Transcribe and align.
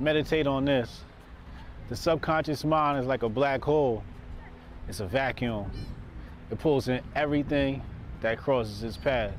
meditate 0.00 0.46
on 0.46 0.64
this. 0.64 1.02
The 1.90 1.96
subconscious 1.96 2.64
mind 2.64 2.98
is 2.98 3.06
like 3.06 3.22
a 3.22 3.28
black 3.28 3.62
hole. 3.62 4.02
It's 4.88 5.00
a 5.00 5.06
vacuum. 5.06 5.70
It 6.50 6.58
pulls 6.58 6.88
in 6.88 7.00
everything 7.14 7.82
that 8.22 8.38
crosses 8.38 8.82
its 8.82 8.96
path. 8.96 9.32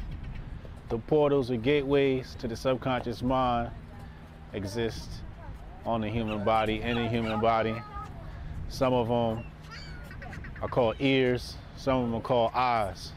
The 0.90 0.98
portals 0.98 1.50
or 1.50 1.58
gateways 1.58 2.36
to 2.40 2.48
the 2.48 2.56
subconscious 2.56 3.22
mind 3.22 3.72
exist 4.54 5.10
on 5.86 6.02
the 6.02 6.10
human 6.10 6.44
body, 6.44 6.82
in 6.82 6.96
the 6.96 7.08
human 7.08 7.40
body. 7.40 7.76
Some 8.70 8.94
of 8.94 9.08
them 9.08 9.46
are 10.62 10.68
called 10.68 10.98
ears, 11.00 11.56
some 11.76 11.98
of 11.98 12.04
them 12.04 12.16
are 12.16 12.22
called 12.22 12.52
eyes. 12.54 13.14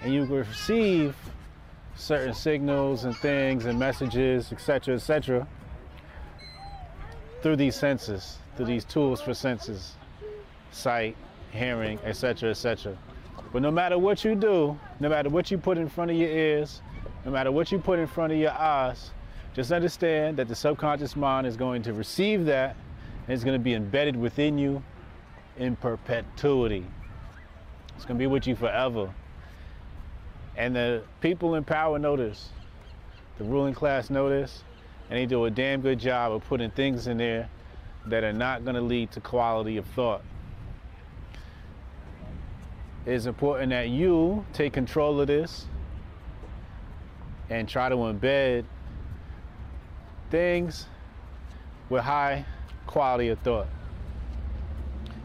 And 0.00 0.14
you 0.14 0.24
receive 0.24 1.14
certain 1.96 2.34
signals 2.34 3.04
and 3.04 3.16
things 3.16 3.66
and 3.66 3.78
messages, 3.78 4.52
etc., 4.52 4.94
etc., 4.94 5.46
through 7.42 7.56
these 7.56 7.76
senses, 7.76 8.38
through 8.56 8.66
these 8.66 8.84
tools 8.84 9.20
for 9.20 9.34
senses, 9.34 9.94
sight, 10.70 11.16
hearing, 11.50 11.98
etc., 12.04 12.50
etc. 12.50 12.96
But 13.52 13.62
no 13.62 13.70
matter 13.70 13.98
what 13.98 14.24
you 14.24 14.34
do, 14.34 14.78
no 15.00 15.08
matter 15.08 15.28
what 15.28 15.50
you 15.50 15.58
put 15.58 15.78
in 15.78 15.88
front 15.88 16.10
of 16.10 16.16
your 16.16 16.28
ears, 16.28 16.82
no 17.24 17.30
matter 17.30 17.50
what 17.50 17.72
you 17.72 17.78
put 17.78 17.98
in 17.98 18.06
front 18.06 18.32
of 18.32 18.38
your 18.38 18.52
eyes, 18.52 19.10
just 19.54 19.72
understand 19.72 20.36
that 20.36 20.48
the 20.48 20.54
subconscious 20.54 21.16
mind 21.16 21.46
is 21.46 21.56
going 21.56 21.82
to 21.82 21.92
receive 21.92 22.44
that 22.46 22.76
and 23.26 23.34
it's 23.34 23.42
going 23.42 23.58
to 23.58 23.62
be 23.62 23.74
embedded 23.74 24.14
within 24.14 24.58
you 24.58 24.82
in 25.56 25.76
perpetuity. 25.76 26.84
It's 27.96 28.04
going 28.04 28.18
to 28.18 28.22
be 28.22 28.26
with 28.26 28.46
you 28.46 28.54
forever. 28.54 29.12
And 30.56 30.76
the 30.76 31.02
people 31.20 31.54
in 31.54 31.64
power 31.64 31.98
know 31.98 32.16
this. 32.16 32.50
The 33.38 33.44
ruling 33.44 33.74
class 33.74 34.10
know 34.10 34.28
this. 34.28 34.62
And 35.08 35.18
they 35.18 35.26
do 35.26 35.44
a 35.44 35.50
damn 35.50 35.80
good 35.80 35.98
job 35.98 36.32
of 36.32 36.44
putting 36.44 36.70
things 36.70 37.06
in 37.06 37.18
there 37.18 37.48
that 38.06 38.24
are 38.24 38.32
not 38.32 38.64
going 38.64 38.74
to 38.74 38.80
lead 38.80 39.12
to 39.12 39.20
quality 39.20 39.76
of 39.76 39.86
thought. 39.86 40.22
It's 43.04 43.26
important 43.26 43.70
that 43.70 43.88
you 43.88 44.44
take 44.52 44.72
control 44.72 45.20
of 45.20 45.28
this 45.28 45.66
and 47.50 47.68
try 47.68 47.88
to 47.88 47.94
embed 47.96 48.64
things 50.30 50.86
with 51.88 52.02
high 52.02 52.44
quality 52.88 53.28
of 53.28 53.38
thought 53.40 53.68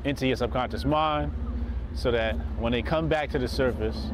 into 0.03 0.27
your 0.27 0.35
subconscious 0.35 0.85
mind 0.85 1.31
so 1.95 2.11
that 2.11 2.35
when 2.57 2.71
they 2.71 2.81
come 2.81 3.07
back 3.07 3.29
to 3.31 3.39
the 3.39 3.47
surface, 3.47 4.11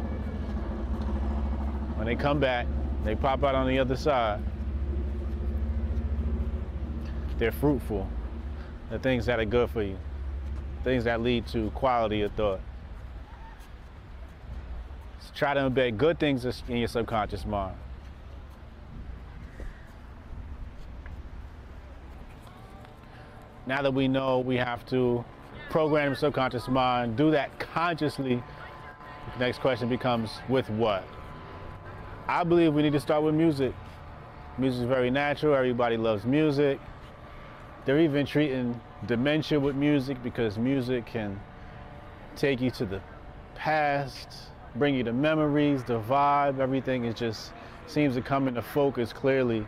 when 1.95 2.07
they 2.07 2.15
come 2.15 2.39
back, 2.39 2.67
they 3.03 3.15
pop 3.15 3.43
out 3.43 3.55
on 3.55 3.67
the 3.67 3.79
other 3.79 3.95
side, 3.95 4.41
they're 7.37 7.51
fruitful. 7.51 8.07
The 8.89 8.99
things 8.99 9.25
that 9.25 9.39
are 9.39 9.45
good 9.45 9.69
for 9.69 9.83
you, 9.83 9.97
things 10.83 11.03
that 11.03 11.21
lead 11.21 11.45
to 11.47 11.69
quality 11.71 12.21
of 12.21 12.31
thought. 12.33 12.61
So 15.19 15.31
try 15.35 15.53
to 15.53 15.61
embed 15.61 15.97
good 15.97 16.19
things 16.19 16.45
in 16.67 16.77
your 16.77 16.87
subconscious 16.87 17.45
mind. 17.45 17.75
Now 23.65 23.81
that 23.81 23.93
we 23.93 24.07
know 24.07 24.39
we 24.39 24.55
have 24.55 24.85
to 24.87 25.25
program 25.69 26.11
the 26.11 26.15
subconscious 26.15 26.69
mind, 26.69 27.17
do 27.17 27.31
that 27.31 27.59
consciously, 27.59 28.41
the 29.33 29.39
next 29.39 29.59
question 29.59 29.89
becomes 29.89 30.31
with 30.47 30.69
what? 30.69 31.03
I 32.29 32.45
believe 32.45 32.73
we 32.73 32.81
need 32.81 32.93
to 32.93 32.99
start 33.01 33.23
with 33.23 33.35
music. 33.35 33.73
Music 34.57 34.81
is 34.81 34.87
very 34.87 35.11
natural. 35.11 35.53
Everybody 35.53 35.97
loves 35.97 36.23
music. 36.23 36.79
They're 37.87 38.01
even 38.01 38.25
treating 38.25 38.81
dementia 39.05 39.57
with 39.57 39.77
music 39.77 40.21
because 40.21 40.57
music 40.57 41.05
can 41.05 41.39
take 42.35 42.59
you 42.59 42.69
to 42.71 42.85
the 42.85 43.01
past, 43.55 44.27
bring 44.75 44.93
you 44.93 45.05
to 45.05 45.13
memories, 45.13 45.85
the 45.85 46.01
vibe, 46.01 46.59
everything 46.59 47.05
is 47.05 47.15
just 47.15 47.53
seems 47.87 48.15
to 48.15 48.21
come 48.21 48.49
into 48.49 48.61
focus 48.61 49.13
clearly. 49.13 49.65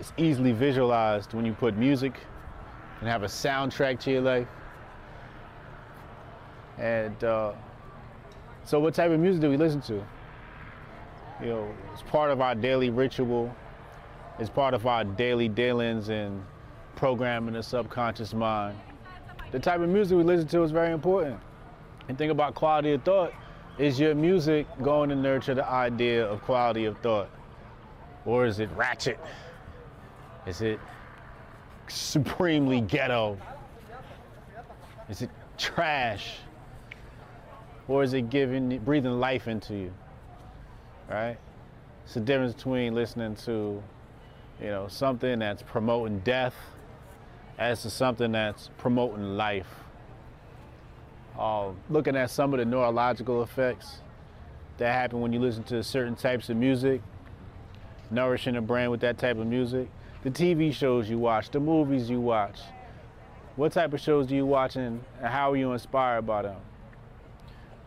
It's 0.00 0.12
easily 0.16 0.50
visualized 0.50 1.32
when 1.32 1.46
you 1.46 1.52
put 1.52 1.76
music 1.76 2.14
and 2.98 3.08
have 3.08 3.22
a 3.22 3.26
soundtrack 3.26 4.00
to 4.00 4.10
your 4.10 4.22
life. 4.22 4.48
And 6.78 7.22
uh, 7.22 7.52
so, 8.64 8.80
what 8.80 8.92
type 8.92 9.12
of 9.12 9.20
music 9.20 9.40
do 9.40 9.50
we 9.50 9.56
listen 9.56 9.80
to? 9.82 10.04
You 11.40 11.46
know, 11.46 11.74
it's 11.92 12.02
part 12.02 12.32
of 12.32 12.40
our 12.40 12.56
daily 12.56 12.90
ritual. 12.90 13.54
It's 14.40 14.50
part 14.50 14.74
of 14.74 14.84
our 14.88 15.04
daily 15.04 15.48
dealings 15.48 16.08
and 16.08 16.42
programming 17.00 17.54
the 17.54 17.62
subconscious 17.62 18.34
mind. 18.34 18.78
The 19.52 19.58
type 19.58 19.80
of 19.80 19.88
music 19.88 20.18
we 20.18 20.22
listen 20.22 20.46
to 20.48 20.62
is 20.62 20.70
very 20.70 20.92
important. 20.92 21.40
And 22.08 22.18
think 22.18 22.30
about 22.30 22.54
quality 22.54 22.92
of 22.92 23.02
thought. 23.04 23.32
Is 23.78 23.98
your 23.98 24.14
music 24.14 24.66
going 24.82 25.08
to 25.08 25.16
nurture 25.16 25.54
the 25.54 25.66
idea 25.66 26.26
of 26.26 26.42
quality 26.42 26.84
of 26.84 26.98
thought? 26.98 27.30
Or 28.26 28.44
is 28.44 28.60
it 28.60 28.68
ratchet? 28.76 29.18
Is 30.46 30.60
it 30.60 30.78
supremely 31.88 32.82
ghetto? 32.82 33.38
Is 35.08 35.22
it 35.22 35.30
trash? 35.56 36.36
Or 37.88 38.02
is 38.02 38.12
it 38.12 38.28
giving 38.28 38.78
breathing 38.80 39.18
life 39.18 39.48
into 39.48 39.74
you? 39.74 39.94
right? 41.08 41.38
It's 42.04 42.12
the 42.12 42.20
difference 42.20 42.52
between 42.52 42.94
listening 42.94 43.36
to, 43.46 43.82
you 44.60 44.66
know, 44.66 44.86
something 44.86 45.38
that's 45.38 45.62
promoting 45.62 46.18
death 46.18 46.54
as 47.60 47.82
to 47.82 47.90
something 47.90 48.32
that's 48.32 48.70
promoting 48.78 49.36
life. 49.36 49.68
Uh, 51.38 51.70
looking 51.88 52.16
at 52.16 52.30
some 52.30 52.52
of 52.52 52.58
the 52.58 52.64
neurological 52.64 53.42
effects 53.44 53.98
that 54.78 54.92
happen 54.92 55.20
when 55.20 55.32
you 55.32 55.38
listen 55.38 55.62
to 55.62 55.84
certain 55.84 56.16
types 56.16 56.48
of 56.48 56.56
music, 56.56 57.00
nourishing 58.10 58.54
the 58.54 58.60
brain 58.60 58.90
with 58.90 59.00
that 59.00 59.18
type 59.18 59.36
of 59.36 59.46
music. 59.46 59.88
The 60.24 60.30
TV 60.30 60.72
shows 60.74 61.08
you 61.08 61.18
watch, 61.18 61.50
the 61.50 61.60
movies 61.60 62.10
you 62.10 62.20
watch. 62.20 62.58
What 63.54 63.72
type 63.72 63.92
of 63.92 64.00
shows 64.00 64.26
do 64.26 64.34
you 64.34 64.46
watch 64.46 64.74
and 64.74 65.04
how 65.22 65.52
are 65.52 65.56
you 65.56 65.72
inspired 65.72 66.22
by 66.26 66.42
them? 66.42 66.56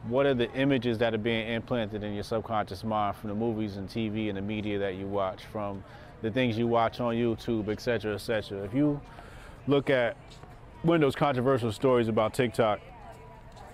what 0.07 0.25
are 0.25 0.34
the 0.34 0.51
images 0.53 0.97
that 0.97 1.13
are 1.13 1.19
being 1.19 1.47
implanted 1.47 2.03
in 2.03 2.13
your 2.13 2.23
subconscious 2.23 2.84
mind 2.84 3.16
from 3.16 3.29
the 3.29 3.35
movies 3.35 3.78
and 3.78 3.88
TV 3.88 4.28
and 4.28 4.38
the 4.38 4.41
media 4.41 4.78
that 4.78 4.95
you 4.95 5.07
watch, 5.07 5.45
from 5.45 5.84
the 6.22 6.29
things 6.29 6.57
you 6.57 6.67
watch 6.67 7.00
on 7.00 7.16
YouTube, 7.16 7.69
etc., 7.69 8.16
etc. 8.16 8.63
If 8.63 8.73
you 8.73 9.00
look 9.68 9.90
at 9.90 10.18
one 10.81 10.96
of 10.96 11.01
those 11.01 11.16
controversial 11.16 11.72
stories 11.72 12.07
about 12.07 12.34
TikTok, 12.34 12.79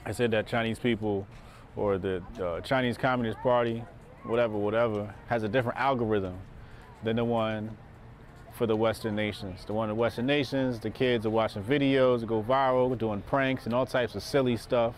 I 0.06 0.12
said 0.12 0.32
that 0.32 0.48
Chinese 0.48 0.80
people 0.80 1.28
or 1.76 1.98
the 1.98 2.24
uh, 2.42 2.62
Chinese 2.62 2.98
Communist 2.98 3.40
Party, 3.40 3.84
whatever, 4.24 4.58
whatever, 4.58 5.14
has 5.28 5.44
a 5.44 5.50
different 5.50 5.80
algorithm 5.80 6.38
than 7.04 7.16
the 7.16 7.26
one 7.26 7.78
for 8.54 8.68
the 8.68 8.76
Western 8.76 9.16
nations. 9.16 9.66
The 9.66 9.74
one 9.74 9.90
in 9.90 9.96
the 9.96 10.00
Western 10.00 10.26
nations, 10.26 10.80
the 10.80 10.90
kids 10.90 11.26
are 11.26 11.30
watching 11.30 11.64
videos 11.64 12.26
go 12.26 12.44
viral, 12.44 12.98
doing 12.98 13.22
pranks 13.22 13.66
and 13.66 13.74
all 13.74 13.86
types 13.86 14.16
of 14.16 14.24
silly 14.24 14.58
stuff 14.58 14.96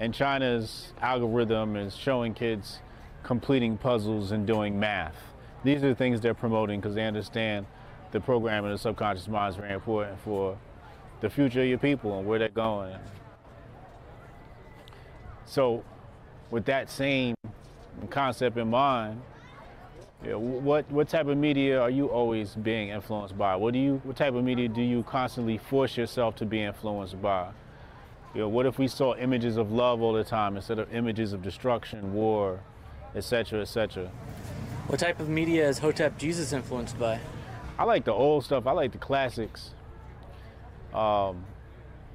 and 0.00 0.14
China's 0.14 0.94
algorithm 1.02 1.76
is 1.76 1.94
showing 1.94 2.32
kids 2.32 2.80
completing 3.22 3.76
puzzles 3.76 4.32
and 4.32 4.46
doing 4.46 4.80
math. 4.80 5.14
These 5.62 5.84
are 5.84 5.90
the 5.90 5.94
things 5.94 6.22
they're 6.22 6.32
promoting 6.32 6.80
because 6.80 6.94
they 6.94 7.06
understand 7.06 7.66
the 8.12 8.20
programming 8.20 8.72
of 8.72 8.78
the 8.78 8.82
subconscious 8.82 9.28
mind 9.28 9.50
is 9.52 9.56
very 9.56 9.72
important 9.72 10.18
for 10.20 10.58
the 11.20 11.30
future 11.30 11.62
of 11.62 11.68
your 11.68 11.78
people 11.78 12.18
and 12.18 12.26
where 12.26 12.38
they're 12.38 12.48
going. 12.48 12.96
So, 15.44 15.84
with 16.50 16.64
that 16.66 16.90
same 16.90 17.34
concept 18.08 18.56
in 18.56 18.70
mind, 18.70 19.20
you 20.22 20.30
know, 20.30 20.38
what 20.38 20.90
what 20.90 21.08
type 21.08 21.26
of 21.26 21.36
media 21.36 21.80
are 21.80 21.90
you 21.90 22.06
always 22.06 22.54
being 22.54 22.90
influenced 22.90 23.36
by? 23.38 23.56
What 23.56 23.72
do 23.72 23.78
you 23.78 24.00
what 24.04 24.16
type 24.16 24.34
of 24.34 24.44
media 24.44 24.68
do 24.68 24.82
you 24.82 25.02
constantly 25.04 25.58
force 25.58 25.96
yourself 25.96 26.36
to 26.36 26.46
be 26.46 26.62
influenced 26.62 27.20
by? 27.22 27.50
You 28.34 28.42
know, 28.42 28.48
what 28.48 28.66
if 28.66 28.78
we 28.78 28.86
saw 28.86 29.16
images 29.16 29.56
of 29.56 29.72
love 29.72 30.02
all 30.02 30.12
the 30.12 30.22
time 30.22 30.56
instead 30.56 30.78
of 30.78 30.92
images 30.94 31.32
of 31.32 31.42
destruction, 31.42 32.12
war, 32.12 32.60
etc., 33.14 33.62
etc.? 33.62 34.10
What 34.86 35.00
type 35.00 35.20
of 35.20 35.28
media 35.28 35.68
is 35.68 35.78
Hotep 35.78 36.18
Jesus 36.18 36.52
influenced 36.52 36.98
by? 36.98 37.18
I 37.80 37.84
like 37.84 38.04
the 38.04 38.12
old 38.12 38.44
stuff. 38.44 38.66
I 38.66 38.72
like 38.72 38.92
the 38.92 38.98
classics. 38.98 39.70
Um, 40.92 41.46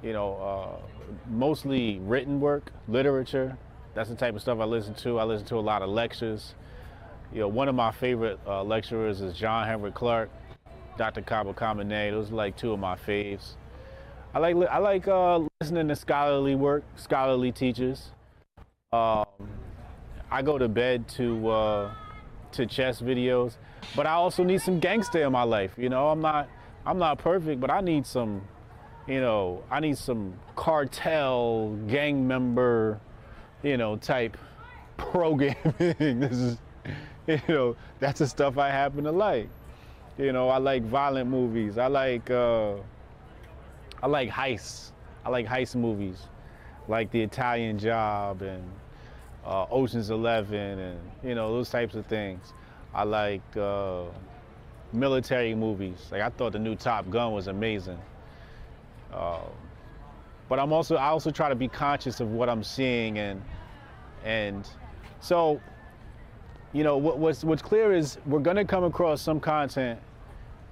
you 0.00 0.12
know, 0.12 0.36
uh, 0.36 1.08
mostly 1.28 1.98
written 1.98 2.40
work, 2.40 2.70
literature. 2.86 3.58
That's 3.92 4.08
the 4.08 4.14
type 4.14 4.36
of 4.36 4.42
stuff 4.42 4.60
I 4.60 4.64
listen 4.64 4.94
to. 4.94 5.18
I 5.18 5.24
listen 5.24 5.44
to 5.48 5.56
a 5.56 5.60
lot 5.60 5.82
of 5.82 5.88
lectures. 5.88 6.54
You 7.32 7.40
know, 7.40 7.48
one 7.48 7.66
of 7.66 7.74
my 7.74 7.90
favorite 7.90 8.38
uh, 8.46 8.62
lecturers 8.62 9.20
is 9.20 9.36
John 9.36 9.66
Henrik 9.66 9.96
Clarke, 9.96 10.30
Dr. 10.98 11.22
Kaba 11.22 11.52
Kamene. 11.52 12.12
Those 12.12 12.30
are 12.30 12.36
like 12.36 12.56
two 12.56 12.72
of 12.72 12.78
my 12.78 12.94
faves. 12.94 13.54
I 14.34 14.38
like 14.38 14.54
I 14.70 14.78
like 14.78 15.08
uh, 15.08 15.40
listening 15.60 15.88
to 15.88 15.96
scholarly 15.96 16.54
work, 16.54 16.84
scholarly 16.94 17.50
teachers. 17.50 18.10
Um, 18.92 19.26
I 20.30 20.42
go 20.44 20.58
to 20.58 20.68
bed 20.68 21.08
to 21.16 21.48
uh, 21.48 21.94
to 22.52 22.66
chess 22.66 23.00
videos, 23.00 23.54
but 23.94 24.06
I 24.06 24.12
also 24.12 24.42
need 24.42 24.60
some 24.60 24.80
gangster 24.80 25.22
in 25.24 25.32
my 25.32 25.42
life. 25.42 25.72
You 25.76 25.88
know, 25.88 26.08
I'm 26.08 26.20
not 26.20 26.48
I'm 26.84 26.98
not 26.98 27.18
perfect, 27.18 27.60
but 27.60 27.70
I 27.70 27.80
need 27.80 28.06
some, 28.06 28.42
you 29.06 29.20
know, 29.20 29.64
I 29.70 29.80
need 29.80 29.98
some 29.98 30.34
cartel 30.54 31.76
gang 31.88 32.26
member, 32.26 33.00
you 33.62 33.76
know, 33.76 33.96
type 33.96 34.36
programming. 34.96 35.56
this 35.78 36.32
is, 36.32 36.58
you 37.26 37.40
know, 37.48 37.76
that's 37.98 38.20
the 38.20 38.26
stuff 38.26 38.56
I 38.56 38.68
happen 38.70 39.04
to 39.04 39.12
like. 39.12 39.48
You 40.16 40.32
know, 40.32 40.48
I 40.48 40.58
like 40.58 40.82
violent 40.84 41.28
movies. 41.28 41.76
I 41.76 41.88
like 41.88 42.30
uh, 42.30 42.74
I 44.02 44.06
like 44.06 44.30
heists. 44.30 44.92
I 45.24 45.28
like 45.28 45.46
heist 45.46 45.74
movies, 45.74 46.22
like 46.86 47.10
The 47.10 47.20
Italian 47.20 47.78
Job 47.78 48.42
and 48.42 48.62
uh, 49.44 49.66
Ocean's 49.70 50.10
Eleven, 50.10 50.78
and 50.78 51.00
you 51.24 51.34
know 51.34 51.52
those 51.52 51.68
types 51.68 51.96
of 51.96 52.06
things. 52.06 52.52
I 52.96 53.02
like 53.04 53.42
uh, 53.58 54.04
military 54.94 55.54
movies. 55.54 56.08
Like 56.10 56.22
I 56.22 56.30
thought 56.30 56.52
the 56.52 56.58
new 56.58 56.74
Top 56.74 57.10
Gun 57.10 57.32
was 57.32 57.46
amazing. 57.46 57.98
Uh, 59.12 59.40
but 60.48 60.58
I'm 60.58 60.72
also 60.72 60.96
I 60.96 61.08
also 61.08 61.30
try 61.30 61.50
to 61.50 61.54
be 61.54 61.68
conscious 61.68 62.20
of 62.20 62.30
what 62.30 62.48
I'm 62.48 62.64
seeing 62.64 63.18
and 63.18 63.42
and 64.24 64.66
so 65.20 65.60
you 66.72 66.84
know 66.84 66.96
what, 66.96 67.18
what's 67.18 67.44
what's 67.44 67.60
clear 67.60 67.92
is 67.92 68.16
we're 68.24 68.40
going 68.40 68.56
to 68.56 68.64
come 68.64 68.84
across 68.84 69.20
some 69.20 69.40
content 69.40 70.00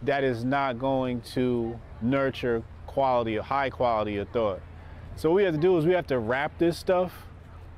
that 0.03 0.25
is 0.25 0.45
not 0.45 0.79
going 0.79 1.21
to 1.21 1.79
nurture 2.01 2.63
quality 2.87 3.37
or 3.37 3.43
high 3.43 3.69
quality 3.69 4.17
of 4.17 4.29
thought. 4.31 4.63
So 5.17 5.29
what 5.29 5.37
we 5.37 5.45
have 5.45 5.55
to 5.55 5.61
do 5.61 5.77
is 5.77 5.85
we 5.85 5.93
have 5.93 6.07
to 6.07 6.19
wrap 6.19 6.57
this 6.57 6.79
stuff 6.79 7.13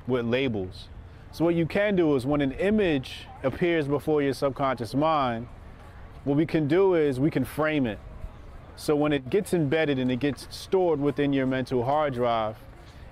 with 0.06 0.24
labels. 0.24 0.88
So 1.36 1.44
what 1.44 1.54
you 1.54 1.66
can 1.66 1.96
do 1.96 2.16
is 2.16 2.24
when 2.24 2.40
an 2.40 2.52
image 2.52 3.26
appears 3.42 3.86
before 3.86 4.22
your 4.22 4.32
subconscious 4.32 4.94
mind, 4.94 5.46
what 6.24 6.38
we 6.38 6.46
can 6.46 6.66
do 6.66 6.94
is 6.94 7.20
we 7.20 7.30
can 7.30 7.44
frame 7.44 7.86
it. 7.86 7.98
So 8.76 8.96
when 8.96 9.12
it 9.12 9.28
gets 9.28 9.52
embedded 9.52 9.98
and 9.98 10.10
it 10.10 10.18
gets 10.18 10.48
stored 10.48 10.98
within 10.98 11.34
your 11.34 11.44
mental 11.44 11.84
hard 11.84 12.14
drive, 12.14 12.56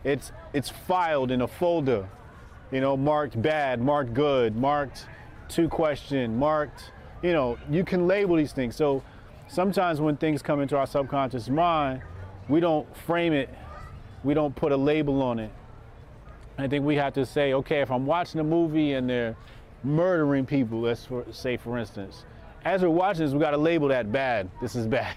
it's 0.04 0.32
it's 0.54 0.70
filed 0.70 1.32
in 1.32 1.42
a 1.42 1.46
folder, 1.46 2.08
you 2.72 2.80
know, 2.80 2.96
marked 2.96 3.42
bad, 3.42 3.82
marked 3.82 4.14
good, 4.14 4.56
marked 4.56 5.06
two 5.50 5.68
question, 5.68 6.38
marked, 6.38 6.92
you 7.22 7.34
know, 7.34 7.58
you 7.70 7.84
can 7.84 8.06
label 8.06 8.36
these 8.36 8.52
things. 8.52 8.74
So 8.74 9.02
sometimes 9.48 10.00
when 10.00 10.16
things 10.16 10.40
come 10.40 10.62
into 10.62 10.78
our 10.78 10.86
subconscious 10.86 11.50
mind, 11.50 12.00
we 12.48 12.60
don't 12.60 12.86
frame 12.96 13.34
it, 13.34 13.50
we 14.22 14.32
don't 14.32 14.56
put 14.56 14.72
a 14.72 14.78
label 14.78 15.20
on 15.20 15.38
it. 15.38 15.52
I 16.58 16.68
think 16.68 16.84
we 16.84 16.94
have 16.96 17.12
to 17.14 17.26
say, 17.26 17.52
okay, 17.54 17.80
if 17.80 17.90
I'm 17.90 18.06
watching 18.06 18.40
a 18.40 18.44
movie 18.44 18.92
and 18.92 19.08
they're 19.08 19.36
murdering 19.82 20.46
people, 20.46 20.80
let's 20.80 21.04
for, 21.04 21.24
say 21.32 21.56
for 21.56 21.78
instance, 21.78 22.24
as 22.64 22.82
we're 22.82 22.88
watching 22.88 23.24
this, 23.24 23.34
we 23.34 23.40
got 23.40 23.50
to 23.50 23.56
label 23.56 23.88
that 23.88 24.12
bad. 24.12 24.48
This 24.62 24.74
is 24.76 24.86
bad. 24.86 25.16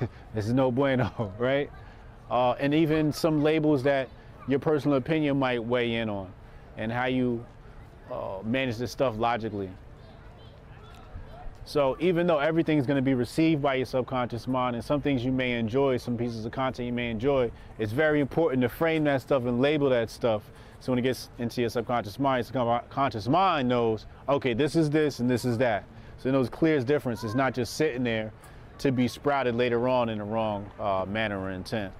this 0.34 0.46
is 0.46 0.52
no 0.52 0.70
bueno, 0.70 1.32
right? 1.38 1.70
Uh, 2.30 2.52
and 2.52 2.72
even 2.72 3.12
some 3.12 3.42
labels 3.42 3.82
that 3.82 4.08
your 4.48 4.58
personal 4.58 4.96
opinion 4.96 5.38
might 5.38 5.62
weigh 5.62 5.94
in 5.96 6.08
on 6.08 6.32
and 6.76 6.90
how 6.90 7.04
you 7.04 7.44
uh, 8.10 8.38
manage 8.44 8.78
this 8.78 8.90
stuff 8.90 9.14
logically. 9.18 9.70
So 11.64 11.96
even 12.00 12.26
though 12.26 12.38
everything 12.38 12.78
is 12.78 12.86
going 12.86 12.96
to 12.96 13.02
be 13.02 13.14
received 13.14 13.62
by 13.62 13.76
your 13.76 13.86
subconscious 13.86 14.48
mind 14.48 14.74
and 14.74 14.84
some 14.84 15.00
things 15.00 15.24
you 15.24 15.30
may 15.30 15.52
enjoy, 15.52 15.96
some 15.96 16.16
pieces 16.16 16.44
of 16.44 16.52
content 16.52 16.86
you 16.86 16.92
may 16.92 17.10
enjoy, 17.10 17.50
it's 17.78 17.92
very 17.92 18.20
important 18.20 18.62
to 18.62 18.68
frame 18.68 19.04
that 19.04 19.22
stuff 19.22 19.44
and 19.44 19.60
label 19.60 19.88
that 19.90 20.10
stuff. 20.10 20.42
So 20.80 20.90
when 20.90 20.98
it 20.98 21.02
gets 21.02 21.30
into 21.38 21.60
your 21.60 21.70
subconscious 21.70 22.18
mind, 22.18 22.44
your 22.52 22.80
subconscious 22.82 23.28
mind 23.28 23.68
knows, 23.68 24.06
okay, 24.28 24.54
this 24.54 24.74
is 24.74 24.90
this 24.90 25.20
and 25.20 25.30
this 25.30 25.44
is 25.44 25.56
that. 25.58 25.84
So 26.18 26.28
it 26.28 26.32
knows 26.32 26.48
clear 26.48 26.80
difference. 26.80 27.22
It's 27.22 27.34
not 27.34 27.54
just 27.54 27.74
sitting 27.74 28.02
there 28.02 28.32
to 28.78 28.90
be 28.90 29.06
sprouted 29.06 29.54
later 29.54 29.88
on 29.88 30.08
in 30.08 30.18
the 30.18 30.24
wrong 30.24 30.68
uh, 30.80 31.04
manner 31.08 31.40
or 31.40 31.50
intent. 31.50 31.92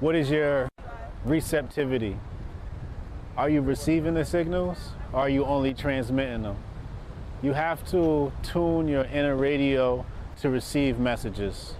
What 0.00 0.14
is 0.14 0.30
your 0.30 0.68
receptivity? 1.24 2.16
Are 3.36 3.50
you 3.50 3.60
receiving 3.60 4.14
the 4.14 4.24
signals 4.24 4.78
or 5.12 5.20
are 5.20 5.28
you 5.28 5.44
only 5.44 5.74
transmitting 5.74 6.42
them? 6.42 6.56
You 7.42 7.52
have 7.52 7.86
to 7.90 8.32
tune 8.42 8.88
your 8.88 9.04
inner 9.04 9.36
radio 9.36 10.06
to 10.40 10.48
receive 10.48 10.98
messages, 10.98 11.74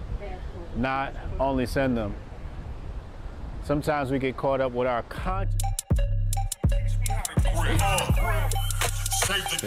not 0.76 1.14
only 1.40 1.64
send 1.64 1.96
them. 1.96 2.14
Sometimes 3.64 4.10
we 4.10 4.18
get 4.18 4.36
caught 4.36 4.60
up 4.60 4.72
with 4.72 4.86
our 4.86 5.02
conscious. 5.04 5.54
Save 9.24 9.66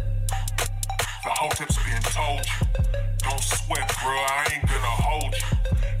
The 1.23 1.29
hoteps 1.29 1.77
been 1.85 2.01
told 2.01 2.39
you. 2.39 2.83
Don't 3.19 3.39
sweat, 3.39 3.87
bro, 4.01 4.11
I 4.11 4.47
ain't 4.55 4.65
gonna 4.65 4.81
hold 4.81 5.35
you. 5.35 6.00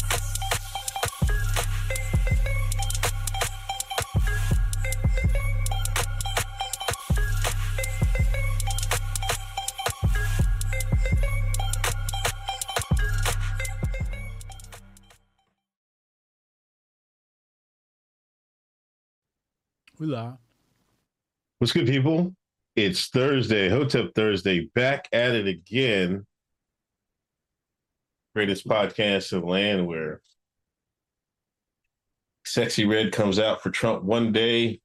We 20.01 20.07
live. 20.07 20.33
What's 21.59 21.73
good, 21.73 21.85
people? 21.85 22.35
It's 22.75 23.09
Thursday, 23.09 23.69
Hotep 23.69 24.15
Thursday, 24.15 24.61
back 24.73 25.07
at 25.13 25.35
it 25.35 25.45
again. 25.45 26.25
Greatest 28.33 28.67
podcast 28.67 29.31
in 29.31 29.41
the 29.41 29.45
land 29.45 29.85
where 29.85 30.21
Sexyy 32.47 32.89
Red 32.89 33.11
comes 33.11 33.37
out 33.37 33.61
for 33.61 33.69
Trump 33.69 34.01
one 34.01 34.31
day, 34.31 34.81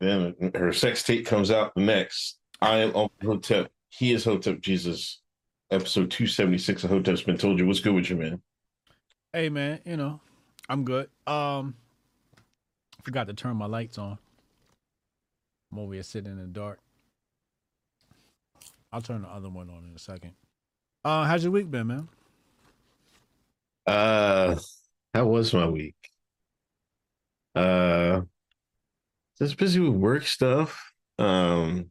then 0.00 0.34
her 0.54 0.74
sex 0.74 1.02
tape 1.02 1.24
comes 1.24 1.50
out 1.50 1.74
the 1.74 1.80
next. 1.80 2.36
I 2.60 2.76
am 2.80 2.94
on 2.94 3.08
Hotep. 3.22 3.72
He 3.88 4.12
is 4.12 4.24
Hotep 4.24 4.60
Jesus. 4.60 5.22
Episode 5.70 6.10
276 6.10 6.84
of 6.84 6.90
Hotep's 6.90 7.22
been 7.22 7.38
told 7.38 7.58
you. 7.58 7.66
What's 7.66 7.80
good 7.80 7.94
with 7.94 8.10
you, 8.10 8.16
man? 8.16 8.42
Hey 9.32 9.48
man, 9.48 9.80
you 9.86 9.96
know, 9.96 10.20
I'm 10.68 10.84
good. 10.84 11.08
Um 11.26 11.74
Forgot 13.02 13.26
to 13.28 13.34
turn 13.34 13.56
my 13.56 13.66
lights 13.66 13.98
on. 13.98 14.18
I'm 15.72 15.78
over 15.78 15.94
here 15.94 16.02
sitting 16.02 16.32
in 16.32 16.38
the 16.38 16.44
dark. 16.44 16.78
I'll 18.92 19.02
turn 19.02 19.22
the 19.22 19.28
other 19.28 19.48
one 19.50 19.68
on 19.70 19.84
in 19.88 19.94
a 19.94 19.98
second. 19.98 20.32
Uh, 21.04 21.24
how's 21.24 21.42
your 21.42 21.52
week 21.52 21.70
been, 21.70 21.86
man? 21.86 22.08
Uh, 23.86 24.56
how 25.14 25.26
was 25.26 25.52
my 25.54 25.66
week? 25.68 25.94
Uh, 27.54 28.22
just 29.38 29.56
busy 29.56 29.80
with 29.80 29.92
work 29.94 30.26
stuff. 30.26 30.92
Um, 31.18 31.90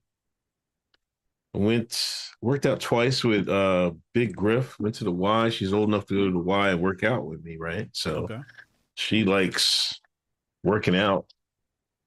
went 1.54 2.30
worked 2.42 2.66
out 2.66 2.80
twice 2.80 3.24
with 3.24 3.50
uh 3.50 3.92
Big 4.14 4.36
Griff. 4.36 4.80
Went 4.80 4.96
to 4.96 5.04
the 5.04 5.12
Y. 5.12 5.50
She's 5.50 5.74
old 5.74 5.90
enough 5.90 6.06
to 6.08 6.14
go 6.16 6.26
to 6.28 6.32
the 6.32 6.40
Y 6.40 6.70
and 6.70 6.82
work 6.82 7.04
out 7.04 7.26
with 7.26 7.44
me, 7.44 7.58
right? 7.58 7.90
So 7.94 8.24
Okay. 8.24 8.40
she 8.96 9.24
likes 9.24 10.00
working 10.68 10.96
out. 10.96 11.26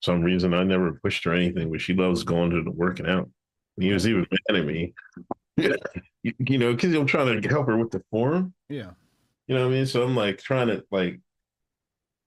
Some 0.02 0.22
reason 0.22 0.54
I 0.54 0.62
never 0.62 0.92
pushed 0.92 1.24
her 1.24 1.34
anything, 1.34 1.70
but 1.70 1.80
she 1.80 1.94
loves 1.94 2.22
going 2.24 2.50
to 2.50 2.62
the 2.62 2.70
working 2.70 3.06
out. 3.06 3.28
And 3.76 3.84
he 3.84 3.92
was 3.92 4.06
even 4.06 4.26
mad 4.48 4.58
at 4.60 4.66
me, 4.66 4.94
you, 5.56 6.32
you 6.38 6.58
know, 6.58 6.72
because 6.74 6.94
I'm 6.94 7.06
trying 7.06 7.40
to 7.40 7.48
help 7.48 7.66
her 7.66 7.76
with 7.76 7.90
the 7.90 8.02
form. 8.10 8.52
Yeah. 8.68 8.90
You 9.46 9.56
know 9.56 9.66
what 9.66 9.72
I 9.72 9.76
mean? 9.76 9.86
So 9.86 10.02
I'm 10.04 10.14
like 10.16 10.38
trying 10.38 10.68
to 10.68 10.84
like, 10.90 11.20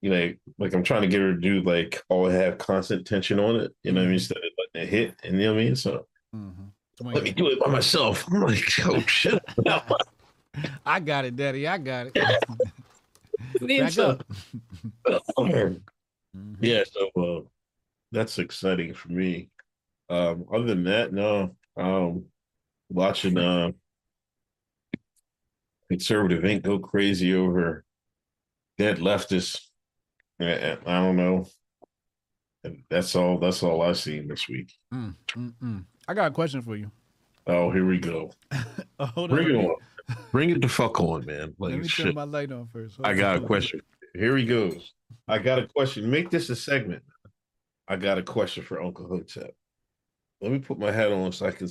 you 0.01 0.09
know, 0.09 0.33
like 0.59 0.73
I'm 0.73 0.83
trying 0.83 1.03
to 1.03 1.07
get 1.07 1.21
her 1.21 1.33
to 1.33 1.39
do 1.39 1.61
like 1.61 2.01
all 2.09 2.27
have 2.27 2.57
constant 2.57 3.07
tension 3.07 3.39
on 3.39 3.55
it. 3.55 3.73
You 3.83 3.91
know 3.93 4.01
what 4.01 4.05
I 4.05 4.07
mean? 4.07 4.13
Instead 4.15 4.37
of 4.37 4.43
letting 4.75 4.87
it 4.87 4.91
hit. 4.91 5.15
And 5.23 5.39
you 5.39 5.45
know 5.45 5.53
what 5.53 5.61
I 5.61 5.63
mean? 5.63 5.75
So 5.75 6.05
Mm-hmm. 6.35 7.07
let 7.09 7.23
me 7.23 7.31
do 7.31 7.47
it 7.47 7.59
by 7.59 7.69
myself. 7.71 8.25
I'm 8.31 8.41
like, 8.41 8.65
oh 8.85 8.99
shit. 9.01 9.41
I 10.85 10.99
got 10.99 11.25
it, 11.25 11.35
Daddy. 11.35 11.67
I 11.67 11.77
got 11.77 12.07
it. 12.07 12.13
Back 13.61 13.91
So- 13.91 14.17
up. 15.07 15.92
Mhm. 16.35 16.57
Mhm. 16.57 16.57
yeah, 16.61 16.83
so 16.89 17.09
uh, 17.21 17.41
that's 18.11 18.39
exciting 18.39 18.93
for 18.93 19.11
me. 19.11 19.49
Um, 20.09 20.45
other 20.53 20.65
than 20.65 20.83
that, 20.85 21.13
no. 21.13 21.55
Um, 21.75 22.25
watching 22.89 23.37
uh, 23.37 23.71
conservative 25.89 26.45
ink 26.45 26.63
go 26.63 26.79
crazy 26.79 27.33
over 27.33 27.85
dead 28.77 28.97
leftists. 28.97 29.67
I, 30.39 30.77
I 30.85 30.99
don't 30.99 31.15
know. 31.15 31.47
And 32.63 32.83
That's 32.89 33.15
all. 33.15 33.37
That's 33.37 33.61
all 33.61 33.81
I've 33.81 33.97
seen 33.97 34.27
this 34.27 34.47
week. 34.47 34.71
Mm, 34.93 35.15
mm, 35.29 35.53
mm. 35.61 35.85
I 36.07 36.13
got 36.13 36.31
a 36.31 36.33
question 36.33 36.61
for 36.61 36.75
you. 36.75 36.91
Oh, 37.45 37.71
here 37.71 37.85
we 37.85 37.99
go. 37.99 38.31
Oh, 38.99 39.27
Bring 39.27 39.49
it 39.49 39.55
on. 39.55 39.65
on. 39.65 39.75
Bring 40.31 40.49
it 40.51 40.61
the 40.61 40.69
fuck 40.69 40.99
on, 41.01 41.25
man. 41.25 41.53
Let 41.57 41.77
me 41.77 41.87
shit. 41.87 42.05
turn 42.05 42.15
my 42.15 42.23
light 42.23 42.51
on 42.51 42.67
first. 42.67 42.95
Hold 42.97 43.07
I 43.07 43.13
got 43.13 43.37
a 43.37 43.41
question. 43.41 43.81
Here 44.13 44.37
he 44.37 44.45
goes. 44.45 44.93
I 45.27 45.39
got 45.39 45.59
a 45.59 45.67
question. 45.67 46.09
Make 46.09 46.29
this 46.29 46.49
a 46.49 46.55
segment. 46.55 47.03
I 47.87 47.95
got 47.95 48.17
a 48.17 48.23
question 48.23 48.63
for 48.63 48.81
Uncle 48.81 49.07
Hotep. 49.07 49.53
Let 50.41 50.51
me 50.51 50.59
put 50.59 50.79
my 50.79 50.91
hat 50.91 51.11
on 51.11 51.31
so 51.31 51.45
I 51.45 51.51
can. 51.51 51.67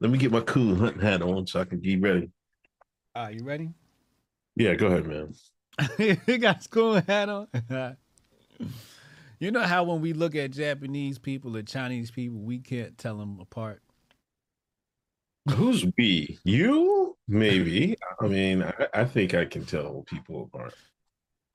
Let 0.00 0.10
me 0.10 0.18
get 0.18 0.30
my 0.30 0.40
cool 0.40 0.74
hunting 0.74 1.02
hat 1.02 1.22
on 1.22 1.46
so 1.46 1.60
I 1.60 1.64
can 1.64 1.80
be 1.80 1.96
ready. 1.96 2.30
Right, 3.16 3.34
you 3.34 3.44
ready? 3.44 3.70
Yeah, 4.56 4.74
go 4.74 4.86
ahead, 4.86 5.06
man. 5.06 5.34
you 6.26 6.38
got 6.38 6.56
his 6.56 6.66
cool 6.66 7.00
hat 7.00 7.28
on. 7.28 7.48
you 9.38 9.50
know 9.50 9.62
how 9.62 9.84
when 9.84 10.00
we 10.00 10.12
look 10.12 10.34
at 10.34 10.52
Japanese 10.52 11.18
people 11.18 11.56
or 11.56 11.62
Chinese 11.62 12.10
people, 12.10 12.38
we 12.38 12.58
can't 12.58 12.96
tell 12.98 13.16
them 13.16 13.38
apart. 13.40 13.82
Who's 15.50 15.86
we? 15.96 16.38
You? 16.44 17.16
Maybe. 17.26 17.96
I 18.20 18.26
mean, 18.26 18.62
I, 18.62 18.86
I 18.94 19.04
think 19.04 19.34
I 19.34 19.44
can 19.44 19.64
tell 19.64 20.04
people 20.06 20.50
apart. 20.52 20.74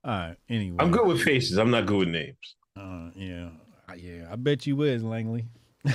All 0.04 0.10
right. 0.10 0.36
Anyway, 0.48 0.76
I'm 0.80 0.90
good 0.90 1.06
with 1.06 1.22
faces. 1.22 1.56
I'm 1.56 1.70
not 1.70 1.86
good 1.86 1.98
with 1.98 2.08
names. 2.08 2.56
Uh, 2.76 3.10
yeah, 3.14 3.48
yeah. 3.96 4.28
I 4.30 4.36
bet 4.36 4.66
you 4.66 4.82
is 4.82 5.02
Langley. 5.02 5.46
he 5.84 5.90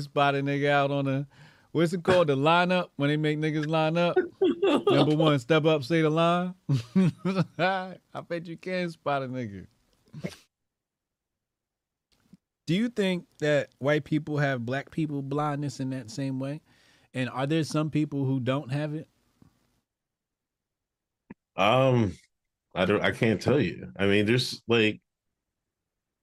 spotted 0.00 0.44
nigga 0.44 0.68
out 0.68 0.90
on 0.90 1.04
the 1.06 1.26
what's 1.72 1.92
it 1.92 2.02
called 2.02 2.28
the 2.28 2.36
lineup 2.36 2.88
when 2.96 3.08
they 3.08 3.16
make 3.16 3.38
niggas 3.38 3.66
line 3.66 3.98
up. 3.98 4.16
Number 4.62 5.16
one, 5.16 5.38
step 5.38 5.66
up, 5.66 5.82
say 5.84 6.02
the 6.02 6.10
line. 6.10 6.54
I 7.58 7.96
bet 8.28 8.46
you 8.46 8.56
can 8.56 8.90
spot 8.90 9.22
a 9.22 9.26
nigga. 9.26 9.66
Do 12.66 12.74
you 12.74 12.88
think 12.88 13.26
that 13.40 13.68
white 13.78 14.04
people 14.04 14.38
have 14.38 14.64
black 14.64 14.90
people 14.90 15.20
blindness 15.20 15.80
in 15.80 15.90
that 15.90 16.10
same 16.10 16.40
way? 16.40 16.62
And 17.12 17.28
are 17.28 17.46
there 17.46 17.64
some 17.64 17.90
people 17.90 18.24
who 18.24 18.40
don't 18.40 18.72
have 18.72 18.94
it? 18.94 19.08
Um, 21.56 22.12
I 22.74 22.84
don't. 22.84 23.02
I 23.02 23.12
can't 23.12 23.40
tell 23.40 23.60
you. 23.60 23.92
I 23.96 24.06
mean, 24.06 24.26
there's 24.26 24.62
like, 24.66 25.00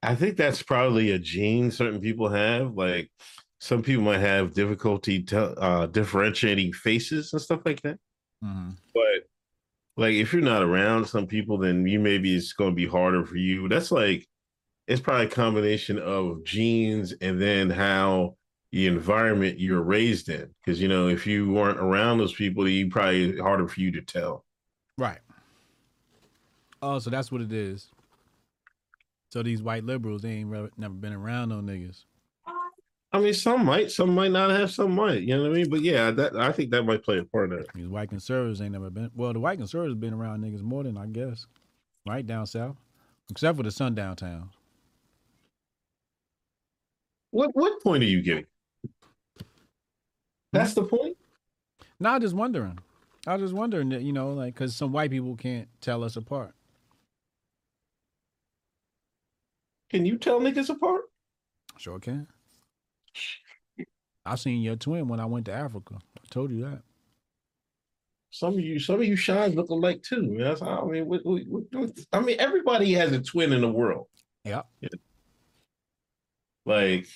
I 0.04 0.16
think 0.16 0.38
that's 0.38 0.62
probably 0.62 1.12
a 1.12 1.20
gene 1.20 1.72
certain 1.72 2.02
people 2.02 2.30
have. 2.30 2.74
Like, 2.74 3.10
some 3.60 3.84
people 3.84 4.04
might 4.04 4.20
have 4.20 4.54
difficulty 4.54 5.22
te- 5.24 5.36
uh, 5.38 5.86
differentiating 5.86 6.74
faces 6.74 7.32
and 7.32 7.42
stuff 7.42 7.62
like 7.64 7.82
that. 7.84 8.00
Mm-hmm. 8.44 8.72
But 8.94 9.28
like, 9.98 10.16
if 10.16 10.34
you're 10.34 10.42
not 10.42 10.64
around 10.64 11.06
some 11.06 11.28
people, 11.28 11.58
then 11.58 11.86
you 11.86 12.00
maybe 12.00 12.36
it's 12.36 12.54
going 12.54 12.72
to 12.72 12.76
be 12.76 12.88
harder 12.88 13.26
for 13.26 13.38
you. 13.38 13.70
That's 13.70 13.92
like, 13.92 14.28
it's 14.88 15.00
probably 15.00 15.28
a 15.28 15.30
combination 15.30 16.00
of 16.00 16.44
genes 16.44 17.14
and 17.22 17.40
then 17.40 17.70
how 17.70 18.36
the 18.72 18.88
environment 18.88 19.60
you're 19.60 19.84
raised 19.84 20.28
in. 20.30 20.50
Because 20.66 20.82
you 20.82 20.88
know, 20.88 21.08
if 21.08 21.28
you 21.28 21.52
weren't 21.52 21.80
around 21.80 22.18
those 22.18 22.34
people, 22.34 22.68
you 22.68 22.90
probably 22.90 23.38
harder 23.38 23.68
for 23.68 23.80
you 23.80 23.92
to 23.92 24.02
tell. 24.02 24.44
Right. 24.98 25.20
Oh, 26.82 27.00
so 27.00 27.10
that's 27.10 27.32
what 27.32 27.42
it 27.42 27.52
is. 27.52 27.90
So 29.32 29.44
these 29.44 29.62
white 29.62 29.84
liberals, 29.84 30.24
they 30.24 30.32
ain't 30.32 30.50
re- 30.50 30.70
never 30.78 30.94
been 30.94 31.14
around 31.14 31.50
no 31.50 31.56
niggas. 31.58 32.04
I 33.14 33.20
mean, 33.20 33.34
some 33.34 33.66
might, 33.66 33.92
some 33.92 34.16
might 34.16 34.32
not 34.32 34.52
have, 34.52 34.72
some 34.72 34.96
might. 34.96 35.22
You 35.22 35.36
know 35.36 35.44
what 35.44 35.52
I 35.52 35.56
mean? 35.56 35.70
But 35.70 35.82
yeah, 35.82 36.12
that 36.12 36.36
I 36.36 36.52
think 36.52 36.72
that 36.72 36.84
might 36.84 37.04
play 37.04 37.18
a 37.18 37.26
part 37.26 37.52
in 37.52 37.60
it. 37.60 37.68
These 37.76 37.88
white 37.88 38.10
conservatives 38.10 38.62
ain't 38.62 38.72
never 38.72 38.90
been. 38.90 39.12
Well, 39.16 39.34
the 39.34 39.40
white 39.40 39.58
conservatives 39.58 40.00
been 40.00 40.14
around 40.14 40.42
niggas 40.42 40.62
more 40.62 40.84
than 40.84 40.98
I 40.98 41.08
guess, 41.08 41.46
right 42.08 42.26
down 42.26 42.46
south, 42.46 42.78
except 43.30 43.58
for 43.58 43.64
the 43.64 43.72
sundown 43.72 44.16
towns. 44.16 44.54
What 47.32 47.50
what 47.54 47.82
point 47.84 48.04
are 48.04 48.08
you 48.08 48.22
getting? 48.22 48.46
That's 50.54 50.74
hmm? 50.74 50.82
the 50.82 50.88
point. 50.88 51.18
No, 52.00 52.12
I'm 52.12 52.22
just 52.22 52.36
wondering. 52.36 52.80
I 53.28 53.34
was 53.34 53.42
just 53.42 53.54
wondering 53.54 53.90
that 53.90 54.02
you 54.02 54.14
know, 54.14 54.34
like, 54.34 54.54
because 54.56 54.76
some 54.76 54.92
white 54.92 55.12
people 55.12 55.36
can't 55.36 55.68
tell 55.80 56.04
us 56.04 56.16
apart. 56.16 56.54
Can 59.92 60.06
you 60.06 60.18
tell 60.18 60.40
niggas 60.40 60.70
apart? 60.70 61.04
Sure 61.78 62.00
can. 62.00 62.28
I 64.26 64.36
seen 64.36 64.62
your 64.62 64.76
twin 64.76 65.08
when 65.08 65.20
I 65.20 65.26
went 65.26 65.46
to 65.48 65.54
Africa. 65.54 65.96
I 66.18 66.22
told 66.30 66.52
you 66.52 66.62
that. 66.64 66.82
Some 68.30 68.54
of 68.54 68.60
you, 68.62 68.80
some 68.80 68.96
of 68.96 69.04
you 69.04 69.16
shines 69.18 69.56
look 69.56 69.70
alike 69.70 70.02
too. 70.04 70.38
That's 70.40 70.62
how, 70.62 70.88
I 70.88 70.92
mean, 70.92 71.06
what, 71.06 71.26
what, 71.26 71.42
what, 71.48 71.64
what- 71.72 72.00
I 72.14 72.22
mean, 72.22 72.38
everybody 72.40 72.94
has 72.94 73.12
a 73.12 73.20
twin 73.22 73.52
in 73.52 73.62
the 73.62 73.70
world. 73.70 74.08
Yep. 74.46 74.68
Like, 76.66 77.08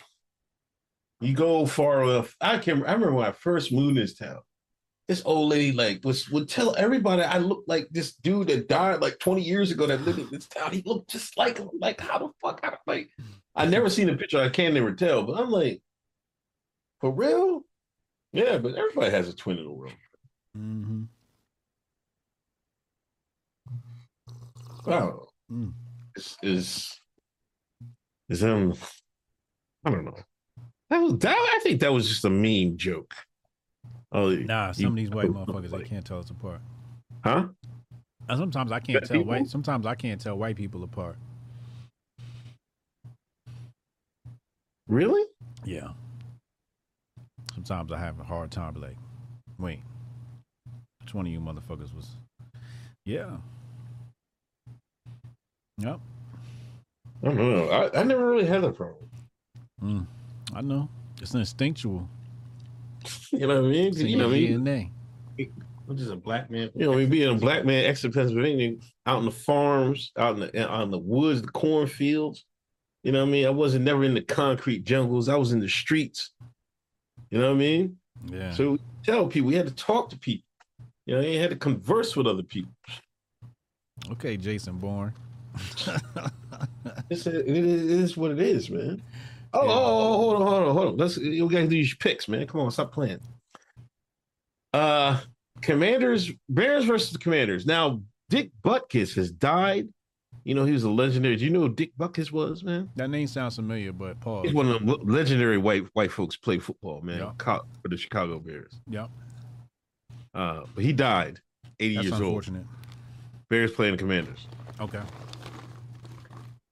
you 1.22 1.34
go 1.34 1.66
far 1.66 2.04
enough. 2.04 2.36
I 2.42 2.58
can. 2.58 2.84
I 2.84 2.94
remember 2.94 3.14
when 3.14 3.26
I 3.26 3.32
first 3.32 3.72
moved 3.72 3.92
in 3.98 4.04
this 4.04 4.16
town. 4.16 4.40
This 5.08 5.22
old 5.24 5.50
lady 5.50 5.72
like 5.72 6.02
was 6.04 6.30
would 6.30 6.50
tell 6.50 6.76
everybody 6.78 7.22
I 7.22 7.38
looked 7.38 7.70
like 7.70 7.88
this 7.92 8.16
dude 8.16 8.48
that 8.48 8.68
died 8.68 9.02
like 9.02 9.20
20 9.20 9.42
years 9.42 9.72
ago 9.72 9.86
that 9.86 10.02
lived 10.02 10.20
in 10.20 10.30
this 10.32 10.48
town. 10.48 10.72
He 10.72 10.82
looked 10.84 11.12
just 11.12 11.38
like 11.38 11.60
him. 11.60 11.70
Like 11.80 12.02
how 12.02 12.18
the 12.18 12.30
fuck? 12.42 12.60
I 12.64 12.76
like. 12.88 13.10
I 13.56 13.66
never 13.66 13.90
seen 13.90 14.10
a 14.10 14.18
picture. 14.18 14.40
I 14.40 14.50
can 14.50 14.74
never 14.74 14.94
tell. 14.94 15.24
But 15.24 15.40
I'm 15.40 15.50
like, 15.50 15.82
for 17.00 17.12
real? 17.12 17.62
Yeah, 18.34 18.58
but 18.58 18.76
everybody 18.76 19.12
has 19.12 19.30
a 19.30 19.36
twin 19.36 19.60
in 19.60 19.66
the 19.66 19.72
world. 19.72 19.94
Mm-hmm. 20.58 21.04
Wow. 24.86 25.28
Mm. 25.52 25.74
Is 26.16 26.38
is 26.44 27.02
is 28.30 28.44
um 28.44 28.74
I 29.84 29.92
don't 29.92 30.06
know. 30.06 30.18
That 30.90 31.02
was 31.02 31.18
that 31.20 31.36
I 31.38 31.60
think 31.64 31.80
that 31.82 31.94
was 31.94 32.08
just 32.08 32.26
a 32.26 32.30
mean 32.30 32.78
joke. 32.78 33.14
Oh 34.12 34.30
Nah, 34.36 34.72
some 34.72 34.88
of 34.88 34.96
these 34.96 35.10
white 35.10 35.28
motherfuckers 35.28 35.72
they 35.72 35.84
can't 35.84 36.06
tell 36.06 36.20
us 36.20 36.30
apart. 36.30 36.62
Huh? 37.24 37.48
And 38.28 38.40
sometimes 38.40 38.72
I 38.72 38.80
can't 38.80 39.04
tell 39.06 39.18
people? 39.18 39.26
white. 39.32 39.48
Sometimes 39.48 39.86
I 39.86 39.96
can't 39.96 40.20
tell 40.22 40.38
white 40.38 40.56
people 40.56 40.84
apart. 40.84 41.18
Really? 44.88 45.24
Yeah. 45.64 45.90
Sometimes 47.54 47.92
I 47.92 47.98
have 48.00 48.20
a 48.20 48.24
hard 48.24 48.52
time. 48.52 48.76
Like, 48.76 48.98
wait, 49.58 49.80
which 51.02 51.14
one 51.14 51.26
of 51.26 51.32
you 51.32 51.40
motherfuckers 51.40 51.94
was? 51.96 52.10
Yeah. 53.06 53.38
Yep. 55.78 56.00
I 57.24 57.28
don't 57.28 57.38
know. 57.38 57.70
I, 57.70 58.00
I 58.00 58.04
never 58.04 58.28
really 58.30 58.46
had 58.46 58.62
that 58.64 58.76
problem. 58.76 59.10
Mm, 59.84 60.06
I 60.54 60.62
know. 60.62 60.90
It's 61.22 61.34
instinctual. 61.34 62.08
You 63.40 63.48
know 63.48 63.62
what 63.62 63.70
I 63.70 63.72
mean? 63.72 63.88
It's 63.88 64.00
in 64.00 64.08
You 64.08 64.18
know 64.18 64.28
what 64.28 64.36
I 64.36 64.40
mean? 64.40 64.60
DNA. 64.60 64.92
I'm 65.88 65.98
just 65.98 66.12
a 66.12 66.16
black 66.16 66.50
man. 66.50 66.72
You 66.74 66.86
know, 66.86 66.94
I 66.94 66.98
mean, 66.98 67.10
being 67.10 67.30
a 67.30 67.40
black 67.40 67.64
man, 67.64 67.86
ex 67.86 68.02
Pennsylvania, 68.02 68.76
out 69.06 69.20
in 69.20 69.26
the 69.26 69.32
farms, 69.32 70.12
out 70.18 70.36
in 70.36 70.40
the 70.40 70.72
out 70.72 70.84
in 70.84 70.92
the 70.92 70.98
woods, 70.98 71.42
the 71.42 71.48
cornfields. 71.50 72.46
You 73.04 73.12
know 73.12 73.20
what 73.20 73.30
I 73.30 73.32
mean? 73.32 73.46
I 73.46 73.52
wasn't 73.52 73.86
never 73.86 74.04
in 74.04 74.16
the 74.16 74.22
concrete 74.22 74.84
jungles. 74.84 75.30
I 75.30 75.36
was 75.36 75.52
in 75.52 75.60
the 75.60 75.70
streets. 75.70 76.32
You 77.30 77.40
know 77.40 77.50
what 77.50 77.56
I 77.56 77.60
mean? 77.60 77.98
Yeah. 78.32 78.52
So 78.54 78.72
we 78.72 78.80
tell 79.04 79.28
people 79.28 79.48
we 79.48 79.56
had 79.56 79.68
to 79.68 79.76
talk 79.76 80.10
to 80.10 80.18
people. 80.18 80.48
You 81.06 81.16
know, 81.16 81.22
you 81.22 81.40
had 81.40 81.52
to 81.52 81.56
converse 81.56 82.16
with 82.16 82.26
other 82.26 82.42
people. 82.42 82.72
okay, 84.12 84.38
Jason 84.38 84.78
Bourne. 84.78 85.14
It's 87.10 87.28
a, 87.28 87.40
it, 87.40 87.58
is, 87.58 87.84
it 87.84 88.00
is 88.00 88.18
what 88.18 88.32
it 88.32 88.40
is, 88.40 88.70
man. 88.70 89.02
Oh, 89.56 89.62
oh, 89.62 89.70
oh, 89.70 90.18
hold 90.18 90.36
on, 90.36 90.42
hold 90.48 90.64
on, 90.68 90.76
hold 90.76 90.88
on. 90.90 90.98
Let's 90.98 91.18
we 91.18 91.40
gotta 91.40 91.64
do 91.64 91.70
these 91.70 91.96
picks, 91.96 92.28
man. 92.28 92.46
Come 92.48 92.62
on, 92.62 92.72
stop 92.72 92.92
playing. 92.92 93.20
Uh 94.74 95.22
Commanders, 95.62 96.32
Bears 96.50 96.84
versus 96.86 97.12
the 97.14 97.18
Commanders. 97.20 97.66
Now, 97.66 98.02
Dick 98.30 98.52
Butkus 98.64 99.16
has 99.16 99.32
died. 99.32 99.88
You 100.44 100.54
know, 100.54 100.66
he 100.66 100.74
was 100.74 100.84
a 100.84 100.90
legendary. 100.90 101.38
Do 101.38 101.46
you 101.46 101.50
know 101.50 101.62
who 101.62 101.70
Dick 101.70 101.92
Butkus 101.98 102.32
was, 102.32 102.64
man? 102.64 102.90
That 102.98 103.10
name 103.10 103.26
sounds 103.28 103.56
familiar, 103.56 103.94
but 103.94 104.20
Paul. 104.20 104.44
He's 104.44 104.54
one 104.54 104.70
of 104.70 104.86
the 104.86 104.96
legendary 105.06 105.58
white 105.58 105.86
white 105.94 106.12
folks 106.12 106.36
play 106.36 106.60
football, 106.60 107.02
man, 107.02 107.20
Yeah. 107.20 107.32
co- 107.38 107.66
for 107.82 107.88
the 107.88 107.98
Chicago 107.98 108.40
Bears. 108.40 108.74
Yep. 108.90 109.10
Uh, 110.36 110.64
but 110.76 110.84
he 110.84 110.92
died, 110.92 111.40
80 111.80 111.96
That's 111.96 112.08
years 112.08 112.14
old. 112.20 112.24
unfortunate. 112.24 112.66
Bears 113.50 113.72
playing 113.72 113.94
the 113.94 113.98
Commanders. 113.98 114.48
Okay. 114.82 115.02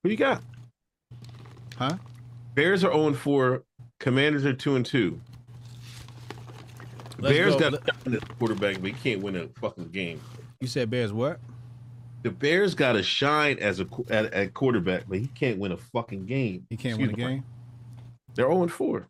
Who 0.04 0.10
you 0.10 0.18
got? 0.18 0.44
Huh? 1.78 1.96
Bears 2.55 2.83
are 2.83 2.91
0 2.91 3.13
4. 3.13 3.63
Commanders 4.00 4.45
are 4.45 4.53
2 4.53 4.75
and 4.75 4.86
2. 4.86 5.19
Let's 7.19 7.33
Bears 7.36 7.55
go. 7.55 7.72
got 7.72 7.88
a 8.07 8.19
quarterback, 8.38 8.75
but 8.81 8.88
he 8.91 8.93
can't 8.93 9.22
win 9.22 9.36
a 9.36 9.48
fucking 9.60 9.89
game. 9.89 10.19
You 10.60 10.67
said 10.67 10.89
Bears 10.89 11.13
what? 11.13 11.39
The 12.24 12.31
Bears 12.31 12.74
got 12.75 12.93
to 12.93 13.03
shine 13.03 13.60
as 13.60 13.79
a 13.79 13.88
at, 14.10 14.33
at 14.33 14.53
quarterback, 14.53 15.03
but 15.07 15.19
he 15.19 15.27
can't 15.27 15.60
win 15.60 15.72
a 15.74 15.77
fucking 15.77 16.25
game. 16.25 16.65
He 16.69 16.77
can't 16.77 16.95
Excuse 17.00 17.15
win 17.15 17.22
a 17.22 17.27
me. 17.27 17.33
game. 17.36 17.43
They're 18.36 18.48
0 18.51 18.67
4. 18.67 19.07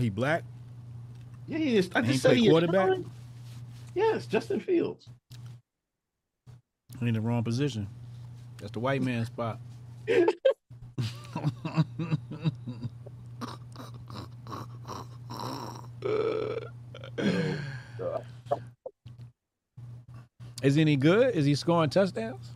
He 0.00 0.10
black. 0.10 0.44
Yeah, 1.46 1.58
he 1.58 1.76
is. 1.76 1.90
I 1.94 1.98
And 2.00 2.08
just 2.08 2.22
said 2.22 2.36
he 2.36 2.44
is 2.46 2.50
quarterback? 2.50 2.88
fine. 2.88 3.10
Yes, 3.94 4.26
Justin 4.26 4.60
Fields. 4.60 5.08
In 7.00 7.12
the 7.14 7.20
wrong 7.20 7.42
position. 7.44 7.86
That's 8.58 8.72
the 8.72 8.80
white 8.80 9.02
man 9.02 9.24
spot. 9.26 9.58
Is 20.62 20.76
he 20.76 20.80
any 20.80 20.96
good? 20.96 21.34
Is 21.34 21.44
he 21.44 21.54
scoring 21.54 21.90
touchdowns? 21.90 22.50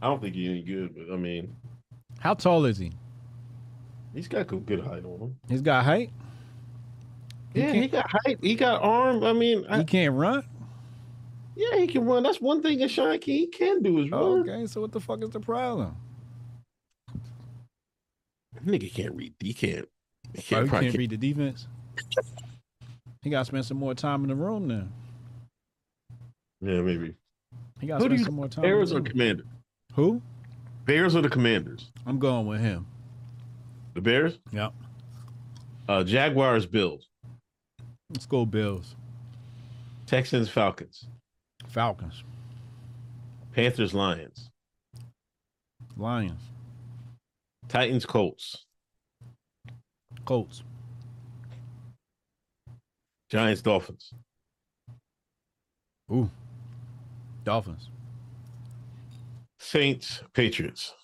I 0.00 0.06
don't 0.06 0.20
think 0.22 0.34
he's 0.34 0.48
any 0.48 0.62
good, 0.62 0.94
but 0.96 1.12
I 1.12 1.16
mean, 1.16 1.54
How 2.20 2.34
tall 2.34 2.64
is 2.64 2.78
he? 2.78 2.92
he's 4.14 4.28
got 4.28 4.46
good 4.46 4.64
good 4.66 4.80
height 4.80 5.04
on 5.04 5.18
him. 5.20 5.36
He's 5.48 5.62
got 5.62 5.84
height. 5.84 6.10
He 7.52 7.60
yeah, 7.60 7.72
he 7.72 7.88
got 7.88 8.06
height. 8.10 8.38
He 8.40 8.54
got 8.54 8.82
arm. 8.82 9.24
I 9.24 9.32
mean, 9.32 9.64
I, 9.68 9.78
He 9.78 9.84
can't 9.84 10.14
run. 10.14 10.44
yeah, 11.56 11.76
he 11.78 11.86
can 11.88 12.04
run. 12.04 12.22
That's 12.22 12.40
one 12.40 12.62
thing 12.62 12.78
that 12.78 12.90
Sean 12.90 13.18
Key 13.18 13.48
can 13.48 13.82
do 13.82 13.98
is 14.04 14.10
run. 14.10 14.22
Oh, 14.22 14.40
okay, 14.40 14.66
so 14.66 14.80
what 14.80 14.92
the 14.92 15.00
fuck 15.00 15.22
is 15.22 15.30
the 15.30 15.40
problem? 15.40 15.96
Nigga 18.64 18.92
can't 18.92 19.14
read. 19.14 19.34
He 19.40 19.52
can't. 19.52 19.88
He 20.34 20.54
Oh, 20.54 20.66
can't, 20.66 20.70
he 20.84 20.88
can't 20.90 20.98
read 20.98 21.10
the 21.10 21.16
defense. 21.16 21.66
He 23.22 23.30
got 23.30 23.40
to 23.40 23.44
spend 23.44 23.64
some 23.66 23.76
more 23.76 23.94
time 23.94 24.22
in 24.22 24.28
the 24.28 24.34
room 24.34 24.66
now. 24.68 24.84
Yeah, 26.60 26.80
maybe. 26.82 27.14
He 27.80 27.86
got 27.86 27.98
to 27.98 28.04
Who 28.04 28.08
do 28.10 28.14
spend 28.16 28.18
you 28.20 28.24
some 28.24 28.34
more 28.34 28.48
time. 28.48 28.64
in 28.64 28.70
Bears 28.70 28.90
the 28.90 28.96
or. 28.96 29.00
Commander? 29.02 29.44
Who? 29.94 30.22
Bears 30.86 31.14
or 31.16 31.22
the 31.22 31.28
Commanders? 31.28 31.90
I'm 32.06 32.18
going 32.18 32.46
with 32.46 32.60
him. 32.60 32.86
The 33.94 34.00
Bears? 34.00 34.38
Yep. 34.52 34.72
Uh, 35.88 36.04
Jaguars, 36.04 36.66
Bills, 36.66 37.08
Let's 38.10 38.26
go 38.26 38.44
Bills. 38.46 38.94
Texans, 40.06 40.48
Falcons, 40.48 41.06
Falcons. 41.68 42.22
Panthers, 43.52 43.92
Lions, 43.92 44.50
Lions. 45.96 46.40
Titans, 47.68 48.06
Colts, 48.06 48.64
Colts. 50.24 50.62
Giants, 53.30 53.62
Dolphins, 53.62 54.12
Ooh. 56.12 56.28
Dolphins. 57.44 57.88
Saints, 59.58 60.22
Patriots, 60.34 60.94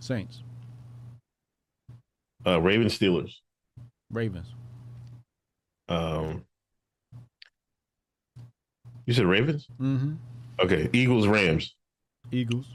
Saints. 0.00 0.42
uh, 2.46 2.60
Ravens, 2.60 2.98
Steelers, 2.98 3.32
Ravens. 4.10 4.46
um, 5.88 6.44
you 9.04 9.12
said 9.12 9.26
Ravens? 9.26 9.66
Mm-hmm. 9.80 10.14
Okay, 10.60 10.88
Eagles, 10.92 11.26
Rams, 11.26 11.74
Eagles. 12.32 12.66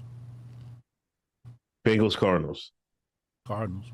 Bengals, 1.88 2.15
Cardinals, 2.15 2.72
Cardinals. 3.48 3.86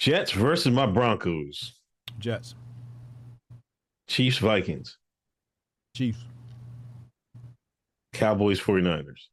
Jets 0.00 0.32
versus 0.32 0.72
my 0.72 0.86
Broncos, 0.86 1.74
Jets. 2.18 2.54
Chiefs, 4.08 4.38
Vikings, 4.38 4.96
Chiefs. 5.94 6.24
Cowboys, 8.14 8.58
49ers, 8.58 9.28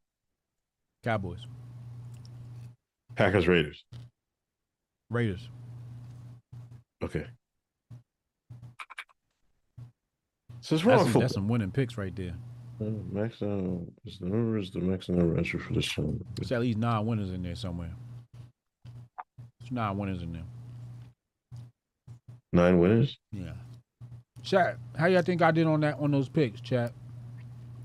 Cowboys. 1.06 1.40
Packers, 3.16 3.48
Raiders. 3.48 3.86
Raiders. 5.10 5.48
Okay. 7.02 7.26
So 10.60 10.76
it's 10.76 10.84
wrong 10.84 10.98
That's 10.98 11.14
some, 11.14 11.22
that's 11.22 11.34
some 11.34 11.48
winning 11.48 11.72
picks 11.72 11.98
right 11.98 12.14
there. 12.14 12.34
Max, 12.82 13.36
is 13.36 14.20
the 14.20 14.26
number 14.26 14.58
is 14.58 14.72
the 14.72 14.82
max 14.82 15.08
number 15.08 15.38
entry 15.38 15.62
for 15.62 15.74
this 15.74 15.98
one. 15.98 16.22
There's 16.36 16.52
at 16.52 16.60
least 16.60 16.78
nine 16.78 17.06
winners 17.06 17.32
in 17.32 17.42
there 17.42 17.56
somewhere. 17.56 17.92
There's 19.62 19.72
nine 19.72 19.98
winners 19.98 20.22
in 20.22 20.34
there. 20.34 20.44
Nine 22.54 22.80
winners. 22.80 23.18
Yeah. 23.32 23.54
Chat, 24.44 24.78
how 24.98 25.08
y'all 25.08 25.22
think 25.22 25.42
I 25.42 25.52
did 25.52 25.68
on 25.68 25.82
that 25.82 26.00
on 26.00 26.12
those 26.12 26.30
picks, 26.30 26.62
chat? 26.62 26.94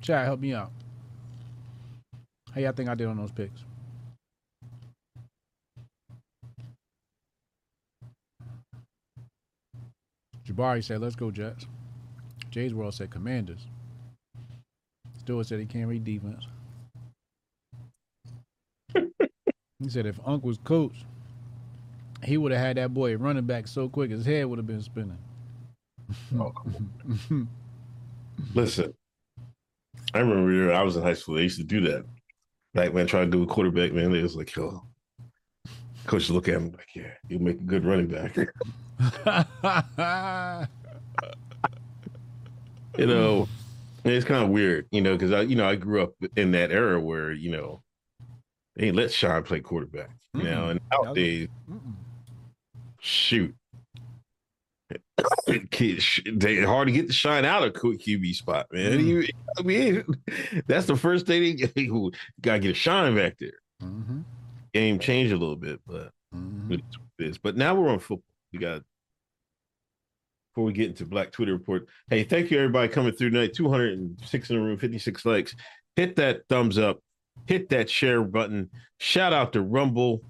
Chat, 0.01 0.27
help 0.27 0.41
me 0.41 0.55
out. 0.55 0.73
How 2.55 2.61
y'all 2.61 2.73
think 2.73 2.89
I 2.89 2.95
did 2.95 3.09
on 3.09 3.17
those 3.19 3.33
picks? 3.33 3.65
Jabari 10.47 10.85
said, 10.85 11.01
let's 11.01 11.17
go, 11.17 11.31
Jets. 11.31 11.67
Jay's 12.51 12.75
World 12.75 12.95
said 12.95 13.11
Commanders. 13.11 13.67
Stewart 15.19 15.47
said 15.47 15.61
he 15.61 15.67
can't 15.67 15.89
read 15.89 16.05
defense. 16.05 16.47
he 18.95 19.89
said 19.89 20.07
if 20.07 20.21
Unc 20.27 20.45
was 20.45 20.59
coach, 20.59 21.05
he 22.25 22.37
would 22.37 22.53
have 22.53 22.61
had 22.61 22.77
that 22.77 22.95
boy 22.95 23.17
running 23.17 23.45
back 23.45 23.67
so 23.67 23.89
quick 23.89 24.11
his 24.11 24.25
head 24.25 24.47
would 24.47 24.59
have 24.59 24.67
been 24.67 24.83
spinning. 24.83 25.19
Oh, 26.39 26.53
Listen, 28.55 28.95
I 30.15 30.21
remember 30.21 30.73
I 30.73 30.83
was 30.83 30.97
in 30.97 31.03
high 31.03 31.15
school. 31.15 31.37
They 31.37 31.43
used 31.43 31.59
to 31.59 31.65
do 31.65 31.81
that. 31.83 32.05
Back 32.75 32.93
when 32.93 33.05
I 33.05 33.07
tried 33.07 33.27
to 33.27 33.31
do 33.31 33.43
a 33.43 33.47
quarterback, 33.47 33.93
man, 33.93 34.13
they 34.13 34.23
was 34.23 34.35
like, 34.35 34.55
"Yo, 34.55 34.83
coach, 36.07 36.31
look 36.31 36.49
at 36.49 36.55
him 36.55 36.73
like, 36.73 36.89
yeah, 36.95 37.13
he'll 37.29 37.41
make 37.41 37.61
a 37.61 37.65
good 37.65 37.85
running 37.85 38.09
back." 38.09 38.37
you 42.99 43.07
know, 43.07 43.47
it's 44.05 44.25
kind 44.25 44.43
of 44.43 44.51
weird, 44.51 44.87
you 44.91 45.03
know, 45.03 45.13
because 45.13 45.33
I, 45.33 45.43
you 45.43 45.55
know, 45.55 45.69
I 45.69 45.77
grew 45.77 46.03
up 46.03 46.15
in 46.37 46.53
that 46.53 46.71
era 46.71 46.99
where 46.99 47.33
you 47.33 47.53
know 47.53 47.83
they 48.77 48.91
let 48.91 49.13
Sean 49.13 49.43
play 49.43 49.61
quarterback, 49.61 50.11
you 50.35 50.45
know, 50.45 50.71
and 50.71 50.81
nowadays, 50.91 51.49
Mm-mm. 51.71 51.93
Shoot. 53.03 53.55
Kid, 55.71 56.03
sh- 56.03 56.21
they 56.31 56.63
hard 56.63 56.89
to 56.89 56.93
get 56.93 57.07
the 57.09 57.13
shine 57.13 57.45
out 57.45 57.63
of 57.65 57.75
Q- 57.75 57.99
QB 57.99 58.35
spot, 58.35 58.67
man. 58.73 58.99
Mm. 58.99 59.07
You- 59.07 59.29
I 59.59 59.63
mean, 59.63 60.05
that's 60.67 60.87
the 60.87 60.97
first 60.97 61.27
thing 61.27 61.43
they 61.43 61.87
got 62.41 62.55
to 62.55 62.59
get 62.61 62.71
a 62.71 62.75
shine 62.75 63.15
back 63.15 63.39
there. 63.39 63.53
Mhm. 63.83 64.25
Game 64.75 64.99
changed 64.99 65.33
a 65.33 65.37
little 65.37 65.57
bit, 65.57 65.81
but 65.87 66.13
Mhm. 66.35 66.73
it 66.73 66.83
is. 67.19 67.39
But 67.39 67.57
now 67.57 67.75
we're 67.75 67.89
on 67.89 67.99
football. 67.99 68.25
We 68.53 68.59
got 68.59 68.83
before 70.55 70.65
we 70.65 70.73
get 70.75 70.89
into 70.89 71.07
Black 71.07 71.33
Twitter 71.33 71.53
report. 71.55 71.89
Hey, 72.11 72.25
thank 72.25 72.51
you 72.51 72.59
everybody 72.59 72.89
coming 72.89 73.13
through 73.13 73.31
tonight. 73.31 73.55
206 73.55 74.51
in 74.51 74.57
the 74.57 74.63
room, 74.63 74.77
56 74.77 75.25
likes. 75.25 75.57
Hit 75.97 76.17
that 76.17 76.43
thumbs 76.49 76.77
up, 76.79 77.01
hit 77.47 77.71
that 77.71 77.89
share 77.89 78.23
button. 78.23 78.69
Shout 78.99 79.33
out 79.33 79.55
to 79.55 79.63
Rumble. 79.63 80.23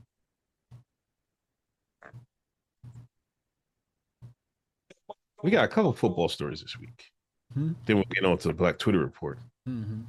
We 5.42 5.50
got 5.50 5.64
a 5.64 5.68
couple 5.68 5.92
football 5.92 6.28
stories 6.28 6.60
this 6.62 6.78
week. 6.78 7.10
Hmm. 7.54 7.72
Then 7.86 7.96
we'll 7.96 8.04
get 8.10 8.24
on 8.24 8.38
to 8.38 8.48
the 8.48 8.54
Black 8.54 8.78
Twitter 8.78 8.98
report. 9.00 9.38
Mhm. 9.68 10.04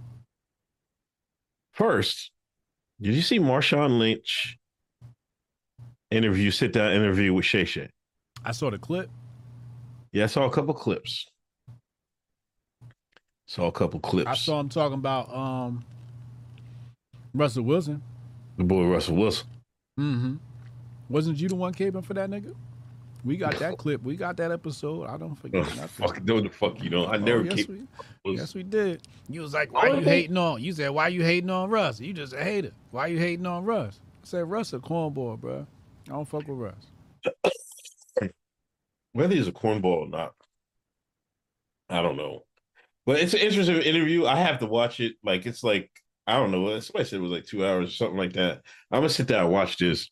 First, 1.73 2.31
did 3.01 3.15
you 3.15 3.21
see 3.21 3.39
Marshawn 3.39 3.97
Lynch 3.99 4.57
interview, 6.11 6.51
sit 6.51 6.71
down 6.73 6.93
interview 6.93 7.33
with 7.33 7.45
Shay 7.45 7.65
Shay? 7.65 7.89
I 8.45 8.51
saw 8.51 8.69
the 8.69 8.77
clip. 8.77 9.09
Yeah, 10.11 10.25
I 10.25 10.27
saw 10.27 10.45
a 10.45 10.51
couple 10.51 10.73
clips. 10.75 11.27
Saw 13.47 13.67
a 13.67 13.71
couple 13.71 13.99
clips. 13.99 14.29
I 14.29 14.35
saw 14.35 14.59
him 14.59 14.69
talking 14.69 14.97
about 14.99 15.33
um 15.33 15.83
Russell 17.33 17.63
Wilson. 17.63 18.01
the 18.57 18.63
boy 18.63 18.85
Russell 18.85 19.15
Wilson. 19.15 19.47
Mm-hmm. 19.99 20.35
Wasn't 21.09 21.39
you 21.39 21.49
the 21.49 21.55
one 21.55 21.73
caping 21.73 22.05
for 22.05 22.13
that 22.13 22.29
nigga? 22.29 22.55
We 23.23 23.37
got 23.37 23.57
that 23.59 23.77
clip. 23.77 24.03
We 24.03 24.15
got 24.17 24.35
that 24.37 24.51
episode. 24.51 25.05
I 25.07 25.17
don't 25.17 25.35
forget 25.35 25.63
nothing. 25.77 25.87
fuck, 25.87 26.23
no, 26.23 26.41
the 26.41 26.49
fuck 26.49 26.83
you 26.83 26.89
don't. 26.89 27.07
I 27.09 27.15
Oh, 27.15 27.19
never 27.19 27.43
yes, 27.45 27.55
keep. 27.55 27.69
we, 27.69 28.35
yes, 28.35 28.53
we 28.53 28.63
did. 28.63 29.07
You 29.29 29.41
was 29.41 29.53
like, 29.53 29.71
why 29.71 29.89
Oh, 29.89 29.99
you 29.99 30.01
they- 30.05 30.21
hating 30.21 30.37
on? 30.37 30.61
You 30.61 30.73
said, 30.73 30.89
why 30.89 31.07
you 31.07 31.23
hating 31.23 31.49
on 31.49 31.69
Russ? 31.69 31.99
You 32.01 32.13
just 32.13 32.33
a 32.33 32.43
hater. 32.43 32.71
Why 32.91 33.07
you 33.07 33.17
hating 33.17 33.45
on 33.45 33.63
Russ? 33.63 33.99
I 34.23 34.27
said, 34.27 34.49
Russ 34.49 34.73
a 34.73 34.79
cornball, 34.79 35.39
bro. 35.39 35.65
I 36.07 36.11
don't 36.11 36.27
fuck 36.27 36.47
with 36.47 36.57
Russ. 36.57 37.51
whether 39.13 39.33
he's 39.35 39.47
a 39.47 39.51
cornball 39.51 40.05
or 40.05 40.07
not, 40.07 40.33
I 41.89 42.01
don't 42.01 42.17
know. 42.17 42.43
But 43.05 43.19
it's 43.19 43.33
an 43.33 43.39
interesting 43.41 43.77
interview. 43.81 44.25
I 44.25 44.35
have 44.37 44.59
to 44.59 44.65
watch 44.65 44.99
it. 44.99 45.13
Like 45.23 45.45
it's 45.45 45.63
like 45.63 45.89
I 46.25 46.33
don't 46.33 46.51
know. 46.51 46.79
Somebody 46.79 47.05
said 47.05 47.19
it 47.19 47.21
was 47.21 47.31
like 47.31 47.45
two 47.45 47.65
hours 47.65 47.89
or 47.89 47.91
something 47.93 48.17
like 48.17 48.33
that. 48.33 48.61
I'm 48.91 48.99
gonna 48.99 49.09
sit 49.09 49.27
down 49.27 49.43
and 49.45 49.53
watch 49.53 49.77
this. 49.77 50.09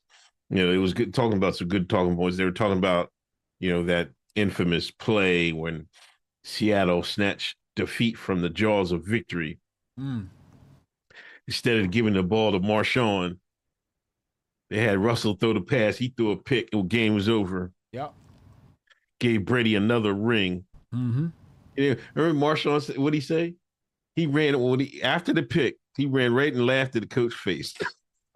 You 0.52 0.58
know, 0.66 0.72
it 0.72 0.78
was 0.78 0.94
good 0.94 1.14
talking 1.14 1.38
about 1.38 1.56
some 1.56 1.70
good 1.70 1.90
talking 1.90 2.16
points. 2.16 2.36
They 2.38 2.44
were 2.44 2.52
talking 2.52 2.78
about, 2.78 3.10
you 3.60 3.72
know, 3.72 3.84
that 3.86 4.10
infamous 4.36 4.92
play 4.92 5.54
when 5.54 5.88
Seattle 6.44 7.04
snatched 7.04 7.56
defeat 7.76 8.18
from 8.18 8.42
the 8.42 8.50
jaws 8.50 8.92
of 8.92 9.06
victory 9.06 9.60
Mm. 10.00 10.28
instead 11.48 11.80
of 11.80 11.92
giving 11.92 12.14
the 12.14 12.24
ball 12.24 12.52
to 12.52 12.60
Marshawn. 12.60 13.38
They 14.70 14.80
had 14.80 14.98
Russell 15.00 15.36
throw 15.36 15.54
the 15.54 15.62
pass. 15.62 15.98
He 15.98 16.10
threw 16.16 16.32
a 16.32 16.38
pick. 16.38 16.72
The 16.72 16.82
game 16.82 17.14
was 17.14 17.28
over. 17.30 17.72
Yep. 17.92 18.14
Gave 19.20 19.46
Brady 19.46 19.76
another 19.76 20.14
ring. 20.14 20.66
Mm-hmm. 20.94 21.28
Yeah, 21.76 21.96
remember 22.16 22.46
Marshawn 22.46 22.82
said 22.82 22.98
what 22.98 23.14
he 23.14 23.20
say? 23.22 23.56
He 24.16 24.28
ran 24.28 24.60
when 24.60 24.80
he 24.82 25.02
after 25.04 25.34
the 25.34 25.44
pick, 25.44 25.78
he 25.98 26.06
ran 26.06 26.34
right 26.34 26.54
and 26.54 26.66
laughed 26.66 26.96
at 26.96 27.02
the 27.04 27.08
coach's 27.08 27.40
face. 27.40 27.74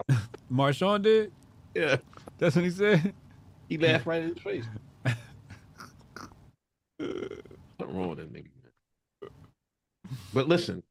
Marshawn 0.52 1.02
did? 1.02 1.32
Yeah, 1.76 1.98
That's 2.38 2.56
what 2.56 2.66
he 2.66 2.72
said? 2.72 3.14
he 3.70 3.78
laughed 3.78 4.06
right 4.06 4.24
in 4.24 4.30
his 4.30 4.40
face. 4.40 4.66
Something 7.00 7.98
wrong 7.98 8.10
with 8.10 8.20
that 8.20 8.32
nigga. 8.32 8.50
man. 9.22 9.32
But 10.34 10.48
listen, 10.48 10.82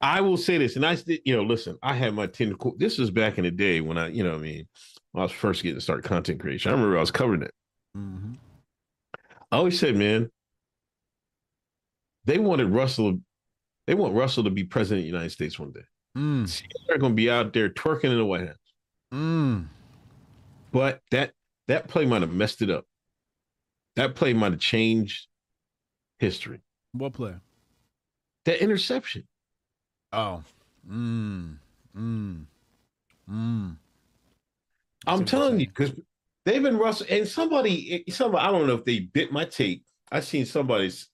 I 0.00 0.20
will 0.20 0.36
say 0.36 0.58
this, 0.58 0.76
and 0.76 0.84
I 0.84 0.96
you 1.24 1.36
know, 1.36 1.42
listen, 1.42 1.78
I 1.82 1.94
had 1.94 2.14
my 2.14 2.26
ten. 2.26 2.54
This 2.76 2.98
was 2.98 3.10
back 3.10 3.38
in 3.38 3.44
the 3.44 3.50
day 3.50 3.80
when 3.80 3.98
I, 3.98 4.08
you 4.08 4.22
know, 4.22 4.30
what 4.30 4.40
I 4.40 4.42
mean, 4.42 4.68
when 5.12 5.22
I 5.22 5.24
was 5.24 5.32
first 5.32 5.62
getting 5.62 5.76
to 5.76 5.80
start 5.80 6.04
content 6.04 6.40
creation. 6.40 6.70
I 6.70 6.74
remember 6.74 6.96
I 6.96 7.00
was 7.00 7.10
covering 7.10 7.42
it. 7.42 7.54
Mm-hmm. 7.96 8.34
I 9.50 9.56
always 9.56 9.78
said, 9.78 9.96
man, 9.96 10.30
they 12.24 12.38
wanted 12.38 12.68
Russell, 12.68 13.18
they 13.86 13.94
want 13.94 14.14
Russell 14.14 14.44
to 14.44 14.50
be 14.50 14.64
president 14.64 15.00
of 15.00 15.04
the 15.04 15.10
United 15.10 15.30
States 15.30 15.58
one 15.58 15.72
day. 15.72 15.84
Mm. 16.16 16.62
They're 16.86 16.98
going 16.98 17.12
to 17.12 17.16
be 17.16 17.30
out 17.30 17.52
there 17.52 17.70
twerking 17.70 18.04
in 18.04 18.18
the 18.18 18.24
White 18.24 18.46
House. 18.46 18.56
Mm. 19.12 19.66
But 20.72 21.00
that 21.10 21.32
that 21.66 21.88
play 21.88 22.04
might 22.06 22.22
have 22.22 22.32
messed 22.32 22.62
it 22.62 22.70
up. 22.70 22.84
That 23.96 24.14
play 24.14 24.32
might 24.32 24.52
have 24.52 24.60
changed 24.60 25.26
history. 26.18 26.60
What 26.92 27.14
play? 27.14 27.34
That 28.44 28.62
interception. 28.62 29.26
Oh. 30.12 30.42
Mm. 30.88 31.58
Mm. 31.96 32.44
Mm. 33.30 33.76
I'm 35.06 35.24
telling 35.24 35.60
you're 35.60 35.68
because 35.68 35.92
they've 36.44 36.62
been 36.62 36.78
Russell 36.78 37.06
and 37.10 37.26
somebody, 37.26 38.04
somebody, 38.08 38.44
I 38.46 38.50
don't 38.50 38.66
know 38.66 38.74
if 38.74 38.84
they 38.84 39.00
bit 39.00 39.32
my 39.32 39.44
tape. 39.44 39.84
I 40.10 40.20
seen 40.20 40.46
somebody's, 40.46 41.08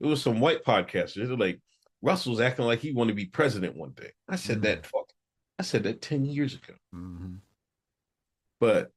it 0.00 0.06
was 0.06 0.22
some 0.22 0.40
white 0.40 0.64
podcasters. 0.64 1.26
They're 1.28 1.36
like, 1.36 1.60
Russell's 2.00 2.40
acting 2.40 2.64
like 2.64 2.78
he 2.80 2.92
want 2.92 3.08
to 3.08 3.14
be 3.14 3.26
president 3.26 3.76
one 3.76 3.90
day. 3.90 4.12
I 4.28 4.36
said 4.36 4.58
Mhm. 4.58 4.62
that 4.62 4.86
fuck. 4.86 5.07
I 5.58 5.62
said 5.62 5.82
that 5.84 6.00
10 6.00 6.24
years 6.24 6.54
ago. 6.54 6.74
Mm-hmm. 6.94 7.34
But 8.60 8.92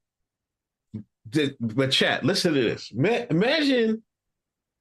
but 1.60 1.92
chat, 1.92 2.24
listen 2.24 2.52
to 2.54 2.60
this. 2.60 2.92
Ma- 2.94 3.26
imagine 3.30 4.02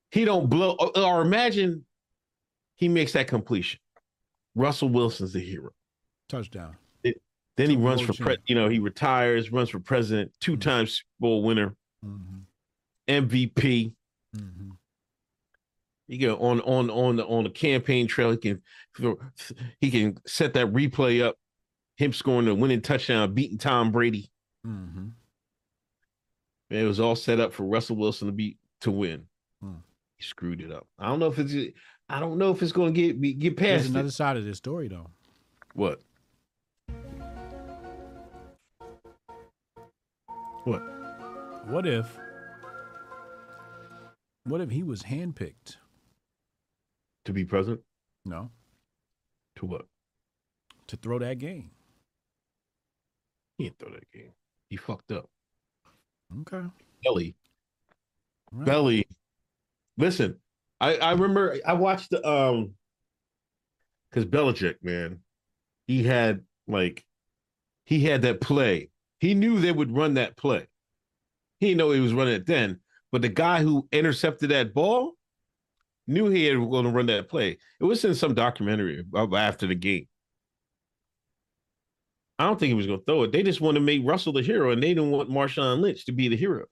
he 0.09 0.25
don't 0.25 0.49
blow, 0.49 0.71
or, 0.95 1.21
imagine 1.21 1.85
he 2.75 2.87
makes 2.87 3.13
that 3.13 3.27
completion. 3.27 3.79
Russell 4.55 4.89
Wilson's 4.89 5.33
the 5.33 5.39
hero. 5.39 5.71
Touchdown. 6.29 6.75
Then 7.57 7.69
he 7.69 7.75
runs 7.75 8.01
for 8.01 8.13
pre- 8.13 8.37
you 8.45 8.55
know 8.55 8.69
he 8.69 8.79
retires, 8.79 9.51
runs 9.51 9.69
for 9.69 9.79
president, 9.79 10.31
two 10.39 10.57
times 10.57 10.93
Super 10.93 11.07
Bowl 11.19 11.43
winner, 11.43 11.75
Mm-hmm. 12.03 12.39
MVP. 13.07 13.93
Mm-hmm. 14.35 14.69
He 16.07 16.17
go 16.17 16.37
on 16.37 16.61
on 16.61 16.89
on 16.89 17.17
the 17.17 17.25
on 17.25 17.43
the 17.43 17.49
campaign 17.49 18.07
trail. 18.07 18.31
He 18.31 18.37
can 18.37 18.61
he 19.79 19.91
can 19.91 20.17
set 20.25 20.53
that 20.53 20.73
replay 20.73 21.21
up. 21.23 21.35
Him 22.01 22.13
scoring 22.13 22.45
the 22.47 22.55
winning 22.55 22.81
touchdown, 22.81 23.31
beating 23.35 23.59
Tom 23.59 23.91
Brady. 23.91 24.31
Mm-hmm. 24.65 25.09
It 26.71 26.83
was 26.83 26.99
all 26.99 27.15
set 27.15 27.39
up 27.39 27.53
for 27.53 27.63
Russell 27.63 27.95
Wilson 27.95 28.25
to 28.27 28.31
be 28.31 28.57
to 28.79 28.89
win. 28.89 29.27
Hmm. 29.61 29.73
He 30.17 30.23
screwed 30.23 30.61
it 30.61 30.71
up. 30.71 30.87
I 30.97 31.05
don't 31.09 31.19
know 31.19 31.27
if 31.27 31.37
it's 31.37 31.53
I 32.09 32.19
don't 32.19 32.39
know 32.39 32.49
if 32.51 32.63
it's 32.63 32.71
going 32.71 32.95
to 32.95 33.13
get 33.13 33.21
get 33.37 33.55
There's 33.55 33.81
past 33.83 33.89
another 33.91 34.07
it. 34.07 34.13
side 34.13 34.35
of 34.35 34.45
this 34.45 34.57
story, 34.57 34.87
though. 34.87 35.11
What? 35.75 36.01
What? 40.63 40.81
What 41.67 41.85
if? 41.85 42.17
What 44.45 44.59
if 44.59 44.71
he 44.71 44.81
was 44.81 45.03
handpicked? 45.03 45.77
To 47.25 47.33
be 47.33 47.45
president? 47.45 47.81
No, 48.25 48.49
To 49.57 49.67
what? 49.67 49.85
to 50.87 50.97
throw 50.97 51.19
that 51.19 51.37
game. 51.37 51.69
He 53.62 53.67
didn't 53.67 53.78
throw 53.78 53.91
that 53.91 54.12
game. 54.12 54.32
He 54.69 54.78
fucked 54.78 55.12
up. 55.12 55.30
Okay. 56.41 56.63
Belly. 57.04 57.36
Right. 58.52 58.65
Belly. 58.65 59.08
Listen, 60.00 60.38
I 60.80 60.95
I 60.95 61.12
remember 61.12 61.58
I 61.63 61.74
watched 61.74 62.10
the 62.10 62.28
um 62.28 62.74
because 64.10 64.26
Belichick, 64.26 64.78
man, 64.82 65.19
he 65.86 66.02
had 66.02 66.41
like 66.67 67.06
he 67.86 68.00
had 68.00 68.24
that 68.24 68.41
play. 68.41 68.89
He 69.19 69.36
knew 69.36 69.60
they 69.60 69.71
would 69.71 69.95
run 69.95 70.15
that 70.15 70.38
play. 70.38 70.67
He 71.60 71.67
didn't 71.67 71.78
know 71.78 71.91
he 71.91 72.00
was 72.00 72.15
running 72.15 72.34
it 72.34 72.47
then, 72.47 72.80
but 73.12 73.21
the 73.21 73.30
guy 73.30 73.62
who 73.62 73.88
intercepted 73.91 74.50
that 74.50 74.74
ball 74.74 75.13
knew 76.08 76.30
he 76.30 76.45
had 76.45 76.58
going 76.58 76.86
to 76.86 76.91
run 76.91 77.06
that 77.06 77.30
play. 77.30 77.60
It 77.80 77.84
was 77.84 78.04
in 78.06 78.15
some 78.15 78.34
documentary 78.34 79.06
after 79.15 79.67
the 79.67 79.76
game. 79.76 80.08
I 82.41 82.45
don't 82.45 82.60
think 82.60 82.69
he 82.69 82.73
was 82.73 82.88
going 82.88 82.97
to 82.97 83.06
throw 83.06 83.21
it. 83.21 83.32
They 83.32 83.43
just 83.43 83.62
want 83.62 83.75
to 83.75 83.82
make 83.82 84.01
Russell 84.04 84.34
the 84.34 84.41
hero, 84.41 84.71
and 84.71 84.82
they 84.82 84.95
didn't 84.95 85.12
want 85.12 85.30
Marshawn 85.30 85.80
Lynch 85.80 86.06
to 86.06 86.12
be 86.12 86.27
the 86.27 86.36
hero. 86.36 86.65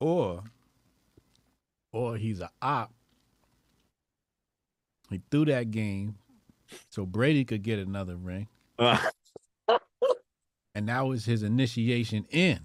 Or, 0.00 0.42
or 1.92 2.16
he's 2.16 2.40
a 2.40 2.50
op. 2.60 2.92
He 5.08 5.20
threw 5.30 5.44
that 5.44 5.70
game 5.70 6.16
so 6.90 7.06
Brady 7.06 7.44
could 7.44 7.62
get 7.62 7.78
another 7.78 8.16
ring, 8.16 8.48
Uh, 8.76 8.98
and 10.74 10.88
that 10.88 11.02
was 11.02 11.26
his 11.26 11.44
initiation 11.44 12.26
in. 12.30 12.58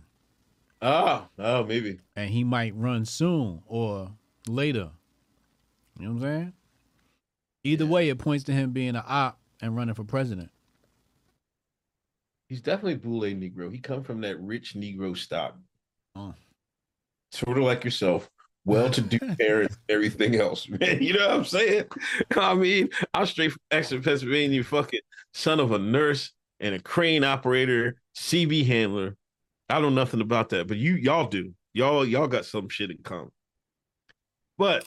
oh, 0.82 1.28
oh, 1.38 1.64
maybe. 1.66 2.00
And 2.16 2.32
he 2.32 2.44
might 2.44 2.74
run 2.76 3.06
soon 3.06 3.62
or 3.68 4.10
later. 4.48 4.90
You 6.00 6.08
know 6.08 6.14
what 6.14 6.16
I'm 6.16 6.22
saying? 6.22 6.54
Either 7.64 7.86
way, 7.86 8.10
it 8.10 8.18
points 8.18 8.46
to 8.46 8.54
him 8.54 8.72
being 8.72 8.96
an 8.96 9.04
op 9.06 9.40
and 9.62 9.76
running 9.76 9.94
for 9.94 10.04
president. 10.04 10.50
He's 12.48 12.62
definitely 12.62 12.96
Boule 12.96 13.22
Negro. 13.22 13.72
He 13.72 13.80
come 13.80 14.04
from 14.04 14.22
that 14.22 14.40
rich 14.40 14.74
Negro 14.76 15.18
stock. 15.18 15.58
Oh. 16.16 16.34
Sort 17.32 17.58
of 17.58 17.64
like 17.64 17.84
yourself. 17.84 18.30
Well-to-do 18.66 19.20
parents, 19.40 19.78
everything 19.88 20.36
else, 20.36 20.68
man. 20.82 21.02
You 21.02 21.14
know 21.14 21.26
what 21.26 21.38
I'm 21.38 21.46
saying? 21.46 21.86
I 22.36 22.54
mean, 22.54 22.90
I'm 23.14 23.26
straight 23.26 23.54
from 23.54 23.62
Exeter, 23.72 24.02
Pennsylvania, 24.02 24.62
fucking 24.62 25.00
son 25.34 25.62
of 25.62 25.72
a 25.72 25.80
nurse 25.80 26.34
and 26.60 26.76
a 26.76 26.80
crane 26.80 27.24
operator, 27.24 27.96
CB 28.18 28.68
handler. 28.68 29.16
I 29.70 29.76
don't 29.76 29.96
know 29.96 30.02
nothing 30.02 30.20
about 30.20 30.50
that, 30.50 30.68
but 30.68 30.76
you 30.76 30.96
y'all 30.96 31.28
do. 31.28 31.54
Y'all 31.74 32.06
y'all 32.06 32.28
got 32.28 32.44
some 32.46 32.68
shit 32.68 32.92
in 32.92 32.98
common. 33.04 33.32
But 34.58 34.86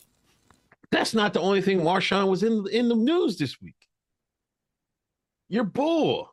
that's 0.91 1.15
not 1.15 1.33
the 1.33 1.41
only 1.41 1.63
thing 1.63 1.81
Marshawn 1.81 2.29
was 2.29 2.43
in 2.43 2.67
in 2.71 2.89
the 2.89 2.97
news 2.97 3.39
this 3.39 3.61
week. 3.63 3.77
Your 5.49 5.65
bull. 5.65 6.30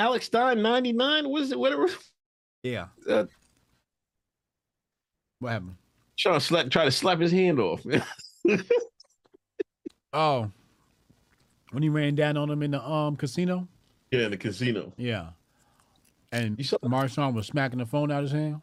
Alex 0.00 0.24
Stein, 0.26 0.62
99. 0.62 1.28
was 1.28 1.52
it? 1.52 1.58
Whatever. 1.58 1.86
Yeah. 2.62 2.86
Uh, 3.08 3.24
What 5.38 5.52
happened? 5.52 5.76
trying 6.18 6.38
to 6.38 6.44
slap, 6.44 6.68
try 6.70 6.84
to 6.84 6.90
slap 6.90 7.18
his 7.20 7.32
hand 7.32 7.60
off. 7.60 7.84
Oh, 10.12 10.50
when 11.70 11.82
he 11.84 11.88
ran 11.88 12.16
down 12.16 12.36
on 12.36 12.50
him 12.50 12.62
in 12.64 12.72
the 12.72 12.84
um 12.84 13.14
casino. 13.16 13.68
yeah, 14.10 14.24
in 14.24 14.32
the 14.32 14.36
casino. 14.36 14.92
Yeah. 14.96 15.28
And 16.32 16.58
You 16.58 16.64
saw- 16.64 16.78
Marshawn 16.78 17.32
was 17.32 17.46
smacking 17.46 17.78
the 17.78 17.86
phone 17.86 18.10
out 18.10 18.24
of 18.24 18.30
his 18.30 18.32
hand. 18.32 18.60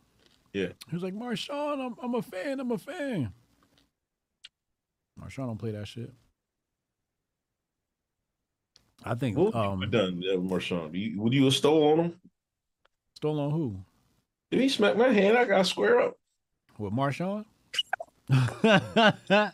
Yeah. 0.53 0.67
He 0.89 0.95
was 0.95 1.03
like, 1.03 1.13
Marshawn, 1.13 1.79
I'm, 1.85 1.95
I'm 2.03 2.15
a 2.15 2.21
fan. 2.21 2.59
I'm 2.59 2.71
a 2.71 2.77
fan. 2.77 3.31
Marshawn 5.21 5.47
don't 5.47 5.57
play 5.57 5.71
that 5.71 5.87
shit. 5.87 6.11
I 9.03 9.15
think 9.15 9.37
What 9.37 9.53
would 9.53 9.55
um 9.55 9.79
you 9.79 9.81
have 9.83 9.91
done, 9.91 10.23
uh, 10.31 10.37
Marshawn? 10.37 10.93
You, 10.93 11.21
would 11.21 11.33
you 11.33 11.45
have 11.45 11.53
stole 11.53 11.91
on 11.91 11.99
him? 11.99 12.19
stole 13.15 13.39
on 13.39 13.51
who? 13.51 13.75
If 14.51 14.59
he 14.59 14.69
smacked 14.69 14.97
my 14.97 15.09
hand, 15.09 15.37
I 15.37 15.45
got 15.45 15.65
square 15.67 15.99
up. 16.01 16.17
With 16.77 16.93
Marshawn? 16.93 17.45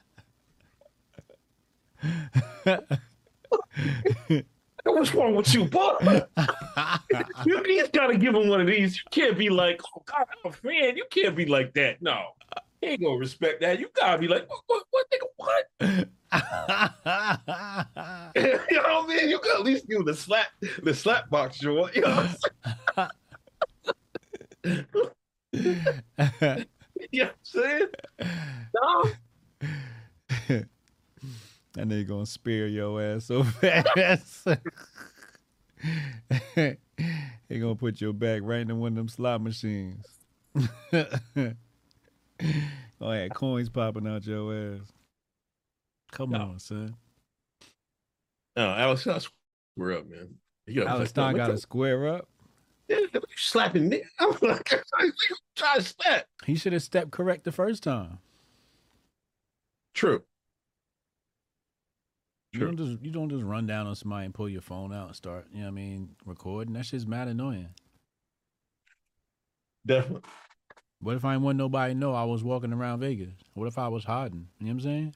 What's 4.86 5.14
wrong 5.16 5.36
with 5.36 5.54
you, 5.54 5.66
boy? 5.66 5.94
you 7.46 7.64
just 7.66 7.94
got 7.94 8.08
to 8.08 8.18
give 8.18 8.36
him 8.36 8.50
one 8.50 8.62
of 8.62 8.68
these. 8.68 8.98
You 8.98 9.04
can't 9.12 9.38
be 9.38 9.50
like, 9.50 9.82
oh, 9.96 10.04
God, 10.06 10.26
I'm 10.44 10.52
a 10.52 10.54
fan. 10.54 10.98
You 10.98 11.06
can't 11.10 11.36
be 11.36 11.46
like 11.46 11.74
that. 11.76 12.02
No. 12.02 12.34
He 12.82 12.88
ain't 12.88 13.02
going 13.02 13.16
to 13.16 13.20
respect 13.20 13.62
that. 13.62 13.80
You 13.80 13.88
got 13.96 14.14
to 14.14 14.18
be 14.18 14.28
like, 14.28 14.50
what, 14.50 14.62
what, 14.68 14.84
what, 14.92 15.06
nigga, 15.12 15.28
what? 15.38 16.08
you 16.34 16.40
know 18.72 18.82
what 18.82 19.04
I 19.04 19.06
mean? 19.08 19.30
You 19.30 19.40
got 19.40 19.60
at 19.60 19.66
least 19.66 19.88
do 19.88 20.04
the 20.04 20.16
slap, 20.16 20.48
the 20.82 20.94
slap 20.94 21.30
box 21.30 21.60
joint. 21.60 21.96
You 21.96 22.02
know 22.02 22.28
what 22.96 23.12
I'm? 26.18 26.66
You 27.12 27.24
know 27.24 27.26
what 27.26 27.30
I'm 27.30 27.34
saying? 27.44 27.88
No. 28.74 29.12
and 31.78 31.92
they 31.92 32.04
gonna 32.04 32.26
spear 32.26 32.68
your 32.68 33.00
ass 33.02 33.26
so 33.26 33.44
fast. 33.44 34.48
they 36.56 36.78
gonna 37.50 37.76
put 37.76 38.02
your 38.02 38.14
back 38.14 38.42
right 38.44 38.62
in 38.62 38.80
one 38.80 38.94
of 38.94 38.96
them 38.96 39.10
slot 39.10 39.42
machines. 39.42 40.06
gonna 43.00 43.30
coins 43.34 43.70
popping 43.70 44.08
out 44.08 44.26
your 44.26 44.76
ass. 44.76 44.93
Come 46.14 46.30
No. 46.30 46.42
on, 46.42 46.60
son. 46.60 46.96
No, 48.56 48.70
Alex, 48.70 49.08
I 49.08 49.18
square 49.18 49.98
up, 49.98 50.08
man. 50.08 50.36
You 50.68 50.86
Alex 50.86 51.10
Stein 51.10 51.36
got 51.36 51.48
to 51.48 51.58
square 51.58 52.08
up. 52.08 52.30
Yeah, 52.88 53.00
you 53.00 53.22
slapping 53.36 53.90
nigga. 53.92 54.04
I'm 54.20 54.38
like, 54.42 54.70
try 55.56 55.76
to 55.78 55.82
slap. 55.82 56.26
He 56.46 56.56
should 56.56 56.74
have 56.74 56.84
stepped 56.84 57.10
correct 57.12 57.46
the 57.46 57.52
first 57.52 57.82
time. 57.82 58.20
True. 59.96 60.24
You 62.52 62.60
Sure. 62.60 62.68
don't 62.68 62.78
just 62.78 63.02
you 63.04 63.12
don't 63.12 63.30
just 63.30 63.44
run 63.44 63.66
down 63.66 63.88
on 63.88 63.96
somebody 63.96 64.26
and 64.26 64.34
pull 64.34 64.48
your 64.48 64.62
phone 64.62 64.94
out 64.94 65.08
and 65.08 65.16
start, 65.16 65.48
you 65.52 65.60
know 65.62 65.66
what 65.66 65.70
I 65.70 65.72
mean, 65.72 66.16
recording. 66.26 66.74
That 66.74 66.86
shit's 66.86 67.08
mad 67.08 67.28
annoying. 67.28 67.70
Definitely. 69.86 70.22
What 71.00 71.16
if 71.16 71.26
I 71.26 71.34
didn't 71.34 71.46
want 71.46 71.58
nobody 71.58 71.94
to 71.94 72.00
know 72.00 72.14
I 72.14 72.24
was 72.26 72.44
walking 72.44 72.72
around 72.72 73.00
Vegas? 73.00 73.34
What 73.56 73.68
if 73.68 73.80
I 73.80 73.88
was 73.88 74.04
hiding? 74.04 74.48
You 74.60 74.68
know 74.68 74.74
what 74.74 74.76
I'm 74.76 74.82
saying? 74.82 75.16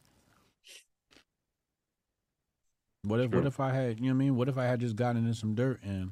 What 3.07 3.19
if 3.19 3.31
what 3.31 3.45
if 3.45 3.59
I 3.59 3.71
had 3.71 3.99
you 3.99 4.07
know 4.07 4.09
what 4.09 4.15
I 4.15 4.25
mean? 4.25 4.35
What 4.35 4.49
if 4.49 4.57
I 4.57 4.65
had 4.65 4.79
just 4.79 4.95
gotten 4.95 5.25
in 5.25 5.33
some 5.33 5.55
dirt 5.55 5.81
and 5.83 6.11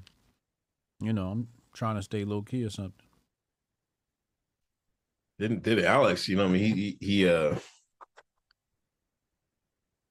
you 1.01 1.13
know, 1.13 1.29
I'm 1.29 1.47
trying 1.73 1.95
to 1.95 2.01
stay 2.03 2.23
low 2.23 2.41
key 2.41 2.63
or 2.63 2.69
something. 2.69 2.93
Didn't 5.37 5.63
did 5.63 5.79
it, 5.79 5.85
Alex? 5.85 6.27
You 6.29 6.37
know, 6.37 6.43
what 6.43 6.49
I 6.49 6.53
mean, 6.53 6.75
he 6.75 6.97
he, 6.99 7.05
he 7.05 7.29
uh. 7.29 7.55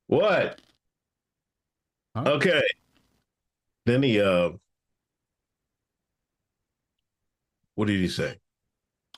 What? 0.06 0.60
Huh? 2.14 2.24
Okay. 2.26 2.62
Then 3.86 4.02
he 4.02 4.20
uh. 4.20 4.50
What 7.74 7.88
did 7.88 8.00
he 8.00 8.08
say? 8.08 8.38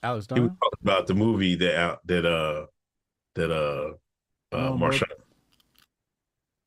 Alex 0.03 0.27
He 0.33 0.41
was 0.41 0.51
talking 0.51 0.79
about 0.83 1.07
the 1.07 1.15
movie 1.15 1.57
that 1.57 1.77
out 1.77 2.07
that 2.07 2.25
uh 2.25 2.67
that 3.35 3.51
uh 3.51 3.93
uh 4.53 4.73
Um, 4.73 4.79
Marshawn 4.79 5.11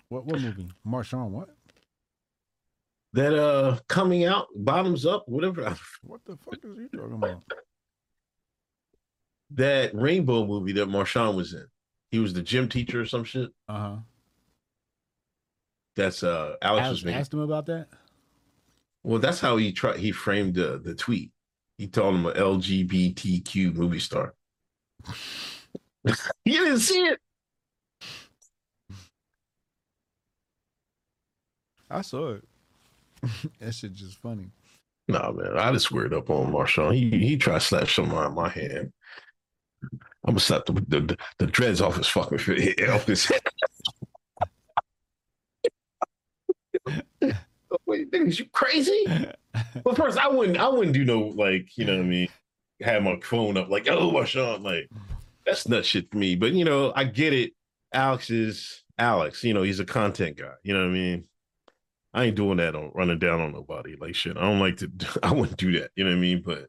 What 0.09 0.25
what 0.25 0.41
movie? 0.41 0.69
Marshawn, 0.85 1.29
what? 1.29 1.49
that 3.13 3.33
uh 3.33 3.79
coming 3.87 4.25
out 4.25 4.47
bottoms 4.55 5.05
up 5.05 5.27
whatever 5.27 5.63
What 6.03 6.21
the 6.25 6.37
fuck 6.37 6.59
is 6.63 6.77
he 6.77 6.87
talking 6.95 7.13
about? 7.13 7.43
that 9.51 9.95
rainbow 9.95 10.45
movie 10.45 10.73
that 10.73 10.87
Marshawn 10.87 11.35
was 11.35 11.53
in. 11.53 11.65
He 12.11 12.19
was 12.19 12.33
the 12.33 12.41
gym 12.43 12.69
teacher 12.69 13.01
or 13.01 13.05
some 13.05 13.23
shit. 13.23 13.49
Uh-huh. 13.67 13.97
That's 15.95 16.23
uh 16.23 16.55
Alex, 16.61 16.83
Alex 16.85 16.89
was 16.89 17.05
making. 17.05 17.19
asked 17.19 17.33
him 17.33 17.39
about 17.39 17.65
that? 17.67 17.87
Well, 19.03 19.19
that's 19.19 19.39
how 19.39 19.57
he 19.57 19.71
tried. 19.71 19.97
He 19.97 20.11
framed 20.11 20.55
the 20.55 20.79
the 20.83 20.93
tweet. 20.93 21.31
He 21.77 21.87
told 21.87 22.15
him 22.15 22.25
a 22.25 22.33
LGBTQ 22.33 23.73
movie 23.73 23.99
star. 23.99 24.33
you 26.45 26.65
didn't 26.65 26.79
see 26.79 26.99
it. 26.99 27.19
I 31.89 32.01
saw 32.01 32.35
it. 32.35 32.43
that 33.59 33.73
shit 33.73 33.93
just 33.93 34.17
funny. 34.17 34.49
No, 35.07 35.33
man, 35.33 35.57
I 35.57 35.71
just 35.71 35.85
squared 35.85 36.13
up 36.13 36.29
on 36.29 36.51
Marshawn. 36.51 36.93
He 36.93 37.09
he 37.09 37.35
tried 37.35 37.55
to 37.55 37.59
slap 37.61 37.87
something 37.87 38.15
out 38.15 38.27
of 38.27 38.33
my 38.33 38.49
hand. 38.49 38.93
I'm 39.81 40.33
gonna 40.33 40.39
slap 40.39 40.65
the 40.65 40.73
the, 40.73 41.17
the 41.39 41.47
dreads 41.47 41.81
off 41.81 41.97
his 41.97 42.07
fucking 42.07 42.37
fi- 42.37 42.75
off 42.89 43.05
his 43.05 43.25
head. 43.25 43.41
Wait, 47.85 47.99
niggas, 47.99 48.05
you 48.05 48.05
think 48.05 48.27
is 48.27 48.39
you 48.39 48.45
crazy? 48.51 49.05
But 49.83 49.95
first, 49.95 50.17
I 50.17 50.27
wouldn't, 50.27 50.57
I 50.57 50.67
wouldn't 50.67 50.93
do 50.93 51.05
no 51.05 51.19
like, 51.19 51.77
you 51.77 51.85
know 51.85 51.97
what 51.97 52.05
I 52.05 52.07
mean, 52.07 52.27
have 52.81 53.03
my 53.03 53.19
phone 53.21 53.57
up 53.57 53.69
like, 53.69 53.87
oh, 53.87 54.11
Marshawn, 54.11 54.63
like 54.63 54.89
that's 55.45 55.67
nut 55.67 55.85
shit 55.85 56.09
for 56.11 56.17
me. 56.17 56.35
But 56.35 56.53
you 56.53 56.65
know, 56.65 56.93
I 56.95 57.03
get 57.03 57.33
it. 57.33 57.53
Alex 57.93 58.29
is 58.29 58.83
Alex. 58.97 59.43
You 59.43 59.53
know, 59.53 59.63
he's 59.63 59.79
a 59.79 59.85
content 59.85 60.37
guy. 60.37 60.53
You 60.63 60.73
know 60.73 60.81
what 60.81 60.89
I 60.89 60.93
mean? 60.93 61.25
I 62.13 62.25
ain't 62.25 62.35
doing 62.35 62.57
that 62.57 62.75
on 62.75 62.91
running 62.95 63.19
down 63.19 63.41
on 63.41 63.51
nobody 63.53 63.95
like 63.99 64.15
shit. 64.15 64.37
I 64.37 64.41
don't 64.41 64.59
like 64.59 64.77
to. 64.77 64.91
I 65.23 65.31
wouldn't 65.31 65.57
do 65.57 65.79
that. 65.79 65.91
You 65.95 66.03
know 66.05 66.11
what 66.11 66.17
I 66.17 66.19
mean? 66.19 66.41
But 66.45 66.67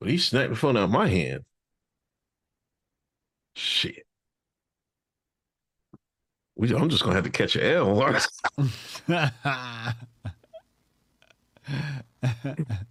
but 0.00 0.08
he 0.10 0.18
snapped 0.18 0.50
the 0.50 0.56
phone 0.56 0.76
out 0.76 0.84
of 0.84 0.90
my 0.90 1.08
hand. 1.08 1.44
Shit. 3.54 4.06
We, 6.56 6.74
I'm 6.74 6.88
just 6.90 7.02
gonna 7.02 7.14
have 7.14 7.24
to 7.24 7.30
catch 7.30 7.56
an 7.56 7.62
L. 7.62 7.96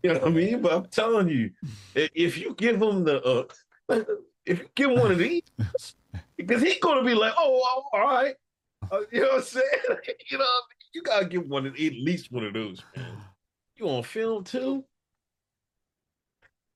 You 0.03 0.13
know 0.13 0.19
what 0.19 0.27
I 0.27 0.31
mean? 0.31 0.61
But 0.61 0.73
I'm 0.73 0.85
telling 0.87 1.29
you, 1.29 1.51
if 1.95 2.37
you 2.37 2.53
give 2.55 2.81
him 2.81 3.03
the, 3.05 3.21
uh, 3.23 3.43
if 4.45 4.59
you 4.59 4.69
give 4.75 4.91
him 4.91 4.99
one 4.99 5.11
of 5.11 5.17
these, 5.19 5.43
because 6.37 6.61
he's 6.61 6.79
gonna 6.79 7.03
be 7.03 7.13
like, 7.13 7.33
oh, 7.37 7.87
all 7.93 7.99
right, 8.01 8.35
Uh, 8.91 9.01
you 9.11 9.21
know 9.21 9.27
what 9.27 9.35
I'm 9.37 9.43
saying? 9.43 9.65
you 10.31 10.37
know? 10.37 10.45
You 10.93 11.01
gotta 11.01 11.25
give 11.25 11.47
one 11.47 11.65
of, 11.65 11.73
at 11.73 11.93
least 11.93 12.31
one 12.31 12.45
of 12.45 12.53
those. 12.53 12.83
Man. 12.95 13.17
You 13.77 13.89
on 13.89 14.03
film 14.03 14.43
too? 14.43 14.83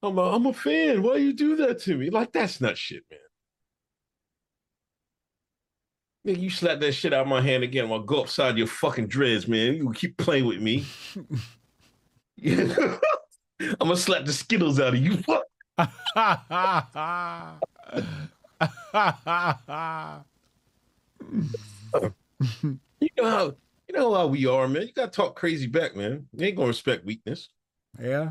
I'm 0.02 0.18
a, 0.18 0.22
I'm 0.22 0.46
a 0.46 0.54
fan. 0.54 1.02
Why 1.02 1.18
you 1.18 1.34
do 1.34 1.56
that 1.58 1.80
to 1.82 1.98
me? 1.98 2.10
Like 2.10 2.32
that's 2.32 2.62
not 2.62 2.78
shit, 2.78 3.04
man. 3.10 3.20
Nigga, 6.28 6.42
you 6.42 6.50
slap 6.50 6.80
that 6.80 6.94
shit 6.94 7.14
out 7.14 7.22
of 7.22 7.28
my 7.28 7.42
hand 7.42 7.64
again. 7.64 7.92
I'll 7.92 8.00
go 8.00 8.22
upside 8.22 8.58
your 8.58 8.68
fucking 8.68 9.08
dreads, 9.08 9.48
man. 9.48 9.76
You 9.76 9.92
keep 9.94 10.18
playing 10.18 10.46
with 10.46 10.60
me. 10.60 10.86
I'm 12.46 13.00
gonna 13.80 13.96
slap 13.96 14.26
the 14.26 14.34
skittles 14.34 14.80
out 14.80 14.96
of 14.96 15.00
you. 15.00 15.18
Fuck. 15.18 15.44
You 23.02 23.10
know 23.18 23.30
how 23.30 23.56
you 23.88 23.96
know 23.96 24.14
how 24.14 24.28
we 24.28 24.46
are, 24.46 24.68
man. 24.68 24.84
You 24.84 24.94
gotta 24.94 25.12
talk 25.12 25.36
crazy 25.36 25.68
back, 25.68 25.96
man. 25.96 26.28
You 26.34 26.48
ain't 26.48 26.56
gonna 26.56 26.68
respect 26.68 27.06
weakness. 27.06 27.50
yeah. 28.02 28.30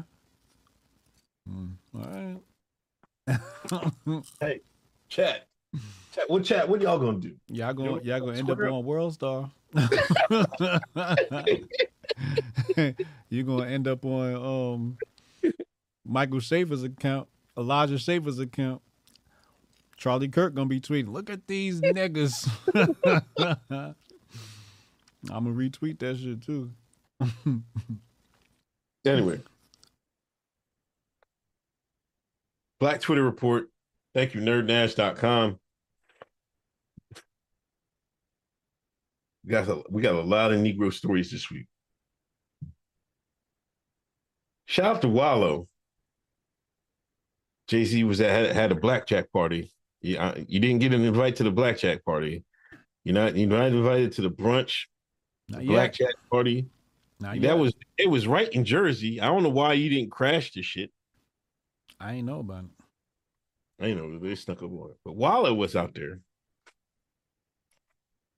Hmm. 1.49 1.67
All 1.95 2.40
right. 3.27 4.61
Chat. 5.09 5.47
Chat. 6.12 6.29
What 6.29 6.45
chat? 6.45 6.69
What 6.69 6.81
y'all 6.81 6.99
gonna 6.99 7.19
do? 7.19 7.35
Y'all 7.49 7.75
gonna 7.75 7.95
You 7.95 8.01
y'all 8.05 8.21
gonna 8.21 8.38
end 8.38 8.51
up 8.51 8.59
on 8.59 8.85
World 8.85 9.14
Star. 9.14 9.51
You're 13.29 13.45
gonna 13.45 13.67
end 13.67 13.88
up 13.88 14.05
on 14.05 14.35
um 14.37 14.99
Michael 16.05 16.40
Schaefer's 16.40 16.83
account, 16.85 17.29
Elijah 17.57 17.99
Schaffer's 17.99 18.38
account. 18.38 18.83
Charlie 19.97 20.29
Kirk 20.29 20.55
gonna 20.55 20.69
be 20.69 20.81
tweeting, 20.81 21.09
look 21.12 21.31
at 21.31 21.47
these 21.47 21.81
niggas. 21.81 22.49
I'm 25.30 25.44
gonna 25.44 25.56
retweet 25.56 25.98
that 26.00 26.18
shit 26.18 26.42
too. 26.42 26.70
Anyway. 29.06 29.40
Black 32.80 33.00
Twitter 33.00 33.22
report. 33.22 33.68
Thank 34.14 34.34
you, 34.34 34.40
nerdnash.com. 34.40 35.58
We 39.44 39.50
got 39.50 39.68
a, 39.68 39.82
we 39.90 40.00
got 40.00 40.14
a 40.14 40.22
lot 40.22 40.52
of 40.52 40.60
Negro 40.60 40.92
stories 40.92 41.30
this 41.30 41.50
week. 41.50 41.66
Shout 44.66 44.96
out 44.96 45.02
to 45.02 45.08
Wallo. 45.08 45.68
Jay 47.68 47.84
Z 47.84 48.04
was 48.04 48.20
at 48.20 48.54
had, 48.54 48.72
a 48.72 48.74
blackjack 48.74 49.30
party. 49.32 49.72
You, 50.00 50.18
uh, 50.18 50.34
you 50.48 50.60
didn't 50.60 50.80
get 50.80 50.94
an 50.94 51.04
invite 51.04 51.37
to 51.37 51.42
the 51.42 51.50
blackjack 51.50 52.04
party. 52.04 52.44
You're 53.04 53.14
not 53.14 53.37
you're 53.37 53.48
not 53.48 53.66
invited 53.66 54.12
to 54.12 54.22
the 54.22 54.30
brunch. 54.30 54.84
Not 55.48 55.59
The 55.61 55.64
yet. 55.64 55.70
Black 55.72 55.92
Cat 55.98 56.14
Party. 56.30 56.66
Not 57.20 57.35
that 57.37 57.40
yet. 57.42 57.59
was 57.59 57.74
it 57.98 58.11
was 58.11 58.26
right 58.26 58.48
in 58.50 58.64
Jersey. 58.64 59.20
I 59.20 59.26
don't 59.26 59.42
know 59.42 59.48
why 59.50 59.74
you 59.74 59.88
didn't 59.90 60.11
crash 60.11 60.52
the 60.52 60.62
shit. 60.62 60.90
I 62.00 62.14
ain't 62.14 62.26
know 62.26 62.40
about 62.40 62.64
it. 62.64 62.70
I 63.80 63.87
ain't 63.88 63.98
know 63.98 64.18
they 64.18 64.35
snuck 64.35 64.62
up 64.62 64.70
on 64.70 64.90
it. 64.90 64.96
But 65.04 65.16
Wallo 65.16 65.52
was 65.54 65.76
out 65.76 65.94
there. 65.94 66.20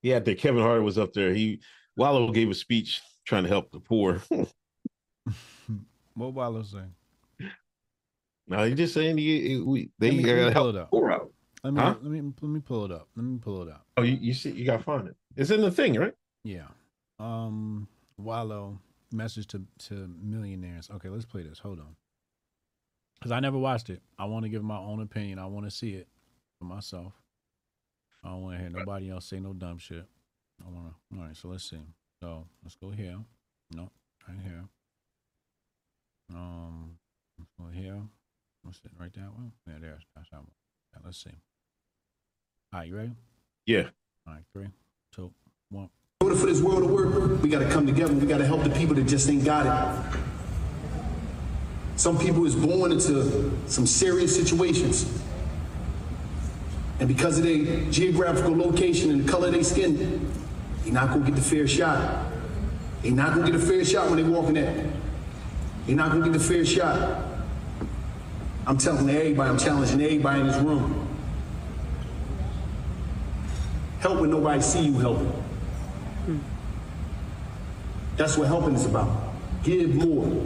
Yeah, 0.03 0.19
there 0.21 0.35
Kevin 0.35 0.63
Hart 0.63 0.83
was 0.83 0.99
up 0.99 1.13
there. 1.13 1.33
He 1.35 1.61
Wallo 1.97 2.31
gave 2.33 2.51
a 2.51 2.55
speech 2.55 3.01
trying 3.25 3.43
to 3.45 3.49
help 3.49 3.71
the 3.73 3.81
poor. 3.81 4.21
What 6.15 6.33
Wallo 6.33 6.63
saying? 6.63 6.95
no, 8.49 8.65
he 8.65 8.75
just 8.75 8.95
saying 8.95 9.19
he, 9.19 9.61
we 9.61 9.91
they 9.99 10.13
Let 10.13 10.17
me- 10.17 10.23
let 10.25 10.35
gotta 10.35 10.53
pull 10.53 10.53
help 10.53 10.69
it 10.69 10.73
the 10.73 10.83
up. 10.83 10.91
poor 10.91 11.11
out. 11.13 11.33
Let 11.63 11.75
me 11.75 11.81
Huh? 11.81 11.95
let 12.01 12.11
me 12.11 12.21
let 12.41 12.49
me 12.51 12.61
pull 12.61 12.85
it 12.87 12.91
up. 12.93 13.09
Let 13.17 13.25
me 13.25 13.39
pull 13.39 13.63
it 13.63 13.69
up. 13.69 13.85
Oh, 13.99 14.03
you, 14.03 14.17
you 14.21 14.33
see 14.33 14.53
you 14.53 14.65
gotta 14.65 14.83
find 14.83 15.09
it. 15.09 15.17
It's 15.37 15.51
in 15.51 15.61
the 15.61 15.71
thing, 15.71 15.95
right? 15.99 16.15
Yeah. 16.45 16.69
Um 17.19 17.89
Wallo 18.19 18.79
message 19.13 19.47
to 19.49 19.63
to 19.89 20.09
millionaires. 20.21 20.91
Okay, 20.95 21.09
let's 21.09 21.25
play 21.25 21.43
this. 21.43 21.59
Hold 21.59 21.81
on. 21.81 21.97
Cuz 23.23 23.33
I 23.33 23.41
never 23.41 23.59
watched 23.59 23.91
it. 23.91 24.03
I 24.19 24.27
want 24.27 24.45
to 24.45 24.49
give 24.49 24.63
my 24.63 24.79
own 24.79 25.01
opinion. 25.01 25.39
I 25.39 25.47
want 25.47 25.67
to 25.67 25.71
see 25.71 25.95
it 25.95 26.09
for 26.59 26.65
myself. 26.65 27.13
I 28.23 28.29
don't 28.29 28.43
want 28.43 28.57
to 28.57 28.61
hear 28.61 28.71
nobody 28.71 29.11
else 29.11 29.27
say 29.27 29.41
no 29.41 29.53
dumb 29.53 29.79
shit. 29.79 30.07
I 30.65 30.71
want 30.71 30.89
to. 30.89 31.19
All 31.19 31.25
right, 31.25 31.37
so 31.37 31.49
let's 31.49 31.69
see. 31.69 31.81
So, 32.21 32.47
let's 32.65 32.75
go 32.77 32.91
here. 32.91 33.19
No, 33.71 33.91
right 34.29 34.39
here. 34.43 34.65
Um 36.35 36.99
let's 37.39 37.51
go 37.59 37.67
here. 37.69 38.03
What's 38.63 38.81
it 38.85 38.91
right 38.99 39.13
that 39.15 39.33
one? 39.33 39.53
Yeah, 39.67 39.75
there's 39.81 40.03
that's 40.15 40.29
that 40.31 40.39
one. 40.39 40.51
Yeah, 40.93 41.01
let's 41.05 41.23
see. 41.23 41.31
All 42.73 42.81
right, 42.81 42.89
you 42.89 42.97
ready? 42.97 43.13
Yeah. 43.65 43.91
All 44.27 44.35
right, 44.35 44.45
three, 44.53 44.69
two, 45.13 45.33
one. 45.71 45.89
Order 46.37 46.47
for 46.49 46.53
this 46.53 46.63
world 46.63 46.83
to 46.83 46.89
work, 46.89 47.43
we 47.43 47.49
got 47.49 47.61
to 47.61 47.69
come 47.71 47.87
together. 47.87 48.13
We 48.13 48.27
got 48.27 48.39
to 48.39 48.47
help 48.47 48.63
the 48.63 48.71
people 48.71 48.95
that 48.97 49.07
just 49.07 49.29
ain't 49.29 49.45
got 49.45 49.67
it. 49.67 50.19
Some 51.97 52.19
people 52.19 52.45
is 52.45 52.55
born 52.55 52.93
into 52.93 53.53
some 53.67 53.87
serious 53.87 54.37
situations. 54.37 55.11
And 57.01 57.09
because 57.09 57.39
of 57.39 57.45
their 57.45 57.91
geographical 57.91 58.55
location 58.57 59.11
and 59.11 59.25
the 59.25 59.31
color 59.31 59.49
of 59.49 59.55
their 59.55 59.65
skin, 59.65 60.31
they 60.85 60.91
not 60.91 61.09
gonna 61.09 61.25
get 61.25 61.35
the 61.35 61.43
fair 61.43 61.67
shot. 61.67 62.27
They 63.03 63.11
not 63.11 63.35
gonna 63.35 63.51
get 63.51 63.55
a 63.55 63.65
fair 63.65 63.85
shot 63.85 64.11
when 64.11 64.17
they 64.17 64.29
walking 64.29 64.57
in. 64.57 64.93
They 65.87 65.95
not 65.95 66.11
gonna 66.11 66.25
get 66.25 66.33
the 66.35 66.41
fair 66.41 66.65
shot. 66.65 67.23
I'm 68.67 68.77
telling 68.77 69.09
everybody, 69.09 69.51
I'm 69.51 69.59
challenging 69.59 70.01
everybody 70.03 70.41
in 70.41 70.47
this 70.49 70.57
room. 70.57 71.09
Help 74.01 74.21
when 74.21 74.31
nobody 74.31 74.61
see 74.61 74.87
you 74.87 74.99
helping. 74.99 75.46
That's 78.17 78.37
what 78.37 78.49
helping 78.49 78.75
is 78.75 78.87
about. 78.87 79.09
Give 79.63 79.95
more. 79.95 80.43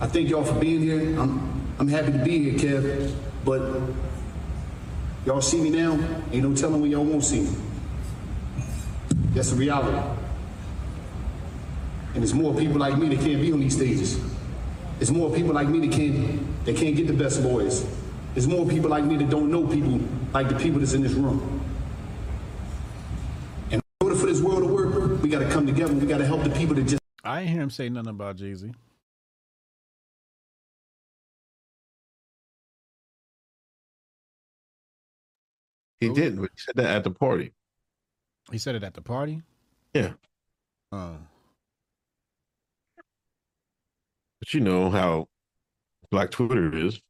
I 0.00 0.06
thank 0.06 0.28
y'all 0.28 0.44
for 0.44 0.58
being 0.58 0.80
here. 0.80 1.18
I'm, 1.18 1.74
I'm 1.78 1.88
happy 1.88 2.12
to 2.12 2.18
be 2.18 2.50
here, 2.50 2.58
Kev. 2.58 3.14
But 3.44 3.80
y'all 5.24 5.40
see 5.40 5.60
me 5.60 5.70
now, 5.70 5.92
ain't 6.32 6.42
no 6.42 6.54
telling 6.54 6.80
when 6.80 6.90
y'all 6.90 7.04
won't 7.04 7.24
see 7.24 7.40
me. 7.40 7.56
That's 9.32 9.50
the 9.50 9.56
reality. 9.56 9.96
And 12.14 12.22
there's 12.22 12.34
more 12.34 12.54
people 12.54 12.78
like 12.78 12.98
me 12.98 13.14
that 13.14 13.24
can't 13.24 13.40
be 13.40 13.52
on 13.52 13.60
these 13.60 13.76
stages. 13.76 14.18
There's 14.98 15.10
more 15.10 15.30
people 15.30 15.52
like 15.52 15.68
me 15.68 15.86
that 15.86 15.94
can't 15.94 16.64
that 16.64 16.76
can't 16.76 16.96
get 16.96 17.06
the 17.06 17.12
best 17.12 17.42
boys. 17.42 17.86
There's 18.32 18.48
more 18.48 18.66
people 18.66 18.90
like 18.90 19.04
me 19.04 19.16
that 19.18 19.28
don't 19.28 19.50
know 19.50 19.66
people 19.66 20.00
like 20.32 20.48
the 20.48 20.56
people 20.56 20.80
that's 20.80 20.94
in 20.94 21.02
this 21.02 21.12
room. 21.12 21.62
And 23.70 23.74
in 23.74 24.06
order 24.06 24.16
for 24.16 24.26
this 24.26 24.40
world 24.40 24.62
to 24.62 24.68
work, 24.68 24.86
we 25.76 25.82
gotta 25.82 25.92
come 25.92 26.00
together. 26.00 26.00
We 26.00 26.06
gotta 26.06 26.26
help 26.26 26.42
the 26.42 26.58
people 26.58 26.74
that 26.76 26.84
just 26.84 27.02
I 27.22 27.40
ain't 27.42 27.50
hear 27.50 27.60
him 27.60 27.70
say 27.70 27.88
nothing 27.88 28.10
about 28.10 28.36
Jay 28.36 28.54
Z. 28.54 28.70
He 36.00 36.06
Who? 36.08 36.14
didn't, 36.14 36.40
but 36.40 36.50
he 36.54 36.58
said 36.58 36.76
that 36.76 36.96
at 36.96 37.04
the 37.04 37.10
party. 37.10 37.52
He 38.52 38.58
said 38.58 38.74
it 38.74 38.84
at 38.84 38.94
the 38.94 39.02
party. 39.02 39.42
Yeah. 39.94 40.12
Oh, 40.92 41.16
But 44.38 44.54
you 44.54 44.60
know 44.60 44.90
how 44.90 45.28
Black 46.10 46.30
Twitter 46.30 46.74
is. 46.76 47.00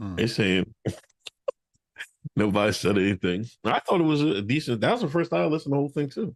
Mm. 0.00 0.16
They 0.16 0.26
saying 0.26 0.74
nobody 2.36 2.72
said 2.72 2.98
anything. 2.98 3.46
I 3.64 3.80
thought 3.80 4.00
it 4.00 4.04
was 4.04 4.22
a 4.22 4.42
decent. 4.42 4.80
That 4.80 4.92
was 4.92 5.00
the 5.00 5.08
first 5.08 5.30
time 5.30 5.42
I 5.42 5.46
listened 5.46 5.72
to 5.72 5.76
the 5.76 5.80
whole 5.80 5.88
thing 5.88 6.10
too. 6.10 6.34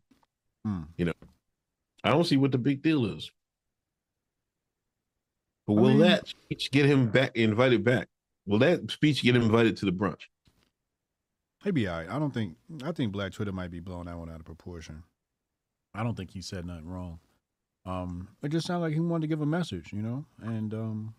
Hmm. 0.64 0.82
You 0.96 1.06
know, 1.06 1.12
I 2.04 2.10
don't 2.10 2.24
see 2.24 2.36
what 2.36 2.52
the 2.52 2.58
big 2.58 2.82
deal 2.82 3.06
is. 3.06 3.30
But 5.66 5.74
I 5.74 5.80
will 5.80 5.88
mean- 5.90 6.00
that 6.00 6.28
speech 6.28 6.70
get 6.70 6.86
him 6.86 7.10
back 7.10 7.36
invited 7.36 7.84
back? 7.84 8.08
Will 8.46 8.58
that 8.60 8.90
speech 8.90 9.22
get 9.22 9.36
him 9.36 9.42
invited 9.42 9.76
to 9.78 9.84
the 9.84 9.92
brunch? 9.92 10.22
he'd 11.64 11.74
be 11.74 11.86
all 11.86 11.96
right. 11.98 12.10
I 12.10 12.18
don't 12.18 12.34
think. 12.34 12.56
I 12.84 12.90
think 12.90 13.12
Black 13.12 13.32
Twitter 13.32 13.52
might 13.52 13.70
be 13.70 13.78
blowing 13.78 14.06
that 14.06 14.18
one 14.18 14.28
out 14.28 14.40
of 14.40 14.44
proportion. 14.44 15.04
I 15.94 16.02
don't 16.02 16.16
think 16.16 16.30
he 16.30 16.42
said 16.42 16.66
nothing 16.66 16.88
wrong. 16.88 17.20
Um, 17.86 18.28
it 18.42 18.48
just 18.48 18.66
sounded 18.66 18.86
like 18.86 18.94
he 18.94 19.00
wanted 19.00 19.22
to 19.22 19.26
give 19.28 19.42
a 19.42 19.46
message, 19.46 19.92
you 19.92 20.02
know, 20.02 20.24
and 20.40 20.72
um, 20.74 21.14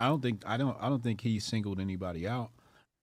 I 0.00 0.08
don't 0.08 0.20
think 0.22 0.42
I 0.46 0.56
don't 0.58 0.76
I 0.80 0.88
don't 0.90 1.02
think 1.02 1.20
he 1.22 1.38
singled 1.40 1.80
anybody 1.80 2.26
out. 2.28 2.50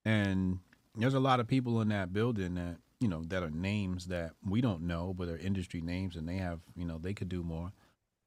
And 0.04 0.58
there's 0.96 1.14
a 1.14 1.20
lot 1.20 1.40
of 1.40 1.48
people 1.48 1.80
in 1.80 1.88
that 1.88 2.12
building 2.12 2.54
that 2.54 2.76
you 3.04 3.10
know 3.10 3.22
that 3.26 3.42
are 3.42 3.50
names 3.50 4.06
that 4.06 4.30
we 4.42 4.62
don't 4.62 4.80
know, 4.80 5.12
but 5.14 5.28
are 5.28 5.36
industry 5.36 5.82
names, 5.82 6.16
and 6.16 6.26
they 6.26 6.38
have 6.38 6.60
you 6.74 6.86
know 6.86 6.96
they 6.96 7.12
could 7.12 7.28
do 7.28 7.42
more, 7.42 7.70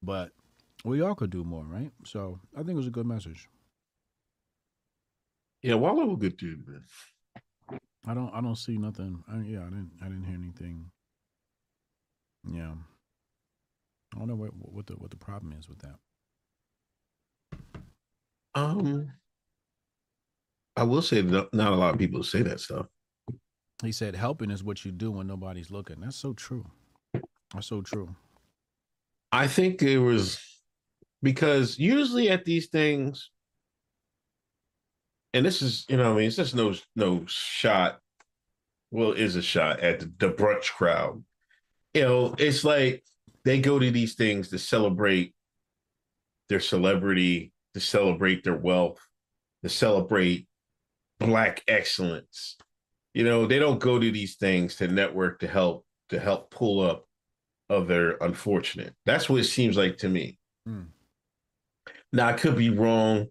but 0.04 0.30
we 0.84 1.00
all 1.00 1.16
could 1.16 1.30
do 1.30 1.42
more, 1.42 1.64
right? 1.64 1.90
So 2.04 2.38
I 2.54 2.58
think 2.58 2.70
it 2.70 2.76
was 2.76 2.86
a 2.86 2.92
good 2.92 3.04
message. 3.04 3.48
Yeah, 5.62 5.74
Wallo 5.74 6.12
a 6.12 6.16
good 6.16 6.36
dude, 6.36 6.64
man. 6.68 6.84
I 8.06 8.14
don't 8.14 8.32
I 8.32 8.40
don't 8.40 8.54
see 8.54 8.78
nothing. 8.78 9.24
I, 9.28 9.38
yeah, 9.38 9.62
I 9.62 9.70
didn't 9.70 9.90
I 10.00 10.04
didn't 10.04 10.26
hear 10.26 10.36
anything. 10.36 10.92
Yeah. 12.48 12.74
I 14.14 14.18
don't 14.20 14.28
know 14.28 14.36
what 14.36 14.50
what 14.54 14.86
the 14.86 14.92
what 14.92 15.10
the 15.10 15.16
problem 15.16 15.56
is 15.58 15.68
with 15.68 15.80
that. 15.80 15.96
Um, 18.54 19.12
I 20.76 20.84
will 20.84 21.02
say 21.02 21.20
that 21.20 21.52
not 21.52 21.72
a 21.72 21.76
lot 21.76 21.94
of 21.94 21.98
people 21.98 22.22
say 22.22 22.42
that 22.42 22.60
stuff. 22.60 22.86
He 23.82 23.92
said 23.92 24.16
helping 24.16 24.50
is 24.50 24.64
what 24.64 24.84
you 24.84 24.90
do 24.90 25.10
when 25.12 25.26
nobody's 25.26 25.70
looking. 25.70 26.00
That's 26.00 26.16
so 26.16 26.32
true. 26.32 26.64
That's 27.54 27.66
so 27.66 27.80
true. 27.80 28.14
I 29.30 29.46
think 29.46 29.82
it 29.82 29.98
was 29.98 30.40
because 31.22 31.78
usually 31.78 32.30
at 32.30 32.44
these 32.44 32.68
things, 32.68 33.30
and 35.32 35.44
this 35.44 35.62
is, 35.62 35.84
you 35.88 35.96
know, 35.96 36.12
I 36.12 36.16
mean, 36.16 36.26
it's 36.26 36.36
just 36.36 36.54
no 36.54 36.74
no 36.96 37.24
shot. 37.26 38.00
Well, 38.90 39.12
is 39.12 39.36
a 39.36 39.42
shot 39.42 39.80
at 39.80 40.00
the, 40.00 40.12
the 40.18 40.32
brunch 40.32 40.72
crowd. 40.72 41.22
You 41.94 42.02
know, 42.02 42.34
it's 42.38 42.64
like 42.64 43.04
they 43.44 43.60
go 43.60 43.78
to 43.78 43.90
these 43.90 44.14
things 44.14 44.48
to 44.48 44.58
celebrate 44.58 45.34
their 46.48 46.60
celebrity, 46.60 47.52
to 47.74 47.80
celebrate 47.80 48.44
their 48.44 48.56
wealth, 48.56 48.98
to 49.62 49.68
celebrate 49.68 50.48
black 51.20 51.62
excellence. 51.68 52.56
You 53.18 53.24
know, 53.24 53.46
they 53.46 53.58
don't 53.58 53.80
go 53.80 53.98
to 53.98 54.12
these 54.12 54.36
things 54.36 54.76
to 54.76 54.86
network 54.86 55.40
to 55.40 55.48
help 55.48 55.84
to 56.10 56.20
help 56.20 56.52
pull 56.52 56.80
up 56.80 57.04
other 57.68 58.12
unfortunate. 58.20 58.94
That's 59.06 59.28
what 59.28 59.40
it 59.40 59.46
seems 59.46 59.76
like 59.76 59.96
to 59.98 60.08
me. 60.08 60.38
Hmm. 60.64 60.82
Now 62.12 62.28
I 62.28 62.34
could 62.34 62.56
be 62.56 62.70
wrong. 62.70 63.26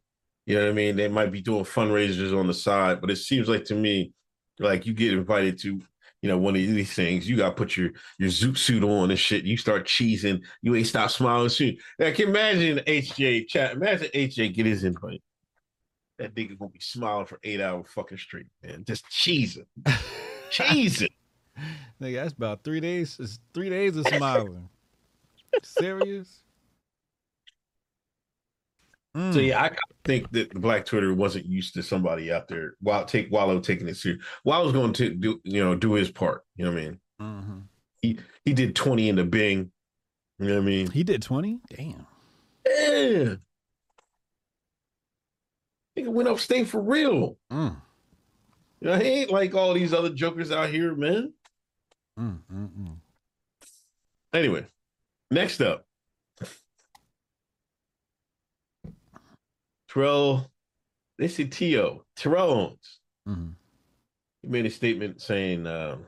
You 0.46 0.56
know 0.56 0.66
what 0.66 0.72
I 0.72 0.74
mean? 0.74 0.98
They 0.98 1.08
might 1.08 1.32
be 1.32 1.40
doing 1.40 1.64
fundraisers 1.64 2.38
on 2.38 2.48
the 2.48 2.54
side, 2.54 3.00
but 3.00 3.10
it 3.10 3.16
seems 3.16 3.48
like 3.48 3.64
to 3.66 3.76
me, 3.76 4.12
like 4.60 4.86
you 4.86 4.94
get 4.94 5.14
invited 5.14 5.58
to, 5.60 5.82
you 6.22 6.30
know, 6.30 6.38
one 6.38 6.58
of 6.58 6.62
these 6.62 6.94
things, 6.94 7.30
you 7.30 7.38
got 7.38 7.52
to 7.52 7.56
put 7.56 7.78
your 7.78 7.92
your 8.20 8.30
zoot 8.30 8.58
suit 8.58 8.84
on 8.84 9.10
and 9.10 9.18
shit. 9.18 9.46
You 9.46 9.56
start 9.56 9.88
cheesing. 9.88 10.44
You 10.62 10.76
ain't 10.76 10.88
stop 10.88 11.12
smiling 11.12 11.48
soon. 11.48 11.78
Now, 11.98 12.12
can 12.12 12.28
imagine 12.28 12.80
HJ 12.80 13.48
chat. 13.48 13.72
Imagine 13.72 14.10
HJ 14.14 14.54
get 14.54 14.66
his 14.66 14.84
invite. 14.84 15.24
That 16.18 16.34
nigga 16.36 16.58
gonna 16.58 16.72
be 16.72 16.80
smiling 16.80 17.26
for 17.28 17.40
eight 17.44 17.62
hours 17.62 17.86
fucking 17.90 18.18
straight, 18.18 18.48
man. 18.64 18.84
Just 18.86 19.06
cheesing, 19.10 19.66
cheesing. 20.52 21.10
Nigga, 22.02 22.16
that's 22.24 22.34
about 22.34 22.64
three 22.64 22.80
days. 22.80 23.18
It's 23.20 23.40
three 23.54 23.70
days 23.70 23.96
of 23.98 24.08
smiling. 24.08 24.70
Serious? 25.64 26.40
So 29.16 29.22
Mm. 29.22 29.48
yeah, 29.48 29.64
I 29.64 29.72
think 30.06 30.30
that 30.32 30.54
the 30.54 30.60
Black 30.60 30.86
Twitter 30.86 31.12
wasn't 31.14 31.46
used 31.48 31.74
to 31.74 31.82
somebody 31.82 32.32
out 32.32 32.48
there 32.48 32.76
while 32.82 33.04
take 33.04 33.32
Wallo 33.32 33.60
taking 33.60 33.88
it 33.88 33.98
serious. 33.98 34.24
Wallo's 34.44 34.74
going 34.74 34.94
to 34.94 35.10
do 35.10 35.42
you 35.44 35.64
know 35.64 35.74
do 35.76 35.94
his 35.94 36.12
part. 36.12 36.46
You 36.56 36.66
know 36.66 36.72
what 36.72 36.80
I 36.80 36.86
mean? 36.86 37.00
Mhm. 38.04 38.20
He 38.46 38.54
did 38.54 38.76
twenty 38.76 39.10
in 39.10 39.16
the 39.16 39.24
Bing. 39.24 39.72
You 40.40 40.48
know 40.48 40.54
what 40.56 40.62
I 40.62 40.66
mean? 40.66 40.92
He 40.92 41.04
did 41.04 41.24
twenty. 41.24 41.60
Damn. 41.76 42.06
Yeah. 42.68 43.36
Nigga 45.98 46.10
went 46.10 46.30
upstate 46.30 46.68
for 46.68 46.82
real. 46.82 47.38
Mm. 47.52 47.76
You 48.80 48.88
know, 48.88 48.98
he 49.00 49.06
ain't 49.06 49.32
like 49.32 49.56
all 49.56 49.74
these 49.74 49.94
other 49.94 50.10
jokers 50.10 50.52
out 50.52 50.70
here, 50.70 50.94
man. 50.94 51.34
Mm, 52.20 52.40
mm, 52.54 52.70
mm. 52.70 52.96
Anyway, 54.34 54.66
next 55.32 55.62
up, 55.62 55.86
Terrell. 59.90 60.52
They 61.18 61.28
say 61.28 61.46
T.O. 61.46 62.04
Terrell 62.16 62.52
Owens. 62.52 63.00
Mhm. 63.28 63.54
He 64.44 64.48
made 64.50 64.68
a 64.68 64.70
statement 64.70 65.20
saying 65.20 65.66
um, 65.66 66.06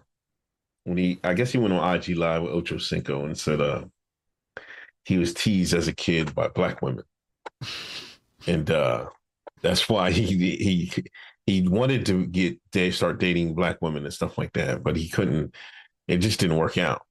when 0.83 0.97
he, 0.97 1.19
I 1.23 1.33
guess 1.33 1.51
he 1.51 1.57
went 1.57 1.73
on 1.73 1.95
IG 1.95 2.09
Live 2.15 2.43
with 2.43 2.51
Ocho 2.51 2.77
Cinco 2.77 3.25
and 3.25 3.35
said 3.35 3.59
uh, 3.59 3.85
he 5.05 5.17
was 5.17 5.33
teased 5.33 5.73
as 5.73 5.87
a 5.87 5.93
kid 5.93 6.35
by 6.35 6.47
black 6.49 6.83
women, 6.83 7.05
and 8.47 8.69
uh, 8.69 9.09
that's 9.61 9.87
why 9.89 10.11
he 10.11 10.23
he 10.23 11.03
he 11.45 11.67
wanted 11.67 12.05
to 12.07 12.25
get 12.27 12.59
Dave 12.71 12.95
start 12.95 13.19
dating 13.19 13.55
black 13.55 13.81
women 13.81 14.05
and 14.05 14.13
stuff 14.13 14.37
like 14.37 14.53
that, 14.53 14.83
but 14.83 14.95
he 14.95 15.09
couldn't. 15.09 15.55
It 16.07 16.17
just 16.17 16.39
didn't 16.39 16.57
work 16.57 16.77
out. 16.77 17.01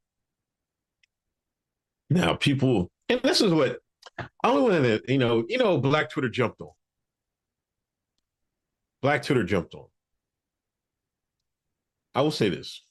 Now 2.11 2.35
people, 2.35 2.91
and 3.09 3.21
this 3.23 3.41
is 3.41 3.53
what 3.53 3.79
I 4.19 4.27
only 4.45 4.63
wanted 4.63 5.07
to, 5.07 5.13
you 5.13 5.19
know, 5.19 5.45
you 5.49 5.59
know, 5.59 5.79
Black 5.79 6.11
Twitter 6.11 6.29
jumped 6.29 6.61
on. 6.61 6.71
Black 9.03 9.23
Twitter 9.23 9.45
jumped 9.45 9.75
on. 9.75 9.87
I 12.15 12.23
will 12.23 12.31
say 12.31 12.49
this, 12.49 12.85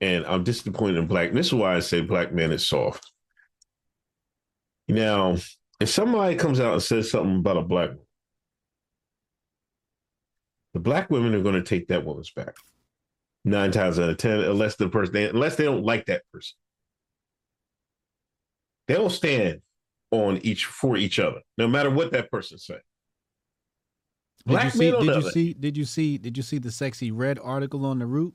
and 0.00 0.24
I'm 0.24 0.44
disappointed 0.44 0.96
in 0.96 1.06
black. 1.06 1.32
This 1.32 1.48
is 1.48 1.54
why 1.54 1.76
I 1.76 1.80
say 1.80 2.00
black 2.00 2.32
man 2.32 2.52
is 2.52 2.66
soft. 2.66 3.12
Now, 4.88 5.36
if 5.80 5.88
somebody 5.88 6.36
comes 6.36 6.60
out 6.60 6.72
and 6.74 6.82
says 6.82 7.10
something 7.10 7.38
about 7.38 7.58
a 7.58 7.62
black 7.62 7.90
the 10.74 10.80
black 10.80 11.10
women 11.10 11.34
are 11.34 11.42
going 11.42 11.54
to 11.54 11.62
take 11.62 11.88
that 11.88 12.04
woman's 12.04 12.30
back 12.30 12.54
nine 13.44 13.70
times 13.72 13.98
out 13.98 14.08
of 14.08 14.16
ten, 14.16 14.40
unless 14.40 14.76
the 14.76 14.88
person, 14.88 15.16
unless 15.16 15.56
they 15.56 15.64
don't 15.64 15.84
like 15.84 16.06
that 16.06 16.22
person, 16.32 16.54
they 18.88 18.94
don't 18.94 19.10
stand 19.10 19.60
on 20.10 20.38
each 20.38 20.66
for 20.66 20.96
each 20.96 21.18
other, 21.18 21.40
no 21.58 21.66
matter 21.66 21.90
what 21.90 22.12
that 22.12 22.30
person 22.30 22.58
say. 22.58 22.74
Did 24.44 24.50
you 24.52 24.58
Black 24.58 24.72
see? 24.72 24.78
men 24.78 24.90
Did 24.92 25.00
the 25.00 25.04
you 25.04 25.12
other- 25.12 25.30
see? 25.30 25.52
Did 25.54 25.76
you 25.76 25.84
see? 25.84 26.18
Did 26.18 26.36
you 26.36 26.42
see 26.42 26.58
the 26.58 26.68
Sexyy 26.70 27.10
Red 27.14 27.38
article 27.42 27.84
on 27.86 27.98
the 27.98 28.06
root? 28.06 28.34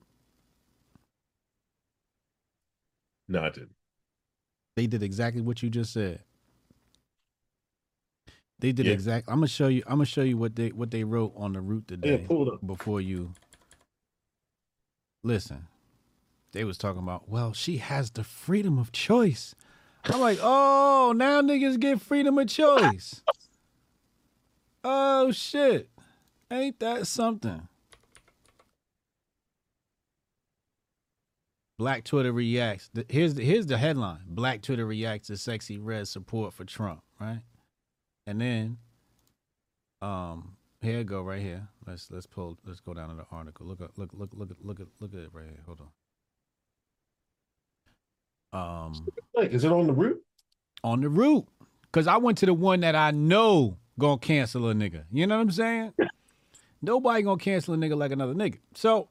No, 3.28 3.44
I 3.44 3.50
didn't. 3.50 3.76
They 4.78 4.88
did 4.88 5.04
exactly 5.04 5.42
what 5.42 5.62
you 5.62 5.70
just 5.70 5.92
said. 5.92 6.24
They 8.60 8.72
did 8.72 8.88
Yeah. 8.88 8.94
exact. 8.94 9.28
I'm 9.28 9.36
gonna 9.36 9.48
show 9.48 9.68
you. 9.68 9.84
I'm 9.86 9.94
gonna 9.98 10.06
show 10.06 10.24
you 10.24 10.38
what 10.38 10.56
they 10.56 10.70
what 10.70 10.92
they 10.92 11.04
wrote 11.04 11.34
on 11.36 11.54
the 11.54 11.62
Root 11.62 11.88
today. 11.88 12.26
pull 12.28 12.48
it 12.48 12.54
up. 12.56 12.66
before 12.66 13.00
you 13.02 13.34
listen. 15.24 15.68
They 16.54 16.64
was 16.64 16.78
talking 16.78 17.02
about. 17.04 17.30
Well, 17.30 17.54
she 17.54 17.78
has 17.78 18.12
the 18.12 18.24
freedom 18.24 18.80
of 18.80 18.92
choice. 18.92 19.54
I'm 20.06 20.20
like, 20.22 20.40
oh, 20.42 21.14
now 21.16 21.42
niggas 21.42 21.80
get 21.80 22.02
freedom 22.02 22.38
of 22.40 22.48
choice. 22.48 23.22
oh 24.84 25.32
shit, 25.32 25.90
ain't 26.50 26.80
that 26.80 27.06
something? 27.06 27.68
Black 31.78 32.04
Twitter 32.06 32.32
reacts. 32.32 32.90
Here's 33.08 33.36
the 33.36 33.44
here's 33.44 33.68
the 33.68 33.78
headline: 33.78 34.22
Black 34.26 34.64
Twitter 34.64 34.86
reacts 34.86 35.28
to 35.28 35.34
Sexyy 35.34 35.78
Red 35.80 36.08
support 36.08 36.54
for 36.54 36.66
Trump. 36.66 37.04
Right, 37.20 37.42
and 38.28 38.40
then, 38.40 38.78
um, 40.02 40.56
here 40.82 41.04
go 41.04 41.24
right 41.24 41.42
here. 41.42 41.68
Let's 41.88 42.12
let's 42.12 42.28
pull. 42.28 42.58
Let's 42.66 42.80
go 42.82 42.94
down 42.94 43.10
to 43.10 43.16
the 43.16 43.26
article. 43.32 43.66
Look 43.66 43.82
at 43.82 43.98
look 43.98 44.12
look 44.14 44.30
look 44.34 44.52
at 44.52 44.64
look 44.64 44.80
at 44.80 44.88
look 45.00 45.14
at 45.14 45.22
it 45.22 45.30
right 45.34 45.46
here. 45.46 45.60
Hold 45.66 45.82
on. 48.54 48.86
Um, 48.88 49.08
Like, 49.36 49.52
is 49.52 49.64
it 49.64 49.72
on 49.72 49.88
the 49.88 49.94
root? 49.94 50.24
on 50.84 51.02
the 51.02 51.10
Root, 51.10 51.46
cause 51.92 52.08
I 52.08 52.18
went 52.18 52.38
to 52.40 52.46
the 52.46 52.54
one 52.54 52.82
that 52.82 52.96
I 52.96 53.12
know 53.12 53.78
gonna 54.00 54.20
cancel 54.20 54.70
a 54.70 54.74
nigga. 54.76 55.04
You 55.12 55.26
know 55.28 55.36
what 55.38 55.42
I'm 55.42 55.52
saying? 55.52 55.94
Nobody 56.82 57.24
gonna 57.24 57.40
cancel 57.40 57.74
a 57.74 57.78
nigga 57.78 57.98
like 57.98 58.12
another 58.12 58.36
nigga. 58.36 58.60
So 58.76 59.10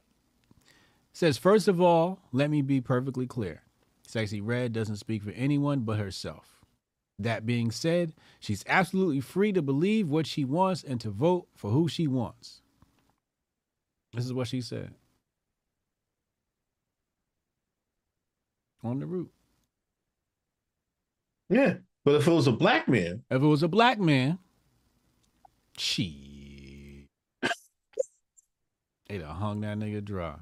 says 1.13 1.37
first 1.37 1.67
of 1.67 1.81
all, 1.81 2.19
let 2.31 2.49
me 2.49 2.61
be 2.61 2.79
perfectly 2.81 3.27
clear. 3.27 3.61
Sexyy 4.07 4.41
Red 4.43 4.71
doesn't 4.73 4.95
speak 4.97 5.23
for 5.23 5.31
anyone 5.31 5.81
but 5.81 5.97
herself. 5.99 6.56
That 7.19 7.45
being 7.45 7.71
said, 7.71 8.13
she's 8.39 8.63
absolutely 8.67 9.21
free 9.21 9.51
to 9.53 9.61
believe 9.61 10.09
what 10.09 10.27
she 10.27 10.45
wants 10.45 10.83
and 10.83 11.01
to 11.01 11.09
vote 11.09 11.47
for 11.55 11.71
who 11.71 11.87
she 11.87 12.07
wants. 12.07 12.61
This 14.13 14.25
is 14.25 14.33
what 14.33 14.47
she 14.47 14.61
said. 14.61 14.93
On 18.83 18.99
the 18.99 19.05
Root. 19.07 19.31
Yeah. 21.49 21.75
But 22.05 22.15
if 22.15 22.27
it 22.27 22.31
was 22.31 22.47
a 22.47 22.51
black 22.53 22.87
man, 22.87 23.23
If 23.29 23.41
it 23.41 23.45
was 23.45 23.63
a 23.63 23.67
black 23.67 23.99
man, 23.99 24.39
she 25.77 27.07
they'd 29.09 29.21
have 29.21 29.37
hung 29.37 29.61
that 29.61 29.77
nigga 29.77 30.03
dry. 30.03 30.35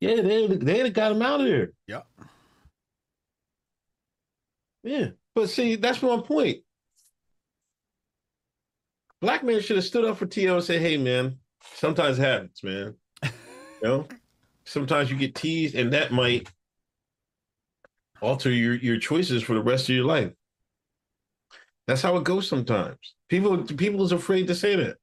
yeah, 0.00 0.20
they 0.22 0.46
they'd 0.48 0.84
have 0.86 0.92
got 0.94 1.12
him 1.12 1.22
out 1.22 1.40
of 1.40 1.46
there. 1.46 1.72
Yep. 1.88 2.06
Yeah. 2.18 2.24
Yeah, 4.84 5.08
but 5.34 5.48
see, 5.48 5.76
that's 5.76 6.02
one 6.02 6.22
point. 6.22 6.58
Black 9.20 9.42
man 9.42 9.60
should 9.62 9.76
have 9.76 9.84
stood 9.84 10.04
up 10.04 10.18
for 10.18 10.26
T.O. 10.26 10.56
and 10.56 10.64
said, 10.64 10.82
hey, 10.82 10.98
man, 10.98 11.38
sometimes 11.74 12.18
happens, 12.18 12.62
man. 12.62 12.94
You 13.22 13.30
know? 13.82 14.06
Sometimes 14.66 15.10
you 15.10 15.16
get 15.16 15.34
teased, 15.34 15.74
and 15.74 15.92
that 15.94 16.12
might 16.12 16.50
alter 18.20 18.50
your, 18.50 18.74
your 18.74 18.98
choices 18.98 19.42
for 19.42 19.54
the 19.54 19.62
rest 19.62 19.88
of 19.88 19.94
your 19.94 20.04
life. 20.04 20.32
That's 21.86 22.02
how 22.02 22.16
it 22.16 22.24
goes 22.24 22.48
sometimes. 22.48 22.98
People 23.28 23.62
people 23.64 24.02
is 24.04 24.12
afraid 24.12 24.46
to 24.46 24.54
say 24.54 24.76
that. 24.76 24.96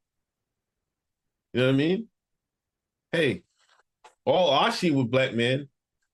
You 1.54 1.62
know 1.62 1.68
what 1.68 1.74
I 1.74 1.78
mean? 1.78 2.08
Hey, 3.12 3.44
all 4.26 4.52
I 4.52 4.72
see 4.72 4.90
with 4.90 5.12
black 5.12 5.36
men, 5.36 5.68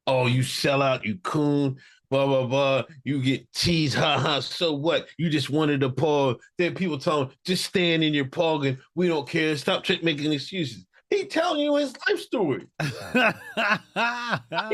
oh, 0.05 0.27
you 0.27 0.43
sell 0.43 0.81
out, 0.81 1.05
you 1.05 1.19
coon, 1.23 1.77
blah 2.09 2.25
blah 2.25 2.45
blah. 2.45 2.83
You 3.03 3.21
get 3.21 3.51
teased, 3.53 3.95
ha 3.95 4.17
ha. 4.17 4.39
So 4.39 4.73
what? 4.73 5.07
You 5.17 5.29
just 5.29 5.49
wanted 5.49 5.81
to 5.81 5.89
pog. 5.89 6.39
Then 6.57 6.75
people 6.75 6.97
tell 6.97 7.23
him, 7.23 7.29
just 7.45 7.65
stand 7.65 8.03
in 8.03 8.13
your 8.13 8.25
pog 8.25 8.67
and 8.67 8.77
we 8.95 9.07
don't 9.07 9.27
care. 9.27 9.55
Stop 9.57 9.83
making 10.03 10.31
excuses. 10.31 10.85
He 11.09 11.25
telling 11.25 11.61
you 11.61 11.75
his 11.75 11.93
life 12.07 12.19
story. 12.19 12.67
Can 12.79 13.33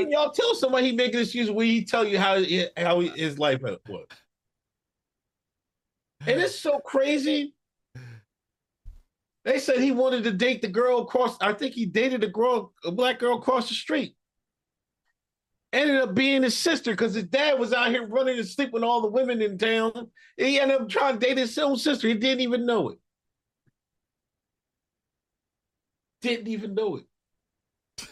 y'all 0.10 0.32
tell 0.32 0.56
somebody 0.56 0.88
he 0.88 0.92
making 0.96 1.20
excuses 1.20 1.52
when 1.52 1.68
he 1.68 1.86
tell 1.86 2.06
you 2.06 2.18
how 2.18 2.42
how 2.76 3.02
his 3.02 3.38
life 3.38 3.62
was? 3.62 4.08
And 6.26 6.40
it's 6.42 6.60
so 6.60 6.80
crazy. 6.80 7.54
They 9.46 9.60
said 9.60 9.80
he 9.80 9.92
wanted 9.92 10.24
to 10.24 10.32
date 10.32 10.62
the 10.62 10.70
girl 10.70 11.00
across. 11.00 11.38
I 11.42 11.54
think 11.54 11.74
he 11.74 11.86
dated 11.86 12.24
a 12.24 12.30
girl, 12.30 12.72
a 12.86 12.92
black 12.92 13.20
girl 13.20 13.38
across 13.38 13.68
the 13.68 13.76
street. 13.76 14.16
Ended 15.74 15.98
up 15.98 16.14
being 16.14 16.44
his 16.44 16.56
sister 16.56 16.92
because 16.92 17.16
his 17.16 17.24
dad 17.24 17.60
was 17.60 17.74
out 17.74 17.90
here 17.90 18.06
running 18.06 18.38
and 18.38 18.48
sleep 18.48 18.72
with 18.72 18.84
all 18.84 19.02
the 19.02 19.08
women 19.08 19.42
in 19.42 19.58
town. 19.58 20.12
He 20.38 20.60
ended 20.60 20.80
up 20.80 20.88
trying 20.88 21.18
to 21.18 21.26
date 21.26 21.40
his 21.40 21.58
own 21.58 21.78
sister. 21.78 22.08
He 22.08 22.14
didn't 22.14 22.42
even 22.42 22.68
know 22.68 22.90
it. 22.90 23.00
Didn't 26.22 26.48
even 26.48 26.76
know 26.76 26.98
it. 26.98 27.06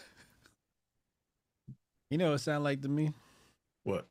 You 2.09 2.17
know 2.17 2.31
what 2.31 2.35
it 2.35 2.39
sound 2.39 2.65
like 2.65 2.81
to 2.81 2.89
me? 2.89 3.13
What? 3.83 4.05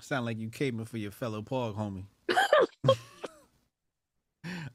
Sound 0.00 0.24
like 0.24 0.38
you 0.38 0.48
caping 0.48 0.88
for 0.88 0.96
your 0.96 1.10
fellow 1.10 1.42
pog 1.42 1.76
homie. 1.76 2.06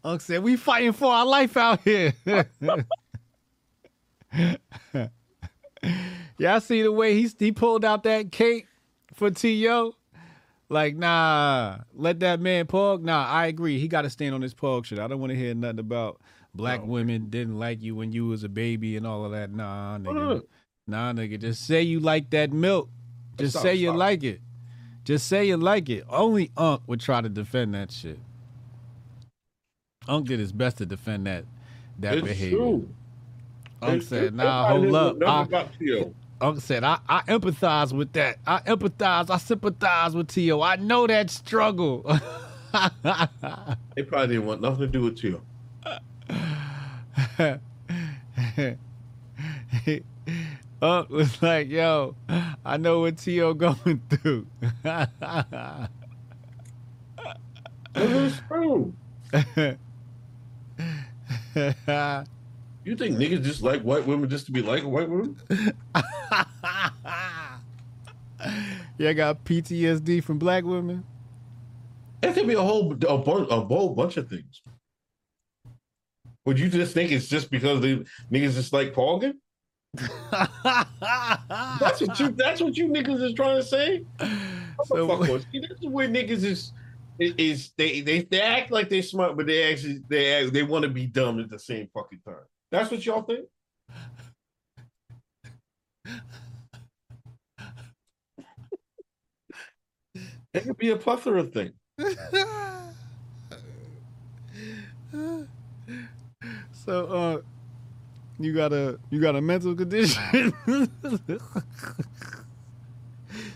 Unc 0.03 0.21
said, 0.21 0.43
we 0.43 0.57
fighting 0.57 0.93
for 0.93 1.11
our 1.11 1.25
life 1.25 1.57
out 1.57 1.81
here. 1.81 2.13
yeah, 6.41 6.55
I 6.55 6.59
see 6.59 6.81
the 6.81 6.91
way 6.91 7.13
he 7.13 7.29
he 7.37 7.51
pulled 7.51 7.85
out 7.85 8.01
that 8.03 8.31
cake 8.31 8.67
for 9.13 9.29
T.O. 9.29 9.93
Like, 10.69 10.95
nah, 10.95 11.79
let 11.93 12.19
that 12.21 12.39
man 12.39 12.65
pug. 12.65 13.03
Nah, 13.03 13.27
I 13.27 13.45
agree. 13.47 13.77
He 13.79 13.87
got 13.87 14.01
to 14.03 14.09
stand 14.09 14.33
on 14.33 14.41
his 14.41 14.53
pug 14.55 14.85
shit. 14.87 14.97
I 14.99 15.07
don't 15.07 15.19
want 15.19 15.31
to 15.31 15.37
hear 15.37 15.53
nothing 15.53 15.79
about 15.79 16.19
black 16.55 16.79
No. 16.81 16.87
women 16.87 17.29
didn't 17.29 17.59
like 17.59 17.81
you 17.83 17.93
when 17.93 18.11
you 18.11 18.25
was 18.25 18.43
a 18.43 18.49
baby 18.49 18.97
and 18.97 19.05
all 19.05 19.23
of 19.25 19.31
that. 19.33 19.51
Nah, 19.51 19.97
nigga. 19.99 20.43
Nah, 20.87 21.13
nigga. 21.13 21.39
Just 21.39 21.67
say 21.67 21.81
you 21.83 21.99
like 21.99 22.29
that 22.31 22.51
milk. 22.53 22.89
Just 23.37 23.51
Stop, 23.53 23.63
say 23.63 23.75
you 23.75 23.89
stop. 23.89 23.97
like 23.97 24.23
it. 24.23 24.41
Just 25.03 25.27
say 25.27 25.45
you 25.45 25.57
like 25.57 25.89
it. 25.89 26.05
Only 26.09 26.51
Unc 26.57 26.81
would 26.87 27.01
try 27.01 27.21
to 27.21 27.29
defend 27.29 27.75
that 27.75 27.91
shit. 27.91 28.19
Unc 30.07 30.25
did 30.27 30.39
his 30.39 30.51
best 30.53 30.77
to 30.77 30.85
defend 30.85 31.27
that 31.27 31.45
that 31.99 32.17
It's 32.17 32.27
behavior. 32.27 32.57
true. 32.57 32.89
Unc 33.81 33.97
It's 33.97 34.07
said. 34.07 34.33
"Nah, 34.35 34.67
hold 34.67 34.95
up." 34.95 35.17
nothing 35.17 35.53
I, 35.55 35.67
Unc 36.41 36.61
said, 36.61 36.83
I, 36.83 36.99
"I 37.07 37.21
empathize 37.21 37.93
with 37.93 38.13
that. 38.13 38.37
I 38.45 38.59
empathize. 38.59 39.29
I 39.29 39.37
sympathize 39.37 40.15
with 40.15 40.29
Tio. 40.29 40.61
I 40.61 40.77
know 40.77 41.07
that 41.07 41.29
struggle." 41.29 42.05
They 43.95 44.03
probably 44.03 44.35
didn't 44.35 44.45
want 44.45 44.61
nothing 44.61 44.79
to 44.79 44.87
do 44.87 45.01
with 45.01 45.19
T.O. 45.19 45.41
Unc 50.81 51.09
was 51.09 51.41
like, 51.41 51.69
"Yo, 51.69 52.15
I 52.65 52.77
know 52.77 53.01
what 53.01 53.17
T.O. 53.17 53.53
going 53.53 54.01
through." 54.09 54.47
It's 57.93 58.41
true. 58.47 58.93
You 62.83 62.95
think 62.95 63.17
niggas 63.17 63.43
just 63.43 63.61
like 63.61 63.81
white 63.83 64.05
women 64.07 64.29
just 64.29 64.45
to 64.47 64.51
be 64.51 64.61
like 64.61 64.83
white 64.83 65.09
women? 65.09 65.37
yeah, 68.97 69.09
I 69.09 69.13
got 69.13 69.43
PTSD 69.45 70.23
from 70.23 70.39
black 70.39 70.63
women. 70.63 71.03
That 72.21 72.33
could 72.33 72.47
be 72.47 72.53
a 72.53 72.61
whole 72.61 72.93
a, 72.93 73.05
a 73.15 73.61
whole 73.65 73.89
bunch 73.93 74.17
of 74.17 74.29
things. 74.29 74.61
Would 76.45 76.59
you 76.59 76.69
just 76.69 76.93
think 76.93 77.11
it's 77.11 77.27
just 77.27 77.51
because 77.51 77.81
the 77.81 78.05
niggas 78.31 78.53
just 78.55 78.73
like 78.73 78.93
Paulgan? 78.93 79.39
That's 80.31 82.01
what 82.01 82.19
you. 82.19 82.29
That's 82.31 82.61
what 82.61 82.77
you 82.77 82.87
niggas 82.87 83.21
is 83.21 83.33
trying 83.33 83.57
to 83.57 83.63
say. 83.63 84.05
So- 84.85 85.07
Fuck 85.07 85.19
was- 85.29 85.45
See, 85.51 85.59
this 85.59 85.77
is 85.79 85.87
where 85.89 86.07
niggas 86.07 86.43
is 86.43 86.71
is, 87.19 87.33
is 87.37 87.71
they, 87.77 88.01
they 88.01 88.21
they 88.21 88.41
act 88.41 88.71
like 88.71 88.89
they 88.89 89.03
smart, 89.03 89.37
but 89.37 89.45
they 89.45 89.71
actually 89.71 90.01
they 90.09 90.33
act, 90.45 90.53
they 90.53 90.63
want 90.63 90.81
to 90.83 90.89
be 90.89 91.05
dumb 91.05 91.39
at 91.39 91.49
the 91.51 91.59
same 91.59 91.87
fucking 91.93 92.21
time. 92.25 92.35
That's 92.71 92.89
what 92.89 93.05
y'all 93.05 93.23
think. 93.23 93.47
It 100.53 100.63
could 100.63 100.77
be 100.77 100.89
a 100.89 100.97
plethora 100.97 101.39
of 101.39 101.53
things. 101.53 101.71
so, 106.71 107.05
uh, 107.05 107.41
you 108.39 108.53
got 108.53 108.73
a 108.73 108.99
you 109.09 109.21
got 109.21 109.35
a 109.35 109.41
mental 109.41 109.75
condition. 109.75 110.53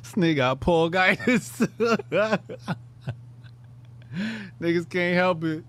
Snake 0.03 0.37
got 0.37 0.61
Paulitis. 0.61 1.67
Niggas 4.61 4.89
can't 4.89 5.15
help 5.15 5.43
it. 5.43 5.63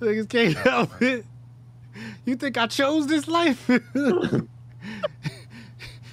Niggas 0.00 0.28
can't 0.28 0.54
help 0.54 1.00
it. 1.00 1.24
You 2.24 2.36
think 2.36 2.58
I 2.58 2.66
chose 2.66 3.06
this 3.06 3.28
life? 3.28 3.68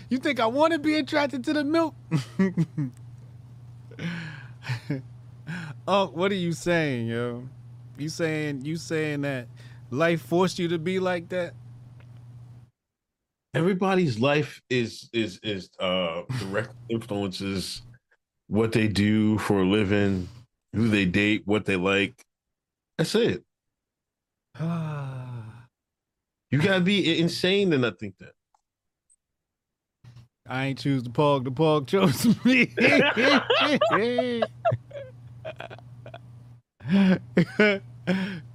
you 0.09 0.17
think 0.17 0.39
I 0.39 0.45
want 0.45 0.73
to 0.73 0.79
be 0.79 0.95
attracted 0.95 1.43
to 1.45 1.53
the 1.53 1.63
milk? 1.63 1.95
oh, 5.88 6.07
what 6.07 6.31
are 6.31 6.36
you 6.36 6.53
saying, 6.53 7.07
yo? 7.07 7.47
You 7.97 8.09
saying 8.09 8.65
you 8.65 8.77
saying 8.77 9.21
that 9.21 9.47
life 9.91 10.21
forced 10.21 10.59
you 10.59 10.67
to 10.69 10.79
be 10.79 10.99
like 10.99 11.29
that? 11.29 11.53
everybody's 13.53 14.19
life 14.19 14.61
is 14.69 15.09
is 15.13 15.39
is 15.43 15.69
uh 15.79 16.23
direct 16.39 16.73
influences 16.89 17.84
what 18.47 18.71
they 18.71 18.88
do 18.88 19.38
for 19.38 19.61
a 19.61 19.65
living 19.65 20.27
who 20.73 20.89
they 20.89 21.05
date 21.05 21.43
what 21.45 21.65
they 21.65 21.75
like 21.75 22.25
that's 22.97 23.15
it 23.15 23.43
you 26.53 26.61
gotta 26.61 26.81
be 26.81 27.19
insane 27.19 27.71
to 27.71 27.79
not 27.79 27.97
think 27.99 28.15
that 28.19 28.33
I 30.47 30.67
ain't 30.67 30.79
choose 30.79 31.01
the 31.01 31.09
pog. 31.09 31.45
The 31.45 31.51
pog 31.51 31.87
chose 31.87 32.27
me. 32.45 32.67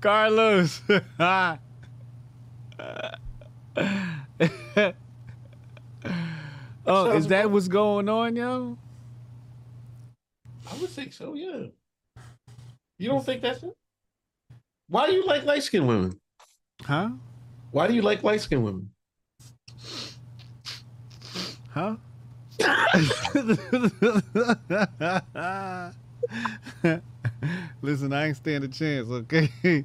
Carlos. 0.01 0.80
oh, 6.86 7.11
is 7.16 7.26
that 7.26 7.51
what's 7.51 7.66
going 7.68 8.09
on, 8.09 8.36
yo? 8.36 8.78
i 10.70 10.76
would 10.78 10.90
think 10.90 11.14
so 11.14 11.32
yeah 11.32 11.62
you 12.99 13.09
don't 13.09 13.24
think 13.24 13.40
that's 13.40 13.62
it 13.62 13.74
why 14.88 15.07
do 15.07 15.14
you 15.14 15.24
like 15.24 15.42
light-skinned 15.44 15.88
women 15.88 16.20
Huh? 16.82 17.09
Why 17.71 17.87
do 17.87 17.95
you 17.95 18.03
like 18.03 18.23
light-skinned 18.23 18.64
women 18.64 18.91
Huh? 21.79 21.97
Listen, 27.83 28.12
I 28.12 28.27
ain't 28.27 28.37
stand 28.37 28.64
a 28.64 28.69
chance, 28.69 29.09
okay? 29.09 29.85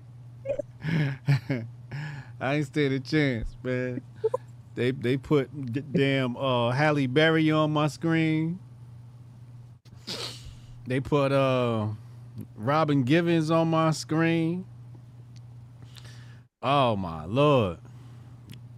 I 2.41 2.55
ain't 2.55 2.65
stand 2.65 2.93
a 2.93 2.99
chance, 2.99 3.55
man. 3.61 4.01
They 4.75 4.89
they 4.89 5.17
put 5.17 5.49
damn 5.93 6.35
uh 6.35 6.71
Halle 6.71 7.05
Berry 7.05 7.51
on 7.51 7.71
my 7.71 7.87
screen. 7.87 8.57
They 10.87 10.99
put 10.99 11.31
uh 11.31 11.89
Robin 12.55 13.03
Givens 13.03 13.51
on 13.51 13.67
my 13.69 13.91
screen. 13.91 14.65
Oh 16.63 16.95
my 16.95 17.25
lord. 17.25 17.79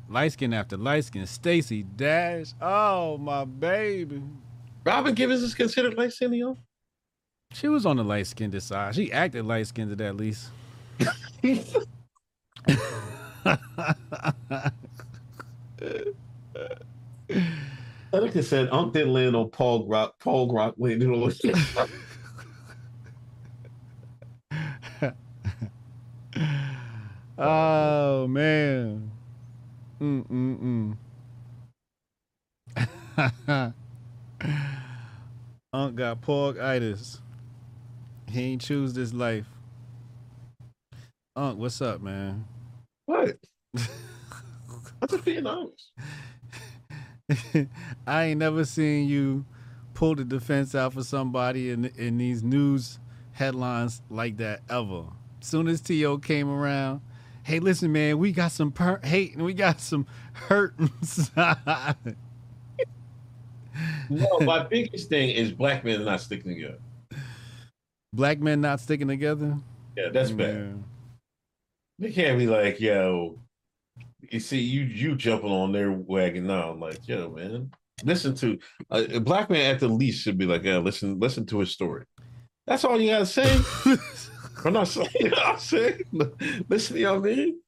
Light 0.10 0.32
skin 0.32 0.54
after 0.54 0.76
light 0.76 1.06
skin. 1.06 1.26
Stacey 1.28 1.84
Dash. 1.84 2.54
Oh 2.60 3.18
my 3.20 3.46
baby. 3.46 4.24
robin 4.84 5.14
givens 5.14 5.44
is 5.44 5.54
considered 5.54 5.96
light-skinned 5.96 6.36
yo 6.36 6.58
She 7.54 7.68
was 7.68 7.86
on 7.86 7.98
the 7.98 8.04
light 8.04 8.26
skinned 8.28 8.62
side. 8.62 8.96
She 8.96 9.12
acted 9.12 9.46
light 9.46 9.68
skinned 9.68 10.02
at 10.02 10.16
least. 10.18 10.50
I 18.14 18.20
think 18.20 18.44
said 18.44 18.70
Unc 18.72 18.94
didn't 18.94 19.14
land 19.14 19.36
on 19.36 19.50
Paul 19.50 19.88
Rock. 19.88 20.16
Paul 20.20 20.52
Rock 20.54 20.76
landed 20.78 21.10
on. 21.10 21.32
Oh 27.38 28.28
man. 28.28 29.12
Mm 30.02 30.28
mm 30.28 30.98
mm. 33.18 33.74
Unc 35.74 35.96
got 35.96 36.22
porgitis. 36.22 37.22
He 38.30 38.42
ain't 38.42 38.62
choose 38.62 38.94
this 38.94 39.14
life. 39.14 39.48
Unc, 41.36 41.60
what's 41.60 41.82
up, 41.82 42.02
man? 42.02 42.46
what? 43.06 43.38
I'm 43.78 45.08
just 45.10 45.26
being 45.26 45.48
honest. 45.48 45.92
I 48.08 48.24
ain't 48.26 48.40
never 48.40 48.66
seen 48.66 49.08
you 49.08 49.46
pull 49.94 50.16
the 50.16 50.26
defense 50.26 50.76
out 50.76 50.94
for 50.94 51.04
somebody 51.04 51.72
in 51.72 51.86
in 51.98 52.18
these 52.18 52.44
news 52.44 53.00
headlines 53.34 54.02
like 54.10 54.38
that 54.38 54.62
ever. 54.70 55.06
Soon 55.42 55.68
as 55.68 55.82
To 55.82 56.20
came 56.20 56.50
around, 56.50 57.02
hey, 57.46 57.60
listen, 57.60 57.92
man, 57.92 58.18
we 58.18 58.32
got 58.32 58.52
some 58.52 58.72
per- 58.72 59.00
hate 59.04 59.36
and 59.36 59.46
we 59.46 59.54
got 59.54 59.80
some 59.80 60.08
hurt 60.34 60.74
inside. 60.80 61.96
No, 64.10 64.40
my 64.40 64.64
biggest 64.64 65.10
thing 65.10 65.30
is 65.30 65.52
black 65.52 65.86
men 65.86 66.04
not 66.04 66.22
sticking 66.22 66.56
together. 66.56 66.80
Black 68.14 68.40
men 68.40 68.62
not 68.62 68.80
sticking 68.80 69.08
together. 69.08 69.58
Yeah, 69.96 70.10
that's 70.12 70.32
bad. 70.32 70.84
They 72.00 72.12
can't 72.12 72.40
be 72.40 72.48
like, 72.48 72.80
yo, 72.80 73.38
you 74.32 74.40
see, 74.40 74.60
you 74.60 74.84
you 74.84 75.16
jumping 75.16 75.52
on 75.52 75.72
their 75.72 75.92
wagon 75.92 76.48
now. 76.48 76.72
I'm 76.72 76.80
like, 76.80 77.08
yo, 77.08 77.30
man, 77.30 77.70
listen 78.04 78.34
to 78.36 78.58
uh, 78.90 79.04
a 79.14 79.20
black 79.20 79.50
man 79.50 79.74
at 79.74 79.80
the 79.80 79.88
least 79.88 80.22
should 80.22 80.38
be 80.38 80.46
like, 80.46 80.64
yeah, 80.64 80.78
listen, 80.78 81.20
listen 81.20 81.46
to 81.48 81.60
his 81.60 81.72
story. 81.72 82.06
That's 82.66 82.84
all 82.84 83.00
you 83.00 83.12
gotta 83.12 83.26
say. 83.26 83.60
I'm 84.66 84.74
not 84.74 84.88
saying, 84.88 85.10
you 85.20 85.30
know 85.30 85.38
I'm 85.44 85.60
saying. 85.60 86.02
Listen 86.68 86.96
to 86.96 87.02
y'all, 87.02 87.20
man. 87.20 87.60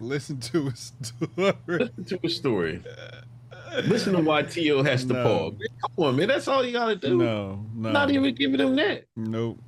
Listen 0.00 0.38
to 0.40 0.64
his 0.70 0.92
story. 1.02 1.54
Listen 1.66 2.04
to 2.04 2.18
his 2.22 2.36
story. 2.36 2.82
Listen 3.84 4.14
to 4.14 4.20
why 4.22 4.42
T.O. 4.42 4.82
has 4.82 5.04
to 5.04 5.12
No. 5.12 5.22
pause. 5.22 5.68
Come 5.96 6.04
on, 6.06 6.16
man. 6.16 6.28
That's 6.28 6.48
all 6.48 6.64
you 6.64 6.72
gotta 6.72 6.96
do. 6.96 7.16
No, 7.16 7.64
no. 7.74 7.92
Not 7.92 8.10
even 8.10 8.34
giving 8.34 8.56
them 8.58 8.74
that. 8.76 9.04
Nope. 9.16 9.58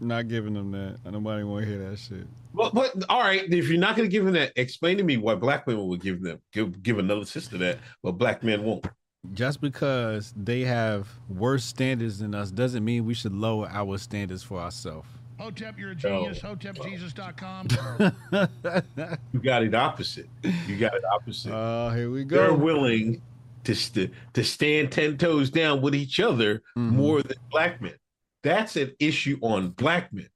Not 0.00 0.28
giving 0.28 0.54
them 0.54 0.72
that. 0.72 0.98
Nobody 1.12 1.44
want 1.44 1.64
to 1.64 1.70
hear 1.70 1.90
that 1.90 1.98
shit. 1.98 2.26
But, 2.54 2.74
but 2.74 2.92
all 3.08 3.20
right, 3.20 3.42
if 3.52 3.68
you're 3.68 3.78
not 3.78 3.96
going 3.96 4.08
to 4.08 4.10
give 4.10 4.24
them 4.24 4.32
that, 4.34 4.52
explain 4.56 4.96
to 4.96 5.04
me 5.04 5.18
why 5.18 5.34
black 5.36 5.66
women 5.66 5.86
would 5.86 6.00
give 6.02 6.22
them 6.22 6.40
give, 6.52 6.82
give 6.82 6.98
another 6.98 7.24
sister 7.26 7.56
that, 7.58 7.78
but 8.02 8.12
black 8.12 8.42
men 8.42 8.64
won't. 8.64 8.86
Just 9.34 9.60
because 9.60 10.32
they 10.34 10.62
have 10.62 11.06
worse 11.28 11.64
standards 11.64 12.18
than 12.18 12.34
us 12.34 12.50
doesn't 12.50 12.82
mean 12.84 13.04
we 13.04 13.12
should 13.14 13.34
lower 13.34 13.68
our 13.70 13.98
standards 13.98 14.42
for 14.42 14.58
ourselves. 14.58 15.06
Hotep, 15.40 15.78
you're 15.78 15.92
a 15.92 15.94
genius. 15.94 16.38
HotepJesus.com. 16.40 17.68
You 19.32 19.40
got 19.40 19.62
it 19.62 19.74
opposite. 19.74 20.28
You 20.66 20.76
got 20.76 20.94
it 20.94 21.02
opposite. 21.04 21.52
Oh, 21.52 21.90
here 21.90 22.10
we 22.10 22.24
go. 22.24 22.36
They're 22.36 22.54
willing 22.54 23.22
to 23.64 23.74
st- 23.74 24.10
to 24.34 24.44
stand 24.44 24.92
ten 24.92 25.16
toes 25.16 25.50
down 25.50 25.80
with 25.80 25.94
each 25.94 26.20
other 26.20 26.62
Mhm. 26.76 26.90
more 26.92 27.22
than 27.22 27.36
black 27.50 27.80
men. 27.80 27.94
That's 28.42 28.76
an 28.76 28.92
issue 28.98 29.38
on 29.42 29.70
black 29.70 30.12
men. 30.12 30.28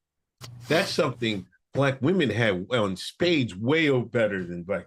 That's 0.69 0.91
something 0.91 1.47
black 1.75 2.01
women 2.01 2.31
have 2.31 2.65
on 2.71 2.97
spades 2.97 3.55
way 3.57 3.91
better 4.03 4.43
than 4.45 4.63
black. 4.63 4.87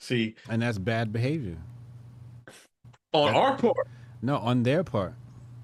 See, 0.00 0.36
and 0.48 0.62
that's 0.62 0.78
bad 0.78 1.12
behavior. 1.12 1.56
on 3.12 3.34
our 3.34 3.56
part, 3.56 3.88
No, 4.22 4.36
on 4.38 4.62
their 4.64 4.84
part. 4.84 5.14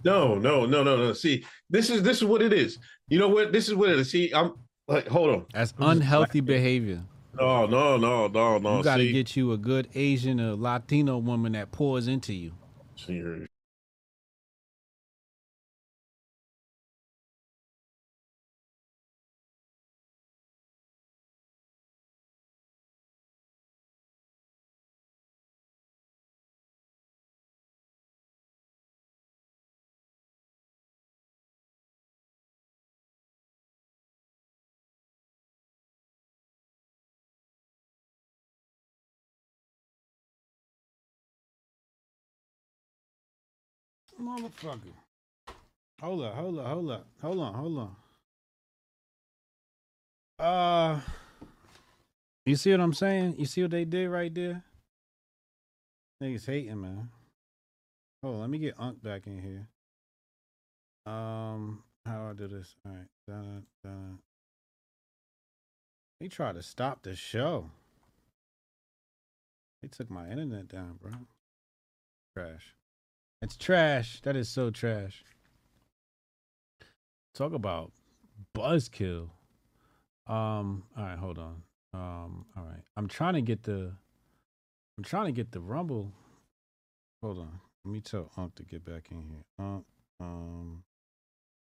No, 0.05 0.37
no, 0.37 0.67
no, 0.67 0.83
no, 0.83 0.97
no. 0.97 1.13
See, 1.13 1.45
this 1.71 1.91
is 1.91 2.03
this 2.03 2.19
is 2.19 2.25
what 2.25 2.43
it 2.43 2.53
is. 2.53 2.79
You 3.09 3.19
know 3.19 3.29
what? 3.29 3.53
This 3.53 3.69
is 3.69 3.75
what 3.75 3.91
it 3.91 3.99
is. 3.99 4.11
See, 4.11 4.33
I'm 4.35 4.55
like, 4.87 5.09
hold 5.09 5.31
on. 5.31 5.47
That's 5.53 5.75
unhealthy 5.79 6.41
behavior. 6.41 7.03
No, 7.39 7.67
no, 7.67 7.97
no, 7.97 8.29
no, 8.29 8.59
no. 8.59 8.79
you 8.79 8.85
got 8.85 8.99
to 8.99 9.11
get 9.11 9.37
you 9.37 9.53
a 9.53 9.57
good 9.57 9.89
Asian 9.95 10.41
or 10.41 10.55
Latino 10.55 11.19
woman 11.19 11.53
that 11.53 11.73
pours 11.73 12.07
into 12.07 12.33
you. 12.33 12.53
see 12.95 13.21
Motherfucker. 44.21 44.95
Hold 46.01 46.23
up, 46.23 46.35
hold 46.35 46.59
up, 46.59 46.67
hold 46.67 46.91
up. 46.91 47.07
Hold 47.23 47.41
on, 47.41 47.55
hold 47.55 47.79
on. 47.79 47.97
Uh 50.39 51.01
You 52.47 52.57
see 52.57 52.71
what 52.73 52.81
I'm 52.81 52.93
saying? 52.93 53.37
You 53.39 53.47
see 53.47 53.63
what 53.63 53.71
they 53.71 53.85
did 53.85 54.09
right 54.09 54.35
there? 54.35 54.65
Niggas 56.23 56.47
hating, 56.47 56.81
man. 56.81 57.11
On, 58.23 58.41
let 58.41 58.51
me 58.51 58.59
get 58.59 58.79
Unk 58.79 59.03
back 59.03 59.27
in 59.27 59.41
here. 59.41 59.69
Um, 61.07 61.83
how 62.07 62.19
do 62.19 62.31
I 62.31 62.33
do 62.33 62.49
this? 62.49 62.75
All 62.87 62.93
right. 62.93 63.07
Dun, 63.29 63.67
dun. 63.83 64.19
He 66.21 66.29
tried 66.29 66.55
to 66.55 66.63
stop 66.63 67.03
the 67.03 67.15
show. 67.15 67.71
He 69.83 69.89
took 69.89 70.11
my 70.11 70.29
internet 70.31 70.69
down, 70.69 70.99
bro. 71.03 71.13
Trash. 72.35 72.75
It's 73.45 73.59
trash. 73.59 74.23
That 74.23 74.37
is 74.37 74.49
so 74.49 74.71
trash. 74.71 75.23
Talk 77.35 77.53
about 77.53 77.93
buzzkill. 78.57 79.29
Um, 80.27 80.85
all 80.97 81.05
right, 81.05 81.19
hold 81.19 81.39
on. 81.39 81.63
Um, 81.93 82.47
all 82.57 82.65
right. 82.65 82.83
I'm 82.97 83.07
trying 83.07 83.35
to 83.35 83.43
get 83.43 83.63
the 83.65 83.93
I'm 84.97 85.05
trying 85.05 85.27
to 85.27 85.33
get 85.33 85.53
the 85.53 85.61
rumble. 85.61 86.11
Hold 87.23 87.39
on. 87.41 87.61
Let 87.85 87.93
me 87.93 88.01
tell 88.01 88.31
Unk 88.39 88.55
to 88.55 88.63
get 88.63 88.83
back 88.83 89.09
in 89.11 89.21
here. 89.21 89.45
Unk, 89.59 89.85
um 90.21 90.83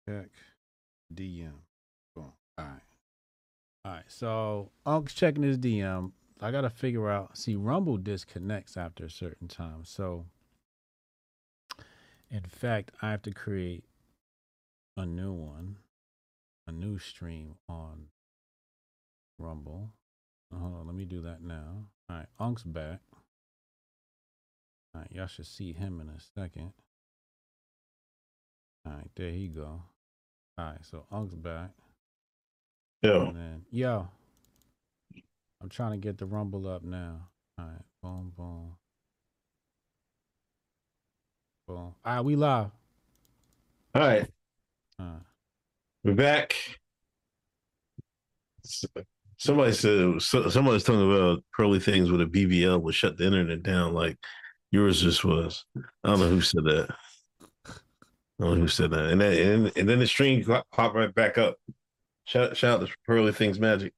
check 0.09 0.31
DM. 1.15 1.53
Boom. 2.17 2.33
All 2.57 2.65
right. 2.65 2.81
All 3.85 3.93
right. 3.93 4.05
So 4.09 4.71
Unk's 4.87 5.13
checking 5.13 5.43
his 5.43 5.59
DM. 5.59 6.13
I 6.41 6.51
gotta 6.51 6.71
figure 6.71 7.11
out 7.11 7.37
see 7.37 7.57
Rumble 7.57 7.99
disconnects 7.99 8.79
after 8.79 9.05
a 9.05 9.11
certain 9.11 9.49
time. 9.49 9.85
So 9.85 10.25
in 12.31 12.43
fact, 12.43 12.91
I 13.01 13.11
have 13.11 13.23
to 13.23 13.33
create 13.33 13.85
a 14.97 15.07
new 15.07 15.33
one, 15.33 15.79
a 16.67 16.73
new 16.73 16.99
stream 16.99 17.55
on 17.69 18.07
Rumble. 19.39 19.91
Hold 20.53 20.75
on, 20.75 20.87
let 20.87 20.95
me 20.95 21.05
do 21.05 21.21
that 21.23 21.43
now. 21.43 21.85
All 22.11 22.17
right, 22.17 22.27
Unk's 22.39 22.63
back. 22.63 23.01
All 24.95 25.03
right, 25.03 25.13
y'all 25.13 25.27
should 25.27 25.47
see 25.47 25.73
him 25.73 26.01
in 26.01 26.09
a 26.09 26.19
second. 26.35 26.73
All 28.87 28.93
right, 28.93 29.11
there 29.17 29.31
he 29.31 29.49
go. 29.49 29.83
All 30.57 30.65
right, 30.65 30.79
so 30.83 31.05
Unk's 31.13 31.35
back. 31.35 31.71
Yo, 33.03 33.27
And 33.27 33.37
then, 33.37 33.63
yo, 33.71 34.09
I'm 35.61 35.69
trying 35.69 35.93
to 35.93 35.99
get 35.99 36.19
the 36.19 36.27
Rumble 36.27 36.67
up 36.67 36.83
now. 36.83 37.29
All 37.59 37.67
right, 37.67 37.85
boom, 38.03 38.33
boom. 38.37 38.73
Boom. 41.69 41.77
All 41.77 41.95
right, 42.07 42.21
we 42.23 42.35
live. 42.35 42.71
all 43.95 44.03
right, 44.03 44.27
All 44.99 45.07
right. 45.07 45.21
we're 46.03 46.15
back. 46.15 46.55
S- 48.65 48.87
Somebody 49.37 49.73
said 49.73 50.21
so- 50.23 50.49
somebody 50.49 50.75
was 50.75 50.83
talking 50.85 51.13
about 51.15 51.45
pearly 51.53 51.79
things 51.79 52.11
with 52.11 52.23
a 52.23 52.27
BBL 52.27 52.81
would 52.83 52.95
shut 52.95 53.17
the 53.19 53.25
internet 53.27 53.63
down 53.63 53.93
like 53.95 54.17
yours 54.73 55.01
just 55.03 55.25
was. 55.25 55.65
I 56.03 56.09
don't 56.09 56.21
know 56.21 56.29
who 56.31 56.41
said 56.41 56.65
that. 56.65 56.89
I 57.67 57.73
don't 58.41 58.55
know 58.55 58.61
who 58.63 58.69
said 58.69 58.91
that. 58.93 59.11
And 59.11 59.21
then 59.21 59.33
and, 59.67 59.73
and 59.77 59.89
then 59.89 59.99
the 60.01 60.07
stream 60.07 60.43
pop- 60.45 60.67
popped 60.73 60.97
right 60.97 61.15
back 61.15 61.37
up. 61.39 61.57
Shout 62.25 62.57
shout 62.57 62.81
out 62.81 62.87
to 62.89 62.93
Pearly 63.07 63.33
Things 63.33 63.61
Magic. 63.61 63.93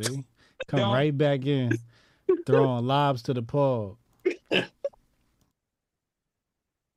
See? 0.00 0.24
Come 0.68 0.92
right 0.92 1.16
back 1.16 1.44
in, 1.44 1.76
throwing 2.46 2.86
lobs 2.86 3.22
to 3.24 3.34
the 3.34 3.42
pole. 3.42 3.97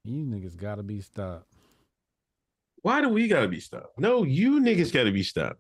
You 0.03 0.25
niggas 0.25 0.57
gotta 0.57 0.83
be 0.83 1.01
stopped. 1.01 1.47
Why 2.81 3.01
do 3.01 3.09
we 3.09 3.27
gotta 3.27 3.47
be 3.47 3.59
stopped? 3.59 3.99
No, 3.99 4.23
you 4.23 4.59
niggas 4.59 4.91
gotta 4.91 5.11
be 5.11 5.23
stopped. 5.23 5.59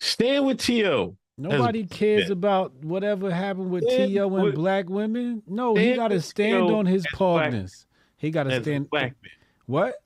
Stand 0.00 0.46
with 0.46 0.58
T.O. 0.58 1.16
Nobody 1.36 1.86
cares 1.86 2.26
yeah. 2.26 2.32
about 2.32 2.74
whatever 2.84 3.30
happened 3.30 3.70
with 3.70 3.84
Stand 3.84 4.12
T.O. 4.12 4.34
and 4.34 4.44
with- 4.44 4.54
black 4.54 4.88
women. 4.88 5.42
No, 5.46 5.74
he 5.74 5.94
gotta 5.94 6.20
stand 6.20 6.70
on 6.70 6.86
his 6.86 7.06
pogness. 7.14 7.86
He 8.16 8.30
gotta 8.30 8.62
stand. 8.62 8.88
black 8.88 9.14
man. 9.22 9.32
What? 9.66 9.96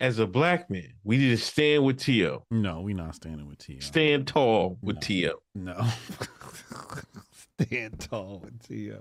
As 0.00 0.18
a 0.18 0.26
black 0.26 0.68
man, 0.68 0.94
we 1.04 1.16
need 1.16 1.30
to 1.30 1.36
stand 1.36 1.84
with 1.84 2.00
T.O. 2.00 2.44
No, 2.50 2.80
we 2.80 2.92
not 2.92 3.14
standing 3.14 3.46
with 3.46 3.58
T.O. 3.58 3.80
Stand 3.80 4.26
tall 4.26 4.78
with 4.82 4.96
No. 4.96 5.00
T.O. 5.00 5.32
No. 5.54 5.86
stand 7.60 8.00
tall 8.00 8.40
with 8.42 8.66
T.O. 8.66 8.98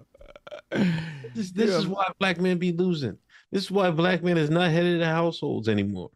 This, 1.34 1.52
this 1.52 1.70
is 1.72 1.88
why 1.88 2.06
black 2.20 2.40
men 2.40 2.58
be 2.58 2.72
losing. 2.72 3.18
This 3.52 3.64
is 3.66 3.72
why 3.72 3.92
black 3.92 4.24
men 4.24 4.38
is 4.38 4.50
not 4.50 4.72
headed 4.72 5.02
of 5.02 5.08
households 5.08 5.68
anymore. 5.68 6.10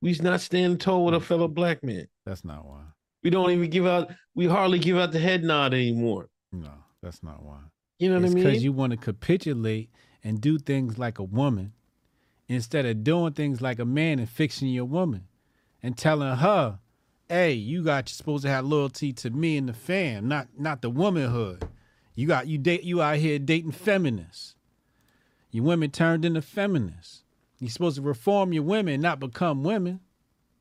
We's 0.00 0.22
not 0.22 0.40
standing 0.40 0.78
tall 0.78 1.04
with 1.04 1.14
a 1.14 1.18
mm. 1.18 1.22
fellow 1.22 1.48
black 1.48 1.82
man. 1.84 2.08
That's 2.26 2.44
not 2.44 2.66
why. 2.66 2.82
We 3.22 3.30
don't 3.30 3.50
even 3.50 3.70
give 3.70 3.86
out. 3.86 4.10
We 4.34 4.46
hardly 4.46 4.78
give 4.78 4.98
out 4.98 5.12
the 5.12 5.20
head 5.20 5.44
nod 5.44 5.74
anymore. 5.74 6.28
No, 6.50 6.72
that's 7.02 7.22
not 7.22 7.42
why. 7.42 7.58
You 7.98 8.08
know 8.08 8.16
what 8.16 8.24
I 8.24 8.28
mean? 8.28 8.38
it's 8.38 8.44
because 8.44 8.64
you 8.64 8.72
want 8.72 8.90
to 8.92 8.96
capitulate 8.96 9.90
and 10.24 10.40
do 10.40 10.58
things 10.58 10.98
like 10.98 11.18
a 11.18 11.24
woman 11.24 11.72
instead 12.48 12.84
of 12.84 13.04
doing 13.04 13.32
things 13.32 13.60
like 13.60 13.78
a 13.78 13.84
man 13.84 14.18
and 14.18 14.28
fixing 14.28 14.68
your 14.68 14.86
woman 14.86 15.28
and 15.82 15.96
telling 15.96 16.36
her, 16.36 16.80
"Hey, 17.28 17.52
you 17.52 17.84
got 17.84 18.08
you're 18.10 18.14
supposed 18.14 18.42
to 18.42 18.50
have 18.50 18.64
loyalty 18.64 19.12
to 19.12 19.30
me 19.30 19.56
and 19.56 19.68
the 19.68 19.72
fam, 19.72 20.26
not 20.26 20.48
not 20.58 20.82
the 20.82 20.90
womanhood. 20.90 21.68
You 22.16 22.26
got 22.26 22.48
you 22.48 22.58
date 22.58 22.82
you 22.82 23.00
out 23.00 23.18
here 23.18 23.38
dating 23.38 23.72
feminists. 23.72 24.56
Your 25.52 25.64
women 25.64 25.90
turned 25.90 26.24
into 26.24 26.42
feminists. 26.42 27.22
You're 27.60 27.70
supposed 27.70 27.96
to 27.96 28.02
reform 28.02 28.52
your 28.52 28.62
women, 28.64 29.00
not 29.00 29.20
become 29.20 29.62
women. 29.62 30.00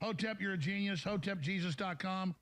Hotep, 0.02 0.42
you're 0.42 0.54
a 0.54 0.58
genius. 0.58 1.02
HotepJesus.com. 1.02 2.36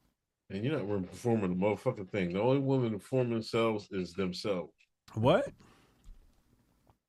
and 0.50 0.66
you're 0.66 0.80
not 0.80 1.10
performing 1.10 1.52
the 1.52 1.66
motherfucking 1.66 2.10
thing. 2.10 2.34
The 2.34 2.42
only 2.42 2.60
women 2.60 2.92
who 2.92 3.00
form 3.00 3.30
themselves 3.30 3.88
is 3.92 4.14
themselves. 4.14 4.74
What? 5.14 5.48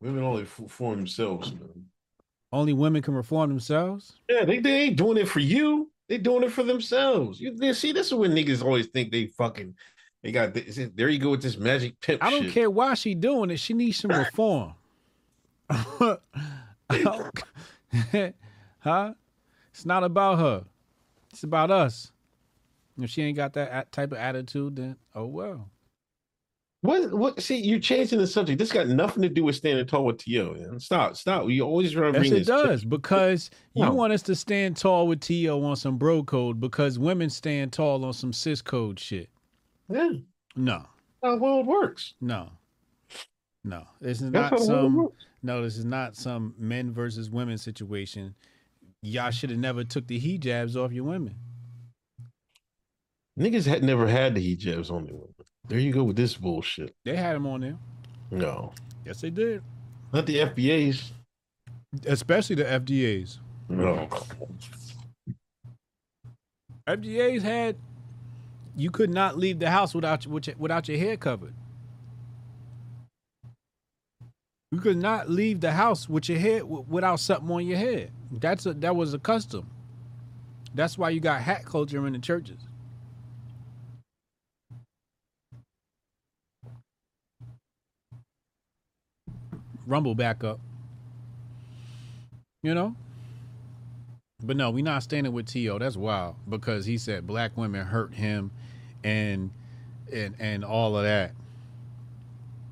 Women 0.02 0.22
only 0.22 0.42
f- 0.42 0.60
form 0.68 0.98
themselves, 0.98 1.52
man. 1.52 1.86
Only 2.52 2.72
women 2.72 3.00
can 3.00 3.14
reform 3.14 3.48
themselves? 3.48 4.12
Yeah, 4.28 4.44
they, 4.44 4.58
they 4.58 4.82
ain't 4.82 4.96
doing 4.96 5.16
it 5.18 5.28
for 5.28 5.40
you. 5.40 5.90
They 6.08 6.18
doing 6.18 6.42
it 6.42 6.52
for 6.52 6.64
themselves. 6.64 7.40
You 7.40 7.56
they, 7.56 7.72
see, 7.72 7.92
this 7.92 8.08
is 8.08 8.14
when 8.14 8.32
niggas 8.32 8.62
always 8.62 8.88
think 8.88 9.12
they 9.12 9.26
fucking 9.26 9.74
they 10.22 10.32
got 10.32 10.52
this, 10.52 10.78
there. 10.94 11.08
You 11.08 11.18
go 11.18 11.30
with 11.30 11.42
this 11.42 11.56
magic 11.56 12.00
pimp. 12.00 12.22
I 12.22 12.30
don't 12.30 12.44
shit. 12.44 12.52
care 12.52 12.70
why 12.70 12.94
she 12.94 13.14
doing 13.14 13.50
it. 13.50 13.58
She 13.58 13.72
needs 13.72 13.98
some 13.98 14.10
reform. 14.10 14.74
Huh? 18.82 19.12
It's 19.72 19.84
not 19.84 20.04
about 20.04 20.38
her. 20.38 20.64
It's 21.32 21.42
about 21.44 21.70
us. 21.70 22.12
If 22.98 23.10
she 23.10 23.22
ain't 23.22 23.36
got 23.36 23.52
that 23.54 23.92
type 23.92 24.12
of 24.12 24.18
attitude, 24.18 24.76
then 24.76 24.96
oh 25.14 25.26
well. 25.26 25.70
What 26.82 27.12
what 27.12 27.42
see 27.42 27.58
you're 27.58 27.78
changing 27.78 28.18
the 28.18 28.26
subject. 28.26 28.58
This 28.58 28.72
got 28.72 28.88
nothing 28.88 29.22
to 29.22 29.28
do 29.28 29.44
with 29.44 29.54
standing 29.56 29.86
tall 29.86 30.06
with 30.06 30.18
T.O. 30.18 30.54
Man. 30.54 30.80
Stop, 30.80 31.14
stop. 31.16 31.48
You 31.50 31.62
always 31.62 31.92
to 31.92 32.12
Yes, 32.12 32.30
it 32.32 32.46
does 32.46 32.84
because 32.84 33.50
you 33.74 33.84
No. 33.84 33.92
want 33.92 34.14
us 34.14 34.22
to 34.22 34.34
stand 34.34 34.78
tall 34.78 35.06
with 35.06 35.20
T.O. 35.20 35.62
on 35.62 35.76
some 35.76 35.98
bro 35.98 36.22
code 36.22 36.58
because 36.58 36.98
women 36.98 37.28
stand 37.28 37.72
tall 37.74 38.02
on 38.04 38.14
some 38.14 38.32
cis 38.32 38.62
code 38.62 38.98
shit. 38.98 39.28
Yeah, 39.90 40.08
No, 40.56 40.86
how 41.22 41.32
the 41.32 41.36
world 41.36 41.66
works. 41.66 42.14
no, 42.22 42.48
no. 43.64 43.84
This 44.00 44.20
is 44.20 44.30
That's 44.30 44.50
not 44.52 44.60
how 44.60 44.66
the 44.66 44.72
world 44.88 45.12
some. 45.18 45.26
No, 45.42 45.62
this 45.62 45.76
is 45.76 45.84
not 45.84 46.16
some 46.16 46.54
men 46.58 46.92
versus 46.92 47.30
women 47.30 47.58
situation. 47.58 48.34
Y'all 49.02 49.30
should 49.30 49.50
have 49.50 49.58
never 49.58 49.84
took 49.84 50.06
the 50.06 50.20
hijabs 50.20 50.76
off 50.76 50.92
your 50.92 51.04
women. 51.04 51.34
Niggas 53.38 53.66
had 53.66 53.82
never 53.82 54.06
had 54.06 54.34
the 54.34 54.56
hijabs 54.56 54.90
on 54.90 55.04
their 55.06 55.14
women. 55.14 55.34
There 55.68 55.78
you 55.78 55.92
go 55.92 56.04
with 56.04 56.16
this 56.16 56.34
bullshit. 56.34 56.94
They 57.04 57.16
had 57.16 57.36
them 57.36 57.46
on 57.46 57.60
there. 57.60 57.78
No, 58.30 58.72
Yes, 59.06 59.20
they 59.22 59.30
did. 59.30 59.62
not 60.12 60.26
the 60.26 60.36
FBA's. 60.36 61.12
Especially 62.06 62.56
the 62.56 62.64
FDAs. 62.64 63.38
No. 63.68 64.08
FDAs 66.88 67.42
had 67.42 67.76
you 68.76 68.90
could 68.90 69.10
not 69.10 69.36
leave 69.38 69.58
the 69.58 69.70
house 69.70 69.94
without 69.94 70.24
your- 70.26 70.54
without 70.58 70.88
your 70.88 70.98
hair 70.98 71.16
covered. 71.16 71.54
You 74.72 74.80
could 74.80 74.98
not 74.98 75.30
leave 75.30 75.60
the 75.60 75.72
house 75.72 76.08
with 76.08 76.28
your 76.28 76.38
head 76.38 76.64
without 76.64 77.20
something 77.20 77.50
on 77.50 77.66
your 77.66 77.78
head. 77.78 78.12
That's 78.30 78.66
a 78.66 78.74
that 78.74 78.96
was 78.96 79.14
a 79.14 79.18
custom. 79.18 79.68
That's 80.74 80.98
why 80.98 81.10
you 81.10 81.20
got 81.20 81.42
hat 81.42 81.64
culture 81.64 82.06
in 82.06 82.12
the 82.12 82.20
churches. 82.20 82.58
Rumble 89.86 90.14
back 90.14 90.44
up. 90.44 90.60
You 92.62 92.74
know? 92.74 92.96
But 94.42 94.56
no, 94.56 94.70
we 94.70 94.82
not 94.82 95.02
standing 95.02 95.32
with 95.32 95.46
T.O. 95.46 95.78
That's 95.78 95.96
wild 95.96 96.36
because 96.48 96.86
he 96.86 96.98
said 96.98 97.26
black 97.26 97.56
women 97.56 97.86
hurt 97.86 98.14
him 98.14 98.50
and 99.04 99.50
and 100.12 100.34
and 100.38 100.64
all 100.64 100.96
of 100.96 101.04
that. 101.04 101.32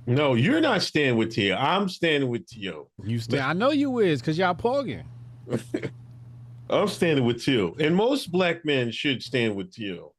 No, 0.08 0.32
you're 0.32 0.62
not 0.62 0.80
standing 0.80 1.16
with 1.18 1.34
Tio. 1.34 1.54
I'm 1.54 1.86
standing 1.90 2.30
with 2.30 2.46
Tio. 2.46 2.88
You 3.04 3.18
stand 3.18 3.42
I 3.42 3.52
know 3.52 3.72
you 3.72 3.98
is 3.98 4.22
because 4.22 4.38
y'all 4.38 4.54
pogging. 4.54 5.04
I'm 6.70 6.88
standing 6.88 7.26
with 7.26 7.44
Tio. 7.44 7.74
And 7.78 7.94
most 7.94 8.32
black 8.32 8.64
men 8.64 8.90
should 8.90 9.22
stand 9.22 9.54
with 9.54 9.70
Tio. 9.70 10.14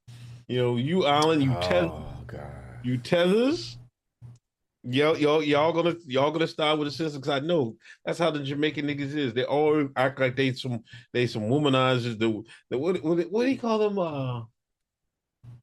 You 0.47 0.59
know, 0.59 0.77
you 0.77 1.07
Alan, 1.07 1.41
you 1.41 1.55
teth- 1.55 1.89
Oh 1.89 2.05
God. 2.27 2.41
you 2.83 2.99
tethers. 2.99 3.79
Y'all, 4.83 5.17
y'all, 5.17 5.41
y'all 5.41 5.73
gonna 5.73 5.95
y'all 6.05 6.29
gonna 6.29 6.47
start 6.47 6.77
with 6.77 6.87
a 6.87 6.91
system 6.91 7.21
because 7.21 7.41
I 7.41 7.43
know 7.43 7.75
that's 8.05 8.19
how 8.19 8.29
the 8.29 8.43
Jamaican 8.43 8.85
niggas 8.85 9.15
is. 9.15 9.33
They 9.33 9.43
all 9.43 9.89
act 9.95 10.19
like 10.19 10.35
they 10.35 10.53
some 10.53 10.83
they 11.13 11.25
some 11.25 11.49
womanizers. 11.49 12.19
The, 12.19 12.43
the 12.69 12.77
what, 12.77 13.03
what 13.03 13.31
what 13.31 13.45
do 13.45 13.49
you 13.51 13.57
call 13.57 13.79
them? 13.79 13.97
Uh, 13.97 14.43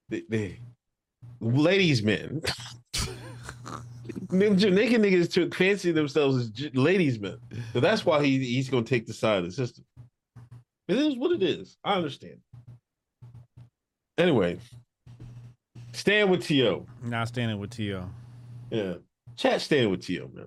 they, 0.09 0.25
they 0.29 0.61
ladies 1.41 2.03
men. 2.03 2.43
Them 4.31 4.57
Jamaican 4.57 5.03
niggas 5.03 5.33
took 5.33 5.55
fancy 5.55 5.93
themselves 5.93 6.37
as 6.39 6.51
j- 6.51 6.71
ladies 6.75 7.19
men, 7.19 7.39
so 7.73 7.81
that's 7.81 8.05
why 8.05 8.23
he 8.25 8.39
he's 8.39 8.69
gonna 8.69 8.85
take 8.85 9.07
the 9.07 9.13
side 9.13 9.39
of 9.39 9.45
the 9.45 9.51
system. 9.53 9.85
It 10.89 10.97
is 10.99 11.17
what 11.17 11.33
it 11.33 11.43
is. 11.43 11.77
I 11.85 11.95
understand. 11.95 12.39
Anyway, 14.19 14.59
stand 15.93 16.31
with 16.31 16.45
T.O. 16.45 16.87
Not 17.03 17.29
standing 17.29 17.59
with 17.59 17.71
T.O. 17.71 18.09
Yeah. 18.71 18.95
Chat 19.37 19.61
stand 19.61 19.91
with 19.91 20.03
T.O., 20.07 20.31
man. 20.33 20.47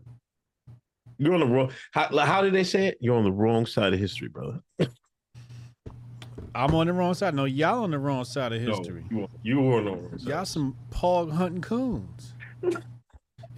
You're 1.17 1.33
on 1.33 1.41
the 1.41 1.45
wrong. 1.45 1.71
How, 1.91 2.07
how 2.25 2.41
did 2.41 2.53
they 2.53 2.63
say 2.63 2.87
it? 2.87 2.97
You're 3.01 3.15
on 3.17 3.25
the 3.25 3.31
wrong 3.31 3.65
side 3.65 3.93
of 3.93 3.99
history, 3.99 4.29
brother. 4.29 4.61
I'm 6.55 6.73
on 6.73 6.87
the 6.87 6.93
wrong 6.93 7.13
side. 7.13 7.35
No, 7.35 7.45
y'all 7.45 7.83
on 7.83 7.91
the 7.91 7.99
wrong 7.99 8.23
side 8.25 8.53
of 8.53 8.61
No, 8.61 8.75
history. 8.77 9.03
you, 9.11 9.23
are, 9.23 9.27
you 9.43 9.59
are 9.69 9.77
on 9.79 9.85
the 9.85 9.91
wrong 9.91 10.17
side. 10.17 10.27
Y'all 10.29 10.45
some 10.45 10.75
pog 10.91 11.31
hunting 11.31 11.61
coons. 11.61 12.33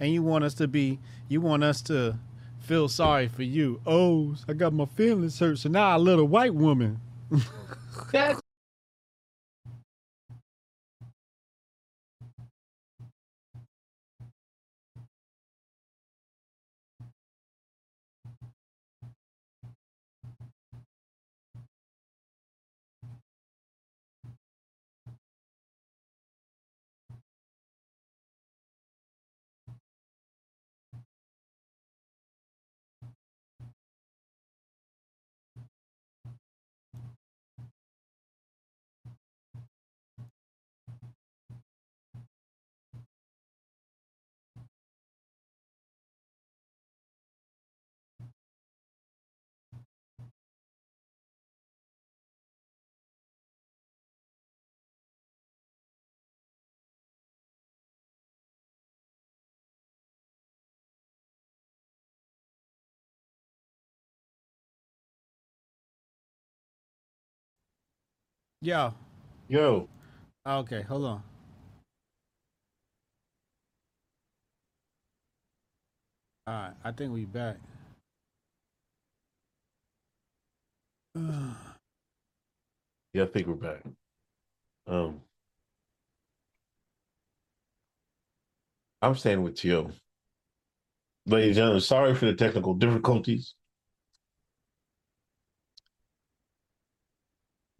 and 0.02 0.12
you 0.12 0.20
want 0.20 0.42
us 0.42 0.52
to 0.54 0.66
be 0.66 0.98
you 1.28 1.40
want 1.40 1.62
us 1.62 1.80
to 1.80 2.18
feel 2.60 2.88
sorry 2.88 3.28
for 3.28 3.44
you. 3.44 3.80
Oh, 3.86 4.34
I 4.48 4.52
got 4.52 4.72
my 4.72 4.84
feelings 4.84 5.38
hurt, 5.38 5.58
so 5.58 5.68
now 5.68 5.96
a 6.18 6.24
white 6.24 6.54
woman. 6.54 7.00
That- 8.12 8.40
Yeah. 68.62 68.92
Yo, 69.48 69.88
Okay, 70.46 70.82
hold 70.82 71.04
on. 71.04 71.22
All 76.46 76.54
right, 76.54 76.72
I 76.84 76.92
think 76.92 77.12
we 77.12 77.24
back. 77.24 77.56
yeah, 83.12 83.24
I 83.24 83.26
think 83.26 83.46
we're 83.48 83.54
back. 83.54 83.82
Um, 84.86 85.20
I'm 89.02 89.16
staying 89.16 89.42
with 89.42 89.56
Tio. 89.56 89.90
Ladies 91.26 91.48
and 91.48 91.56
gentlemen, 91.56 91.80
sorry 91.80 92.14
for 92.14 92.26
the 92.26 92.34
technical 92.34 92.74
difficulties. 92.74 93.54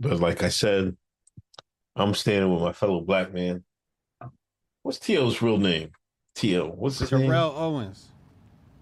But 0.02 0.18
like 0.18 0.42
I 0.42 0.48
said, 0.48 0.96
I'm 1.94 2.12
standing 2.14 2.52
with 2.52 2.60
my 2.60 2.72
fellow 2.72 3.00
black 3.00 3.32
man. 3.32 3.62
What's 4.82 4.98
T.O.'s 4.98 5.40
real 5.40 5.58
name? 5.58 5.92
Tio. 6.34 6.72
What's 6.72 6.98
his 6.98 7.12
name? 7.12 7.22
Terrell 7.22 7.54
Owens. 7.56 8.08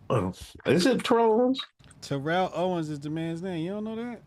Oh, 0.09 0.33
is 0.64 0.87
it 0.87 1.05
Terrell 1.05 1.33
Owens? 1.33 1.61
Terrell 2.01 2.51
Owens 2.55 2.89
is 2.89 3.01
the 3.01 3.11
man's 3.11 3.43
name. 3.43 3.62
You 3.62 3.73
don't 3.73 3.85
know 3.85 3.97
that? 3.97 4.23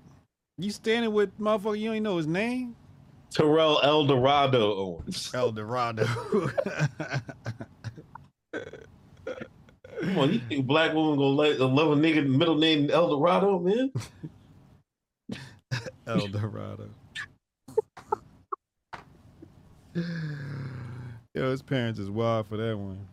You 0.60 0.70
standing 0.70 1.12
with 1.12 1.36
motherfucker, 1.40 1.80
you 1.80 1.94
ain't 1.94 2.04
know 2.04 2.18
his 2.18 2.28
name? 2.28 2.76
Terrell 3.32 3.80
Eldorado 3.82 4.76
Owens. 4.76 5.32
El 5.34 5.52
Dorado. 5.52 6.06
Come 10.04 10.18
on, 10.20 10.34
you 10.34 10.42
think 10.48 10.68
black 10.68 10.94
woman 10.94 11.18
gonna 11.18 11.30
let, 11.30 11.60
love 11.60 11.92
a 11.92 11.96
nigga 11.96 12.28
middle 12.28 12.58
name 12.58 12.92
Eldorado, 12.92 13.58
man? 13.58 13.92
El 16.08 16.28
Dorado. 16.28 16.90
Yo, 21.34 21.52
his 21.52 21.62
parents 21.62 22.00
is 22.00 22.10
wild 22.10 22.48
for 22.48 22.58
that 22.58 22.78
one. 22.78 23.08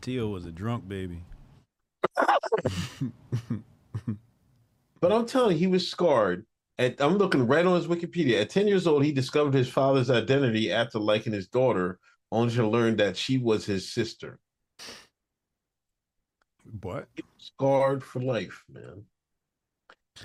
T.O. 0.00 0.28
was 0.28 0.46
a 0.46 0.52
drunk 0.52 0.88
baby. 0.88 1.22
But 5.00 5.12
I'm 5.12 5.26
telling 5.26 5.52
you, 5.52 5.58
he 5.58 5.66
was 5.66 5.88
scarred. 5.88 6.44
And 6.78 6.94
I'm 7.00 7.18
looking 7.18 7.46
right 7.46 7.66
on 7.66 7.76
his 7.76 7.86
Wikipedia. 7.88 8.40
At 8.40 8.50
10 8.50 8.68
years 8.68 8.86
old, 8.86 9.04
he 9.04 9.12
discovered 9.12 9.54
his 9.54 9.68
father's 9.68 10.10
identity 10.10 10.70
after 10.72 10.98
liking 10.98 11.32
his 11.32 11.48
daughter, 11.48 11.98
only 12.30 12.54
to 12.54 12.68
learn 12.68 12.96
that 12.96 13.16
she 13.16 13.38
was 13.38 13.64
his 13.66 13.90
sister. 13.92 14.38
What? 16.82 17.08
Scarred 17.38 18.02
for 18.04 18.20
life, 18.20 18.64
man. 18.72 19.04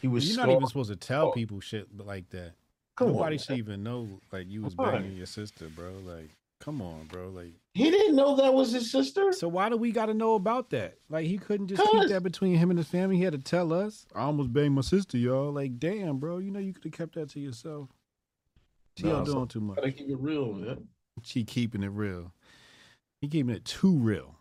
He 0.01 0.07
was 0.07 0.25
You're 0.25 0.33
scarred. 0.33 0.49
not 0.49 0.55
even 0.57 0.67
supposed 0.67 0.89
to 0.89 0.95
tell 0.95 1.31
people 1.31 1.59
shit 1.59 1.87
like 1.97 2.29
that. 2.31 2.53
Come 2.97 3.07
on, 3.09 3.13
Nobody 3.13 3.35
man. 3.37 3.39
should 3.43 3.57
even 3.57 3.83
know 3.83 4.07
like 4.31 4.49
you 4.49 4.61
was 4.61 4.73
Come 4.75 4.85
on. 4.85 4.91
banging 4.93 5.17
your 5.17 5.25
sister, 5.25 5.67
bro. 5.69 5.93
Like, 6.05 6.29
come 6.59 6.81
on, 6.81 7.05
bro. 7.07 7.29
Like, 7.29 7.53
He 7.73 7.89
didn't 7.89 8.15
know 8.15 8.35
that 8.37 8.53
was 8.53 8.71
his 8.71 8.91
sister. 8.91 9.31
so 9.33 9.47
why 9.47 9.69
do 9.69 9.77
we 9.77 9.91
got 9.91 10.07
to 10.07 10.13
know 10.13 10.33
about 10.35 10.69
that? 10.71 10.97
Like, 11.09 11.25
he 11.27 11.37
couldn't 11.37 11.67
just 11.67 11.81
keep 11.91 12.09
that 12.09 12.23
between 12.23 12.55
him 12.55 12.69
and 12.69 12.77
his 12.79 12.87
family. 12.87 13.17
He 13.17 13.23
had 13.23 13.33
to 13.33 13.39
tell 13.39 13.71
us. 13.73 14.05
I 14.15 14.21
almost 14.21 14.51
banged 14.53 14.73
my 14.75 14.81
sister, 14.81 15.17
y'all. 15.17 15.51
Like, 15.51 15.79
damn, 15.79 16.17
bro. 16.17 16.37
You 16.39 16.51
know 16.51 16.59
you 16.59 16.73
could 16.73 16.83
have 16.85 16.93
kept 16.93 17.15
that 17.15 17.29
to 17.31 17.39
yourself. 17.39 17.89
She 18.97 19.05
Nah, 19.05 19.19
all 19.19 19.25
so- 19.25 19.33
doing 19.33 19.47
too 19.47 19.59
much. 19.61 19.75
Gotta 19.77 19.91
keep 19.91 20.09
it 20.09 20.17
real, 20.19 20.53
man. 20.53 20.87
She 21.23 21.43
keeping 21.43 21.83
it 21.83 21.89
real. 21.89 22.31
He 23.21 23.27
keeping 23.27 23.55
it 23.55 23.65
too 23.65 23.95
real. 23.95 24.35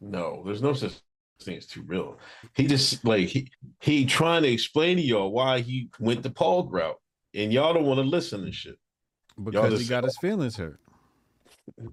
No, 0.00 0.42
there's 0.44 0.62
no 0.62 0.72
such 0.72 0.94
thing 1.42 1.56
as 1.56 1.66
too 1.66 1.82
real. 1.82 2.18
He 2.54 2.66
just 2.66 3.04
like 3.04 3.28
he 3.28 3.50
he 3.80 4.06
trying 4.06 4.42
to 4.42 4.52
explain 4.52 4.96
to 4.96 5.02
y'all 5.02 5.30
why 5.30 5.60
he 5.60 5.90
went 5.98 6.22
the 6.22 6.30
Paul 6.30 6.68
route, 6.68 7.00
and 7.34 7.52
y'all 7.52 7.74
don't 7.74 7.84
want 7.84 7.98
to 7.98 8.06
listen 8.06 8.44
to 8.44 8.52
shit. 8.52 8.78
Because 9.42 9.80
he 9.80 9.86
got 9.86 10.04
his 10.04 10.18
feelings 10.18 10.56
hurt. 10.56 10.80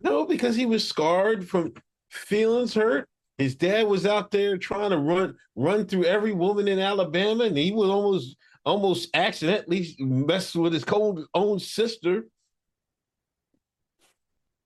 No, 0.01 0.25
because 0.25 0.55
he 0.55 0.65
was 0.65 0.87
scarred 0.87 1.47
from 1.47 1.73
feelings 2.09 2.73
hurt. 2.73 3.07
His 3.37 3.55
dad 3.55 3.87
was 3.87 4.05
out 4.05 4.31
there 4.31 4.57
trying 4.57 4.89
to 4.89 4.97
run 4.97 5.35
run 5.55 5.85
through 5.85 6.05
every 6.05 6.33
woman 6.33 6.67
in 6.67 6.79
Alabama, 6.79 7.45
and 7.45 7.57
he 7.57 7.71
was 7.71 7.89
almost 7.89 8.35
almost 8.65 9.09
accidentally 9.13 9.95
messed 9.99 10.55
with 10.55 10.73
his 10.73 10.83
cold, 10.83 11.25
own 11.33 11.59
sister. 11.59 12.27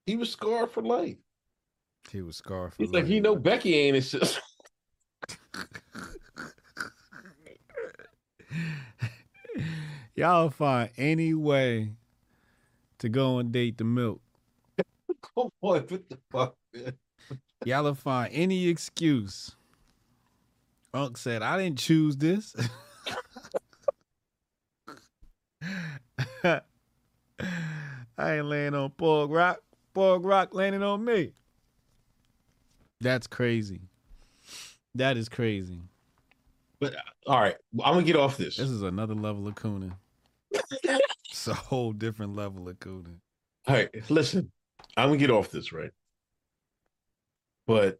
He 0.06 0.16
was 0.16 0.30
scarred 0.30 0.72
for 0.72 0.82
life. 0.82 1.18
He 2.10 2.20
was 2.20 2.36
scarred 2.36 2.74
He's 2.76 2.90
like, 2.90 3.06
he 3.06 3.20
know, 3.20 3.36
Becky 3.36 3.74
ain't 3.74 3.94
his 3.94 4.10
sister. 4.10 4.40
Y'all 10.14 10.50
find 10.50 10.90
any 10.96 11.34
way 11.34 11.92
to 12.98 13.08
go 13.08 13.38
and 13.38 13.50
date 13.50 13.78
the 13.78 13.84
milk. 13.84 14.20
Come 15.34 15.50
on, 15.62 15.70
what 15.80 15.88
the 15.88 16.18
fuck? 16.30 16.54
Man? 16.74 16.92
Y'all 17.64 17.94
find 17.94 18.30
any 18.32 18.68
excuse. 18.68 19.56
Unc 20.94 21.16
said, 21.16 21.42
I 21.42 21.56
didn't 21.56 21.78
choose 21.78 22.16
this. 22.16 22.54
I 26.44 26.60
ain't 28.18 28.46
laying 28.46 28.74
on 28.74 28.90
Pork 28.90 29.30
Rock. 29.30 29.60
Pork 29.94 30.22
Rock 30.24 30.54
landing 30.54 30.82
on 30.82 31.04
me. 31.04 31.32
That's 33.02 33.26
crazy. 33.26 33.80
That 34.94 35.16
is 35.16 35.28
crazy. 35.28 35.80
But 36.78 36.94
all 37.26 37.40
right, 37.40 37.56
I'm 37.84 37.94
gonna 37.94 38.04
get 38.04 38.16
off 38.16 38.36
this. 38.36 38.56
This 38.56 38.70
is 38.70 38.82
another 38.82 39.14
level 39.14 39.46
of 39.48 39.54
cooning. 39.54 39.92
It's 41.30 41.48
a 41.48 41.54
whole 41.54 41.92
different 41.92 42.36
level 42.36 42.68
of 42.68 42.78
cooning. 42.78 43.16
All 43.66 43.74
right, 43.74 43.88
listen, 44.10 44.52
I'm 44.96 45.08
gonna 45.08 45.16
get 45.16 45.30
off 45.30 45.50
this, 45.50 45.72
right? 45.72 45.90
But 47.66 47.98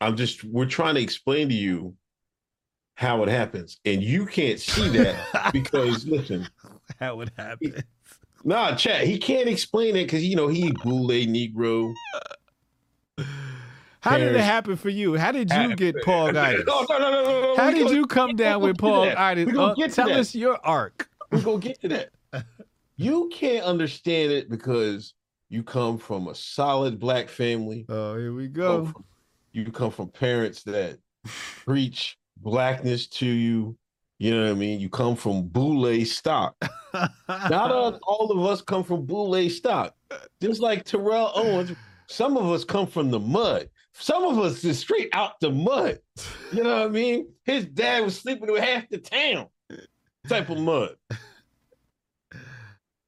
I'm 0.00 0.16
just 0.16 0.44
we're 0.44 0.66
trying 0.66 0.94
to 0.94 1.00
explain 1.02 1.48
to 1.48 1.54
you 1.54 1.96
how 2.94 3.22
it 3.24 3.28
happens, 3.28 3.78
and 3.84 4.02
you 4.02 4.24
can't 4.24 4.60
see 4.60 4.88
that 4.90 5.50
because 5.52 6.06
listen, 6.06 6.48
How 7.00 7.20
it 7.20 7.30
happened. 7.36 7.84
nah, 8.44 8.74
chat, 8.76 9.02
he 9.06 9.18
can't 9.18 9.48
explain 9.48 9.96
it 9.96 10.04
because 10.04 10.24
you 10.24 10.36
know 10.36 10.48
he 10.48 10.70
boule 10.70 11.08
Negro. 11.08 11.92
How 14.06 14.18
did 14.18 14.36
it 14.36 14.40
happen 14.40 14.76
for 14.76 14.88
you? 14.88 15.14
How 15.14 15.32
did 15.32 15.50
you 15.50 15.74
get 15.76 15.96
Paul 16.04 16.32
No, 16.32 16.52
no, 16.52 16.84
no, 16.88 16.98
no, 16.98 17.10
no, 17.10 17.40
no. 17.40 17.56
How 17.56 17.70
did 17.70 17.90
you 17.90 18.06
come 18.06 18.36
down 18.36 18.60
with 18.60 18.78
Paul 18.78 19.04
get 19.04 19.10
to 19.10 19.16
that. 19.16 19.20
Itis? 19.20 19.46
We 19.46 19.52
gonna 19.52 19.72
Uh, 19.72 19.74
to 19.74 19.88
tell 19.88 20.12
us 20.12 20.34
your 20.34 20.58
arc. 20.64 21.08
We're 21.30 21.40
gonna 21.40 21.58
get 21.58 21.80
to 21.82 21.88
that. 21.88 22.10
You 22.96 23.30
can't 23.32 23.64
understand 23.64 24.32
it 24.32 24.48
because 24.48 25.14
you 25.48 25.62
come 25.62 25.98
from 25.98 26.28
a 26.28 26.34
solid 26.34 26.98
black 26.98 27.28
family. 27.28 27.84
Oh, 27.88 28.16
here 28.16 28.32
we 28.32 28.48
go. 28.48 28.92
you 29.52 29.70
come 29.70 29.90
from 29.90 30.08
parents 30.08 30.62
that 30.64 30.98
preach 31.24 32.16
blackness 32.38 33.06
to 33.08 33.26
you. 33.26 33.76
You 34.18 34.34
know 34.34 34.44
what 34.44 34.50
I 34.50 34.54
mean? 34.54 34.80
You 34.80 34.88
come 34.88 35.14
from 35.14 35.48
boule 35.48 36.04
stock. 36.06 36.56
Not 37.28 37.70
all, 37.70 37.98
all 38.06 38.32
of 38.32 38.46
us 38.46 38.62
come 38.62 38.82
from 38.82 39.04
boule 39.04 39.48
stock. 39.50 39.94
Just 40.40 40.60
like 40.60 40.84
Terrell 40.84 41.32
Owens, 41.34 41.72
some 42.08 42.36
of 42.36 42.50
us 42.50 42.64
come 42.64 42.86
from 42.86 43.10
the 43.10 43.20
mud. 43.20 43.68
Some 43.98 44.24
of 44.24 44.38
us 44.38 44.62
is 44.64 44.78
straight 44.78 45.08
out 45.12 45.40
the 45.40 45.50
mud. 45.50 45.98
You 46.52 46.62
know 46.62 46.80
what 46.80 46.86
I 46.86 46.88
mean? 46.88 47.28
His 47.44 47.64
dad 47.66 48.04
was 48.04 48.18
sleeping 48.18 48.50
with 48.50 48.62
half 48.62 48.88
the 48.88 48.98
town. 48.98 49.48
Type 50.28 50.50
of 50.50 50.58
mud. 50.58 50.96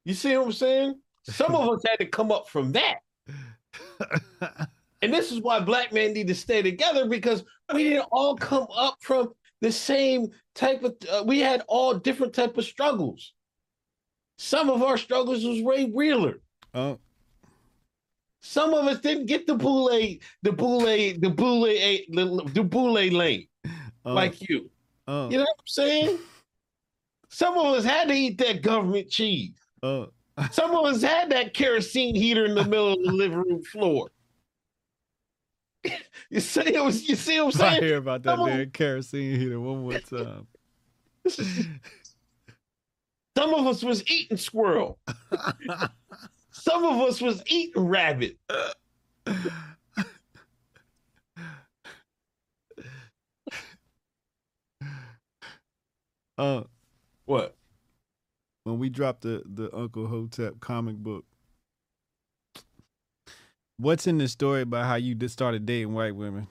You 0.05 0.13
see 0.13 0.35
what 0.35 0.47
I'm 0.47 0.51
saying? 0.51 0.99
Some 1.23 1.55
of 1.55 1.69
us 1.69 1.83
had 1.87 1.97
to 1.97 2.05
come 2.05 2.31
up 2.31 2.49
from 2.49 2.71
that. 2.73 2.99
And 5.01 5.13
this 5.13 5.31
is 5.31 5.39
why 5.39 5.59
black 5.59 5.93
men 5.93 6.13
need 6.13 6.27
to 6.27 6.35
stay 6.35 6.61
together 6.61 7.07
because 7.07 7.43
we 7.73 7.83
didn't 7.85 8.07
all 8.11 8.35
come 8.35 8.67
up 8.75 8.97
from 8.99 9.29
the 9.61 9.71
same 9.71 10.27
type 10.55 10.83
of 10.83 10.95
uh, 11.09 11.23
we 11.25 11.39
had 11.39 11.63
all 11.67 11.93
different 11.93 12.33
type 12.33 12.57
of 12.57 12.65
struggles. 12.65 13.33
Some 14.37 14.69
of 14.69 14.83
our 14.83 14.97
struggles 14.97 15.45
was 15.45 15.61
Ray 15.61 15.85
Wheeler. 15.85 16.39
oh, 16.73 16.97
Some 18.41 18.73
of 18.73 18.85
us 18.85 18.99
didn't 18.99 19.25
get 19.25 19.47
the 19.47 19.55
boule, 19.55 19.89
the 19.89 20.51
boule, 20.51 20.79
the 20.81 21.33
boule, 21.35 21.63
the, 21.63 22.51
the 22.53 22.63
boule 22.63 22.93
lane 22.93 23.47
oh, 24.05 24.13
like 24.13 24.47
you. 24.49 24.69
oh, 25.07 25.29
You 25.29 25.37
know 25.37 25.43
what 25.43 25.55
I'm 25.59 25.67
saying? 25.67 26.19
Some 27.29 27.57
of 27.57 27.65
us 27.75 27.83
had 27.83 28.07
to 28.07 28.13
eat 28.13 28.37
that 28.39 28.61
government 28.61 29.09
cheese. 29.09 29.55
oh. 29.83 30.09
Some 30.51 30.73
of 30.73 30.85
us 30.85 31.01
had 31.01 31.31
that 31.31 31.53
kerosene 31.53 32.15
heater 32.15 32.45
in 32.45 32.55
the 32.55 32.63
middle 32.63 32.93
of 32.93 33.03
the 33.03 33.11
living 33.11 33.39
room 33.39 33.61
floor. 33.63 34.09
You 36.31 36.41
see, 36.41 36.61
it 36.61 36.83
was, 36.83 37.09
you 37.09 37.15
see 37.15 37.39
what 37.41 37.55
I'm 37.55 37.59
saying? 37.59 37.83
I 37.83 37.87
hear 37.87 37.97
about 37.97 38.21
that 38.21 38.37
damn 38.37 38.69
kerosene 38.69 39.39
heater 39.39 39.59
one 39.59 39.81
more 39.81 39.99
time. 39.99 40.45
Some 43.35 43.53
of 43.53 43.65
us 43.65 43.83
was 43.83 44.07
eating 44.11 44.37
squirrel. 44.37 44.99
Some 46.59 46.83
of 46.85 46.99
us 47.01 47.21
was 47.21 47.41
eating 47.47 47.85
rabbit. 47.87 48.37
uh, 56.37 56.63
What? 57.25 57.55
when 58.63 58.77
we 58.77 58.89
dropped 58.89 59.21
the 59.21 59.41
the 59.45 59.73
Uncle 59.75 60.07
Hotep 60.07 60.59
comic 60.59 60.97
book, 60.97 61.25
what's 63.77 64.05
in 64.05 64.17
the 64.17 64.27
story 64.27 64.61
about 64.61 64.85
how 64.85 64.95
you 64.95 65.15
just 65.15 65.33
started 65.33 65.65
dating 65.65 65.93
white 65.93 66.15
women? 66.15 66.47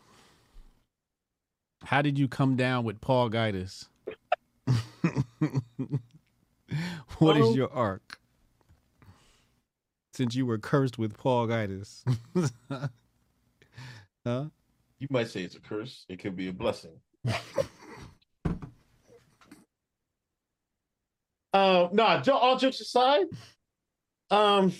How 1.84 2.02
did 2.02 2.18
you 2.18 2.26
come 2.28 2.56
down 2.56 2.84
with 2.84 3.00
Paul 3.00 3.30
Gitis? 3.30 3.86
What 7.18 7.36
is 7.38 7.46
Well- 7.46 7.56
your 7.56 7.72
arc? 7.72 8.20
Since 10.18 10.34
you 10.34 10.46
were 10.46 10.58
cursed 10.58 10.98
with 10.98 11.16
Paul 11.16 11.46
Gitis. 11.46 12.02
huh? 14.26 14.46
You 14.98 15.06
might 15.10 15.28
say 15.28 15.42
it's 15.42 15.54
a 15.54 15.60
curse. 15.60 16.06
It 16.08 16.18
could 16.18 16.34
be 16.34 16.48
a 16.48 16.52
blessing. 16.52 16.98
Uh, 21.54 21.88
no, 21.92 22.20
jo- 22.20 22.36
all 22.36 22.58
jokes 22.58 22.78
aside, 22.78 23.24
um, 24.30 24.70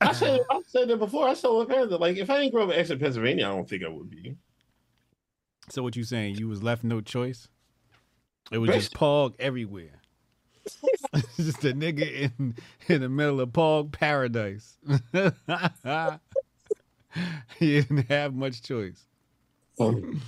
I 0.00 0.12
said 0.12 0.40
I 0.48 0.60
said 0.68 0.86
that 0.86 0.98
before. 0.98 1.26
I 1.28 1.34
said 1.34 1.50
that 1.68 2.00
like 2.00 2.16
if 2.16 2.30
I 2.30 2.40
didn't 2.40 2.54
grow 2.54 2.62
up 2.62 2.70
in 2.70 2.78
Exeter, 2.78 3.00
Pennsylvania, 3.00 3.48
I 3.48 3.50
don't 3.50 3.68
think 3.68 3.82
I 3.82 3.88
would 3.88 4.08
be. 4.08 4.36
So 5.68 5.82
what 5.82 5.96
you 5.96 6.04
saying? 6.04 6.36
You 6.36 6.46
was 6.46 6.62
left 6.62 6.84
no 6.84 7.00
choice? 7.00 7.48
It 8.52 8.58
was 8.58 8.70
just 8.70 8.94
Pog 8.94 9.34
everywhere. 9.40 10.01
Just 11.36 11.64
a 11.64 11.72
nigga 11.72 12.30
in 12.38 12.56
in 12.88 13.00
the 13.00 13.08
middle 13.08 13.40
of 13.40 13.50
Pog 13.50 13.92
paradise. 13.92 14.76
he 17.58 17.80
didn't 17.80 18.08
have 18.08 18.34
much 18.34 18.62
choice. 18.62 19.06
Um, 19.78 20.20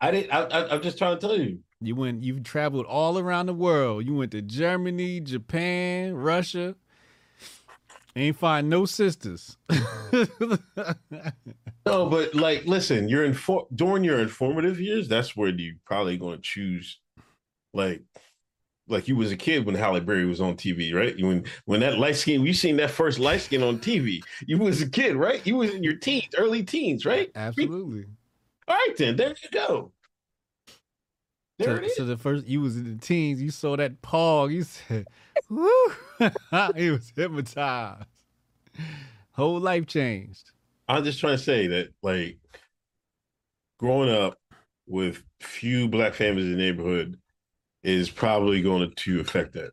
I 0.00 0.10
didn't. 0.10 0.32
I, 0.32 0.42
I, 0.42 0.74
I'm 0.74 0.82
just 0.82 0.98
trying 0.98 1.18
to 1.18 1.20
tell 1.20 1.38
you. 1.38 1.60
You 1.80 1.94
went. 1.94 2.22
You 2.22 2.40
traveled 2.40 2.86
all 2.86 3.18
around 3.18 3.46
the 3.46 3.54
world. 3.54 4.06
You 4.06 4.14
went 4.14 4.32
to 4.32 4.42
Germany, 4.42 5.20
Japan, 5.20 6.14
Russia. 6.14 6.74
Ain't 8.16 8.36
find 8.36 8.70
no 8.70 8.84
sisters. 8.84 9.56
No, 11.86 12.06
but 12.06 12.34
like, 12.34 12.64
listen, 12.64 13.08
you're 13.08 13.24
in 13.24 13.34
for 13.34 13.66
during 13.74 14.04
your 14.04 14.20
informative 14.20 14.80
years. 14.80 15.06
That's 15.06 15.36
where 15.36 15.50
you 15.50 15.76
probably 15.84 16.16
going 16.16 16.36
to 16.36 16.42
choose, 16.42 16.98
like, 17.74 18.02
like 18.88 19.08
you 19.08 19.16
was 19.16 19.32
a 19.32 19.36
kid 19.36 19.64
when 19.64 19.74
Halle 19.74 20.00
Berry 20.00 20.26
was 20.26 20.40
on 20.40 20.56
TV, 20.56 20.92
right? 20.94 21.16
You 21.16 21.26
when 21.26 21.44
when 21.64 21.80
that 21.80 21.98
light 21.98 22.16
skin, 22.16 22.42
you 22.44 22.52
seen 22.52 22.76
that 22.76 22.90
first 22.90 23.18
light 23.18 23.40
skin 23.40 23.62
on 23.62 23.78
TV. 23.78 24.22
You 24.46 24.58
was 24.58 24.82
a 24.82 24.88
kid, 24.88 25.16
right? 25.16 25.44
You 25.46 25.56
was 25.56 25.72
in 25.74 25.82
your 25.82 25.96
teens, 25.96 26.34
early 26.36 26.62
teens, 26.62 27.06
right? 27.06 27.30
Absolutely. 27.34 28.04
All 28.68 28.74
right, 28.76 28.94
then 28.96 29.16
there 29.16 29.30
you 29.30 29.48
go. 29.50 29.92
There 31.58 31.68
So, 31.68 31.74
it 31.76 31.84
is. 31.84 31.96
so 31.96 32.04
the 32.04 32.16
first 32.16 32.46
you 32.46 32.60
was 32.60 32.76
in 32.76 32.96
the 32.96 32.98
teens, 33.00 33.40
you 33.40 33.50
saw 33.50 33.76
that 33.76 34.02
Pog, 34.02 34.52
you 34.52 34.64
said, 34.64 35.06
"Woo!" 35.48 35.68
he 36.76 36.90
was 36.90 37.12
hypnotized. 37.14 38.06
Whole 39.32 39.60
life 39.60 39.86
changed. 39.86 40.50
I'm 40.88 41.04
just 41.04 41.20
trying 41.20 41.36
to 41.36 41.42
say 41.42 41.66
that, 41.68 41.92
like, 42.02 42.38
growing 43.78 44.10
up 44.10 44.38
with 44.86 45.22
few 45.40 45.88
black 45.88 46.14
families 46.14 46.46
in 46.46 46.52
the 46.52 46.58
neighborhood 46.58 47.18
is 47.84 48.10
probably 48.10 48.62
going 48.62 48.92
to 48.94 49.20
affect 49.20 49.52
that. 49.52 49.72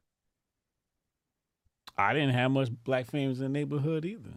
I 1.97 2.13
didn't 2.13 2.33
have 2.33 2.51
much 2.51 2.69
black 2.83 3.05
families 3.05 3.39
in 3.39 3.45
the 3.45 3.59
neighborhood 3.59 4.05
either. 4.05 4.33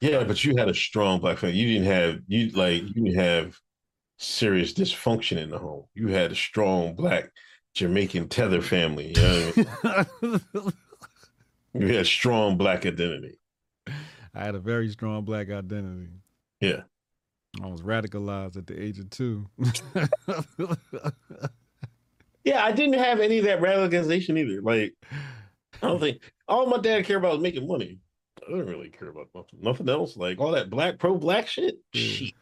Yeah, 0.00 0.24
but 0.24 0.44
you 0.44 0.56
had 0.56 0.68
a 0.68 0.74
strong 0.74 1.20
black 1.20 1.38
family. 1.38 1.56
You 1.56 1.74
didn't 1.74 1.92
have 1.92 2.20
you 2.26 2.50
like 2.50 2.82
you 2.82 2.92
didn't 2.92 3.18
have 3.18 3.58
serious 4.18 4.74
dysfunction 4.74 5.38
in 5.38 5.50
the 5.50 5.58
home. 5.58 5.84
You 5.94 6.08
had 6.08 6.32
a 6.32 6.34
strong 6.34 6.94
black 6.94 7.30
Jamaican 7.74 8.28
tether 8.28 8.60
family. 8.60 9.14
You 9.16 9.22
know 9.22 9.52
I 9.84 10.06
mean? 10.22 10.40
You 11.78 11.94
had 11.94 12.06
strong 12.06 12.56
black 12.56 12.86
identity. 12.86 13.38
I 13.86 14.44
had 14.44 14.54
a 14.54 14.58
very 14.58 14.88
strong 14.88 15.24
black 15.24 15.50
identity. 15.50 16.08
Yeah. 16.60 16.82
I 17.62 17.66
was 17.66 17.82
radicalized 17.82 18.56
at 18.56 18.66
the 18.66 18.82
age 18.82 18.98
of 18.98 19.10
two. 19.10 19.46
Yeah, 22.46 22.64
I 22.64 22.70
didn't 22.70 23.00
have 23.00 23.18
any 23.18 23.38
of 23.38 23.44
that 23.46 23.60
radicalization 23.60 24.38
either. 24.38 24.62
Like, 24.62 24.94
I 25.82 25.88
don't 25.88 25.98
think 25.98 26.20
all 26.46 26.66
my 26.66 26.78
dad 26.78 27.04
cared 27.04 27.18
about 27.18 27.32
was 27.32 27.42
making 27.42 27.66
money. 27.66 27.98
I 28.40 28.50
didn't 28.50 28.68
really 28.68 28.88
care 28.88 29.08
about 29.08 29.26
nothing, 29.34 29.58
nothing 29.60 29.88
else. 29.88 30.16
Like 30.16 30.38
all 30.38 30.52
that 30.52 30.70
black 30.70 31.00
pro 31.00 31.16
black 31.16 31.48
shit. 31.48 31.78
Hmm. 31.92 31.98
Shit. 31.98 32.34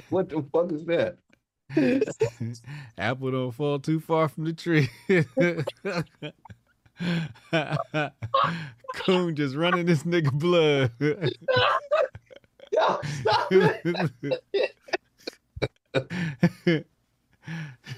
what 0.10 0.28
the 0.28 0.44
fuck 0.52 0.70
is 0.70 0.84
that? 0.84 1.16
Apple 2.98 3.30
don't 3.30 3.52
fall 3.52 3.78
too 3.78 3.98
far 3.98 4.28
from 4.28 4.44
the 4.44 4.52
tree. 4.52 4.90
Coon 8.96 9.34
just 9.34 9.56
running 9.56 9.86
this 9.86 10.02
nigga 10.02 10.30
blood. 10.30 10.92
Yo, 12.70 13.00
stop 13.22 13.48
it. 13.50 14.74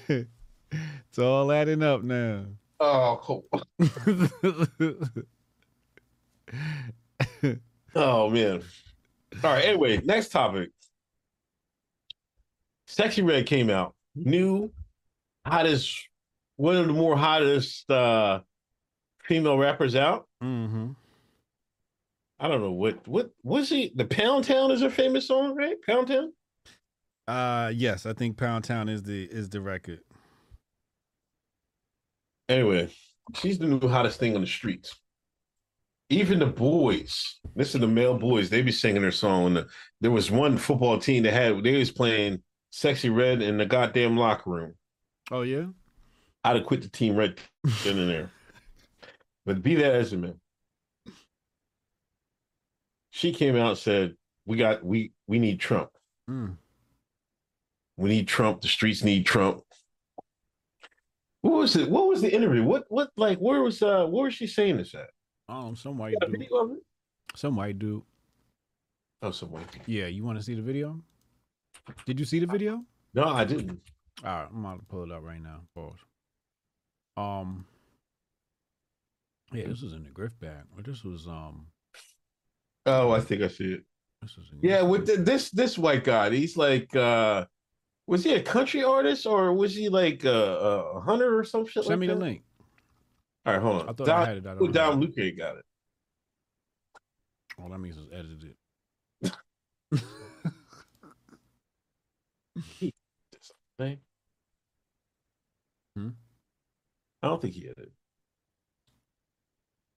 it's 0.09 1.19
all 1.19 1.51
adding 1.51 1.83
up 1.83 2.03
now. 2.03 2.45
Oh, 2.79 3.19
cool. 3.21 3.45
Oh 7.95 8.29
man. 8.29 8.61
All 9.43 9.53
right. 9.53 9.65
Anyway, 9.65 9.99
next 10.05 10.29
topic. 10.29 10.69
Sexyy 12.87 13.27
Red 13.27 13.47
came 13.47 13.71
out. 13.71 13.95
New 14.15 14.71
hottest, 15.45 16.07
one 16.57 16.77
of 16.77 16.85
the 16.85 16.93
more 16.93 17.17
hottest 17.17 17.89
uh 17.89 18.41
female 19.23 19.57
rappers 19.57 19.95
out. 19.95 20.27
mm-hmm. 20.43 20.91
I 22.39 22.47
don't 22.47 22.61
know 22.61 22.71
what 22.71 23.07
what 23.07 23.31
was 23.41 23.69
he 23.69 23.91
the 23.95 24.05
Pound 24.05 24.43
Town 24.43 24.69
is 24.69 24.81
her 24.81 24.91
famous 24.91 25.27
song, 25.27 25.55
right? 25.55 25.81
Pound 25.81 26.07
Town? 26.07 26.33
Uh 27.27 27.71
yes, 27.75 28.05
I 28.05 28.13
think 28.13 28.37
Pound 28.37 28.63
Town 28.63 28.87
is 28.87 29.03
the 29.03 29.25
is 29.25 29.49
the 29.49 29.61
record. 29.61 29.99
Anyway, 32.47 32.89
she's 33.35 33.57
the 33.57 33.67
new 33.67 33.87
hottest 33.87 34.19
thing 34.19 34.35
on 34.35 34.41
the 34.41 34.47
streets. 34.47 34.95
Even 36.09 36.39
the 36.39 36.45
boys, 36.45 37.39
this 37.55 37.75
is 37.75 37.81
the 37.81 37.87
male 37.87 38.17
boys, 38.17 38.49
they 38.49 38.61
be 38.61 38.71
singing 38.71 39.01
their 39.01 39.11
song. 39.11 39.65
There 39.99 40.11
was 40.11 40.31
one 40.31 40.57
football 40.57 40.97
team 40.99 41.23
that 41.23 41.33
had 41.33 41.61
they 41.63 41.77
was 41.77 41.91
playing 41.91 42.41
Sexyy 42.71 43.13
Red 43.13 43.41
in 43.41 43.57
the 43.57 43.65
goddamn 43.65 44.15
locker 44.15 44.49
room. 44.49 44.75
Oh 45.31 45.41
yeah? 45.41 45.65
I'd 46.45 46.55
have 46.55 46.65
quit 46.65 46.81
the 46.81 46.89
team 46.89 47.15
right 47.17 47.37
then 47.83 47.99
and 47.99 48.09
there. 48.09 48.31
But 49.45 49.63
be 49.63 49.75
that 49.75 49.95
as 49.95 50.11
it 50.11 50.17
may, 50.17 50.33
she 53.11 53.31
came 53.31 53.55
out 53.55 53.69
and 53.69 53.77
said, 53.77 54.15
"We 54.45 54.57
got 54.57 54.83
we 54.83 55.13
we 55.25 55.39
need 55.39 55.61
Trump. 55.61 55.89
Mm. 56.29 56.57
We 57.97 58.09
need 58.09 58.27
Trump. 58.27 58.61
The 58.61 58.67
streets 58.67 59.03
need 59.03 59.25
Trump." 59.25 59.61
What 61.41 61.53
was 61.53 61.75
it? 61.75 61.89
What 61.89 62.07
was 62.07 62.21
the 62.21 62.33
interview? 62.33 62.63
What 62.63 62.85
what 62.89 63.09
like 63.17 63.37
where 63.39 63.61
was 63.61 63.81
uh 63.81 64.05
where 64.05 64.25
was 64.25 64.33
she 64.33 64.47
saying 64.47 64.77
this 64.77 64.93
at? 64.95 65.09
Oh, 65.49 65.73
some 65.75 65.97
white 65.97 66.11
You 66.13 66.19
got 66.19 66.29
a 66.29 66.31
dude. 66.31 66.39
video 66.41 66.57
of 66.57 66.71
it? 66.71 66.79
Some 67.35 67.55
white 67.55 67.79
dude. 67.79 68.01
Oh, 69.21 69.31
somewhere. 69.31 69.63
Yeah, 69.85 70.07
you 70.07 70.23
want 70.23 70.37
to 70.37 70.43
see 70.43 70.55
the 70.55 70.61
video? 70.61 71.01
Did 72.05 72.19
you 72.19 72.25
see 72.25 72.39
the 72.39 72.47
video? 72.47 72.83
No, 73.13 73.23
I 73.25 73.45
didn't. 73.45 73.79
All 74.23 74.29
right, 74.31 74.47
I'm 74.51 74.65
about 74.65 74.79
to 74.79 74.85
pull 74.85 75.03
it 75.03 75.11
up 75.11 75.23
right 75.23 75.41
now. 75.41 75.61
Pause. 75.73 75.99
Um. 77.15 77.65
Yeah, 79.53 79.67
this 79.67 79.81
was 79.81 79.93
in 79.93 80.03
the 80.03 80.09
Griff 80.09 80.37
bag. 80.39 80.63
Or 80.75 80.83
this 80.83 81.03
was 81.03 81.27
um. 81.27 81.67
Oh, 82.85 83.11
I 83.11 83.21
think 83.21 83.41
I 83.41 83.47
see 83.47 83.73
it. 83.73 83.83
This 84.21 84.35
was 84.35 84.47
in 84.51 84.59
Yeah, 84.67 84.81
with 84.81 85.07
the, 85.07 85.17
this 85.17 85.49
this 85.51 85.77
white 85.77 86.03
guy, 86.03 86.29
he's 86.31 86.57
like, 86.57 86.93
uh 86.95 87.45
was 88.07 88.23
he 88.23 88.33
a 88.33 88.41
country 88.41 88.83
artist 88.83 89.25
or 89.25 89.53
was 89.53 89.75
he 89.75 89.89
like 89.89 90.23
a, 90.23 90.29
a 90.95 91.01
hunter 91.01 91.37
or 91.37 91.43
some 91.43 91.65
shit 91.65 91.83
Send 91.83 91.89
like 91.89 91.99
me 91.99 92.07
that? 92.07 92.15
the 92.15 92.19
link. 92.19 92.41
All 93.45 93.53
right, 93.53 93.61
hold 93.61 93.81
on. 93.81 93.89
I 93.89 93.93
thought 93.93 94.09
I 94.09 94.25
had 94.25 94.37
it. 94.37 94.47
I 94.47 94.51
oh, 94.51 94.55
don't 94.59 94.71
Don 94.71 95.01
have 95.01 95.09
it. 95.09 95.15
Luque 95.15 95.37
got 95.37 95.57
it. 95.57 95.65
Oh, 97.59 97.69
that 97.69 97.77
means 97.79 97.97
it's 97.97 98.13
edited. 98.13 98.55
Thing. 103.77 103.97
Hmm? 105.95 106.09
I 107.23 107.27
don't 107.27 107.41
think 107.41 107.55
he 107.55 107.61
it. 107.61 107.91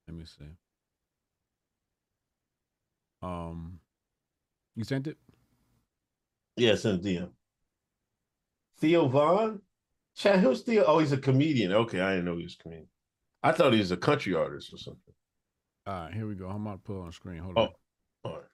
Let 0.09 0.17
me 0.17 0.25
see. 0.25 0.47
Um, 3.21 3.81
you 4.75 4.85
sent 4.85 5.07
it? 5.07 5.19
Yeah, 6.57 6.75
send 6.77 7.03
DM. 7.03 7.29
Theo 8.81 9.09
Von? 9.09 9.61
Chad, 10.17 10.41
who's 10.41 10.63
Theo? 10.63 10.85
Oh, 10.87 10.99
he's 10.99 11.13
a 11.13 11.19
comedian. 11.19 11.73
Okay, 11.73 12.01
I 12.01 12.11
didn't 12.11 12.25
know 12.25 12.37
he 12.37 12.45
was 12.45 12.57
a 12.59 12.63
comedian. 12.63 12.89
I 13.43 13.53
thought 13.53 13.73
he 13.73 13.79
was 13.79 13.91
a 13.91 13.97
country 13.97 14.35
artist 14.35 14.73
or 14.73 14.79
something. 14.79 15.15
All 15.87 15.95
right, 15.95 16.13
here 16.15 16.27
we 16.27 16.35
go. 16.35 16.49
I'm 16.49 16.67
about 16.67 16.85
to 16.85 16.93
put 16.93 16.99
it 16.99 17.05
on 17.05 17.13
screen. 17.13 17.39
Hold 17.39 17.59
Oh. 17.59 17.63
on. 17.63 17.69
All 18.25 18.33
right. 18.33 18.45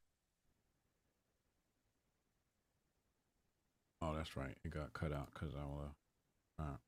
Oh, 4.02 4.14
that's 4.14 4.36
right. 4.36 4.56
It 4.64 4.70
got 4.70 4.92
cut 4.92 5.12
out 5.12 5.28
because 5.32 5.54
I 5.54 5.64
will. 5.64 5.90
Uh, 6.58 6.62
all 6.62 6.66
right. 6.68 6.78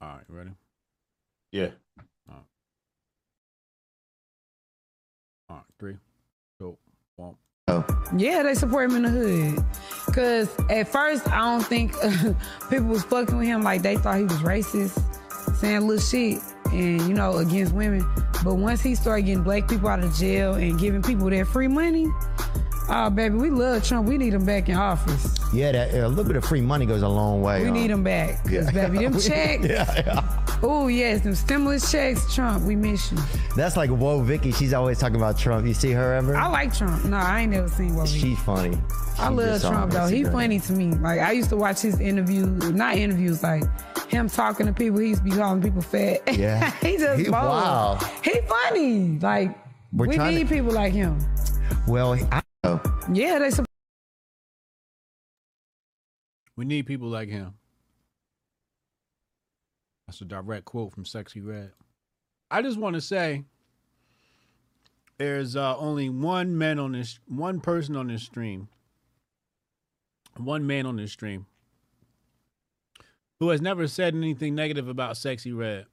All 0.00 0.08
right, 0.16 0.24
you 0.28 0.34
ready? 0.34 0.50
Yeah. 1.52 1.70
All 5.48 5.56
right, 5.56 5.64
three, 5.80 5.96
two, 6.60 6.78
one. 7.16 7.34
Yeah, 8.16 8.42
they 8.42 8.54
support 8.54 8.90
him 8.90 8.96
in 8.96 9.02
the 9.02 9.10
hood. 9.10 9.64
Cause 10.14 10.48
at 10.68 10.88
first 10.88 11.28
I 11.28 11.38
don't 11.38 11.64
think 11.64 11.92
people 12.70 12.86
was 12.86 13.04
fucking 13.04 13.36
with 13.36 13.46
him 13.46 13.62
like 13.62 13.82
they 13.82 13.96
thought 13.96 14.16
he 14.16 14.24
was 14.24 14.38
racist, 14.38 15.00
saying 15.56 15.86
little 15.86 16.02
shit 16.02 16.42
and 16.72 17.00
you 17.02 17.14
know 17.14 17.38
against 17.38 17.72
women. 17.72 18.04
But 18.42 18.54
once 18.54 18.80
he 18.80 18.94
started 18.94 19.26
getting 19.26 19.42
black 19.42 19.68
people 19.68 19.88
out 19.88 20.02
of 20.02 20.14
jail 20.14 20.54
and 20.54 20.78
giving 20.78 21.02
people 21.02 21.30
their 21.30 21.44
free 21.44 21.68
money, 21.68 22.08
oh 22.88 23.10
baby, 23.10 23.36
we 23.36 23.50
love 23.50 23.84
Trump. 23.84 24.08
We 24.08 24.18
need 24.18 24.34
him 24.34 24.44
back 24.44 24.68
in 24.68 24.76
office. 24.76 25.38
Yeah, 25.52 25.72
that 25.72 25.94
a 25.94 26.08
little 26.08 26.24
bit 26.24 26.36
of 26.36 26.44
free 26.44 26.60
money 26.60 26.86
goes 26.86 27.02
a 27.02 27.08
long 27.08 27.42
way. 27.42 27.62
We 27.62 27.68
huh? 27.68 27.74
need 27.74 27.90
him 27.90 28.02
back. 28.02 28.40
Yeah. 28.48 28.70
baby, 28.70 28.98
them 28.98 29.12
checks. 29.20 29.64
yeah, 29.66 30.02
yeah. 30.06 30.49
Oh 30.62 30.88
yes, 30.88 31.22
them 31.22 31.34
stimulus 31.34 31.90
checks. 31.90 32.34
Trump, 32.34 32.64
we 32.64 32.76
miss 32.76 33.10
you. 33.10 33.18
That's 33.56 33.76
like 33.76 33.88
Woah 33.90 34.22
Vicky. 34.24 34.52
She's 34.52 34.74
always 34.74 34.98
talking 34.98 35.16
about 35.16 35.38
Trump. 35.38 35.66
You 35.66 35.72
see 35.74 35.90
her 35.92 36.14
ever? 36.14 36.36
I 36.36 36.48
like 36.48 36.74
Trump. 36.76 37.04
No, 37.06 37.16
I 37.16 37.40
ain't 37.42 37.52
never 37.52 37.68
seen 37.68 37.94
what 37.94 38.08
She's 38.08 38.38
funny. 38.40 38.78
I 39.18 39.28
love 39.28 39.60
Trump 39.62 39.92
though. 39.92 40.06
He's 40.06 40.28
funny 40.28 40.60
to 40.60 40.72
me. 40.72 40.92
Like 40.92 41.20
I 41.20 41.32
used 41.32 41.48
to 41.50 41.56
watch 41.56 41.80
his 41.80 41.98
interviews, 42.00 42.70
not 42.72 42.96
interviews, 42.96 43.42
like 43.42 43.62
him 44.08 44.28
talking 44.28 44.66
to 44.66 44.72
people. 44.72 45.00
He 45.00 45.08
used 45.10 45.24
to 45.24 45.30
be 45.30 45.36
calling 45.36 45.62
people 45.62 45.82
fat. 45.82 46.20
Yeah. 46.36 46.70
he 46.80 46.96
just 46.98 47.18
He- 47.18 47.24
bold. 47.24 47.34
wow. 47.34 47.98
He 48.22 48.40
funny. 48.46 49.18
Like 49.18 49.56
We're 49.92 50.08
we 50.08 50.18
need 50.18 50.48
to- 50.48 50.54
people 50.54 50.72
like 50.72 50.92
him. 50.92 51.18
Well, 51.88 52.12
I 52.30 52.42
know. 52.64 52.80
Yeah, 53.12 53.38
they. 53.38 53.50
We 56.56 56.64
need 56.66 56.84
people 56.86 57.08
like 57.08 57.28
him. 57.30 57.54
That's 60.10 60.22
a 60.22 60.24
direct 60.24 60.64
quote 60.64 60.90
from 60.92 61.04
Sexyy 61.04 61.46
Red. 61.46 61.70
I 62.50 62.62
just 62.62 62.80
want 62.80 62.94
to 62.94 63.00
say 63.00 63.44
there's 65.18 65.54
uh, 65.54 65.76
only 65.78 66.08
one 66.08 66.58
man 66.58 66.80
on 66.80 66.90
this, 66.90 67.20
one 67.28 67.60
person 67.60 67.94
on 67.94 68.08
this 68.08 68.24
stream, 68.24 68.66
one 70.36 70.66
man 70.66 70.84
on 70.84 70.96
this 70.96 71.12
stream 71.12 71.46
who 73.38 73.50
has 73.50 73.60
never 73.60 73.86
said 73.86 74.16
anything 74.16 74.56
negative 74.56 74.88
about 74.88 75.14
Sexyy 75.14 75.56
Red. 75.56 75.86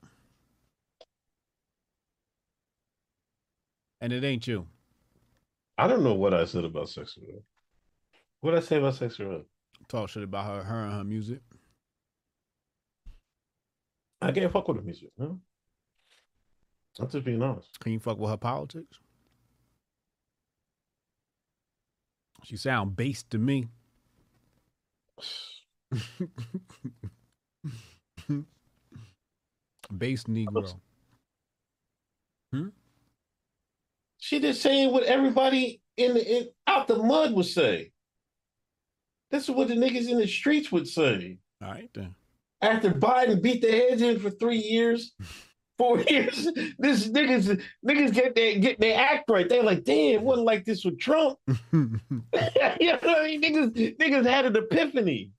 And 4.01 4.11
it 4.11 4.23
ain't 4.23 4.47
you. 4.47 4.65
I 5.77 5.85
don't 5.85 6.01
know 6.01 6.15
what 6.15 6.33
I 6.33 6.45
said 6.45 6.65
about 6.65 6.87
Sexyy 6.87 7.21
Red. 7.27 7.43
What 8.41 8.55
did 8.55 8.63
I 8.63 8.65
say 8.65 8.77
about 8.77 8.95
Sexyy 8.95 9.29
Red? 9.29 9.43
Talk 9.87 10.09
shit 10.09 10.23
about 10.23 10.47
her, 10.47 10.63
her 10.63 10.85
and 10.85 10.93
her 10.93 11.03
music. 11.03 11.41
I 14.21 14.31
can't 14.31 14.51
fuck 14.51 14.67
with 14.67 14.77
the 14.77 14.83
music. 14.83 15.09
I'm 15.19 15.41
just 17.09 17.23
being 17.23 17.41
honest. 17.41 17.79
Can 17.79 17.93
you 17.93 17.99
fuck 17.99 18.17
with 18.17 18.31
her 18.31 18.37
politics? 18.37 18.97
She 22.43 22.57
sound 22.57 22.95
based 22.95 23.29
to 23.31 23.37
me. 23.37 23.67
Base 29.97 30.23
Negro. 30.25 30.73
Hmm? 32.51 32.67
She 34.17 34.39
just 34.39 34.61
saying 34.61 34.91
what 34.91 35.03
everybody 35.03 35.81
in 35.95 36.13
the 36.13 36.37
in, 36.37 36.47
out 36.65 36.87
the 36.87 36.97
mud 36.97 37.33
would 37.33 37.45
say. 37.45 37.91
This 39.29 39.43
is 39.43 39.51
what 39.51 39.67
the 39.67 39.75
niggas 39.75 40.09
in 40.09 40.17
the 40.17 40.27
streets 40.27 40.71
would 40.71 40.87
say. 40.87 41.37
All 41.61 41.71
right 41.71 41.89
then. 41.93 42.15
After 42.61 42.91
Biden 42.91 43.41
beat 43.41 43.61
the 43.61 43.71
heads 43.71 44.01
in 44.01 44.19
for 44.19 44.29
three 44.29 44.57
years, 44.57 45.13
four 45.77 45.99
years, 46.09 46.47
this 46.79 47.07
niggas 47.07 47.61
niggas 47.85 48.13
get 48.13 48.33
their 48.35 48.57
get 48.59 48.79
their 48.79 48.99
act 48.99 49.29
right. 49.29 49.47
They're 49.47 49.63
like, 49.63 49.83
damn, 49.83 50.15
it 50.15 50.21
wasn't 50.21 50.45
like 50.47 50.65
this 50.65 50.83
with 50.83 50.99
Trump. 50.99 51.37
you 51.71 51.89
know 52.11 52.19
what 52.31 53.17
I 53.19 53.23
mean? 53.25 53.41
Niggas, 53.41 53.97
niggas 53.97 54.25
had 54.25 54.45
an 54.45 54.55
epiphany. 54.55 55.31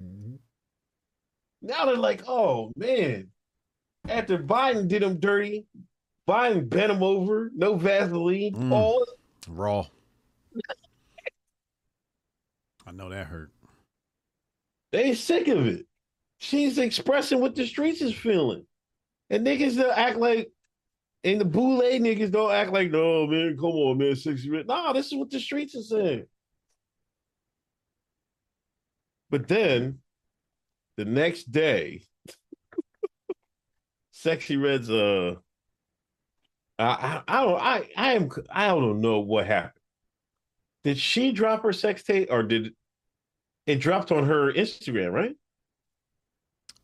Now 1.60 1.86
they're 1.86 1.96
like, 1.96 2.22
oh 2.28 2.72
man, 2.76 3.28
after 4.08 4.38
Biden 4.38 4.86
did 4.86 5.02
them 5.02 5.18
dirty, 5.18 5.66
Biden 6.28 6.68
bent 6.68 6.88
them 6.88 7.02
over, 7.02 7.50
no 7.54 7.74
Vaseline, 7.74 8.54
Mm. 8.54 8.72
all 8.72 9.04
Raw. 9.48 9.86
I 12.86 12.92
know 12.92 13.08
that 13.10 13.26
hurt. 13.26 13.50
they 14.92 15.14
sick 15.14 15.48
of 15.48 15.66
it. 15.66 15.86
She's 16.38 16.78
expressing 16.78 17.40
what 17.40 17.54
the 17.54 17.66
streets 17.66 18.00
is 18.00 18.14
feeling. 18.14 18.64
And 19.30 19.46
niggas 19.46 19.76
don't 19.76 19.96
act 19.96 20.16
like 20.16 20.50
and 21.24 21.40
the 21.40 21.44
boule 21.44 21.82
niggas 21.82 22.30
don't 22.30 22.52
act 22.52 22.72
like, 22.72 22.90
no, 22.90 23.26
man, 23.26 23.56
come 23.56 23.70
on, 23.70 23.98
man, 23.98 24.14
60 24.14 24.48
minutes. 24.48 24.68
Nah, 24.68 24.92
this 24.92 25.06
is 25.06 25.14
what 25.14 25.30
the 25.30 25.40
streets 25.40 25.74
are 25.74 25.82
saying. 25.82 26.26
But 29.30 29.48
then 29.48 29.98
the 30.96 31.04
next 31.04 31.50
day, 31.50 32.04
Sexyy 34.14 34.62
Red's 34.62 34.90
uh 34.90 35.34
I, 36.78 36.84
I 36.84 37.22
I 37.26 37.44
don't 37.44 37.60
I 37.60 37.88
I 37.96 38.12
am 38.14 38.30
I 38.50 38.68
don't 38.68 39.00
know 39.00 39.20
what 39.20 39.46
happened. 39.46 39.72
Did 40.84 40.98
she 40.98 41.32
drop 41.32 41.62
her 41.64 41.72
sex 41.72 42.04
tape 42.04 42.28
or 42.30 42.42
did 42.42 42.72
it 43.66 43.80
dropped 43.80 44.12
on 44.12 44.24
her 44.24 44.52
Instagram, 44.52 45.12
right? 45.12 45.36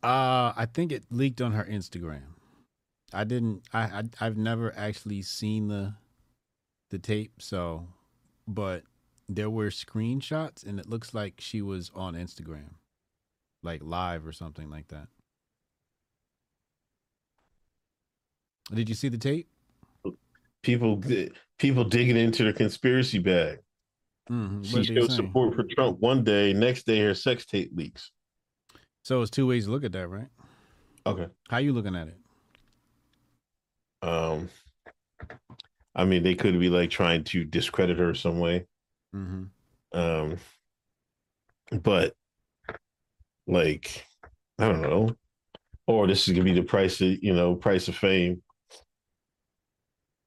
Uh, 0.04 0.52
I 0.54 0.66
think 0.66 0.92
it 0.92 1.04
leaked 1.10 1.40
on 1.40 1.52
her 1.52 1.64
Instagram. 1.64 2.24
I 3.14 3.24
didn't. 3.24 3.62
I, 3.72 3.80
I 3.80 4.02
I've 4.20 4.36
never 4.36 4.74
actually 4.76 5.22
seen 5.22 5.68
the 5.68 5.94
the 6.90 6.98
tape. 6.98 7.40
So, 7.40 7.88
but 8.46 8.82
there 9.30 9.48
were 9.48 9.70
screenshots, 9.70 10.66
and 10.66 10.78
it 10.78 10.90
looks 10.90 11.14
like 11.14 11.34
she 11.38 11.62
was 11.62 11.90
on 11.94 12.14
Instagram, 12.14 12.74
like 13.62 13.80
live 13.82 14.26
or 14.26 14.32
something 14.32 14.68
like 14.68 14.88
that. 14.88 15.08
Did 18.74 18.90
you 18.90 18.94
see 18.94 19.08
the 19.08 19.16
tape? 19.16 19.48
People 20.62 21.02
people 21.58 21.84
digging 21.84 22.18
into 22.18 22.44
the 22.44 22.52
conspiracy 22.52 23.20
bag. 23.20 23.60
Mm-hmm. 24.30 24.62
She 24.64 24.84
showed 24.84 25.12
support 25.12 25.54
for 25.54 25.64
Trump 25.74 25.98
one 26.00 26.24
day, 26.24 26.52
next 26.52 26.84
day 26.84 27.00
her 27.00 27.14
sex 27.14 27.46
tape 27.46 27.70
leaks. 27.74 28.10
So 29.04 29.20
it's 29.20 29.30
two 29.30 29.46
ways 29.46 29.66
to 29.66 29.70
look 29.70 29.84
at 29.84 29.92
that, 29.92 30.08
right? 30.08 30.28
Okay. 31.06 31.26
How 31.50 31.58
you 31.58 31.74
looking 31.74 31.94
at 31.94 32.08
it? 32.08 32.16
Um 34.02 34.48
I 35.94 36.04
mean 36.06 36.22
they 36.22 36.34
could 36.34 36.58
be 36.58 36.70
like 36.70 36.90
trying 36.90 37.22
to 37.24 37.44
discredit 37.44 37.98
her 37.98 38.14
some 38.14 38.40
way. 38.40 38.66
Mm-hmm. 39.14 39.98
Um 39.98 40.38
but 41.82 42.14
like 43.46 44.06
I 44.58 44.68
don't 44.68 44.80
know. 44.82 45.14
Or 45.86 46.06
this 46.06 46.26
is 46.26 46.32
gonna 46.32 46.44
be 46.44 46.54
the 46.54 46.62
price 46.62 46.98
of 47.02 47.22
you 47.22 47.34
know, 47.34 47.54
price 47.54 47.88
of 47.88 47.96
fame. 47.96 48.42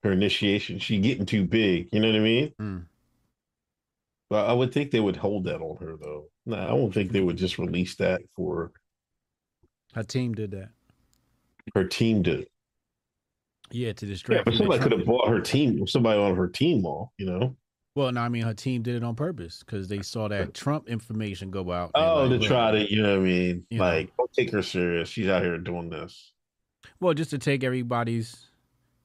Her 0.03 0.11
initiation, 0.11 0.77
she 0.77 0.99
getting 0.99 1.25
too 1.25 1.45
big, 1.45 1.89
you 1.91 1.99
know 1.99 2.09
what 2.09 2.17
I 2.17 2.19
mean? 2.19 2.53
Mm. 2.61 2.85
But 4.29 4.49
I 4.49 4.53
would 4.53 4.73
think 4.73 4.91
they 4.91 4.99
would 4.99 5.15
hold 5.15 5.45
that 5.45 5.61
on 5.61 5.77
her 5.77 5.95
though. 5.97 6.25
No, 6.45 6.57
I 6.57 6.67
don't 6.67 6.93
think 6.93 7.11
they 7.11 7.21
would 7.21 7.37
just 7.37 7.57
release 7.57 7.95
that 7.95 8.21
for 8.35 8.71
Her 9.93 10.03
team 10.03 10.33
did 10.33 10.51
that. 10.51 10.69
her 11.75 11.83
team 11.85 12.23
to 12.23 12.45
Yeah, 13.71 13.93
to 13.93 14.05
Yeah, 14.05 14.11
distract. 14.11 14.45
but 14.45 14.51
from 14.53 14.53
the 14.53 14.57
somebody 14.57 14.83
could 14.83 14.91
have 14.99 15.05
bought 15.05 15.29
her 15.29 15.39
team, 15.41 15.87
somebody 15.87 16.19
on 16.19 16.35
her 16.35 16.47
team 16.47 16.85
off, 16.85 17.09
you 17.17 17.25
know. 17.25 17.55
Well, 17.95 18.11
no, 18.11 18.21
I 18.21 18.29
mean 18.29 18.43
her 18.43 18.53
team 18.53 18.83
did 18.83 18.95
it 18.95 19.03
on 19.03 19.15
purpose 19.15 19.63
because 19.65 19.87
they 19.87 20.01
saw 20.01 20.27
that 20.27 20.53
Trump 20.53 20.87
information 20.87 21.49
go 21.49 21.71
out. 21.71 21.91
Oh, 21.95 22.21
like, 22.23 22.29
to 22.31 22.35
"Look." 22.37 22.47
try 22.47 22.71
to, 22.71 22.93
you 22.93 23.01
know 23.01 23.13
what 23.17 23.25
I 23.25 23.29
mean? 23.29 23.65
You 23.69 23.77
know. 23.79 23.83
like, 23.85 24.15
don't 24.17 24.31
take 24.33 24.51
her 24.51 24.61
serious. 24.61 25.09
She's 25.09 25.27
out 25.27 25.41
here 25.41 25.57
doing 25.57 25.89
this. 25.89 26.33
Well, 26.99 27.13
just 27.13 27.31
to 27.31 27.37
take 27.39 27.63
everybody's 27.63 28.45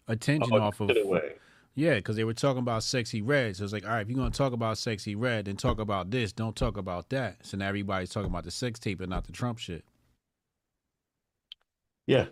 attention 0.09 0.53
Oh, 0.53 0.61
off 0.61 0.81
of 0.81 0.89
get 0.89 1.05
away. 1.07 1.35
Yeah, 1.75 1.95
because 1.95 2.17
they 2.17 2.25
were 2.25 2.35
talking 2.35 2.61
about 2.61 2.83
Sexyy 2.83 3.23
Red. 3.25 3.57
So 3.57 3.65
it's 3.65 3.73
like, 3.73 3.85
all 3.85 3.93
right, 3.93 4.03
if 4.03 4.09
you're 4.09 4.19
gonna 4.19 4.31
talk 4.31 4.53
about 4.53 4.77
Sexyy 4.77 5.15
Red, 5.17 5.47
then 5.47 5.57
talk 5.57 5.79
about 5.79 6.11
this. 6.11 6.33
Don't 6.33 6.55
talk 6.55 6.77
about 6.77 7.09
that. 7.11 7.47
So 7.47 7.57
now 7.57 7.69
everybody's 7.69 8.11
talking 8.11 8.31
about 8.31 8.45
the 8.45 8.51
sex 8.51 8.79
tape 8.79 9.01
and 9.01 9.11
not 9.11 9.25
the 9.25 9.33
Trump 9.33 9.59
shit. 9.59 9.85
Yeah. 12.07 12.27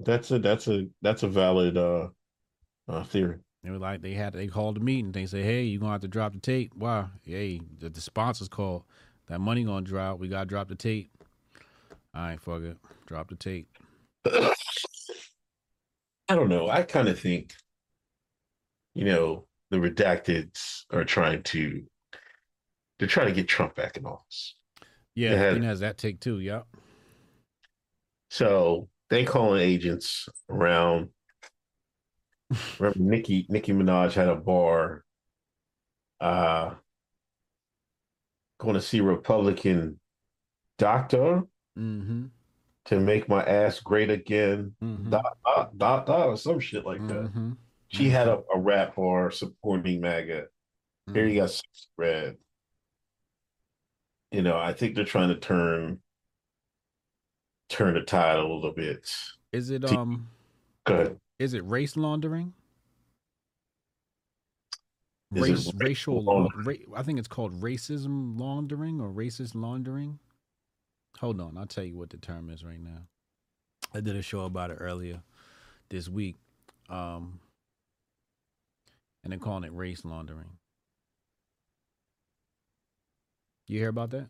That's 0.00 0.30
a 0.30 0.38
that's 0.38 0.66
a 0.68 0.88
that's 1.02 1.22
a 1.22 1.28
valid 1.28 1.76
uh 1.76 2.08
uh 2.88 3.04
theory. 3.04 3.38
They 3.62 3.70
were 3.70 3.78
like, 3.78 4.00
they 4.00 4.14
had 4.14 4.32
they 4.32 4.46
called 4.46 4.78
a 4.78 4.80
meeting. 4.80 5.12
They 5.12 5.26
say, 5.26 5.42
hey, 5.42 5.62
you're 5.64 5.80
gonna 5.80 5.92
have 5.92 6.00
to 6.00 6.08
drop 6.08 6.32
the 6.32 6.40
tape. 6.40 6.74
Wow, 6.74 7.10
hey, 7.24 7.60
the, 7.78 7.90
the 7.90 8.00
sponsors 8.00 8.48
called. 8.48 8.84
That 9.28 9.40
money 9.40 9.62
gonna 9.62 9.82
drop. 9.82 10.18
We 10.18 10.28
gotta 10.28 10.46
drop 10.46 10.68
the 10.68 10.74
tape. 10.74 11.10
All 12.14 12.22
right, 12.22 12.40
fuck 12.40 12.62
it. 12.62 12.78
Drop 13.06 13.28
the 13.28 13.36
tape. 13.36 13.68
I 14.26 14.54
don't 16.30 16.48
know. 16.48 16.68
I 16.68 16.82
kind 16.82 17.08
of 17.08 17.18
think, 17.18 17.54
you 18.94 19.04
know, 19.04 19.46
the 19.70 19.76
redacteds 19.78 20.82
are 20.92 21.04
trying 21.04 21.42
to 21.44 21.82
they're 22.98 23.08
trying 23.08 23.28
to 23.28 23.32
get 23.32 23.48
Trump 23.48 23.74
back 23.74 23.96
in 23.96 24.04
office. 24.04 24.54
Yeah, 25.14 25.34
had- 25.34 25.52
Queen 25.54 25.62
has 25.62 25.80
that 25.80 25.96
take 25.98 26.20
too. 26.20 26.40
Yep. 26.40 26.66
So 28.30 28.88
they 29.08 29.24
calling 29.24 29.60
agents 29.62 30.28
around. 30.48 31.08
Remember 32.78 32.98
Nicki 32.98 33.46
Nicki 33.48 33.72
Minaj 33.72 34.12
had 34.12 34.28
a 34.28 34.34
bar 34.36 35.04
uh 36.20 36.74
going 38.58 38.74
to 38.74 38.80
see 38.82 39.00
Republican 39.00 39.98
doctor 40.78 41.42
Mm-hmm. 41.78 42.26
to 42.86 43.00
make 43.00 43.28
my 43.28 43.42
ass 43.44 43.78
great 43.80 44.10
again. 44.10 44.74
Mhm. 44.82 45.08
Dot 45.10 45.38
dot 45.46 45.78
dot 45.78 46.06
dot 46.06 46.26
or 46.28 46.36
some 46.36 46.58
shit 46.60 46.84
like 46.84 47.06
that. 47.06 47.32
She 47.90 48.08
had 48.08 48.28
a, 48.28 48.40
a 48.54 48.58
rap 48.58 48.96
bar 48.96 49.30
supporting 49.30 50.00
MAGA. 50.00 50.46
Here 51.12 51.26
you 51.26 51.40
got 51.40 51.48
Sexyy 51.48 51.86
Red. 51.96 52.36
You 54.30 54.42
know, 54.42 54.56
I 54.56 54.72
think 54.72 54.94
they're 54.94 55.04
trying 55.04 55.30
to 55.30 55.36
turn 55.36 55.98
turn 57.68 57.94
the 57.94 58.02
tide 58.02 58.38
a 58.38 58.42
little 58.42 58.72
bit. 58.72 59.10
Is 59.52 59.70
it 59.70 59.84
um? 59.84 60.28
Go 60.86 60.94
ahead. 60.94 61.20
Is 61.40 61.54
it 61.54 61.64
race 61.64 61.96
laundering? 61.96 62.52
Is 65.34 65.42
it 65.42 65.42
Race, 65.42 65.50
racial 65.50 65.78
racial, 65.78 66.24
laundering? 66.24 66.66
ra- 66.66 66.98
I 66.98 67.02
think 67.02 67.18
it's 67.18 67.28
called 67.28 67.60
racism 67.60 68.38
laundering 68.38 69.00
or 69.00 69.08
racist 69.10 69.54
laundering. 69.54 70.18
Hold 71.18 71.40
on, 71.40 71.56
I'll 71.56 71.66
tell 71.66 71.84
you 71.84 71.96
what 71.96 72.10
the 72.10 72.16
term 72.16 72.50
is 72.50 72.64
right 72.64 72.80
now. 72.80 73.06
I 73.94 74.00
did 74.00 74.16
a 74.16 74.22
show 74.22 74.40
about 74.40 74.70
it 74.70 74.76
earlier 74.80 75.22
this 75.88 76.08
week, 76.08 76.36
um, 76.88 77.40
and 79.24 79.32
they're 79.32 79.38
calling 79.40 79.64
it 79.64 79.72
race 79.72 80.04
laundering. 80.04 80.58
You 83.68 83.78
hear 83.78 83.88
about 83.88 84.10
that? 84.10 84.28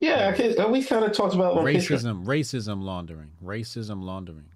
Yeah, 0.00 0.32
can, 0.32 0.58
uh, 0.60 0.68
we 0.68 0.82
kind 0.84 1.04
of 1.04 1.12
talked 1.12 1.34
about 1.34 1.56
racism 1.58 2.24
racism 2.26 2.82
laundering 2.82 3.30
racism 3.42 4.02
laundering 4.02 4.50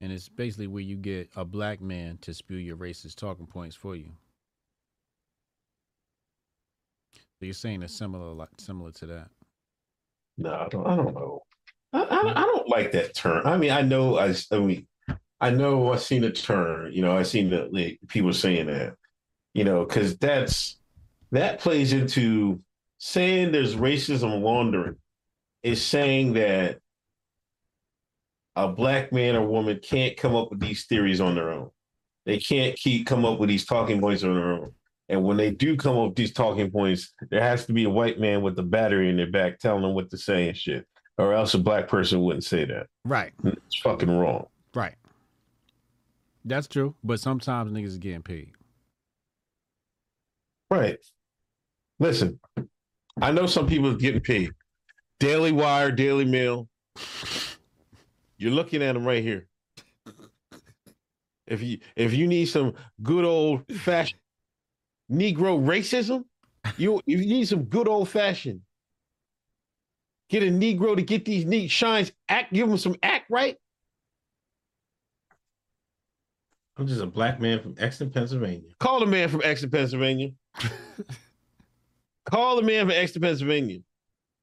and 0.00 0.12
it's 0.12 0.28
basically 0.28 0.68
where 0.68 0.82
you 0.82 0.96
get 0.96 1.30
a 1.36 1.44
black 1.44 1.80
man 1.80 2.18
to 2.22 2.34
spew 2.34 2.56
your 2.58 2.76
racist 2.76 3.16
talking 3.16 3.46
points 3.46 3.76
for 3.76 3.96
you 3.96 4.12
so 7.38 7.46
you're 7.46 7.54
saying 7.54 7.82
it's 7.82 7.94
similar 7.94 8.32
like 8.32 8.50
similar 8.58 8.92
to 8.92 9.06
that 9.06 9.30
No, 10.38 10.54
I 10.54 10.68
don't. 10.68 10.86
I 10.86 10.96
don't 10.96 11.14
know. 11.14 11.42
I, 11.92 12.02
I, 12.02 12.42
I 12.42 12.46
don't 12.46 12.68
like 12.68 12.92
that 12.92 13.14
term. 13.14 13.46
I 13.46 13.56
mean, 13.56 13.70
I 13.72 13.82
know. 13.82 14.18
I, 14.18 14.34
I 14.52 14.58
mean, 14.58 14.86
I 15.40 15.50
know. 15.50 15.92
I've 15.92 16.02
seen 16.02 16.22
the 16.22 16.30
term. 16.30 16.92
You 16.92 17.02
know, 17.02 17.16
I've 17.16 17.26
seen 17.26 17.50
the 17.50 17.68
like, 17.72 17.98
people 18.08 18.32
saying 18.32 18.66
that. 18.66 18.94
You 19.54 19.64
know, 19.64 19.84
because 19.84 20.16
that's 20.18 20.78
that 21.32 21.60
plays 21.60 21.92
into 21.92 22.60
saying 22.98 23.52
there's 23.52 23.76
racism 23.76 24.42
laundering. 24.42 24.96
Is 25.62 25.84
saying 25.84 26.34
that 26.34 26.78
a 28.56 28.68
black 28.68 29.12
man 29.12 29.36
or 29.36 29.46
woman 29.46 29.78
can't 29.82 30.16
come 30.16 30.34
up 30.34 30.50
with 30.50 30.60
these 30.60 30.86
theories 30.86 31.20
on 31.20 31.34
their 31.34 31.50
own. 31.50 31.70
They 32.26 32.38
can't 32.38 32.76
keep 32.76 33.06
come 33.06 33.24
up 33.24 33.38
with 33.38 33.48
these 33.48 33.66
talking 33.66 34.00
points 34.00 34.22
on 34.22 34.34
their 34.34 34.52
own. 34.52 34.72
And 35.08 35.24
when 35.24 35.36
they 35.36 35.50
do 35.50 35.76
come 35.76 35.98
up 35.98 36.08
with 36.08 36.16
these 36.16 36.32
talking 36.32 36.70
points, 36.70 37.12
there 37.30 37.42
has 37.42 37.66
to 37.66 37.72
be 37.72 37.84
a 37.84 37.90
white 37.90 38.20
man 38.20 38.42
with 38.42 38.58
a 38.58 38.62
battery 38.62 39.10
in 39.10 39.16
their 39.16 39.30
back 39.30 39.58
telling 39.58 39.82
them 39.82 39.94
what 39.94 40.10
to 40.10 40.16
say 40.16 40.48
and 40.48 40.56
shit. 40.56 40.86
Or 41.18 41.34
else 41.34 41.54
a 41.54 41.58
black 41.58 41.88
person 41.88 42.20
wouldn't 42.22 42.44
say 42.44 42.64
that. 42.64 42.86
right 43.04 43.32
It's 43.44 43.78
fucking 43.82 44.10
wrong. 44.10 44.46
right 44.74 44.94
that's 46.44 46.66
true 46.66 46.94
but 47.04 47.20
sometimes 47.20 47.70
niggas 47.72 47.86
is 47.86 47.98
getting 47.98 48.22
paid 48.22 48.52
Right. 50.70 50.98
Listen, 51.98 52.38
I 53.20 53.32
know 53.32 53.46
some 53.46 53.66
people 53.66 53.90
are 53.90 53.96
getting 53.96 54.20
paid. 54.20 54.52
Daily 55.18 55.52
Wire, 55.52 55.90
Daily 55.90 56.24
Mail, 56.24 56.68
You're 58.38 58.52
looking 58.52 58.82
at 58.82 58.94
them 58.94 59.04
right 59.04 59.22
here. 59.22 59.48
If 61.46 61.62
you 61.62 61.78
if 61.96 62.14
you 62.14 62.28
need 62.28 62.46
some 62.46 62.74
good 63.02 63.24
old 63.24 63.64
fashioned 63.76 64.20
Negro 65.10 65.60
racism, 65.60 66.24
you 66.78 66.98
if 67.06 67.20
you 67.20 67.26
need 67.26 67.48
some 67.48 67.64
good 67.64 67.88
old 67.88 68.08
fashioned. 68.08 68.60
Get 70.30 70.44
a 70.44 70.46
Negro 70.46 70.94
to 70.94 71.02
get 71.02 71.24
these 71.24 71.44
neat 71.44 71.72
shines, 71.72 72.12
act, 72.28 72.52
give 72.52 72.68
them 72.68 72.78
some 72.78 72.94
act 73.02 73.28
right. 73.28 73.56
I'm 76.80 76.86
just 76.86 77.02
a 77.02 77.06
black 77.06 77.42
man 77.42 77.60
from 77.60 77.74
Exton, 77.78 78.08
Pennsylvania. 78.08 78.70
Call 78.78 79.00
the 79.00 79.06
man 79.06 79.28
from 79.28 79.42
Exton, 79.44 79.68
Pennsylvania. 79.68 80.30
Call 82.24 82.56
the 82.56 82.62
man 82.62 82.86
from 82.86 82.92
Exton, 82.92 83.20
Pennsylvania. 83.20 83.80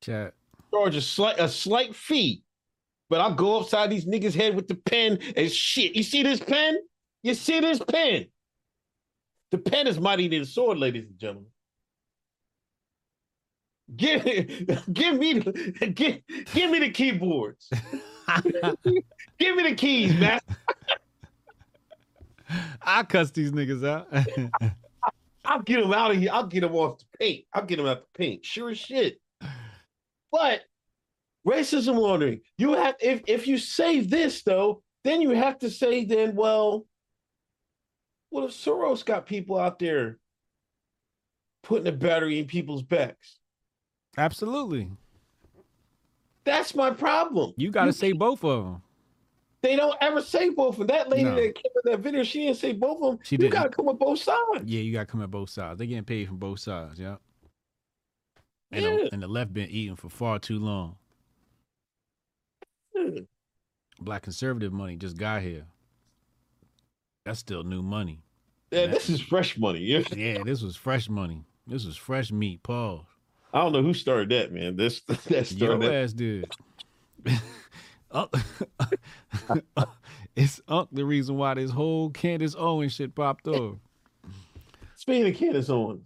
Chat. 0.04 0.36
Charge 0.72 0.96
a 0.96 1.02
slight 1.02 1.40
a 1.40 1.50
slight 1.50 1.96
fee, 1.96 2.44
but 3.10 3.22
I'll 3.22 3.34
go 3.34 3.60
upside 3.60 3.90
these 3.90 4.06
niggas' 4.06 4.36
head 4.36 4.56
with 4.56 4.68
the 4.68 4.76
pen 4.76 5.18
and 5.36 5.52
shit. 5.52 5.96
You 5.96 6.04
see 6.04 6.22
this 6.22 6.40
pen? 6.40 6.78
You 7.24 7.34
see 7.34 7.60
this 7.60 7.80
pen? 7.80 8.28
The 9.50 9.58
pen 9.58 9.88
is 9.88 10.00
mighty 10.00 10.28
than 10.28 10.42
the 10.42 10.46
sword, 10.46 10.78
ladies 10.78 11.08
and 11.10 11.18
gentlemen. 11.18 11.50
Give, 13.96 14.24
give 14.94 15.18
me 15.18 15.40
the 15.40 15.92
give, 15.92 16.22
give 16.54 16.70
me 16.70 16.80
the 16.80 16.92
keyboards. 16.92 17.68
give 19.40 19.56
me 19.56 19.64
the 19.64 19.76
keys, 19.76 20.14
man. 20.14 20.40
I 22.82 23.04
cuss 23.04 23.32
these 23.32 23.52
niggas 23.52 23.86
out. 23.86 24.08
I'll 25.46 25.62
get 25.62 25.82
them 25.82 25.94
out 25.94 26.12
of 26.12 26.18
here. 26.18 26.30
I'll 26.32 26.48
get 26.48 26.62
them 26.62 26.76
off 26.76 27.00
the 27.00 27.06
paint. 27.18 27.46
I'll 27.54 27.66
get 27.66 27.78
them 27.78 27.86
out 27.86 28.02
the 28.02 28.18
paint. 28.18 28.46
Sure 28.46 28.70
as 28.70 28.78
shit. 28.78 29.20
But 30.32 30.62
racism 31.48 31.98
laundering, 31.98 32.42
you 32.58 32.74
have 32.74 32.96
if 33.00 33.22
if 33.28 33.48
you 33.48 33.58
say 33.58 34.02
this 34.02 34.44
though, 34.44 34.84
then 35.04 35.22
you 35.22 35.30
have 35.32 35.58
to 35.60 35.70
say 35.70 36.04
then, 36.04 36.36
well, 36.36 36.86
what 38.30 38.44
if 38.44 38.52
Soros 38.52 39.06
got 39.06 39.26
people 39.26 39.58
out 39.58 39.80
there 39.80 40.20
putting 41.64 41.88
a 41.88 41.94
battery 41.94 42.40
in 42.40 42.46
people's 42.46 42.84
backs? 42.84 43.40
Absolutely. 44.18 44.90
That's 46.44 46.76
my 46.76 46.92
problem. 46.92 47.54
You 47.58 47.72
got 47.72 47.86
to 47.86 47.94
say 47.94 48.12
both 48.12 48.44
of 48.44 48.66
them. 48.66 48.82
They 49.64 49.76
don't 49.76 49.96
ever 50.02 50.22
say 50.22 50.50
both 50.50 50.76
of 50.80 50.80
them. 50.80 50.88
That 50.88 51.10
lady 51.10 51.24
No. 51.24 51.36
that 51.36 51.56
came 51.56 51.72
in 51.86 51.92
that 51.92 52.00
video, 52.00 52.24
she 52.24 52.46
didn't 52.46 52.58
say 52.58 52.74
both 52.74 53.02
of 53.02 53.12
them. 53.12 53.20
She 53.24 53.36
you 53.36 53.40
didn't. 53.40 53.54
gotta 53.54 53.70
come 53.70 53.86
with 53.88 53.98
both 54.00 54.20
sides. 54.20 54.64
Yeah, 54.66 54.82
you 54.82 54.94
got 54.94 55.00
to 55.02 55.06
come 55.08 55.22
at 55.24 55.32
both 55.32 55.50
sides. 55.50 55.80
They 55.80 55.88
getting 55.88 56.04
paid 56.04 56.28
from 56.28 56.38
both 56.38 56.60
sides. 56.60 57.00
Yeah. 57.00 57.16
And, 58.72 58.84
Yeah. 58.84 58.90
the, 58.98 59.10
and 59.14 59.24
the 59.24 59.28
left 59.28 59.54
been 59.54 59.70
eating 59.70 59.96
for 59.96 60.10
far 60.10 60.38
too 60.40 60.60
long. 60.60 60.96
Yeah. 62.96 63.22
Black 64.00 64.22
conservative 64.24 64.72
money 64.74 64.96
just 64.96 65.18
got 65.18 65.42
here. 65.42 65.66
That's 67.26 67.40
still 67.40 67.64
new 67.64 67.82
money. 67.82 68.22
Yeah, 68.72 68.88
this 68.88 69.10
is 69.10 69.20
fresh 69.22 69.58
money. 69.58 69.80
Yeah. 69.80 70.04
Yeah, 70.16 70.44
this 70.44 70.62
was 70.62 70.76
fresh 70.76 71.10
money. 71.10 71.44
This 71.66 71.84
was 71.86 71.98
fresh 71.98 72.32
meat. 72.32 72.62
Pause. 72.64 73.02
I 73.54 73.62
don't 73.62 73.72
know 73.74 73.82
who 73.82 73.94
started 73.94 74.30
that, 74.30 74.52
man. 74.54 74.76
This 74.76 75.00
that 75.08 75.30
Your 75.30 75.44
started 75.46 75.82
that. 75.82 75.94
ass 75.94 76.14
did. 76.14 76.46
Unc- 78.12 78.34
it's 80.36 80.62
Unc 80.68 80.90
the 80.92 81.06
reason 81.06 81.38
why 81.38 81.54
this 81.56 81.72
whole 81.72 82.10
Candace 82.10 82.56
Owens 82.58 82.94
shit 82.94 83.14
popped 83.16 83.48
off. 83.48 83.76
Speaking 84.96 85.28
of 85.28 85.36
Candace 85.36 85.70
Owens, 85.70 86.06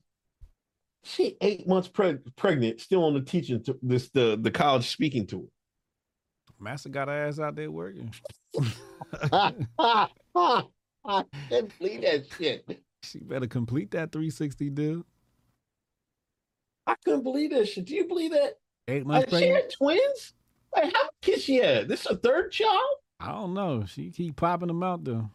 she 1.04 1.38
eight 1.42 1.68
months 1.68 1.88
preg- 1.88 2.22
pregnant, 2.36 2.80
still 2.82 3.04
on 3.04 3.14
the 3.14 3.22
teaching 3.22 3.64
to 3.64 3.78
this 3.82 4.10
the 4.10 4.38
the 4.40 4.52
college 4.52 4.88
speaking 4.90 5.26
tour. 5.26 5.46
Master 6.60 6.90
got 6.90 7.08
her 7.08 7.14
ass 7.28 7.40
out 7.40 7.56
there 7.56 7.72
working. 7.72 8.14
I 9.32 9.54
can't 11.50 11.80
believe 11.80 12.02
that 12.02 12.26
shit. 12.38 12.84
She 13.04 13.20
better 13.20 13.48
complete 13.48 13.92
that 13.92 14.12
360 14.12 14.70
deal. 14.70 15.06
I 16.86 16.96
couldn't 17.04 17.24
believe 17.24 17.50
that 17.52 17.68
shit. 17.68 17.86
Do 17.86 17.96
you 17.96 18.08
believe 18.08 18.32
that? 18.32 18.60
Eight 18.88 19.06
months 19.08 19.26
she 19.26 19.30
pregnant. 19.32 19.56
had 19.56 19.72
twins? 19.72 20.34
Like, 20.76 20.86
how 20.86 20.90
many 21.02 21.10
kids 21.22 21.44
she 21.44 21.58
had? 21.58 21.88
This 21.88 22.06
a 22.06 22.16
third 22.16 22.52
child? 22.52 22.96
I 23.20 23.32
don't 23.32 23.54
know. 23.54 23.86
She 23.86 24.10
keep 24.10 24.36
popping 24.36 24.68
them 24.68 24.84
out 24.84 25.04
though. 25.04 25.30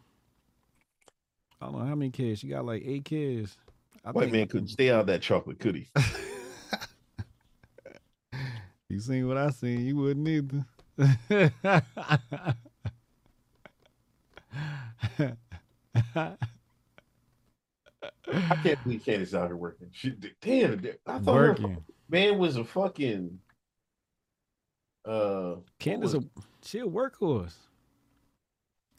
I 1.61 1.67
don't 1.67 1.79
know 1.79 1.85
how 1.87 1.95
many 1.95 2.11
kids. 2.11 2.41
She 2.41 2.49
got 2.49 2.65
like 2.65 2.83
eight 2.85 3.05
kids. 3.05 3.57
I 4.05 4.11
White 4.13 4.23
think- 4.25 4.33
man 4.33 4.49
couldn't 4.49 4.69
stay 4.69 4.91
out 4.91 5.01
of 5.01 5.07
that 5.09 5.23
chocolate, 5.23 5.59
could 5.59 5.77
he? 5.77 5.89
You 8.89 9.01
seen 9.01 9.27
what 9.27 9.37
I 9.37 9.51
seen? 9.51 9.85
You 9.85 9.97
wouldn't 9.97 10.29
either. 10.29 10.65
I 18.29 18.57
can't 18.63 18.83
believe 18.83 19.05
Candace 19.05 19.35
out 19.35 19.49
here 19.49 19.57
working. 19.57 19.89
She 19.93 20.13
damn, 20.41 20.83
I 21.07 21.19
thought 21.19 21.59
her 21.61 21.77
man 22.09 22.39
was 22.39 22.57
a 22.57 22.65
fucking 22.65 23.39
uh 25.07 25.57
Candace, 25.79 26.15
a, 26.15 26.23
she 26.65 26.81
a 26.81 26.85
workhorse. 26.85 27.55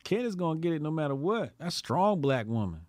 Candace 0.04 0.36
gonna 0.36 0.60
get 0.60 0.74
it 0.74 0.82
no 0.82 0.92
matter 0.92 1.16
what. 1.16 1.52
That 1.60 1.74
strong 1.74 2.22
black 2.22 2.48
woman. 2.48 2.82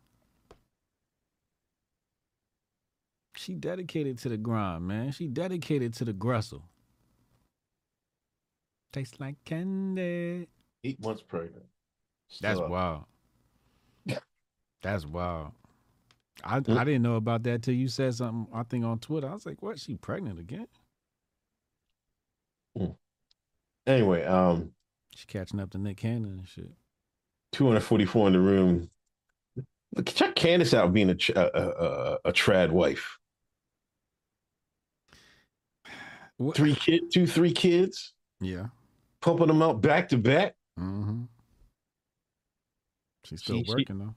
She 3.36 3.54
dedicated 3.54 4.18
to 4.18 4.28
the 4.28 4.36
grind, 4.36 4.86
man. 4.86 5.12
She 5.12 5.28
dedicated 5.28 5.94
to 5.94 6.04
the 6.04 6.12
gristle. 6.12 6.62
Tastes 8.92 9.20
like 9.20 9.36
candy. 9.44 10.48
eight 10.84 11.00
months 11.02 11.22
pregnant. 11.22 11.64
That's 12.40 12.58
out. 12.60 12.68
wild. 12.70 13.04
That's 14.82 15.06
wild. 15.06 15.52
I 16.44 16.60
Mm. 16.60 16.76
I 16.78 16.84
didn't 16.84 17.02
know 17.02 17.16
about 17.16 17.42
that 17.44 17.62
till 17.62 17.74
you 17.74 17.88
said 17.88 18.14
something. 18.14 18.46
I 18.54 18.62
think 18.62 18.84
on 18.84 18.98
Twitter. 19.00 19.28
I 19.28 19.34
was 19.34 19.44
like, 19.46 19.60
"What? 19.62 19.78
She 19.78 19.94
pregnant 19.96 20.38
again? 20.38 20.68
Anyway, 23.88 24.24
um, 24.24 24.70
She 25.16 25.26
catching 25.26 25.58
up 25.60 25.70
to 25.70 25.78
Nick 25.78 25.96
Cannon 25.96 26.38
and 26.38 26.48
shit." 26.48 26.70
244 27.52 28.26
in 28.28 28.32
the 28.34 28.38
room. 28.40 28.90
Look, 29.96 30.06
check 30.06 30.34
Candace 30.36 30.74
out 30.74 30.92
being 30.92 31.08
a 31.10 31.16
a, 31.34 31.40
a, 31.40 32.18
a, 32.26 32.32
trad 32.32 32.70
wife. 32.70 33.18
What? 36.36 36.56
Three 36.56 36.74
kid, 36.74 37.10
two, 37.12 37.26
three 37.26 37.52
kids, 37.52 38.12
Yeah. 38.40 38.66
pumping 39.20 39.48
them 39.48 39.62
out 39.62 39.80
back 39.80 40.08
to 40.10 40.18
back. 40.18 40.54
Mm-hmm. 40.78 41.24
She's 43.24 43.40
still 43.40 43.56
She- 43.58 43.64
she- 43.64 43.70
working 43.72 43.98
though. 43.98 44.14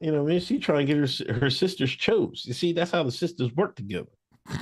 You 0.00 0.12
know, 0.12 0.22
what 0.22 0.30
I 0.30 0.32
mean, 0.36 0.40
she 0.40 0.58
trying 0.58 0.86
to 0.86 0.94
get 0.94 0.96
her 1.28 1.34
her 1.40 1.50
sisters 1.50 1.90
chose. 1.90 2.44
You 2.46 2.54
see, 2.54 2.72
that's 2.72 2.90
how 2.90 3.02
the 3.02 3.12
sisters 3.12 3.52
work 3.54 3.76
together. 3.76 4.10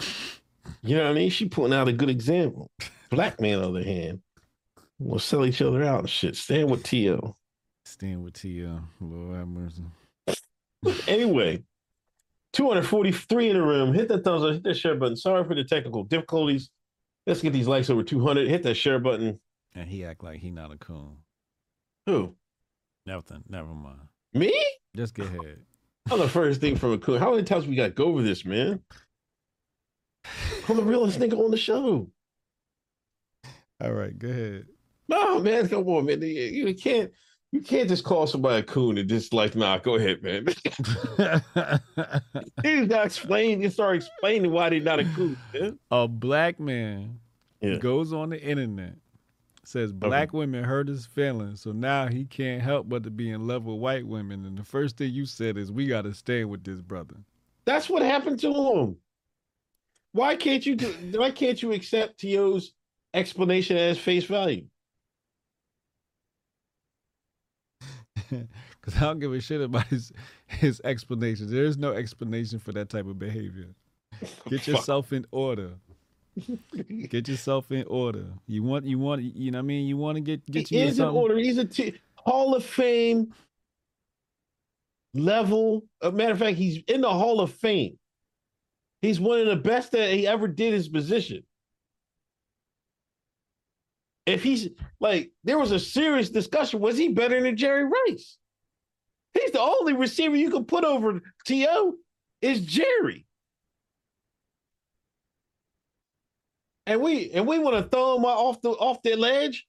You 0.85 0.97
know 0.97 1.05
what 1.05 1.10
I 1.12 1.14
mean? 1.14 1.31
She 1.31 1.48
putting 1.48 1.73
out 1.73 1.86
a 1.86 1.93
good 1.93 2.10
example. 2.10 2.69
Black 3.10 3.40
man, 3.40 3.59
on 3.59 3.73
the 3.73 3.81
other 3.81 3.85
hand, 3.85 4.20
will 5.04 5.18
sell 5.18 5.44
each 5.44 5.62
other 5.62 5.82
out 5.82 6.00
and 6.00 6.10
shit. 6.10 6.36
Stand 6.36 6.70
with 6.70 6.82
T.O. 6.82 7.36
Stand 7.84 8.22
with 8.22 8.34
Tia. 8.34 8.80
Lord 9.00 9.36
have 9.36 9.48
mercy. 9.48 9.82
Anyway, 11.08 11.62
243 12.52 13.50
in 13.50 13.56
the 13.56 13.62
room. 13.62 13.92
Hit 13.92 14.08
that 14.08 14.24
thumbs 14.24 14.44
up, 14.44 14.52
hit 14.52 14.62
that 14.64 14.76
share 14.76 14.94
button. 14.94 15.16
Sorry 15.16 15.44
for 15.44 15.54
the 15.54 15.64
technical 15.64 16.04
difficulties. 16.04 16.70
Let's 17.26 17.40
get 17.40 17.52
these 17.52 17.68
likes 17.68 17.90
over 17.90 18.02
200. 18.02 18.48
Hit 18.48 18.62
that 18.64 18.74
share 18.74 18.98
button. 18.98 19.40
And 19.74 19.88
he 19.88 20.04
act 20.04 20.22
like 20.22 20.40
he 20.40 20.50
not 20.50 20.72
a 20.72 20.76
coon. 20.76 21.18
Who? 22.06 22.34
Nothing. 23.06 23.44
Never 23.48 23.74
mind. 23.74 24.08
Me? 24.34 24.52
Just 24.96 25.14
get 25.14 25.26
ahead. 25.26 25.58
I'm 26.10 26.18
the 26.18 26.28
first 26.28 26.60
thing 26.60 26.76
from 26.76 26.92
a 26.92 26.98
coon. 26.98 27.20
How 27.20 27.30
many 27.30 27.44
times 27.44 27.66
we 27.66 27.76
got 27.76 27.84
to 27.84 27.90
go 27.90 28.06
over 28.06 28.22
this, 28.22 28.44
man? 28.44 28.80
I'm 30.68 30.76
the 30.76 30.82
realest 30.82 31.18
nigga 31.18 31.38
on 31.38 31.50
the 31.50 31.56
show. 31.56 32.08
All 33.80 33.92
right, 33.92 34.16
go 34.16 34.28
ahead. 34.28 34.66
No, 35.12 35.40
man, 35.40 35.68
come 35.68 35.86
on, 35.89 36.06
man. 36.06 36.22
You, 36.22 36.28
you 36.28 36.74
can't 36.74 37.10
you 37.52 37.60
can't 37.60 37.89
just 37.89 38.02
call 38.02 38.26
somebody 38.26 38.60
a 38.60 38.62
coon 38.62 38.97
and 38.97 39.06
just 39.09 39.34
like, 39.34 39.55
nah, 39.55 39.76
go 39.76 39.97
ahead, 39.97 40.22
man. 40.22 40.47
you 42.64 42.86
gotta 42.86 43.05
explain, 43.05 43.60
you 43.60 43.68
start 43.68 43.97
explaining 43.97 44.51
why 44.51 44.70
they're 44.70 44.80
not 44.80 45.01
a 45.01 45.05
coon, 45.05 45.36
man. 45.52 45.78
a 45.90 46.09
black 46.09 46.59
man 46.59 47.18
Yeah. 47.60 47.76
goes 47.76 48.14
on 48.14 48.30
the 48.30 48.40
internet, 48.43 48.94
says 49.64 49.93
black 49.93 50.32
women 50.32 50.64
hurt 50.64 50.89
his 50.89 51.05
feelings, 51.05 51.60
so 51.60 51.72
now 51.72 52.09
he 52.09 52.24
can't 52.24 52.62
help 52.62 52.89
but 52.89 53.02
to 53.05 53.10
be 53.10 53.30
in 53.30 53.47
love 53.47 53.66
with 53.66 53.76
white 53.76 54.06
women. 54.06 54.47
And 54.47 54.56
the 54.56 54.64
first 54.64 54.97
thing 54.97 55.12
you 55.12 55.26
said 55.26 55.59
is, 55.59 55.70
"We 55.70 55.86
got 55.86 56.02
to 56.02 56.14
stay 56.14 56.47
with 56.47 56.64
this 56.64 56.80
brother." 56.80 57.16
That's 57.66 57.90
what 57.90 58.02
happened 58.02 58.40
to 58.40 58.52
him. 58.52 58.97
Why 60.12 60.36
can't 60.36 60.64
you 60.64 60.74
do 60.74 60.93
why 61.18 61.30
can't 61.30 61.62
you 61.62 61.72
accept 61.72 62.18
T.O.'s 62.20 62.72
explanation 63.14 63.76
as 63.76 63.98
face 63.98 64.24
value? 64.24 64.66
Because 68.80 68.96
I 68.96 69.00
don't 69.00 69.20
give 69.20 69.32
a 69.32 69.40
shit 69.40 69.60
about 69.60 69.86
his 69.86 70.12
his 70.46 70.80
explanations. 70.84 71.50
There 71.50 71.64
is 71.64 71.78
no 71.78 71.92
explanation 71.92 72.59
for 72.59 72.72
that 72.72 72.88
type 72.88 73.06
of 73.06 73.18
behavior. 73.18 73.68
Get 74.48 74.66
yourself 74.66 75.12
in 75.12 75.26
order. 75.30 75.70
Get 77.09 77.28
yourself 77.28 77.70
in 77.70 77.84
order. 77.86 78.24
You 78.46 78.62
want 78.62 78.86
you 78.86 78.98
want 78.98 79.22
you 79.22 79.50
know 79.50 79.59
what 79.59 79.64
I 79.64 79.66
mean? 79.66 79.86
You 79.86 79.96
want 79.96 80.16
to 80.16 80.20
get 80.20 80.44
get 80.46 80.68
he 80.68 80.78
you 80.78 80.86
is 80.86 80.98
in 80.98 81.04
order. 81.04 81.36
He's 81.36 81.59
a 81.59 81.64
t- 81.64 81.94
Hall 82.14 82.54
of 82.54 82.64
Fame 82.64 83.34
level. 85.12 85.84
A 86.00 86.10
matter 86.10 86.32
of 86.32 86.38
fact, 86.38 86.56
he's 86.56 86.82
in 86.88 87.02
the 87.02 87.10
Hall 87.10 87.40
of 87.40 87.52
Fame. 87.52 87.98
He's 89.02 89.20
one 89.20 89.40
of 89.40 89.46
the 89.46 89.56
best 89.56 89.92
that 89.92 90.10
he 90.12 90.26
ever 90.26 90.48
did 90.48 90.72
his 90.72 90.88
position. 90.88 91.42
If 94.26 94.42
he's 94.42 94.68
like, 95.00 95.32
there 95.42 95.58
was 95.58 95.72
a 95.72 95.78
serious 95.78 96.30
discussion. 96.30 96.80
Was 96.80 96.96
he 96.96 97.08
better 97.08 97.40
than 97.40 97.56
Jerry 97.56 97.84
Rice? 97.84 98.36
He's 99.34 99.50
the 99.50 99.60
only 99.60 99.94
receiver 99.94 100.36
you 100.36 100.50
can 100.50 100.64
put 100.64 100.84
over 100.84 101.20
T.O. 101.46 101.94
is 102.40 102.60
Jerry. 102.60 103.26
And 106.86 107.00
we 107.00 107.30
and 107.30 107.46
we 107.46 107.58
want 107.58 107.76
to 107.76 107.88
throw 107.88 108.16
him 108.16 108.24
off 108.24 108.60
the 108.60 108.70
off 108.70 109.02
the 109.02 109.14
ledge 109.14 109.66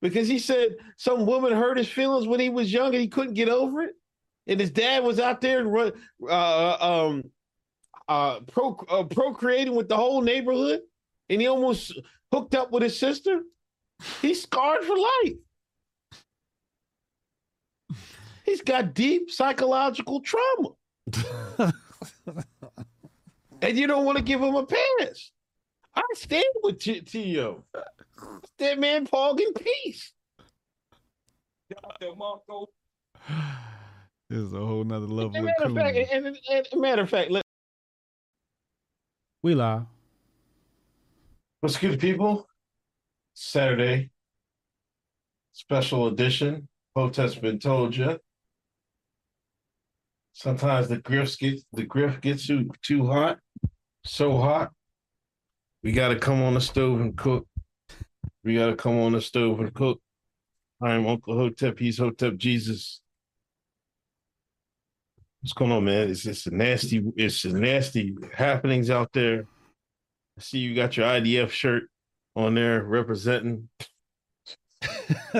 because 0.00 0.28
he 0.28 0.38
said 0.38 0.76
some 0.96 1.26
woman 1.26 1.52
hurt 1.52 1.76
his 1.76 1.88
feelings 1.88 2.28
when 2.28 2.38
he 2.38 2.48
was 2.48 2.72
young 2.72 2.88
and 2.88 3.00
he 3.00 3.08
couldn't 3.08 3.34
get 3.34 3.48
over 3.48 3.82
it. 3.82 3.94
And 4.46 4.60
his 4.60 4.70
dad 4.70 5.02
was 5.02 5.18
out 5.18 5.40
there 5.40 5.64
run, 5.64 5.92
uh, 6.28 6.76
um, 6.80 7.24
uh, 8.08 8.40
pro, 8.40 8.76
uh, 8.88 9.04
procreating 9.04 9.74
with 9.74 9.88
the 9.88 9.96
whole 9.96 10.20
neighborhood, 10.20 10.80
and 11.28 11.40
he 11.40 11.46
almost 11.46 11.98
hooked 12.30 12.54
up 12.54 12.70
with 12.70 12.82
his 12.82 12.98
sister. 12.98 13.40
He's 14.22 14.42
scarred 14.42 14.84
for 14.84 14.96
life. 14.96 15.34
He's 18.44 18.60
got 18.60 18.92
deep 18.94 19.30
psychological 19.30 20.20
trauma, 20.20 20.70
and 23.62 23.78
you 23.78 23.86
don't 23.86 24.04
want 24.04 24.18
to 24.18 24.24
give 24.24 24.40
him 24.40 24.54
a 24.54 24.66
pass. 24.66 25.30
I 25.96 26.02
stand 26.14 26.44
with 26.62 26.78
T- 26.78 27.00
T.O. 27.00 27.64
That 28.58 28.78
man, 28.78 29.06
pawg, 29.06 29.40
in 29.40 29.52
peace. 29.54 30.12
This 34.30 34.38
is 34.40 34.52
a 34.54 34.58
whole 34.58 34.84
nother 34.84 35.06
level 35.06 35.36
And 35.36 35.36
of 35.36 35.44
matter 35.44 35.64
of 35.66 35.74
fact, 35.74 35.96
cool. 35.96 36.06
and, 36.26 36.26
and, 36.26 36.66
and 36.72 36.80
matter 36.80 37.02
of 37.02 37.10
fact, 37.10 37.30
let, 37.30 37.44
We 39.42 39.54
live. 39.54 39.82
What's 41.60 41.76
good, 41.76 42.00
people? 42.00 42.48
Saturday, 43.34 44.10
special 45.52 46.06
edition. 46.06 46.68
Protest 46.94 47.42
been 47.42 47.58
told 47.58 47.96
you. 47.96 48.18
Sometimes 50.32 50.88
the 50.88 50.98
grift 50.98 51.38
get 51.38 51.60
the 51.72 51.84
grift 51.84 52.20
gets 52.20 52.46
too 52.46 52.70
too 52.82 53.06
hot, 53.06 53.38
so 54.04 54.38
hot. 54.38 54.70
We 55.82 55.92
got 55.92 56.08
to 56.08 56.16
come 56.16 56.42
on 56.42 56.54
the 56.54 56.60
stove 56.60 57.00
and 57.00 57.16
cook. 57.16 57.46
We 58.44 58.54
got 58.54 58.66
to 58.66 58.76
come 58.76 58.98
on 59.00 59.12
the 59.12 59.20
stove 59.20 59.60
and 59.60 59.74
cook. 59.74 60.00
I'm 60.80 61.06
Uncle 61.06 61.36
Hotep. 61.36 61.78
He's 61.78 61.98
Hotep 61.98 62.36
Jesus. 62.36 63.00
What's 65.40 65.52
going 65.52 65.72
on, 65.72 65.84
man? 65.84 66.08
It's 66.08 66.22
just 66.22 66.46
a 66.46 66.54
nasty. 66.54 67.04
It's 67.16 67.42
just 67.42 67.54
nasty 67.54 68.14
happenings 68.32 68.90
out 68.90 69.12
there. 69.12 69.46
I 70.38 70.40
see 70.40 70.58
you 70.58 70.74
got 70.74 70.96
your 70.96 71.06
IDF 71.06 71.50
shirt 71.50 71.84
on 72.36 72.54
there 72.54 72.82
representing. 72.82 73.68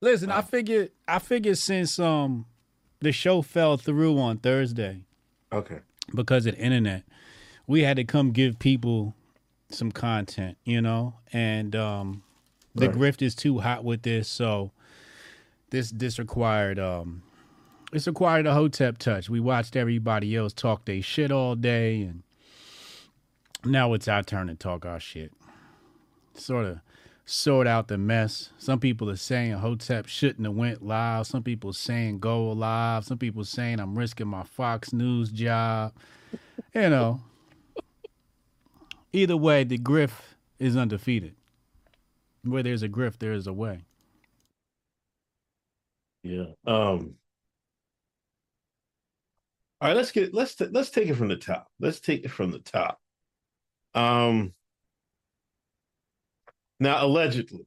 Listen, 0.00 0.30
I 0.30 0.40
figured 0.42 0.90
I 1.06 1.18
figured 1.18 1.58
since 1.58 1.98
um 1.98 2.46
the 3.00 3.12
show 3.12 3.42
fell 3.42 3.76
through 3.76 4.18
on 4.18 4.38
Thursday 4.38 5.02
Okay. 5.52 5.78
because 6.14 6.46
of 6.46 6.54
the 6.56 6.60
internet, 6.60 7.02
we 7.66 7.82
had 7.82 7.96
to 7.96 8.04
come 8.04 8.30
give 8.32 8.58
people 8.58 9.14
some 9.70 9.92
content, 9.92 10.56
you 10.64 10.80
know, 10.80 11.14
and 11.32 11.76
um 11.76 12.22
the 12.74 12.88
Right. 12.88 12.96
grift 12.96 13.20
is 13.22 13.34
too 13.34 13.58
hot 13.58 13.84
with 13.84 14.02
this, 14.02 14.28
so 14.28 14.70
this 15.70 15.90
this 15.90 16.18
required 16.18 16.78
um 16.78 17.22
it's 17.92 18.06
required 18.06 18.46
a 18.46 18.54
hotep 18.54 18.98
touch. 18.98 19.28
We 19.28 19.40
watched 19.40 19.76
everybody 19.76 20.34
else 20.36 20.52
talk 20.52 20.84
they 20.86 21.00
shit 21.02 21.30
all 21.32 21.56
day 21.56 22.02
and 22.02 22.22
now 23.64 23.92
it's 23.94 24.08
our 24.08 24.22
turn 24.22 24.46
to 24.48 24.54
talk 24.54 24.86
our 24.86 25.00
shit. 25.00 25.32
Sort 26.34 26.66
of 26.66 26.80
sort 27.24 27.66
out 27.66 27.88
the 27.88 27.98
mess. 27.98 28.50
Some 28.58 28.80
people 28.80 29.08
are 29.08 29.16
saying 29.16 29.52
Hotep 29.52 30.06
shouldn't 30.06 30.46
have 30.46 30.54
went 30.54 30.84
live. 30.84 31.26
Some 31.26 31.42
people 31.42 31.72
saying 31.72 32.18
go 32.18 32.50
live. 32.50 33.04
Some 33.04 33.18
people 33.18 33.44
saying 33.44 33.78
I'm 33.78 33.96
risking 33.96 34.26
my 34.28 34.42
Fox 34.42 34.92
News 34.92 35.30
job. 35.30 35.92
You 36.74 36.90
know. 36.90 37.20
Either 39.12 39.36
way, 39.36 39.64
the 39.64 39.78
griff 39.78 40.36
is 40.58 40.76
undefeated. 40.76 41.34
Where 42.44 42.62
there's 42.62 42.82
a 42.82 42.88
griff, 42.88 43.18
there 43.18 43.32
is 43.32 43.46
a 43.46 43.52
way. 43.52 43.80
Yeah. 46.22 46.46
Um. 46.66 47.14
All 49.80 49.88
right. 49.88 49.96
Let's 49.96 50.12
get 50.12 50.34
let's 50.34 50.54
t- 50.54 50.68
let's 50.70 50.90
take 50.90 51.08
it 51.08 51.14
from 51.14 51.28
the 51.28 51.36
top. 51.36 51.68
Let's 51.80 52.00
take 52.00 52.24
it 52.24 52.30
from 52.30 52.50
the 52.50 52.58
top. 52.60 53.00
Um. 53.94 54.52
Now, 56.78 57.04
allegedly, 57.04 57.66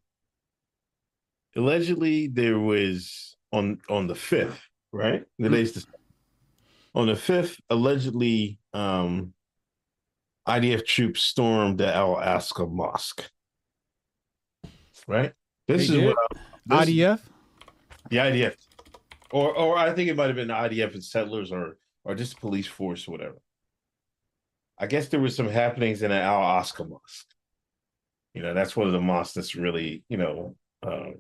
allegedly 1.56 2.28
there 2.28 2.58
was 2.60 3.36
on 3.52 3.80
on 3.90 4.08
the 4.08 4.16
fifth, 4.16 4.60
right? 4.91 5.24
Today's 5.40 5.74
the 5.74 5.86
on 6.95 7.08
the 7.08 7.16
fifth. 7.16 7.60
Allegedly, 7.70 8.60
um, 8.74 9.34
IDF 10.48 10.86
troops 10.86 11.22
stormed 11.22 11.78
the 11.78 11.94
Al 11.94 12.16
Aqsa 12.16 12.70
Mosque. 12.72 13.30
Right. 15.08 15.34
This 15.68 15.78
They 15.90 15.95
is 15.95 16.02
did? 16.02 16.06
what 16.06 16.18
this- 16.66 16.80
IDF? 16.90 17.22
the 18.10 18.18
IDF, 18.18 18.56
or 19.32 19.56
or 19.56 19.78
I 19.78 19.94
think 19.94 20.10
it 20.10 20.16
might 20.16 20.28
have 20.28 20.36
been 20.36 20.48
the 20.48 20.54
IDF 20.56 20.94
and 20.94 21.04
settlers, 21.04 21.52
or 21.52 21.78
or 22.04 22.16
just 22.16 22.40
police 22.40 22.68
force, 22.68 23.08
or 23.08 23.12
whatever. 23.12 23.38
I 24.80 24.88
guess 24.88 25.08
there 25.08 25.20
was 25.20 25.36
some 25.36 25.50
happenings 25.50 26.02
in 26.02 26.12
Al 26.12 26.41
Aqsa 26.41 26.88
Mosque. 26.88 27.28
You 28.34 28.41
know, 28.41 28.54
that's 28.54 28.76
one 28.76 28.88
of 28.88 28.94
the 28.94 29.00
mosques 29.02 29.36
that's 29.36 29.56
really 29.56 30.04
you 30.10 30.18
know 30.18 30.56
uh, 30.82 31.12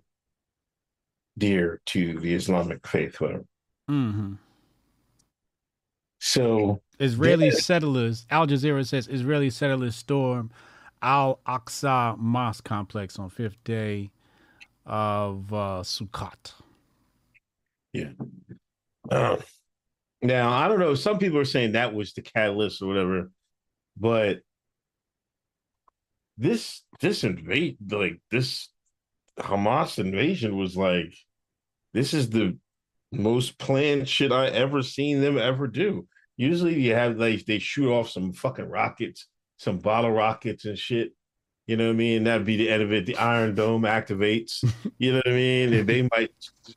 dear 1.37 1.81
to 1.87 2.19
the 2.19 2.33
Islamic 2.33 2.85
faith, 2.87 3.21
whatever. 3.21 3.45
Mm-hmm. 3.89 4.33
So 6.19 6.81
Israeli 6.99 7.47
Yeah. 7.47 7.51
settlers, 7.51 8.25
Al 8.29 8.47
Jazeera 8.47 8.87
says 8.87 9.07
Israeli 9.07 9.49
settlers 9.49 9.95
storm 9.95 10.51
Al 11.01 11.39
Aqsa 11.45 12.17
Mosque 12.17 12.63
complex 12.63 13.19
on 13.19 13.29
fifth 13.29 13.61
day 13.63 14.09
of 14.85 15.51
uh, 15.53 15.81
Sukkot. 15.83 16.53
Uh, 19.11 19.37
now 20.21 20.51
I 20.51 20.67
don't 20.67 20.79
know. 20.79 20.95
Some 20.95 21.19
people 21.19 21.37
are 21.37 21.45
saying 21.45 21.73
that 21.73 21.93
was 21.93 22.13
the 22.13 22.21
catalyst 22.21 22.81
or 22.81 22.87
whatever, 22.87 23.29
but 23.97 24.39
this 26.37 26.83
this 26.99 27.23
invade 27.23 27.77
like 27.91 28.19
this 28.31 28.69
Hamas 29.39 29.99
invasion 29.99 30.57
was 30.57 30.75
like 30.75 31.13
this 31.93 32.13
is 32.13 32.29
the 32.29 32.57
most 33.11 33.59
planned 33.59 34.09
shit 34.09 34.31
I 34.31 34.47
ever 34.47 34.81
seen 34.81 35.21
them 35.21 35.37
ever 35.37 35.67
do. 35.67 36.07
Usually 36.37 36.79
you 36.79 36.95
have 36.95 37.17
like 37.17 37.45
they 37.45 37.59
shoot 37.59 37.91
off 37.91 38.09
some 38.09 38.33
fucking 38.33 38.69
rockets, 38.69 39.27
some 39.57 39.79
bottle 39.79 40.11
rockets 40.11 40.65
and 40.65 40.77
shit. 40.77 41.11
You 41.67 41.77
know 41.77 41.87
what 41.87 41.93
I 41.93 41.97
mean? 41.97 42.23
That'd 42.25 42.45
be 42.45 42.57
the 42.57 42.69
end 42.69 42.83
of 42.83 42.91
it. 42.91 43.05
The 43.05 43.15
Iron 43.17 43.55
Dome 43.55 43.83
activates. 43.83 44.63
You 44.99 45.11
know 45.11 45.17
what 45.17 45.27
I 45.27 45.35
mean? 45.35 45.73
And 45.73 45.89
they 45.89 46.07
might 46.11 46.31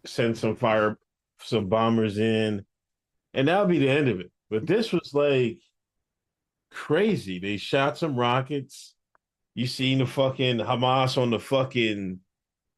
send 0.04 0.36
some 0.36 0.56
fire, 0.56 0.98
some 1.40 1.68
bombers 1.68 2.18
in, 2.18 2.64
and 3.34 3.46
that'll 3.46 3.66
be 3.66 3.78
the 3.78 3.88
end 3.88 4.08
of 4.08 4.18
it. 4.18 4.32
But 4.50 4.66
this 4.66 4.92
was 4.92 5.12
like 5.14 5.58
crazy. 6.76 7.38
They 7.38 7.56
shot 7.56 7.96
some 7.96 8.16
rockets. 8.16 8.94
You 9.54 9.66
seen 9.66 9.98
the 9.98 10.06
fucking 10.06 10.58
Hamas 10.58 11.20
on 11.20 11.30
the 11.30 11.40
fucking 11.40 12.20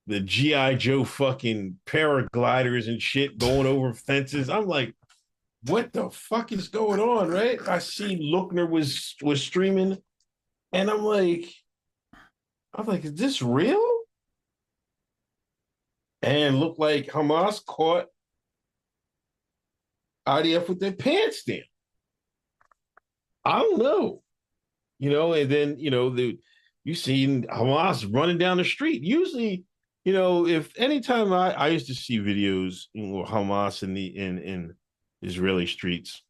the 0.07 0.21
GI 0.21 0.77
Joe 0.77 1.05
fucking 1.05 1.81
paragliders 1.85 2.89
and 2.89 3.03
shit 3.03 3.37
going 3.37 3.67
over 3.67 3.93
fences. 3.93 4.49
I'm 4.49 4.67
like, 4.67 4.95
what 5.67 5.93
the 5.93 6.09
fuck 6.11 6.53
is 6.53 6.69
going 6.69 7.01
on? 7.01 7.29
Right? 7.29 7.59
I 7.69 7.81
see 7.81 8.33
Lookner 8.33 8.71
was 8.71 9.17
was 9.21 9.43
streaming, 9.43 9.99
and 10.73 10.89
I'm 10.89 11.03
like, 11.03 11.53
I'm 12.75 12.87
like, 12.87 13.05
is 13.05 13.15
this 13.15 13.43
real? 13.43 13.85
And 16.23 16.61
looked 16.61 16.79
like 16.79 17.09
Hamas 17.09 17.65
caught 17.65 18.07
IDF 20.27 20.69
with 20.69 20.79
their 20.79 20.93
pants 20.93 21.43
down. 21.43 21.59
I 23.49 23.61
don't 23.61 23.79
know. 23.79 24.23
You 24.99 25.11
know, 25.11 25.33
and 25.33 25.51
then 25.51 25.79
you 25.79 25.91
know, 25.91 26.11
the 26.11 26.39
you 26.85 26.95
seen 26.95 27.45
Hamas 27.45 28.09
running 28.13 28.39
down 28.39 28.59
the 28.59 28.65
street. 28.65 29.03
Usually, 29.03 29.65
you 30.05 30.13
know, 30.13 30.47
if 30.47 30.73
anytime 30.77 31.33
I, 31.33 31.53
I 31.55 31.69
used 31.69 31.87
to 31.87 31.95
see 31.95 32.19
videos 32.19 32.85
you 32.93 33.07
know, 33.07 33.25
Hamas 33.25 33.83
in 33.83 33.95
the 33.95 34.07
in 34.07 34.39
in 34.39 34.75
Israeli 35.23 35.67
streets, 35.67 36.23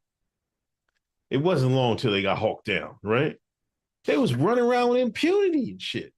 it 1.30 1.38
wasn't 1.38 1.72
long 1.72 1.96
till 1.96 2.12
they 2.12 2.22
got 2.22 2.38
hawked 2.38 2.66
down, 2.66 2.96
right? 3.02 3.36
They 4.04 4.16
was 4.16 4.34
running 4.34 4.64
around 4.64 4.90
with 4.90 5.00
impunity 5.00 5.72
and 5.72 5.82
shit. 5.82 6.12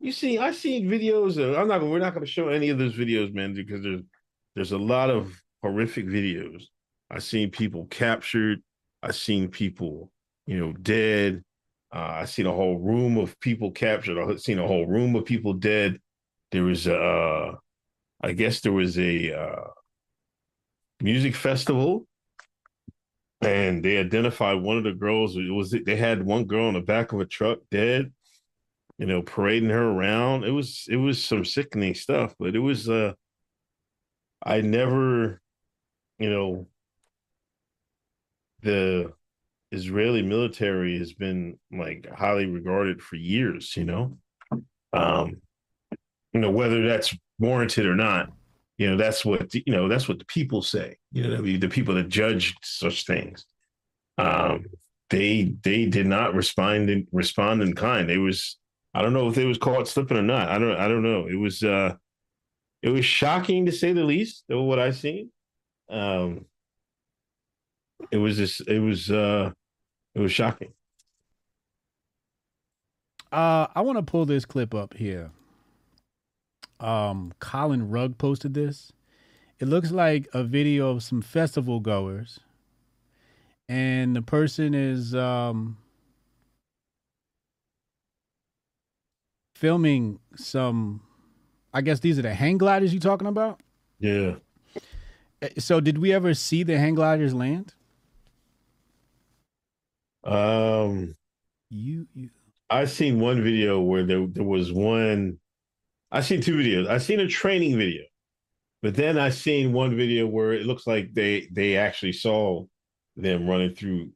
You 0.00 0.12
see, 0.12 0.38
I 0.38 0.52
seen 0.52 0.88
videos. 0.88 1.38
Of, 1.38 1.56
I'm 1.56 1.68
not. 1.68 1.82
We're 1.82 1.98
not 1.98 2.14
going 2.14 2.26
to 2.26 2.30
show 2.30 2.48
any 2.48 2.70
of 2.70 2.78
those 2.78 2.94
videos, 2.94 3.32
man, 3.34 3.54
because 3.54 3.82
there's 3.82 4.02
there's 4.54 4.72
a 4.72 4.78
lot 4.78 5.10
of 5.10 5.32
horrific 5.62 6.06
videos. 6.06 6.64
I 7.10 7.20
seen 7.20 7.50
people 7.50 7.86
captured. 7.86 8.62
I 9.02 9.12
seen 9.12 9.48
people, 9.48 10.10
you 10.46 10.58
know, 10.58 10.72
dead. 10.72 11.42
Uh, 11.94 12.20
I 12.20 12.24
seen 12.26 12.46
a 12.46 12.52
whole 12.52 12.78
room 12.78 13.16
of 13.16 13.38
people 13.40 13.70
captured. 13.70 14.20
I've 14.20 14.40
seen 14.40 14.58
a 14.58 14.66
whole 14.66 14.86
room 14.86 15.16
of 15.16 15.24
people 15.24 15.54
dead. 15.54 15.98
There 16.50 16.64
was 16.64 16.86
a, 16.86 16.96
uh, 16.96 17.56
I 18.20 18.32
guess 18.32 18.60
there 18.60 18.72
was 18.72 18.98
a 18.98 19.32
uh, 19.32 19.68
music 21.00 21.34
festival, 21.34 22.06
and 23.40 23.84
they 23.84 23.98
identified 23.98 24.60
one 24.60 24.78
of 24.78 24.84
the 24.84 24.92
girls. 24.92 25.36
It 25.36 25.50
was 25.52 25.70
they 25.70 25.96
had 25.96 26.24
one 26.24 26.44
girl 26.44 26.68
in 26.68 26.74
the 26.74 26.80
back 26.80 27.12
of 27.12 27.20
a 27.20 27.26
truck 27.26 27.58
dead, 27.70 28.12
you 28.98 29.06
know, 29.06 29.22
parading 29.22 29.70
her 29.70 29.90
around. 29.90 30.44
It 30.44 30.50
was 30.50 30.86
it 30.90 30.96
was 30.96 31.22
some 31.22 31.44
sickening 31.44 31.94
stuff, 31.94 32.34
but 32.38 32.56
it 32.56 32.60
was 32.60 32.88
uh, 32.88 33.12
I 34.42 34.60
never, 34.60 35.40
you 36.18 36.30
know, 36.30 36.66
the 38.62 39.12
Israeli 39.70 40.22
military 40.22 40.98
has 40.98 41.12
been 41.12 41.58
like 41.72 42.08
highly 42.14 42.46
regarded 42.46 43.02
for 43.02 43.16
years, 43.16 43.76
you 43.76 43.84
know. 43.84 44.18
Um, 44.92 45.42
you 46.32 46.40
know, 46.40 46.50
whether 46.50 46.86
that's 46.86 47.16
warranted 47.38 47.86
or 47.86 47.94
not, 47.94 48.30
you 48.78 48.88
know, 48.88 48.96
that's 48.96 49.24
what 49.24 49.52
you 49.54 49.72
know, 49.72 49.88
that's 49.88 50.08
what 50.08 50.18
the 50.18 50.24
people 50.24 50.62
say. 50.62 50.96
You 51.12 51.28
know, 51.28 51.42
the 51.42 51.68
people 51.68 51.94
that 51.94 52.08
judge 52.08 52.54
such 52.62 53.06
things. 53.06 53.44
Um, 54.16 54.66
they 55.10 55.54
they 55.62 55.86
did 55.86 56.06
not 56.06 56.34
respond 56.34 56.90
in 56.90 57.06
respond 57.12 57.62
in 57.62 57.74
kind. 57.74 58.08
They 58.08 58.18
was 58.18 58.56
I 58.94 59.02
don't 59.02 59.12
know 59.12 59.28
if 59.28 59.34
they 59.34 59.44
was 59.44 59.58
caught 59.58 59.88
slipping 59.88 60.16
or 60.16 60.22
not. 60.22 60.48
I 60.48 60.58
don't 60.58 60.76
I 60.76 60.88
don't 60.88 61.02
know. 61.02 61.26
It 61.26 61.36
was 61.36 61.62
uh 61.62 61.94
it 62.82 62.90
was 62.90 63.04
shocking 63.04 63.66
to 63.66 63.72
say 63.72 63.92
the 63.92 64.04
least, 64.04 64.44
of 64.50 64.62
what 64.64 64.78
I 64.78 64.92
seen. 64.92 65.30
Um 65.90 66.46
it 68.10 68.18
was 68.18 68.36
just 68.36 68.66
it 68.68 68.80
was 68.80 69.10
uh 69.10 69.52
it 70.14 70.20
was 70.20 70.32
shocking. 70.32 70.72
Uh, 73.30 73.66
I 73.74 73.82
want 73.82 73.98
to 73.98 74.02
pull 74.02 74.24
this 74.24 74.46
clip 74.46 74.74
up 74.74 74.94
here. 74.94 75.30
Um, 76.80 77.34
Colin 77.40 77.90
Rugg 77.90 78.16
posted 78.16 78.54
this. 78.54 78.90
It 79.58 79.68
looks 79.68 79.90
like 79.90 80.28
a 80.32 80.44
video 80.44 80.90
of 80.90 81.02
some 81.02 81.20
festival 81.20 81.80
goers, 81.80 82.40
and 83.68 84.16
the 84.16 84.22
person 84.22 84.72
is 84.72 85.14
um, 85.14 85.76
filming 89.54 90.20
some. 90.36 91.02
I 91.74 91.82
guess 91.82 92.00
these 92.00 92.18
are 92.18 92.22
the 92.22 92.34
hang 92.34 92.56
gliders 92.56 92.94
you 92.94 93.00
talking 93.00 93.26
about. 93.26 93.60
Yeah. 93.98 94.36
Uh, 95.42 95.48
So, 95.58 95.80
did 95.80 95.98
we 95.98 96.12
ever 96.12 96.32
see 96.34 96.62
the 96.62 96.78
hang 96.78 96.94
gliders 96.94 97.34
land? 97.34 97.74
Um 100.28 101.16
You, 101.70 102.06
you 102.14 102.30
I 102.70 102.84
seen 102.84 103.18
one 103.18 103.42
video 103.42 103.80
where 103.80 104.04
there 104.04 104.26
there 104.26 104.44
was 104.44 104.72
one. 104.72 105.38
I 106.10 106.20
seen 106.20 106.40
two 106.40 106.56
videos. 106.56 106.86
I 106.86 106.98
seen 106.98 107.20
a 107.20 107.26
training 107.26 107.76
video, 107.78 108.04
but 108.82 108.94
then 108.94 109.18
I 109.18 109.30
seen 109.30 109.72
one 109.72 109.96
video 109.96 110.26
where 110.26 110.52
it 110.52 110.66
looks 110.66 110.86
like 110.86 111.14
they 111.14 111.48
they 111.52 111.76
actually 111.76 112.12
saw 112.12 112.66
them 113.16 113.48
running 113.48 113.74
through 113.74 114.12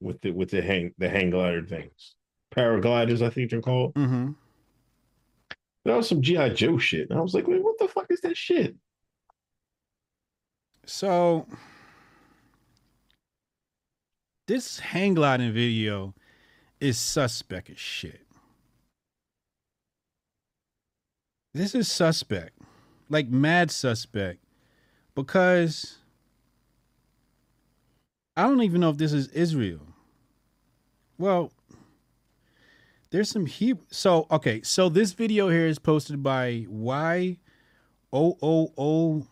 with 0.00 0.20
the 0.20 0.30
with 0.30 0.50
the 0.50 0.60
hang 0.62 0.92
the 0.98 1.08
hang 1.08 1.30
glider 1.30 1.64
things, 1.64 2.16
paragliders 2.54 3.22
I 3.22 3.30
think 3.30 3.50
they're 3.50 3.62
called. 3.62 3.94
mm-hmm. 3.94 4.32
That 5.84 5.96
was 5.96 6.08
some 6.08 6.20
GI 6.20 6.50
Joe 6.50 6.78
shit, 6.78 7.08
and 7.10 7.18
I 7.18 7.22
was 7.22 7.32
like, 7.32 7.46
Wait, 7.46 7.62
what 7.62 7.78
the 7.78 7.88
fuck 7.88 8.06
is 8.10 8.20
that 8.22 8.36
shit? 8.36 8.74
So 10.84 11.46
this 14.46 14.78
hang 14.78 15.14
gliding 15.14 15.52
video 15.52 16.14
is 16.80 16.98
suspect 16.98 17.70
as 17.70 17.78
shit. 17.78 18.20
This 21.54 21.74
is 21.74 21.90
suspect. 21.90 22.52
Like 23.08 23.28
mad 23.28 23.70
suspect. 23.70 24.40
Because 25.14 25.98
I 28.36 28.42
don't 28.42 28.62
even 28.62 28.82
know 28.82 28.90
if 28.90 28.98
this 28.98 29.12
is 29.12 29.28
Israel. 29.28 29.80
Well, 31.18 31.50
there's 33.10 33.30
some 33.30 33.46
Hebrew. 33.46 33.86
So, 33.90 34.26
okay. 34.30 34.60
So 34.62 34.88
this 34.88 35.12
video 35.12 35.48
here 35.48 35.66
is 35.66 35.78
posted 35.78 36.22
by 36.22 36.66
Y 36.68 37.38
O 38.12 38.36
O 38.42 38.72
O 38.76 39.26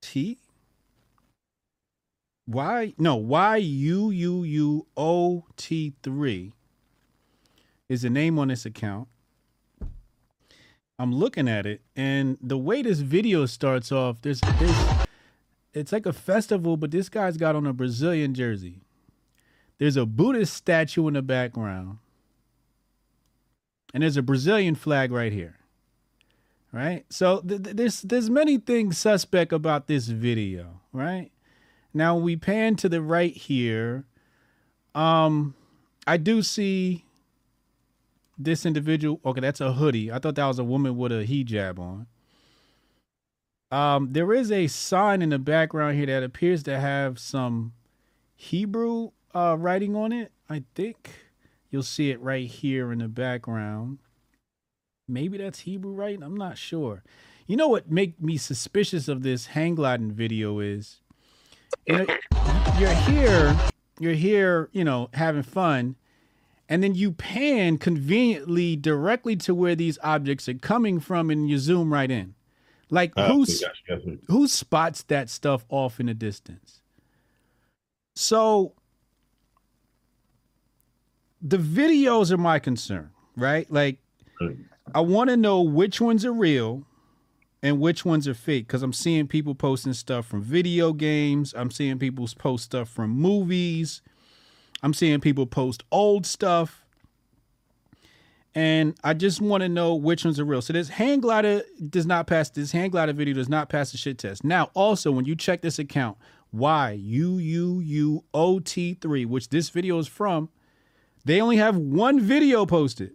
T? 0.00 0.38
Y 2.46 2.94
no 2.98 3.16
Y 3.16 3.56
U 3.56 4.10
U 4.10 4.42
U 4.42 4.86
O 4.96 5.44
T 5.56 5.94
three 6.02 6.52
is 7.88 8.02
the 8.02 8.10
name 8.10 8.38
on 8.38 8.48
this 8.48 8.66
account. 8.66 9.08
I'm 10.98 11.14
looking 11.14 11.48
at 11.48 11.66
it, 11.66 11.80
and 11.96 12.38
the 12.40 12.58
way 12.58 12.82
this 12.82 12.98
video 12.98 13.46
starts 13.46 13.90
off, 13.90 14.20
there's 14.22 14.40
there's 14.40 15.06
it's 15.72 15.92
like 15.92 16.06
a 16.06 16.12
festival, 16.12 16.76
but 16.76 16.90
this 16.90 17.08
guy's 17.08 17.36
got 17.36 17.56
on 17.56 17.66
a 17.66 17.72
Brazilian 17.72 18.34
jersey. 18.34 18.82
There's 19.78 19.96
a 19.96 20.06
Buddhist 20.06 20.54
statue 20.54 21.08
in 21.08 21.14
the 21.14 21.22
background. 21.22 21.98
And 23.94 24.02
there's 24.02 24.16
a 24.16 24.22
Brazilian 24.22 24.74
flag 24.74 25.12
right 25.12 25.32
here 25.32 25.56
right? 26.72 27.04
So 27.10 27.40
th- 27.40 27.62
th- 27.62 27.76
there's 27.76 28.02
there's 28.02 28.30
many 28.30 28.58
things 28.58 28.98
suspect 28.98 29.52
about 29.52 29.86
this 29.86 30.08
video, 30.08 30.80
right? 30.92 31.30
Now 31.94 32.16
we 32.16 32.36
pan 32.36 32.76
to 32.76 32.88
the 32.88 33.02
right 33.02 33.34
here. 33.36 34.04
Um, 34.94 35.54
I 36.06 36.16
do 36.16 36.42
see 36.42 37.04
this 38.38 38.64
individual. 38.66 39.20
Okay, 39.24 39.40
that's 39.40 39.60
a 39.60 39.72
hoodie. 39.72 40.10
I 40.10 40.18
thought 40.18 40.34
that 40.36 40.46
was 40.46 40.58
a 40.58 40.64
woman 40.64 40.96
with 40.96 41.12
a 41.12 41.24
hijab 41.26 41.78
on. 41.78 42.06
Um, 43.70 44.12
there 44.12 44.32
is 44.34 44.52
a 44.52 44.66
sign 44.66 45.22
in 45.22 45.30
the 45.30 45.38
background 45.38 45.96
here 45.96 46.06
that 46.06 46.22
appears 46.22 46.62
to 46.64 46.78
have 46.78 47.18
some 47.18 47.72
Hebrew 48.34 49.12
uh, 49.34 49.56
writing 49.58 49.96
on 49.96 50.12
it. 50.12 50.32
I 50.50 50.64
think 50.74 51.10
you'll 51.70 51.82
see 51.82 52.10
it 52.10 52.20
right 52.20 52.46
here 52.46 52.92
in 52.92 52.98
the 52.98 53.08
background 53.08 53.98
maybe 55.08 55.38
that's 55.38 55.60
Hebrew 55.60 55.92
writing. 55.92 56.22
I'm 56.22 56.36
not 56.36 56.58
sure. 56.58 57.02
You 57.46 57.56
know 57.56 57.68
what 57.68 57.90
make 57.90 58.20
me 58.20 58.36
suspicious 58.36 59.08
of 59.08 59.22
this 59.22 59.46
hang 59.46 59.74
gliding 59.74 60.12
video 60.12 60.58
is 60.60 61.00
you 61.86 61.98
know, 61.98 62.06
you're 62.78 62.94
here, 62.94 63.56
you're 63.98 64.14
here, 64.14 64.68
you 64.72 64.84
know, 64.84 65.08
having 65.14 65.42
fun, 65.42 65.96
and 66.68 66.82
then 66.82 66.94
you 66.94 67.12
pan 67.12 67.78
conveniently 67.78 68.76
directly 68.76 69.36
to 69.36 69.54
where 69.54 69.74
these 69.74 69.98
objects 70.02 70.48
are 70.48 70.54
coming 70.54 71.00
from, 71.00 71.30
and 71.30 71.48
you 71.48 71.58
zoom 71.58 71.92
right 71.92 72.10
in. 72.10 72.34
Like 72.90 73.12
Uh, 73.16 73.32
who's 73.32 73.64
who 74.26 74.46
spots 74.46 75.02
that 75.04 75.30
stuff 75.30 75.64
off 75.68 75.98
in 75.98 76.06
the 76.06 76.14
distance? 76.14 76.82
So 78.14 78.74
the 81.40 81.56
videos 81.56 82.30
are 82.30 82.38
my 82.38 82.58
concern, 82.58 83.10
right? 83.36 83.70
Like 83.70 83.98
I 84.94 85.00
want 85.00 85.30
to 85.30 85.36
know 85.36 85.62
which 85.62 86.00
ones 86.00 86.24
are 86.24 86.32
real 86.32 86.86
and 87.62 87.78
which 87.78 88.04
ones 88.04 88.26
are 88.26 88.34
fake 88.34 88.66
because 88.66 88.82
I'm 88.82 88.92
seeing 88.92 89.28
people 89.28 89.54
posting 89.54 89.92
stuff 89.92 90.26
from 90.26 90.42
video 90.42 90.92
games. 90.92 91.54
I'm 91.56 91.70
seeing 91.70 91.98
people 91.98 92.26
post 92.38 92.64
stuff 92.64 92.88
from 92.88 93.10
movies. 93.10 94.02
I'm 94.82 94.92
seeing 94.92 95.20
people 95.20 95.46
post 95.46 95.84
old 95.92 96.26
stuff. 96.26 96.84
And 98.54 98.94
I 99.02 99.14
just 99.14 99.40
want 99.40 99.62
to 99.62 99.68
know 99.68 99.94
which 99.94 100.24
ones 100.24 100.38
are 100.38 100.44
real. 100.44 100.60
So 100.60 100.72
this 100.74 100.90
hand 100.90 101.22
glider 101.22 101.62
does 101.88 102.04
not 102.04 102.26
pass. 102.26 102.50
This 102.50 102.72
hand 102.72 102.92
glider 102.92 103.12
video 103.12 103.34
does 103.34 103.48
not 103.48 103.68
pass 103.68 103.92
the 103.92 103.98
shit 103.98 104.18
test. 104.18 104.44
Now, 104.44 104.70
also 104.74 105.10
when 105.10 105.24
you 105.24 105.36
check 105.36 105.62
this 105.62 105.78
account, 105.78 106.18
Y 106.52 106.90
U 106.90 107.38
U 107.38 107.80
U 107.80 108.24
O 108.34 108.58
T 108.58 108.94
three, 108.94 109.24
which 109.24 109.48
this 109.48 109.70
video 109.70 109.98
is 109.98 110.06
from, 110.06 110.50
they 111.24 111.40
only 111.40 111.56
have 111.56 111.76
one 111.76 112.20
video 112.20 112.66
posted. 112.66 113.14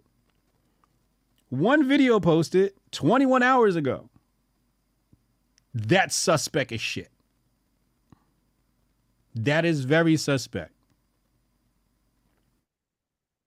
One 1.50 1.86
video 1.86 2.18
posted 2.18 2.72
21 2.90 3.42
hours 3.42 3.76
ago. 3.76 4.10
That's 5.86 6.16
suspect 6.16 6.72
as 6.72 6.80
shit. 6.80 7.08
That 9.34 9.64
is 9.64 9.84
very 9.84 10.16
suspect. 10.16 10.72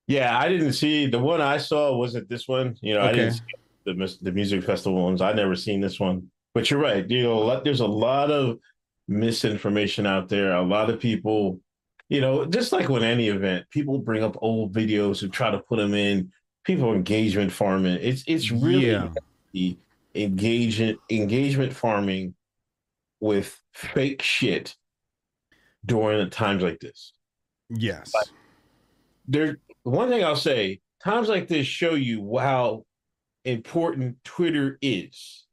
Yeah, 0.07 0.37
I 0.37 0.47
didn't 0.47 0.73
see 0.73 1.07
the 1.07 1.19
one 1.19 1.41
I 1.41 1.57
saw 1.57 1.95
wasn't 1.97 2.29
this 2.29 2.47
one. 2.47 2.77
You 2.81 2.93
know, 2.93 3.01
I 3.01 3.11
didn't 3.11 3.33
see 3.33 3.41
the 3.85 4.17
the 4.21 4.31
music 4.31 4.63
festival 4.63 5.03
ones. 5.03 5.21
I 5.21 5.33
never 5.33 5.55
seen 5.55 5.81
this 5.81 5.99
one. 5.99 6.29
But 6.53 6.69
you're 6.69 6.79
right. 6.79 7.09
You 7.09 7.23
know, 7.23 7.61
there's 7.61 7.79
a 7.81 7.87
lot 7.87 8.31
of 8.31 8.59
misinformation 9.07 10.05
out 10.05 10.29
there. 10.29 10.53
A 10.53 10.61
lot 10.61 10.89
of 10.89 10.99
people 10.99 11.59
You 12.11 12.19
know, 12.19 12.45
just 12.45 12.73
like 12.73 12.89
with 12.89 13.03
any 13.03 13.29
event, 13.29 13.69
people 13.69 13.97
bring 13.97 14.21
up 14.21 14.37
old 14.41 14.73
videos 14.73 15.23
and 15.23 15.31
try 15.31 15.49
to 15.49 15.59
put 15.59 15.77
them 15.77 15.93
in. 15.93 16.29
People 16.65 16.93
engagement 16.93 17.53
farming. 17.53 17.99
It's 18.01 18.23
it's 18.27 18.51
really 18.51 18.87
Yeah. 19.53 19.73
Engagement 20.15 20.99
engagement 21.09 21.73
farming 21.73 22.35
with 23.19 23.57
fake 23.73 24.21
shit 24.21 24.75
during 25.85 26.29
times 26.29 26.63
like 26.63 26.79
this. 26.79 27.13
Yes. 27.69 28.11
There, 29.27 29.57
one 29.83 30.09
thing 30.09 30.23
I'll 30.23 30.35
say: 30.35 30.81
times 31.03 31.29
like 31.29 31.47
this 31.47 31.67
show 31.67 31.93
you 31.93 32.37
how 32.37 32.85
important 33.45 34.23
Twitter 34.23 34.77
is 34.81 35.45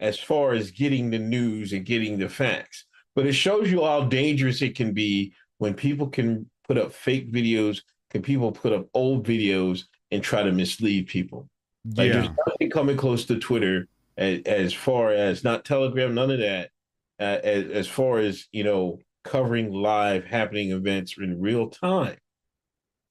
as 0.00 0.18
far 0.18 0.52
as 0.52 0.70
getting 0.70 1.10
the 1.10 1.18
news 1.18 1.72
and 1.72 1.84
getting 1.84 2.18
the 2.18 2.28
facts. 2.28 2.86
But 3.14 3.26
it 3.26 3.34
shows 3.34 3.70
you 3.70 3.84
how 3.84 4.04
dangerous 4.04 4.62
it 4.62 4.74
can 4.74 4.92
be 4.92 5.34
when 5.58 5.74
people 5.74 6.08
can 6.08 6.50
put 6.66 6.78
up 6.78 6.92
fake 6.92 7.32
videos, 7.32 7.82
can 8.10 8.22
people 8.22 8.50
put 8.50 8.72
up 8.72 8.86
old 8.94 9.26
videos 9.26 9.84
and 10.10 10.22
try 10.22 10.42
to 10.42 10.52
mislead 10.52 11.06
people. 11.06 11.48
Like 11.84 12.08
Yeah. 12.08 12.12
there's 12.12 12.28
nothing 12.46 12.70
coming 12.70 12.96
close 12.96 13.24
to 13.26 13.38
Twitter 13.38 13.88
as, 14.16 14.40
as 14.46 14.72
far 14.72 15.12
as 15.12 15.44
not 15.44 15.64
Telegram, 15.64 16.14
none 16.14 16.30
of 16.30 16.38
that. 16.40 16.70
Uh, 17.20 17.38
as, 17.44 17.64
as 17.70 17.88
far 17.88 18.18
as 18.18 18.46
you 18.52 18.64
know, 18.64 18.98
covering 19.24 19.72
live 19.72 20.24
happening 20.24 20.72
events 20.72 21.14
in 21.18 21.40
real 21.40 21.68
time. 21.70 22.16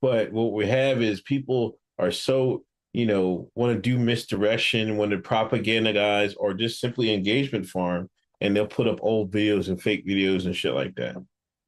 But 0.02 0.32
what 0.32 0.52
we 0.54 0.68
have 0.68 1.02
is 1.02 1.22
people 1.22 1.78
are 2.00 2.12
so 2.12 2.64
you 2.94 3.06
know 3.06 3.50
want 3.56 3.74
to 3.74 3.80
do 3.80 3.98
misdirection, 3.98 4.98
want 4.98 5.12
to 5.12 5.18
propaganda 5.20 5.94
guys, 5.94 6.34
or 6.34 6.54
just 6.54 6.80
simply 6.82 7.14
engagement 7.14 7.68
farm, 7.68 8.10
and 8.42 8.56
they'll 8.56 8.68
put 8.68 8.88
up 8.88 9.00
old 9.02 9.32
videos 9.32 9.70
and 9.70 9.82
fake 9.82 10.06
videos 10.06 10.46
and 10.46 10.56
shit 10.56 10.74
like 10.74 10.96
that. 10.96 11.16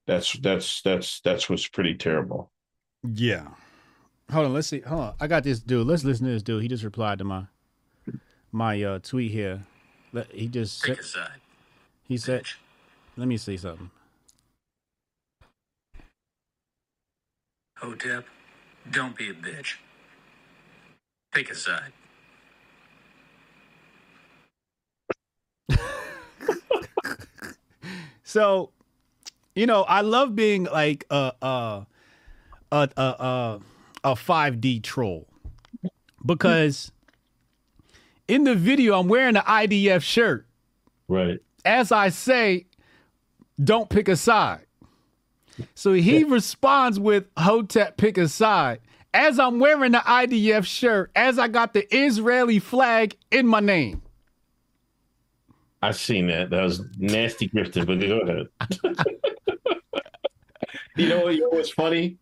That's 0.07 0.33
that's 0.39 0.81
that's 0.81 1.21
that's 1.21 1.49
what's 1.49 1.67
pretty 1.67 1.95
terrible. 1.95 2.51
Yeah. 3.03 3.49
Hold 4.31 4.45
on, 4.47 4.53
let's 4.53 4.67
see. 4.67 4.79
Hold 4.81 5.01
on. 5.01 5.13
I 5.19 5.27
got 5.27 5.43
this 5.43 5.59
dude. 5.59 5.85
Let's 5.85 6.03
listen 6.03 6.25
to 6.25 6.31
this 6.31 6.43
dude. 6.43 6.61
He 6.61 6.67
just 6.67 6.83
replied 6.83 7.19
to 7.19 7.23
my 7.23 7.45
my 8.51 8.81
uh 8.81 8.99
tweet 8.99 9.31
here. 9.31 9.61
Let, 10.11 10.31
he 10.31 10.47
just 10.47 10.79
said, 10.79 10.99
aside. 10.99 11.41
he 12.07 12.17
said 12.17 12.43
let 13.17 13.27
me 13.27 13.37
see 13.37 13.57
something. 13.57 13.89
Hotep, 17.77 18.25
don't 18.91 19.15
be 19.15 19.29
a 19.29 19.33
bitch. 19.33 19.75
Pick 21.33 21.51
a 21.51 21.55
side. 21.55 21.91
So, 28.33 28.71
you 29.55 29.67
know, 29.67 29.83
I 29.83 30.01
love 30.01 30.35
being 30.35 30.63
like 30.63 31.05
a 31.11 31.33
a 31.39 31.85
a 32.71 32.89
a 32.97 33.01
a, 33.01 33.61
a 34.03 34.13
5D 34.13 34.83
troll 34.83 35.27
because 36.25 36.91
in 38.27 38.43
the 38.43 38.55
video 38.55 38.99
I'm 38.99 39.07
wearing 39.07 39.35
an 39.35 39.43
IDF 39.43 40.01
shirt. 40.01 40.47
Right. 41.07 41.39
As 41.65 41.91
I 41.91 42.09
say, 42.09 42.65
don't 43.63 43.89
pick 43.89 44.07
a 44.07 44.15
side. 44.15 44.65
So 45.75 45.93
he 45.93 46.23
responds 46.23 46.99
with 46.99 47.25
Hotep 47.37 47.97
pick 47.97 48.17
a 48.17 48.27
side. 48.27 48.79
As 49.13 49.37
I'm 49.37 49.59
wearing 49.59 49.91
the 49.91 49.99
IDF 49.99 50.65
shirt, 50.65 51.11
as 51.15 51.37
I 51.37 51.47
got 51.47 51.73
the 51.73 51.85
Israeli 51.95 52.59
flag 52.59 53.15
in 53.29 53.45
my 53.45 53.59
name. 53.59 54.01
I 55.83 55.91
seen 55.91 56.25
that. 56.27 56.49
That 56.49 56.63
was 56.63 56.81
nasty 56.97 57.49
grifting, 57.49 57.85
but 57.85 57.99
go 57.99 58.21
ahead. 58.21 58.47
you 60.95 61.09
know 61.09 61.25
what? 61.25 61.35
You 61.35 61.41
know 61.41 61.49
what's 61.49 61.69
funny? 61.69 62.17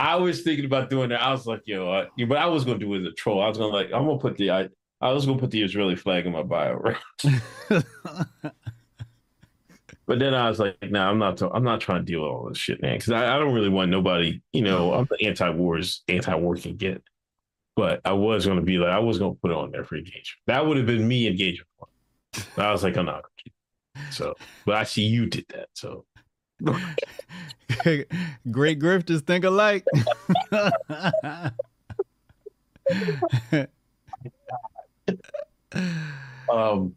I 0.00 0.16
was 0.16 0.40
thinking 0.40 0.64
about 0.64 0.88
doing 0.88 1.10
that. 1.10 1.20
I 1.20 1.30
was 1.30 1.46
like, 1.46 1.60
yo, 1.66 1.92
I, 1.92 2.06
but 2.24 2.38
I 2.38 2.46
was 2.46 2.64
gonna 2.64 2.78
do 2.78 2.94
it 2.94 3.02
as 3.02 3.06
a 3.08 3.12
troll. 3.12 3.42
I 3.42 3.48
was 3.48 3.58
gonna 3.58 3.70
like, 3.70 3.92
I'm 3.92 4.06
gonna 4.06 4.18
put 4.18 4.38
the 4.38 4.50
I, 4.50 4.70
I 5.02 5.12
was 5.12 5.26
gonna 5.26 5.38
put 5.38 5.50
the 5.50 5.62
Israeli 5.62 5.94
flag 5.94 6.24
in 6.24 6.32
my 6.32 6.42
bio, 6.42 6.72
right? 6.76 6.96
but 10.06 10.18
then 10.18 10.32
I 10.32 10.48
was 10.48 10.58
like, 10.58 10.78
nah, 10.90 11.10
I'm 11.10 11.18
not. 11.18 11.42
I'm 11.42 11.64
not 11.64 11.82
trying 11.82 12.00
to 12.00 12.10
deal 12.10 12.22
with 12.22 12.30
all 12.30 12.48
this 12.48 12.56
shit, 12.56 12.80
man. 12.80 12.96
Because 12.96 13.12
I, 13.12 13.36
I 13.36 13.38
don't 13.38 13.52
really 13.52 13.68
want 13.68 13.90
nobody. 13.90 14.40
You 14.54 14.62
know, 14.62 14.94
I'm 14.94 15.06
the 15.10 15.26
anti-wars, 15.26 16.02
anti-war 16.08 16.56
can 16.56 16.76
get. 16.76 17.02
But 17.76 18.00
I 18.06 18.12
was 18.12 18.46
gonna 18.46 18.62
be 18.62 18.78
like, 18.78 18.90
I 18.90 19.00
was 19.00 19.18
gonna 19.18 19.34
put 19.34 19.50
it 19.50 19.56
on 19.58 19.70
there 19.70 19.84
for 19.84 19.96
engagement. 19.96 20.24
That 20.46 20.64
would 20.64 20.78
have 20.78 20.86
been 20.86 21.06
me 21.06 21.26
engagement. 21.26 21.68
But 22.56 22.64
I 22.64 22.72
was 22.72 22.82
like, 22.82 22.96
I'm 22.96 23.04
not. 23.04 23.16
gonna 23.16 23.24
keep 23.36 23.52
it. 23.96 24.14
So, 24.14 24.34
but 24.64 24.76
I 24.76 24.84
see 24.84 25.02
you 25.02 25.26
did 25.26 25.44
that. 25.50 25.68
So, 25.74 26.06
Great 28.50 28.78
grifters 28.78 29.22
think 29.26 29.44
alike. 29.44 29.84
um, 36.52 36.94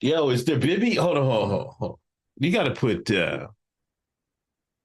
yo, 0.00 0.28
is 0.30 0.44
there 0.44 0.58
Bibi? 0.58 0.94
Hold 0.94 1.18
on, 1.18 1.24
hold 1.24 1.52
on, 1.52 1.66
hold 1.78 1.90
on. 1.92 1.96
You 2.38 2.52
got 2.52 2.64
to 2.64 2.72
put. 2.72 3.10
uh 3.10 3.48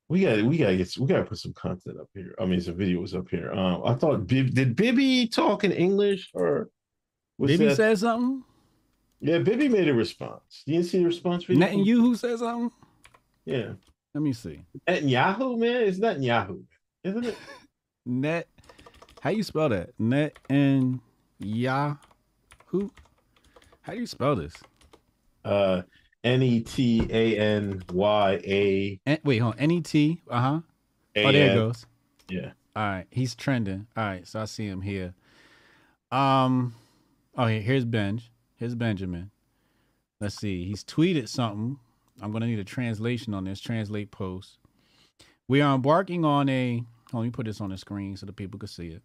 We 0.10 0.22
got. 0.22 0.41
We 0.44 0.58
got 0.58 0.68
to 0.68 0.78
get. 0.78 0.98
We 0.98 1.08
got 1.08 1.18
to 1.18 1.26
put 1.26 1.38
some 1.38 1.53
content 1.53 1.99
up 1.99 2.10
here. 2.14 2.36
I 2.40 2.45
mean, 2.45 2.62
some 2.62 2.76
videos 2.76 3.16
up 3.16 3.30
here. 3.30 3.52
Um, 3.52 3.82
I 3.86 3.94
thought 3.94 4.28
Bib 4.28 4.53
did 4.53 4.76
Bibi 4.76 5.28
talk 5.28 5.64
in 5.64 5.72
English 5.72 6.32
or 6.34 6.70
was 7.38 7.52
Bibi 7.52 7.66
that- 7.66 7.76
said 7.76 7.99
something? 7.99 8.44
Yeah, 9.24 9.38
Bibi 9.38 9.70
made 9.70 9.88
a 9.88 9.94
response. 9.94 10.64
You 10.66 10.74
didn't 10.78 10.88
see 10.88 10.98
the 10.98 11.06
response 11.06 11.44
video? 11.44 11.68
Netanyahu 11.68 11.86
who 12.02 12.16
said 12.16 12.40
something? 12.40 12.72
Yeah, 13.52 13.73
Let 14.14 14.22
me 14.23 14.34
see. 14.34 14.61
Netanyahu, 14.88 15.57
man. 15.57 15.84
It's 15.84 15.99
Netanyahu, 15.99 16.64
isn't 17.03 17.26
it? 17.26 17.38
Net. 18.06 18.48
How 19.22 19.30
you 19.30 19.44
spell 19.44 19.69
that? 19.69 19.91
Net 19.99 20.38
and 20.49 20.99
Yahoo. 21.40 22.90
How 23.82 23.94
do 23.94 23.99
you 23.99 24.07
spell 24.07 24.36
this? 24.36 24.56
Uh, 25.45 25.84
N 26.23 26.41
E 26.44 26.61
T 26.61 27.07
A 27.10 27.38
N 27.38 27.84
Y 27.94 28.32
A. 28.45 28.99
Wait, 29.23 29.38
hold 29.40 29.56
on. 29.56 29.60
N 29.60 29.72
E 29.72 29.82
T. 29.82 30.22
Uh 30.30 30.40
huh. 30.41 30.60
Oh, 31.18 31.32
there 31.32 31.52
it 31.52 31.56
goes. 31.56 31.86
Yeah. 32.30 32.52
All 32.76 32.84
right, 32.84 33.06
he's 33.11 33.36
trending. 33.36 33.88
All 33.98 34.06
right, 34.06 34.26
so 34.26 34.40
I 34.40 34.45
see 34.45 34.65
him 34.65 34.82
here. 34.82 35.14
Um, 36.11 36.73
oh, 37.38 37.48
here's 37.48 37.84
Benj. 37.84 38.32
Here's 38.56 38.76
Benjamin. 38.76 39.32
Let's 40.22 40.36
see. 40.36 40.65
He's 40.65 40.84
tweeted 40.84 41.28
something. 41.28 41.80
I'm 42.22 42.31
gonna 42.31 42.48
need 42.48 42.60
a 42.60 42.64
translation 42.64 43.34
on 43.34 43.45
this. 43.45 43.60
Translate 43.60 44.11
post. 44.11 44.60
We 45.48 45.61
are 45.61 45.76
embarking 45.76 46.23
on 46.23 46.49
a. 46.49 46.84
Let 47.14 47.23
me 47.23 47.30
put 47.30 47.45
this 47.45 47.60
on 47.61 47.69
the 47.69 47.77
screen 47.77 48.15
so 48.15 48.26
the 48.26 48.34
people 48.34 48.60
can 48.60 48.68
see 48.68 48.88
it. 48.88 49.03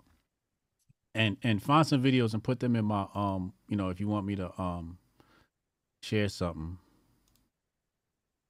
And 1.15 1.37
and 1.43 1.63
find 1.63 1.87
some 1.87 2.03
videos 2.03 2.35
and 2.35 2.45
put 2.45 2.61
them 2.61 2.77
in 2.77 2.85
my 2.85 3.07
um. 3.15 3.53
You 3.69 3.77
know, 3.77 3.89
if 3.89 4.01
you 4.01 4.09
want 4.09 4.27
me 4.27 4.37
to 4.37 4.61
um 4.61 4.99
share 6.03 6.29
something. 6.29 6.79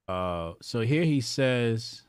Uh, 0.07 0.53
so 0.61 0.81
here 0.81 1.03
he 1.03 1.21
says. 1.21 2.03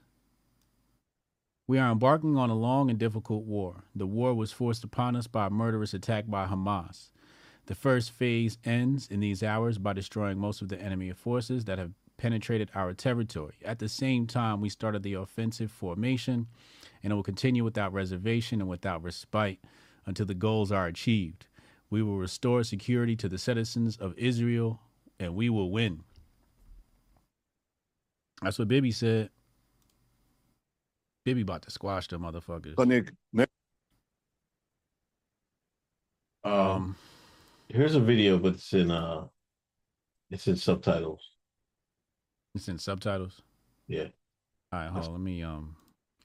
We 1.66 1.78
are 1.78 1.92
embarking 1.92 2.38
on 2.38 2.48
a 2.48 2.54
long 2.54 2.88
and 2.88 2.98
difficult 2.98 3.44
war. 3.44 3.84
The 3.94 4.06
war 4.06 4.32
was 4.32 4.52
forced 4.52 4.84
upon 4.84 5.14
us 5.14 5.26
by 5.26 5.48
a 5.48 5.50
murderous 5.50 5.92
attack 5.92 6.24
by 6.26 6.46
Hamas. 6.46 7.10
The 7.66 7.74
first 7.74 8.10
phase 8.10 8.56
ends 8.64 9.06
in 9.08 9.20
these 9.20 9.42
hours 9.42 9.76
by 9.76 9.92
destroying 9.92 10.38
most 10.38 10.62
of 10.62 10.70
the 10.70 10.80
enemy 10.80 11.12
forces 11.12 11.66
that 11.66 11.78
have 11.78 11.92
penetrated 12.18 12.70
our 12.74 12.92
territory. 12.92 13.54
At 13.64 13.78
the 13.78 13.88
same 13.88 14.26
time, 14.26 14.60
we 14.60 14.68
started 14.68 15.02
the 15.02 15.14
offensive 15.14 15.70
formation, 15.70 16.48
and 17.02 17.12
it 17.12 17.16
will 17.16 17.22
continue 17.22 17.64
without 17.64 17.92
reservation 17.92 18.60
and 18.60 18.68
without 18.68 19.02
respite 19.02 19.60
until 20.04 20.26
the 20.26 20.34
goals 20.34 20.70
are 20.70 20.86
achieved. 20.86 21.46
We 21.90 22.02
will 22.02 22.18
restore 22.18 22.62
security 22.64 23.16
to 23.16 23.28
the 23.28 23.38
citizens 23.38 23.96
of 23.96 24.14
Israel, 24.18 24.80
and 25.18 25.34
we 25.34 25.48
will 25.48 25.70
win. 25.70 26.02
That's 28.42 28.58
what 28.58 28.68
Bibi 28.68 28.90
said. 28.92 29.30
Bibi 31.24 31.42
about 31.42 31.62
to 31.62 31.70
squash 31.70 32.08
them 32.08 32.22
motherfuckers. 32.22 32.76
Um, 36.44 36.96
here's 37.68 37.94
a 37.94 38.00
video, 38.00 38.38
but 38.38 38.54
it's 38.54 38.72
in 38.72 38.90
uh, 38.90 39.26
it's 40.30 40.46
in 40.46 40.56
subtitles. 40.56 41.20
It's 42.58 42.66
in 42.66 42.80
subtitles. 42.80 43.42
Yeah. 43.86 44.08
All 44.72 44.80
right, 44.80 44.88
hold 44.90 45.04
on. 45.04 45.12
Let 45.12 45.20
me 45.20 45.44
um, 45.44 45.76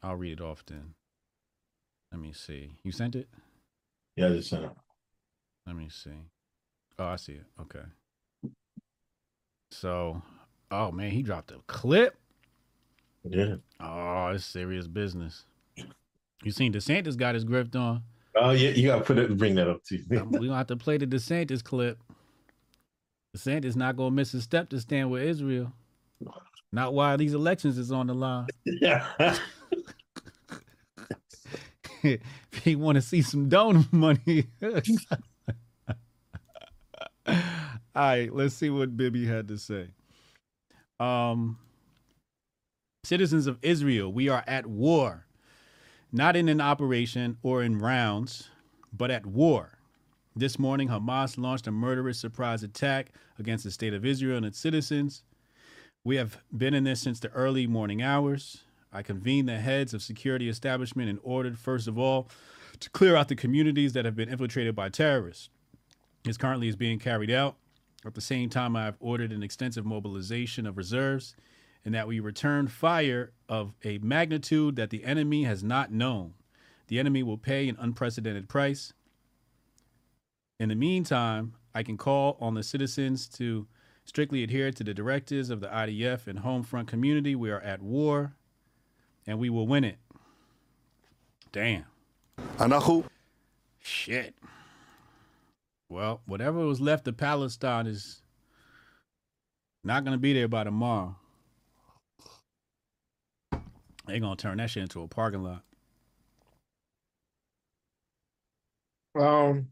I'll 0.02 0.16
read 0.16 0.40
it 0.40 0.42
off 0.42 0.66
then. 0.66 0.96
Let 2.12 2.20
me 2.20 2.34
see. 2.34 2.72
You 2.82 2.92
sent 2.92 3.16
it? 3.16 3.28
Yeah, 4.16 4.26
I 4.26 4.30
just 4.30 4.50
sent 4.50 4.64
it. 4.64 4.72
Let 5.68 5.76
me 5.76 5.90
see. 5.92 6.10
Oh, 6.98 7.06
I 7.06 7.18
see 7.18 7.34
it. 7.34 7.46
Okay. 7.62 7.86
So, 9.70 10.24
oh 10.72 10.92
man, 10.92 11.12
he 11.12 11.22
dropped 11.22 11.52
a 11.52 11.60
clip. 11.68 12.18
Yeah. 13.24 13.58
Oh, 13.80 14.30
it's 14.30 14.44
serious 14.44 14.88
business. 14.88 15.46
You 16.44 16.50
seen 16.50 16.74
DeSantis 16.74 17.16
got 17.16 17.36
his 17.36 17.46
grift 17.46 17.76
on? 17.76 18.02
Oh 18.36 18.50
yeah, 18.50 18.72
you 18.72 18.88
gotta 18.88 19.04
put 19.04 19.20
it, 19.20 19.38
bring 19.38 19.54
that 19.54 19.70
up 19.70 19.84
too. 19.84 20.00
Um, 20.18 20.32
we 20.32 20.48
gonna 20.48 20.58
have 20.58 20.66
to 20.66 20.78
play 20.78 20.98
the 20.98 21.06
DeSantis 21.06 21.64
clip. 21.64 22.00
DeSantis 23.38 23.76
not 23.76 23.96
gonna 23.96 24.10
miss 24.10 24.34
a 24.34 24.42
step 24.42 24.70
to 24.70 24.80
stand 24.80 25.12
with 25.12 25.22
Israel. 25.22 25.72
Not 26.72 26.94
while 26.94 27.18
these 27.18 27.34
elections 27.34 27.78
is 27.78 27.92
on 27.92 28.08
the 28.08 28.16
line. 28.16 28.48
if 28.66 29.40
he 32.64 32.76
want 32.76 32.96
to 32.96 33.02
see 33.02 33.22
some 33.22 33.50
donor 33.50 33.86
money. 33.92 34.48
All 37.26 37.36
right, 37.96 38.34
let's 38.34 38.56
see 38.56 38.70
what 38.70 38.98
Bibi 38.98 39.26
had 39.26 39.48
to 39.50 39.58
say. 39.58 39.90
Um, 41.00 41.60
citizens 43.04 43.48
of 43.48 43.60
Israel, 43.62 44.12
we 44.12 44.30
are 44.30 44.44
at 44.48 44.66
war, 44.66 45.28
not 46.12 46.36
in 46.36 46.50
an 46.50 46.60
operation 46.60 47.38
or 47.44 47.62
in 47.62 47.78
rounds, 47.78 48.50
but 48.92 49.12
at 49.12 49.26
war. 49.26 49.78
This 50.36 50.58
morning, 50.58 50.88
Hamas 50.90 51.38
launched 51.38 51.68
a 51.68 51.72
murderous 51.72 52.18
surprise 52.20 52.64
attack 52.64 53.12
against 53.38 53.64
the 53.64 53.72
state 53.72 53.94
of 53.94 54.04
Israel 54.04 54.38
and 54.38 54.46
its 54.48 54.60
citizens. 54.60 55.24
We 56.06 56.18
have 56.18 56.44
been 56.56 56.74
in 56.74 56.84
this 56.84 57.00
since 57.00 57.22
the 57.22 57.30
early 57.30 57.66
morning 57.66 58.02
hours. 58.02 58.64
I 58.92 59.04
convened 59.04 59.48
the 59.48 59.60
heads 59.60 59.94
of 59.94 60.02
security 60.02 60.50
establishment 60.50 61.10
and 61.10 61.18
ordered, 61.24 61.58
first 61.58 61.88
of 61.88 61.98
all, 61.98 62.28
to 62.82 62.90
clear 62.90 63.16
out 63.16 63.30
the 63.30 63.38
communities 63.38 63.94
that 63.94 64.04
have 64.04 64.16
been 64.16 64.28
infiltrated 64.28 64.76
by 64.76 64.90
terrorists. 64.90 65.48
This 66.26 66.36
currently 66.36 66.68
is 66.68 66.76
being 66.76 67.00
carried 67.00 67.32
out. 67.32 67.56
At 68.06 68.16
the 68.16 68.22
same 68.22 68.50
time, 68.50 68.76
I 68.76 68.84
have 68.84 68.98
ordered 69.00 69.32
an 69.32 69.44
extensive 69.44 69.86
mobilization 69.86 70.66
of 70.66 70.76
reserves 70.76 71.38
and 71.86 71.96
that 71.96 72.08
we 72.08 72.20
return 72.20 72.68
fire 72.68 73.32
of 73.48 73.74
a 73.86 73.98
magnitude 74.00 74.76
that 74.76 74.90
the 74.90 75.06
enemy 75.06 75.46
has 75.46 75.64
not 75.64 75.94
known. 75.94 76.34
The 76.88 77.00
enemy 77.00 77.24
will 77.24 77.38
pay 77.38 77.70
an 77.70 77.78
unprecedented 77.80 78.50
price. 78.50 78.92
In 80.60 80.68
the 80.68 80.76
meantime, 80.76 81.54
I 81.74 81.82
can 81.82 81.96
call 81.96 82.38
on 82.42 82.56
the 82.56 82.64
citizens 82.64 83.26
to 83.30 83.68
strictly 84.06 84.44
adhere 84.44 84.72
to 84.72 84.84
the 84.84 84.94
directives 84.94 85.50
of 85.50 85.60
the 85.60 85.68
IDF 85.68 86.28
and 86.28 86.40
home 86.40 86.64
front 86.64 86.88
community. 86.88 87.36
We 87.36 87.52
are 87.52 87.62
at 87.62 87.82
war 87.82 88.34
and 89.26 89.40
we 89.40 89.50
will 89.50 89.68
win 89.68 89.84
it. 89.84 89.98
Damn. 91.52 91.86
Anahu. 92.58 93.06
Shit. 93.80 94.36
Well, 95.90 96.22
whatever 96.26 96.66
was 96.66 96.82
left 96.82 97.08
of 97.08 97.18
Palestine 97.18 97.86
is 97.86 98.22
not 99.84 100.04
going 100.04 100.16
to 100.16 100.20
be 100.20 100.34
there 100.34 100.48
by 100.48 100.64
tomorrow. 100.64 101.16
They're 104.06 104.20
going 104.20 104.36
to 104.36 104.42
turn 104.42 104.58
that 104.58 104.70
shit 104.70 104.84
into 104.84 105.02
a 105.02 105.08
parking 105.08 105.44
lot. 105.44 105.64
Um, 109.16 109.68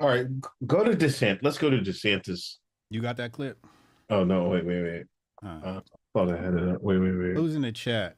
all 0.00 0.08
right, 0.08 0.26
go 0.66 0.84
to 0.84 0.92
DeSantis. 0.96 1.38
Let's 1.42 1.58
go 1.58 1.70
to 1.70 1.78
DeSantis. 1.78 2.56
You 2.90 3.00
got 3.00 3.16
that 3.18 3.32
clip? 3.32 3.64
Oh 4.10 4.24
no! 4.24 4.48
Wait, 4.48 4.64
wait, 4.64 4.82
wait. 4.82 5.04
Right. 5.42 5.60
Uh, 5.64 5.80
thought 6.12 6.30
I 6.32 6.36
had 6.36 6.54
it. 6.54 6.68
up. 6.68 6.82
Wait, 6.82 6.98
wait, 6.98 7.12
wait. 7.12 7.34
Who's 7.34 7.54
in 7.54 7.62
the 7.62 7.72
chat? 7.72 8.16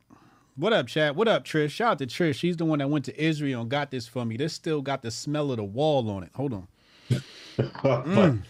What 0.57 0.73
up, 0.73 0.87
chat? 0.87 1.15
What 1.17 1.29
up, 1.29 1.45
Trish? 1.45 1.71
Shout 1.71 1.93
out 1.93 1.99
to 1.99 2.07
Trish. 2.07 2.37
She's 2.37 2.57
the 2.57 2.65
one 2.65 2.79
that 2.79 2.89
went 2.89 3.05
to 3.07 3.23
Israel 3.23 3.61
and 3.61 3.71
got 3.71 3.91
this 3.91 4.09
for 4.09 4.25
me. 4.25 4.39
This 4.39 4.55
still 4.55 4.81
got 4.81 5.03
the 5.03 5.11
smell 5.11 5.51
of 5.51 5.59
the 5.59 5.65
wall 5.65 6.09
on 6.11 6.23
it. 6.23 6.31
Hold 6.35 6.55
on. 6.55 6.69
Mm. 7.59 8.43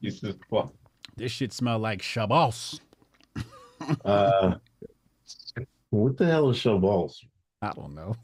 Jesus, 0.00 0.36
fuck. 0.48 0.72
This 1.16 1.32
shit 1.32 1.52
smell 1.52 1.78
like 1.78 2.02
Shabbos. 2.02 2.80
Uh, 4.04 4.54
what 5.90 6.16
the 6.16 6.24
hell 6.24 6.48
is 6.48 6.56
show? 6.56 7.10
I 7.60 7.72
don't 7.72 7.94
know. 7.94 8.16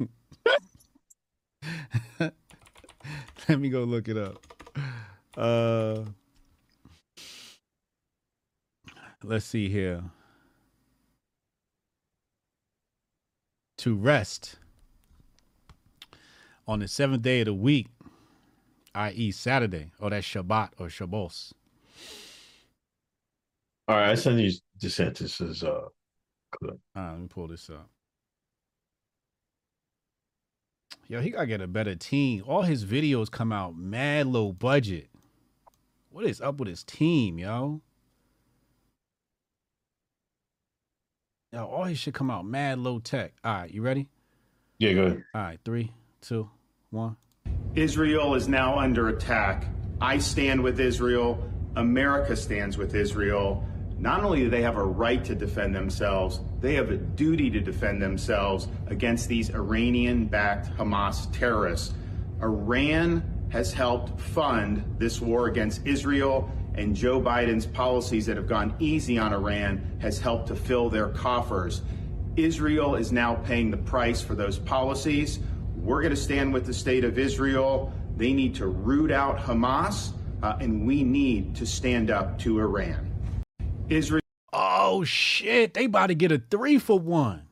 Let 3.49 3.61
me 3.61 3.69
go 3.69 3.85
look 3.85 4.09
it 4.09 4.17
up. 4.17 4.47
Uh 5.37 6.03
let's 9.23 9.45
see 9.47 9.69
here. 9.69 10.03
To 13.79 13.95
rest 13.95 14.57
on 16.69 16.81
the 16.81 16.89
seventh 16.89 17.23
day 17.23 17.41
of 17.41 17.47
the 17.47 17.55
week, 17.55 17.89
i.e., 18.95 19.31
Saturday, 19.33 19.93
or 19.99 20.11
that's 20.11 20.27
Shabbat 20.27 20.71
or 20.79 20.89
Shabbos. 20.89 21.55
All 23.89 23.97
right, 23.97 24.11
I 24.11 24.15
send 24.15 24.41
you 24.41 24.53
DeSantis's 24.81 25.65
uh 25.65 25.89
clip. 26.53 26.79
All 26.97 27.03
right, 27.03 27.11
let 27.13 27.21
me 27.21 27.29
pull 27.29 27.49
this 27.49 27.71
up. 27.71 27.89
Yo, 31.11 31.21
he 31.21 31.31
gotta 31.31 31.47
get 31.49 31.61
a 31.61 31.67
better 31.67 31.97
team. 31.97 32.45
All 32.47 32.63
his 32.63 32.85
videos 32.85 33.29
come 33.29 33.51
out 33.51 33.77
mad 33.77 34.29
low 34.29 34.53
budget. 34.53 35.09
What 36.09 36.25
is 36.25 36.41
up 36.41 36.61
with 36.61 36.69
his 36.69 36.85
team, 36.85 37.37
yo? 37.37 37.81
Yo, 41.53 41.67
all 41.67 41.83
his 41.83 41.99
shit 41.99 42.15
come 42.15 42.31
out 42.31 42.47
mad 42.47 42.79
low 42.79 43.01
tech. 43.01 43.33
All 43.43 43.53
right, 43.53 43.75
you 43.75 43.83
ready? 43.83 44.09
Yeah, 44.79 44.93
go 44.93 45.03
ahead. 45.03 45.25
All 45.35 45.41
right, 45.41 45.59
three, 45.65 45.93
two, 46.21 46.49
one. 46.91 47.17
Israel 47.75 48.37
is 48.37 48.47
now 48.47 48.79
under 48.79 49.09
attack. 49.09 49.67
I 50.01 50.19
stand 50.19 50.63
with 50.63 50.79
Israel. 50.79 51.45
America 51.75 52.37
stands 52.37 52.79
with 52.79 52.95
Israel. 52.95 53.67
Not 54.01 54.25
only 54.25 54.41
do 54.41 54.49
they 54.49 54.63
have 54.63 54.79
a 54.79 54.83
right 54.83 55.23
to 55.27 55.35
defend 55.35 55.75
themselves, 55.75 56.41
they 56.63 56.75
have 56.75 56.91
a 56.91 56.97
duty 56.97 57.51
to 57.51 57.61
defend 57.61 58.01
themselves 58.01 58.67
against 58.87 59.29
these 59.29 59.51
Iranian 59.51 60.25
backed 60.25 60.75
Hamas 60.79 61.31
terrorists. 61.39 61.93
Iran 62.41 63.23
has 63.51 63.75
helped 63.75 64.19
fund 64.19 64.83
this 64.97 65.21
war 65.21 65.49
against 65.49 65.87
Israel, 65.87 66.51
and 66.77 66.97
Joe 66.97 67.21
Biden's 67.21 67.67
policies 67.67 68.25
that 68.25 68.39
have 68.39 68.49
gone 68.49 68.75
easy 68.79 69.19
on 69.19 69.35
Iran 69.35 69.99
has 70.01 70.19
helped 70.19 70.49
to 70.49 70.57
fill 70.57 70.89
their 70.89 71.09
coffers. 71.09 71.83
Israel 72.37 72.95
is 72.95 73.13
now 73.13 73.35
paying 73.35 73.71
the 73.71 73.77
price 73.77 74.23
for 74.23 74.35
those 74.35 74.59
policies. 74.59 75.41
We're 75.77 76.01
going 76.01 76.15
to 76.15 76.21
stand 76.21 76.55
with 76.55 76.65
the 76.65 76.73
state 76.73 77.05
of 77.05 77.19
Israel. 77.19 77.93
They 78.17 78.33
need 78.33 78.55
to 78.55 78.67
root 78.67 79.11
out 79.11 79.37
Hamas, 79.39 80.13
uh, 80.43 80.57
and 80.59 80.87
we 80.87 81.03
need 81.03 81.55
to 81.57 81.67
stand 81.67 82.11
up 82.11 82.39
to 82.39 82.61
Iran. 82.61 83.10
Israel. 83.91 84.23
Oh 84.53 85.05
shit, 85.05 85.75
they 85.75 85.85
about 85.85 86.09
to 86.09 86.15
get 86.15 86.33
a 86.33 86.39
three 86.51 86.79
for 86.79 86.99
one. 86.99 87.43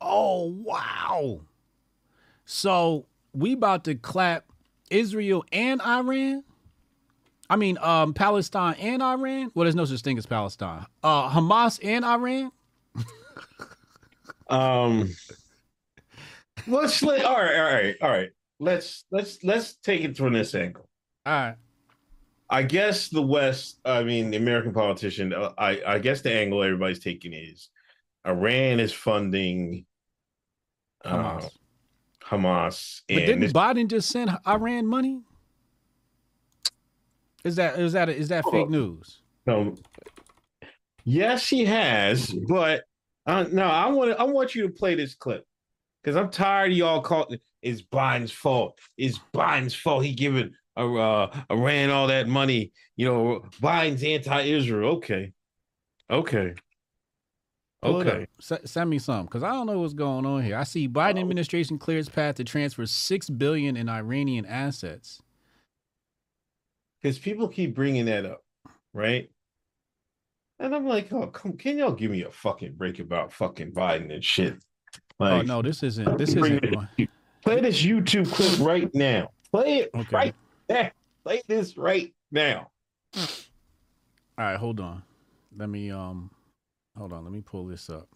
Oh 0.00 0.46
wow. 0.46 1.40
So 2.44 3.06
we 3.32 3.52
about 3.52 3.84
to 3.84 3.94
clap 3.94 4.46
Israel 4.90 5.44
and 5.52 5.80
Iran? 5.82 6.44
I 7.50 7.56
mean, 7.56 7.78
um, 7.78 8.14
Palestine 8.14 8.74
and 8.74 9.02
Iran? 9.02 9.50
Well, 9.54 9.64
there's 9.64 9.74
no 9.74 9.84
such 9.84 10.00
thing 10.00 10.18
as 10.18 10.26
Palestine. 10.26 10.86
Uh, 11.02 11.28
Hamas 11.28 11.78
and 11.82 12.04
Iran? 12.04 12.50
Um, 14.48 15.10
let's 16.66 17.02
let. 17.02 17.24
All 17.24 17.36
right, 17.36 17.56
all 17.56 17.64
right, 17.64 17.96
all 18.02 18.10
right. 18.10 18.30
Let's 18.60 19.04
let's 19.10 19.42
let's 19.42 19.74
take 19.76 20.02
it 20.02 20.16
from 20.16 20.32
this 20.34 20.54
angle. 20.54 20.88
All 21.26 21.32
right. 21.32 21.56
I 22.50 22.62
guess 22.62 23.08
the 23.08 23.22
West. 23.22 23.80
I 23.84 24.02
mean, 24.02 24.30
the 24.30 24.36
American 24.36 24.72
politician. 24.72 25.32
uh, 25.32 25.52
I 25.58 25.80
I 25.86 25.98
guess 25.98 26.20
the 26.20 26.32
angle 26.32 26.62
everybody's 26.62 27.00
taking 27.00 27.32
is 27.32 27.70
Iran 28.26 28.80
is 28.80 28.92
funding 28.92 29.86
uh, 31.04 31.38
Hamas. 31.40 31.50
Hamas, 32.24 33.00
But 33.08 33.16
and 33.18 33.26
didn't 33.26 33.40
this- 33.40 33.52
Biden 33.52 33.88
just 33.88 34.08
send 34.10 34.30
Iran 34.46 34.86
money? 34.86 35.20
Is 37.44 37.56
that 37.56 37.78
is 37.78 37.92
that 37.92 38.08
is 38.08 38.28
that 38.28 38.44
fake 38.50 38.70
news? 38.70 39.20
No. 39.46 39.74
Yes, 41.04 41.46
he 41.46 41.66
has, 41.66 42.32
but 42.48 42.84
uh, 43.26 43.44
no, 43.52 43.64
I 43.64 43.88
want 43.90 44.18
I 44.18 44.24
want 44.24 44.54
you 44.54 44.62
to 44.66 44.70
play 44.72 44.94
this 44.94 45.14
clip 45.14 45.46
because 46.02 46.16
I'm 46.16 46.30
tired 46.30 46.72
of 46.72 46.78
y'all 46.78 47.02
calling 47.02 47.38
it's 47.60 47.82
Biden's 47.82 48.32
fault. 48.32 48.78
It's 48.96 49.20
Biden's 49.34 49.74
fault. 49.74 50.04
He 50.04 50.14
giving 50.14 50.52
uh, 50.76 50.94
uh, 50.94 51.40
Iran 51.50 51.90
all 51.90 52.06
that 52.08 52.28
money. 52.28 52.72
You 52.96 53.06
know, 53.06 53.44
Biden's 53.60 54.02
anti-Israel. 54.02 54.90
Okay, 54.96 55.32
okay, 56.10 56.54
okay. 57.82 58.26
S- 58.40 58.60
send 58.64 58.90
me 58.90 58.98
some 58.98 59.26
because 59.26 59.42
I 59.42 59.50
don't 59.52 59.66
know 59.66 59.80
what's 59.80 59.94
going 59.94 60.26
on 60.26 60.42
here. 60.42 60.56
I 60.56 60.64
see 60.64 60.88
Biden 60.88 61.20
administration 61.20 61.78
clears 61.78 62.08
path 62.08 62.36
to 62.36 62.44
transfer 62.44 62.86
six 62.86 63.28
billion 63.30 63.76
in 63.76 63.88
Iranian 63.88 64.46
assets. 64.46 65.22
Because 67.02 67.18
people 67.18 67.48
keep 67.48 67.74
bringing 67.74 68.06
that 68.06 68.24
up, 68.24 68.42
right? 68.94 69.30
And 70.58 70.74
I'm 70.74 70.86
like, 70.86 71.12
oh, 71.12 71.26
come, 71.26 71.54
can 71.54 71.76
y'all 71.76 71.92
give 71.92 72.10
me 72.10 72.22
a 72.22 72.30
fucking 72.30 72.74
break 72.74 72.98
about 73.00 73.32
fucking 73.32 73.72
Biden 73.72 74.14
and 74.14 74.24
shit? 74.24 74.54
oh 75.20 75.24
Like, 75.26 75.46
no, 75.46 75.60
this 75.60 75.82
isn't. 75.82 76.16
This 76.16 76.34
isn't. 76.34 76.64
Play 77.42 77.60
this 77.60 77.82
YouTube 77.82 78.32
clip 78.32 78.58
right 78.58 78.88
now. 78.94 79.28
Play 79.52 79.80
it 79.80 79.90
Okay. 79.94 80.16
right 80.16 80.34
now. 80.34 80.43
Play 81.24 81.42
this 81.46 81.76
right 81.76 82.12
now. 82.30 82.70
All 83.16 83.24
right, 84.38 84.56
hold 84.56 84.80
on. 84.80 85.02
Let 85.56 85.68
me 85.68 85.90
um, 85.90 86.30
hold 86.96 87.12
on. 87.12 87.24
Let 87.24 87.32
me 87.32 87.40
pull 87.40 87.66
this 87.66 87.88
up. 87.88 88.08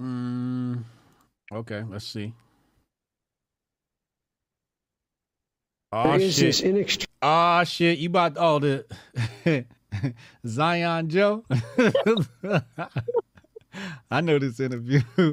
Mm, 0.00 0.82
okay, 1.52 1.84
let's 1.88 2.06
see. 2.06 2.32
Oh 5.92 6.18
shit! 6.18 6.36
this 6.36 6.60
inext- 6.62 7.06
Ah 7.20 7.64
shit, 7.64 7.98
you 7.98 8.08
bought 8.08 8.38
all 8.38 8.58
the 8.60 8.86
Zion 10.46 11.08
Joe? 11.10 11.44
I 14.10 14.20
know 14.22 14.38
this 14.38 14.58
interview. 14.58 15.02
all 15.18 15.30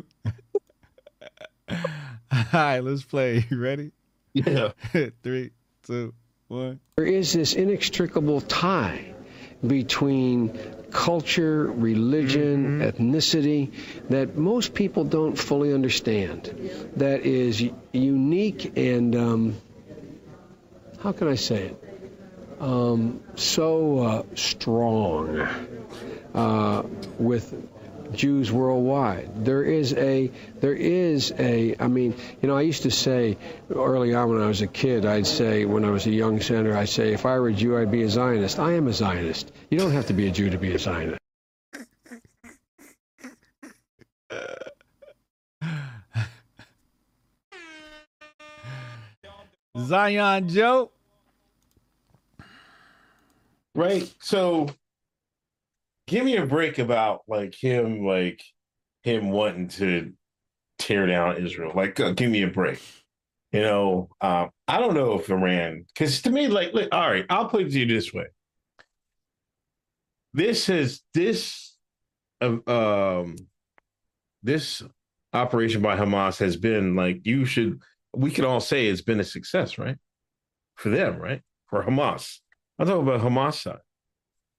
right, 2.53 2.80
let's 2.80 3.03
play. 3.03 3.45
You 3.49 3.60
ready? 3.60 3.91
Yeah. 4.34 4.72
Three, 5.23 5.51
two, 5.84 6.14
one. 6.47 6.80
There 6.95 7.06
is 7.06 7.34
this 7.34 7.53
inextricable 7.53 8.41
tie 8.41 9.14
between 9.65 10.57
culture, 10.91 11.65
religion, 11.65 12.80
ethnicity 12.80 13.72
that 14.10 14.38
most 14.38 14.73
people 14.73 15.03
don't 15.03 15.35
fully 15.35 15.73
understand. 15.73 16.45
That 16.95 17.22
is 17.22 17.64
unique 17.91 18.77
and, 18.77 19.15
um, 19.15 19.57
how 21.01 21.11
can 21.11 21.27
I 21.27 21.35
say 21.35 21.68
it? 21.68 21.84
Um, 22.60 23.22
so 23.35 23.99
uh, 23.99 24.23
strong 24.35 25.47
uh, 26.34 26.84
with 27.18 27.53
Jews 28.14 28.52
worldwide. 28.52 29.45
There 29.45 29.64
is 29.64 29.94
a, 29.94 30.31
there 30.60 30.73
is 30.73 31.34
a, 31.38 31.76
I 31.80 31.88
mean, 31.88 32.15
you 32.41 32.48
know, 32.48 32.57
I 32.57 32.61
used 32.61 32.84
to 32.84 32.91
say 32.91 33.38
early 33.73 34.14
on 34.14 34.30
when 34.30 34.41
I 34.41 34.48
was 34.48 34.61
a 34.61 34.68
kid, 34.68 35.06
I'd 35.06 35.27
say, 35.27 35.65
when 35.65 35.86
I 35.86 35.91
was 35.91 36.06
a 36.06 36.11
young 36.11 36.41
senator, 36.41 36.76
I'd 36.76 36.90
say, 36.90 37.14
if 37.14 37.26
I 37.26 37.40
were 37.40 37.49
a 37.49 37.53
Jew, 37.53 37.77
I'd 37.77 37.91
be 37.91 38.03
a 38.03 38.10
Zionist. 38.10 38.60
I 38.60 38.73
am 38.73 38.88
a 38.88 38.94
Zionist. 38.94 39.52
You 39.69 39.77
don't 39.80 39.91
have 39.91 40.07
to 40.07 40.14
be 40.14 40.27
a 40.27 40.31
Jew 40.31 40.49
to 40.49 40.57
be 40.57 40.73
a 40.73 40.80
Zionist. 40.80 41.19
Zion 49.77 50.49
Joe. 50.49 50.91
Right. 53.76 54.14
So 54.19 54.69
give 56.10 56.26
me 56.26 56.38
a 56.38 56.45
break 56.45 56.80
about 56.80 57.22
like 57.27 57.56
him, 57.56 58.06
like 58.06 58.44
him 59.03 59.30
wanting 59.30 59.68
to 59.69 60.11
tear 60.80 61.06
down 61.06 61.38
Israel. 61.38 61.72
Like, 61.76 61.99
uh, 61.99 62.11
give 62.11 62.31
me 62.31 62.41
a 62.44 62.48
break. 62.48 62.81
You 63.52 63.61
know, 63.61 64.10
um, 64.22 64.49
I 64.68 64.80
don't 64.80 64.94
know 64.94 65.14
if 65.14 65.30
Iran, 65.30 65.86
because 65.88 66.22
to 66.23 66.30
me, 66.30 66.48
like, 66.48 66.72
all 66.91 67.10
right, 67.10 67.26
I'll 67.30 67.49
put 67.49 67.61
it 67.61 67.72
to 67.72 67.80
you 67.80 67.86
this 67.88 68.14
way. 68.14 68.26
This 70.34 70.68
has 70.68 71.02
this, 71.14 71.76
uh, 72.41 72.57
um, 72.68 73.36
this 74.44 74.84
operation 75.34 75.81
by 75.81 75.95
Hamas 75.98 76.38
has 76.40 76.57
been 76.57 76.95
like 76.95 77.26
you 77.26 77.45
should. 77.45 77.81
We 78.15 78.31
can 78.31 78.45
all 78.45 78.60
say 78.60 78.88
it's 78.88 79.02
been 79.02 79.19
a 79.19 79.23
success, 79.23 79.77
right? 79.77 79.98
For 80.76 80.90
them, 80.90 81.18
right? 81.18 81.41
For 81.68 81.84
Hamas. 81.84 82.38
I'm 82.77 82.88
talking 82.88 83.07
about 83.07 83.22
Hamas 83.22 83.61
side. 83.61 83.80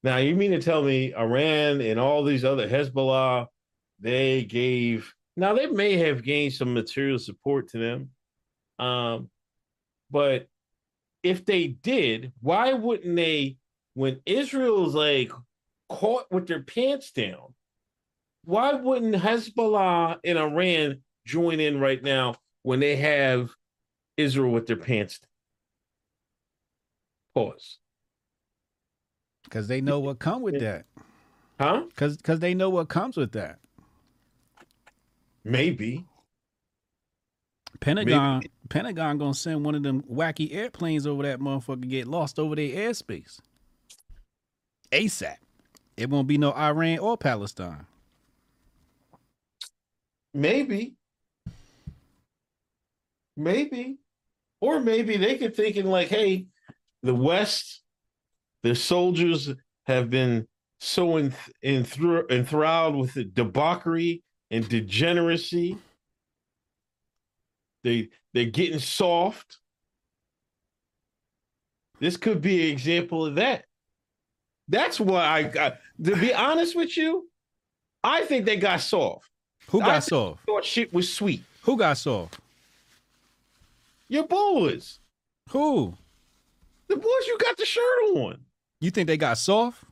Now, 0.02 0.16
you 0.16 0.34
mean 0.34 0.52
to 0.52 0.62
tell 0.62 0.82
me 0.82 1.14
Iran 1.14 1.80
and 1.80 2.00
all 2.00 2.24
these 2.24 2.44
other 2.44 2.66
Hezbollah, 2.66 3.46
they 3.98 4.44
gave, 4.44 5.12
now 5.36 5.54
they 5.54 5.66
may 5.66 5.96
have 5.98 6.22
gained 6.22 6.54
some 6.54 6.72
material 6.72 7.18
support 7.18 7.68
to 7.70 7.78
them. 7.78 8.10
Um, 8.78 9.28
but 10.10 10.48
if 11.22 11.44
they 11.44 11.66
did, 11.68 12.32
why 12.40 12.72
wouldn't 12.72 13.14
they, 13.14 13.58
when 13.94 14.20
Israel's 14.24 14.94
like 14.94 15.32
caught 15.90 16.30
with 16.30 16.46
their 16.46 16.62
pants 16.62 17.12
down, 17.12 17.54
why 18.44 18.72
wouldn't 18.72 19.14
Hezbollah 19.14 20.18
and 20.24 20.38
Iran 20.38 21.02
join 21.26 21.60
in 21.60 21.78
right 21.78 22.02
now 22.02 22.36
when 22.62 22.80
they 22.80 22.96
have 22.96 23.50
Israel 24.16 24.50
with 24.50 24.66
their 24.66 24.76
pants 24.76 25.18
down? 25.18 25.28
Pause. 27.34 27.79
Because 29.50 29.66
they 29.66 29.80
know 29.80 29.98
what 29.98 30.20
come 30.20 30.42
with 30.42 30.60
that. 30.60 30.86
Huh? 31.58 31.82
Because 31.88 32.16
because 32.16 32.38
they 32.38 32.54
know 32.54 32.70
what 32.70 32.88
comes 32.88 33.16
with 33.16 33.32
that. 33.32 33.58
Maybe. 35.44 36.06
Pentagon 37.80 38.42
Pentagon 38.68 39.18
gonna 39.18 39.34
send 39.34 39.64
one 39.64 39.74
of 39.74 39.82
them 39.82 40.02
wacky 40.02 40.54
airplanes 40.54 41.06
over 41.06 41.24
that 41.24 41.40
motherfucker 41.40 41.88
get 41.88 42.06
lost 42.06 42.38
over 42.38 42.54
their 42.54 42.68
airspace. 42.68 43.40
ASAP. 44.92 45.36
It 45.96 46.08
won't 46.08 46.28
be 46.28 46.38
no 46.38 46.52
Iran 46.52 47.00
or 47.00 47.16
Palestine. 47.16 47.86
Maybe. 50.32 50.94
Maybe. 53.36 53.98
Or 54.60 54.78
maybe 54.78 55.16
they 55.16 55.38
could 55.38 55.56
thinking 55.56 55.86
like, 55.86 56.08
hey, 56.08 56.46
the 57.02 57.14
West, 57.14 57.82
the 58.62 58.74
soldiers 58.74 59.50
have 59.86 60.10
been 60.10 60.46
so 60.78 61.14
enth- 61.14 61.50
enthro- 61.64 62.30
enthralled 62.30 62.96
with 62.96 63.14
the 63.14 63.24
debauchery 63.24 64.22
and 64.50 64.68
degeneracy. 64.68 65.76
They 67.84 68.08
they're 68.34 68.46
getting 68.46 68.78
soft. 68.78 69.58
This 71.98 72.16
could 72.16 72.40
be 72.40 72.66
an 72.66 72.72
example 72.72 73.26
of 73.26 73.34
that. 73.36 73.64
That's 74.68 75.00
why 75.00 75.24
I 75.26 75.42
got 75.42 75.78
to 76.02 76.16
be 76.16 76.32
honest 76.32 76.76
with 76.76 76.96
you. 76.96 77.28
I 78.02 78.24
think 78.24 78.46
they 78.46 78.56
got 78.56 78.80
soft. 78.80 79.28
Who 79.68 79.80
got 79.80 80.04
soft? 80.04 80.44
Thought 80.46 80.64
shit 80.64 80.92
was 80.92 81.12
sweet. 81.12 81.42
Who 81.62 81.76
got 81.76 81.98
soft? 81.98 82.38
Your 84.08 84.26
boys. 84.26 84.98
Who? 85.50 85.94
The 86.88 86.96
boys 86.96 87.26
you 87.26 87.38
got 87.38 87.56
the 87.56 87.64
shirt 87.64 88.16
on. 88.16 88.38
You 88.80 88.90
think 88.90 89.06
they 89.06 89.16
got 89.16 89.38
soft? 89.38 89.84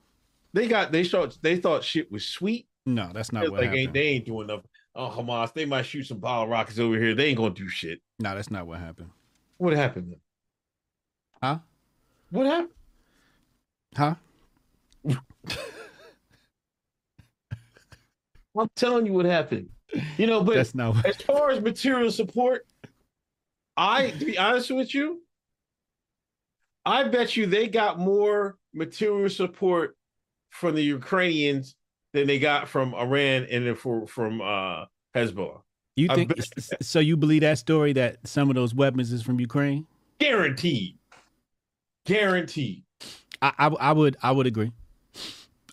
They 0.54 0.66
got 0.66 0.92
they 0.92 1.04
thought 1.04 1.36
they 1.42 1.56
thought 1.56 1.84
shit 1.84 2.10
was 2.10 2.24
sweet. 2.26 2.66
No, 2.86 3.10
that's 3.12 3.32
not 3.32 3.42
It's 3.44 3.50
what 3.50 3.60
like 3.60 3.66
happened. 3.68 3.80
ain't 3.82 3.92
they 3.94 4.02
ain't 4.08 4.24
doing 4.24 4.46
nothing. 4.46 4.64
Oh 4.94 5.10
Hamas, 5.10 5.52
they 5.52 5.66
might 5.66 5.82
shoot 5.82 6.04
some 6.04 6.18
bottle 6.18 6.48
rockets 6.48 6.78
over 6.78 6.96
here. 6.98 7.14
They 7.14 7.26
ain't 7.26 7.36
gonna 7.38 7.54
do 7.54 7.68
shit. 7.68 8.00
No, 8.18 8.34
that's 8.34 8.50
not 8.50 8.66
what 8.66 8.80
happened. 8.80 9.10
What 9.58 9.74
happened 9.74 10.12
then? 10.12 10.20
Huh? 11.42 11.58
What 12.30 12.46
happened? 12.46 12.70
Huh? 13.96 14.14
I'm 18.58 18.68
telling 18.74 19.06
you 19.06 19.12
what 19.12 19.24
happened. 19.26 19.68
You 20.16 20.26
know, 20.26 20.42
but 20.42 20.56
That's 20.56 20.74
not 20.74 20.94
what- 20.96 21.06
as 21.06 21.16
far 21.16 21.50
as 21.50 21.60
material 21.60 22.10
support, 22.10 22.66
I 23.76 24.10
to 24.10 24.24
be 24.24 24.36
honest 24.36 24.70
with 24.70 24.92
you, 24.94 25.22
I 26.84 27.04
bet 27.04 27.36
you 27.36 27.46
they 27.46 27.68
got 27.68 27.98
more 27.98 28.56
material 28.78 29.28
support 29.28 29.96
from 30.50 30.74
the 30.74 30.82
Ukrainians 30.82 31.74
than 32.12 32.26
they 32.26 32.38
got 32.38 32.68
from 32.68 32.94
Iran 32.94 33.46
and 33.50 33.66
then 33.66 33.74
for 33.74 34.06
from 34.06 34.40
uh 34.40 34.86
Hezbollah. 35.14 35.60
You 35.96 36.08
think 36.08 36.32
so? 36.80 37.00
You 37.00 37.16
believe 37.16 37.40
that 37.40 37.58
story 37.58 37.92
that 37.94 38.26
some 38.26 38.48
of 38.50 38.54
those 38.54 38.74
weapons 38.74 39.10
is 39.12 39.22
from 39.22 39.40
Ukraine? 39.40 39.86
Guaranteed. 40.20 40.96
Guaranteed. 42.06 42.84
I, 43.42 43.52
I, 43.58 43.66
I 43.66 43.92
would 43.92 44.16
I 44.22 44.30
would 44.30 44.46
agree. 44.46 44.72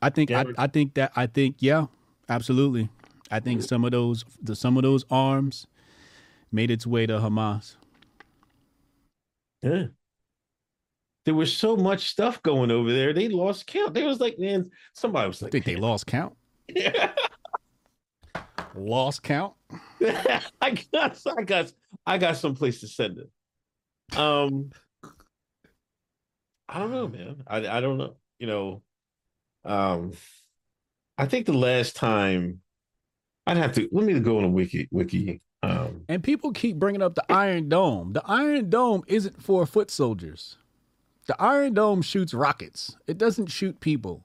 I 0.02 0.10
think 0.10 0.32
I, 0.32 0.46
I 0.58 0.68
think 0.68 0.96
that 0.96 1.12
I 1.16 1.28
think 1.28 1.58
yeah, 1.60 1.86
absolutely. 2.28 2.90
I 3.32 3.40
think 3.40 3.62
some 3.64 3.86
of 3.86 3.92
those 3.92 4.26
the 4.42 4.56
some 4.56 4.78
of 4.78 4.84
those 4.84 5.06
arms 5.10 5.68
made 6.52 6.72
its 6.72 6.86
way 6.88 7.06
to 7.06 7.20
Hamas. 7.20 7.76
Yeah. 9.62 9.86
There 11.26 11.34
was 11.34 11.56
so 11.56 11.76
much 11.76 12.10
stuff 12.10 12.42
going 12.44 12.72
over 12.72 12.94
there. 12.94 13.12
They 13.14 13.30
lost 13.30 13.66
count. 13.68 13.94
They 13.94 14.04
was 14.04 14.20
like, 14.20 14.38
man, 14.40 14.70
somebody 14.94 15.28
was 15.28 15.42
I 15.42 15.48
like, 15.48 15.52
think 15.52 15.66
they 15.66 15.76
lost 15.76 16.06
count. 16.08 16.36
Lost 18.78 19.24
count. 19.24 19.54
I 20.02 20.72
got, 20.92 21.18
I 21.38 21.44
got, 21.44 21.72
I 22.06 22.18
got 22.18 22.36
someplace 22.36 22.82
to 22.82 22.88
send 22.90 23.20
it. 23.20 24.18
Um, 24.18 24.72
I 26.68 26.80
don't 26.80 26.92
know, 26.92 27.08
man. 27.08 27.44
I, 27.48 27.68
I 27.68 27.80
don't 27.80 27.98
know. 27.98 28.18
You 28.38 28.48
know, 28.48 28.82
um, 29.64 30.12
I 31.18 31.26
think 31.26 31.46
the 31.46 31.54
last 31.54 31.96
time 31.96 32.60
I'd 33.48 33.56
have 33.58 33.72
to 33.74 33.88
let 33.94 34.06
me 34.06 34.20
go 34.20 34.40
on 34.40 34.44
a 34.44 34.50
wiki, 34.50 34.90
wiki. 34.92 35.42
Um, 35.64 36.02
And 36.10 36.22
people 36.22 36.52
keep 36.52 36.76
bringing 36.78 37.02
up 37.02 37.16
the 37.16 37.24
Iron 37.32 37.70
Dome. 37.70 38.12
The 38.12 38.24
Iron 38.26 38.70
Dome 38.70 39.04
isn't 39.08 39.42
for 39.42 39.66
foot 39.66 39.90
soldiers. 39.90 40.58
The 41.28 41.42
Iron 41.42 41.74
Dome 41.74 42.02
shoots 42.02 42.34
rockets. 42.34 42.96
It 43.08 43.18
doesn't 43.18 43.48
shoot 43.48 43.80
people. 43.80 44.22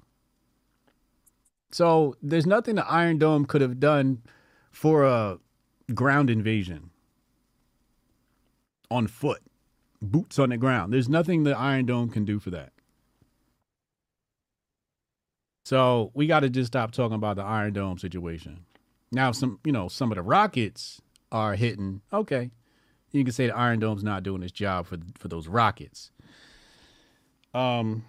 So 1.73 2.17
there's 2.23 2.47
nothing 2.47 2.75
the 2.75 2.87
Iron 2.87 3.19
Dome 3.19 3.47
could 3.47 3.61
have 3.61 3.81
done 3.81 4.23
for 4.71 5.05
a 5.05 5.39
ground 5.95 6.31
invasion 6.31 6.91
on 8.91 9.07
foot, 9.07 9.41
boots 10.03 10.39
on 10.39 10.51
the 10.51 10.57
ground. 10.57 10.93
There's 10.93 11.09
nothing 11.09 11.45
the 11.45 11.57
Iron 11.57 11.87
Dome 11.87 12.11
can 12.11 12.25
do 12.25 12.39
for 12.39 12.51
that. 12.51 12.73
So 15.65 16.11
we 16.15 16.27
got 16.27 16.41
to 16.41 16.51
just 16.51 16.69
stop 16.69 16.91
talking 16.91 17.15
about 17.15 17.37
the 17.37 17.45
Iron 17.45 17.73
Dome 17.73 17.99
situation. 17.99 18.65
Now, 19.13 19.33
some 19.33 19.61
you 19.65 19.73
know 19.73 19.89
some 19.89 20.11
of 20.11 20.17
the 20.17 20.23
rockets 20.23 21.01
are 21.31 21.55
hitting. 21.55 22.01
Okay, 22.13 22.51
you 23.13 23.25
can 23.25 23.33
say 23.33 23.47
the 23.47 23.57
Iron 23.57 23.79
Dome's 23.79 24.03
not 24.03 24.23
doing 24.23 24.43
its 24.43 24.53
job 24.53 24.87
for 24.87 24.99
for 25.19 25.29
those 25.29 25.47
rockets. 25.49 26.11
Um. 27.55 28.05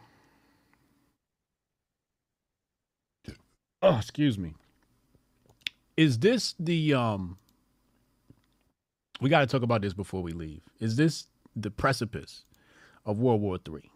Oh, 3.81 3.97
excuse 3.97 4.38
me. 4.38 4.53
Is 5.97 6.19
this 6.19 6.55
the 6.59 6.93
um? 6.93 7.38
We 9.19 9.30
got 9.30 9.41
to 9.41 9.47
talk 9.47 9.63
about 9.63 9.81
this 9.81 9.93
before 9.93 10.22
we 10.22 10.31
leave. 10.31 10.61
Is 10.80 10.95
this 10.95 11.27
the 11.55 11.72
precipice 11.72 12.43
of 13.05 13.19
World 13.19 13.41
War 13.41 13.57
Three? 13.57 13.89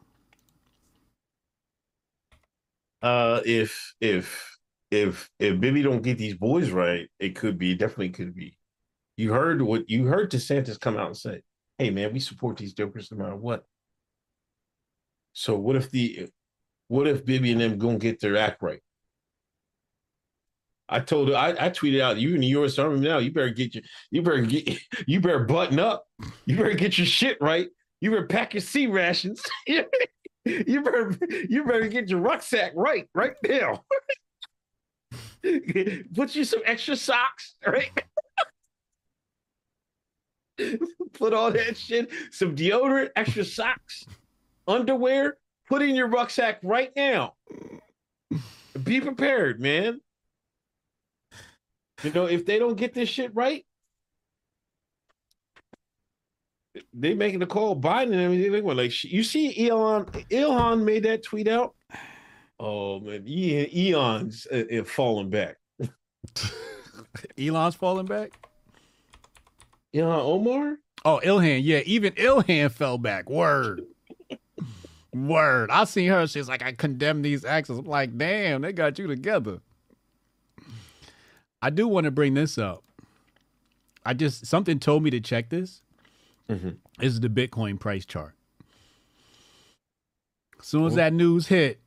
Uh, 3.01 3.41
if 3.45 3.93
if 4.01 4.57
if 4.89 5.29
if 5.39 5.59
Bibi 5.59 5.83
don't 5.83 6.01
get 6.01 6.17
these 6.17 6.35
boys 6.35 6.71
right, 6.71 7.07
it 7.19 7.35
could 7.35 7.57
be 7.57 7.75
definitely 7.75 8.09
could 8.09 8.35
be. 8.35 8.57
You 9.17 9.31
heard 9.31 9.61
what 9.61 9.89
you 9.89 10.05
heard 10.05 10.31
DeSantis 10.31 10.79
come 10.79 10.97
out 10.97 11.07
and 11.07 11.17
say, 11.17 11.41
"Hey 11.77 11.91
man, 11.91 12.13
we 12.13 12.19
support 12.19 12.57
these 12.57 12.73
jokers 12.73 13.11
no 13.11 13.17
matter 13.17 13.35
what." 13.35 13.65
So 15.35 15.55
what 15.57 15.75
if 15.75 15.91
the 15.91 16.29
what 16.87 17.07
if 17.07 17.25
Bibi 17.25 17.51
and 17.51 17.61
them 17.61 17.77
gonna 17.77 17.97
get 17.97 18.19
their 18.19 18.37
act 18.37 18.63
right? 18.63 18.81
I 20.87 20.99
told 20.99 21.29
her, 21.29 21.35
I, 21.35 21.49
I 21.49 21.69
tweeted 21.69 21.99
out, 21.99 22.17
you 22.17 22.35
in 22.35 22.41
the 22.41 22.47
U.S. 22.47 22.77
Army 22.77 22.99
now, 22.99 23.17
you 23.17 23.31
better 23.31 23.49
get 23.49 23.73
your, 23.73 23.83
you 24.11 24.21
better 24.21 24.41
get, 24.41 24.79
you 25.07 25.19
better 25.19 25.43
button 25.43 25.79
up, 25.79 26.07
you 26.45 26.55
better 26.55 26.75
get 26.75 26.97
your 26.97 27.07
shit 27.07 27.37
right, 27.41 27.69
you 28.01 28.11
better 28.11 28.27
pack 28.27 28.53
your 28.53 28.61
C-rations, 28.61 29.41
you 29.67 29.83
better, 30.45 31.17
you 31.49 31.65
better 31.65 31.87
get 31.87 32.07
your 32.07 32.19
rucksack 32.19 32.71
right, 32.75 33.09
right 33.15 33.33
now. 33.47 33.83
Put 36.13 36.35
you 36.35 36.43
some 36.43 36.61
extra 36.65 36.95
socks, 36.95 37.55
right? 37.65 38.03
Put 41.13 41.33
all 41.33 41.51
that 41.51 41.75
shit, 41.77 42.11
some 42.31 42.55
deodorant, 42.55 43.09
extra 43.15 43.43
socks, 43.43 44.05
underwear. 44.67 45.37
Put 45.67 45.81
in 45.81 45.95
your 45.95 46.07
rucksack 46.07 46.59
right 46.63 46.91
now. 46.95 47.33
Be 48.83 49.01
prepared, 49.01 49.59
man. 49.59 49.99
You 52.03 52.11
know, 52.11 52.25
if 52.25 52.45
they 52.45 52.59
don't 52.59 52.75
get 52.75 52.93
this 52.93 53.09
shit 53.09 53.33
right, 53.33 53.65
they 56.93 57.13
making 57.13 57.39
the 57.39 57.45
call 57.45 57.79
Biden 57.79 58.13
and 58.13 58.21
everything. 58.21 58.51
They 58.51 58.61
were 58.61 58.75
like, 58.75 59.03
you 59.03 59.23
see, 59.23 59.69
Elon, 59.69 60.05
Elon 60.29 60.85
made 60.85 61.03
that 61.03 61.23
tweet 61.23 61.47
out. 61.47 61.73
Oh 62.59 62.99
man, 62.99 63.25
Elon's 63.75 64.47
uh, 64.51 64.63
uh, 64.71 64.83
falling 64.83 65.29
back. 65.29 65.57
Elon's 67.37 67.75
falling 67.75 68.05
back. 68.05 68.31
Elon 69.93 70.19
Omar. 70.19 70.77
Oh, 71.03 71.21
Ilhan. 71.23 71.61
Yeah, 71.63 71.81
even 71.85 72.13
Ilhan 72.13 72.71
fell 72.71 72.97
back. 72.97 73.29
Word. 73.29 73.81
Word. 75.15 75.71
I 75.71 75.85
seen 75.85 76.09
her. 76.09 76.27
She's 76.27 76.49
like, 76.49 76.61
I 76.61 76.73
condemn 76.73 77.21
these 77.21 77.45
actions. 77.45 77.79
I'm 77.79 77.85
like, 77.85 78.17
damn, 78.17 78.61
they 78.61 78.73
got 78.73 78.99
you 78.99 79.07
together. 79.07 79.61
I 81.61 81.69
do 81.69 81.87
want 81.87 82.03
to 82.03 82.11
bring 82.11 82.33
this 82.33 82.57
up. 82.57 82.83
I 84.05 84.13
just 84.13 84.45
something 84.45 84.77
told 84.77 85.03
me 85.03 85.09
to 85.11 85.21
check 85.21 85.49
this. 85.49 85.81
Mm-hmm. 86.49 86.71
This 86.99 87.13
is 87.13 87.21
the 87.21 87.29
Bitcoin 87.29 87.79
price 87.79 88.05
chart. 88.05 88.33
As 90.59 90.67
soon 90.67 90.85
as 90.85 90.95
that 90.95 91.13
news 91.13 91.47
hit, 91.47 91.79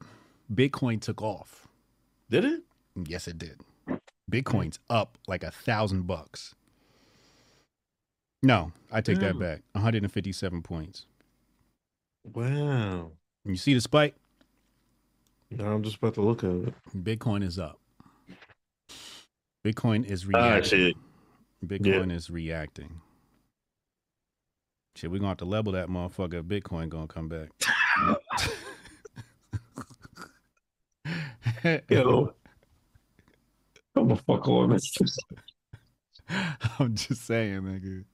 Bitcoin 0.53 1.01
took 1.01 1.21
off. 1.21 1.69
Did 2.31 2.45
it? 2.45 2.63
Yes, 3.07 3.29
it 3.29 3.39
did. 3.39 3.61
Bitcoin's 4.31 4.79
up 4.89 5.19
like 5.27 5.45
a 5.45 5.51
thousand 5.51 6.07
bucks. 6.07 6.55
No, 8.43 8.73
I 8.91 9.01
take 9.01 9.19
that 9.19 9.39
back. 9.39 9.63
157 9.73 10.63
points. 10.63 11.07
Wow. 12.25 13.13
You 13.49 13.57
see 13.57 13.73
the 13.75 13.81
spike? 13.81 14.15
No, 15.51 15.65
I'm 15.73 15.83
just 15.83 15.97
about 15.97 16.13
to 16.15 16.21
look 16.21 16.45
at 16.45 16.51
it. 16.51 16.75
Bitcoin 16.95 17.43
is 17.43 17.59
up. 17.59 17.81
Bitcoin 19.65 20.05
is 20.05 20.27
Ah, 20.35 20.55
I 20.57 20.61
see 20.61 20.77
reacting. 20.77 21.03
it. 21.63 21.83
Bitcoin 21.83 22.13
is 22.13 22.29
reacting. 22.31 23.01
Shit, 24.97 25.11
we're 25.11 25.17
gonna 25.19 25.29
have 25.31 25.39
to 25.39 25.45
level 25.47 25.73
that 25.73 25.89
motherfucker. 25.89 26.43
Bitcoin 26.43 26.91
gonna 26.91 27.07
come 27.07 27.29
back. 27.31 27.49
Yo. 31.89 32.35
Come 33.95 34.09
the 34.09 34.17
fuck 34.17 34.47
on, 34.49 34.69
man. 34.71 34.79
I'm 36.79 36.95
just 36.95 37.25
saying, 37.27 37.63
nigga. 37.63 38.05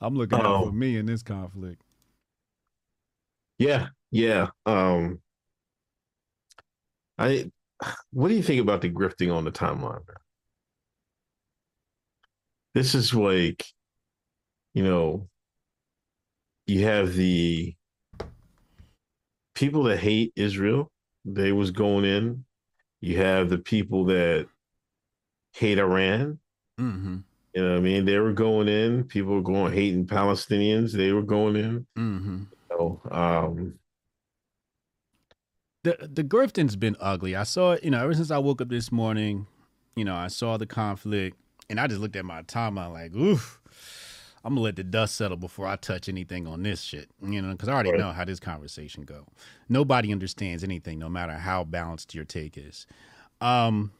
I'm 0.00 0.14
looking 0.14 0.38
out 0.38 0.62
for 0.64 0.68
Oh. 0.68 0.72
me 0.72 0.96
in 0.96 1.04
this 1.06 1.22
conflict. 1.22 1.82
Yeah, 3.60 3.88
yeah. 4.10 4.48
Um, 4.66 5.20
I. 7.16 7.50
What 8.12 8.28
do 8.28 8.34
you 8.34 8.42
think 8.42 8.60
about 8.60 8.82
the 8.82 8.90
grifting 8.90 9.34
on 9.34 9.44
the 9.44 9.52
timeline? 9.52 10.02
This 12.74 12.94
is 12.94 13.14
like, 13.14 13.64
you 14.74 14.82
know, 14.82 15.28
you 16.66 16.84
have 16.84 17.14
the 17.14 17.74
people 19.54 19.84
that 19.84 19.98
hate 19.98 20.32
Israel. 20.36 20.90
They 21.24 21.52
was 21.52 21.70
going 21.70 22.04
in. 22.04 22.44
You 23.00 23.16
have 23.16 23.48
the 23.48 23.58
people 23.58 24.04
that 24.06 24.46
hate 25.54 25.78
Iran. 25.78 26.38
Mm-hmm. 26.78 27.16
You 27.54 27.62
know 27.62 27.70
what 27.70 27.78
I 27.78 27.80
mean? 27.80 28.04
They 28.04 28.18
were 28.18 28.34
going 28.34 28.68
in. 28.68 29.04
People 29.04 29.34
were 29.34 29.42
going 29.42 29.72
hating 29.72 30.06
Palestinians. 30.06 30.92
They 30.92 31.12
were 31.12 31.22
going 31.22 31.56
in. 31.56 31.86
Mm-hmm. 31.98 32.42
So, 32.80 33.00
um, 33.10 33.78
the 35.82 36.08
the 36.12 36.24
grifting's 36.24 36.76
been 36.76 36.96
ugly. 36.98 37.36
I 37.36 37.42
saw 37.42 37.72
it, 37.72 37.84
you 37.84 37.90
know, 37.90 38.02
ever 38.02 38.14
since 38.14 38.30
I 38.30 38.38
woke 38.38 38.60
up 38.62 38.68
this 38.68 38.90
morning, 38.90 39.46
you 39.96 40.04
know, 40.04 40.14
I 40.14 40.28
saw 40.28 40.56
the 40.56 40.66
conflict 40.66 41.36
and 41.68 41.78
I 41.78 41.86
just 41.86 42.00
looked 42.00 42.16
at 42.16 42.24
my 42.24 42.42
timeline 42.42 42.92
like, 42.92 43.14
oof, 43.14 43.60
I'm 44.44 44.54
gonna 44.54 44.62
let 44.62 44.76
the 44.76 44.84
dust 44.84 45.14
settle 45.16 45.36
before 45.36 45.66
I 45.66 45.76
touch 45.76 46.08
anything 46.08 46.46
on 46.46 46.62
this 46.62 46.80
shit. 46.80 47.10
You 47.22 47.42
know, 47.42 47.52
because 47.52 47.68
I 47.68 47.74
already 47.74 47.90
Right. 47.90 47.98
know 47.98 48.12
how 48.12 48.24
this 48.24 48.40
conversation 48.40 49.02
go. 49.04 49.26
Nobody 49.68 50.10
understands 50.10 50.64
anything, 50.64 50.98
no 50.98 51.10
matter 51.10 51.34
how 51.34 51.64
balanced 51.64 52.14
your 52.14 52.24
take 52.24 52.56
is. 52.56 52.86
Um 53.42 53.92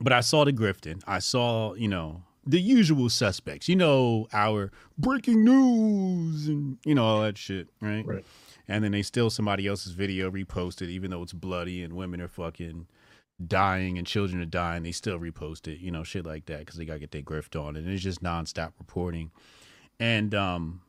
but 0.00 0.12
I 0.12 0.20
saw 0.20 0.44
the 0.44 0.52
grifting. 0.52 1.02
I 1.06 1.18
saw, 1.18 1.74
you 1.74 1.88
know, 1.88 2.22
the 2.48 2.60
usual 2.60 3.10
suspects. 3.10 3.68
You 3.68 3.76
know, 3.76 4.26
our 4.32 4.72
breaking 4.96 5.44
news 5.44 6.48
and 6.48 6.78
you 6.84 6.94
know 6.94 7.04
all 7.04 7.22
that 7.22 7.36
shit, 7.36 7.68
right? 7.80 8.06
Right. 8.06 8.24
And 8.66 8.82
then 8.82 8.92
they 8.92 9.02
steal 9.02 9.30
somebody 9.30 9.66
else's 9.66 9.92
video, 9.92 10.30
repost 10.30 10.82
it, 10.82 10.88
even 10.88 11.10
though 11.10 11.22
it's 11.22 11.32
bloody 11.32 11.82
and 11.82 11.94
women 11.94 12.20
are 12.20 12.28
fucking 12.28 12.86
dying 13.46 13.98
and 13.98 14.06
children 14.06 14.42
are 14.42 14.46
dying. 14.46 14.82
They 14.82 14.92
still 14.92 15.18
repost 15.18 15.68
it, 15.68 15.78
you 15.78 15.90
know, 15.90 16.02
shit 16.02 16.24
like 16.24 16.46
that 16.46 16.60
because 16.60 16.76
they 16.76 16.86
gotta 16.86 16.98
get 16.98 17.10
their 17.10 17.22
grift 17.22 17.58
on, 17.60 17.76
and 17.76 17.86
it's 17.86 18.02
just 18.02 18.22
nonstop 18.22 18.72
reporting. 18.78 19.30
And 20.00 20.34
um, 20.34 20.80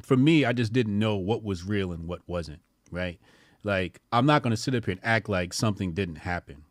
for 0.00 0.16
me, 0.16 0.46
I 0.46 0.54
just 0.54 0.72
didn't 0.72 0.98
know 0.98 1.16
what 1.16 1.44
was 1.44 1.64
real 1.64 1.92
and 1.92 2.08
what 2.08 2.22
wasn't. 2.26 2.60
Right? 2.90 3.20
Like 3.62 4.00
I'm 4.10 4.24
not 4.24 4.42
gonna 4.42 4.56
sit 4.56 4.74
up 4.74 4.86
here 4.86 4.92
and 4.92 5.04
act 5.04 5.28
like 5.28 5.52
something 5.52 5.92
didn't 5.92 6.16
happen. 6.16 6.64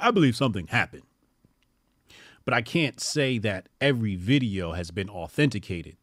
I 0.00 0.10
believe 0.10 0.34
something 0.34 0.66
happened. 0.66 1.02
But 2.48 2.54
I 2.54 2.62
can't 2.62 2.98
say 2.98 3.36
that 3.40 3.68
every 3.78 4.16
video 4.16 4.72
has 4.72 4.90
been 4.90 5.10
authenticated. 5.10 5.98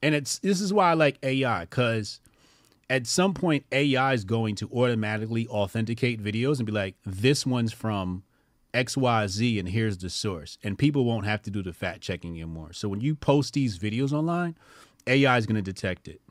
And 0.00 0.14
it's 0.14 0.38
this 0.38 0.58
is 0.62 0.72
why 0.72 0.92
I 0.92 0.94
like 0.94 1.18
AI, 1.22 1.66
because 1.66 2.22
at 2.88 3.06
some 3.06 3.34
point 3.34 3.66
AI 3.70 4.14
is 4.14 4.24
going 4.24 4.54
to 4.54 4.70
automatically 4.72 5.46
authenticate 5.48 6.18
videos 6.18 6.56
and 6.56 6.64
be 6.64 6.72
like, 6.72 6.94
this 7.04 7.44
one's 7.44 7.74
from 7.74 8.22
XYZ 8.72 9.58
and 9.58 9.68
here's 9.68 9.98
the 9.98 10.08
source. 10.08 10.56
And 10.64 10.78
people 10.78 11.04
won't 11.04 11.26
have 11.26 11.42
to 11.42 11.50
do 11.50 11.62
the 11.62 11.74
fact 11.74 12.00
checking 12.00 12.30
anymore. 12.30 12.72
So 12.72 12.88
when 12.88 13.02
you 13.02 13.14
post 13.14 13.52
these 13.52 13.78
videos 13.78 14.10
online, 14.10 14.56
AI 15.06 15.36
is 15.36 15.44
going 15.44 15.62
to 15.62 15.72
detect 15.72 16.08
it 16.08 16.22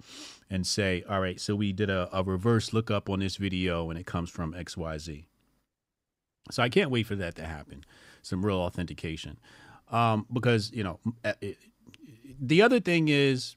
and 0.50 0.66
say, 0.66 1.04
all 1.08 1.20
right, 1.20 1.40
so 1.40 1.56
we 1.56 1.74
did 1.74 1.92
a, 1.92 2.10
a 2.12 2.24
reverse 2.24 2.74
lookup 2.74 3.08
on 3.08 3.20
this 3.20 3.36
video 3.36 3.92
and 3.92 4.00
it 4.00 4.08
comes 4.08 4.32
from 4.32 4.56
XYZ. 4.56 5.26
So 6.50 6.64
I 6.64 6.70
can't 6.70 6.90
wait 6.90 7.06
for 7.06 7.16
that 7.18 7.36
to 7.36 7.46
happen. 7.46 7.86
Some 8.30 8.46
real 8.46 8.58
authentication. 8.58 9.40
Um, 9.90 10.26
because, 10.32 10.72
you 10.72 10.84
know, 10.84 11.00
uh, 11.26 11.34
it- 11.42 11.58
the 12.40 12.62
other 12.62 12.80
thing 12.80 13.08
is 13.10 13.56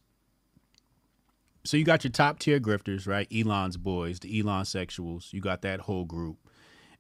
so 1.65 1.77
you 1.77 1.85
got 1.85 2.03
your 2.03 2.11
top 2.11 2.39
tier 2.39 2.59
grifters, 2.59 3.07
right? 3.07 3.29
Elon's 3.33 3.77
boys, 3.77 4.19
the 4.19 4.41
Elon 4.41 4.65
sexuals. 4.65 5.33
You 5.33 5.41
got 5.41 5.63
that 5.63 5.81
whole 5.81 6.05
group. 6.05 6.39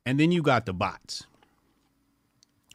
And 0.06 0.20
then 0.20 0.30
you 0.30 0.42
got 0.42 0.66
the 0.66 0.72
bots, 0.72 1.26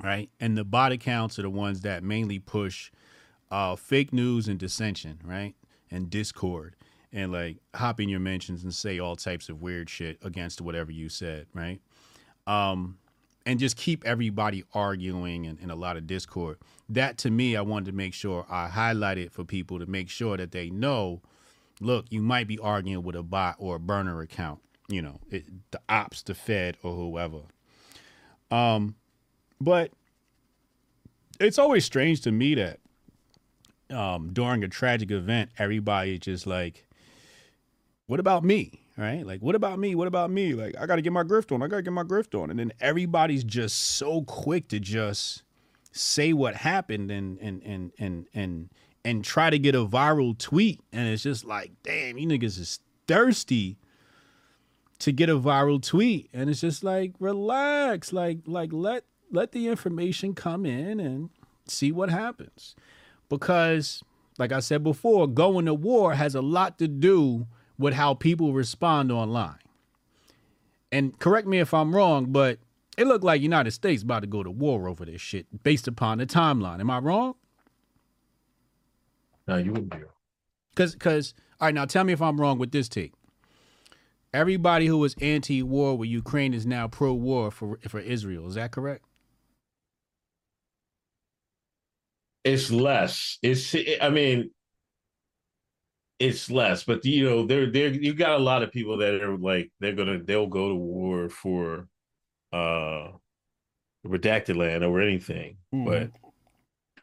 right? 0.04 0.30
And 0.40 0.58
the 0.58 0.66
bot 0.66 0.92
accounts 0.92 1.40
are 1.40 1.44
the 1.44 1.50
ones 1.50 1.82
that 1.82 2.04
mainly 2.04 2.40
push 2.40 2.92
uh, 3.50 3.76
fake 3.78 4.12
news 4.12 4.48
and 4.48 4.60
dissension, 4.60 5.20
right? 5.24 5.56
And 5.90 6.10
discord 6.10 6.76
and 7.14 7.32
like 7.32 7.58
hop 7.74 8.02
in 8.02 8.10
your 8.10 8.20
mentions 8.20 8.64
and 8.64 8.74
say 8.74 9.00
all 9.00 9.16
types 9.16 9.48
of 9.48 9.62
weird 9.62 9.90
shit 9.90 10.18
against 10.22 10.60
whatever 10.60 10.92
you 10.92 11.08
said, 11.08 11.48
right? 11.54 11.80
Um, 12.46 12.98
and 13.48 13.60
just 13.60 13.78
keep 13.78 14.06
everybody 14.06 14.66
arguing 14.74 15.48
and, 15.48 15.72
a 15.72 15.76
lot 15.76 15.96
of 15.96 16.06
discord. 16.06 16.58
That 16.90 17.18
to 17.20 17.32
me, 17.32 17.56
I 17.56 17.62
wanted 17.62 17.86
to 17.86 17.92
make 17.94 18.14
sure 18.14 18.46
I 18.50 18.68
highlighted 18.68 19.32
for 19.32 19.46
people 19.46 19.80
to 19.80 19.86
make 19.86 20.10
sure 20.10 20.36
that 20.36 20.52
they 20.52 20.70
know 20.70 21.22
look, 21.80 22.08
you 22.10 22.22
might 22.22 22.48
be 22.48 22.60
arguing 22.60 23.04
with 23.04 23.16
a 23.16 23.24
bot 23.24 23.56
or 23.60 23.76
a 23.76 23.80
burner 23.80 24.20
account, 24.22 24.60
you 24.90 25.02
know, 25.02 25.20
it, 25.30 25.46
the 25.72 25.80
ops, 25.88 26.24
the 26.24 26.34
Fed, 26.34 26.76
or 26.84 26.94
whoever. 26.94 27.42
Um, 28.50 28.96
but 29.62 29.92
it's 31.40 31.60
always 31.60 31.86
strange 31.86 32.22
to 32.22 32.32
me 32.32 32.56
that 32.56 32.80
um, 33.92 34.34
during 34.34 34.64
a 34.64 34.68
tragic 34.68 35.12
event, 35.12 35.52
everybody 35.58 36.16
is 36.16 36.20
just 36.20 36.48
like, 36.48 36.86
what 38.08 38.20
about 38.20 38.44
me? 38.44 38.82
Right? 38.98 39.26
Like, 39.26 39.42
what 39.42 39.54
about 39.54 39.78
me? 39.78 39.94
What 39.94 40.08
about 40.08 40.32
me? 40.32 40.54
Like, 40.54 40.76
I 40.80 40.88
got 40.88 40.96
to 40.96 41.04
get 41.04 41.14
my 41.14 41.24
grift 41.24 41.54
on. 41.54 41.62
I 41.62 41.68
got 41.68 41.78
to 41.78 41.82
get 41.84 41.94
my 41.94 42.04
grift 42.04 42.40
on. 42.42 42.50
And 42.50 42.58
then 42.58 42.74
everybody's 42.82 43.44
just 43.44 43.78
so 43.78 44.24
quick 44.24 44.70
to 44.70 44.80
just 44.80 45.44
say 45.92 46.34
what 46.34 46.56
happened 46.56 47.12
and 47.12 47.38
and 47.40 47.62
and 47.64 47.92
and 48.00 48.28
and 48.34 48.70
and 49.06 49.24
try 49.24 49.50
to 49.52 49.60
get 49.60 49.76
a 49.76 49.86
viral 49.86 50.38
tweet. 50.38 50.82
And 50.92 51.08
it's 51.08 51.24
just 51.24 51.46
like, 51.46 51.72
damn, 51.84 52.18
you 52.18 52.28
niggas 52.28 52.60
is 52.60 52.80
thirsty 53.08 53.78
to 55.00 55.12
get 55.12 55.30
a 55.30 55.38
viral 55.38 55.82
tweet. 55.82 56.30
And 56.34 56.50
it's 56.50 56.62
just 56.62 56.84
like, 56.84 57.14
relax. 57.20 58.12
Like, 58.12 58.40
like 58.48 58.72
let 58.74 59.04
let 59.32 59.52
the 59.52 59.68
information 59.68 60.34
come 60.34 60.66
in 60.66 61.00
and 61.00 61.30
see 61.68 61.92
what 61.92 62.10
happens. 62.10 62.76
Because, 63.30 64.02
like 64.40 64.52
I 64.52 64.60
said 64.60 64.84
before, 64.84 65.28
going 65.28 65.66
to 65.66 65.74
war 65.74 66.16
has 66.16 66.34
a 66.34 66.42
lot 66.42 66.80
to 66.80 66.88
do 66.88 67.46
with 67.78 67.94
how 67.94 68.14
people 68.14 68.54
respond 68.54 69.12
online. 69.12 69.60
And 70.92 71.18
correct 71.20 71.48
me 71.48 71.60
if 71.60 71.74
I'm 71.74 71.96
wrong, 71.96 72.32
but 72.32 72.60
it 72.98 73.08
looked 73.08 73.24
like 73.24 73.42
United 73.42 73.72
States 73.72 74.04
about 74.04 74.22
to 74.22 74.28
go 74.28 74.44
to 74.44 74.50
war 74.50 74.88
over 74.88 75.06
this 75.06 75.22
shit 75.22 75.64
based 75.64 75.88
upon 75.88 76.18
the 76.18 76.26
timeline. 76.26 76.80
Am 76.80 76.90
I 76.90 77.00
wrong? 77.00 77.36
No, 79.48 79.58
you 79.58 79.72
wouldn't 79.72 79.92
be. 79.92 80.00
Cause 80.76 80.96
cause 80.96 81.34
all 81.60 81.68
right, 81.68 81.74
now 81.74 81.86
tell 81.86 82.04
me 82.04 82.14
if 82.14 82.22
I'm 82.22 82.40
wrong 82.40 82.58
with 82.60 82.72
this 82.72 82.88
take. 82.90 83.14
Everybody 84.34 84.88
who 84.88 84.98
was 84.98 85.16
anti-war 85.22 85.98
with 85.98 86.10
Ukraine 86.10 86.54
is 86.54 86.66
now 86.66 86.88
pro-war 86.88 87.50
for 87.52 87.80
for 87.88 88.00
Israel. 88.00 88.48
Is 88.48 88.56
that 88.56 88.72
correct? 88.72 89.06
It's 92.44 92.72
less. 92.72 93.40
It's 93.42 93.76
I 94.02 94.10
mean, 94.10 94.52
it's 96.20 96.50
less, 96.50 96.84
but 96.84 97.06
you 97.06 97.26
know, 97.26 97.46
there 97.46 97.72
there 97.72 97.90
you 97.90 98.14
got 98.14 98.40
a 98.40 98.44
lot 98.44 98.64
of 98.64 98.72
people 98.72 98.98
that 98.98 99.22
are 99.22 99.38
like 99.38 99.72
they're 99.80 99.94
gonna 99.94 100.20
they'll 100.24 100.48
go 100.48 100.70
to 100.70 100.76
war 100.76 101.30
for 101.30 101.88
uh 102.52 103.10
redacted 104.06 104.56
land 104.56 104.84
over 104.84 105.02
anything. 105.02 105.58
Mm-hmm. 105.74 105.86
But 105.86 106.12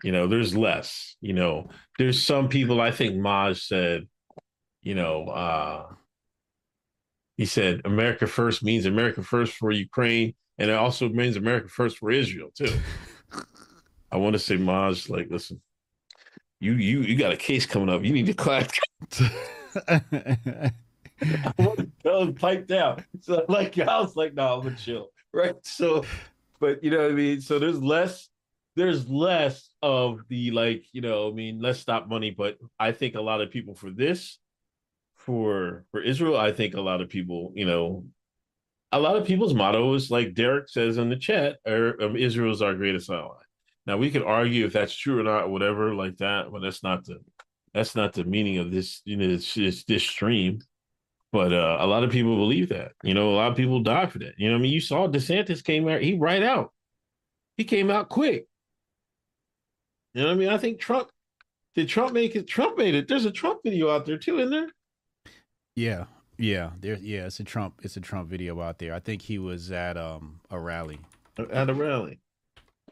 you 0.02 0.12
know, 0.12 0.26
there's 0.26 0.56
less. 0.56 1.16
You 1.20 1.32
know, 1.32 1.70
there's 1.98 2.22
some 2.22 2.48
people 2.48 2.80
I 2.80 2.90
think 2.90 3.16
Maj 3.16 3.62
said, 3.62 4.08
you 4.82 4.94
know, 4.94 5.28
uh 5.28 5.86
he 7.36 7.46
said 7.46 7.82
America 7.84 8.26
first 8.26 8.62
means 8.62 8.86
America 8.86 9.22
first 9.22 9.54
for 9.54 9.70
Ukraine, 9.70 10.34
and 10.58 10.70
it 10.70 10.76
also 10.76 11.08
means 11.08 11.36
America 11.36 11.68
first 11.68 11.98
for 11.98 12.10
Israel 12.10 12.50
too. 12.56 12.72
I 14.12 14.16
want 14.16 14.34
to 14.34 14.38
say 14.38 14.56
Maj, 14.56 15.08
like, 15.08 15.26
listen, 15.28 15.60
you 16.60 16.72
you 16.72 17.00
you 17.00 17.16
got 17.16 17.32
a 17.32 17.36
case 17.36 17.66
coming 17.66 17.88
up. 17.88 18.04
You 18.04 18.12
need 18.12 18.26
to 18.26 18.34
clap. 18.34 18.70
I 19.88 21.52
want 21.58 21.78
to 21.78 21.90
tell 22.02 22.22
him 22.22 22.34
pipe 22.34 22.66
down. 22.66 23.04
So 23.20 23.44
like 23.48 23.78
I 23.78 24.00
was 24.00 24.16
like, 24.16 24.34
no, 24.34 24.54
I'm 24.54 24.62
gonna 24.62 24.76
chill. 24.76 25.10
Right. 25.32 25.54
So, 25.62 26.04
but 26.60 26.82
you 26.84 26.90
know 26.90 27.02
what 27.02 27.10
I 27.10 27.14
mean? 27.14 27.40
So 27.40 27.58
there's 27.58 27.82
less, 27.82 28.28
there's 28.76 29.08
less 29.08 29.68
of 29.82 30.20
the 30.28 30.52
like, 30.52 30.84
you 30.92 31.00
know, 31.00 31.28
I 31.28 31.32
mean, 31.32 31.60
let's 31.60 31.80
stop 31.80 32.08
money. 32.08 32.30
But 32.30 32.58
I 32.78 32.92
think 32.92 33.14
a 33.16 33.20
lot 33.20 33.40
of 33.40 33.50
people 33.50 33.74
for 33.74 33.90
this, 33.90 34.38
for 35.16 35.84
for 35.90 36.00
Israel, 36.00 36.36
I 36.36 36.52
think 36.52 36.74
a 36.74 36.80
lot 36.80 37.00
of 37.00 37.08
people, 37.08 37.52
you 37.54 37.66
know, 37.66 38.04
a 38.92 39.00
lot 39.00 39.16
of 39.16 39.26
people's 39.26 39.54
motto 39.54 39.92
is 39.94 40.10
like 40.10 40.34
Derek 40.34 40.68
says 40.68 40.98
in 40.98 41.08
the 41.10 41.16
chat, 41.16 41.56
or 41.66 42.00
um, 42.00 42.16
Israel's 42.16 42.62
our 42.62 42.74
greatest 42.74 43.10
ally. 43.10 43.42
Now 43.86 43.96
we 43.96 44.10
could 44.10 44.22
argue 44.22 44.66
if 44.66 44.72
that's 44.72 44.96
true 44.96 45.20
or 45.20 45.22
not, 45.22 45.50
whatever, 45.50 45.94
like 45.94 46.16
that, 46.18 46.50
but 46.50 46.60
that's 46.60 46.82
not 46.82 47.04
the 47.04 47.20
that's 47.72 47.94
not 47.94 48.12
the 48.12 48.24
meaning 48.24 48.58
of 48.58 48.70
this, 48.70 49.02
you 49.04 49.16
know, 49.16 49.28
this 49.28 49.54
this, 49.54 49.84
this 49.84 50.02
stream. 50.02 50.60
But 51.32 51.52
uh, 51.52 51.78
a 51.80 51.86
lot 51.86 52.04
of 52.04 52.10
people 52.10 52.36
believe 52.36 52.68
that. 52.68 52.92
You 53.02 53.12
know, 53.12 53.30
a 53.30 53.34
lot 53.34 53.50
of 53.50 53.56
people 53.56 53.80
die 53.80 54.06
for 54.06 54.20
that. 54.20 54.34
You 54.38 54.48
know, 54.48 54.54
what 54.54 54.60
I 54.60 54.62
mean, 54.62 54.72
you 54.72 54.80
saw 54.80 55.08
DeSantis 55.08 55.64
came 55.64 55.88
out, 55.88 56.00
he 56.00 56.16
right 56.16 56.42
out. 56.42 56.72
He 57.56 57.64
came 57.64 57.90
out 57.90 58.08
quick. 58.08 58.46
You 60.14 60.22
know 60.22 60.28
what 60.28 60.34
I 60.34 60.38
mean? 60.38 60.48
I 60.48 60.58
think 60.58 60.78
Trump 60.78 61.10
did 61.74 61.88
Trump 61.88 62.12
make 62.12 62.36
it? 62.36 62.46
Trump 62.46 62.78
made 62.78 62.94
it. 62.94 63.08
There's 63.08 63.24
a 63.24 63.32
Trump 63.32 63.60
video 63.64 63.90
out 63.90 64.06
there 64.06 64.16
too, 64.16 64.38
isn't 64.38 64.50
there? 64.50 64.70
Yeah, 65.74 66.04
yeah, 66.38 66.70
there. 66.80 66.98
Yeah, 67.00 67.26
it's 67.26 67.40
a 67.40 67.44
Trump. 67.44 67.80
It's 67.82 67.96
a 67.96 68.00
Trump 68.00 68.28
video 68.28 68.60
out 68.60 68.78
there. 68.78 68.94
I 68.94 69.00
think 69.00 69.22
he 69.22 69.38
was 69.38 69.72
at 69.72 69.96
um 69.96 70.40
a 70.50 70.58
rally. 70.58 71.00
At 71.50 71.68
a 71.68 71.74
rally. 71.74 72.20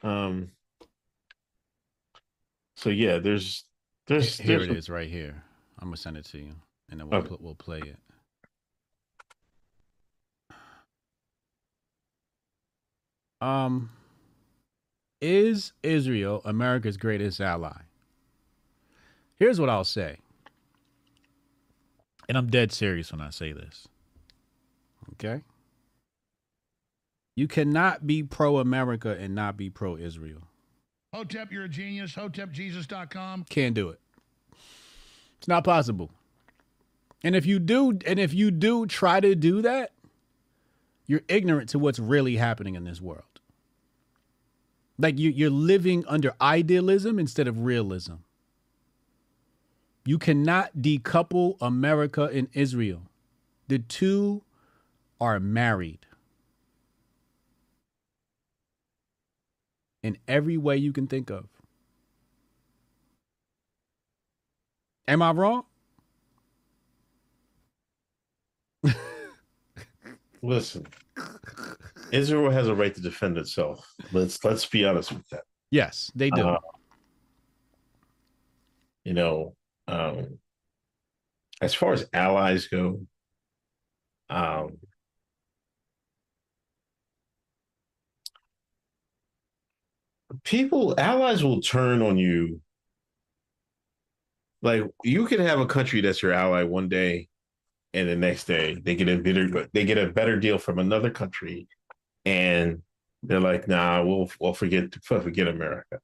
Um. 0.02 0.50
So 2.82 2.90
yeah, 2.90 3.18
there's 3.20 3.64
there's 4.08 4.38
Here 4.38 4.58
there's 4.58 4.68
it 4.68 4.76
is, 4.76 4.90
right 4.90 5.08
here. 5.08 5.44
I'm 5.78 5.86
gonna 5.86 5.96
send 5.96 6.16
it 6.16 6.24
to 6.26 6.38
you, 6.38 6.56
and 6.90 6.98
then 6.98 7.08
we'll 7.08 7.20
Okay. 7.20 7.28
pl- 7.28 7.38
we'll 7.40 7.54
play 7.54 7.78
it. 7.78 7.96
Um, 13.40 13.90
is 15.20 15.72
Israel 15.84 16.42
America's 16.44 16.96
greatest 16.96 17.40
ally? 17.40 17.82
Here's 19.36 19.60
what 19.60 19.68
I'll 19.68 19.84
say, 19.84 20.18
and 22.28 22.36
I'm 22.36 22.48
dead 22.48 22.72
serious 22.72 23.12
when 23.12 23.20
I 23.20 23.30
say 23.30 23.52
this. 23.52 23.86
Okay. 25.12 25.44
You 27.36 27.46
cannot 27.46 28.08
be 28.08 28.24
pro 28.24 28.58
America 28.58 29.16
and 29.16 29.36
not 29.36 29.56
be 29.56 29.70
pro 29.70 29.96
Israel. 29.96 30.48
Hotep, 31.12 31.52
you're 31.52 31.64
a 31.64 31.68
genius. 31.68 32.14
HotepJesus.com. 32.14 33.44
Can't 33.50 33.74
do 33.74 33.90
it. 33.90 34.00
It's 35.38 35.48
not 35.48 35.64
possible. 35.64 36.10
And 37.22 37.36
if 37.36 37.44
you 37.44 37.58
do, 37.58 37.98
and 38.06 38.18
if 38.18 38.32
you 38.32 38.50
do 38.50 38.86
try 38.86 39.20
to 39.20 39.34
do 39.34 39.62
that, 39.62 39.92
you're 41.06 41.22
ignorant 41.28 41.68
to 41.70 41.78
what's 41.78 41.98
really 41.98 42.36
happening 42.36 42.74
in 42.74 42.84
this 42.84 43.00
world. 43.00 43.24
Like 44.98 45.18
you, 45.18 45.30
you're 45.30 45.50
living 45.50 46.04
under 46.06 46.34
idealism 46.40 47.18
instead 47.18 47.48
of 47.48 47.64
realism. 47.64 48.14
You 50.04 50.18
cannot 50.18 50.78
decouple 50.78 51.56
America 51.60 52.30
and 52.32 52.48
Israel. 52.54 53.02
The 53.68 53.78
two 53.78 54.42
are 55.20 55.38
married 55.38 56.06
in 60.02 60.18
every 60.26 60.56
way 60.56 60.76
you 60.76 60.92
can 60.92 61.06
think 61.06 61.30
of. 61.30 61.46
Am 65.08 65.22
I 65.22 65.32
wrong? 65.32 65.64
listen. 70.42 70.86
Israel 72.12 72.50
has 72.50 72.68
a 72.68 72.74
right 72.74 72.94
to 72.94 73.00
defend 73.00 73.38
itself. 73.38 73.86
Let's 74.12 74.44
let's 74.44 74.66
be 74.66 74.84
honest 74.84 75.12
with 75.12 75.28
that. 75.30 75.44
Yes, 75.70 76.10
they 76.14 76.30
do. 76.30 76.42
Uh, 76.42 76.58
you 79.04 79.14
know, 79.14 79.56
um, 79.88 80.38
as 81.60 81.74
far 81.74 81.92
as 81.92 82.06
allies 82.12 82.68
go, 82.68 83.00
um, 84.30 84.78
people 90.44 90.94
allies 90.98 91.44
will 91.44 91.60
turn 91.60 92.02
on 92.02 92.16
you. 92.16 92.60
Like 94.62 94.84
you 95.02 95.26
can 95.26 95.40
have 95.40 95.60
a 95.60 95.66
country 95.66 96.00
that's 96.00 96.22
your 96.22 96.32
ally 96.32 96.62
one 96.62 96.88
day, 96.88 97.28
and 97.94 98.08
the 98.08 98.16
next 98.16 98.44
day 98.44 98.74
they 98.74 98.94
get 98.94 99.08
a 99.08 99.18
better 99.18 99.68
they 99.72 99.84
get 99.84 99.98
a 99.98 100.10
better 100.10 100.38
deal 100.38 100.58
from 100.58 100.78
another 100.78 101.10
country, 101.10 101.66
and 102.24 102.82
they're 103.22 103.40
like, 103.40 103.66
"Nah, 103.68 104.04
we'll 104.04 104.30
we'll 104.40 104.54
forget 104.54 104.94
forget 105.04 105.48
America." 105.48 105.98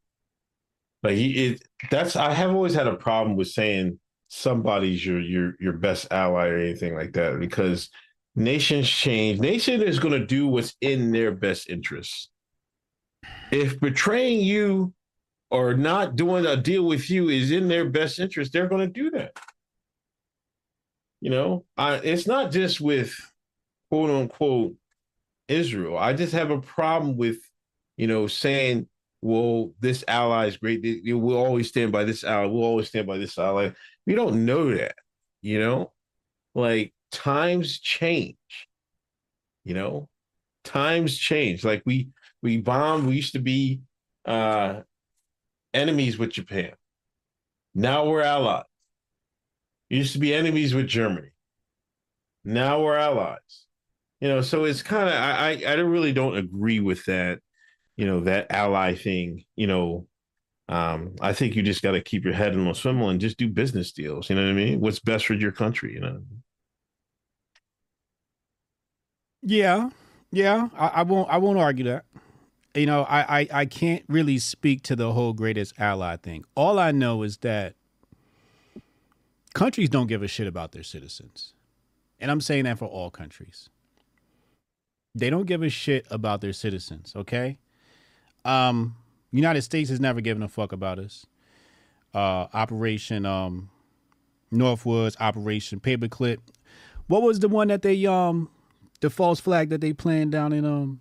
Like 1.02 1.15
he, 1.15 1.47
it, 1.47 1.62
that's 1.90 2.16
I 2.16 2.32
have 2.35 2.51
always 2.51 2.74
had 2.74 2.89
a 2.89 2.97
problem 2.97 3.36
with 3.36 3.48
saying 3.48 4.01
somebody's 4.28 5.05
your 5.05 5.20
your 5.20 5.55
your 5.60 5.73
best 5.74 6.09
ally 6.12 6.48
or 6.48 6.59
anything 6.59 6.94
like 6.94 7.12
that 7.12 7.39
because 7.39 7.90
nations 8.35 8.89
change. 8.89 9.40
Nation 9.40 9.82
is 9.82 9.98
going 9.98 10.19
to 10.19 10.27
do 10.27 10.48
what's 10.48 10.74
in 10.81 11.12
their 11.12 11.32
best 11.32 11.69
interests. 11.70 12.31
If 13.51 13.81
betraying 13.81 14.41
you 14.41 14.93
or 15.51 15.75
not 15.75 16.17
doing 16.17 16.47
a 16.47 16.57
deal 16.57 16.85
with 16.85 17.09
you 17.09 17.29
is 17.29 17.51
in 17.51 17.69
their 17.69 17.89
best 17.89 18.19
interest, 18.19 18.53
they're 18.53 18.69
going 18.69 18.87
to 18.87 18.93
do 18.93 19.11
that. 19.11 19.33
You 21.21 21.31
know, 21.31 21.65
I, 21.77 21.95
it's 21.97 22.27
not 22.27 22.53
just 22.53 22.81
with 22.81 23.15
quote 23.91 24.11
unquote 24.11 24.75
Israel. 25.49 25.99
I 25.99 26.13
just 26.13 26.33
have 26.33 26.51
a 26.51 26.61
problem 26.61 27.17
with, 27.17 27.39
you 27.97 28.07
know, 28.07 28.27
saying, 28.27 28.89
well, 29.21 29.73
this 29.81 30.05
ally 30.07 30.47
is 30.47 30.57
great. 30.59 31.03
We'll 31.05 31.37
always 31.37 31.69
stand 31.69 31.91
by 31.91 32.05
this 32.05 32.23
ally. 32.23 32.47
We'll 32.47 32.63
always 32.63 32.89
stand 32.89 33.07
by 33.07 33.19
this 33.19 33.37
ally. 33.37 33.71
We 34.07 34.15
don't 34.15 34.45
know 34.45 34.73
that. 34.77 34.95
You 35.43 35.59
know, 35.59 35.93
like 36.55 36.93
times 37.11 37.81
change. 37.81 38.37
You 39.65 39.75
know, 39.75 40.09
times 40.63 41.17
change. 41.17 41.65
Like 41.65 41.83
we 41.85 42.11
we 42.43 42.59
bombed. 42.59 43.06
We 43.06 43.16
used 43.16 43.32
to 43.32 43.40
be 43.40 43.81
uh 44.24 44.81
enemies 45.74 46.19
with 46.19 46.31
Japan. 46.31 46.73
Now 47.74 48.06
we're 48.09 48.23
allies. 48.23 48.65
We 49.90 49.98
used 49.98 50.12
to 50.12 50.19
be 50.19 50.35
enemies 50.35 50.74
with 50.74 50.86
Germany. 50.86 51.31
Now 52.44 52.82
we're 52.82 52.97
allies. 52.97 53.66
You 54.20 54.28
know, 54.28 54.40
so 54.43 54.65
it's 54.65 54.82
kind 54.82 55.09
of 55.09 55.15
I 55.15 55.62
I 55.66 55.73
I 55.73 55.74
really 55.74 56.12
don't 56.12 56.36
agree 56.36 56.81
with 56.81 57.05
that. 57.06 57.40
You 57.97 58.06
know 58.06 58.20
that 58.20 58.51
ally 58.51 58.94
thing. 58.94 59.44
You 59.56 59.66
know, 59.66 60.06
um, 60.69 61.16
I 61.20 61.32
think 61.32 61.56
you 61.56 61.62
just 61.62 61.82
got 61.82 61.93
to 61.93 62.01
keep 62.01 62.24
your 62.24 62.35
head 62.35 62.52
in 62.52 62.65
the 62.65 62.74
swivel 62.74 63.09
and 63.09 63.20
just 63.20 63.39
do 63.39 63.48
business 63.48 63.93
deals. 63.93 64.28
You 64.28 64.36
know 64.36 64.43
what 64.43 64.51
I 64.51 64.55
mean? 64.55 64.81
What's 64.81 64.98
best 64.98 65.27
for 65.27 65.35
your 65.35 65.52
country? 65.52 65.94
You 65.94 66.01
know. 66.01 66.23
Yeah, 69.43 69.90
yeah. 70.31 70.69
I, 70.77 70.89
I 70.89 71.02
won't. 71.02 71.31
I 71.31 71.39
won't 71.39 71.59
argue 71.59 71.85
that. 71.85 72.05
You 72.74 72.86
know, 72.86 73.03
I, 73.05 73.40
I 73.40 73.49
I 73.53 73.66
can't 73.66 74.05
really 74.09 74.39
speak 74.39 74.82
to 74.85 74.97
the 74.97 75.12
whole 75.12 75.32
greatest 75.32 75.74
ally 75.78 76.16
thing. 76.16 76.45
All 76.55 76.78
I 76.78 76.93
know 76.93 77.23
is 77.23 77.39
that 77.39 77.74
countries 79.55 79.89
don't 79.89 80.07
give 80.07 80.23
a 80.23 80.28
shit 80.28 80.47
about 80.47 80.73
their 80.73 80.82
citizens, 80.82 81.55
and 82.20 82.31
I'm 82.31 82.40
saying 82.40 82.65
that 82.65 82.78
for 82.78 82.86
all 82.86 83.11
countries. 83.11 83.69
They 85.15 85.31
don't 85.31 85.47
give 85.47 85.62
a 85.62 85.69
shit 85.69 86.07
about 86.11 86.40
their 86.40 86.53
citizens. 86.53 87.12
Okay. 87.16 87.59
Um, 88.45 88.95
United 89.32 89.62
States 89.62 89.90
has 89.90 89.99
never 89.99 90.20
given 90.20 90.43
a 90.43 90.49
fuck 90.49 90.70
about 90.73 90.99
us. 90.99 91.27
Uh, 92.15 92.47
Operation 92.53 93.27
um, 93.27 93.70
Northwoods, 94.53 95.16
Operation 95.20 95.81
Paperclip. 95.81 96.39
What 97.07 97.23
was 97.23 97.40
the 97.40 97.49
one 97.49 97.69
that 97.69 97.82
they 97.82 98.07
um 98.07 98.51
the 99.01 99.11
false 99.11 99.40
flag 99.40 99.70
that 99.70 99.81
they 99.81 99.93
planned 99.93 100.32
down 100.32 100.53
in 100.53 100.65
um 100.65 101.01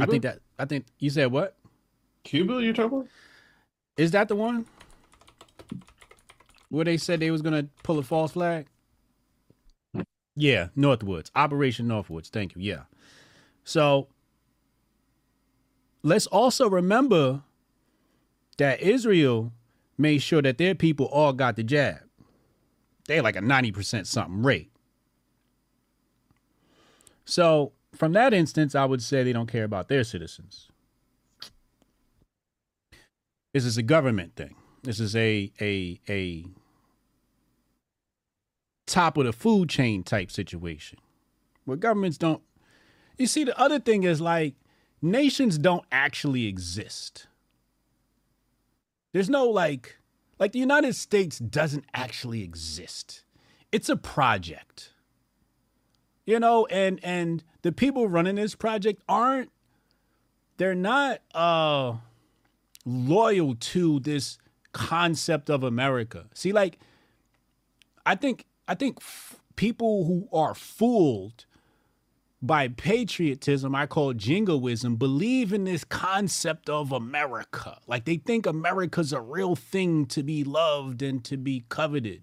I 0.00 0.06
think 0.06 0.22
that 0.22 0.40
I 0.58 0.64
think 0.64 0.86
you 0.98 1.10
said 1.10 1.30
what? 1.30 1.56
Cuba 2.24 2.62
you're 2.62 2.72
talking 2.72 2.98
about? 2.98 3.08
Is 3.96 4.12
that 4.12 4.28
the 4.28 4.36
one? 4.36 4.66
Where 6.70 6.84
they 6.84 6.96
said 6.96 7.20
they 7.20 7.30
was 7.30 7.42
gonna 7.42 7.68
pull 7.82 7.98
a 7.98 8.02
false 8.02 8.32
flag? 8.32 8.66
Yeah, 10.34 10.68
Northwoods. 10.76 11.30
Operation 11.34 11.86
Northwoods. 11.86 12.28
Thank 12.28 12.56
you. 12.56 12.62
Yeah. 12.62 12.84
So 13.64 14.08
let's 16.02 16.26
also 16.26 16.68
remember 16.68 17.42
that 18.58 18.80
Israel 18.80 19.52
made 19.98 20.18
sure 20.18 20.42
that 20.42 20.58
their 20.58 20.74
people 20.74 21.06
all 21.06 21.32
got 21.32 21.56
the 21.56 21.62
jab. 21.62 22.00
They 23.08 23.20
like 23.20 23.36
a 23.36 23.40
90% 23.40 24.06
something 24.06 24.42
rate. 24.42 24.70
So, 27.24 27.72
from 27.94 28.12
that 28.12 28.32
instance, 28.32 28.74
I 28.74 28.84
would 28.84 29.02
say 29.02 29.22
they 29.22 29.32
don't 29.32 29.50
care 29.50 29.64
about 29.64 29.88
their 29.88 30.04
citizens. 30.04 30.68
This 33.52 33.64
is 33.64 33.76
a 33.76 33.82
government 33.82 34.34
thing. 34.34 34.56
This 34.82 34.98
is 34.98 35.14
a 35.14 35.52
a 35.60 36.00
a 36.08 36.46
top 38.86 39.16
of 39.16 39.26
the 39.26 39.32
food 39.32 39.68
chain 39.68 40.02
type 40.02 40.30
situation. 40.30 40.98
Where 41.64 41.76
governments 41.76 42.18
don't 42.18 42.42
You 43.18 43.26
see 43.26 43.44
the 43.44 43.58
other 43.60 43.78
thing 43.78 44.04
is 44.04 44.20
like 44.20 44.54
nations 45.00 45.58
don't 45.58 45.84
actually 45.92 46.46
exist. 46.46 47.26
There's 49.12 49.30
no 49.30 49.46
like 49.48 49.98
like 50.38 50.52
the 50.52 50.58
United 50.58 50.96
States 50.96 51.38
doesn't 51.38 51.84
actually 51.94 52.42
exist. 52.42 53.22
It's 53.70 53.88
a 53.88 53.96
project. 53.96 54.91
You 56.32 56.40
know, 56.40 56.64
and 56.70 56.98
and 57.02 57.44
the 57.60 57.72
people 57.72 58.08
running 58.08 58.36
this 58.36 58.54
project 58.54 59.02
aren't 59.06 59.50
they're 60.56 60.74
not 60.74 61.20
uh 61.34 61.96
loyal 62.86 63.54
to 63.54 64.00
this 64.00 64.38
concept 64.72 65.50
of 65.50 65.62
America. 65.62 66.24
See 66.32 66.50
like 66.52 66.78
I 68.06 68.14
think 68.14 68.46
I 68.66 68.74
think 68.74 68.96
f- 69.02 69.40
people 69.56 70.06
who 70.06 70.26
are 70.32 70.54
fooled 70.54 71.44
by 72.40 72.68
patriotism, 72.68 73.74
I 73.74 73.84
call 73.84 74.14
jingoism, 74.14 74.96
believe 74.96 75.52
in 75.52 75.64
this 75.64 75.84
concept 75.84 76.70
of 76.70 76.92
America. 76.92 77.78
Like 77.86 78.06
they 78.06 78.16
think 78.16 78.46
America's 78.46 79.12
a 79.12 79.20
real 79.20 79.54
thing 79.54 80.06
to 80.06 80.22
be 80.22 80.44
loved 80.44 81.02
and 81.02 81.22
to 81.24 81.36
be 81.36 81.64
coveted. 81.68 82.22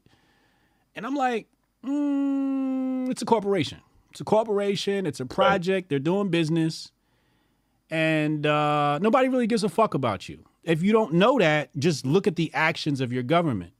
And 0.95 1.06
I'm 1.06 1.14
like, 1.14 1.45
mm, 1.86 3.07
it's 3.11 3.22
a 3.22 3.26
corporation. 3.26 3.81
It's 4.11 4.22
a 4.22 4.23
corporation. 4.23 5.06
It's 5.06 5.19
a 5.19 5.26
project. 5.26 5.90
They're 5.90 5.99
doing 5.99 6.30
business. 6.30 6.91
And 7.90 8.45
uh, 8.45 8.99
nobody 8.99 9.30
really 9.30 9.48
gives 9.48 9.64
a 9.64 9.69
fuck 9.69 9.94
about 9.94 10.30
you. 10.30 10.45
If 10.64 10.84
you 10.84 10.91
don't 10.91 11.14
know 11.14 11.40
that, 11.40 11.69
just 11.77 12.06
look 12.06 12.27
at 12.27 12.36
the 12.36 12.53
actions 12.53 13.02
of 13.02 13.11
your 13.11 13.23
government. 13.23 13.73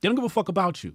They 0.00 0.08
don't 0.08 0.16
give 0.16 0.24
a 0.24 0.28
fuck 0.28 0.48
about 0.48 0.82
you. 0.82 0.94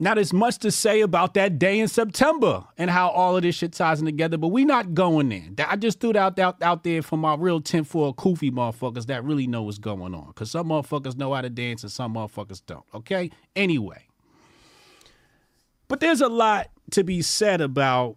Now, 0.00 0.14
there's 0.14 0.32
much 0.32 0.58
to 0.58 0.70
say 0.70 1.00
about 1.00 1.34
that 1.34 1.58
day 1.58 1.80
in 1.80 1.88
September 1.88 2.64
and 2.78 2.88
how 2.88 3.08
all 3.08 3.36
of 3.36 3.42
this 3.42 3.56
shit 3.56 3.72
ties 3.72 3.98
in 3.98 4.06
together, 4.06 4.38
but 4.38 4.48
we're 4.48 4.64
not 4.64 4.94
going 4.94 5.28
there. 5.28 5.66
I 5.68 5.74
just 5.74 5.98
threw 5.98 6.12
that 6.12 6.38
out, 6.38 6.62
out 6.62 6.84
there 6.84 7.02
for 7.02 7.16
my 7.16 7.34
real 7.34 7.60
tinfoil 7.60 8.14
koofy 8.14 8.52
motherfuckers 8.52 9.06
that 9.06 9.24
really 9.24 9.48
know 9.48 9.64
what's 9.64 9.78
going 9.78 10.14
on. 10.14 10.28
Because 10.28 10.52
some 10.52 10.68
motherfuckers 10.68 11.16
know 11.16 11.34
how 11.34 11.40
to 11.40 11.50
dance 11.50 11.82
and 11.82 11.90
some 11.90 12.14
motherfuckers 12.14 12.62
don't. 12.64 12.84
Okay? 12.94 13.30
Anyway. 13.56 14.07
But 15.88 16.00
there's 16.00 16.20
a 16.20 16.28
lot 16.28 16.70
to 16.92 17.02
be 17.02 17.22
said 17.22 17.60
about 17.60 18.16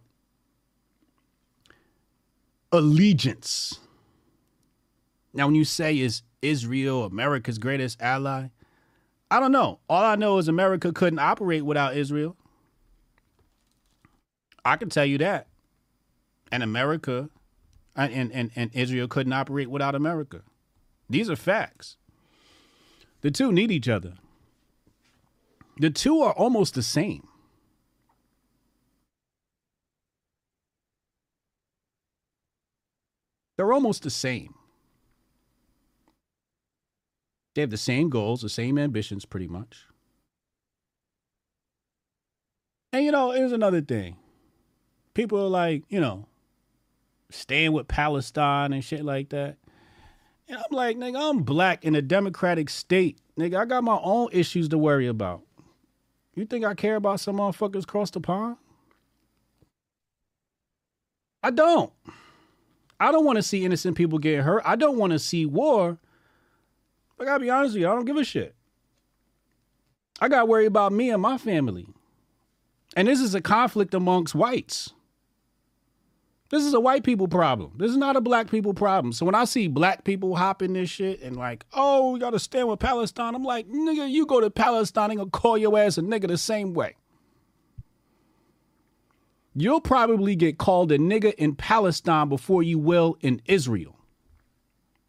allegiance. 2.72 3.80
Now, 5.34 5.48
when 5.48 5.56
you 5.56 5.66
say 5.66 5.98
is 5.98 6.24
Israel 6.42 7.06
America's 7.06 7.58
greatest 7.58 8.02
ally, 8.02 8.48
I 9.30 9.40
don't 9.40 9.54
know. 9.54 9.80
All 9.90 10.04
I 10.04 10.16
know 10.16 10.38
is 10.38 10.48
America 10.48 10.92
couldn't 10.92 11.20
operate 11.20 11.66
without 11.66 11.96
Israel. 11.96 12.36
I 14.66 14.76
can 14.76 14.90
tell 14.90 15.06
you 15.06 15.18
that. 15.20 15.48
And 16.52 16.64
America 16.64 17.30
uh, 17.96 18.08
and, 18.12 18.32
and, 18.32 18.52
and 18.56 18.72
Israel 18.74 19.08
couldn't 19.08 19.34
operate 19.34 19.70
without 19.70 19.96
America. 19.96 20.42
These 21.10 21.30
are 21.30 21.36
facts. 21.36 21.98
The 23.22 23.32
two 23.32 23.52
need 23.52 23.72
each 23.72 23.90
other. 23.90 24.14
The 25.78 25.90
two 25.90 26.22
are 26.22 26.34
almost 26.34 26.74
the 26.74 26.84
same. 26.84 27.28
They're 33.62 33.74
almost 33.74 34.02
the 34.02 34.10
same. 34.10 34.56
They 37.54 37.62
have 37.62 37.70
the 37.70 37.78
same 37.78 38.10
goals, 38.10 38.42
the 38.42 38.50
same 38.50 38.80
ambitions, 38.80 39.24
pretty 39.24 39.48
much. 39.48 39.86
And 42.92 43.06
you 43.06 43.12
know, 43.12 43.30
here's 43.30 43.52
another 43.52 43.82
thing. 43.82 44.18
People 45.14 45.38
are 45.46 45.48
like, 45.48 45.84
you 45.90 46.00
know, 46.00 46.26
staying 47.30 47.74
with 47.74 47.88
Palestine 47.88 48.74
and 48.74 48.84
shit 48.84 49.06
like 49.06 49.30
that. 49.30 49.58
And 50.48 50.58
I'm 50.58 50.76
like, 50.76 50.98
nigga, 50.98 51.30
I'm 51.30 51.44
black 51.44 51.86
in 51.86 51.94
a 51.94 52.02
democratic 52.02 52.68
state. 52.68 53.20
Nigga, 53.38 53.60
I 53.60 53.66
got 53.66 53.84
my 53.84 54.00
own 54.02 54.30
issues 54.32 54.70
to 54.70 54.80
worry 54.80 55.06
about. 55.06 55.44
You 56.34 56.46
think 56.46 56.66
I 56.66 56.74
care 56.74 56.96
about 56.96 57.20
some 57.20 57.38
motherfuckers 57.38 57.84
across 57.84 58.10
the 58.10 58.22
pond? 58.22 58.58
I 61.44 61.52
don't. 61.52 61.94
I 63.02 63.12
don't 63.12 63.26
want 63.26 63.38
to 63.38 63.44
see 63.44 63.66
innocent 63.66 63.98
people 63.98 64.20
get 64.20 64.44
hurt. 64.44 64.62
I 64.64 64.76
don't 64.76 64.98
want 64.98 65.12
to 65.12 65.18
see 65.18 65.48
war. 65.48 65.98
I 67.20 67.26
gotta 67.26 67.40
be 67.40 67.50
honest 67.50 67.74
with 67.74 67.82
you, 67.82 67.90
I 67.90 67.96
don't 67.96 68.06
give 68.06 68.16
a 68.16 68.24
shit. 68.24 68.56
I 70.20 70.28
gotta 70.28 70.46
worry 70.46 70.68
about 70.68 70.94
me 70.94 71.10
and 71.10 71.22
my 71.22 71.40
family. 71.40 71.88
And 72.96 73.08
this 73.08 73.20
is 73.20 73.34
a 73.34 73.42
conflict 73.42 73.96
amongst 73.96 74.36
whites. 74.36 74.94
This 76.50 76.64
is 76.64 76.76
a 76.76 76.80
white 76.80 77.04
people 77.04 77.28
problem. 77.28 77.72
This 77.78 77.90
is 77.90 77.98
not 77.98 78.18
a 78.18 78.22
black 78.22 78.52
people 78.52 78.74
problem. 78.74 79.14
So 79.14 79.26
when 79.26 79.36
I 79.36 79.46
see 79.46 79.68
black 79.68 80.04
people 80.04 80.36
hopping 80.36 80.74
this 80.74 80.90
shit 80.90 81.22
and 81.22 81.38
like, 81.38 81.66
oh, 81.74 82.12
we 82.12 82.20
gotta 82.20 82.40
stand 82.40 82.68
with 82.68 82.80
Palestine, 82.80 83.34
I'm 83.34 83.44
like, 83.44 83.68
nigga, 83.68 84.10
you 84.12 84.28
go 84.28 84.42
to 84.42 84.52
Palestine 84.52 85.10
and 85.10 85.18
gonna 85.18 85.32
call 85.32 85.58
your 85.58 85.78
ass 85.80 85.98
a 85.98 86.02
nigga 86.02 86.28
the 86.28 86.38
same 86.38 86.74
way. 86.76 86.98
You'll 89.54 89.82
probably 89.82 90.36
get 90.36 90.58
called 90.58 90.92
a 90.92 90.98
nigga 90.98 91.34
in 91.34 91.56
Palestine 91.56 92.30
before 92.30 92.64
you 92.64 92.80
will 92.80 93.18
in 93.22 93.42
Israel. 93.46 93.98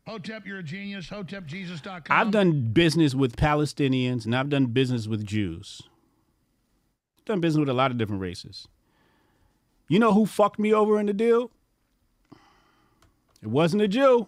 Hotep, 0.07 0.47
you're 0.47 0.59
a 0.59 0.63
genius. 0.65 1.09
HotepJesus.com. 1.09 2.03
I've 2.11 2.33
done 2.33 2.73
business 2.73 3.15
with 3.15 3.37
Palestinians 3.37 4.25
and 4.25 4.35
I've 4.35 4.49
done 4.49 4.67
business 4.67 5.07
with 5.07 5.25
Jews. 5.25 5.83
I've 7.19 7.25
done 7.25 7.41
business 7.41 7.61
with 7.61 7.69
a 7.69 7.75
lot 7.75 7.93
of 7.93 7.99
different 7.99 8.21
races. 8.21 8.67
You 9.89 10.01
know 10.01 10.13
who 10.13 10.27
fucked 10.27 10.59
me 10.59 10.73
over 10.73 10.99
in 10.99 11.07
the 11.07 11.13
deal? 11.13 11.53
It 13.43 13.49
wasn't 13.49 13.83
a 13.83 13.89
Jew. 13.89 14.27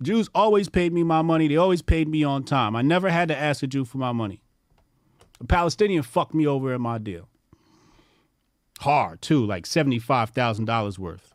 Jews 0.00 0.28
always 0.34 0.68
paid 0.68 0.92
me 0.92 1.02
my 1.02 1.22
money. 1.22 1.48
They 1.48 1.56
always 1.56 1.82
paid 1.82 2.06
me 2.08 2.22
on 2.22 2.44
time. 2.44 2.76
I 2.76 2.82
never 2.82 3.08
had 3.08 3.28
to 3.28 3.36
ask 3.36 3.62
a 3.62 3.66
Jew 3.66 3.84
for 3.84 3.98
my 3.98 4.12
money. 4.12 4.42
A 5.40 5.44
Palestinian 5.44 6.02
fucked 6.02 6.34
me 6.34 6.46
over 6.46 6.72
in 6.72 6.82
my 6.82 6.98
deal. 6.98 7.28
Hard, 8.80 9.22
too, 9.22 9.44
like 9.44 9.64
$75,000 9.64 10.98
worth. 10.98 11.34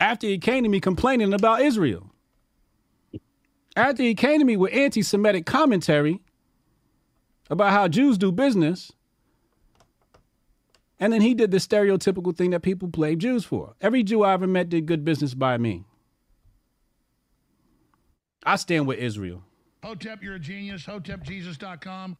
After 0.00 0.26
he 0.26 0.38
came 0.38 0.64
to 0.64 0.68
me 0.68 0.80
complaining 0.80 1.32
about 1.32 1.62
Israel. 1.62 2.10
After 3.76 4.02
he 4.02 4.14
came 4.14 4.38
to 4.38 4.44
me 4.44 4.56
with 4.56 4.72
anti 4.72 5.02
Semitic 5.02 5.46
commentary 5.46 6.20
about 7.50 7.72
how 7.72 7.88
Jews 7.88 8.18
do 8.18 8.32
business. 8.32 8.92
And 11.00 11.12
then 11.12 11.20
he 11.20 11.34
did 11.34 11.50
the 11.50 11.58
stereotypical 11.58 12.36
thing 12.36 12.50
that 12.50 12.60
people 12.60 12.88
blame 12.88 13.18
Jews 13.18 13.44
for. 13.44 13.74
Every 13.80 14.02
Jew 14.02 14.22
I 14.22 14.32
ever 14.32 14.46
met 14.46 14.68
did 14.68 14.86
good 14.86 15.04
business 15.04 15.34
by 15.34 15.58
me. 15.58 15.84
I 18.44 18.56
stand 18.56 18.86
with 18.86 18.98
Israel. 18.98 19.42
Hotep, 19.82 20.22
you're 20.22 20.36
a 20.36 20.38
genius. 20.40 20.84
HotepJesus.com. 20.84 22.16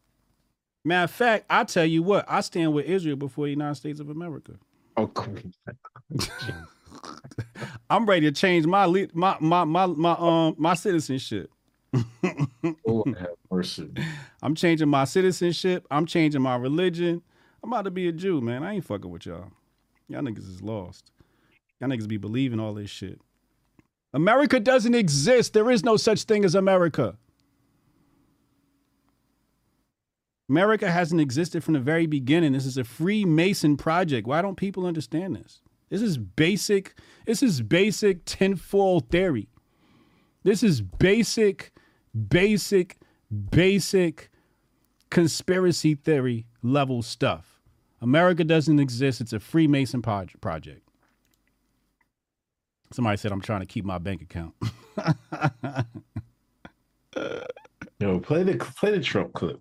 Matter 0.84 1.04
of 1.04 1.10
fact, 1.10 1.46
I 1.48 1.64
tell 1.64 1.86
you 1.86 2.02
what, 2.02 2.26
I 2.28 2.40
stand 2.42 2.74
with 2.74 2.86
Israel 2.86 3.16
before 3.16 3.46
the 3.46 3.50
United 3.50 3.76
States 3.76 4.00
of 4.00 4.10
America. 4.10 4.52
Oh, 4.96 5.06
cool. 5.14 5.36
I'm 7.90 8.06
ready 8.06 8.26
to 8.26 8.32
change 8.32 8.66
my 8.66 8.84
le- 8.84 9.08
my 9.12 9.36
my 9.40 9.64
my 9.64 9.86
my 9.86 10.16
um 10.18 10.54
my 10.58 10.74
citizenship. 10.74 11.50
oh, 12.86 13.04
have 13.18 13.28
mercy. 13.50 13.90
I'm 14.42 14.54
changing 14.54 14.88
my 14.88 15.04
citizenship. 15.04 15.86
I'm 15.90 16.06
changing 16.06 16.42
my 16.42 16.56
religion. 16.56 17.22
I'm 17.62 17.72
about 17.72 17.82
to 17.86 17.90
be 17.90 18.08
a 18.08 18.12
Jew, 18.12 18.40
man. 18.40 18.62
I 18.62 18.74
ain't 18.74 18.84
fucking 18.84 19.10
with 19.10 19.26
y'all. 19.26 19.50
Y'all 20.08 20.22
niggas 20.22 20.48
is 20.48 20.62
lost. 20.62 21.10
Y'all 21.80 21.88
niggas 21.88 22.08
be 22.08 22.18
believing 22.18 22.60
all 22.60 22.74
this 22.74 22.90
shit. 22.90 23.20
America 24.12 24.60
doesn't 24.60 24.94
exist. 24.94 25.54
There 25.54 25.70
is 25.70 25.82
no 25.82 25.96
such 25.96 26.24
thing 26.24 26.44
as 26.44 26.54
America. 26.54 27.16
America 30.48 30.90
hasn't 30.90 31.20
existed 31.20 31.64
from 31.64 31.74
the 31.74 31.80
very 31.80 32.06
beginning. 32.06 32.52
This 32.52 32.66
is 32.66 32.76
a 32.76 32.84
Freemason 32.84 33.76
project. 33.76 34.26
Why 34.26 34.42
don't 34.42 34.56
people 34.56 34.86
understand 34.86 35.36
this? 35.36 35.62
This 35.88 36.02
is 36.02 36.18
basic. 36.18 36.94
This 37.24 37.42
is 37.42 37.62
basic 37.62 38.24
tinfoil 38.24 39.00
theory. 39.00 39.48
This 40.42 40.62
is 40.62 40.82
basic, 40.82 41.72
basic, 42.28 42.98
basic 43.50 44.30
conspiracy 45.10 45.94
theory 45.94 46.46
level 46.62 47.00
stuff. 47.00 47.62
America 48.02 48.44
doesn't 48.44 48.78
exist. 48.78 49.22
It's 49.22 49.32
a 49.32 49.40
Freemason 49.40 50.02
project. 50.02 50.86
Somebody 52.92 53.16
said 53.16 53.32
I'm 53.32 53.40
trying 53.40 53.60
to 53.60 53.66
keep 53.66 53.84
my 53.86 53.98
bank 53.98 54.20
account. 54.20 54.54
Yo, 57.98 58.20
play 58.20 58.42
the 58.42 58.56
play 58.76 58.90
the 58.90 59.00
Trump 59.00 59.32
clip. 59.32 59.58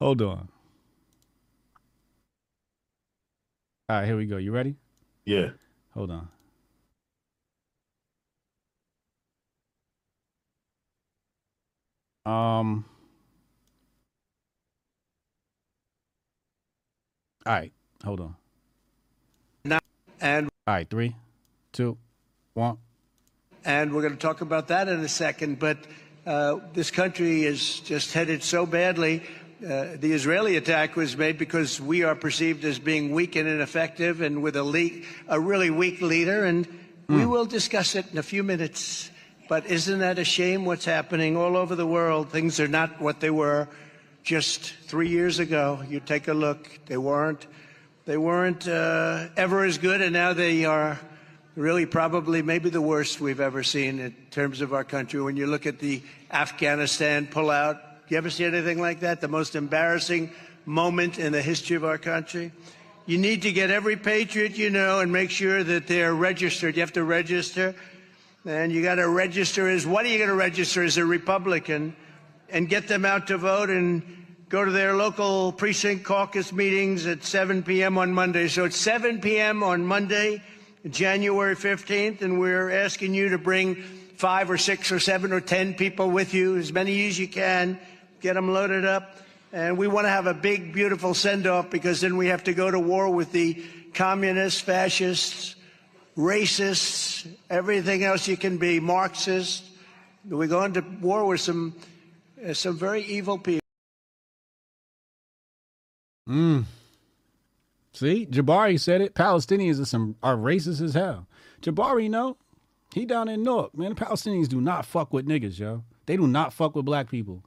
Hold 0.00 0.22
on. 0.22 0.48
All 3.88 3.96
right, 3.98 4.06
here 4.06 4.16
we 4.16 4.26
go. 4.26 4.36
You 4.36 4.52
ready? 4.52 4.76
Yeah. 5.24 5.50
Hold 5.94 6.10
on. 6.10 6.28
Um. 12.24 12.84
All 17.44 17.52
right, 17.52 17.72
hold 18.04 18.20
on. 18.20 18.36
Now, 19.64 19.80
and 20.20 20.48
All 20.66 20.74
right, 20.74 20.88
three, 20.88 21.16
two, 21.72 21.98
one. 22.54 22.78
and 23.64 23.92
we're 23.92 24.02
going 24.02 24.12
to 24.14 24.18
talk 24.18 24.40
about 24.42 24.68
that 24.68 24.86
in 24.86 25.00
a 25.00 25.08
second. 25.08 25.58
But 25.58 25.78
uh, 26.26 26.60
this 26.72 26.90
country 26.90 27.44
is 27.44 27.80
just 27.80 28.12
headed 28.12 28.42
so 28.42 28.64
badly. 28.64 29.22
Uh, 29.64 29.96
the 29.96 30.12
Israeli 30.12 30.56
attack 30.56 30.96
was 30.96 31.16
made 31.16 31.38
because 31.38 31.80
we 31.80 32.02
are 32.02 32.14
perceived 32.14 32.64
as 32.64 32.78
being 32.78 33.12
weak 33.12 33.36
and 33.36 33.48
ineffective, 33.48 34.20
and 34.20 34.42
with 34.42 34.56
a 34.56 34.62
le- 34.62 35.02
a 35.28 35.38
really 35.38 35.70
weak 35.70 36.00
leader. 36.00 36.44
And 36.44 36.66
we 37.08 37.26
will 37.26 37.44
discuss 37.44 37.94
it 37.94 38.06
in 38.10 38.18
a 38.18 38.22
few 38.22 38.42
minutes. 38.42 39.10
But 39.48 39.66
isn't 39.66 39.98
that 39.98 40.18
a 40.18 40.24
shame? 40.24 40.64
What's 40.64 40.84
happening 40.84 41.36
all 41.36 41.56
over 41.56 41.74
the 41.74 41.86
world? 41.86 42.30
Things 42.30 42.58
are 42.58 42.68
not 42.68 43.00
what 43.00 43.20
they 43.20 43.30
were 43.30 43.68
just 44.22 44.62
three 44.86 45.08
years 45.08 45.38
ago. 45.38 45.82
You 45.88 46.00
take 46.00 46.28
a 46.28 46.34
look; 46.34 46.68
they 46.86 46.96
weren't. 46.96 47.46
They 48.04 48.16
weren't 48.16 48.66
uh, 48.66 49.28
ever 49.36 49.64
as 49.64 49.78
good, 49.78 50.00
and 50.00 50.12
now 50.12 50.32
they 50.32 50.64
are 50.64 50.98
really 51.56 51.86
probably 51.86 52.42
maybe 52.42 52.70
the 52.70 52.80
worst 52.80 53.20
we've 53.20 53.40
ever 53.40 53.62
seen 53.62 53.98
in 53.98 54.14
terms 54.30 54.60
of 54.60 54.72
our 54.72 54.84
country. 54.84 55.20
When 55.20 55.36
you 55.36 55.46
look 55.46 55.66
at 55.66 55.78
the 55.78 56.02
Afghanistan 56.30 57.26
pullout, 57.26 57.80
you 58.12 58.18
ever 58.18 58.28
see 58.28 58.44
anything 58.44 58.78
like 58.78 59.00
that? 59.00 59.22
The 59.22 59.28
most 59.28 59.56
embarrassing 59.56 60.30
moment 60.66 61.18
in 61.18 61.32
the 61.32 61.40
history 61.40 61.76
of 61.76 61.84
our 61.84 61.96
country. 61.96 62.52
You 63.06 63.16
need 63.16 63.42
to 63.42 63.52
get 63.52 63.70
every 63.70 63.96
patriot 63.96 64.58
you 64.58 64.68
know 64.68 65.00
and 65.00 65.10
make 65.10 65.30
sure 65.30 65.64
that 65.64 65.86
they're 65.86 66.14
registered. 66.14 66.76
You 66.76 66.82
have 66.82 66.92
to 66.92 67.04
register. 67.04 67.74
And 68.44 68.70
you 68.70 68.82
got 68.82 68.96
to 68.96 69.08
register 69.08 69.66
as 69.66 69.86
what 69.86 70.04
are 70.04 70.08
you 70.08 70.18
going 70.18 70.28
to 70.28 70.36
register 70.36 70.82
as 70.82 70.98
a 70.98 71.06
Republican 71.06 71.96
and 72.50 72.68
get 72.68 72.86
them 72.86 73.06
out 73.06 73.28
to 73.28 73.38
vote 73.38 73.70
and 73.70 74.02
go 74.50 74.62
to 74.62 74.70
their 74.70 74.94
local 74.94 75.50
precinct 75.50 76.04
caucus 76.04 76.52
meetings 76.52 77.06
at 77.06 77.24
7 77.24 77.62
p.m. 77.62 77.96
on 77.96 78.12
Monday. 78.12 78.46
So 78.48 78.66
it's 78.66 78.76
7 78.76 79.22
p.m. 79.22 79.62
on 79.62 79.86
Monday, 79.86 80.42
January 80.90 81.54
15th, 81.54 82.22
and 82.22 82.40
we're 82.40 82.70
asking 82.70 83.14
you 83.14 83.28
to 83.30 83.38
bring 83.38 83.76
five 84.16 84.50
or 84.50 84.58
six 84.58 84.90
or 84.90 84.98
seven 84.98 85.32
or 85.32 85.40
10 85.40 85.74
people 85.74 86.10
with 86.10 86.34
you, 86.34 86.56
as 86.56 86.72
many 86.72 87.06
as 87.06 87.18
you 87.18 87.28
can, 87.28 87.78
get 88.20 88.34
them 88.34 88.52
loaded 88.52 88.84
up. 88.84 89.16
And 89.52 89.78
we 89.78 89.86
want 89.86 90.06
to 90.06 90.10
have 90.10 90.26
a 90.26 90.34
big, 90.34 90.72
beautiful 90.72 91.14
send 91.14 91.46
off 91.46 91.70
because 91.70 92.00
then 92.00 92.16
we 92.16 92.28
have 92.28 92.44
to 92.44 92.54
go 92.54 92.70
to 92.70 92.80
war 92.80 93.10
with 93.10 93.32
the 93.32 93.62
communists, 93.94 94.60
fascists, 94.60 95.54
racists, 96.16 97.28
everything 97.50 98.02
else 98.02 98.26
you 98.26 98.36
can 98.36 98.58
be, 98.58 98.80
Marxists. 98.80 99.68
We're 100.28 100.48
going 100.48 100.72
to 100.74 100.80
war 101.00 101.26
with 101.26 101.40
some, 101.40 101.74
uh, 102.44 102.54
some 102.54 102.76
very 102.76 103.02
evil 103.02 103.38
people. 103.38 103.60
Mm. 106.28 106.64
See, 107.92 108.26
Jabari 108.26 108.80
said 108.80 109.00
it. 109.00 109.14
Palestinians 109.14 109.80
are 109.80 109.84
some 109.84 110.16
are 110.22 110.36
racist 110.36 110.80
as 110.82 110.94
hell. 110.94 111.26
Jabari, 111.60 112.08
know, 112.08 112.36
he 112.94 113.04
down 113.04 113.28
in 113.28 113.42
Newark, 113.42 113.76
man. 113.76 113.94
The 113.94 114.04
Palestinians 114.04 114.48
do 114.48 114.60
not 114.60 114.86
fuck 114.86 115.12
with 115.12 115.26
niggas, 115.26 115.58
yo. 115.58 115.84
They 116.06 116.16
do 116.16 116.26
not 116.26 116.52
fuck 116.52 116.74
with 116.74 116.84
black 116.84 117.10
people 117.10 117.42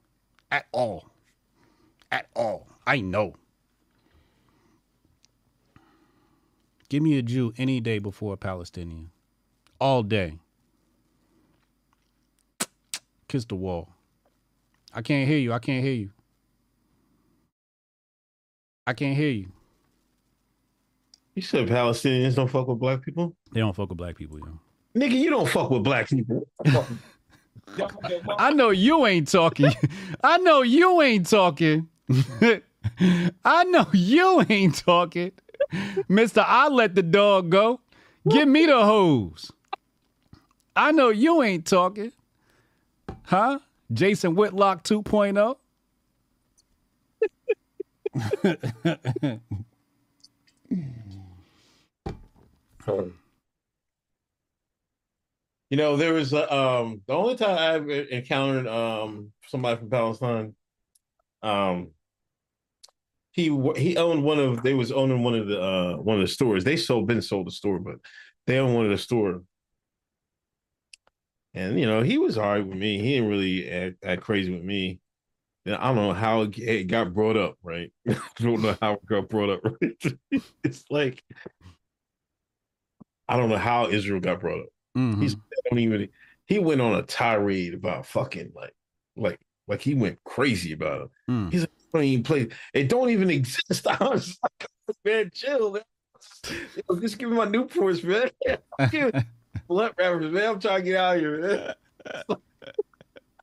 at 0.50 0.66
all, 0.72 1.10
at 2.10 2.28
all. 2.34 2.66
I 2.86 3.00
know. 3.00 3.34
Give 6.88 7.02
me 7.02 7.18
a 7.18 7.22
Jew 7.22 7.52
any 7.58 7.80
day 7.80 7.98
before 7.98 8.34
a 8.34 8.36
Palestinian, 8.36 9.10
all 9.80 10.04
day. 10.04 10.38
Kiss 13.28 13.44
the 13.44 13.56
wall. 13.56 13.88
I 14.94 15.02
can't 15.02 15.28
hear 15.28 15.38
you. 15.38 15.52
I 15.52 15.58
can't 15.58 15.84
hear 15.84 15.94
you. 15.94 16.10
I 18.86 18.94
can't 18.94 19.16
hear 19.16 19.30
you. 19.30 19.52
You 21.36 21.42
said 21.42 21.68
Palestinians 21.68 22.34
don't 22.34 22.48
fuck 22.48 22.66
with 22.66 22.78
black 22.78 23.02
people? 23.02 23.36
They 23.52 23.60
don't 23.60 23.76
fuck 23.76 23.90
with 23.90 23.98
black 23.98 24.16
people, 24.16 24.38
yo. 24.38 24.58
Nigga, 24.96 25.12
you 25.12 25.28
don't 25.28 25.46
fuck 25.46 25.68
with 25.70 25.84
black 25.84 26.08
people. 26.08 26.48
I 28.38 28.52
know 28.54 28.70
you 28.70 29.04
ain't 29.04 29.30
talking. 29.30 29.70
I 30.24 30.38
know 30.38 30.62
you 30.62 31.02
ain't 31.02 31.28
talking. 31.28 31.88
I 33.44 33.64
know 33.64 33.86
you 33.92 34.46
ain't 34.48 34.76
talking. 34.76 35.32
Mister, 36.08 36.42
I 36.46 36.68
let 36.68 36.94
the 36.94 37.02
dog 37.02 37.50
go. 37.50 37.80
Give 38.30 38.48
me 38.48 38.64
the 38.64 38.82
hose. 38.82 39.52
I 40.74 40.90
know 40.90 41.10
you 41.10 41.42
ain't 41.42 41.66
talking. 41.66 42.12
Huh? 43.24 43.58
Jason 43.92 44.34
Whitlock 44.36 44.84
2.0. 44.84 45.56
You 55.70 55.76
know, 55.76 55.96
there 55.96 56.12
was 56.12 56.32
uh, 56.32 56.46
um, 56.48 57.02
the 57.06 57.14
only 57.14 57.36
time 57.36 57.58
I've 57.58 57.90
encountered 57.90 58.68
um, 58.68 59.32
somebody 59.48 59.78
from 59.78 59.90
Palestine. 59.90 60.54
Um, 61.42 61.90
he 63.32 63.44
he 63.76 63.96
owned 63.96 64.22
one 64.22 64.38
of 64.38 64.62
they 64.62 64.74
was 64.74 64.92
owning 64.92 65.22
one 65.22 65.34
of 65.34 65.48
the 65.48 65.60
uh, 65.60 65.96
one 65.96 66.16
of 66.16 66.22
the 66.22 66.28
stores. 66.28 66.64
They 66.64 66.76
sold 66.76 67.06
been 67.06 67.20
sold 67.20 67.48
the 67.48 67.50
store, 67.50 67.78
but 67.78 67.96
they 68.46 68.58
owned 68.58 68.74
one 68.74 68.84
of 68.84 68.90
the 68.90 68.98
store. 68.98 69.42
And 71.52 71.78
you 71.78 71.86
know, 71.86 72.02
he 72.02 72.16
was 72.16 72.38
all 72.38 72.48
right 72.48 72.66
with 72.66 72.78
me. 72.78 72.98
He 72.98 73.14
didn't 73.14 73.28
really 73.28 73.70
act, 73.70 73.96
act 74.04 74.22
crazy 74.22 74.52
with 74.52 74.64
me. 74.64 75.00
I 75.66 75.92
don't 75.92 75.96
know 75.96 76.12
how 76.12 76.42
it 76.42 76.86
got 76.86 77.12
brought 77.12 77.36
up, 77.36 77.56
right? 77.62 77.92
I 78.08 78.16
don't 78.38 78.62
know 78.62 78.76
how 78.80 78.94
it 78.94 79.06
got 79.06 79.28
brought 79.28 79.50
up, 79.54 79.60
right? 79.64 80.42
it's 80.62 80.84
like 80.90 81.24
I 83.28 83.36
don't 83.36 83.48
know 83.48 83.58
how 83.58 83.88
Israel 83.88 84.20
got 84.20 84.40
brought 84.40 84.60
up. 84.60 84.68
Mhm. 84.96 85.20
He's 85.20 85.34
I 85.34 85.68
don't 85.70 85.78
even 85.80 86.08
he 86.46 86.58
went 86.58 86.80
on 86.80 86.94
a 86.94 87.02
tirade 87.02 87.74
about 87.74 88.06
fucking 88.06 88.52
like 88.54 88.74
like 89.16 89.40
like 89.68 89.80
he 89.82 89.94
went 89.94 90.22
crazy 90.24 90.72
about 90.72 91.02
it. 91.02 91.08
Mm. 91.30 91.52
He's 91.52 91.62
like, 91.62 91.70
don't 91.92 92.04
even 92.04 92.24
play 92.24 92.48
it 92.74 92.88
don't 92.88 93.10
even 93.10 93.30
exist. 93.30 93.86
I 94.00 94.08
was 94.08 94.38
like, 94.42 94.68
man, 95.04 95.30
chill, 95.34 95.72
man. 95.72 95.82
Yo, 96.88 97.00
just 97.00 97.18
give 97.18 97.30
me 97.30 97.36
my 97.36 97.46
Newports, 97.46 98.02
man. 98.02 98.30
Blunt 99.68 99.94
wrappers, 99.98 100.32
man. 100.32 100.48
I'm 100.48 100.60
trying 100.60 100.78
to 100.78 100.82
get 100.82 100.96
out 100.96 101.16
of 101.16 101.20
here, 101.20 101.40
man. 101.40 101.74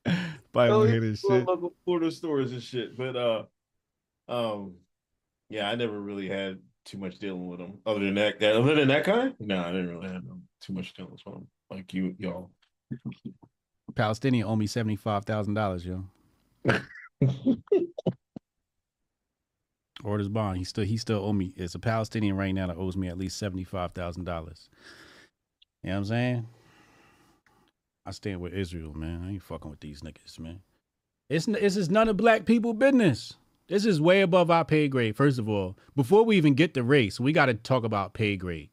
Probably 0.52 0.70
won't 0.70 0.86
he 0.86 0.92
hear 0.92 1.00
this 1.00 1.20
shit. 1.20 1.44
Local 1.46 1.74
Florida 1.84 2.10
stores 2.10 2.52
and 2.52 2.62
shit. 2.62 2.96
But 2.96 3.16
uh 3.16 3.44
um 4.28 4.74
yeah, 5.50 5.68
I 5.68 5.74
never 5.74 6.00
really 6.00 6.28
had 6.28 6.60
too 6.84 6.98
much 6.98 7.18
dealing 7.18 7.48
with 7.48 7.58
them. 7.58 7.78
Other 7.86 8.00
than 8.00 8.14
that, 8.14 8.40
that 8.40 8.56
other 8.56 8.74
than 8.74 8.88
that 8.88 9.04
guy, 9.04 9.32
no, 9.40 9.60
I 9.60 9.72
didn't 9.72 9.96
really 9.96 10.12
have 10.12 10.22
too 10.60 10.72
much 10.72 10.94
dealing 10.94 11.12
with 11.12 11.24
them. 11.24 11.46
Like 11.70 11.92
you 11.94 12.14
y'all. 12.18 12.50
Palestinian 13.94 14.46
owe 14.46 14.56
me 14.56 14.66
seventy 14.66 14.96
five 14.96 15.24
thousand 15.24 15.54
dollars, 15.54 15.86
yo. 15.86 16.04
Orders 20.04 20.28
bond. 20.28 20.58
He 20.58 20.64
still 20.64 20.84
he 20.84 20.96
still 20.96 21.24
owe 21.24 21.32
me. 21.32 21.54
It's 21.56 21.74
a 21.74 21.78
Palestinian 21.78 22.36
right 22.36 22.54
now 22.54 22.66
that 22.66 22.76
owes 22.76 22.96
me 22.96 23.08
at 23.08 23.18
least 23.18 23.38
seventy 23.38 23.64
five 23.64 23.92
thousand 23.92 24.24
dollars. 24.24 24.68
You 25.82 25.90
know 25.90 25.96
what 25.96 25.98
I'm 25.98 26.04
saying? 26.06 26.46
I 28.06 28.10
stand 28.10 28.40
with 28.40 28.52
Israel, 28.52 28.92
man. 28.92 29.24
I 29.24 29.32
ain't 29.32 29.42
fucking 29.42 29.70
with 29.70 29.80
these 29.80 30.02
niggas, 30.02 30.38
man. 30.38 30.60
It's 31.30 31.46
this 31.46 31.76
is 31.76 31.88
none 31.88 32.08
of 32.08 32.16
black 32.18 32.44
people 32.44 32.74
business. 32.74 33.34
This 33.68 33.86
is 33.86 34.00
way 34.00 34.20
above 34.20 34.50
our 34.50 34.64
pay 34.64 34.88
grade. 34.88 35.16
First 35.16 35.38
of 35.38 35.48
all, 35.48 35.76
before 35.96 36.24
we 36.24 36.36
even 36.36 36.54
get 36.54 36.74
to 36.74 36.82
race, 36.82 37.18
we 37.18 37.32
got 37.32 37.46
to 37.46 37.54
talk 37.54 37.84
about 37.84 38.14
pay 38.14 38.36
grade. 38.36 38.70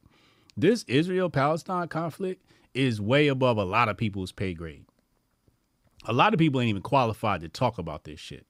This 0.57 0.83
Israel 0.87 1.29
Palestine 1.29 1.87
conflict 1.87 2.45
is 2.73 2.99
way 3.01 3.27
above 3.27 3.57
a 3.57 3.63
lot 3.63 3.89
of 3.89 3.97
people's 3.97 4.31
pay 4.31 4.53
grade. 4.53 4.85
A 6.05 6.13
lot 6.13 6.33
of 6.33 6.39
people 6.39 6.59
ain't 6.61 6.69
even 6.69 6.81
qualified 6.81 7.41
to 7.41 7.49
talk 7.49 7.77
about 7.77 8.03
this 8.03 8.19
shit. 8.19 8.45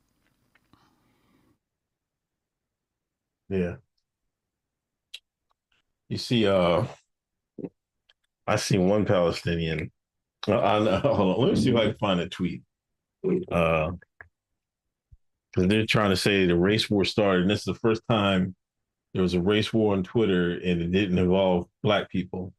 Yeah. 3.49 3.75
You 6.09 6.17
see, 6.17 6.47
uh, 6.47 6.85
I 8.47 8.55
see 8.57 8.77
one 8.77 9.05
Palestinian. 9.05 9.91
Uh, 10.47 10.59
I, 10.59 10.99
hold 11.01 11.37
on, 11.37 11.41
let 11.45 11.53
me 11.53 11.61
see 11.61 11.71
if 11.71 11.75
I 11.77 11.85
can 11.87 11.97
find 11.97 12.19
a 12.19 12.29
tweet. 12.29 12.63
Uh, 13.51 13.91
because 15.53 15.67
they're 15.69 15.85
trying 15.85 16.09
to 16.11 16.15
say 16.17 16.45
the 16.45 16.55
race 16.55 16.89
war 16.89 17.03
started, 17.05 17.41
and 17.43 17.51
this 17.51 17.59
is 17.59 17.65
the 17.65 17.75
first 17.75 18.01
time 18.09 18.55
there 19.13 19.21
was 19.23 19.33
a 19.33 19.41
race 19.41 19.73
war 19.73 19.93
on 19.93 20.03
Twitter, 20.03 20.51
and 20.53 20.81
it 20.81 20.91
didn't 20.91 21.17
involve 21.17 21.67
black 21.83 22.09
people. 22.09 22.53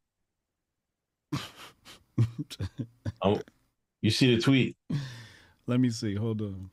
Um, 3.22 3.40
you 4.02 4.10
see 4.10 4.34
the 4.34 4.40
tweet? 4.40 4.76
Let 5.66 5.80
me 5.80 5.90
see. 5.90 6.14
Hold 6.14 6.42
on. 6.42 6.70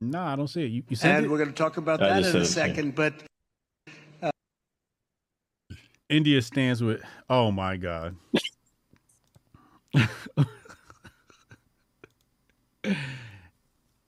No, 0.00 0.20
I 0.20 0.36
don't 0.36 0.48
see 0.48 0.62
it. 0.64 0.70
You, 0.70 0.82
you 0.88 0.96
sent 0.96 1.16
And 1.16 1.26
it? 1.26 1.28
we're 1.30 1.38
going 1.38 1.48
to 1.48 1.54
talk 1.54 1.78
about 1.78 2.02
I 2.02 2.08
that 2.08 2.18
in 2.18 2.24
a 2.24 2.30
said 2.32 2.42
it, 2.42 2.46
second. 2.46 2.94
But 2.94 3.14
India 6.08 6.40
stands 6.42 6.82
with. 6.82 7.02
Oh 7.28 7.50
my 7.50 7.76
god. 7.76 8.14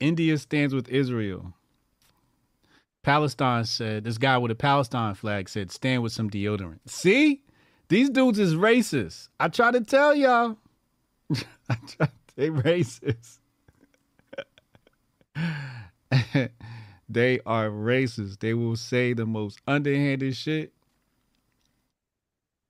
India 0.01 0.39
stands 0.39 0.75
with 0.75 0.89
Israel. 0.89 1.55
Palestine 3.03 3.65
said 3.65 4.05
this 4.05 4.19
guy 4.19 4.37
with 4.39 4.51
a 4.51 4.55
Palestine 4.55 5.15
flag 5.15 5.49
said 5.49 5.70
stand 5.70 6.03
with 6.03 6.12
some 6.12 6.29
deodorant. 6.29 6.81
See, 6.87 7.43
these 7.89 8.11
dudes 8.11 8.39
is 8.39 8.55
racist. 8.55 9.29
I 9.41 9.49
try 9.49 9.70
to 9.70 9.81
tell 9.81 10.15
y'all. 10.15 10.59
I 11.70 11.77
try, 11.87 12.09
they 12.37 12.51
racist. 12.51 13.39
they 17.09 17.41
are 17.47 17.70
racist. 17.70 18.41
They 18.41 18.55
will 18.55 18.77
say 18.77 19.12
the 19.12 19.27
most 19.27 19.61
underhanded 19.66 20.37
shit. 20.37 20.73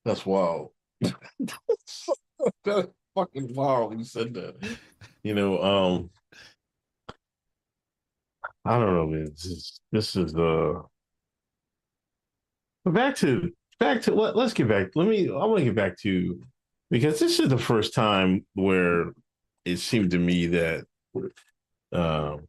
That's 0.04 0.24
wild. 0.24 0.70
That's 1.00 2.88
fucking 3.14 3.54
wild. 3.54 3.98
You 3.98 4.04
said 4.04 4.34
that. 4.34 4.56
You 5.22 5.34
know, 5.34 5.62
um, 5.62 6.10
I 8.68 8.78
don't 8.78 8.94
know, 8.94 9.06
man. 9.06 9.24
This 9.24 9.44
is 9.46 9.80
this 9.92 10.16
is 10.16 10.34
uh 10.34 10.74
but 12.84 12.94
back 12.94 13.16
to 13.16 13.50
back 13.80 14.02
to 14.02 14.14
let, 14.14 14.36
let's 14.36 14.52
get 14.52 14.68
back. 14.68 14.88
Let 14.94 15.08
me 15.08 15.28
I 15.28 15.44
want 15.44 15.60
to 15.60 15.64
get 15.64 15.74
back 15.74 15.96
to 16.00 16.38
because 16.90 17.18
this 17.18 17.40
is 17.40 17.48
the 17.48 17.56
first 17.56 17.94
time 17.94 18.44
where 18.54 19.12
it 19.64 19.78
seemed 19.78 20.10
to 20.10 20.18
me 20.18 20.46
that 20.48 20.84
um 21.92 22.44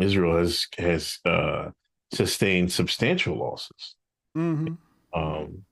Israel 0.00 0.38
has 0.38 0.66
has 0.76 1.18
uh 1.24 1.70
sustained 2.12 2.72
substantial 2.72 3.38
losses. 3.38 3.94
Mm-hmm. 4.36 4.74
Um, 5.14 5.64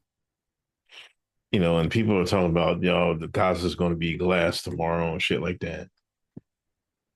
you 1.51 1.59
know, 1.59 1.79
and 1.79 1.91
people 1.91 2.17
are 2.17 2.25
talking 2.25 2.51
about, 2.51 2.83
you 2.83 2.91
know, 2.91 3.19
the 3.19 3.27
Gaza's 3.27 3.75
going 3.75 3.91
to 3.91 3.97
be 3.97 4.17
glass 4.17 4.63
tomorrow 4.63 5.11
and 5.13 5.21
shit 5.21 5.43
like 5.43 5.59
that. 5.61 5.89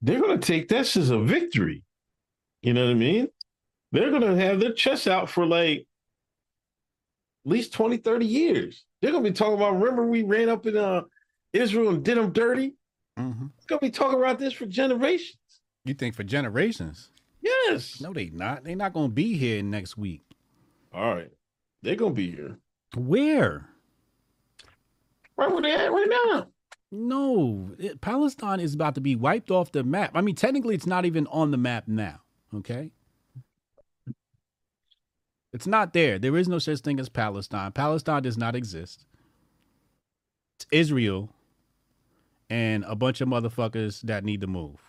They're 0.02 0.20
going 0.20 0.40
to 0.40 0.46
take 0.46 0.68
this 0.68 0.96
as 0.96 1.10
a 1.10 1.20
victory. 1.20 1.84
You 2.64 2.72
know 2.72 2.86
what 2.86 2.92
I 2.92 2.94
mean? 2.94 3.28
They're 3.92 4.08
going 4.08 4.22
to 4.22 4.34
have 4.36 4.58
their 4.58 4.72
chests 4.72 5.06
out 5.06 5.28
for 5.28 5.44
like 5.44 5.80
at 5.80 7.50
least 7.50 7.74
20, 7.74 7.98
30 7.98 8.24
years. 8.24 8.84
They're 9.02 9.12
going 9.12 9.22
to 9.22 9.30
be 9.30 9.34
talking 9.36 9.52
about, 9.54 9.74
remember 9.74 10.06
we 10.06 10.22
ran 10.22 10.48
up 10.48 10.64
in 10.66 10.74
uh, 10.74 11.02
Israel 11.52 11.90
and 11.90 12.02
did 12.02 12.16
them 12.16 12.32
dirty? 12.32 12.74
Mm-hmm. 13.18 13.46
They're 13.58 13.66
going 13.66 13.80
to 13.80 13.86
be 13.86 13.90
talking 13.90 14.18
about 14.18 14.38
this 14.38 14.54
for 14.54 14.64
generations. 14.64 15.36
You 15.84 15.92
think 15.92 16.14
for 16.14 16.24
generations? 16.24 17.10
Yes. 17.42 18.00
No, 18.00 18.14
they 18.14 18.30
not. 18.30 18.64
They 18.64 18.74
not 18.74 18.94
gonna 18.94 19.08
be 19.10 19.36
here 19.36 19.62
next 19.62 19.98
week. 19.98 20.22
All 20.94 21.14
right. 21.14 21.30
They're 21.82 21.96
going 21.96 22.12
to 22.12 22.16
be 22.16 22.30
here. 22.30 22.56
Where? 22.96 23.68
Right 25.36 25.52
where 25.52 25.60
they 25.60 25.74
at 25.74 25.92
right 25.92 26.08
now. 26.32 26.46
No, 26.90 27.72
it- 27.78 28.00
Palestine 28.00 28.60
is 28.60 28.72
about 28.72 28.94
to 28.94 29.02
be 29.02 29.16
wiped 29.16 29.50
off 29.50 29.70
the 29.72 29.84
map. 29.84 30.12
I 30.14 30.22
mean, 30.22 30.34
technically, 30.34 30.74
it's 30.74 30.86
not 30.86 31.04
even 31.04 31.26
on 31.26 31.50
the 31.50 31.58
map 31.58 31.84
now. 31.86 32.20
Okay, 32.56 32.90
it's 35.54 35.66
not 35.68 35.92
there. 35.92 36.18
There 36.18 36.36
is 36.36 36.48
no 36.48 36.58
such 36.58 36.80
thing 36.80 36.98
as 36.98 37.08
Palestine. 37.08 37.70
Palestine 37.72 38.22
does 38.22 38.36
not 38.36 38.56
exist. 38.56 39.06
It's 40.56 40.66
Israel 40.72 41.30
and 42.50 42.84
a 42.88 42.96
bunch 42.96 43.20
of 43.20 43.28
motherfuckers 43.28 44.00
that 44.02 44.24
need 44.24 44.40
to 44.40 44.48
move. 44.48 44.80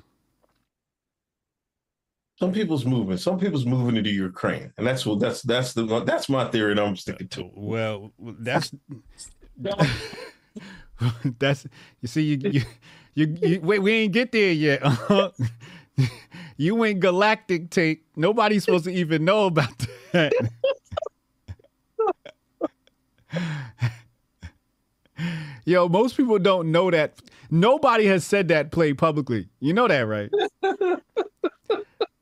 Some 2.40 2.52
people's 2.52 2.84
moving. 2.84 3.18
Some 3.18 3.40
people's 3.40 3.66
moving 3.66 3.96
into 3.96 4.10
Ukraine, 4.10 4.74
and 4.78 4.86
that's 4.86 5.06
what 5.06 5.20
that's 5.20 5.42
that's 5.44 5.74
the 5.74 6.04
that's 6.04 6.28
my 6.28 6.46
theory, 6.50 6.72
and 6.72 6.80
I'm 6.80 6.96
sticking 6.98 7.30
to. 7.30 7.50
Well, 7.54 8.12
that's 8.20 8.74
that's 11.40 11.68
you 12.02 12.08
see 12.08 12.24
you 12.24 12.40
you, 12.44 12.62
you, 13.14 13.38
you 13.42 13.62
wait 13.62 13.80
we 13.80 13.94
ain't 13.94 14.14
get 14.14 14.32
there 14.32 14.52
yet. 14.52 14.84
Uh-huh. 14.84 15.30
you 16.58 16.84
ain't 16.86 17.00
galactic 17.00 17.70
tank. 17.70 18.00
Nobody's 18.16 18.64
supposed 18.64 18.86
to 18.86 18.92
even 18.92 19.26
know 19.26 19.46
about 19.46 19.86
that. 20.12 20.34
Yo, 25.66 25.88
most 25.88 26.16
people 26.16 26.38
don't 26.38 26.72
know 26.72 26.92
that. 26.92 27.20
Nobody 27.50 28.06
has 28.06 28.26
said 28.26 28.50
that 28.50 28.72
play 28.72 28.94
publicly. 28.94 29.50
You 29.60 29.74
know 29.74 29.88
that, 29.88 30.02
right? 30.02 30.30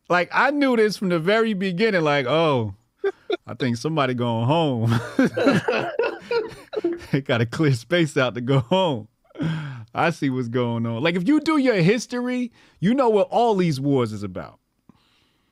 like 0.09 0.29
I 0.31 0.51
knew 0.51 0.75
this 0.77 0.95
from 0.97 1.09
the 1.09 1.19
very 1.19 1.53
beginning. 1.53 2.03
Like, 2.03 2.25
oh, 2.25 2.75
I 3.45 3.53
think 3.55 3.77
somebody 3.77 4.13
going 4.13 4.45
home. 4.45 4.99
they 7.11 7.21
got 7.21 7.39
to 7.39 7.45
clear 7.45 7.73
space 7.73 8.15
out 8.15 8.35
to 8.35 8.41
go 8.41 8.59
home. 8.59 9.07
I 9.93 10.09
see 10.09 10.29
what's 10.29 10.47
going 10.47 10.85
on. 10.85 11.03
Like 11.03 11.15
if 11.15 11.27
you 11.27 11.39
do 11.39 11.57
your 11.57 11.75
history, 11.75 12.51
you 12.79 12.93
know 12.93 13.09
what 13.09 13.27
all 13.29 13.55
these 13.55 13.79
wars 13.79 14.11
is 14.11 14.23
about. 14.23 14.59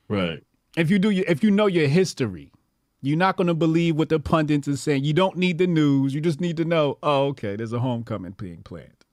Right. 0.08 0.42
If 0.76 0.90
you 0.90 0.98
do 0.98 1.10
your, 1.10 1.24
if 1.28 1.44
you 1.44 1.50
know 1.50 1.66
your 1.66 1.88
history, 1.88 2.52
you're 3.02 3.18
not 3.18 3.36
going 3.36 3.48
to 3.48 3.54
believe 3.54 3.96
what 3.96 4.08
the 4.08 4.20
pundits 4.20 4.68
are 4.68 4.76
saying. 4.76 5.04
You 5.04 5.12
don't 5.12 5.36
need 5.36 5.58
the 5.58 5.66
news. 5.66 6.14
You 6.14 6.20
just 6.20 6.40
need 6.40 6.56
to 6.56 6.64
know. 6.64 6.98
Oh, 7.02 7.26
okay. 7.28 7.56
There's 7.56 7.72
a 7.72 7.80
homecoming 7.80 8.32
being 8.32 8.62
planned. 8.62 9.04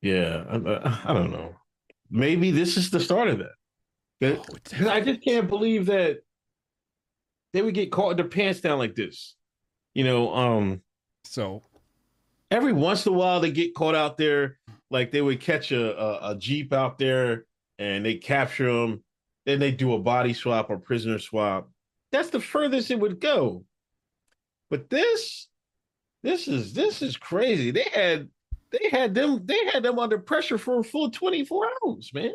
Yeah, 0.00 0.44
I, 0.48 1.10
I, 1.10 1.14
don't 1.14 1.32
know. 1.32 1.56
Maybe 2.10 2.50
this 2.52 2.76
is 2.76 2.90
the 2.90 3.00
start 3.00 3.28
of 3.28 3.38
that. 3.38 4.38
Oh, 4.40 4.88
I 4.88 5.00
just 5.00 5.22
can't 5.22 5.48
believe 5.48 5.86
that 5.86 6.18
they 7.52 7.62
would 7.62 7.74
get 7.74 7.90
caught 7.90 8.16
their 8.16 8.28
pants 8.28 8.60
down 8.60 8.78
like 8.78 8.94
this. 8.94 9.34
You 9.94 10.04
know, 10.04 10.32
um, 10.34 10.82
so 11.24 11.62
every 12.50 12.72
once 12.72 13.06
in 13.06 13.12
a 13.12 13.16
while 13.16 13.40
they 13.40 13.50
get 13.50 13.74
caught 13.74 13.94
out 13.94 14.16
there, 14.16 14.58
like 14.90 15.10
they 15.10 15.20
would 15.22 15.40
catch 15.40 15.72
a, 15.72 15.98
a, 15.98 16.32
a 16.32 16.36
jeep 16.36 16.72
out 16.72 16.98
there 16.98 17.44
and 17.78 18.04
they 18.04 18.14
capture 18.16 18.72
them. 18.72 19.02
Then 19.46 19.58
they 19.58 19.70
do 19.70 19.94
a 19.94 19.98
body 19.98 20.34
swap 20.34 20.70
or 20.70 20.78
prisoner 20.78 21.18
swap. 21.18 21.70
that's 22.12 22.30
the 22.30 22.40
furthest 22.40 22.90
it 22.90 23.00
would 23.00 23.20
go. 23.20 23.64
But 24.70 24.90
this, 24.90 25.48
this 26.22 26.48
is 26.48 26.74
this 26.74 27.00
is 27.00 27.16
crazy. 27.16 27.70
They 27.70 27.86
had 27.92 28.28
they 28.70 28.90
had 28.90 29.14
them 29.14 29.46
they 29.46 29.66
had 29.72 29.82
them 29.82 29.98
under 29.98 30.18
pressure 30.18 30.58
for 30.58 30.80
a 30.80 30.84
full 30.84 31.10
24 31.10 31.70
hours, 31.82 32.10
man. 32.12 32.34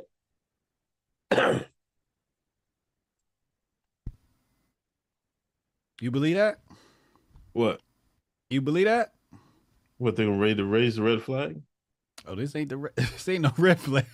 You 6.01 6.11
believe 6.11 6.35
that? 6.35 6.59
What? 7.53 7.79
You 8.49 8.61
believe 8.61 8.87
that? 8.87 9.13
What 10.03 10.17
they 10.17 10.25
gonna 10.25 10.35
ready 10.37 10.55
to 10.55 10.65
raise 10.65 10.97
the 10.97 11.01
red 11.01 11.23
flag? 11.23 11.61
Oh, 12.27 12.35
this 12.35 12.53
ain't 12.57 12.67
the 12.67 12.75
re- 12.75 12.89
this 12.97 13.29
ain't 13.29 13.43
no 13.43 13.53
red 13.57 13.79
flag. 13.79 14.05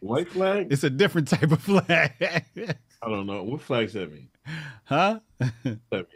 White 0.00 0.30
flag? 0.30 0.68
It's 0.72 0.84
a 0.84 0.88
different 0.90 1.28
type 1.28 1.52
of 1.52 1.60
flag. 1.60 2.12
I 3.02 3.08
don't 3.10 3.26
know. 3.26 3.42
What 3.42 3.60
flags 3.60 3.92
that 3.92 4.10
mean? 4.10 4.30
huh? 4.84 5.20
That 5.90 6.06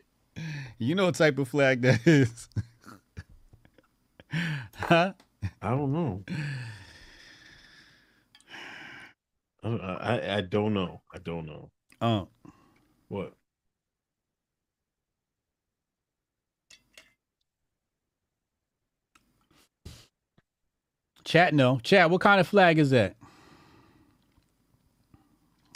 You 0.78 0.94
know 0.94 1.04
what 1.04 1.14
type 1.16 1.36
of 1.38 1.46
flag 1.46 1.82
that 1.82 2.06
is? 2.06 2.48
huh? 4.76 5.12
I 5.60 5.70
don't 5.70 5.92
know. 5.92 6.24
I, 9.62 9.68
I 9.68 10.36
I 10.36 10.40
don't 10.40 10.72
know. 10.72 11.02
I 11.14 11.18
don't 11.18 11.44
know. 11.44 11.70
Oh, 12.00 12.28
What? 13.08 13.34
Chat. 21.26 21.52
No, 21.52 21.78
chat. 21.82 22.08
What 22.08 22.22
kind 22.22 22.40
of 22.40 22.48
flag 22.48 22.78
is 22.78 22.90
that? 22.90 23.16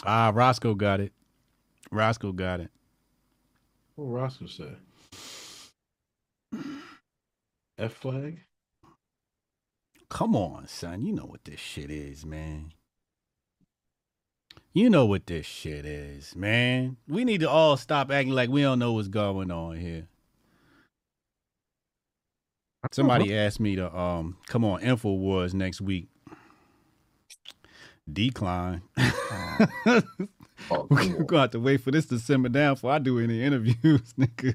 Ah, 0.05 0.33
Roscoe 0.35 0.75
got 0.75 1.01
it. 1.01 1.13
Roscoe 1.91 2.33
got 2.33 2.61
it. 2.61 2.71
What 3.97 4.07
Roscoe 4.07 4.47
say? 4.47 4.73
F 7.79 7.93
flag? 7.93 8.41
Come 10.09 10.35
on, 10.35 10.67
son. 10.67 11.03
You 11.03 11.13
know 11.13 11.27
what 11.27 11.45
this 11.45 11.61
shit 11.61 11.91
is, 11.91 12.25
man. 12.25 12.73
You 14.73 14.89
know 14.89 15.05
what 15.05 15.27
this 15.27 15.47
shit 15.47 15.85
is, 15.85 16.35
man. 16.37 16.97
We 17.09 17.25
need 17.25 17.41
to 17.41 17.51
all 17.51 17.77
stop 17.77 18.11
acting 18.11 18.33
like 18.33 18.51
we 18.51 18.63
don't 18.63 18.79
know 18.79 18.93
what's 18.93 19.09
going 19.09 19.51
on 19.51 19.77
here. 19.77 20.07
Somebody 22.93 23.37
asked 23.37 23.61
me 23.61 23.77
to 23.77 23.95
um 23.97 24.37
come 24.47 24.65
on 24.65 24.81
InfoWars 24.81 25.55
next 25.55 25.81
week. 25.81 26.09
Decline. 28.11 28.83
We're 30.91 31.25
gonna 31.25 31.41
have 31.43 31.51
to 31.53 31.61
wait 31.61 31.81
for 31.83 31.91
this 31.91 32.07
to 32.07 32.19
simmer 32.19 32.49
down 32.49 32.75
before 32.75 32.93
I 32.93 32.99
do 32.99 33.19
any 33.19 33.43
interviews, 33.43 34.15
nigga. 34.19 34.55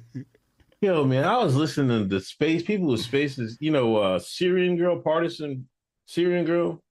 Yo, 0.81 1.03
man, 1.05 1.23
I 1.23 1.37
was 1.37 1.55
listening 1.55 2.09
to 2.09 2.19
space 2.19 2.63
people 2.63 2.87
with 2.87 3.01
spaces. 3.01 3.57
You 3.59 3.71
know, 3.71 3.97
uh 3.97 4.19
Syrian 4.19 4.75
girl, 4.75 4.99
partisan 5.01 5.67
Syrian 6.05 6.45
girl. 6.45 6.81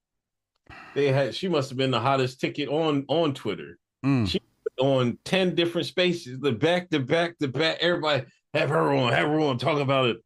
They 0.95 1.13
had 1.13 1.35
she 1.35 1.49
must 1.49 1.69
have 1.69 1.79
been 1.79 1.91
the 1.91 2.01
hottest 2.01 2.41
ticket 2.41 2.69
on 2.69 3.05
on 3.09 3.35
Twitter. 3.35 3.79
Mm. 4.05 4.29
She 4.29 4.41
on 4.79 5.19
ten 5.25 5.55
different 5.55 5.87
spaces, 5.87 6.39
the 6.41 6.53
back 6.53 6.91
to 6.91 7.01
back 7.01 7.39
to 7.39 7.49
back. 7.49 7.79
Everybody 7.81 8.25
have 8.55 8.71
her 8.71 8.95
on, 8.95 9.13
have 9.13 9.29
her 9.29 9.41
on, 9.41 9.59
talk 9.59 9.81
about 9.81 10.07
it. 10.07 10.17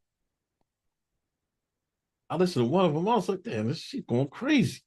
I 2.29 2.35
listened 2.35 2.65
to 2.65 2.69
one 2.71 2.85
of 2.85 2.93
them. 2.93 3.07
I 3.07 3.15
was 3.15 3.27
like, 3.29 3.43
damn, 3.43 3.67
this 3.67 3.79
shit 3.79 4.05
going 4.07 4.27
crazy. 4.27 4.81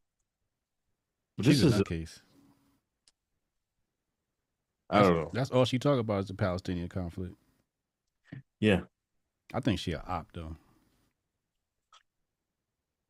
But 1.37 1.47
this 1.47 1.63
is 1.63 1.79
a 1.81 1.83
nutcase. 1.83 2.21
I 4.91 5.01
don't 5.01 5.05
That's- 5.09 5.25
know. 5.25 5.31
That's 5.33 5.51
all 5.51 5.65
she 5.65 5.79
talk 5.79 5.99
about 5.99 6.21
is 6.21 6.27
the 6.29 6.35
Palestinian 6.35 6.89
conflict. 6.89 7.35
Yeah, 8.61 8.81
I 9.53 9.61
think 9.61 9.79
she 9.81 9.93
a 9.93 10.03
op 10.07 10.29
though. 10.33 10.57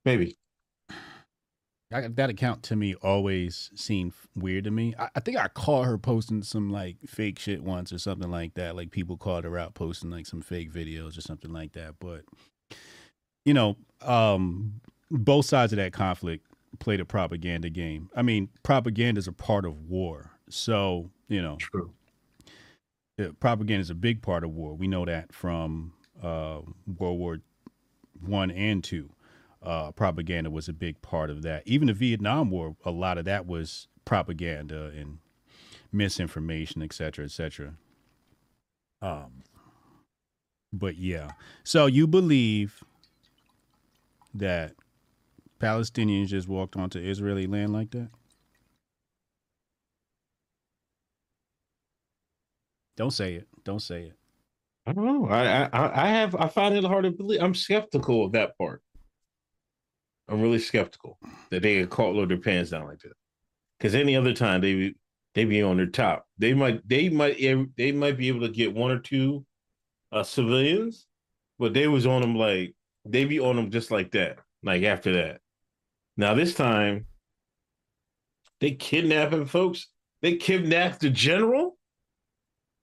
maybe. 0.04 0.38
That, 1.90 2.16
that 2.16 2.30
account 2.30 2.62
to 2.64 2.76
me 2.76 2.94
always 2.94 3.70
seemed 3.74 4.14
weird 4.34 4.64
to 4.64 4.70
me. 4.70 4.94
I, 4.98 5.10
I 5.16 5.20
think 5.20 5.36
I 5.36 5.48
caught 5.48 5.84
her 5.84 5.98
posting 5.98 6.42
some 6.42 6.70
like 6.70 6.96
fake 7.06 7.38
shit 7.38 7.62
once 7.62 7.92
or 7.92 7.98
something 7.98 8.30
like 8.30 8.54
that. 8.54 8.74
Like 8.74 8.90
people 8.90 9.18
called 9.18 9.44
her 9.44 9.58
out 9.58 9.74
posting 9.74 10.08
like 10.10 10.24
some 10.24 10.40
fake 10.40 10.72
videos 10.72 11.18
or 11.18 11.20
something 11.20 11.52
like 11.52 11.72
that. 11.74 11.96
But 12.00 12.22
you 13.44 13.54
know, 13.54 13.76
um, 14.00 14.80
both 15.10 15.46
sides 15.46 15.72
of 15.72 15.76
that 15.76 15.92
conflict 15.92 16.46
played 16.78 17.00
a 17.00 17.04
propaganda 17.04 17.70
game. 17.70 18.10
I 18.16 18.22
mean, 18.22 18.48
propaganda 18.62 19.18
is 19.18 19.28
a 19.28 19.32
part 19.32 19.64
of 19.64 19.88
war. 19.88 20.30
So 20.48 21.10
you 21.28 21.40
know, 21.40 21.56
True. 21.56 21.92
propaganda 23.40 23.80
is 23.80 23.90
a 23.90 23.94
big 23.94 24.22
part 24.22 24.44
of 24.44 24.50
war. 24.50 24.74
We 24.74 24.86
know 24.88 25.04
that 25.04 25.32
from 25.32 25.92
uh, 26.22 26.60
World 26.98 27.18
War 27.18 27.38
One 28.20 28.50
and 28.50 28.82
Two. 28.82 29.10
Uh, 29.62 29.92
propaganda 29.92 30.50
was 30.50 30.68
a 30.68 30.72
big 30.72 31.00
part 31.02 31.30
of 31.30 31.42
that. 31.42 31.62
Even 31.66 31.86
the 31.86 31.92
Vietnam 31.92 32.50
War, 32.50 32.74
a 32.84 32.90
lot 32.90 33.16
of 33.16 33.24
that 33.26 33.46
was 33.46 33.86
propaganda 34.04 34.86
and 34.86 35.18
misinformation, 35.92 36.82
et 36.82 36.92
cetera, 36.92 37.24
et 37.24 37.30
cetera. 37.30 37.74
Um, 39.00 39.44
but 40.72 40.96
yeah, 40.96 41.32
so 41.62 41.86
you 41.86 42.08
believe 42.08 42.82
that 44.34 44.74
Palestinians 45.60 46.28
just 46.28 46.48
walked 46.48 46.76
onto 46.76 46.98
Israeli 46.98 47.46
land 47.46 47.72
like 47.72 47.90
that? 47.92 48.10
Don't 52.96 53.10
say 53.12 53.34
it. 53.34 53.48
Don't 53.64 53.80
say 53.80 54.04
it. 54.04 54.16
I 54.86 54.92
don't 54.92 55.04
know. 55.04 55.28
I, 55.28 55.64
I 55.72 56.04
I 56.04 56.08
have 56.08 56.34
I 56.34 56.48
find 56.48 56.74
it 56.74 56.84
hard 56.84 57.04
to 57.04 57.10
believe. 57.10 57.40
I'm 57.40 57.54
skeptical 57.54 58.24
of 58.24 58.32
that 58.32 58.58
part. 58.58 58.82
I'm 60.28 60.40
really 60.42 60.58
skeptical 60.58 61.18
that 61.50 61.62
they 61.62 61.80
could 61.80 61.90
caught 61.90 62.14
load 62.14 62.30
their 62.30 62.38
pants 62.38 62.70
down 62.70 62.86
like 62.86 63.00
that. 63.00 63.12
Because 63.78 63.94
any 63.94 64.16
other 64.16 64.32
time 64.32 64.60
they 64.60 64.74
be 64.74 64.94
they 65.34 65.44
be 65.44 65.62
on 65.62 65.76
their 65.76 65.86
top. 65.86 66.26
They 66.38 66.52
might 66.54 66.86
they 66.88 67.08
might 67.08 67.38
they 67.76 67.92
might 67.92 68.18
be 68.18 68.28
able 68.28 68.40
to 68.40 68.48
get 68.48 68.74
one 68.74 68.90
or 68.90 68.98
two 68.98 69.44
uh 70.10 70.24
civilians, 70.24 71.06
but 71.58 71.74
they 71.74 71.86
was 71.86 72.06
on 72.06 72.20
them 72.20 72.36
like 72.36 72.74
they 73.04 73.24
be 73.24 73.40
on 73.40 73.56
them 73.56 73.70
just 73.70 73.90
like 73.90 74.12
that. 74.12 74.38
Like 74.62 74.82
after 74.82 75.12
that. 75.14 75.40
Now 76.16 76.34
this 76.34 76.54
time 76.54 77.06
they 78.60 78.72
kidnapping 78.72 79.46
folks. 79.46 79.88
They 80.20 80.36
kidnapped 80.36 81.00
the 81.00 81.10
general. 81.10 81.76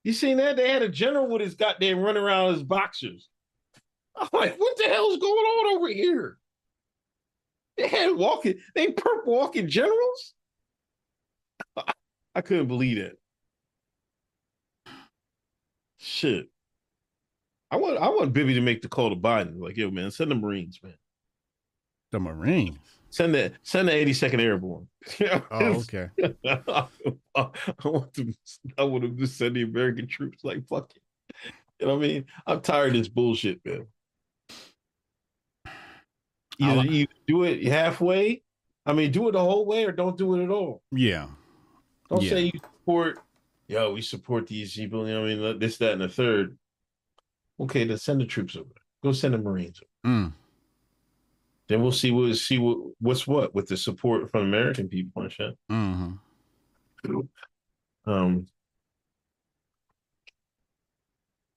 You 0.04 0.12
seen 0.12 0.38
that? 0.38 0.58
They 0.58 0.70
had 0.70 0.82
a 0.82 0.90
general 0.90 1.28
with 1.28 1.42
his 1.42 1.56
goddamn 1.56 2.00
running 2.00 2.22
around 2.22 2.54
his 2.54 2.64
boxers. 2.64 3.30
I'm 4.16 4.28
like, 4.34 4.58
what 4.58 4.78
the 4.78 4.86
hell's 4.86 5.18
going 5.18 5.32
on 5.32 5.78
over 5.78 5.88
here? 5.88 6.38
They 7.78 7.88
had 7.88 8.12
walking, 8.12 8.56
they 8.76 8.88
perp 8.88 9.26
walking 9.26 9.70
generals. 9.70 10.34
I 12.36 12.42
couldn't 12.42 12.68
believe 12.68 12.98
it. 12.98 13.18
Shit. 15.98 16.50
I 17.72 17.78
want 17.78 17.98
I 17.98 18.10
want 18.10 18.34
Bibi 18.34 18.54
to 18.56 18.62
make 18.62 18.82
the 18.82 18.90
call 18.90 19.10
to 19.10 19.16
Biden. 19.16 19.60
Like, 19.60 19.78
yo, 19.78 19.92
man, 19.92 20.12
send 20.12 20.32
the 20.32 20.36
Marines, 20.36 20.80
man. 20.84 20.96
The 22.12 22.20
Marines. 22.20 22.78
Send 23.12 23.34
the 23.34 23.52
send 23.64 23.88
the 23.88 23.92
82nd 23.94 24.40
Airborne. 24.42 24.88
Oh, 25.52 25.84
okay. 25.92 26.10
I 26.46 26.88
want 27.84 28.14
them. 28.14 28.36
I 28.78 28.84
want 28.84 29.04
them 29.04 29.18
to 29.18 29.28
send 29.28 29.56
the 29.56 29.64
American 29.64 30.08
troops. 30.08 30.44
Like 30.44 30.68
fuck 30.68 30.92
it. 30.96 31.02
You 31.80 31.88
know 31.88 31.96
what 31.96 32.04
I 32.06 32.08
mean? 32.08 32.26
I'm 32.46 32.62
tired 32.62 32.88
of 32.90 32.94
this 32.98 33.08
bullshit, 33.08 33.62
man. 33.66 33.86
Either 36.60 36.86
you 36.92 37.08
do 37.28 37.44
it 37.44 37.64
halfway. 37.64 38.44
I 38.86 38.94
mean, 38.94 39.12
do 39.12 39.30
it 39.30 39.32
the 39.34 39.40
whole 39.40 39.66
way, 39.66 39.86
or 39.86 39.92
don't 39.92 40.18
do 40.18 40.36
it 40.36 40.44
at 40.44 40.50
all. 40.50 40.82
Yeah. 40.92 41.28
Don't 42.10 42.22
Yeah. 42.22 42.30
say 42.30 42.42
you 42.46 42.60
support. 42.60 43.20
Yo, 43.68 43.94
we 43.94 44.02
support 44.02 44.48
these 44.48 44.74
people. 44.76 45.08
You 45.08 45.14
know 45.14 45.22
what 45.22 45.30
I 45.32 45.36
mean? 45.36 45.60
This, 45.60 45.78
that, 45.78 45.94
and 45.94 46.02
the 46.02 46.10
third. 46.10 46.58
Okay, 47.60 47.84
then 47.84 47.98
send 47.98 48.22
the 48.22 48.26
troops 48.26 48.56
over. 48.56 48.70
Go 49.04 49.12
send 49.12 49.34
the 49.34 49.38
Marines. 49.38 49.82
Over. 50.06 50.16
Mm. 50.16 50.34
Then 51.68 51.82
we'll 51.82 51.92
see 51.92 52.12
what 52.12 52.36
see 52.36 52.58
what 52.58 52.78
what's 53.00 53.28
what 53.28 53.54
with 53.54 53.68
the 53.68 53.78
support 53.78 54.32
from 54.32 54.42
American 54.44 54.90
people 54.90 55.22
and 55.22 55.32
shit. 55.32 55.58
Mm-hmm. 55.72 57.20
Um, 58.06 58.48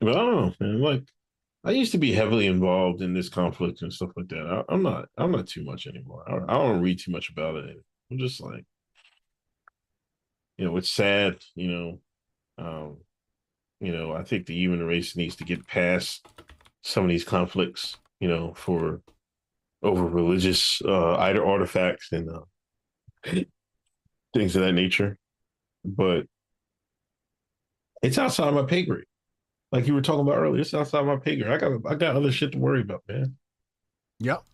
but 0.01 0.11
I 0.11 0.13
don't 0.21 0.35
know, 0.35 0.55
man. 0.61 0.81
Like, 0.83 1.05
I 1.65 1.71
used 1.71 1.93
to 1.93 1.99
be 1.99 2.13
heavily 2.13 2.47
involved 2.47 3.01
in 3.01 3.15
this 3.15 3.31
conflict 3.31 3.81
and 3.81 3.93
stuff 3.93 4.11
like 4.17 4.29
that. 4.29 4.47
I, 4.47 4.73
I'm 4.73 4.83
not. 4.83 5.09
I'm 5.17 5.31
not 5.31 5.47
too 5.47 5.65
much 5.65 5.87
anymore. 5.87 6.25
I, 6.29 6.53
I 6.53 6.59
don't 6.59 6.83
read 6.83 6.99
too 6.99 7.13
much 7.13 7.31
about 7.31 7.57
it. 7.57 7.77
I'm 8.11 8.19
just 8.19 8.43
like, 8.43 8.67
you 10.59 10.67
know, 10.67 10.77
it's 10.77 10.91
sad. 10.91 11.39
You 11.55 11.71
know, 11.71 12.01
um, 12.59 12.97
you 13.83 13.93
know, 13.93 14.13
I 14.13 14.23
think 14.23 14.47
the 14.47 14.55
human 14.55 14.87
race 14.87 15.17
needs 15.17 15.35
to 15.37 15.45
get 15.45 15.67
past 15.67 16.25
some 16.83 17.03
of 17.05 17.11
these 17.11 17.25
conflicts. 17.25 17.99
You 18.21 18.29
know, 18.29 18.55
for 18.55 19.03
over 19.83 20.07
religious 20.07 20.81
uh 20.85 21.17
either 21.17 21.45
artifacts 21.45 22.13
and 22.13 22.31
uh, 22.31 22.43
things 24.33 24.55
of 24.55 24.63
that 24.63 24.73
nature. 24.73 25.19
But 25.85 26.27
It's 28.03 28.19
outside 28.19 28.55
my 28.55 28.63
pay 28.63 28.85
grade. 28.85 29.05
Like 29.73 29.89
you 29.89 29.95
were 29.95 30.03
talking 30.03 30.21
about 30.21 30.39
earlier, 30.39 30.61
it's 30.61 30.73
outside 30.75 31.05
my 31.05 31.17
pay 31.17 31.35
grade. 31.35 31.51
I 31.51 31.59
got 31.59 31.73
I 31.89 31.95
got 31.97 32.15
other 32.15 32.31
shit 32.31 32.53
to 32.53 32.59
worry 32.59 32.83
about, 32.83 33.03
man. 33.09 33.37
Yep. 34.21 34.45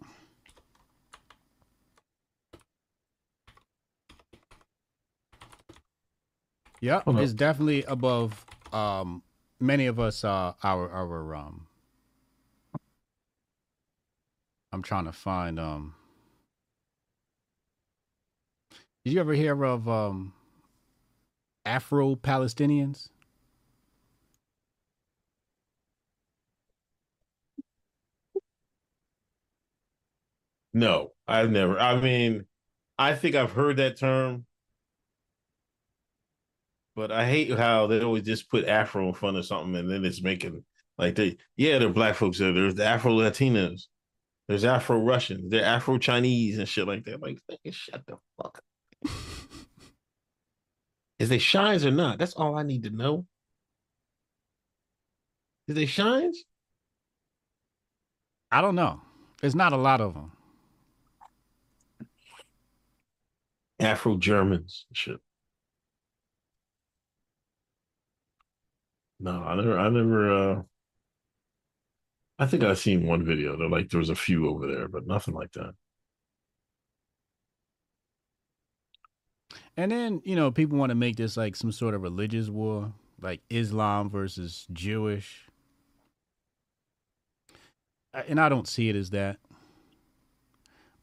Yeah, 6.81 7.03
it's 7.07 7.33
definitely 7.33 7.83
above 7.85 8.47
um 8.73 9.23
many 9.61 9.86
of 9.86 9.99
us 10.01 10.24
uh 10.24 10.53
our 10.62 10.90
our 10.90 11.35
um 11.35 11.66
I'm 14.73 14.82
trying 14.82 15.05
to 15.07 15.12
find 15.12 15.59
um 15.59 15.95
Did 19.05 19.15
you 19.15 19.20
ever 19.20 19.32
hear 19.32 19.65
of 19.65 19.89
um 19.89 20.35
Afro 21.65 22.16
Palestinians? 22.16 23.09
No, 30.73 31.12
I've 31.27 31.51
never. 31.51 31.78
I 31.78 32.01
mean, 32.01 32.47
I 32.99 33.15
think 33.15 33.35
I've 33.36 33.53
heard 33.53 33.77
that 33.78 33.97
term, 33.99 34.47
but 36.99 37.12
I 37.12 37.25
hate 37.27 37.57
how 37.57 37.87
they 37.87 38.01
always 38.01 38.25
just 38.25 38.51
put 38.51 38.66
Afro 38.66 39.07
in 39.07 39.15
front 39.15 39.37
of 39.37 39.47
something 39.47 39.77
and 39.77 39.89
then 39.89 40.05
it's 40.05 40.20
making 40.20 40.65
like 40.99 41.15
they, 41.15 41.37
yeah, 41.57 41.79
there 41.79 41.87
are 41.87 41.93
black 41.93 42.16
folks 42.16 42.39
there. 42.39 42.53
There's 42.53 42.75
the 42.75 42.85
Afro 42.85 43.12
Latinos, 43.12 43.83
there's 44.49 44.65
Afro 44.65 44.99
Russians, 44.99 45.49
there 45.49 45.65
Afro 45.65 45.97
Chinese 45.99 46.59
and 46.59 46.69
shit 46.69 46.89
like 46.89 47.05
that. 47.05 47.23
Like, 47.23 47.39
shut 47.70 48.05
the 48.05 48.16
fuck 48.37 48.61
up. 49.07 49.12
Is 51.20 51.29
they 51.29 51.39
shines 51.39 51.87
or 51.87 51.93
not? 51.93 52.19
That's 52.19 52.35
all 52.35 52.57
I 52.57 52.65
need 52.65 52.83
to 52.83 52.91
know. 52.91 53.27
Is 55.69 55.77
they 55.77 55.87
shines? 55.87 56.43
I 58.51 58.61
don't 58.61 58.75
know. 58.75 59.01
There's 59.41 59.55
not 59.55 59.73
a 59.73 59.77
lot 59.77 60.01
of 60.01 60.15
them. 60.15 60.33
Afro 63.79 64.16
Germans 64.16 64.87
shit. 64.93 65.20
No, 69.20 69.43
I 69.43 69.57
never, 69.57 69.78
I 69.78 69.89
never, 69.89 70.32
uh, 70.32 70.62
I 72.39 72.47
think 72.47 72.62
I've 72.62 72.78
seen 72.78 73.07
one 73.07 73.24
video. 73.24 73.57
They're 73.57 73.69
like, 73.69 73.90
there 73.90 73.99
was 73.99 74.11
a 74.11 74.15
few 74.15 74.49
over 74.49 74.66
there, 74.66 74.89
but 74.89 75.07
nothing 75.07 75.35
like 75.35 75.53
that. 75.53 75.74
And 79.77 79.93
then, 79.93 80.20
you 80.24 80.36
know, 80.36 80.51
people 80.51 80.78
want 80.78 80.90
to 80.90 80.97
make 80.97 81.16
this 81.16 81.36
like 81.36 81.57
some 81.57 81.73
sort 81.73 81.95
of 81.95 82.03
religious 82.03 82.49
war, 82.49 82.93
like 83.20 83.40
Islam 83.51 84.11
versus 84.11 84.66
Jewish. 84.73 85.47
And 88.12 88.40
I 88.40 88.49
don't 88.49 88.69
see 88.69 88.89
it 88.89 88.97
as 88.97 89.11
that. 89.11 89.39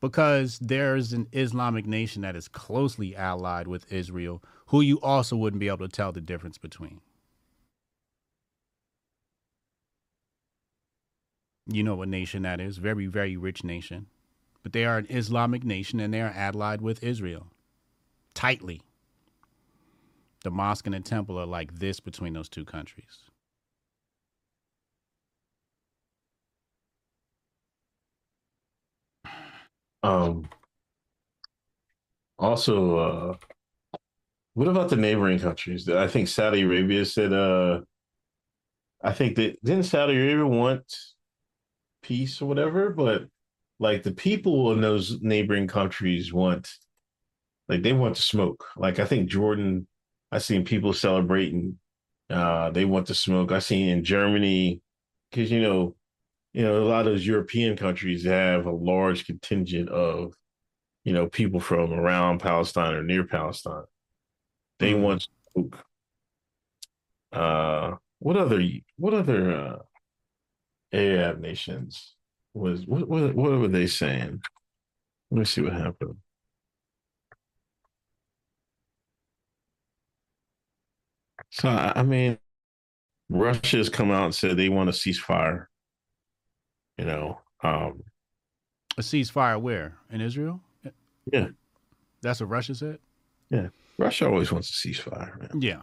Because 0.01 0.59
there's 0.59 1.13
an 1.13 1.27
Islamic 1.31 1.85
nation 1.85 2.21
that 2.23 2.35
is 2.35 2.47
closely 2.47 3.15
allied 3.15 3.67
with 3.67 3.91
Israel, 3.91 4.43
who 4.67 4.81
you 4.81 4.99
also 5.01 5.35
wouldn't 5.35 5.59
be 5.59 5.67
able 5.67 5.87
to 5.87 5.87
tell 5.87 6.11
the 6.11 6.21
difference 6.21 6.57
between. 6.57 7.01
You 11.67 11.83
know 11.83 11.95
what 11.95 12.07
nation 12.07 12.43
that 12.43 12.59
is? 12.59 12.77
Very, 12.77 13.07
very 13.07 13.37
rich 13.37 13.63
nation. 13.63 14.07
But 14.61 14.73
they 14.73 14.85
are 14.85 14.97
an 14.97 15.07
Islamic 15.09 15.63
nation 15.63 15.99
and 15.99 16.13
they 16.13 16.21
are 16.21 16.33
allied 16.35 16.81
with 16.81 17.03
Israel 17.03 17.47
tightly. 18.33 18.81
The 20.43 20.51
mosque 20.51 20.85
and 20.85 20.93
the 20.93 20.99
temple 20.99 21.39
are 21.39 21.45
like 21.45 21.79
this 21.79 21.99
between 21.99 22.33
those 22.33 22.49
two 22.49 22.65
countries. 22.65 23.29
Um, 30.03 30.47
also, 32.37 32.97
uh, 32.97 33.37
what 34.53 34.67
about 34.67 34.89
the 34.89 34.97
neighboring 34.97 35.39
countries? 35.39 35.89
I 35.89 36.07
think 36.07 36.27
Saudi 36.27 36.61
Arabia 36.61 37.05
said, 37.05 37.33
uh, 37.33 37.81
I 39.03 39.13
think 39.13 39.35
that 39.37 39.63
didn't 39.63 39.85
Saudi 39.85 40.15
Arabia 40.15 40.45
want 40.45 40.95
peace 42.05 42.41
or 42.41 42.45
whatever, 42.45 42.89
but 42.89 43.25
like 43.79 44.03
the 44.03 44.11
people 44.13 44.71
in 44.71 44.81
those 44.81 45.21
neighboring 45.21 45.67
countries 45.67 46.31
want, 46.31 46.69
like 47.67 47.81
they 47.81 47.93
want 47.93 48.15
to 48.15 48.21
smoke. 48.21 48.65
Like 48.77 48.99
I 48.99 49.05
think 49.05 49.29
Jordan, 49.29 49.87
I 50.31 50.37
seen 50.37 50.63
people 50.63 50.93
celebrating. 50.93 51.79
Uh, 52.29 52.69
they 52.71 52.85
want 52.85 53.07
to 53.07 53.15
smoke. 53.15 53.51
I 53.51 53.59
seen 53.59 53.89
in 53.89 54.03
Germany, 54.03 54.81
because 55.29 55.51
you 55.51 55.61
know, 55.61 55.95
you 56.53 56.63
know, 56.63 56.83
a 56.83 56.85
lot 56.85 57.05
of 57.05 57.13
those 57.13 57.27
European 57.27 57.75
countries 57.75 58.23
have 58.25 58.65
a 58.65 58.71
large 58.71 59.25
contingent 59.25 59.89
of, 59.89 60.33
you 61.03 61.11
know, 61.13 61.27
people 61.27 61.59
from 61.59 61.91
around 61.91 62.39
Palestine 62.39 62.93
or 62.93 63.03
near 63.03 63.25
Palestine. 63.25 63.83
They 64.79 64.93
want 64.93 65.27
smoke. 65.51 65.83
Uh, 67.31 67.95
what 68.19 68.37
other 68.37 68.63
what 68.97 69.13
other 69.13 69.51
uh, 69.51 69.75
Arab 70.95 71.39
nations 71.39 72.15
was 72.53 72.85
what 72.87 73.07
what 73.07 73.35
what 73.35 73.51
were 73.59 73.67
they 73.67 73.87
saying? 73.87 74.41
Let 75.31 75.39
me 75.39 75.45
see 75.45 75.61
what 75.61 75.73
happened. 75.73 76.15
So 81.51 81.69
I 81.69 81.93
I 81.97 82.03
mean, 82.03 82.37
Russia's 83.29 83.89
come 83.89 84.11
out 84.11 84.25
and 84.25 84.35
said 84.35 84.57
they 84.57 84.69
want 84.69 84.89
a 84.89 84.93
ceasefire. 84.93 85.67
You 86.97 87.05
know, 87.05 87.41
um, 87.61 88.03
A 88.97 89.01
ceasefire 89.01 89.59
where? 89.59 89.97
In 90.11 90.21
Israel? 90.21 90.61
yeah, 91.31 91.47
That's 92.21 92.39
what 92.39 92.49
Russia 92.49 92.75
said? 92.75 92.99
yeah. 93.49 93.67
Russia 93.97 94.27
always 94.27 94.51
wants 94.51 94.69
a 94.69 94.87
ceasefire, 94.87 95.39
man. 95.39 95.61
Yeah. 95.61 95.81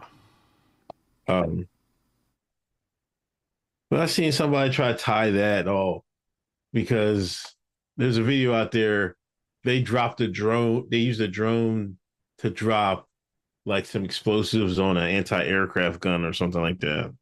Um, 1.27 1.67
but 3.93 4.01
I 4.01 4.07
seen 4.07 4.31
somebody 4.31 4.71
try 4.71 4.91
to 4.91 4.97
tie 4.97 5.29
that 5.29 5.67
all 5.67 6.03
because 6.73 7.45
there's 7.95 8.17
a 8.17 8.23
video 8.23 8.51
out 8.51 8.71
there. 8.71 9.15
They 9.63 9.83
dropped 9.83 10.19
a 10.19 10.27
drone. 10.27 10.87
They 10.89 10.97
used 10.97 11.21
a 11.21 11.27
drone 11.27 11.97
to 12.39 12.49
drop 12.49 13.07
like 13.67 13.85
some 13.85 14.03
explosives 14.03 14.79
on 14.79 14.97
an 14.97 15.07
anti-aircraft 15.07 15.99
gun 15.99 16.25
or 16.25 16.33
something 16.33 16.59
like 16.59 16.79
that. 16.79 17.13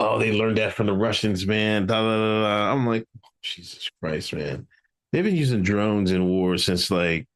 Oh, 0.00 0.18
they 0.18 0.32
learned 0.32 0.56
that 0.56 0.72
from 0.72 0.86
the 0.86 0.94
Russians, 0.94 1.46
man. 1.46 1.84
Da, 1.84 2.00
da, 2.00 2.16
da, 2.16 2.42
da. 2.42 2.72
I'm 2.72 2.86
like, 2.86 3.06
Jesus 3.42 3.90
Christ, 4.00 4.32
man. 4.32 4.66
They've 5.12 5.24
been 5.24 5.36
using 5.36 5.62
drones 5.62 6.10
in 6.10 6.26
war 6.26 6.56
since 6.56 6.90
like 6.90 7.26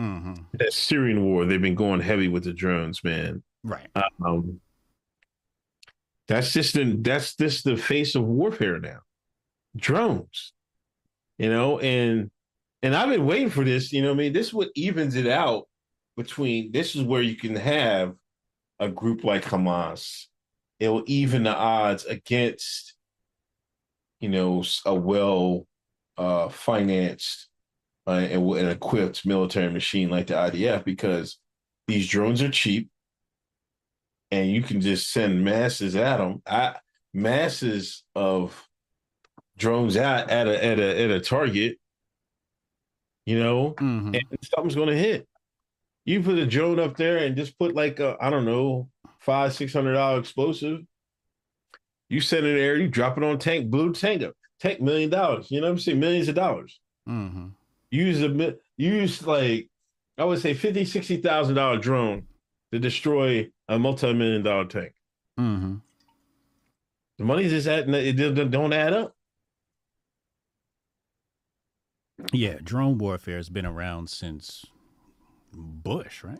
Mm-hmm. 0.00 0.34
that 0.54 0.72
Syrian 0.72 1.22
war. 1.26 1.44
They've 1.44 1.60
been 1.60 1.74
going 1.74 2.00
heavy 2.00 2.28
with 2.28 2.44
the 2.44 2.54
drones, 2.54 3.04
man. 3.04 3.42
Right. 3.62 3.88
Um, 4.24 4.58
that's 6.30 6.52
just 6.52 6.74
the 6.74 6.96
that's 7.00 7.34
just 7.34 7.64
the 7.64 7.76
face 7.76 8.14
of 8.14 8.22
warfare 8.22 8.78
now. 8.78 9.00
Drones, 9.76 10.52
you 11.38 11.50
know, 11.50 11.80
and 11.80 12.30
and 12.84 12.94
I've 12.94 13.08
been 13.08 13.26
waiting 13.26 13.50
for 13.50 13.64
this. 13.64 13.92
You 13.92 14.02
know, 14.02 14.12
I 14.12 14.14
mean, 14.14 14.32
this 14.32 14.46
is 14.46 14.54
what 14.54 14.70
evens 14.76 15.16
it 15.16 15.26
out 15.26 15.66
between. 16.16 16.70
This 16.70 16.94
is 16.94 17.02
where 17.02 17.20
you 17.20 17.34
can 17.34 17.56
have 17.56 18.14
a 18.78 18.88
group 18.88 19.24
like 19.24 19.44
Hamas. 19.44 20.26
It 20.78 20.88
will 20.88 21.02
even 21.06 21.42
the 21.42 21.54
odds 21.54 22.04
against, 22.04 22.94
you 24.20 24.28
know, 24.28 24.62
a 24.86 24.94
well 24.94 25.66
uh, 26.16 26.48
financed 26.48 27.48
uh, 28.06 28.12
and, 28.12 28.48
and 28.52 28.68
equipped 28.68 29.26
military 29.26 29.72
machine 29.72 30.10
like 30.10 30.28
the 30.28 30.34
IDF 30.34 30.84
because 30.84 31.38
these 31.88 32.06
drones 32.06 32.40
are 32.40 32.50
cheap 32.50 32.88
and 34.30 34.50
you 34.50 34.62
can 34.62 34.80
just 34.80 35.10
send 35.10 35.44
masses 35.44 35.96
at 35.96 36.18
them. 36.18 36.42
I, 36.46 36.76
masses 37.12 38.04
of 38.14 38.68
drones 39.56 39.96
out 39.96 40.30
at 40.30 40.46
a 40.46 40.64
at 40.64 40.78
a 40.78 41.02
at 41.04 41.10
a 41.10 41.20
target, 41.20 41.78
you 43.26 43.38
know, 43.38 43.72
Mm-hmm. 43.72 44.14
and 44.14 44.24
something's 44.42 44.74
gonna 44.76 44.94
hit. 44.94 45.26
You 46.04 46.22
put 46.22 46.38
a 46.38 46.46
drone 46.46 46.80
up 46.80 46.96
there 46.96 47.18
and 47.18 47.36
just 47.36 47.58
put 47.58 47.74
like 47.74 48.00
a 48.00 48.16
I 48.20 48.30
don't 48.30 48.44
know 48.44 48.88
five 49.20 49.52
six 49.54 49.72
hundred 49.72 49.94
dollar 49.94 50.18
explosive. 50.20 50.80
You 52.08 52.20
send 52.20 52.46
it 52.46 52.54
there, 52.58 52.76
you 52.76 52.88
drop 52.88 53.16
it 53.18 53.24
on 53.24 53.38
tank, 53.38 53.70
blue 53.70 53.92
tank 53.92 54.22
up, 54.22 54.34
tank 54.60 54.80
million 54.80 55.10
dollars. 55.10 55.50
You 55.50 55.60
know 55.60 55.68
what 55.68 55.72
I'm 55.74 55.78
saying? 55.78 56.00
Millions 56.00 56.28
of 56.28 56.34
dollars. 56.34 56.80
Mm-hmm. 57.08 57.48
Use 57.90 58.22
a 58.22 58.56
use 58.76 59.26
like 59.26 59.68
I 60.16 60.24
would 60.24 60.40
say 60.40 60.54
fifty 60.54 60.84
sixty 60.84 61.18
thousand 61.18 61.56
dollar 61.56 61.78
drone 61.78 62.26
to 62.72 62.78
destroy 62.78 63.50
a 63.68 63.78
multi 63.78 64.12
million 64.12 64.42
dollar 64.42 64.64
tank. 64.66 64.92
Mm-hmm. 65.38 65.76
The 67.18 67.24
money's 67.24 67.50
just 67.50 67.66
at 67.68 67.88
it 67.88 68.50
don't 68.50 68.72
add 68.72 68.92
up. 68.92 69.14
Yeah, 72.32 72.58
drone 72.62 72.98
warfare 72.98 73.36
has 73.36 73.48
been 73.48 73.66
around 73.66 74.10
since 74.10 74.64
Bush, 75.52 76.22
right? 76.22 76.38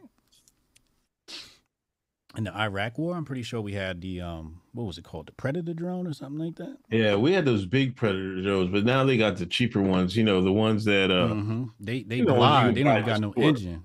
In 2.36 2.44
the 2.44 2.57
Iraq 2.57 2.97
War, 2.97 3.16
I'm 3.16 3.24
pretty 3.24 3.43
sure 3.43 3.61
we 3.61 3.73
had 3.73 4.01
the 4.01 4.20
um, 4.20 4.61
what 4.73 4.85
was 4.85 4.98
it 4.98 5.05
called, 5.05 5.27
the 5.27 5.32
Predator 5.32 5.74
drone 5.74 6.07
or 6.07 6.12
something 6.12 6.39
like 6.39 6.55
that. 6.57 6.77
Yeah, 6.89 7.16
we 7.16 7.32
had 7.32 7.44
those 7.44 7.66
big 7.66 7.97
predator 7.97 8.40
drones, 8.40 8.70
but 8.70 8.85
now 8.85 9.02
they 9.02 9.16
got 9.16 9.36
the 9.36 9.47
cheaper 9.47 9.82
ones. 9.82 10.16
You 10.16 10.23
know, 10.23 10.40
the 10.40 10.52
ones 10.52 10.85
that 10.85 11.11
uh, 11.11 11.28
Mhm. 11.28 11.70
They 11.81 12.05
they 12.05 12.16
you 12.19 12.24
know, 12.24 12.35
ones 12.35 12.77
you 12.78 12.85
glide. 12.85 13.05
They 13.05 13.05
don't 13.05 13.07
got 13.07 13.20
no 13.20 13.32
engine. 13.43 13.85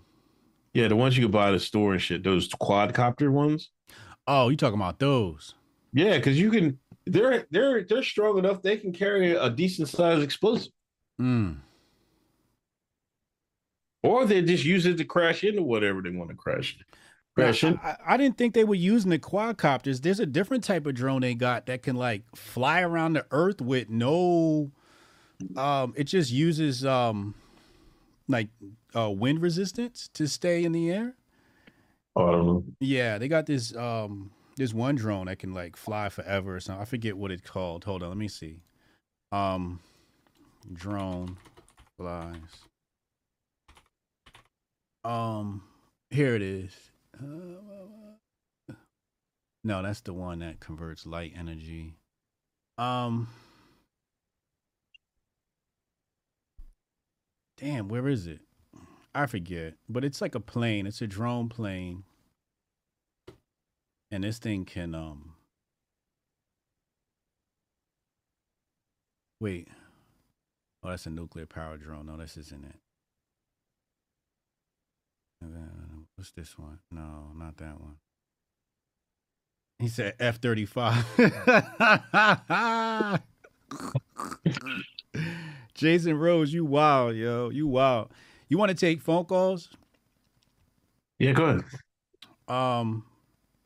Yeah, 0.76 0.88
the 0.90 0.96
ones 0.96 1.18
you 1.18 1.24
could 1.24 1.32
buy 1.32 1.48
at 1.48 1.52
the 1.52 1.60
store 1.60 1.94
and 1.94 2.02
shit. 2.02 2.22
Those 2.24 2.50
quadcopter 2.50 3.32
ones. 3.32 3.72
Oh, 4.28 4.50
you 4.50 4.58
talking 4.58 4.78
about 4.80 5.00
those? 5.00 5.56
Yeah, 5.94 6.18
because 6.18 6.40
you 6.40 6.52
can. 6.52 6.78
They're 7.06 7.46
they're 7.50 7.84
they're 7.84 8.04
strong 8.04 8.38
enough. 8.38 8.62
They 8.62 8.78
can 8.78 8.92
carry 8.92 9.32
a 9.32 9.50
decent 9.50 9.88
sized 9.90 10.22
explosive, 10.24 10.72
Mm. 11.22 11.58
or 14.04 14.26
they 14.26 14.42
just 14.42 14.66
use 14.66 14.86
it 14.86 14.98
to 14.98 15.06
crash 15.06 15.44
into 15.44 15.62
whatever 15.62 16.02
they 16.02 16.10
want 16.10 16.30
to 16.30 16.36
crash. 16.36 16.78
Now, 17.38 17.44
Crash. 17.46 17.64
I, 17.64 17.70
I- 17.84 17.98
I 18.14 18.18
didn't 18.18 18.38
think 18.38 18.54
they 18.54 18.64
were 18.64 18.76
using 18.76 19.12
the 19.12 19.20
quadcopters. 19.20 20.02
There's 20.02 20.20
a 20.20 20.26
different 20.26 20.64
type 20.64 20.86
of 20.86 20.94
drone 20.96 21.22
they 21.22 21.36
got 21.36 21.66
that 21.68 21.84
can 21.84 21.96
like 21.96 22.24
fly 22.36 22.82
around 22.82 23.14
the 23.14 23.26
earth 23.32 23.62
with 23.62 23.90
no 23.90 24.72
um 25.58 25.94
it 25.98 26.06
just 26.06 26.32
uses 26.32 26.86
um 26.86 27.36
like 28.30 28.48
uh 28.96 29.10
wind 29.12 29.42
resistance 29.42 30.10
to 30.14 30.28
stay 30.28 30.64
in 30.64 30.72
the 30.72 30.92
air. 30.92 31.16
Oh, 32.16 32.28
I 32.28 32.32
don't 32.32 32.46
know. 32.46 32.64
Yeah, 32.80 33.18
they 33.18 33.28
got 33.28 33.46
this 33.46 33.76
um 33.76 34.32
this 34.58 34.74
one 34.74 34.96
drone 34.96 35.26
that 35.26 35.40
can 35.40 35.54
like 35.54 35.76
fly 35.76 36.10
forever 36.10 36.56
or 36.56 36.60
something. 36.60 36.82
I 36.82 36.86
forget 36.86 37.18
what 37.18 37.32
it's 37.32 37.50
called. 37.50 37.84
Hold 37.84 38.04
on, 38.04 38.10
let 38.10 38.18
me 38.18 38.28
see. 38.28 38.62
Um 39.32 39.80
drone 40.74 41.38
flies. 41.98 42.36
Um 45.04 45.64
here 46.10 46.36
it 46.36 46.42
is. 46.42 46.74
Uh, 47.18 48.76
no, 49.64 49.82
that's 49.82 50.02
the 50.02 50.14
one 50.14 50.40
that 50.40 50.60
converts 50.60 51.06
light 51.06 51.34
energy. 51.38 51.96
Um 52.78 53.28
Damn, 57.58 57.88
where 57.88 58.08
is 58.08 58.28
it? 58.28 58.45
I 59.16 59.26
forget, 59.28 59.76
but 59.90 60.04
it's 60.04 60.22
like 60.22 60.36
a 60.36 60.40
plane. 60.40 60.86
It's 60.86 61.02
a 61.02 61.08
drone 61.08 61.50
plane. 61.50 62.04
And 64.12 64.24
this 64.24 64.40
thing 64.40 64.66
can 64.66 64.94
um 64.94 65.34
Wait. 69.40 69.68
Oh, 70.84 70.90
that's 70.90 71.06
a 71.06 71.10
nuclear 71.10 71.46
power 71.46 71.78
drone. 71.78 72.08
No, 72.08 72.18
this 72.18 72.38
isn't 72.38 72.66
it. 72.66 72.76
Then, 75.42 76.08
what's 76.16 76.32
this 76.32 76.58
one? 76.58 76.80
No, 76.92 77.32
not 77.36 77.58
that 77.58 77.80
one. 77.80 77.98
He 79.80 79.88
said 79.88 80.16
F 80.20 80.40
thirty 80.40 80.66
five. 80.66 81.06
Jason 85.74 86.18
Rose, 86.18 86.54
you 86.54 86.66
wild, 86.66 87.16
yo. 87.16 87.50
You 87.50 87.68
wild. 87.68 88.12
You 88.48 88.58
want 88.58 88.70
to 88.70 88.76
take 88.76 89.02
phone 89.02 89.26
calls? 89.26 89.70
Yeah, 91.20 91.32
go 91.32 91.46
ahead. 91.46 91.64
Um, 92.48 93.06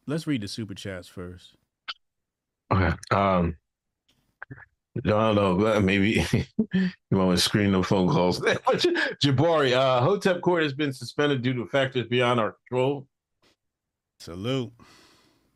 let's 0.07 0.27
read 0.27 0.41
the 0.41 0.47
super 0.47 0.73
chats 0.73 1.07
first. 1.07 1.55
Okay. 2.71 2.95
Um, 3.11 3.57
I 4.97 5.01
don't 5.09 5.35
know. 5.35 5.57
but 5.57 5.83
Maybe 5.83 6.25
you 6.31 6.85
want 7.11 7.37
to 7.37 7.43
screen 7.43 7.71
the 7.71 7.83
phone 7.83 8.09
calls. 8.09 8.39
Jabari, 9.23 9.73
uh, 9.73 10.01
Hotep 10.01 10.41
Court 10.41 10.63
has 10.63 10.73
been 10.73 10.93
suspended 10.93 11.41
due 11.41 11.53
to 11.53 11.65
factors 11.67 12.07
beyond 12.07 12.39
our 12.39 12.55
control. 12.67 13.07
Salute. 14.19 14.71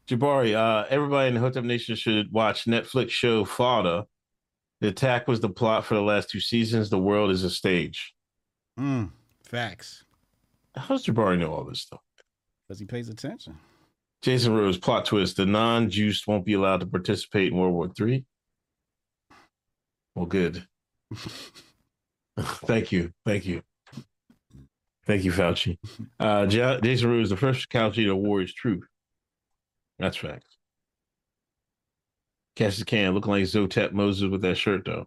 Jabari, 0.08 0.54
uh, 0.54 0.86
everybody 0.90 1.30
in 1.30 1.36
the 1.36 1.40
Hotep 1.40 1.64
Nation 1.64 1.96
should 1.96 2.32
watch 2.32 2.66
Netflix 2.66 3.12
show 3.12 3.46
Fauda. 3.46 4.06
The 4.82 4.90
attack 4.90 5.28
was 5.28 5.40
the 5.40 5.50
plot 5.50 5.86
for 5.86 5.96
the 5.96 6.02
last 6.02 6.30
two 6.30 6.42
seasons. 6.42 6.90
The 6.90 7.00
world 7.00 7.32
is 7.32 7.44
a 7.44 7.50
stage. 7.50 8.14
Mm, 8.78 9.12
facts. 9.54 10.04
How 10.76 10.88
does 10.88 11.06
Jabari 11.06 11.38
know 11.40 11.54
all 11.54 11.64
this 11.64 11.82
stuff? 11.82 12.02
Because 12.68 12.80
he 12.80 12.86
pays 12.86 13.08
attention. 13.08 13.56
Jason 14.24 14.54
Rose, 14.56 14.78
plot 14.78 15.06
twist. 15.06 15.38
The 15.38 15.46
non-Jews 15.46 16.24
won't 16.26 16.46
be 16.46 16.54
allowed 16.54 16.80
to 16.80 16.88
participate 16.88 17.52
in 17.52 17.58
World 17.58 17.74
War 17.74 17.90
Three. 17.96 18.26
Well, 20.16 20.26
good. 20.26 20.66
Thank 22.40 22.92
you. 22.92 23.12
Thank 23.26 23.46
you. 23.46 23.62
Thank 25.06 25.24
you, 25.24 25.32
Fauci. 25.32 25.78
Uh, 26.20 26.48
Ja- 26.50 26.80
Jason 26.80 27.10
Rose, 27.12 27.30
the 27.30 27.38
first 27.38 27.70
Fauci 27.70 28.06
to 28.06 28.16
war 28.16 28.42
is 28.42 28.54
truth. 28.54 28.84
That's 30.00 30.18
facts. 30.18 30.58
Cassius 32.56 32.84
Can 32.86 33.14
looking 33.14 33.32
like 33.32 33.44
Zotep 33.44 33.92
Moses 33.92 34.30
with 34.30 34.42
that 34.42 34.58
shirt, 34.58 34.86
though. 34.86 35.06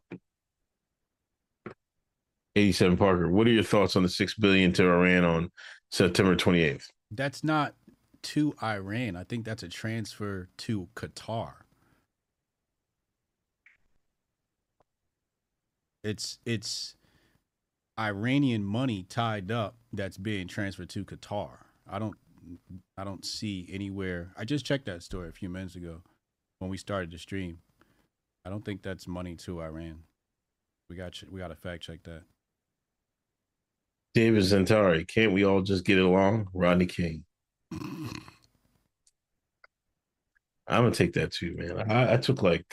87 2.56 2.96
Parker, 2.96 3.30
what 3.30 3.46
are 3.46 3.50
your 3.50 3.62
thoughts 3.62 3.96
on 3.96 4.02
the 4.02 4.08
six 4.08 4.34
billion 4.34 4.72
to 4.72 4.84
Iran 4.84 5.24
on 5.24 5.50
September 5.90 6.34
28th? 6.34 6.86
That's 7.10 7.44
not 7.44 7.74
to 8.22 8.54
Iran. 8.62 9.14
I 9.14 9.24
think 9.24 9.44
that's 9.44 9.62
a 9.62 9.68
transfer 9.68 10.48
to 10.58 10.88
Qatar. 10.96 11.52
It's 16.02 16.38
it's 16.46 16.96
Iranian 17.98 18.64
money 18.64 19.04
tied 19.08 19.50
up 19.50 19.76
that's 19.92 20.16
being 20.16 20.48
transferred 20.48 20.88
to 20.90 21.04
Qatar. 21.04 21.50
I 21.88 21.98
don't 21.98 22.16
I 22.96 23.04
don't 23.04 23.24
see 23.24 23.68
anywhere. 23.70 24.32
I 24.36 24.44
just 24.44 24.64
checked 24.64 24.86
that 24.86 25.02
story 25.02 25.28
a 25.28 25.32
few 25.32 25.48
minutes 25.48 25.76
ago 25.76 26.02
when 26.58 26.70
we 26.70 26.78
started 26.78 27.10
the 27.10 27.18
stream. 27.18 27.58
I 28.44 28.50
don't 28.50 28.64
think 28.64 28.82
that's 28.82 29.06
money 29.06 29.34
to 29.36 29.60
Iran. 29.60 30.04
We 30.88 30.96
got 30.96 31.20
we 31.30 31.38
got 31.40 31.48
to 31.48 31.56
fact 31.56 31.82
check 31.82 32.02
that. 32.04 32.22
David 34.16 34.44
Zentari, 34.44 35.06
can't 35.06 35.32
we 35.32 35.44
all 35.44 35.60
just 35.60 35.84
get 35.84 35.98
along? 35.98 36.48
Rodney 36.54 36.86
King. 36.86 37.22
I'm 37.70 38.30
gonna 40.66 40.90
take 40.92 41.12
that 41.12 41.32
too, 41.32 41.54
man. 41.54 41.92
I, 41.92 42.14
I 42.14 42.16
took 42.16 42.42
like 42.42 42.64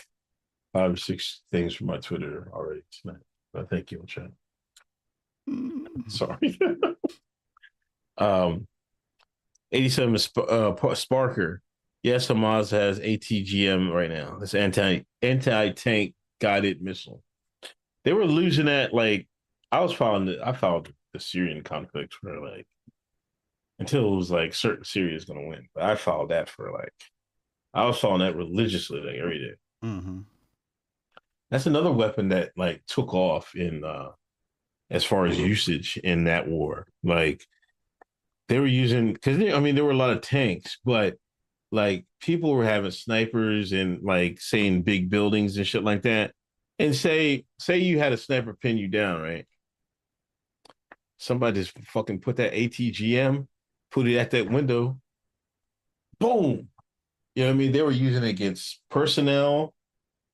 five 0.71 0.93
or 0.93 0.95
six 0.95 1.41
things 1.51 1.75
from 1.75 1.87
my 1.87 1.97
Twitter 1.97 2.47
already 2.53 2.83
tonight. 3.01 3.23
But 3.51 3.69
thank 3.69 3.91
you, 3.91 4.01
chat. 4.07 4.31
Sorry. 6.07 6.57
um, 8.17 8.65
87 9.73 10.17
Sp- 10.23 10.47
uh, 10.49 10.71
Pa- 10.71 10.93
Sparker. 10.93 11.57
Yes, 12.03 12.29
Hamas 12.29 12.71
has 12.71 13.01
ATGM 13.01 13.93
right 13.93 14.09
now. 14.09 14.37
It's 14.41 14.55
anti 14.55 15.01
anti 15.21 15.71
tank 15.71 16.15
guided 16.39 16.81
missile. 16.81 17.21
They 18.05 18.13
were 18.13 18.23
losing 18.23 18.67
that 18.67 18.93
like 18.93 19.27
I 19.73 19.81
was 19.81 19.91
following 19.91 20.27
the 20.27 20.39
I 20.41 20.53
followed 20.53 20.93
the 21.13 21.19
Syrian 21.19 21.63
conflict 21.63 22.13
for 22.13 22.39
like 22.39 22.67
until 23.79 24.13
it 24.13 24.15
was 24.15 24.31
like 24.31 24.53
certain 24.53 24.83
Syria 24.85 25.15
is 25.15 25.25
gonna 25.25 25.47
win. 25.47 25.67
But 25.73 25.83
I 25.83 25.95
followed 25.95 26.31
that 26.31 26.49
for 26.49 26.71
like 26.71 26.93
I 27.73 27.85
was 27.85 27.99
following 27.99 28.21
that 28.21 28.35
religiously 28.35 28.99
like 28.99 29.15
every 29.15 29.39
day. 29.39 29.87
Mm-hmm. 29.87 30.19
That's 31.49 31.65
another 31.65 31.91
weapon 31.91 32.29
that 32.29 32.51
like 32.55 32.83
took 32.87 33.13
off 33.13 33.55
in 33.55 33.83
uh 33.83 34.09
as 34.89 35.03
far 35.03 35.25
as 35.25 35.39
usage 35.39 35.97
in 35.97 36.25
that 36.25 36.47
war. 36.47 36.87
Like 37.03 37.45
they 38.47 38.59
were 38.59 38.67
using 38.67 39.13
because 39.13 39.37
I 39.37 39.59
mean 39.59 39.75
there 39.75 39.85
were 39.85 39.91
a 39.91 39.95
lot 39.95 40.11
of 40.11 40.21
tanks, 40.21 40.77
but 40.83 41.15
like 41.71 42.05
people 42.21 42.53
were 42.53 42.65
having 42.65 42.91
snipers 42.91 43.71
and 43.71 44.01
like 44.03 44.39
saying 44.39 44.83
big 44.83 45.09
buildings 45.09 45.57
and 45.57 45.65
shit 45.65 45.83
like 45.83 46.03
that. 46.03 46.33
And 46.79 46.95
say 46.95 47.45
say 47.59 47.79
you 47.79 47.99
had 47.99 48.13
a 48.13 48.17
sniper 48.17 48.53
pin 48.53 48.77
you 48.77 48.87
down, 48.87 49.21
right? 49.21 49.45
Somebody 51.23 51.61
just 51.61 51.77
fucking 51.87 52.19
put 52.19 52.35
that 52.35 52.53
ATGM, 52.53 53.47
put 53.91 54.07
it 54.07 54.17
at 54.17 54.31
that 54.31 54.49
window, 54.49 54.99
boom. 56.19 56.67
You 57.35 57.43
know 57.43 57.49
what 57.49 57.53
I 57.53 57.57
mean? 57.57 57.71
They 57.71 57.81
were 57.81 57.91
using 57.91 58.23
it 58.23 58.29
against 58.29 58.81
personnel, 58.89 59.73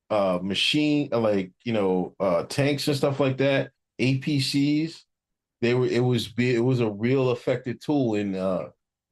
uh 0.09 0.39
machine 0.41 1.09
uh, 1.11 1.19
like 1.19 1.51
you 1.63 1.73
know 1.73 2.15
uh 2.19 2.43
tanks 2.43 2.87
and 2.87 2.97
stuff 2.97 3.19
like 3.19 3.37
that 3.37 3.69
apcs 4.01 5.03
they 5.61 5.73
were 5.73 5.85
it 5.85 5.99
was 6.03 6.33
it 6.37 6.63
was 6.63 6.79
a 6.79 6.89
real 6.89 7.31
effective 7.31 7.79
tool 7.79 8.15
and 8.15 8.35
uh 8.35 8.69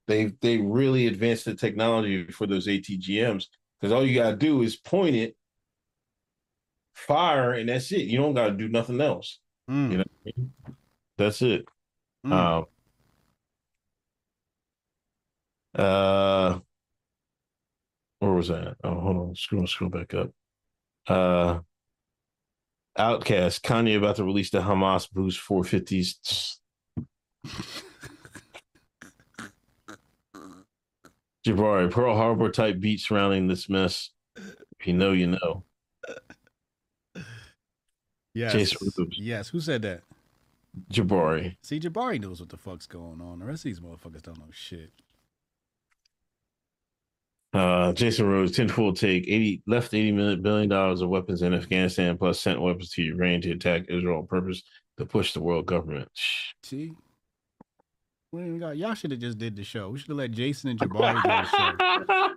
they 0.07 0.33
they 0.41 0.57
really 0.57 1.05
advanced 1.05 1.45
the 1.45 1.53
technology 1.53 2.25
for 2.31 2.47
those 2.47 2.67
atgms 2.67 3.45
because 3.79 3.93
all 3.93 4.03
you 4.03 4.15
got 4.15 4.31
to 4.31 4.35
do 4.35 4.63
is 4.63 4.75
point 4.75 5.15
it 5.15 5.35
fire 6.95 7.53
and 7.53 7.69
that's 7.69 7.91
it 7.91 8.05
you 8.05 8.17
don't 8.17 8.33
got 8.33 8.47
to 8.47 8.53
do 8.53 8.67
nothing 8.67 8.99
else 8.99 9.39
Mm. 9.69 9.91
you 9.91 9.97
know 9.97 10.05
what 10.23 10.33
I 10.33 10.39
mean? 10.39 10.76
That's 11.17 11.41
it 11.41 11.65
Mm. 12.25 12.31
um 12.33 12.65
uh 15.75 16.59
where 18.19 18.31
was 18.33 18.47
that 18.47 18.75
oh 18.83 18.99
hold 18.99 19.17
on 19.17 19.35
scroll 19.35 19.67
scroll 19.67 19.89
back 19.91 20.13
up 20.15 20.31
uh 21.07 21.59
Outcast, 22.97 23.63
Kanye 23.63 23.95
about 23.95 24.15
to 24.15 24.23
release 24.23 24.49
the 24.49 24.59
Hamas 24.59 25.07
Boost 25.11 25.39
450s. 25.47 26.55
Jabari, 31.45 31.91
Pearl 31.91 32.15
Harbor 32.15 32.49
type 32.49 32.79
beat 32.79 32.99
surrounding 32.99 33.47
this 33.47 33.69
mess. 33.69 34.09
If 34.35 34.87
you 34.87 34.93
know, 34.93 35.11
you 35.11 35.27
know. 35.27 35.63
Yes. 38.33 38.75
Yes. 39.11 39.49
Who 39.49 39.59
said 39.59 39.83
that? 39.83 40.01
Jabari. 40.91 41.55
See, 41.63 41.79
Jabari 41.79 42.19
knows 42.21 42.39
what 42.39 42.49
the 42.49 42.57
fuck's 42.57 42.87
going 42.87 43.21
on. 43.21 43.39
The 43.39 43.45
rest 43.45 43.61
of 43.61 43.63
these 43.63 43.79
motherfuckers 43.79 44.21
don't 44.21 44.39
know 44.39 44.45
shit. 44.51 44.91
Uh, 47.53 47.93
Jason 47.93 48.27
Rose, 48.27 48.51
tenfold 48.51 48.97
take, 48.97 49.23
80 49.27 49.63
left 49.67 49.93
80 49.93 50.11
million 50.11 50.41
billion 50.41 50.69
dollars 50.69 51.01
of 51.01 51.09
weapons 51.09 51.41
in 51.41 51.53
Afghanistan, 51.53 52.17
plus 52.17 52.39
sent 52.39 52.61
weapons 52.61 52.91
to 52.91 53.01
Ukraine 53.01 53.41
to 53.41 53.51
attack 53.51 53.85
Israel 53.89 54.19
on 54.19 54.27
purpose 54.27 54.61
to 54.97 55.05
push 55.05 55.33
the 55.33 55.41
world 55.41 55.65
government. 55.65 56.09
Shh. 56.13 56.51
See? 56.63 56.91
We 58.31 58.41
ain't 58.41 58.59
got 58.59 58.77
y'all 58.77 58.93
should 58.93 59.11
have 59.11 59.21
just 59.21 59.37
did 59.37 59.55
the 59.55 59.63
show. 59.63 59.89
We 59.89 59.99
should 59.99 60.09
have 60.09 60.17
let 60.17 60.31
Jason 60.31 60.71
and 60.71 60.79
Jabari 60.79 61.23
do 61.23 61.29
the 61.29 62.35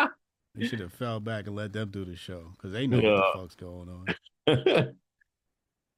show. 0.00 0.08
We 0.56 0.66
should 0.66 0.80
have 0.80 0.92
fell 0.92 1.20
back 1.20 1.46
and 1.46 1.56
let 1.56 1.72
them 1.72 1.90
do 1.90 2.04
the 2.04 2.16
show 2.16 2.52
because 2.56 2.72
they 2.72 2.86
know 2.86 2.98
what 2.98 3.32
the 3.32 3.38
fuck's 3.40 3.54
going 3.54 3.88
on. 3.88 4.94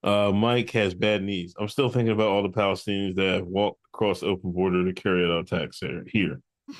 uh, 0.04 0.30
Mike 0.32 0.70
has 0.70 0.94
bad 0.94 1.22
knees. 1.22 1.54
I'm 1.58 1.68
still 1.68 1.88
thinking 1.88 2.12
about 2.12 2.28
all 2.28 2.42
the 2.42 2.50
Palestinians 2.50 3.16
that 3.16 3.26
have 3.26 3.46
walked 3.46 3.80
across 3.92 4.20
the 4.20 4.26
open 4.26 4.52
border 4.52 4.84
to 4.84 4.92
carry 4.92 5.24
out 5.24 5.50
attacks. 5.50 5.80
Here. 6.06 6.40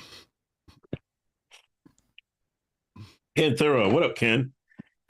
Ken 3.35 3.57
Thorough. 3.57 3.91
What 3.91 4.03
up, 4.03 4.15
Ken? 4.15 4.53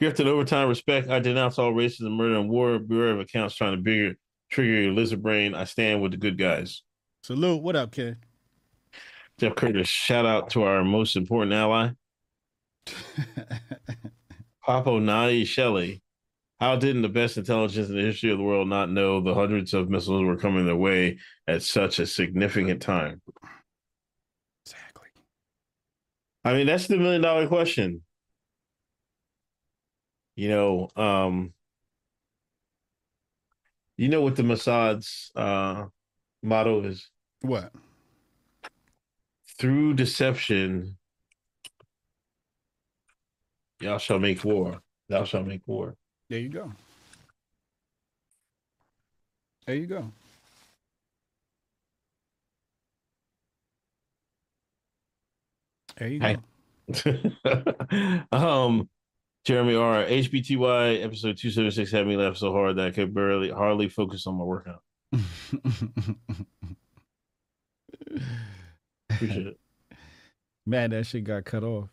Grifted 0.02 0.26
overtime 0.28 0.70
respect. 0.70 1.10
I 1.10 1.20
denounce 1.20 1.60
all 1.60 1.74
racism, 1.74 2.16
murder, 2.16 2.38
and 2.40 2.50
war. 2.50 2.80
Bureau 2.80 3.14
of 3.14 3.20
Accounts 3.20 3.56
trying 3.56 3.76
to 3.76 3.82
bigger, 3.82 4.16
trigger 4.50 4.72
your 4.72 4.94
lizard 4.94 5.22
brain. 5.22 5.54
I 5.54 5.66
stand 5.66 6.02
with 6.02 6.12
the 6.12 6.18
good 6.18 6.38
guys. 6.38 6.84
Salute. 7.24 7.62
What 7.62 7.76
up, 7.76 7.92
Ken? 7.92 8.18
Jeff 9.38 9.56
Curtis, 9.56 9.90
shout 9.90 10.26
out 10.26 10.50
to 10.52 10.64
our 10.64 10.86
most 10.86 11.18
important 11.18 11.54
ally. 11.54 11.90
Papo 14.66 15.02
Nai 15.02 15.44
Shelley. 15.44 16.02
How 16.60 16.78
didn't 16.78 17.02
the 17.02 17.10
best 17.10 17.38
intelligence 17.38 17.90
in 17.90 17.96
the 17.96 18.02
history 18.02 18.32
of 18.32 18.38
the 18.38 18.44
world 18.44 18.70
not 18.70 18.90
know 18.90 19.20
the 19.20 19.34
hundreds 19.34 19.74
of 19.74 19.90
missiles 19.90 20.24
were 20.24 20.38
coming 20.38 20.66
their 20.66 20.76
way 20.76 21.20
at 21.48 21.64
such 21.64 22.00
a 22.00 22.06
significant 22.06 22.82
time? 22.82 23.22
Exactly. 24.66 25.10
I 26.46 26.54
mean, 26.54 26.68
that's 26.68 26.88
the 26.88 26.98
million 26.98 27.22
dollar 27.22 27.48
question. 27.48 28.04
You 30.38 30.50
know, 30.50 30.90
um, 30.96 31.54
you 33.98 34.08
know 34.08 34.22
what 34.22 34.36
the 34.36 34.44
Mossad's 34.44 35.32
uh, 35.36 35.86
motto 36.42 36.84
is? 36.84 37.10
What? 37.42 37.72
Through 39.58 39.94
deception, 39.94 40.98
y'all 43.82 43.98
shall 43.98 44.20
make 44.20 44.44
war. 44.44 44.80
Thou 45.10 45.24
shall 45.24 45.44
make 45.44 45.62
war. 45.66 45.96
There 46.30 46.40
you 46.40 46.50
go. 46.50 46.72
There 49.68 49.76
you 49.76 49.86
go. 49.86 50.12
There 55.98 56.08
you 56.08 56.20
go. 56.20 56.36
Um, 58.32 58.90
Jeremy 59.46 59.76
R. 59.76 60.04
HBTY 60.06 61.04
episode 61.04 61.38
276 61.38 61.92
had 61.92 62.08
me 62.08 62.18
laugh 62.18 62.38
so 62.38 62.52
hard 62.52 62.78
that 62.78 62.88
I 62.88 62.92
could 62.92 63.14
barely 63.14 63.52
hardly 63.52 63.90
focus 63.90 64.26
on 64.28 64.36
my 64.36 64.44
workout. 64.44 64.82
Appreciate 69.10 69.48
it. 69.48 69.58
Man, 70.66 70.90
that 70.90 71.06
shit 71.06 71.24
got 71.24 71.46
cut 71.46 71.64
off. 71.64 71.90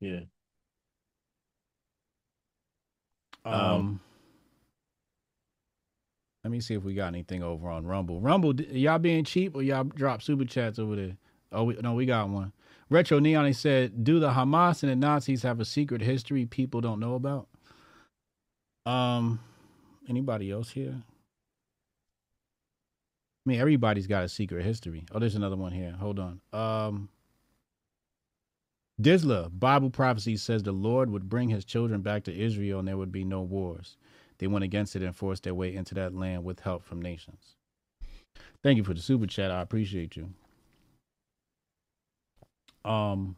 Yeah. 0.00 0.20
Um, 3.44 3.54
Um, 3.54 4.00
let 6.44 6.50
me 6.50 6.60
see 6.60 6.74
if 6.74 6.84
we 6.84 6.94
got 6.94 7.08
anything 7.08 7.42
over 7.42 7.68
on 7.68 7.86
Rumble. 7.86 8.20
Rumble, 8.20 8.58
y'all 8.60 8.98
being 8.98 9.24
cheap 9.24 9.54
or 9.54 9.62
y'all 9.62 9.84
drop 9.84 10.22
super 10.22 10.44
chats 10.44 10.78
over 10.78 10.96
there? 10.96 11.16
Oh, 11.52 11.64
we, 11.64 11.74
no, 11.82 11.94
we 11.94 12.06
got 12.06 12.28
one. 12.28 12.52
Retro 12.90 13.18
Neon 13.18 13.46
he 13.46 13.52
said, 13.52 14.04
"Do 14.04 14.18
the 14.18 14.30
Hamas 14.30 14.82
and 14.82 14.90
the 14.90 14.96
Nazis 14.96 15.42
have 15.42 15.60
a 15.60 15.64
secret 15.64 16.00
history 16.00 16.46
people 16.46 16.80
don't 16.80 17.00
know 17.00 17.14
about?" 17.14 17.48
Um, 18.86 19.40
anybody 20.08 20.50
else 20.50 20.70
here? 20.70 20.94
I 23.44 23.48
mean, 23.48 23.60
everybody's 23.60 24.06
got 24.06 24.24
a 24.24 24.28
secret 24.28 24.64
history. 24.64 25.04
Oh, 25.12 25.18
there's 25.18 25.34
another 25.34 25.56
one 25.56 25.72
here. 25.72 25.92
Hold 25.92 26.18
on. 26.18 26.40
Um, 26.52 27.08
Disla, 29.00 29.50
Bible 29.58 29.90
prophecy 29.90 30.36
says 30.36 30.62
the 30.62 30.72
Lord 30.72 31.10
would 31.10 31.28
bring 31.28 31.50
his 31.50 31.64
children 31.64 32.02
back 32.02 32.24
to 32.24 32.36
Israel 32.36 32.80
and 32.80 32.88
there 32.88 32.96
would 32.98 33.12
be 33.12 33.24
no 33.24 33.42
wars. 33.42 33.96
They 34.38 34.46
went 34.48 34.64
against 34.64 34.96
it 34.96 35.02
and 35.02 35.14
forced 35.16 35.44
their 35.44 35.54
way 35.54 35.74
into 35.74 35.94
that 35.96 36.14
land 36.14 36.44
with 36.44 36.60
help 36.60 36.84
from 36.84 37.02
nations. 37.02 37.56
Thank 38.62 38.78
you 38.78 38.84
for 38.84 38.94
the 38.94 39.00
super 39.02 39.26
chat. 39.26 39.50
I 39.50 39.62
appreciate 39.62 40.16
you. 40.16 40.30
Um, 42.84 43.36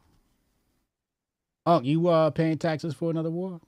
Unc, 1.66 1.84
you 1.86 2.08
uh 2.08 2.30
paying 2.30 2.58
taxes 2.58 2.94
for 2.94 3.10
another 3.10 3.30
war? 3.30 3.60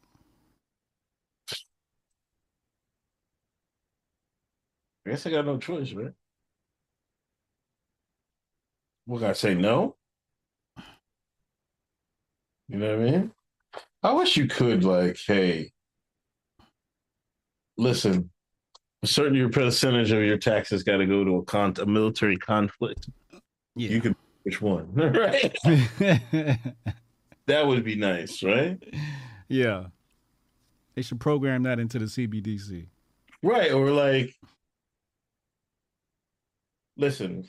I 5.06 5.10
guess 5.10 5.26
I 5.26 5.30
got 5.30 5.46
no 5.46 5.58
choice, 5.58 5.92
man. 5.92 6.14
What 9.06 9.20
gotta 9.20 9.34
say 9.34 9.54
no? 9.54 9.96
You 12.72 12.78
know 12.78 12.96
what 12.96 13.06
I 13.06 13.10
mean? 13.10 13.32
I 14.02 14.12
wish 14.12 14.34
you 14.38 14.46
could 14.46 14.82
like, 14.82 15.18
hey, 15.26 15.72
listen, 17.76 18.30
a 19.02 19.06
certain 19.06 19.34
your 19.34 19.50
percentage 19.50 20.10
of 20.10 20.22
your 20.22 20.38
taxes 20.38 20.82
got 20.82 20.96
to 20.96 21.06
go 21.06 21.22
to 21.22 21.36
a 21.36 21.44
con 21.44 21.74
a 21.78 21.84
military 21.84 22.38
conflict. 22.38 23.10
Yeah. 23.76 23.90
You 23.90 24.00
can 24.00 24.16
which 24.44 24.62
one, 24.62 24.90
right? 24.94 25.54
that 27.46 27.66
would 27.66 27.84
be 27.84 27.94
nice, 27.94 28.42
right? 28.42 28.82
Yeah. 29.48 29.88
They 30.94 31.02
should 31.02 31.20
program 31.20 31.64
that 31.64 31.78
into 31.78 31.98
the 31.98 32.06
CBDC. 32.06 32.86
Right. 33.42 33.70
Or 33.70 33.90
like, 33.90 34.34
listen, 36.96 37.44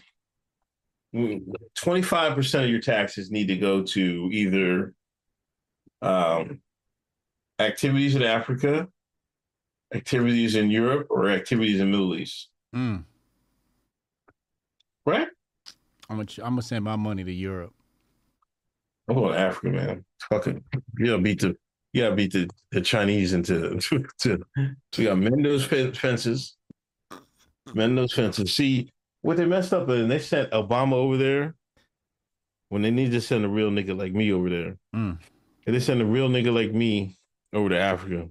25% 1.16 2.64
of 2.64 2.70
your 2.70 2.82
taxes 2.82 3.32
need 3.32 3.48
to 3.48 3.56
go 3.56 3.84
to 3.84 4.30
either 4.34 4.94
um, 6.04 6.62
activities 7.60 8.16
in 8.16 8.24
Africa, 8.24 8.88
activities 9.94 10.56
in 10.56 10.70
Europe, 10.70 11.08
or 11.10 11.30
activities 11.30 11.80
in 11.80 11.92
Middle 11.92 12.16
East. 12.16 12.50
Mm. 12.76 13.04
Right? 15.06 15.28
I'm 16.10 16.18
gonna 16.18 16.28
I'm 16.40 16.54
gonna 16.54 16.62
send 16.62 16.84
my 16.84 16.96
money 16.96 17.24
to 17.24 17.32
Europe. 17.32 17.74
I'm 19.08 19.16
going 19.16 19.34
to 19.34 19.40
Africa, 19.40 19.70
man. 19.70 20.06
Fucking, 20.30 20.64
you 20.98 21.06
gotta 21.06 21.22
beat 21.22 21.42
the, 21.42 21.56
you 21.92 22.04
gotta 22.04 22.16
beat 22.16 22.32
the, 22.32 22.50
the 22.72 22.82
Chinese 22.82 23.34
into, 23.34 23.78
to, 23.78 24.06
to, 24.20 24.44
we 24.98 25.04
got 25.06 25.18
mend 25.18 25.46
those 25.46 25.66
fences, 25.66 26.56
mend 27.74 27.98
those 27.98 28.14
fences. 28.14 28.56
See 28.56 28.90
what 29.22 29.38
they 29.38 29.46
messed 29.46 29.74
up 29.74 29.90
and 29.90 30.10
they 30.10 30.20
sent 30.20 30.52
Obama 30.52 30.94
over 30.94 31.18
there 31.18 31.56
when 32.70 32.82
they 32.82 32.92
need 32.92 33.12
to 33.12 33.22
send 33.22 33.46
a 33.46 33.50
real 33.50 33.70
nigga 33.70 33.98
like 33.98 34.14
me 34.14 34.32
over 34.32 34.50
there. 34.50 34.78
Mm. 34.96 35.20
And 35.66 35.76
they 35.76 35.80
send 35.80 36.02
a 36.02 36.06
real 36.06 36.30
nigga 36.30 36.54
like 36.54 36.74
me 36.74 37.18
over 37.54 37.70
to 37.70 37.80
Africa. 37.80 38.28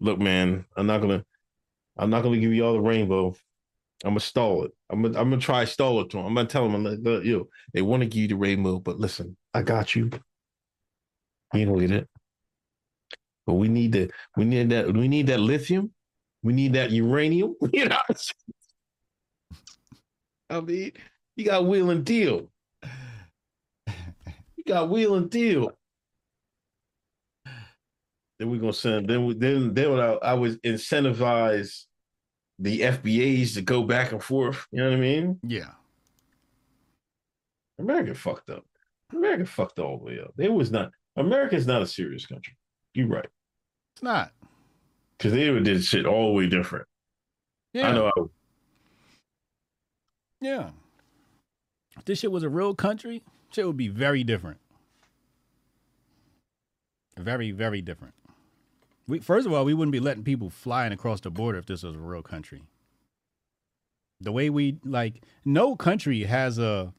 Look, 0.00 0.18
man, 0.18 0.64
I'm 0.76 0.86
not 0.86 1.00
gonna, 1.00 1.24
I'm 1.96 2.10
not 2.10 2.22
gonna 2.22 2.38
give 2.38 2.52
you 2.52 2.64
all 2.64 2.72
the 2.72 2.80
rainbow. 2.80 3.34
I'm 4.04 4.10
gonna 4.10 4.20
stall 4.20 4.64
it. 4.64 4.72
I'm 4.90 5.02
gonna, 5.02 5.18
I'm 5.18 5.30
gonna 5.30 5.40
try 5.40 5.64
stall 5.64 6.00
it 6.00 6.10
to 6.10 6.16
them. 6.16 6.26
I'm 6.26 6.34
gonna 6.34 6.48
tell 6.48 6.64
them, 6.64 6.74
I'm 6.74 6.84
like, 6.84 6.98
look, 7.00 7.24
yo, 7.24 7.48
they 7.72 7.82
want 7.82 8.02
to 8.02 8.08
give 8.08 8.22
you 8.22 8.28
the 8.28 8.36
rainbow, 8.36 8.80
but 8.80 8.98
listen, 8.98 9.36
I 9.54 9.62
got 9.62 9.94
you. 9.94 10.10
You 11.54 11.66
don't 11.66 11.78
get 11.78 11.90
it. 11.92 12.08
But 13.46 13.54
we 13.54 13.68
need 13.68 13.92
the, 13.92 14.10
we 14.36 14.44
need 14.44 14.70
that, 14.70 14.92
we 14.92 15.06
need 15.06 15.26
that 15.28 15.40
lithium. 15.40 15.92
We 16.42 16.52
need 16.52 16.72
that 16.74 16.90
uranium. 16.90 17.54
You 17.72 17.88
know. 17.88 17.98
I 20.50 20.60
mean, 20.60 20.92
you 21.36 21.44
got 21.46 21.66
wheel 21.66 21.90
and 21.90 22.04
deal. 22.04 22.50
You 23.86 24.64
got 24.66 24.90
wheel 24.90 25.14
and 25.14 25.30
deal. 25.30 25.72
Then 28.42 28.50
we're 28.50 28.58
gonna 28.58 28.72
send. 28.72 29.08
Then 29.08 29.24
we, 29.24 29.34
then 29.34 29.72
then 29.72 30.00
I, 30.00 30.14
I 30.14 30.34
would 30.34 30.60
incentivize 30.64 31.84
the 32.58 32.80
FBAs 32.80 33.54
to 33.54 33.62
go 33.62 33.84
back 33.84 34.10
and 34.10 34.20
forth. 34.20 34.66
You 34.72 34.82
know 34.82 34.90
what 34.90 34.96
I 34.96 35.00
mean? 35.00 35.38
Yeah. 35.46 35.70
America 37.78 38.16
fucked 38.16 38.50
up. 38.50 38.64
America 39.12 39.46
fucked 39.46 39.78
all 39.78 39.98
the 39.98 40.04
way 40.06 40.18
up. 40.18 40.34
It 40.38 40.52
was 40.52 40.72
not. 40.72 40.90
America 41.14 41.54
is 41.54 41.68
not 41.68 41.82
a 41.82 41.86
serious 41.86 42.26
country. 42.26 42.56
You're 42.94 43.06
right. 43.06 43.28
It's 43.94 44.02
not. 44.02 44.32
Because 45.16 45.34
they 45.34 45.48
would 45.48 45.62
did 45.62 45.84
shit 45.84 46.04
all 46.04 46.32
the 46.32 46.32
way 46.32 46.48
different. 46.48 46.88
Yeah. 47.74 47.90
I 47.90 47.92
know. 47.92 48.06
I, 48.08 48.22
Yeah. 50.40 50.70
If 51.96 52.06
this 52.06 52.18
shit 52.18 52.32
was 52.32 52.42
a 52.42 52.48
real 52.48 52.74
country, 52.74 53.22
shit 53.52 53.68
would 53.68 53.76
be 53.76 53.86
very 53.86 54.24
different. 54.24 54.58
Very, 57.16 57.52
very 57.52 57.80
different. 57.80 58.14
We 59.08 59.18
first 59.20 59.46
of 59.46 59.52
all, 59.52 59.64
we 59.64 59.74
wouldn't 59.74 59.92
be 59.92 60.00
letting 60.00 60.24
people 60.24 60.50
flying 60.50 60.92
across 60.92 61.20
the 61.20 61.30
border 61.30 61.58
if 61.58 61.66
this 61.66 61.82
was 61.82 61.94
a 61.94 61.98
real 61.98 62.22
country. 62.22 62.62
The 64.20 64.32
way 64.32 64.50
we 64.50 64.78
like, 64.84 65.24
no 65.44 65.74
country 65.76 66.24
has 66.24 66.58
a 66.58 66.92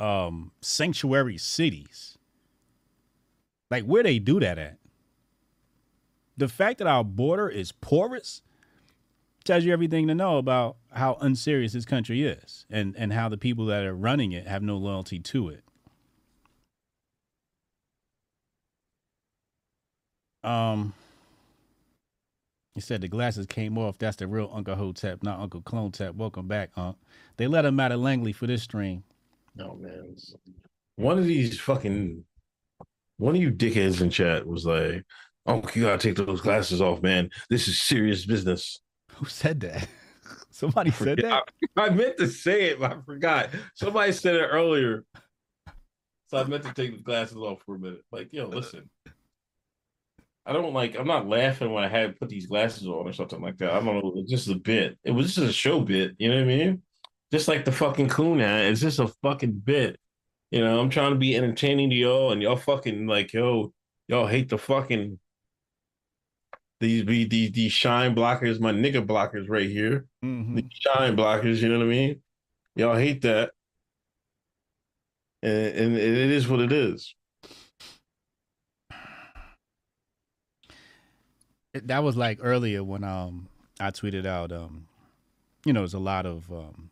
um 0.00 0.50
sanctuary 0.60 1.38
cities. 1.38 2.18
Like 3.70 3.84
where 3.84 4.02
they 4.02 4.18
do 4.18 4.40
that 4.40 4.58
at? 4.58 4.78
The 6.36 6.48
fact 6.48 6.78
that 6.78 6.88
our 6.88 7.04
border 7.04 7.48
is 7.48 7.70
porous 7.70 8.42
tells 9.44 9.64
you 9.64 9.72
everything 9.72 10.08
to 10.08 10.14
know 10.14 10.38
about 10.38 10.76
how 10.92 11.16
unserious 11.20 11.74
this 11.74 11.84
country 11.84 12.24
is 12.24 12.66
and 12.68 12.96
and 12.96 13.12
how 13.12 13.28
the 13.28 13.36
people 13.36 13.66
that 13.66 13.84
are 13.84 13.94
running 13.94 14.32
it 14.32 14.48
have 14.48 14.62
no 14.62 14.76
loyalty 14.76 15.20
to 15.20 15.48
it. 15.48 15.62
Um 20.44 20.94
he 22.74 22.80
said 22.80 23.00
the 23.00 23.08
glasses 23.08 23.46
came 23.46 23.78
off. 23.78 23.98
That's 23.98 24.16
the 24.16 24.26
real 24.26 24.50
Uncle 24.52 24.74
Hotep, 24.74 25.22
not 25.22 25.38
Uncle 25.38 25.62
Clone 25.62 25.92
Tap. 25.92 26.16
Welcome 26.16 26.48
back, 26.48 26.70
Unc. 26.76 26.96
They 27.36 27.46
let 27.46 27.64
him 27.64 27.78
out 27.78 27.92
of 27.92 28.00
Langley 28.00 28.32
for 28.32 28.48
this 28.48 28.64
stream. 28.64 29.04
No 29.54 29.76
man. 29.76 30.16
One 30.96 31.18
of 31.18 31.24
these 31.24 31.60
fucking 31.60 32.24
one 33.18 33.36
of 33.36 33.40
you 33.40 33.52
dickheads 33.52 34.00
in 34.00 34.10
chat 34.10 34.44
was 34.44 34.66
like, 34.66 35.04
"Oh, 35.46 35.62
you 35.74 35.82
gotta 35.82 35.98
take 35.98 36.16
those 36.16 36.40
glasses 36.40 36.80
off, 36.80 37.00
man. 37.00 37.30
This 37.48 37.68
is 37.68 37.80
serious 37.80 38.26
business." 38.26 38.80
Who 39.14 39.26
said 39.26 39.60
that? 39.60 39.86
Somebody 40.50 40.90
said 40.90 41.18
that. 41.18 41.44
I, 41.76 41.86
I 41.86 41.90
meant 41.90 42.16
to 42.18 42.26
say 42.26 42.70
it, 42.70 42.80
but 42.80 42.92
I 42.92 42.96
forgot. 43.06 43.50
Somebody 43.74 44.12
said 44.12 44.34
it 44.34 44.48
earlier, 44.50 45.04
so 46.26 46.38
I 46.38 46.44
meant 46.44 46.64
to 46.64 46.72
take 46.72 46.96
the 46.96 47.02
glasses 47.02 47.36
off 47.36 47.62
for 47.64 47.76
a 47.76 47.78
minute. 47.78 48.02
Like, 48.10 48.32
yo, 48.32 48.48
listen. 48.48 48.90
I 50.46 50.52
don't 50.52 50.74
like. 50.74 50.96
I'm 50.96 51.06
not 51.06 51.26
laughing 51.26 51.72
when 51.72 51.84
I 51.84 51.88
had 51.88 52.18
put 52.18 52.28
these 52.28 52.46
glasses 52.46 52.86
on 52.86 53.06
or 53.06 53.12
something 53.12 53.40
like 53.40 53.56
that. 53.58 53.72
I 53.72 53.80
don't 53.80 53.86
know. 53.86 54.12
It's 54.16 54.30
just 54.30 54.48
a 54.48 54.54
bit. 54.54 54.98
It 55.02 55.10
was 55.10 55.34
just 55.34 55.50
a 55.50 55.52
show 55.52 55.80
bit. 55.80 56.12
You 56.18 56.28
know 56.28 56.36
what 56.36 56.42
I 56.42 56.46
mean? 56.46 56.82
Just 57.32 57.48
like 57.48 57.64
the 57.64 57.72
fucking 57.72 58.10
coon 58.10 58.40
hat. 58.40 58.66
It's 58.66 58.80
just 58.80 58.98
a 58.98 59.08
fucking 59.22 59.62
bit. 59.64 59.98
You 60.50 60.60
know, 60.60 60.78
I'm 60.78 60.90
trying 60.90 61.12
to 61.12 61.18
be 61.18 61.34
entertaining 61.34 61.90
to 61.90 61.96
y'all, 61.96 62.32
and 62.32 62.42
y'all 62.42 62.56
fucking 62.56 63.06
like, 63.06 63.32
yo, 63.32 63.72
y'all 64.06 64.26
hate 64.26 64.50
the 64.50 64.58
fucking 64.58 65.18
these 66.80 67.02
be 67.04 67.24
these 67.24 67.52
these 67.52 67.72
shine 67.72 68.14
blockers, 68.14 68.60
my 68.60 68.72
nigga 68.72 69.04
blockers 69.04 69.48
right 69.48 69.68
here. 69.68 70.06
Mm-hmm. 70.24 70.56
These 70.56 70.70
shine 70.70 71.16
blockers, 71.16 71.58
you 71.58 71.68
know 71.68 71.78
what 71.78 71.86
I 71.86 71.88
mean? 71.88 72.22
Y'all 72.76 72.96
hate 72.96 73.22
that. 73.22 73.52
And, 75.42 75.76
and 75.76 75.96
it 75.96 76.30
is 76.30 76.48
what 76.48 76.60
it 76.60 76.72
is. 76.72 77.14
That 81.74 82.02
was 82.02 82.16
like 82.16 82.38
earlier 82.40 82.82
when 82.84 83.04
um 83.04 83.48
I 83.80 83.90
tweeted 83.90 84.26
out 84.26 84.52
um 84.52 84.86
you 85.64 85.72
know 85.72 85.80
there's 85.80 85.94
a 85.94 85.98
lot 85.98 86.26
of 86.26 86.50
um 86.52 86.90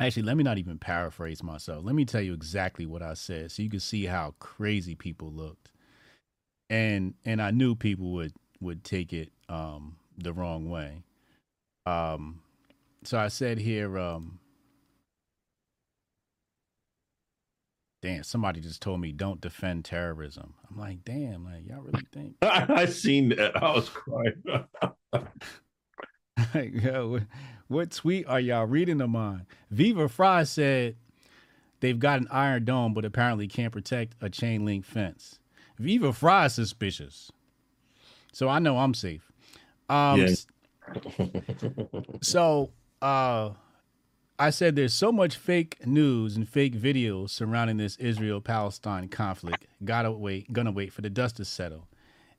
actually 0.00 0.22
let 0.22 0.36
me 0.36 0.44
not 0.44 0.58
even 0.58 0.78
paraphrase 0.78 1.42
myself. 1.42 1.84
Let 1.84 1.94
me 1.94 2.04
tell 2.04 2.20
you 2.20 2.32
exactly 2.32 2.86
what 2.86 3.02
I 3.02 3.14
said 3.14 3.50
so 3.50 3.62
you 3.62 3.70
can 3.70 3.80
see 3.80 4.06
how 4.06 4.34
crazy 4.38 4.94
people 4.94 5.30
looked. 5.30 5.70
And 6.70 7.14
and 7.24 7.42
I 7.42 7.50
knew 7.50 7.74
people 7.74 8.12
would 8.12 8.32
would 8.60 8.84
take 8.84 9.12
it 9.12 9.32
um 9.48 9.96
the 10.16 10.32
wrong 10.32 10.70
way. 10.70 11.02
Um 11.86 12.40
so 13.04 13.18
I 13.18 13.28
said 13.28 13.58
here 13.58 13.98
um 13.98 14.38
damn 18.00 18.22
somebody 18.22 18.60
just 18.60 18.80
told 18.80 19.00
me 19.00 19.12
don't 19.12 19.40
defend 19.40 19.84
terrorism 19.84 20.54
I'm 20.70 20.78
like 20.78 21.04
damn 21.04 21.44
like 21.44 21.66
y'all 21.66 21.82
really 21.82 22.06
think 22.12 22.36
I 22.42 22.86
seen 22.86 23.30
that. 23.30 23.60
I 23.62 23.74
was 23.74 23.88
crying. 23.88 24.42
Like, 26.54 26.82
yo, 26.82 27.08
what, 27.08 27.22
what 27.66 27.90
tweet 27.90 28.26
are 28.28 28.40
y'all 28.40 28.66
reading 28.66 29.00
of 29.00 29.10
mine? 29.10 29.46
Viva 29.70 30.08
Fry 30.08 30.44
said 30.44 30.96
they've 31.80 31.98
got 31.98 32.20
an 32.20 32.28
iron 32.30 32.64
dome, 32.64 32.94
but 32.94 33.04
apparently 33.04 33.48
can't 33.48 33.72
protect 33.72 34.14
a 34.20 34.30
chain 34.30 34.64
link 34.64 34.84
fence. 34.84 35.40
Viva 35.78 36.12
Fry 36.12 36.46
is 36.46 36.54
suspicious. 36.54 37.30
So 38.32 38.48
I 38.48 38.58
know 38.58 38.78
I'm 38.78 38.94
safe. 38.94 39.30
Um, 39.88 40.20
Yeah. 40.20 40.34
so 42.22 42.70
uh, 43.02 43.50
I 44.40 44.50
said 44.50 44.76
there's 44.76 44.94
so 44.94 45.10
much 45.10 45.36
fake 45.36 45.84
news 45.84 46.36
and 46.36 46.48
fake 46.48 46.76
videos 46.78 47.30
surrounding 47.30 47.78
this 47.78 47.96
Israel 47.96 48.40
Palestine 48.40 49.08
conflict. 49.08 49.66
Gotta 49.84 50.12
wait, 50.12 50.52
gonna 50.52 50.70
wait 50.70 50.92
for 50.92 51.00
the 51.00 51.10
dust 51.10 51.36
to 51.38 51.44
settle. 51.44 51.88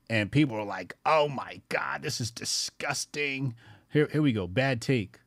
And 0.08 0.32
people 0.32 0.56
are 0.56 0.64
like, 0.64 0.96
oh 1.04 1.28
my 1.28 1.60
God, 1.68 2.02
this 2.02 2.20
is 2.20 2.30
disgusting. 2.30 3.54
Here, 3.90 4.08
here 4.10 4.22
we 4.22 4.32
go. 4.32 4.46
Bad 4.46 4.80
take. 4.80 5.20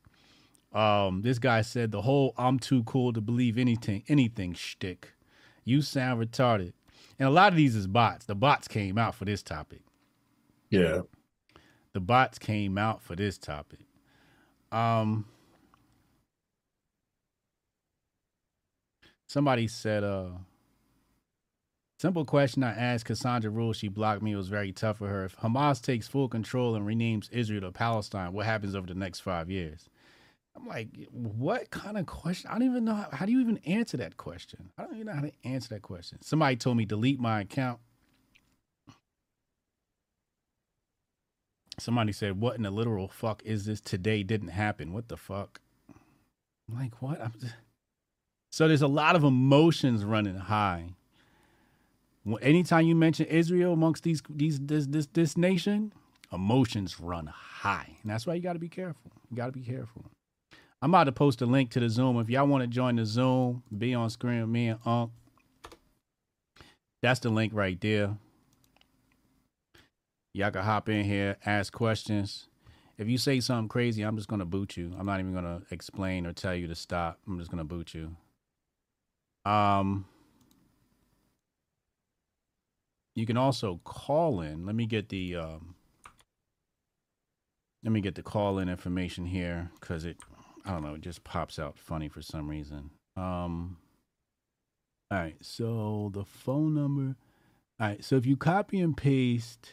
Um, 0.72 1.22
this 1.22 1.38
guy 1.38 1.62
said 1.62 1.92
the 1.92 2.02
whole 2.02 2.34
I'm 2.36 2.58
too 2.58 2.82
cool 2.82 3.12
to 3.12 3.20
believe 3.20 3.56
anything, 3.56 4.02
anything 4.08 4.52
shtick. 4.54 5.12
You 5.64 5.80
sound 5.80 6.20
retarded. 6.20 6.72
And 7.20 7.28
a 7.28 7.32
lot 7.32 7.52
of 7.52 7.56
these 7.56 7.76
is 7.76 7.86
bots. 7.86 8.26
The 8.26 8.34
bots 8.34 8.66
came 8.66 8.98
out 8.98 9.14
for 9.14 9.24
this 9.24 9.44
topic. 9.44 9.82
Yeah. 10.70 11.02
The 11.92 12.00
bots 12.00 12.40
came 12.40 12.76
out 12.76 13.00
for 13.00 13.14
this 13.14 13.38
topic. 13.38 13.86
Um 14.72 15.26
somebody 19.34 19.66
said 19.66 20.04
uh 20.04 20.28
simple 21.98 22.24
question 22.24 22.62
I 22.62 22.70
asked 22.70 23.06
Cassandra 23.06 23.50
Rule, 23.50 23.72
she 23.72 23.88
blocked 23.88 24.22
me. 24.22 24.32
It 24.32 24.36
was 24.36 24.48
very 24.48 24.70
tough 24.70 24.98
for 24.98 25.08
her. 25.08 25.24
If 25.24 25.36
Hamas 25.38 25.82
takes 25.82 26.06
full 26.06 26.28
control 26.28 26.76
and 26.76 26.86
renames 26.86 27.32
Israel 27.32 27.62
to 27.62 27.72
Palestine, 27.72 28.32
what 28.32 28.46
happens 28.46 28.76
over 28.76 28.86
the 28.86 28.94
next 28.94 29.20
five 29.20 29.50
years? 29.50 29.88
I'm 30.54 30.68
like, 30.68 30.88
what 31.10 31.70
kind 31.70 31.98
of 31.98 32.06
question? 32.06 32.48
I 32.48 32.60
don't 32.60 32.68
even 32.68 32.84
know 32.84 32.94
how, 32.94 33.08
how 33.10 33.26
do 33.26 33.32
you 33.32 33.40
even 33.40 33.58
answer 33.66 33.96
that 33.96 34.16
question? 34.16 34.70
I 34.78 34.84
don't 34.84 34.94
even 34.94 35.06
know 35.08 35.14
how 35.14 35.22
to 35.22 35.32
answer 35.42 35.70
that 35.70 35.82
question. 35.82 36.22
Somebody 36.22 36.54
told 36.54 36.76
me 36.76 36.84
delete 36.84 37.18
my 37.18 37.40
account. 37.40 37.80
Somebody 41.80 42.12
said, 42.12 42.40
"What 42.40 42.54
in 42.54 42.62
the 42.62 42.70
literal 42.70 43.08
fuck 43.08 43.42
is 43.44 43.64
this? 43.64 43.80
Today 43.80 44.22
didn't 44.22 44.50
happen. 44.50 44.92
What 44.92 45.08
the 45.08 45.16
fuck?" 45.16 45.60
I'm 46.68 46.78
like, 46.78 47.02
"What?" 47.02 47.20
I'm 47.20 47.32
just... 47.40 47.54
So 48.54 48.68
there's 48.68 48.82
a 48.82 48.86
lot 48.86 49.16
of 49.16 49.24
emotions 49.24 50.04
running 50.04 50.36
high. 50.36 50.90
Anytime 52.40 52.86
you 52.86 52.94
mention 52.94 53.26
Israel 53.26 53.72
amongst 53.72 54.04
these 54.04 54.22
these 54.30 54.60
this 54.60 54.86
this 54.86 55.06
this 55.06 55.36
nation, 55.36 55.92
emotions 56.32 57.00
run 57.00 57.26
high, 57.26 57.96
and 58.00 58.12
that's 58.12 58.28
why 58.28 58.34
you 58.34 58.40
got 58.40 58.52
to 58.52 58.60
be 58.60 58.68
careful. 58.68 59.10
You 59.28 59.36
got 59.36 59.46
to 59.46 59.52
be 59.52 59.62
careful. 59.62 60.04
I'm 60.80 60.92
about 60.92 61.04
to 61.04 61.12
post 61.12 61.42
a 61.42 61.46
link 61.46 61.70
to 61.70 61.80
the 61.80 61.90
Zoom. 61.90 62.16
If 62.20 62.30
y'all 62.30 62.46
want 62.46 62.62
to 62.62 62.68
join 62.68 62.94
the 62.94 63.04
Zoom, 63.04 63.64
be 63.76 63.92
on 63.92 64.08
screen 64.08 64.42
with 64.42 64.50
me 64.50 64.68
and 64.68 64.78
Unc. 64.86 65.10
That's 67.02 67.18
the 67.18 67.30
link 67.30 67.52
right 67.52 67.80
there. 67.80 68.16
Y'all 70.32 70.52
can 70.52 70.62
hop 70.62 70.88
in 70.88 71.04
here, 71.04 71.38
ask 71.44 71.72
questions. 71.72 72.46
If 72.98 73.08
you 73.08 73.18
say 73.18 73.40
something 73.40 73.68
crazy, 73.68 74.04
I'm 74.04 74.14
just 74.14 74.28
gonna 74.28 74.44
boot 74.44 74.76
you. 74.76 74.94
I'm 74.96 75.06
not 75.06 75.18
even 75.18 75.34
gonna 75.34 75.62
explain 75.72 76.24
or 76.24 76.32
tell 76.32 76.54
you 76.54 76.68
to 76.68 76.76
stop. 76.76 77.18
I'm 77.26 77.36
just 77.40 77.50
gonna 77.50 77.64
boot 77.64 77.94
you. 77.94 78.14
Um, 79.44 80.06
you 83.14 83.26
can 83.26 83.36
also 83.36 83.80
call 83.84 84.40
in. 84.40 84.66
Let 84.66 84.74
me 84.74 84.86
get 84.86 85.08
the 85.08 85.36
um, 85.36 85.74
let 87.82 87.92
me 87.92 88.00
get 88.00 88.14
the 88.14 88.22
call 88.22 88.58
in 88.58 88.68
information 88.68 89.26
here 89.26 89.70
because 89.78 90.04
it, 90.04 90.16
I 90.64 90.72
don't 90.72 90.82
know, 90.82 90.94
it 90.94 91.02
just 91.02 91.22
pops 91.22 91.58
out 91.58 91.78
funny 91.78 92.08
for 92.08 92.22
some 92.22 92.48
reason. 92.48 92.90
Um, 93.16 93.76
all 95.10 95.18
right, 95.18 95.36
so 95.42 96.10
the 96.12 96.24
phone 96.24 96.74
number. 96.74 97.16
All 97.78 97.88
right, 97.88 98.04
so 98.04 98.16
if 98.16 98.24
you 98.24 98.36
copy 98.36 98.80
and 98.80 98.96
paste 98.96 99.72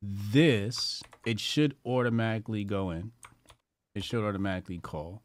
this, 0.00 1.02
it 1.24 1.38
should 1.38 1.76
automatically 1.84 2.64
go 2.64 2.90
in. 2.90 3.12
It 3.94 4.04
should 4.04 4.26
automatically 4.26 4.78
call. 4.78 5.22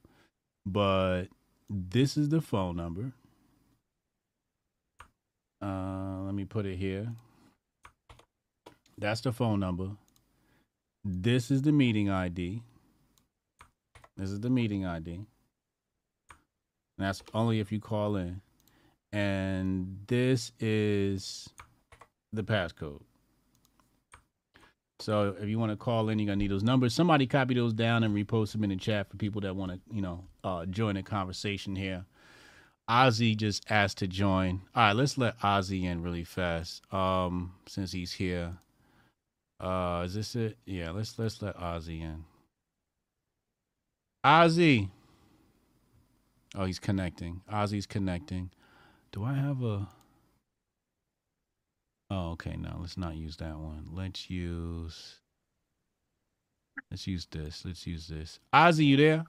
But 0.66 1.26
this 1.70 2.18
is 2.18 2.30
the 2.30 2.42
phone 2.42 2.76
number. 2.76 3.14
Uh, 5.62 6.22
let 6.24 6.34
me 6.34 6.46
put 6.46 6.66
it 6.66 6.78
here. 6.78 7.08
That's 8.98 9.22
the 9.22 9.32
phone 9.32 9.60
number. 9.60 9.92
This 11.04 11.52
is 11.52 11.62
the 11.62 11.72
meeting 11.72 12.10
ID. 12.10 12.62
This 14.18 14.30
is 14.30 14.40
the 14.40 14.50
meeting 14.50 14.86
ID. 14.86 15.14
And 15.14 15.28
that's 16.98 17.24
only 17.34 17.60
if 17.60 17.72
you 17.72 17.80
call 17.80 18.16
in. 18.16 18.42
And 19.12 19.98
this 20.08 20.52
is 20.60 21.50
the 22.32 22.44
passcode. 22.44 23.02
So 25.00 25.36
if 25.42 25.50
you 25.50 25.58
want 25.58 25.72
to 25.72 25.76
call 25.76 26.10
in, 26.10 26.20
you're 26.20 26.28
gonna 26.28 26.36
need 26.36 26.52
those 26.52 26.64
numbers. 26.64 26.94
Somebody 26.94 27.26
copy 27.26 27.56
those 27.56 27.74
down 27.74 28.04
and 28.04 28.16
repost 28.16 28.52
them 28.52 28.64
in 28.64 28.70
the 28.70 28.76
chat 28.76 29.10
for 29.10 29.18
people 29.18 29.42
that 29.42 29.56
want 29.56 29.72
to, 29.72 29.80
you 29.92 30.02
know, 30.02 30.24
uh, 30.44 30.66
join 30.68 30.96
the 30.96 31.04
conversation 31.04 31.76
here. 31.76 32.06
Ozzy 32.90 33.38
just 33.38 33.64
asked 33.70 34.00
to 34.00 34.08
join. 34.08 34.62
All 34.76 34.84
right, 34.84 34.96
let's 34.96 35.18
let 35.18 35.40
Ozzy 35.40 35.84
in 35.84 36.04
really 36.04 36.24
fast. 36.24 36.82
Um, 36.94 37.54
since 37.68 37.92
he's 37.92 38.12
here. 38.12 38.54
Uh, 39.60 40.04
is 40.06 40.14
this 40.14 40.36
it? 40.36 40.58
Yeah, 40.66 40.92
let's 40.92 41.18
let's 41.20 41.42
let 41.42 41.56
Ozzy 41.58 42.02
in. 42.02 42.26
Ozzy. 44.26 44.90
Oh, 46.56 46.66
he's 46.66 46.80
connecting. 46.80 47.42
Ozzy's 47.52 47.86
connecting. 47.86 48.50
Do 49.12 49.24
I 49.24 49.34
have 49.34 49.64
a? 49.64 49.88
Oh, 52.10 52.32
okay. 52.32 52.58
No, 52.58 52.78
let's 52.80 52.98
not 52.98 53.16
use 53.16 53.38
that 53.38 53.58
one. 53.58 53.88
Let's 53.94 54.30
use. 54.30 55.16
Let's 56.90 57.08
use 57.08 57.26
this. 57.32 57.64
Let's 57.64 57.88
use 57.88 58.08
this. 58.08 58.40
Ozzy, 58.54 58.86
you 58.86 58.98
there? 58.98 59.26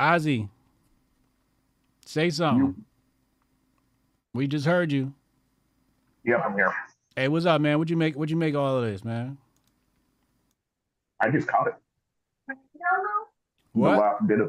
Ozzy, 0.00 0.48
say 2.06 2.30
something. 2.30 2.86
We 4.32 4.46
just 4.46 4.64
heard 4.64 4.90
you. 4.90 5.12
Yep, 6.24 6.42
I'm 6.42 6.54
here. 6.54 6.72
Hey, 7.14 7.28
what's 7.28 7.44
up, 7.44 7.60
man? 7.60 7.78
What 7.78 7.90
you 7.90 7.96
make? 7.98 8.16
What 8.16 8.30
you 8.30 8.36
make 8.36 8.54
all 8.54 8.78
of 8.78 8.84
this, 8.84 9.04
man? 9.04 9.36
I 11.20 11.28
just 11.30 11.46
caught 11.46 11.66
it. 11.66 11.74
What? 13.72 13.90
The 13.90 13.96
last 13.98 14.26
bit 14.26 14.40
of 14.40 14.48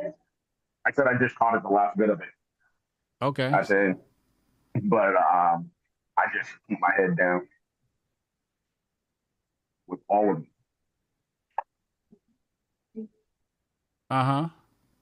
it. 0.00 0.14
I 0.86 0.92
said 0.92 1.06
I 1.06 1.16
just 1.18 1.34
caught 1.36 1.54
it 1.54 1.62
the 1.62 1.70
last 1.70 1.96
bit 1.96 2.10
of 2.10 2.20
it. 2.20 2.28
Okay. 3.22 3.46
I 3.46 3.62
said, 3.62 3.96
but 4.82 5.16
um, 5.16 5.70
I 6.18 6.24
just 6.36 6.50
keep 6.68 6.78
my 6.78 6.92
head 6.94 7.16
down 7.16 7.48
with 9.86 10.00
all 10.08 10.30
of 10.30 10.40
it. 10.40 10.44
Uh 14.10 14.24
huh. 14.24 14.48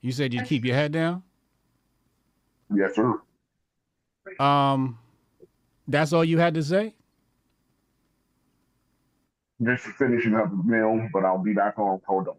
You 0.00 0.12
said 0.12 0.32
you'd 0.32 0.46
keep 0.46 0.64
your 0.64 0.74
head 0.74 0.92
down. 0.92 1.22
Yes, 2.74 2.94
sir. 2.94 3.20
Um, 4.40 4.98
that's 5.86 6.12
all 6.12 6.24
you 6.24 6.38
had 6.38 6.54
to 6.54 6.62
say. 6.62 6.94
Just 9.62 9.84
finishing 9.84 10.34
up 10.34 10.50
the 10.50 10.62
meal, 10.64 11.08
but 11.12 11.24
I'll 11.24 11.38
be 11.38 11.52
back 11.52 11.78
on. 11.78 12.00
Hold 12.06 12.28
on. 12.28 12.34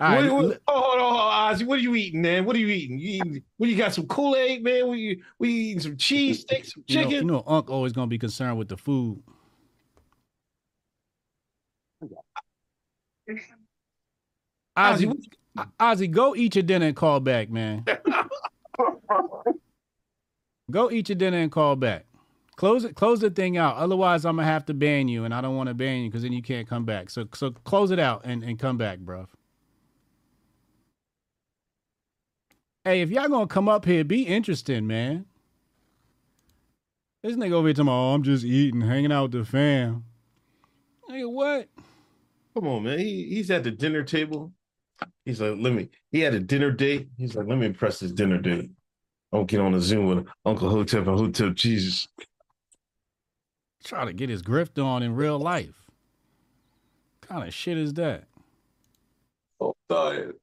All 0.00 0.08
right, 0.16 0.30
What- 0.32 0.44
what- 0.46 0.62
oh, 0.68 0.80
hold 0.80 1.00
on, 1.00 1.14
hold 1.14 1.20
on, 1.20 1.54
Ozzy. 1.54 1.66
What 1.66 1.78
are 1.78 1.82
you 1.82 1.94
eating, 1.94 2.22
man? 2.22 2.44
What 2.44 2.56
are 2.56 2.58
you 2.60 2.68
eating? 2.68 2.98
You 2.98 3.08
eating? 3.10 3.42
What 3.56 3.70
you 3.70 3.76
got? 3.76 3.92
Some 3.94 4.06
Kool 4.06 4.36
Aid, 4.36 4.62
man? 4.62 4.86
What 4.88 4.98
you? 4.98 5.22
We 5.38 5.50
eating 5.50 5.80
some 5.80 5.96
cheese 5.96 6.40
sticks, 6.40 6.74
some 6.74 6.84
You 6.86 6.96
know, 6.96 7.02
chicken? 7.02 7.26
you 7.26 7.32
know, 7.32 7.42
Unc 7.46 7.70
always 7.70 7.92
gonna 7.92 8.06
be 8.06 8.18
concerned 8.18 8.58
with 8.58 8.68
the 8.68 8.76
food. 8.76 9.22
Ozzy, 14.76 15.12
Ozzy, 15.56 16.10
go 16.10 16.34
eat 16.34 16.56
your 16.56 16.62
dinner 16.62 16.86
and 16.86 16.96
call 16.96 17.20
back, 17.20 17.50
man. 17.50 17.84
go 20.70 20.90
eat 20.90 21.08
your 21.08 21.16
dinner 21.16 21.38
and 21.38 21.52
call 21.52 21.76
back. 21.76 22.06
Close 22.56 22.84
it. 22.84 22.94
Close 22.94 23.20
the 23.20 23.30
thing 23.30 23.56
out. 23.56 23.76
Otherwise, 23.76 24.24
I'm 24.24 24.36
gonna 24.36 24.46
have 24.46 24.66
to 24.66 24.74
ban 24.74 25.08
you, 25.08 25.24
and 25.24 25.34
I 25.34 25.40
don't 25.40 25.56
want 25.56 25.68
to 25.68 25.74
ban 25.74 26.02
you 26.02 26.10
because 26.10 26.22
then 26.22 26.32
you 26.32 26.42
can't 26.42 26.68
come 26.68 26.84
back. 26.84 27.10
So, 27.10 27.26
so 27.34 27.50
close 27.50 27.90
it 27.90 27.98
out 27.98 28.22
and, 28.24 28.42
and 28.42 28.58
come 28.58 28.78
back, 28.78 28.98
bruv. 29.00 29.26
Hey, 32.84 33.00
if 33.00 33.10
y'all 33.10 33.28
gonna 33.28 33.46
come 33.46 33.68
up 33.68 33.84
here, 33.84 34.04
be 34.04 34.22
interesting, 34.22 34.86
man. 34.86 35.26
This 37.22 37.36
nigga 37.36 37.52
over 37.52 37.68
here 37.68 37.74
talking 37.74 37.88
about, 37.88 37.94
oh, 37.94 38.14
I'm 38.14 38.22
just 38.22 38.44
eating, 38.44 38.80
hanging 38.80 39.12
out 39.12 39.24
with 39.24 39.32
the 39.32 39.44
fam. 39.44 40.04
Nigga, 41.08 41.30
what? 41.30 41.68
Come 42.54 42.66
on, 42.66 42.82
man. 42.82 42.98
He, 42.98 43.28
he's 43.28 43.50
at 43.50 43.64
the 43.64 43.70
dinner 43.70 44.02
table. 44.02 44.52
He's 45.24 45.40
like, 45.40 45.54
let 45.58 45.72
me. 45.72 45.88
He 46.10 46.20
had 46.20 46.34
a 46.34 46.40
dinner 46.40 46.70
date. 46.70 47.08
He's 47.16 47.34
like, 47.34 47.46
let 47.46 47.58
me 47.58 47.66
impress 47.66 48.00
this 48.00 48.12
dinner 48.12 48.38
date. 48.38 48.70
I'll 49.32 49.44
get 49.44 49.60
on 49.60 49.74
a 49.74 49.80
Zoom 49.80 50.06
with 50.06 50.26
Uncle 50.44 50.68
Hotep 50.68 51.06
and 51.06 51.18
Hotep 51.18 51.54
Jesus. 51.54 52.06
Try 53.84 54.04
to 54.04 54.12
get 54.12 54.28
his 54.28 54.42
grift 54.42 54.82
on 54.82 55.02
in 55.02 55.14
real 55.14 55.38
life. 55.38 55.86
What 57.20 57.28
kind 57.28 57.48
of 57.48 57.54
shit 57.54 57.78
is 57.78 57.94
that? 57.94 58.24
Oh, 59.60 59.74
tired. 59.88 60.36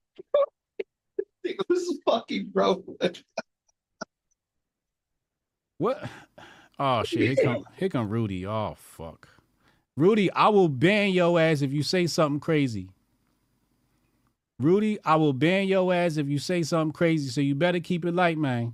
this 1.44 1.56
is 1.70 2.00
fucking 2.06 2.48
bro. 2.48 2.84
What? 5.80 6.04
Oh 6.78 7.04
shit! 7.04 7.22
Here 7.22 7.36
come 7.46 7.64
here 7.78 7.90
come 7.90 8.10
Rudy. 8.10 8.46
Oh 8.46 8.76
fuck, 8.78 9.30
Rudy! 9.96 10.30
I 10.32 10.50
will 10.50 10.68
ban 10.68 11.12
your 11.12 11.40
ass 11.40 11.62
if 11.62 11.74
you 11.74 11.84
say 11.84 12.06
something 12.06 12.40
crazy. 12.40 12.90
Rudy, 14.60 15.00
I 15.06 15.16
will 15.16 15.32
ban 15.32 15.68
your 15.68 15.94
ass 15.94 16.18
if 16.18 16.28
you 16.28 16.38
say 16.38 16.64
something 16.64 16.92
crazy. 16.92 17.30
So 17.30 17.40
you 17.40 17.56
better 17.56 17.80
keep 17.80 18.04
it 18.06 18.14
light, 18.14 18.38
man. 18.38 18.74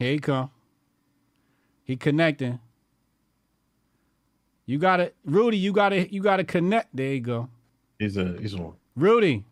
Here 0.00 0.12
he 0.12 0.18
come. 0.18 0.50
He 1.84 1.96
connecting. 1.96 2.58
You 4.66 4.78
gotta, 4.78 5.12
Rudy. 5.24 5.58
You 5.58 5.72
gotta, 5.72 6.12
you 6.12 6.20
gotta 6.20 6.44
connect. 6.44 6.88
There 6.94 7.12
you 7.12 7.20
go. 7.20 7.48
He's 7.98 8.16
a 8.16 8.36
he's 8.40 8.56
one. 8.56 8.74
Rudy. 8.96 9.44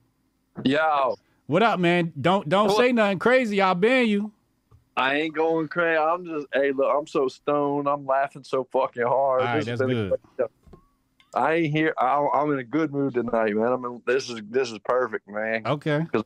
Yo. 0.65 1.17
What 1.47 1.62
up, 1.62 1.78
man? 1.78 2.12
Don't 2.20 2.49
don't 2.49 2.70
say 2.70 2.92
nothing 2.92 3.18
crazy. 3.18 3.60
I'll 3.60 3.75
ban 3.75 4.07
you. 4.09 4.33
I 4.97 5.15
ain't 5.15 5.34
going 5.34 5.68
crazy. 5.68 5.99
I'm 5.99 6.25
just, 6.26 6.47
hey, 6.52 6.73
look, 6.73 6.92
I'm 6.94 7.07
so 7.07 7.28
stoned. 7.28 7.89
I'm 7.89 8.05
laughing 8.05 8.44
so 8.44 8.67
fucking 8.73 9.02
hard. 9.02 9.41
All 9.41 9.47
right, 9.47 9.57
This 9.57 9.67
has 9.67 9.78
that's 9.78 9.89
been 9.89 10.12
a 10.12 10.17
good. 10.36 10.50
I 11.34 11.55
ain't 11.55 11.73
here. 11.73 11.94
I, 11.99 12.28
I'm 12.34 12.52
in 12.52 12.59
a 12.59 12.65
good 12.65 12.92
mood 12.92 13.15
tonight, 13.15 13.55
man. 13.55 13.73
I'm 13.73 13.84
in, 13.84 14.02
this 14.07 14.28
is 14.28 14.41
this 14.49 14.70
is 14.70 14.78
perfect, 14.84 15.28
man. 15.28 15.67
Okay. 15.67 16.00
Because 16.00 16.25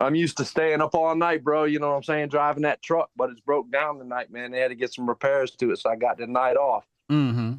I'm 0.00 0.14
used 0.14 0.36
to 0.38 0.44
staying 0.44 0.80
up 0.80 0.94
all 0.94 1.14
night, 1.14 1.42
bro. 1.42 1.64
You 1.64 1.78
know 1.78 1.90
what 1.90 1.96
I'm 1.96 2.02
saying? 2.02 2.28
Driving 2.28 2.62
that 2.64 2.82
truck, 2.82 3.10
but 3.16 3.30
it's 3.30 3.40
broke 3.40 3.70
down 3.70 3.98
tonight, 3.98 4.30
man. 4.30 4.50
They 4.50 4.60
had 4.60 4.68
to 4.68 4.74
get 4.74 4.92
some 4.92 5.08
repairs 5.08 5.52
to 5.52 5.70
it, 5.70 5.78
so 5.78 5.90
I 5.90 5.96
got 5.96 6.18
the 6.18 6.26
night 6.26 6.56
off. 6.56 6.84
Mm-hmm. 7.10 7.54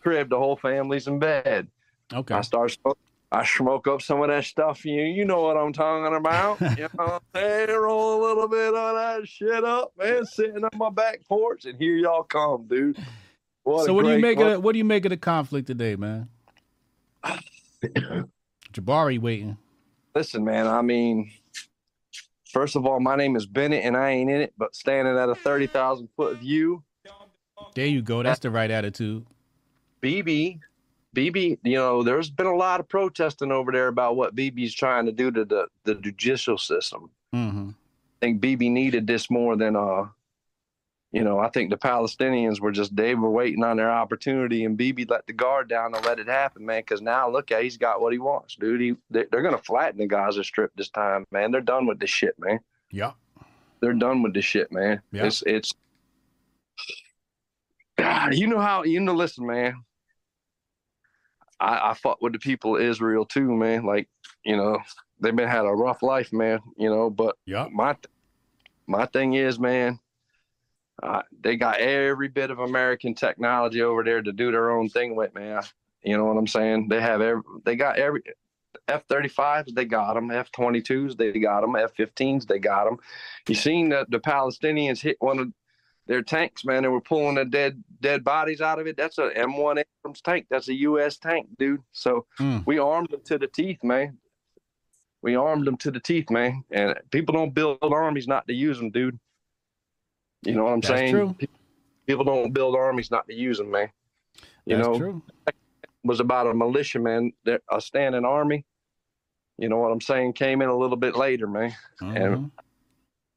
Crib, 0.00 0.30
the 0.30 0.38
whole 0.38 0.56
family's 0.56 1.06
in 1.06 1.18
bed. 1.20 1.68
Okay. 2.12 2.34
I 2.34 2.40
start 2.40 2.72
smoke. 2.72 2.98
I 3.30 3.46
smoke 3.46 3.88
up 3.88 4.02
some 4.02 4.20
of 4.20 4.28
that 4.28 4.44
stuff. 4.44 4.84
You 4.84 5.02
you 5.02 5.24
know 5.24 5.40
what 5.40 5.56
I'm 5.56 5.72
talking 5.72 6.14
about. 6.16 6.60
you 6.78 6.88
know? 6.98 7.18
Roll 7.34 8.20
a 8.20 8.26
little 8.26 8.48
bit 8.48 8.74
of 8.74 8.94
that 8.96 9.26
shit 9.26 9.64
up, 9.64 9.92
man. 9.96 10.26
Sitting 10.26 10.64
on 10.64 10.70
my 10.74 10.90
back 10.90 11.20
porch, 11.28 11.64
and 11.64 11.78
here 11.78 11.96
y'all 11.96 12.24
come, 12.24 12.66
dude. 12.68 12.98
What 13.64 13.86
so 13.86 13.94
what 13.94 14.04
do 14.04 14.12
you 14.12 14.18
make 14.18 14.38
of 14.40 14.62
what 14.62 14.72
do 14.72 14.78
you 14.78 14.84
make 14.84 15.04
of 15.04 15.10
the 15.10 15.16
conflict 15.16 15.66
today, 15.66 15.96
man? 15.96 16.28
Jabari 18.72 19.18
waiting. 19.20 19.56
Listen, 20.14 20.44
man. 20.44 20.66
I 20.66 20.82
mean, 20.82 21.30
first 22.50 22.76
of 22.76 22.86
all, 22.86 23.00
my 23.00 23.16
name 23.16 23.36
is 23.36 23.46
Bennett, 23.46 23.84
and 23.84 23.96
I 23.96 24.10
ain't 24.10 24.30
in 24.30 24.40
it, 24.40 24.52
but 24.58 24.74
standing 24.74 25.16
at 25.16 25.28
a 25.28 25.34
thirty 25.34 25.66
thousand 25.66 26.08
foot 26.16 26.38
view, 26.38 26.82
There 27.74 27.86
you 27.86 28.02
go. 28.02 28.22
That's 28.22 28.40
the 28.40 28.50
right 28.50 28.70
attitude. 28.70 29.24
Bibi, 30.00 30.58
Bibi, 31.12 31.58
you 31.62 31.76
know, 31.76 32.02
there's 32.02 32.30
been 32.30 32.46
a 32.46 32.56
lot 32.56 32.80
of 32.80 32.88
protesting 32.88 33.52
over 33.52 33.70
there 33.70 33.88
about 33.88 34.16
what 34.16 34.34
Bibi's 34.34 34.74
trying 34.74 35.06
to 35.06 35.12
do 35.12 35.30
to 35.30 35.44
the, 35.44 35.68
the 35.84 35.94
judicial 35.94 36.58
system. 36.58 37.10
Mm-hmm. 37.34 37.68
I 37.70 37.72
think 38.20 38.40
Bibi 38.40 38.68
needed 38.68 39.06
this 39.06 39.30
more 39.30 39.56
than, 39.56 39.76
uh, 39.76 40.06
you 41.12 41.22
know, 41.22 41.38
I 41.38 41.50
think 41.50 41.70
the 41.70 41.76
Palestinians 41.76 42.58
were 42.58 42.72
just, 42.72 42.96
they 42.96 43.14
were 43.14 43.30
waiting 43.30 43.62
on 43.62 43.76
their 43.76 43.90
opportunity 43.90 44.64
and 44.64 44.76
Bibi 44.76 45.04
let 45.04 45.26
the 45.26 45.34
guard 45.34 45.68
down 45.68 45.94
and 45.94 46.04
let 46.04 46.18
it 46.18 46.26
happen, 46.26 46.64
man. 46.64 46.82
Cause 46.84 47.02
now 47.02 47.30
look 47.30 47.50
at, 47.50 47.62
he's 47.62 47.76
got 47.76 48.00
what 48.00 48.14
he 48.14 48.18
wants, 48.18 48.56
dude. 48.56 48.80
He, 48.80 48.94
they, 49.10 49.26
they're 49.30 49.42
going 49.42 49.56
to 49.56 49.62
flatten 49.62 49.98
the 49.98 50.06
Gaza 50.06 50.42
Strip 50.42 50.72
this 50.74 50.88
time, 50.88 51.26
man. 51.30 51.50
They're 51.50 51.60
done 51.60 51.86
with 51.86 52.00
this 52.00 52.10
shit, 52.10 52.34
man. 52.38 52.60
Yeah. 52.90 53.12
They're 53.80 53.92
done 53.92 54.22
with 54.22 54.32
this 54.32 54.46
shit, 54.46 54.72
man. 54.72 55.02
Yeah. 55.12 55.26
It's, 55.26 55.42
it's, 55.46 55.74
God, 57.98 58.34
you 58.34 58.46
know 58.46 58.60
how, 58.60 58.84
you 58.84 59.00
know, 59.00 59.14
listen, 59.14 59.46
man. 59.46 59.84
I, 61.60 61.90
I 61.90 61.94
fought 61.94 62.22
with 62.22 62.32
the 62.32 62.38
people 62.38 62.76
of 62.76 62.82
Israel 62.82 63.24
too, 63.24 63.52
man. 63.54 63.84
Like, 63.84 64.08
you 64.44 64.56
know, 64.56 64.78
they've 65.20 65.36
been 65.36 65.48
had 65.48 65.64
a 65.64 65.70
rough 65.70 66.02
life, 66.02 66.32
man. 66.32 66.58
You 66.76 66.90
know, 66.90 67.10
but 67.10 67.36
yeah, 67.46 67.68
my 67.72 67.96
my 68.86 69.06
thing 69.06 69.34
is, 69.34 69.60
man, 69.60 70.00
uh, 71.02 71.22
they 71.42 71.56
got 71.56 71.78
every 71.80 72.28
bit 72.28 72.50
of 72.50 72.58
American 72.58 73.14
technology 73.14 73.82
over 73.82 74.02
there 74.02 74.22
to 74.22 74.32
do 74.32 74.50
their 74.52 74.70
own 74.70 74.88
thing 74.88 75.14
with, 75.16 75.34
man. 75.34 75.62
You 76.02 76.16
know 76.16 76.24
what 76.24 76.36
I'm 76.36 76.46
saying? 76.46 76.88
They 76.88 77.00
have 77.00 77.20
every, 77.20 77.42
they 77.64 77.76
got 77.76 77.98
every 77.98 78.22
F-35s, 78.88 79.74
they 79.74 79.84
got 79.84 80.14
them. 80.14 80.30
F-22s, 80.30 81.16
they 81.16 81.38
got 81.38 81.60
them. 81.60 81.76
F-15s, 81.76 82.46
they 82.46 82.58
got 82.58 82.84
them. 82.84 82.98
You 83.48 83.54
seen 83.54 83.90
that 83.90 84.10
the 84.10 84.18
Palestinians 84.18 85.00
hit 85.00 85.16
one 85.20 85.38
of 85.38 85.52
their 86.06 86.22
tanks, 86.22 86.64
man. 86.64 86.82
They 86.82 86.88
were 86.88 87.00
pulling 87.00 87.36
the 87.36 87.44
dead 87.44 87.82
dead 88.00 88.24
bodies 88.24 88.60
out 88.60 88.80
of 88.80 88.86
it. 88.88 88.96
That's 88.96 89.18
a 89.18 89.30
M1 89.30 89.84
Abrams 90.04 90.20
tank. 90.20 90.46
That's 90.50 90.68
a 90.68 90.74
U.S. 90.74 91.16
tank, 91.18 91.46
dude. 91.58 91.82
So 91.92 92.26
Mm. 92.40 92.66
we 92.66 92.78
armed 92.78 93.10
them 93.10 93.20
to 93.26 93.38
the 93.38 93.46
teeth, 93.46 93.84
man. 93.84 94.18
We 95.22 95.36
armed 95.36 95.66
them 95.66 95.76
to 95.78 95.92
the 95.92 96.00
teeth, 96.00 96.28
man. 96.30 96.64
And 96.72 96.94
people 97.12 97.34
don't 97.34 97.54
build 97.54 97.78
armies 97.82 98.26
not 98.26 98.48
to 98.48 98.52
use 98.54 98.78
them, 98.78 98.90
dude. 98.90 99.18
You 100.42 100.54
know 100.54 100.64
what 100.64 100.72
I'm 100.72 100.80
That's 100.80 100.88
saying? 100.98 101.12
true. 101.12 101.36
People 102.06 102.24
don't 102.24 102.52
build 102.52 102.74
armies 102.74 103.10
not 103.10 103.26
to 103.28 103.34
use 103.34 103.58
them, 103.58 103.70
man. 103.70 103.88
You 104.66 104.76
That's 104.76 104.88
know, 104.88 104.98
true. 104.98 105.22
was 106.04 106.20
about 106.20 106.48
a 106.48 106.54
militia 106.54 106.98
man, 106.98 107.32
a 107.70 107.80
standing 107.80 108.24
army. 108.24 108.64
You 109.58 109.68
know 109.68 109.78
what 109.78 109.92
I'm 109.92 110.00
saying? 110.00 110.32
Came 110.32 110.62
in 110.62 110.68
a 110.68 110.76
little 110.76 110.96
bit 110.96 111.14
later, 111.14 111.46
man, 111.46 111.72
Mhm. 112.00 112.16
and 112.16 112.50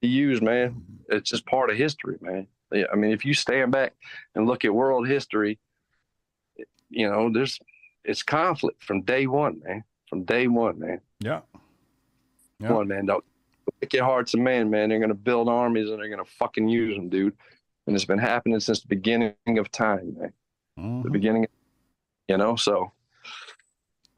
to 0.02 0.08
use, 0.08 0.42
man. 0.42 0.84
It's 1.10 1.30
just 1.30 1.46
part 1.46 1.70
of 1.70 1.78
history, 1.78 2.18
man. 2.22 2.48
I 2.74 2.96
mean, 2.96 3.12
if 3.12 3.24
you 3.24 3.34
stand 3.36 3.72
back 3.72 3.94
and 4.34 4.48
look 4.48 4.66
at 4.66 4.74
world 4.74 5.08
history, 5.08 5.60
you 6.90 7.08
know, 7.10 7.32
there's 7.32 7.60
it's 8.04 8.24
conflict 8.24 8.84
from 8.84 9.02
day 9.02 9.28
one, 9.28 9.62
man. 9.64 9.84
From 10.10 10.24
day 10.24 10.48
one, 10.48 10.80
man. 10.80 11.02
Yeah. 11.20 11.42
Yeah. 12.60 12.68
Come 12.70 12.78
on, 12.78 12.88
man. 12.88 13.06
Don't 13.06 13.26
make 13.82 13.94
your 13.94 14.06
hearts 14.06 14.34
of 14.34 14.40
man, 14.40 14.70
man. 14.70 14.90
They're 14.90 15.00
gonna 15.00 15.14
build 15.14 15.50
armies 15.50 15.90
and 15.90 16.00
they're 16.00 16.10
gonna 16.10 16.26
fucking 16.26 16.68
use 16.68 16.96
them, 16.96 17.10
dude. 17.10 17.36
And 17.88 17.96
it's 17.96 18.06
been 18.06 18.20
happening 18.20 18.60
since 18.60 18.82
the 18.82 18.88
beginning 18.88 19.36
of 19.48 19.72
time, 19.72 20.16
man. 20.18 20.34
Mm-hmm. 20.80 21.02
The 21.04 21.10
beginning, 21.10 21.48
you 22.28 22.38
know. 22.38 22.56
So 22.56 22.92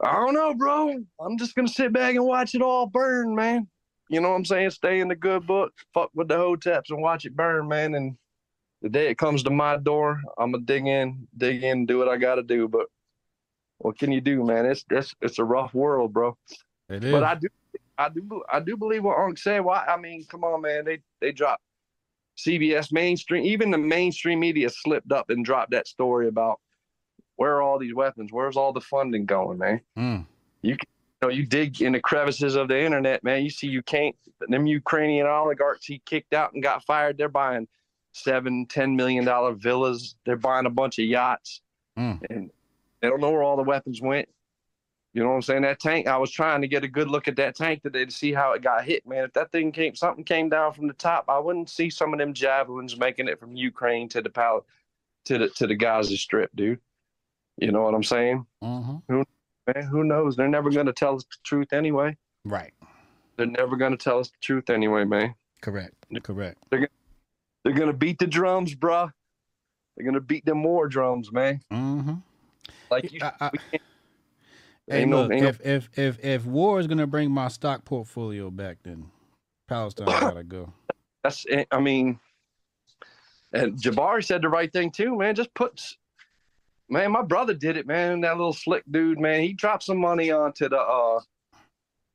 I 0.02 0.14
don't 0.14 0.34
know, 0.34 0.54
bro. 0.54 1.04
I'm 1.20 1.38
just 1.38 1.56
gonna 1.56 1.68
sit 1.68 1.94
back 1.94 2.16
and 2.16 2.26
watch 2.26 2.56
it 2.56 2.62
all 2.62 2.88
burn, 2.88 3.36
man. 3.36 3.68
You 4.10 4.22
know 4.22 4.30
what 4.30 4.36
I'm 4.36 4.46
saying? 4.46 4.70
Stay 4.72 5.02
in 5.02 5.10
the 5.10 5.16
good 5.16 5.46
book, 5.46 5.74
fuck 5.94 6.12
with 6.14 6.30
the 6.30 6.36
hoteps 6.36 6.90
and 6.90 7.02
watch 7.02 7.26
it 7.26 7.36
burn, 7.36 7.68
man. 7.68 7.96
And 7.96 8.16
the 8.82 8.90
day 8.90 9.10
it 9.10 9.18
comes 9.18 9.44
to 9.44 9.50
my 9.50 9.78
door, 9.78 10.22
I'm 10.38 10.52
gonna 10.52 10.64
dig 10.64 10.88
in, 10.88 11.28
dig 11.38 11.64
in, 11.64 11.86
do 11.86 11.98
what 11.98 12.08
I 12.08 12.18
gotta 12.18 12.44
do. 12.44 12.68
But 12.68 12.88
what 13.80 13.98
can 13.98 14.12
you 14.12 14.22
do, 14.22 14.44
man? 14.44 14.66
It's 14.66 14.86
it's 14.90 15.14
it's 15.22 15.40
a 15.40 15.44
rough 15.44 15.74
world, 15.74 16.14
bro. 16.14 16.38
It 16.90 17.02
But 17.02 17.24
I 17.24 17.36
do, 17.36 17.48
I 17.98 18.10
do, 18.10 18.44
I 18.52 18.60
do 18.60 18.78
believe 18.78 19.04
what 19.04 19.18
Unc 19.18 19.38
said. 19.38 19.60
Why? 19.62 19.84
I 19.88 19.98
mean, 19.98 20.26
come 20.26 20.44
on, 20.44 20.62
man. 20.62 20.86
They 20.86 21.00
they 21.20 21.32
dropped 21.32 21.64
CBS 22.38 22.92
mainstream. 22.92 23.44
Even 23.46 23.72
the 23.72 23.78
mainstream 23.78 24.40
media 24.40 24.70
slipped 24.70 25.12
up 25.12 25.30
and 25.30 25.44
dropped 25.44 25.72
that 25.72 25.88
story 25.88 26.28
about 26.28 26.60
where 27.38 27.56
are 27.56 27.62
all 27.62 27.80
these 27.80 27.94
weapons? 27.94 28.32
Where's 28.32 28.58
all 28.58 28.74
the 28.74 28.82
funding 28.82 29.26
going, 29.26 29.58
man? 29.58 29.82
Mm. 29.98 30.26
You 30.62 30.76
can, 30.78 30.88
you 31.22 31.28
know, 31.28 31.34
you 31.34 31.46
dig 31.46 31.82
in 31.82 31.94
the 31.94 32.00
crevices 32.00 32.56
of 32.56 32.68
the 32.68 32.80
internet, 32.80 33.24
man. 33.24 33.44
You 33.44 33.50
see, 33.50 33.68
you 33.68 33.82
can't. 33.82 34.16
Them 34.48 34.68
Ukrainian 34.68 35.26
oligarchs 35.26 35.86
he 35.86 36.00
kicked 36.06 36.34
out 36.34 36.54
and 36.54 36.62
got 36.62 36.84
fired. 36.86 37.18
They're 37.18 37.30
buying 37.30 37.68
seven, 38.12 38.66
ten 38.68 38.96
million 38.96 39.26
dollar 39.26 39.54
villas. 39.54 40.16
They're 40.26 40.36
buying 40.36 40.66
a 40.68 40.72
bunch 40.72 41.00
of 41.00 41.06
yachts, 41.06 41.62
Mm. 41.98 42.22
and 42.30 42.52
they 43.02 43.10
don't 43.10 43.22
know 43.22 43.32
where 43.32 43.42
all 43.44 43.58
the 43.58 43.64
weapons 43.64 44.02
went. 44.02 44.30
You 45.18 45.24
know 45.24 45.30
what 45.30 45.36
I'm 45.38 45.42
saying? 45.42 45.62
That 45.64 45.80
tank. 45.80 46.06
I 46.06 46.16
was 46.16 46.30
trying 46.30 46.62
to 46.62 46.68
get 46.68 46.84
a 46.84 46.88
good 46.88 47.10
look 47.10 47.28
at 47.28 47.36
that 47.38 47.56
tank 47.56 47.82
today 47.82 48.06
to 48.06 48.12
see 48.12 48.34
how 48.34 48.52
it 48.52 48.62
got 48.62 48.86
hit, 48.86 49.04
man. 49.08 49.24
If 49.24 49.34
that 49.34 49.52
thing 49.52 49.72
came, 49.72 49.96
something 49.96 50.24
came 50.24 50.48
down 50.48 50.74
from 50.74 50.86
the 50.86 50.94
top, 50.94 51.26
I 51.28 51.40
wouldn't 51.40 51.72
see 51.72 51.90
some 51.90 52.14
of 52.14 52.20
them 52.20 52.36
javelins 52.36 53.00
making 53.00 53.28
it 53.28 53.40
from 53.40 53.56
Ukraine 53.56 54.08
to 54.10 54.22
the 54.22 54.30
pal, 54.30 54.64
to 55.26 55.40
the 55.40 55.50
to 55.50 55.66
the 55.66 55.74
Gaza 55.74 56.16
Strip, 56.18 56.52
dude. 56.56 56.80
You 57.58 57.72
know 57.72 57.82
what 57.82 57.96
I'm 57.96 58.04
saying? 58.04 58.46
Mm-hmm. 58.64 58.98
Who, 59.12 59.26
man, 59.74 59.88
who 59.88 60.04
knows? 60.04 60.36
They're 60.36 60.48
never 60.48 60.70
going 60.70 60.86
to 60.86 60.94
tell 60.94 61.16
us 61.16 61.24
the 61.24 61.38
truth 61.44 61.74
anyway. 61.74 62.16
Right. 62.46 62.76
They're 63.38 63.48
never 63.48 63.76
going 63.76 63.94
to 63.94 63.98
tell 63.98 64.20
us 64.20 64.30
the 64.30 64.38
truth 64.40 64.70
anyway, 64.70 65.04
man. 65.04 65.34
Correct. 65.62 65.96
Correct. 66.22 66.60
They're 66.70 66.82
gonna, 66.82 66.90
they're 67.64 67.74
going 67.74 67.90
to 67.92 67.98
beat 67.98 68.20
the 68.20 68.28
drums, 68.28 68.76
bruh. 68.76 69.12
They're 69.96 70.04
going 70.06 70.14
to 70.14 70.22
beat 70.22 70.46
them 70.46 70.60
more 70.60 70.88
drums, 70.88 71.32
man. 71.32 71.60
Mm-hmm. 71.74 72.14
Like 72.92 73.12
you, 73.12 73.20
I- 73.24 73.50
we 73.52 73.60
can't- 73.72 73.82
Hey, 74.88 75.02
ain't 75.02 75.10
no- 75.10 75.24
look, 75.24 75.32
ain't 75.32 75.44
no- 75.44 75.50
if, 75.50 75.66
if 75.66 75.90
if 75.98 76.24
if 76.24 76.46
war 76.46 76.80
is 76.80 76.88
gonna 76.88 77.08
bring 77.08 77.32
my 77.32 77.48
stock 77.48 77.86
portfolio 77.86 78.50
back, 78.50 78.78
then 78.84 79.06
Palestine 79.68 80.06
gotta 80.22 80.44
go. 80.44 80.74
That's, 81.24 81.46
it. 81.46 81.68
I 81.72 81.80
mean, 81.80 82.20
and 83.54 83.78
Jabari 83.78 84.24
said 84.24 84.42
the 84.42 84.50
right 84.50 84.72
thing 84.72 84.92
too, 84.92 85.18
man. 85.18 85.36
Just 85.36 85.54
put, 85.54 85.82
man, 86.90 87.12
my 87.12 87.22
brother 87.22 87.54
did 87.54 87.76
it, 87.76 87.86
man. 87.86 88.22
That 88.22 88.38
little 88.38 88.54
slick 88.54 88.84
dude, 88.90 89.20
man. 89.20 89.42
He 89.42 89.54
dropped 89.54 89.84
some 89.84 89.98
money 89.98 90.32
onto 90.32 90.70
the, 90.70 90.80
uh, 90.80 91.20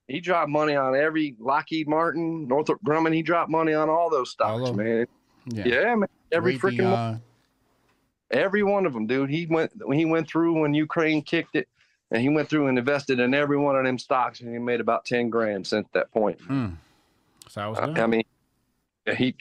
he 0.08 0.20
dropped 0.20 0.50
money 0.50 0.74
on 0.76 0.96
every 0.96 1.36
Lockheed 1.38 1.88
Martin, 1.88 2.48
Northrop 2.48 2.82
Grumman. 2.82 3.14
He 3.14 3.22
dropped 3.22 3.50
money 3.50 3.74
on 3.74 3.90
all 3.90 4.08
those 4.08 4.30
stocks, 4.30 4.70
man. 4.72 5.06
Yeah. 5.46 5.64
Yeah, 5.66 5.94
man. 5.96 6.08
Every 6.30 6.58
freaking 6.58 7.20
Every 8.30 8.62
one 8.62 8.86
of 8.86 8.94
them, 8.94 9.06
dude. 9.06 9.28
He 9.28 9.44
went 9.46 9.70
he 9.92 10.06
went 10.06 10.26
through 10.26 10.58
when 10.60 10.72
Ukraine 10.72 11.20
kicked 11.20 11.54
it, 11.54 11.68
and 12.12 12.20
he 12.20 12.28
went 12.28 12.48
through 12.48 12.68
and 12.68 12.78
invested 12.78 13.18
in 13.18 13.34
every 13.34 13.56
one 13.56 13.74
of 13.74 13.84
them 13.84 13.98
stocks, 13.98 14.40
and 14.40 14.52
he 14.52 14.58
made 14.58 14.80
about 14.80 15.04
ten 15.04 15.30
grand 15.30 15.66
since 15.66 15.88
that 15.94 16.12
point. 16.12 16.38
Mm. 16.46 16.76
So 17.48 17.60
I 17.62 17.66
was 17.68 17.78
I, 17.78 17.86
done. 17.86 17.98
I 17.98 18.06
mean, 18.06 18.22
he, 19.16 19.34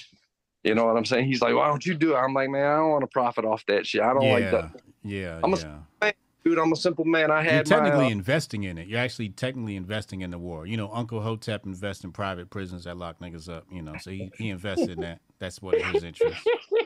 you 0.64 0.74
know 0.74 0.86
what 0.86 0.96
I'm 0.96 1.04
saying? 1.04 1.26
He's 1.26 1.42
like, 1.42 1.54
why 1.54 1.68
don't 1.68 1.84
you 1.84 1.94
do 1.94 2.14
it? 2.14 2.18
I'm 2.18 2.32
like, 2.32 2.48
man, 2.48 2.64
I 2.64 2.76
don't 2.76 2.90
want 2.90 3.02
to 3.02 3.08
profit 3.08 3.44
off 3.44 3.64
that 3.66 3.86
shit. 3.86 4.00
I 4.00 4.14
don't 4.14 4.22
yeah, 4.22 4.32
like 4.32 4.50
that, 4.50 4.80
yeah, 5.04 5.40
I'm 5.44 5.52
a 5.52 5.58
yeah. 5.58 5.78
man, 6.00 6.12
dude. 6.42 6.58
I'm 6.58 6.72
a 6.72 6.76
simple 6.76 7.04
man. 7.04 7.30
I 7.30 7.42
You're 7.42 7.52
had 7.52 7.70
my, 7.70 7.76
technically 7.76 8.06
uh, 8.06 8.10
investing 8.10 8.62
in 8.64 8.78
it. 8.78 8.88
You're 8.88 9.00
actually 9.00 9.28
technically 9.28 9.76
investing 9.76 10.22
in 10.22 10.30
the 10.30 10.38
war. 10.38 10.66
You 10.66 10.78
know, 10.78 10.90
Uncle 10.92 11.20
Hotep 11.20 11.66
invests 11.66 12.02
in 12.02 12.12
private 12.12 12.48
prisons 12.48 12.84
that 12.84 12.96
lock 12.96 13.20
niggas 13.20 13.50
up. 13.50 13.66
You 13.70 13.82
know, 13.82 13.94
so 14.00 14.10
he, 14.10 14.32
he 14.38 14.48
invested 14.48 14.88
in 14.88 15.00
that. 15.00 15.20
That's 15.38 15.60
what 15.60 15.78
his 15.78 16.02
interest. 16.02 16.48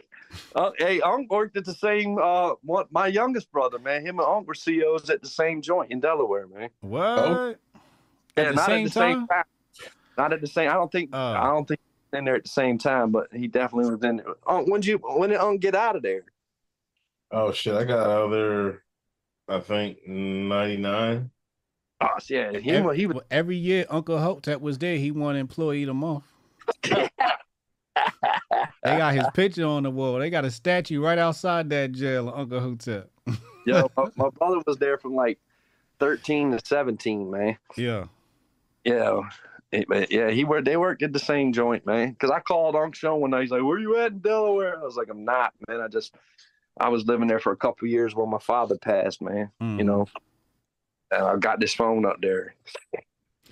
Uh, 0.55 0.71
hey, 0.79 1.01
Unc 1.01 1.31
worked 1.31 1.57
at 1.57 1.65
the 1.65 1.75
same. 1.75 2.19
Uh, 2.19 2.55
what 2.63 2.91
my 2.93 3.07
youngest 3.07 3.51
brother, 3.51 3.79
man, 3.79 4.05
him 4.05 4.19
and 4.19 4.29
Unc 4.29 4.47
were 4.47 4.55
CEOs 4.55 5.11
at 5.11 5.23
the 5.23 5.29
same 5.29 5.61
joint 5.63 5.91
in 5.91 6.01
Delaware, 6.01 6.47
man. 6.47 6.71
What? 6.81 7.59
Yeah, 8.37 8.43
At 8.45 8.49
the 8.51 8.55
not 8.55 8.67
same 8.67 8.87
at 8.87 8.93
the 8.93 9.01
same 9.01 9.19
time? 9.19 9.27
time. 9.27 9.45
Not 10.17 10.33
at 10.33 10.41
the 10.41 10.47
same. 10.47 10.71
I 10.71 10.75
don't 10.75 10.93
think. 10.93 11.11
Oh. 11.13 11.19
I 11.19 11.45
don't 11.49 11.67
think 11.67 11.81
he 11.81 12.17
was 12.17 12.19
in 12.19 12.25
there 12.25 12.37
at 12.37 12.43
the 12.45 12.49
same 12.49 12.79
time, 12.79 13.11
but 13.11 13.29
he 13.33 13.49
definitely 13.49 13.91
was 13.91 14.03
in 14.05 14.17
there. 14.19 14.27
Unc, 14.47 14.69
when 14.69 14.81
did 14.81 14.89
you? 14.89 14.99
When 14.99 15.31
did 15.31 15.39
Unc 15.39 15.61
get 15.61 15.75
out 15.75 15.97
of 15.97 16.03
there? 16.03 16.23
Oh 17.33 17.53
shit! 17.53 17.75
I 17.75 17.85
got 17.85 18.01
out 18.01 18.25
of 18.25 18.31
there. 18.31 18.83
I 19.49 19.61
think 19.61 20.07
ninety 20.07 20.77
nine. 20.77 21.31
Oh, 22.03 22.09
yeah, 22.29 22.57
he, 22.59 22.71
every, 22.71 22.97
he 22.97 23.07
was. 23.07 23.23
every 23.31 23.57
year 23.57 23.85
Uncle 23.91 24.19
Hotep 24.19 24.61
was 24.63 24.79
there. 24.79 24.97
He 24.97 25.11
won 25.11 25.37
Employee 25.37 25.83
of 25.83 25.89
the 25.89 25.95
Month. 25.95 26.25
They 28.83 28.97
got 28.97 29.15
his 29.15 29.27
picture 29.35 29.67
on 29.67 29.83
the 29.83 29.91
wall. 29.91 30.19
They 30.19 30.31
got 30.31 30.45
a 30.45 30.51
statue 30.51 31.01
right 31.03 31.19
outside 31.19 31.69
that 31.71 31.93
jail 31.93 32.33
Uncle 32.35 32.61
Hotep. 32.61 33.11
Yo, 33.67 33.91
my, 33.97 34.07
my 34.17 34.29
brother 34.31 34.63
was 34.67 34.79
there 34.79 34.97
from 34.99 35.15
like 35.15 35.39
thirteen 35.99 36.53
to 36.53 36.61
seventeen, 36.65 37.31
man. 37.31 37.59
Yeah. 37.77 38.07
Yeah, 38.85 39.21
it- 39.71 40.11
yeah, 40.11 40.31
he 40.31 40.45
worked. 40.45 40.65
They 40.65 40.77
worked 40.79 41.03
at 41.03 41.13
the 41.13 41.19
same 41.19 41.53
joint, 41.53 41.85
man. 41.87 42.11
Because 42.11 42.31
I 42.31 42.41
called 42.41 42.75
Uncle 42.75 42.93
Show 42.93 43.17
one 43.17 43.31
night. 43.31 43.43
He's 43.43 43.51
like, 43.51 43.63
"Where 43.63 43.79
you 43.79 43.99
at 43.99 44.13
in 44.13 44.19
Delaware?" 44.21 44.79
I 44.81 44.83
was 44.85 44.97
like, 44.97 45.09
"I'm 45.11 45.25
not, 45.25 45.53
man. 45.69 45.81
I 45.81 45.89
just, 45.89 46.15
I 46.81 46.89
was 46.89 47.05
living 47.07 47.29
there 47.29 47.39
for 47.41 47.53
a 47.53 47.57
couple 47.57 47.87
years 47.87 48.15
while 48.15 48.27
my 48.27 48.39
father 48.39 48.79
passed, 48.79 49.21
man. 49.21 49.51
Mm. 49.63 49.79
You 49.79 49.85
know, 49.85 50.07
and 51.11 51.23
I 51.23 51.37
got 51.37 51.61
this 51.61 51.75
phone 51.75 52.07
up 52.07 52.17
there. 52.23 52.55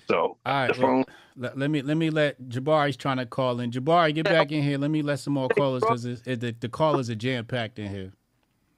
So 0.09 0.37
All 0.43 0.53
right. 0.53 0.73
the 0.73 0.81
well, 0.81 1.03
let, 1.37 1.57
let 1.57 1.69
me 1.69 1.83
let 1.83 1.95
me 1.95 2.09
let 2.09 2.41
Jabari's 2.49 2.97
trying 2.97 3.17
to 3.17 3.27
call 3.27 3.59
in. 3.59 3.69
Jabari, 3.69 4.13
get 4.15 4.25
back 4.25 4.51
in 4.51 4.63
here. 4.63 4.79
Let 4.79 4.89
me 4.89 5.03
let 5.03 5.19
some 5.19 5.33
more 5.33 5.49
callers 5.49 5.83
because 5.83 6.03
it, 6.05 6.21
it, 6.25 6.39
the, 6.39 6.55
the 6.59 6.67
callers 6.67 7.11
are 7.11 7.15
jam 7.15 7.45
packed 7.45 7.77
in 7.77 7.89
here. 7.89 8.11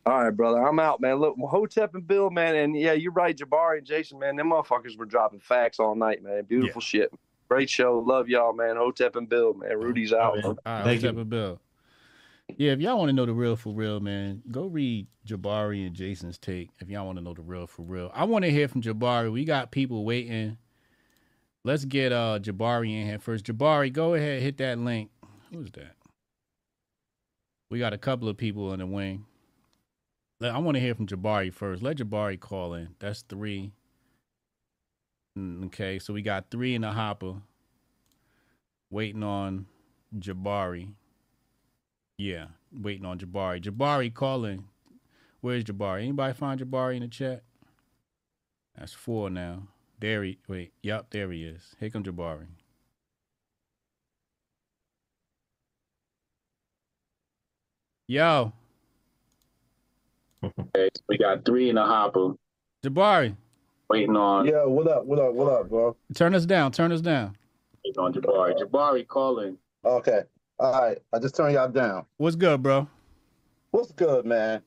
All 0.06 0.24
right, 0.24 0.32
brother. 0.32 0.62
I'm 0.68 0.80
out, 0.80 1.00
man. 1.00 1.18
Look, 1.18 1.38
Hotep 1.40 1.96
and 1.96 2.06
Bill, 2.06 2.30
man, 2.30 2.56
and 2.56 2.76
yeah, 2.76 2.94
you're 2.94 3.14
right, 3.14 3.38
Jabari 3.38 3.78
and 3.78 3.88
Jason, 3.88 4.20
man. 4.20 4.36
Them 4.36 4.50
motherfuckers 4.50 4.98
were 4.98 5.06
dropping 5.06 5.40
facts 5.40 5.80
all 5.80 5.96
night, 5.96 6.22
man. 6.22 6.44
Beautiful 6.44 6.82
shit. 6.82 7.14
Great 7.48 7.70
show. 7.70 8.00
Love 8.00 8.28
y'all, 8.28 8.52
man. 8.52 8.76
Hotep 8.76 9.16
and 9.16 9.30
Bill, 9.30 9.54
man. 9.54 9.78
Rudy's 9.78 10.12
out. 10.12 10.36
man. 10.36 10.46
All 10.46 10.58
right, 10.66 10.84
Hotep 10.84 11.16
and 11.16 11.30
Bill. 11.30 11.62
Yeah, 12.58 12.74
if 12.74 12.82
y'all 12.82 12.98
want 12.98 13.08
to 13.10 13.14
know 13.14 13.26
the 13.26 13.34
real 13.34 13.56
for 13.56 13.74
real, 13.74 14.02
man, 14.02 14.42
go 14.52 14.66
read 14.66 15.08
Jabari 15.26 15.86
and 15.88 15.96
Jason's 15.96 16.38
take. 16.38 16.72
If 16.80 16.90
y'all 16.90 17.06
want 17.06 17.18
to 17.20 17.24
know 17.24 17.34
the 17.34 17.42
real 17.42 17.68
for 17.68 17.84
real, 17.84 18.12
I 18.14 18.26
want 18.26 18.44
to 18.44 18.52
hear 18.52 18.68
from 18.68 18.82
Jabari. 18.82 19.32
We 19.32 19.46
got 19.46 19.72
people 19.72 20.04
waiting. 20.04 20.58
Let's 21.64 21.86
get 21.86 22.12
uh 22.12 22.40
Jabari 22.42 23.00
in 23.00 23.08
here 23.08 23.20
first. 23.20 23.46
Jabari, 23.46 23.92
go 23.94 24.14
ahead, 24.16 24.42
hit 24.42 24.58
that 24.58 24.80
link. 24.80 25.12
Who's 25.52 25.72
that? 25.74 25.96
We 27.70 27.80
got 27.80 27.94
a 27.94 27.98
couple 27.98 28.28
of 28.28 28.38
people 28.38 28.74
in 28.74 28.80
the 28.80 28.86
wing. 28.86 29.26
I 30.42 30.58
want 30.58 30.76
to 30.76 30.82
hear 30.82 30.96
from 30.96 31.06
Jabari 31.06 31.54
first. 31.54 31.84
Let 31.84 31.98
Jabari 31.98 32.40
call 32.40 32.74
in. 32.74 32.96
That's 33.00 33.22
three. 33.22 33.72
Mm, 35.38 35.66
Okay, 35.66 36.00
so 36.00 36.14
we 36.14 36.22
got 36.24 36.50
three 36.50 36.74
in 36.74 36.82
the 36.82 36.92
hopper. 36.92 37.36
Waiting 38.90 39.24
on 39.24 39.68
Jabari. 40.18 40.94
Yeah, 42.18 42.48
waiting 42.74 43.06
on 43.06 43.20
Jabari. 43.20 43.62
Jabari 43.62 44.14
calling. 44.14 44.66
Where's 45.42 45.64
Jabari? 45.64 46.04
Anybody 46.04 46.34
find 46.34 46.60
Jabari 46.60 46.96
in 46.96 47.02
the 47.04 47.08
chat? 47.08 47.44
That's 48.78 48.94
four 48.94 49.30
now. 49.30 49.68
There 50.02 50.24
he 50.24 50.40
wait, 50.48 50.74
yep, 50.82 51.12
there 51.12 51.32
he 51.32 51.44
is. 51.44 51.76
Here 51.80 51.92
come 51.92 52.04
Jabari. 52.04 52.48
Yo, 58.08 58.52
Okay, 60.44 60.90
We 61.08 61.20
got 61.20 61.46
three 61.46 61.70
in 61.70 61.76
the 61.76 61.86
hopper. 61.86 62.34
Jabari, 62.84 63.36
Waiting 63.92 64.16
on 64.18 64.48
Yeah, 64.48 64.66
what 64.66 64.88
up? 64.88 65.06
What 65.06 65.20
up? 65.20 65.34
What 65.36 65.54
up, 65.54 65.70
bro? 65.70 65.96
turn 66.16 66.34
us 66.34 66.48
down, 66.48 66.72
turn 66.72 66.92
us 66.92 67.02
down. 67.02 67.38
waiting 67.86 68.00
on 68.04 68.12
Jabari. 68.12 68.58
Jabari 68.60 69.08
calling. 69.08 69.56
Okay. 69.86 70.24
All 70.58 70.82
right, 70.82 70.98
I 71.14 71.20
just 71.20 71.36
turned 71.36 71.54
y'all 71.54 71.70
down. 71.70 72.06
What's 72.18 72.36
good, 72.36 72.64
bro? 72.64 72.88
What's 73.70 73.92
good, 73.92 74.26
man? 74.26 74.64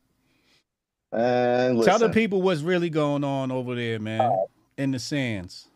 And 1.10 1.82
Tell 1.82 1.98
the 1.98 2.08
people 2.08 2.40
what's 2.40 2.62
really 2.62 2.88
going 2.90 3.24
on 3.24 3.50
over 3.50 3.74
there, 3.74 3.98
man, 3.98 4.32
in 4.77 4.91
the 4.91 4.99
sands. 4.99 5.69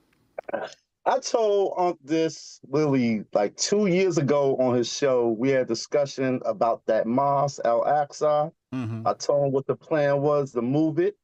I 1.07 1.19
told 1.21 1.75
Unc 1.79 1.99
this 2.05 2.61
literally 2.69 3.25
like 3.33 3.57
two 3.57 3.87
years 3.87 4.19
ago 4.19 4.57
on 4.57 4.75
his 4.77 4.93
show. 4.93 5.35
We 5.39 5.51
had 5.51 5.63
a 5.63 5.65
discussion 5.65 6.41
about 6.45 6.85
that 6.87 7.07
mosque, 7.07 7.61
Al 7.65 7.83
Aqsa. 7.83 8.53
Mm-hmm. 8.75 9.07
I 9.07 9.15
told 9.15 9.47
him 9.47 9.53
what 9.53 9.67
the 9.67 9.75
plan 9.75 10.21
was 10.21 10.53
to 10.53 10.63
move 10.63 10.99
it. 10.99 11.17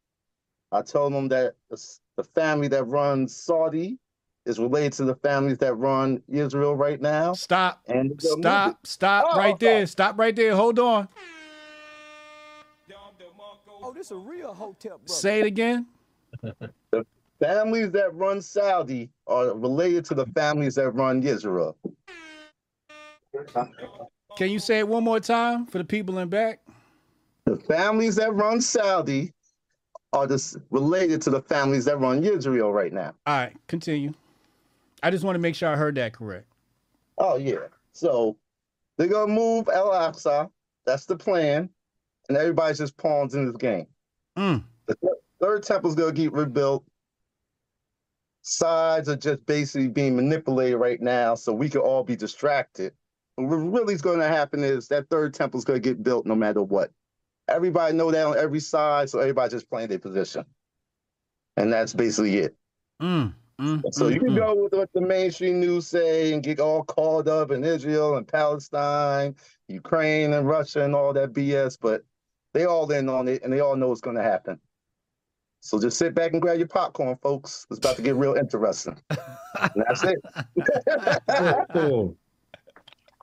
I 0.72 0.82
told 0.82 1.12
him 1.12 1.28
that 1.28 1.54
the, 1.70 2.24
family 2.34 2.68
that 2.68 2.84
runs 2.84 3.36
Saudi 3.36 3.98
is 4.46 4.58
related 4.58 4.92
to 4.94 5.04
the 5.04 5.16
families 5.16 5.58
that 5.58 5.74
run 5.74 6.22
Israel 6.28 6.74
right 6.74 7.00
now. 7.00 7.34
Stop. 7.34 7.82
And 7.86 8.20
Stop. 8.20 8.86
Stop 8.86 9.26
Oh, 9.28 9.38
right 9.38 9.58
there. 9.58 9.86
Stop 9.86 10.18
right 10.18 10.34
there. 10.34 10.54
Hold 10.54 10.78
on. 10.78 11.08
Oh, 13.86 13.92
this 13.92 14.10
a 14.10 14.16
real 14.16 14.54
Hotep, 14.54 14.92
brother. 14.92 15.12
Say 15.12 15.40
it 15.40 15.46
again. 15.46 15.86
The 16.42 17.04
families 17.44 17.90
that 17.92 18.14
run 18.14 18.40
Saudi 18.40 19.10
are 19.26 19.54
related 19.54 20.04
to 20.06 20.14
the 20.14 20.26
families 20.26 20.74
that 20.76 20.90
run 20.90 21.22
Israel. 21.22 21.76
Can 24.36 24.50
you 24.50 24.58
say 24.58 24.78
it 24.78 24.88
one 24.88 25.04
more 25.04 25.20
time 25.20 25.66
for 25.66 25.78
the 25.78 25.84
people 25.84 26.18
in 26.18 26.28
back? 26.28 26.60
The 27.44 27.56
families 27.56 28.16
that 28.16 28.34
run 28.34 28.60
Saudi 28.60 29.32
are 30.12 30.26
just 30.26 30.56
related 30.70 31.20
to 31.22 31.30
the 31.30 31.42
families 31.42 31.84
that 31.84 31.98
run 31.98 32.24
Israel 32.24 32.72
right 32.72 32.92
now. 32.92 33.12
All 33.26 33.36
right, 33.36 33.54
continue. 33.66 34.14
I 35.02 35.10
just 35.10 35.24
want 35.24 35.34
to 35.34 35.40
make 35.40 35.54
sure 35.54 35.68
I 35.68 35.76
heard 35.76 35.96
that 35.96 36.14
correct. 36.14 36.46
Oh 37.18 37.36
yeah. 37.36 37.66
So 37.92 38.36
they're 38.96 39.08
gonna 39.08 39.32
move 39.32 39.68
Al 39.68 39.90
Aqsa. 39.90 40.48
That's 40.86 41.04
the 41.04 41.16
plan, 41.16 41.68
and 42.28 42.38
everybody's 42.38 42.78
just 42.78 42.96
pawns 42.96 43.34
in 43.34 43.46
this 43.46 43.56
game. 43.56 43.86
Mm. 44.38 44.64
The 44.86 44.94
th- 44.96 45.12
third 45.40 45.62
temple's 45.62 45.94
gonna 45.94 46.12
get 46.12 46.32
rebuilt. 46.32 46.84
Sides 48.46 49.08
are 49.08 49.16
just 49.16 49.44
basically 49.46 49.88
being 49.88 50.14
manipulated 50.16 50.78
right 50.78 51.00
now, 51.00 51.34
so 51.34 51.50
we 51.50 51.70
could 51.70 51.80
all 51.80 52.04
be 52.04 52.14
distracted. 52.14 52.92
And 53.38 53.48
what 53.48 53.56
really 53.56 53.94
is 53.94 54.02
going 54.02 54.18
to 54.20 54.28
happen 54.28 54.62
is 54.62 54.86
that 54.88 55.08
third 55.08 55.32
temple 55.32 55.56
is 55.56 55.64
going 55.64 55.80
to 55.80 55.88
get 55.88 56.02
built 56.02 56.26
no 56.26 56.34
matter 56.34 56.62
what. 56.62 56.90
Everybody 57.48 57.96
know 57.96 58.10
that 58.10 58.26
on 58.26 58.36
every 58.36 58.60
side, 58.60 59.08
so 59.08 59.18
everybody 59.18 59.50
just 59.50 59.70
playing 59.70 59.88
their 59.88 59.98
position, 59.98 60.44
and 61.56 61.72
that's 61.72 61.94
basically 61.94 62.36
it. 62.36 62.54
Mm, 63.00 63.32
mm, 63.58 63.82
So 63.92 64.08
you 64.08 64.20
mm, 64.20 64.24
can 64.24 64.34
mm. 64.34 64.36
go 64.36 64.62
with 64.62 64.74
what 64.74 64.90
the 64.92 65.00
mainstream 65.00 65.58
news 65.58 65.86
say 65.86 66.34
and 66.34 66.42
get 66.42 66.60
all 66.60 66.84
called 66.84 67.28
up 67.28 67.50
in 67.50 67.64
Israel 67.64 68.18
and 68.18 68.28
Palestine, 68.28 69.36
Ukraine 69.68 70.34
and 70.34 70.46
Russia 70.46 70.84
and 70.84 70.94
all 70.94 71.14
that 71.14 71.32
BS, 71.32 71.78
but 71.80 72.02
they 72.52 72.66
all 72.66 72.90
in 72.92 73.08
on 73.08 73.26
it 73.26 73.42
and 73.42 73.50
they 73.50 73.60
all 73.60 73.74
know 73.74 73.90
it's 73.90 74.02
going 74.02 74.16
to 74.16 74.22
happen. 74.22 74.60
So 75.64 75.80
just 75.80 75.96
sit 75.96 76.14
back 76.14 76.32
and 76.32 76.42
grab 76.42 76.58
your 76.58 76.68
popcorn, 76.68 77.16
folks. 77.22 77.66
It's 77.70 77.78
about 77.78 77.96
to 77.96 78.02
get 78.02 78.16
real 78.16 78.34
interesting. 78.34 78.98
That's 79.74 80.04
it. 80.04 80.18
oh, 81.74 82.14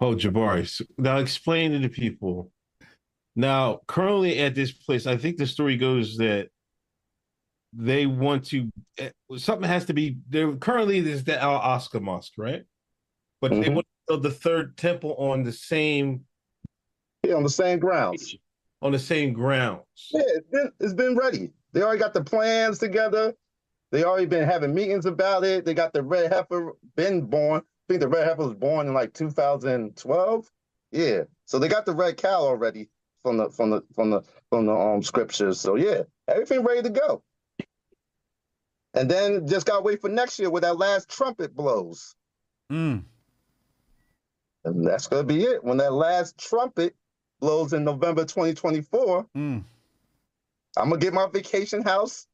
oh, 0.01 0.15
Jabari. 0.15 0.67
So 0.67 0.83
now 0.97 1.17
explain 1.17 1.71
to 1.73 1.77
the 1.77 1.87
people. 1.87 2.51
Now, 3.35 3.81
currently 3.85 4.39
at 4.39 4.55
this 4.55 4.71
place, 4.71 5.05
I 5.05 5.17
think 5.17 5.37
the 5.37 5.45
story 5.45 5.77
goes 5.77 6.17
that 6.17 6.49
they 7.73 8.07
want 8.07 8.43
to 8.47 8.71
eh, 8.97 9.11
something 9.37 9.69
has 9.69 9.85
to 9.85 9.93
be 9.93 10.17
there. 10.27 10.51
Currently, 10.55 11.01
there's 11.01 11.23
the 11.23 11.39
Al 11.39 11.59
Aqsa 11.59 12.01
Mosque, 12.01 12.33
right? 12.39 12.63
But 13.39 13.51
they 13.51 13.67
Mhm. 13.69 13.75
want 13.75 13.85
to 13.85 14.13
build 14.13 14.23
the 14.23 14.31
third 14.31 14.77
temple 14.77 15.13
on 15.17 15.43
the 15.43 15.53
same 15.53 16.25
Yeah, 17.23 17.35
on 17.35 17.43
the 17.43 17.49
same 17.49 17.77
grounds. 17.77 18.35
on 18.81 18.91
the 18.93 18.99
same 18.99 19.31
grounds. 19.31 19.85
Yeah, 20.09 20.21
it's 20.25 20.47
been 20.49 20.71
it's 20.79 20.93
been 20.93 21.15
ready. 21.15 21.51
They 21.73 21.81
already 21.81 21.99
got 21.99 22.13
the 22.13 22.23
plans 22.23 22.79
together. 22.79 23.33
They 23.91 24.03
already 24.03 24.25
been 24.25 24.47
having 24.47 24.73
meetings 24.73 25.05
about 25.05 25.43
it. 25.43 25.65
They 25.65 25.73
got 25.73 25.93
the 25.93 26.01
red 26.03 26.31
heifer 26.31 26.73
been 26.95 27.21
born. 27.21 27.61
I 27.61 27.63
think 27.93 28.01
the 28.01 28.07
red 28.07 28.27
heifer 28.27 28.43
was 28.45 28.53
born 28.53 28.87
in 28.87 28.93
like 28.93 29.13
2012. 29.13 30.51
Yeah, 30.91 31.23
so 31.45 31.59
they 31.59 31.67
got 31.67 31.85
the 31.85 31.93
red 31.93 32.17
cow 32.17 32.41
already 32.41 32.89
from 33.23 33.37
the 33.37 33.49
from 33.49 33.69
the 33.69 33.81
from 33.93 34.09
the 34.09 34.21
from 34.49 34.65
the 34.65 34.73
um 34.73 35.03
scriptures. 35.03 35.59
So 35.59 35.75
yeah, 35.75 36.03
everything 36.27 36.63
ready 36.63 36.83
to 36.83 36.89
go. 36.89 37.23
And 38.93 39.09
then 39.09 39.47
just 39.47 39.65
gotta 39.65 39.81
wait 39.81 40.01
for 40.01 40.09
next 40.09 40.39
year 40.39 40.49
where 40.49 40.61
that 40.61 40.77
last 40.77 41.09
trumpet 41.09 41.55
blows. 41.55 42.15
Mm. 42.71 43.03
And 44.65 44.85
that's 44.85 45.07
gonna 45.07 45.23
be 45.23 45.43
it. 45.43 45.63
When 45.63 45.77
that 45.77 45.93
last 45.93 46.37
trumpet 46.37 46.95
blows 47.39 47.73
in 47.73 47.83
November 47.83 48.23
2024, 48.25 49.27
Mm. 49.35 49.63
I'm 50.77 50.89
gonna 50.89 50.99
get 50.99 51.13
my 51.13 51.27
vacation 51.27 51.81
house 51.81 52.27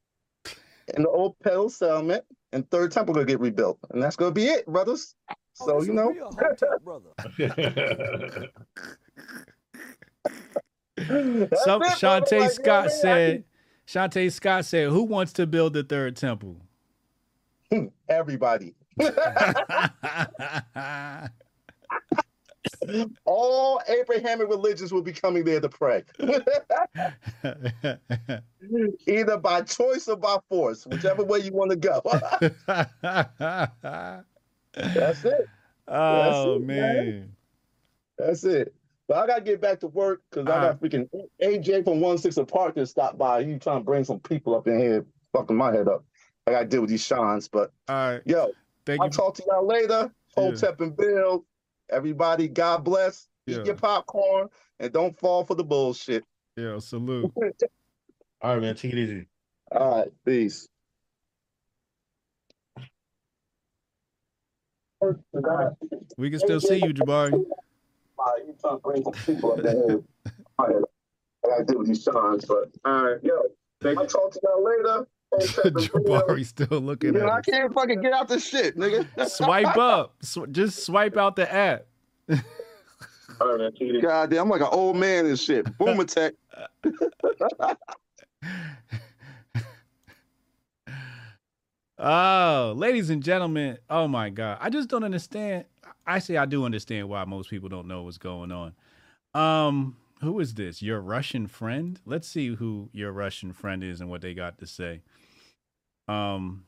in 0.96 1.04
the 1.04 1.10
old 1.10 1.38
Pell 1.40 1.70
settlement, 1.70 2.24
and 2.54 2.70
Third 2.70 2.92
Temple 2.92 3.14
gonna 3.14 3.26
get 3.26 3.40
rebuilt, 3.40 3.80
and 3.92 4.02
that's 4.02 4.16
gonna 4.16 4.32
be 4.32 4.46
it, 4.46 4.66
brothers. 4.66 5.16
So 5.54 5.82
you 5.82 5.94
know, 5.94 6.14
That's 10.98 11.64
Some 11.64 11.82
it, 11.82 11.86
brother. 11.86 11.96
Shantae 11.96 12.40
Like, 12.40 12.52
Scott 12.52 12.58
you 12.58 12.64
know 12.64 12.72
what 12.72 12.86
I 12.86 12.90
said. 12.90 13.44
Shantae 13.88 14.32
Scott 14.32 14.66
said, 14.66 14.90
"Who 14.90 15.04
wants 15.04 15.34
to 15.34 15.48
build 15.48 15.74
the 15.74 15.84
third 15.84 16.16
temple?" 16.16 16.58
Hmm, 17.72 17.88
everybody. 18.10 18.74
All 23.26 23.82
Abrahamic 23.88 24.50
religions 24.50 24.92
will 24.92 25.02
be 25.02 25.14
coming 25.14 25.44
there 25.44 25.60
to 25.60 25.70
pray, 25.70 26.04
either 29.08 29.38
by 29.38 29.62
choice 29.62 30.08
or 30.08 30.16
by 30.16 30.38
force, 30.50 30.86
whichever 30.88 31.24
way 31.24 31.40
you 31.40 31.52
want 31.52 31.72
to 31.72 31.78
go. 31.78 32.02
That's 34.74 35.26
it. 35.26 35.50
oh 35.88 36.56
it, 36.56 36.62
man. 36.62 37.06
man. 37.06 37.32
That's 38.18 38.44
it. 38.44 38.74
But 39.08 39.18
I 39.18 39.28
gotta 39.28 39.42
get 39.42 39.62
back 39.62 39.80
to 39.82 39.88
work 39.88 40.22
because 40.30 40.48
I 40.48 40.52
uh-huh. 40.52 40.74
got 40.74 40.82
freaking 40.82 41.08
AJ 41.42 41.86
from 41.86 42.02
One 42.02 42.18
Six 42.18 42.38
Park 42.48 42.76
to 42.76 42.86
stop 42.86 43.18
by. 43.18 43.44
He 43.44 43.58
trying 43.58 43.80
to 43.80 43.84
bring 43.84 44.04
some 44.04 44.20
people 44.20 44.56
up 44.56 44.68
in 44.68 44.80
here, 44.80 45.06
fucking 45.34 45.56
my 45.56 45.72
head 45.72 45.88
up. 45.88 46.04
I 46.46 46.52
gotta 46.52 46.66
deal 46.66 46.82
with 46.82 46.90
these 46.90 47.04
Shans. 47.04 47.48
But 47.48 47.72
All 47.88 48.14
right. 48.14 48.22
yo, 48.26 48.52
Thank 48.86 49.02
I'll 49.02 49.08
you. 49.08 49.12
talk 49.12 49.36
to 49.36 49.44
y'all 49.48 49.66
later. 49.66 50.12
Hotep 50.36 50.82
and 50.82 50.96
Bill. 50.96 51.46
Everybody, 51.90 52.48
God 52.48 52.84
bless. 52.84 53.28
Eat 53.48 53.66
your 53.66 53.76
popcorn 53.76 54.50
and 54.80 54.92
don't 54.92 55.18
fall 55.18 55.46
for 55.46 55.56
the 55.56 55.64
bullshit. 55.64 56.26
Yo, 56.58 56.80
salute. 56.80 57.32
All 58.42 58.54
right, 58.54 58.62
man. 58.62 58.76
Take 58.76 58.94
it 58.94 59.00
easy. 59.00 59.28
All 59.72 60.00
right, 60.00 60.12
peace. 60.26 60.68
We 66.18 66.30
can 66.30 66.40
still 66.40 66.60
see 66.60 66.78
you, 66.78 66.94
Jabari. 66.94 67.32
You 67.34 68.56
trying 68.62 68.76
to 68.76 68.82
bring 68.84 69.04
some 69.04 69.14
people 69.14 69.54
up 69.54 69.60
in 69.60 69.66
here. 69.66 70.04
All 70.60 70.68
right. 70.68 70.84
I 71.46 71.50
gotta 71.50 71.66
deal 71.66 71.80
with 71.80 71.88
these 71.88 72.04
Shans, 72.04 72.46
but 72.46 72.72
all 72.84 73.04
right, 73.06 73.24
yo. 73.24 73.44
I'll 73.86 74.08
talk 74.08 74.32
to 74.32 74.40
y'all 74.44 74.64
later. 74.64 75.08
Hotep 75.32 75.66
and 75.66 75.74
Bill. 75.76 76.22
Jabari 76.24 76.46
still 76.46 76.80
looking 76.80 77.16
Yeah, 77.16 77.24
at 77.26 77.30
I 77.30 77.42
can't 77.42 77.74
fucking 77.74 78.02
get 78.02 78.14
out 78.14 78.28
this 78.28 78.48
shit, 78.48 78.78
nigga. 78.78 79.06
Swipe 79.30 79.78
up. 79.78 80.16
Sw- 80.22 80.50
just 80.52 80.86
swipe 80.86 81.18
out 81.18 81.36
the 81.36 81.52
app. 81.52 81.86
God 83.40 84.30
damn, 84.32 84.44
I'm 84.44 84.50
like 84.50 84.62
an 84.62 84.68
old 84.72 84.96
man 84.98 85.26
and 85.26 85.40
shit. 85.40 85.78
Boom 85.78 86.00
attack. 86.00 86.34
Oh, 92.00 92.74
ladies 92.78 93.10
and 93.10 93.24
gentlemen, 93.24 93.80
oh 93.90 94.08
my 94.08 94.30
God. 94.30 94.60
I 94.62 94.70
just 94.70 94.88
don't 94.88 95.04
understand. 95.04 95.66
I 96.06 96.20
say 96.20 96.38
I 96.38 96.46
do 96.46 96.64
understand 96.64 97.10
why 97.10 97.26
most 97.26 97.50
people 97.50 97.70
don't 97.70 97.88
know 97.88 98.04
what's 98.04 98.20
going 98.20 98.52
on. 98.52 98.74
Um, 99.34 99.98
who 100.22 100.40
is 100.40 100.54
this? 100.54 100.82
Your 100.82 101.02
Russian 101.02 101.48
friend? 101.48 102.00
Let's 102.06 102.28
see 102.28 102.54
who 102.56 102.90
your 102.94 103.12
Russian 103.12 103.52
friend 103.52 103.84
is 103.84 104.00
and 104.00 104.10
what 104.12 104.22
they 104.22 104.36
got 104.36 104.60
to 104.60 104.68
say. 104.68 105.02
Um, 106.08 106.64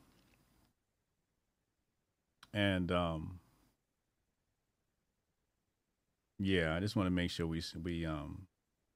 and 2.52 2.90
um, 2.92 3.40
yeah, 6.38 6.74
I 6.74 6.80
just 6.80 6.96
want 6.96 7.06
to 7.06 7.10
make 7.10 7.30
sure 7.30 7.46
we 7.46 7.62
we 7.82 8.06
um, 8.06 8.46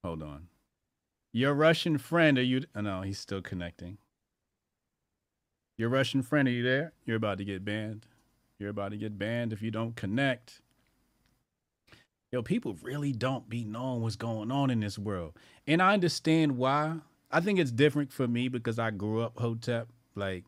hold 0.05 0.23
on. 0.23 0.48
Your 1.32 1.55
Russian 1.55 1.98
friend, 1.98 2.39
are 2.39 2.42
you? 2.42 2.62
Oh, 2.74 2.81
no, 2.81 3.02
he's 3.02 3.18
still 3.18 3.42
connecting. 3.42 3.98
Your 5.76 5.89
Russian 5.89 6.23
friend, 6.23 6.47
are 6.47 6.52
you 6.52 6.62
there? 6.62 6.92
You're 7.05 7.16
about 7.16 7.39
to 7.39 7.44
get 7.44 7.64
banned. 7.64 8.06
You're 8.58 8.70
about 8.70 8.90
to 8.92 8.97
get 8.97 9.18
banned 9.18 9.52
if 9.52 9.62
you 9.62 9.70
don't 9.70 9.97
connect. 9.97 10.60
Yo, 12.32 12.42
people 12.42 12.76
really 12.82 13.12
don't 13.12 13.48
be 13.48 13.64
knowing 13.64 14.02
what's 14.02 14.16
going 14.16 14.50
on 14.50 14.70
in 14.70 14.81
this 14.81 14.98
world. 14.98 15.34
And 15.66 15.82
I 15.82 15.94
understand 15.94 16.56
why. 16.56 16.98
I 17.31 17.40
think 17.40 17.58
it's 17.58 17.73
different 17.73 18.12
for 18.12 18.28
me 18.28 18.48
because 18.48 18.78
I 18.78 18.90
grew 18.90 19.20
up 19.20 19.39
Hotep. 19.39 19.89
Like, 20.16 20.44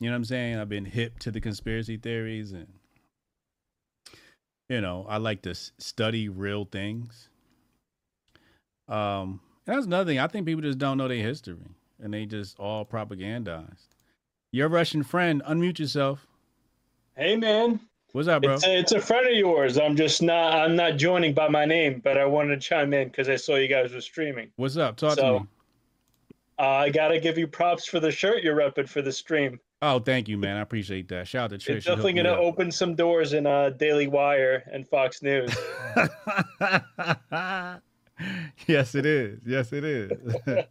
you 0.00 0.06
know 0.08 0.12
what 0.12 0.18
I'm 0.18 0.24
saying? 0.24 0.58
I've 0.58 0.68
been 0.68 0.84
hip 0.84 1.18
to 1.20 1.30
the 1.30 1.40
conspiracy 1.40 1.96
theories 1.96 2.52
and 2.52 2.66
you 4.68 4.80
know, 4.82 5.06
I 5.08 5.16
like 5.16 5.42
to 5.42 5.54
study 5.54 6.28
real 6.28 6.66
things. 6.66 7.30
Um, 8.86 9.40
and 9.66 9.76
that's 9.76 9.86
another 9.86 10.10
thing. 10.10 10.18
I 10.18 10.26
think 10.26 10.46
people 10.46 10.62
just 10.62 10.78
don't 10.78 10.98
know 10.98 11.08
their 11.08 11.16
history, 11.22 11.56
and 12.02 12.12
they 12.12 12.26
just 12.26 12.58
all 12.58 12.84
propagandized. 12.84 13.86
Your 14.52 14.68
Russian 14.68 15.02
friend, 15.02 15.42
unmute 15.48 15.78
yourself. 15.78 16.26
Hey 17.16 17.36
man, 17.36 17.80
What's 18.12 18.28
up, 18.28 18.42
bro? 18.42 18.54
it's 18.54 18.66
a, 18.66 18.78
it's 18.78 18.92
a 18.92 19.00
friend 19.00 19.26
of 19.26 19.34
yours. 19.34 19.76
I'm 19.78 19.96
just 19.96 20.22
not 20.22 20.52
I'm 20.54 20.76
not 20.76 20.96
joining 20.98 21.32
by 21.34 21.48
my 21.48 21.64
name, 21.64 22.00
but 22.04 22.16
I 22.18 22.24
wanted 22.26 22.60
to 22.60 22.66
chime 22.68 22.92
in 22.94 23.08
because 23.08 23.28
I 23.28 23.36
saw 23.36 23.56
you 23.56 23.68
guys 23.68 23.92
were 23.92 24.00
streaming. 24.00 24.50
What's 24.56 24.76
up? 24.76 24.96
Talk 24.96 25.14
So- 25.18 25.32
to 25.38 25.40
me. 25.40 25.46
Uh, 26.58 26.62
I 26.68 26.90
gotta 26.90 27.20
give 27.20 27.38
you 27.38 27.46
props 27.46 27.86
for 27.86 28.00
the 28.00 28.10
shirt 28.10 28.42
you're 28.42 28.56
repping 28.56 28.88
for 28.88 29.00
the 29.02 29.12
stream. 29.12 29.60
Oh, 29.80 30.00
thank 30.00 30.26
you, 30.26 30.36
man. 30.36 30.56
I 30.56 30.60
appreciate 30.60 31.06
that. 31.08 31.28
Shout 31.28 31.52
out 31.52 31.60
to 31.60 31.72
Trish. 31.72 31.76
It's 31.76 31.86
definitely 31.86 32.14
gonna 32.14 32.32
up. 32.32 32.40
open 32.40 32.72
some 32.72 32.94
doors 32.96 33.32
in 33.32 33.46
uh, 33.46 33.70
Daily 33.70 34.08
Wire 34.08 34.64
and 34.72 34.86
Fox 34.88 35.22
News. 35.22 35.54
yes, 38.66 38.94
it 38.94 39.06
is. 39.06 39.40
Yes, 39.46 39.72
it 39.72 39.84
is. 39.84 40.10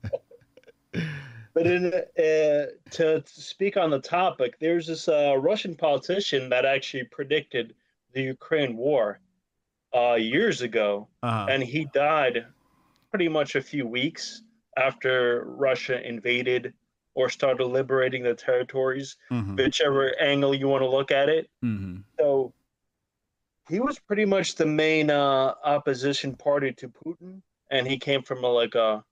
But 1.54 1.66
in, 1.66 1.86
uh, 1.92 2.66
to 2.92 3.24
speak 3.26 3.78
on 3.78 3.90
the 3.90 4.00
topic, 4.00 4.60
there's 4.60 4.86
this 4.86 5.08
uh, 5.08 5.36
Russian 5.40 5.74
politician 5.74 6.50
that 6.50 6.66
actually 6.66 7.06
predicted 7.06 7.74
the 8.14 8.22
Ukraine 8.22 8.78
war 8.78 9.20
uh, 9.92 10.14
years 10.20 10.62
ago, 10.62 11.08
Uh-huh. 11.24 11.48
and 11.50 11.64
he 11.64 11.86
died 11.96 12.46
pretty 13.10 13.28
much 13.28 13.56
a 13.56 13.62
few 13.64 13.88
weeks 13.88 14.44
after 14.78 15.44
Russia 15.46 16.06
invaded 16.08 16.74
or 17.16 17.30
started 17.30 17.66
liberating 17.66 18.24
the 18.24 18.34
territories, 18.36 19.18
Mhm. 19.32 19.58
whichever 19.58 20.16
angle 20.22 20.54
you 20.54 20.68
want 20.68 20.84
to 20.84 20.90
look 20.90 21.12
at 21.12 21.30
it. 21.30 21.50
hmm 21.62 21.98
So 22.20 22.54
he 23.70 23.80
was 23.80 24.00
pretty 24.00 24.26
much 24.26 24.56
the 24.56 24.66
main 24.66 25.10
uh, 25.10 25.54
opposition 25.64 26.36
party 26.36 26.72
to 26.74 26.88
Putin, 26.90 27.42
and 27.72 27.88
he 27.88 27.98
came 27.98 28.22
from 28.22 28.44
a, 28.44 28.48
like 28.48 28.76
a, 28.76 29.04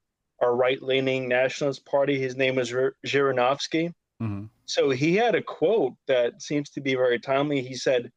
a 0.41 0.49
right-leaning 0.49 1.27
nationalist 1.27 1.85
party. 1.85 2.19
His 2.19 2.35
name 2.35 2.55
was 2.55 2.71
Zhir- 2.71 2.93
Zhirinovsky. 3.05 3.93
hmm 4.19 4.45
So 4.65 4.89
he 4.91 5.15
had 5.15 5.35
a 5.35 5.41
quote 5.43 5.93
that 6.07 6.41
seems 6.41 6.69
to 6.71 6.81
be 6.81 6.95
very 6.95 7.19
timely. 7.19 7.61
He 7.61 7.75
said, 7.75 8.11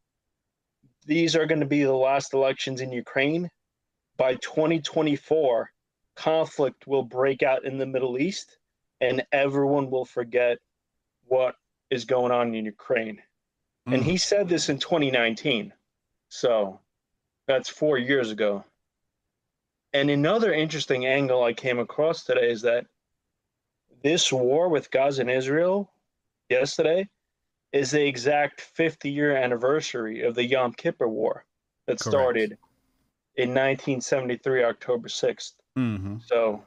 "These 1.06 1.34
are 1.36 1.46
going 1.46 1.60
to 1.60 1.66
be 1.66 1.82
the 1.82 1.92
last 2.08 2.34
elections 2.34 2.80
in 2.80 2.92
Ukraine. 2.92 3.50
By 4.16 4.34
2024, 4.36 5.70
conflict 6.18 6.86
will 6.86 7.02
break 7.02 7.42
out 7.42 7.64
in 7.64 7.78
the 7.78 7.86
Middle 7.86 8.18
East, 8.18 8.58
and 9.00 9.24
everyone 9.32 9.90
will 9.90 10.04
forget 10.04 10.58
what 11.26 11.54
is 11.90 12.04
going 12.04 12.32
on 12.32 12.54
in 12.54 12.64
Ukraine." 12.64 13.22
And 13.86 14.02
he 14.02 14.12
hmm. 14.12 14.16
said 14.16 14.48
this 14.48 14.68
in 14.68 14.78
2019. 14.78 15.72
So 16.28 16.80
that's 17.46 17.70
four 17.70 17.96
years 17.96 18.30
ago. 18.30 18.64
And 19.94 20.10
another 20.10 20.52
interesting 20.52 21.06
angle 21.06 21.42
I 21.42 21.54
came 21.54 21.78
across 21.78 22.24
today 22.24 22.50
is 22.50 22.62
that 22.62 22.86
this 24.02 24.30
war 24.30 24.68
with 24.68 24.90
Gaza 24.90 25.22
and 25.22 25.30
Israel 25.30 25.90
yesterday 26.50 27.08
is 27.72 27.90
the 27.90 28.06
exact 28.06 28.60
50 28.60 29.10
year 29.10 29.36
anniversary 29.36 30.22
of 30.22 30.34
the 30.34 30.44
Yom 30.44 30.72
Kippur 30.72 31.08
War 31.08 31.44
that 31.86 31.98
Correct. 31.98 32.02
started 32.02 32.58
in 33.36 33.50
1973, 33.50 34.64
October 34.64 35.08
6th. 35.08 35.52
Hmm 35.76 36.16
So 36.24 36.64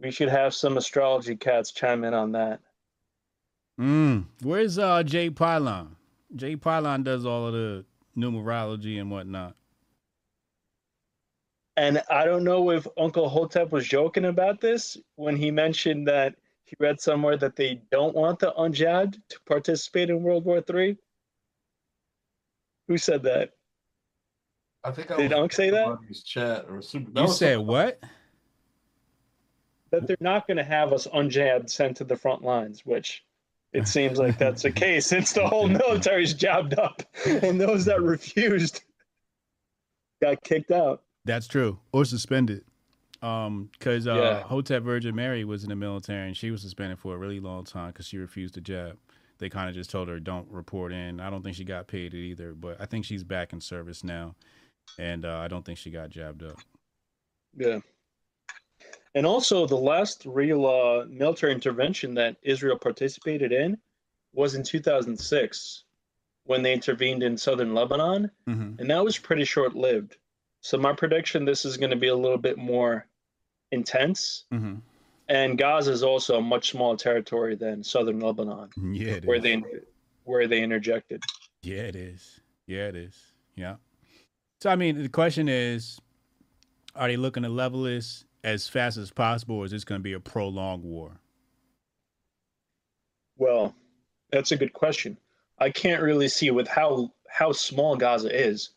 we 0.00 0.10
should 0.10 0.28
have 0.28 0.54
some 0.54 0.76
astrology 0.76 1.36
cats 1.36 1.72
chime 1.72 2.04
in 2.04 2.14
on 2.14 2.32
that. 2.32 2.60
Mm. 3.80 4.26
Where's 4.42 4.78
uh 4.78 5.02
Jay 5.02 5.30
Pylon? 5.30 5.96
Jay 6.34 6.56
Pylon 6.56 7.02
does 7.02 7.24
all 7.24 7.46
of 7.46 7.52
the 7.52 7.84
numerology 8.16 9.00
and 9.00 9.10
whatnot. 9.10 9.54
And 11.76 12.02
I 12.10 12.24
don't 12.24 12.42
know 12.42 12.70
if 12.70 12.88
Uncle 12.98 13.28
Hotep 13.28 13.70
was 13.70 13.86
joking 13.86 14.24
about 14.24 14.60
this 14.60 14.96
when 15.14 15.36
he 15.36 15.52
mentioned 15.52 16.08
that 16.08 16.34
he 16.64 16.74
read 16.80 17.00
somewhere 17.00 17.36
that 17.36 17.54
they 17.54 17.80
don't 17.92 18.16
want 18.16 18.40
the 18.40 18.52
unjabbed 18.58 19.16
to 19.28 19.40
participate 19.46 20.10
in 20.10 20.22
World 20.22 20.44
War 20.44 20.62
III. 20.68 20.98
Who 22.88 22.98
said 22.98 23.22
that? 23.22 23.52
I 24.84 24.90
think 24.90 25.10
I 25.10 25.16
Did 25.16 25.32
was 25.32 25.40
Unc 25.40 25.52
say 25.52 25.70
that? 25.70 25.98
chat 26.24 26.66
or 26.68 26.80
super. 26.82 27.10
that 27.12 27.20
You 27.20 27.26
was 27.26 27.38
said 27.38 27.58
what? 27.58 28.00
That 29.90 30.06
they're 30.06 30.16
not 30.20 30.46
going 30.46 30.58
to 30.58 30.64
have 30.64 30.92
us 30.92 31.06
unjabbed 31.06 31.70
sent 31.70 31.96
to 31.98 32.04
the 32.04 32.16
front 32.16 32.42
lines, 32.42 32.84
which 32.84 33.24
it 33.72 33.88
seems 33.88 34.18
like 34.18 34.38
that's 34.38 34.62
the 34.62 34.70
case 34.70 35.06
since 35.06 35.32
the 35.32 35.46
whole 35.46 35.68
military's 35.68 36.34
jabbed 36.34 36.78
up 36.78 37.02
and 37.26 37.60
those 37.60 37.84
that 37.86 38.00
refused 38.02 38.82
got 40.22 40.42
kicked 40.42 40.70
out. 40.70 41.02
That's 41.24 41.46
true. 41.46 41.78
Or 41.92 42.04
suspended. 42.04 42.64
Um, 43.22 43.70
because 43.78 44.06
uh, 44.06 44.14
Yeah. 44.14 44.42
Hotep 44.42 44.82
Virgin 44.82 45.14
Mary 45.14 45.44
was 45.44 45.64
in 45.64 45.70
the 45.70 45.76
military 45.76 46.28
and 46.28 46.36
she 46.36 46.50
was 46.50 46.62
suspended 46.62 46.98
for 46.98 47.14
a 47.14 47.18
really 47.18 47.40
long 47.40 47.64
time 47.64 47.88
because 47.88 48.06
she 48.06 48.18
refused 48.18 48.54
to 48.54 48.60
jab. 48.60 48.96
They 49.38 49.48
kind 49.48 49.68
of 49.68 49.74
just 49.74 49.90
told 49.90 50.08
her 50.08 50.18
don't 50.20 50.48
report 50.50 50.92
in. 50.92 51.20
I 51.20 51.30
don't 51.30 51.42
think 51.42 51.56
she 51.56 51.64
got 51.64 51.86
paid 51.88 52.12
it 52.14 52.18
either, 52.18 52.52
but 52.54 52.80
I 52.80 52.86
think 52.86 53.04
she's 53.04 53.24
back 53.24 53.52
in 53.52 53.60
service 53.60 54.02
now, 54.04 54.34
and 54.98 55.24
uh, 55.24 55.38
I 55.38 55.48
don't 55.48 55.64
think 55.64 55.78
she 55.78 55.90
got 55.90 56.10
jabbed 56.10 56.42
up. 56.42 56.58
Yeah. 57.56 57.80
And 59.14 59.26
also, 59.26 59.66
the 59.66 59.76
last 59.76 60.24
real 60.26 60.66
uh, 60.66 61.04
military 61.08 61.52
intervention 61.52 62.14
that 62.14 62.36
Israel 62.42 62.78
participated 62.78 63.52
in 63.52 63.78
was 64.32 64.54
in 64.54 64.62
2006 64.62 65.84
when 66.44 66.62
they 66.62 66.72
intervened 66.72 67.22
in 67.22 67.36
southern 67.36 67.74
Lebanon, 67.74 68.30
Mhm. 68.48 68.78
and 68.78 68.90
that 68.90 69.04
was 69.04 69.18
pretty 69.18 69.44
short 69.44 69.74
lived. 69.74 70.16
So, 70.60 70.78
my 70.78 70.92
prediction 70.92 71.44
this 71.44 71.64
is 71.64 71.76
going 71.76 71.90
to 71.90 71.96
be 71.96 72.08
a 72.08 72.14
little 72.14 72.38
bit 72.38 72.58
more 72.58 73.06
intense. 73.72 74.44
Mm-hmm. 74.52 74.76
And 75.28 75.58
Gaza 75.58 75.92
is 75.92 76.02
also 76.02 76.38
a 76.38 76.40
much 76.40 76.70
smaller 76.70 76.96
territory 76.96 77.54
than 77.54 77.82
southern 77.84 78.18
Lebanon, 78.20 78.70
Yeah, 78.92 79.20
where 79.24 79.36
is. 79.38 79.42
they 79.42 79.62
where 80.24 80.46
they 80.46 80.62
interjected. 80.62 81.22
Yeah, 81.62 81.82
it 81.82 81.96
is. 81.96 82.40
Yeah, 82.66 82.88
it 82.88 82.96
is. 82.96 83.16
Yeah. 83.56 83.76
So 84.60 84.70
I 84.70 84.76
mean, 84.76 85.00
the 85.02 85.08
question 85.08 85.48
is, 85.48 86.00
are 86.94 87.08
they 87.08 87.16
looking 87.16 87.44
to 87.44 87.48
level 87.48 87.82
this 87.82 88.24
as 88.42 88.68
fast 88.68 88.96
as 88.96 89.10
possible, 89.10 89.56
or 89.56 89.64
is 89.64 89.70
this 89.70 89.84
going 89.84 90.00
to 90.00 90.02
be 90.02 90.12
a 90.14 90.20
prolonged 90.20 90.82
war? 90.84 91.20
Well, 93.36 93.74
that's 94.32 94.50
a 94.52 94.56
good 94.56 94.72
question. 94.72 95.16
I 95.58 95.70
can't 95.70 96.02
really 96.02 96.28
see 96.28 96.50
with 96.50 96.68
how 96.68 97.12
how 97.28 97.52
small 97.52 97.96
Gaza 97.96 98.34
is. 98.34 98.70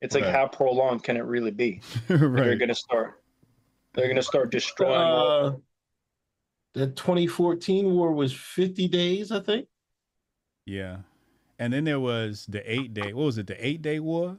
It's 0.00 0.14
like 0.14 0.24
Right. 0.24 0.34
how 0.34 0.46
prolonged 0.46 1.02
can 1.02 1.16
it 1.16 1.24
really 1.24 1.50
be? 1.50 1.80
They're 2.08 2.56
gonna 2.56 2.74
start. 2.74 3.22
They're 3.94 4.08
gonna 4.08 4.22
start 4.22 4.50
destroying. 4.50 4.92
Uh, 4.94 5.56
the 6.74 6.88
2014 6.88 7.90
war 7.94 8.12
was 8.12 8.32
50 8.32 8.88
days, 8.88 9.32
I 9.32 9.40
think. 9.40 9.68
Yeah. 10.66 10.98
And 11.58 11.72
then 11.72 11.84
there 11.84 12.00
was 12.00 12.46
the 12.46 12.70
eight 12.70 12.92
day. 12.92 13.14
What 13.14 13.24
was 13.24 13.38
it? 13.38 13.46
The 13.46 13.66
eight 13.66 13.80
day 13.80 13.98
war. 13.98 14.36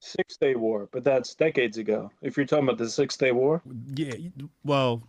Six 0.00 0.36
Day 0.38 0.54
War, 0.54 0.88
but 0.92 1.04
that's 1.04 1.34
decades 1.34 1.76
ago. 1.78 2.10
If 2.22 2.36
you're 2.36 2.46
talking 2.46 2.64
about 2.64 2.78
the 2.78 2.88
Six 2.88 3.16
Day 3.16 3.32
War, 3.32 3.62
Yeah. 3.94 4.14
Well, 4.64 5.02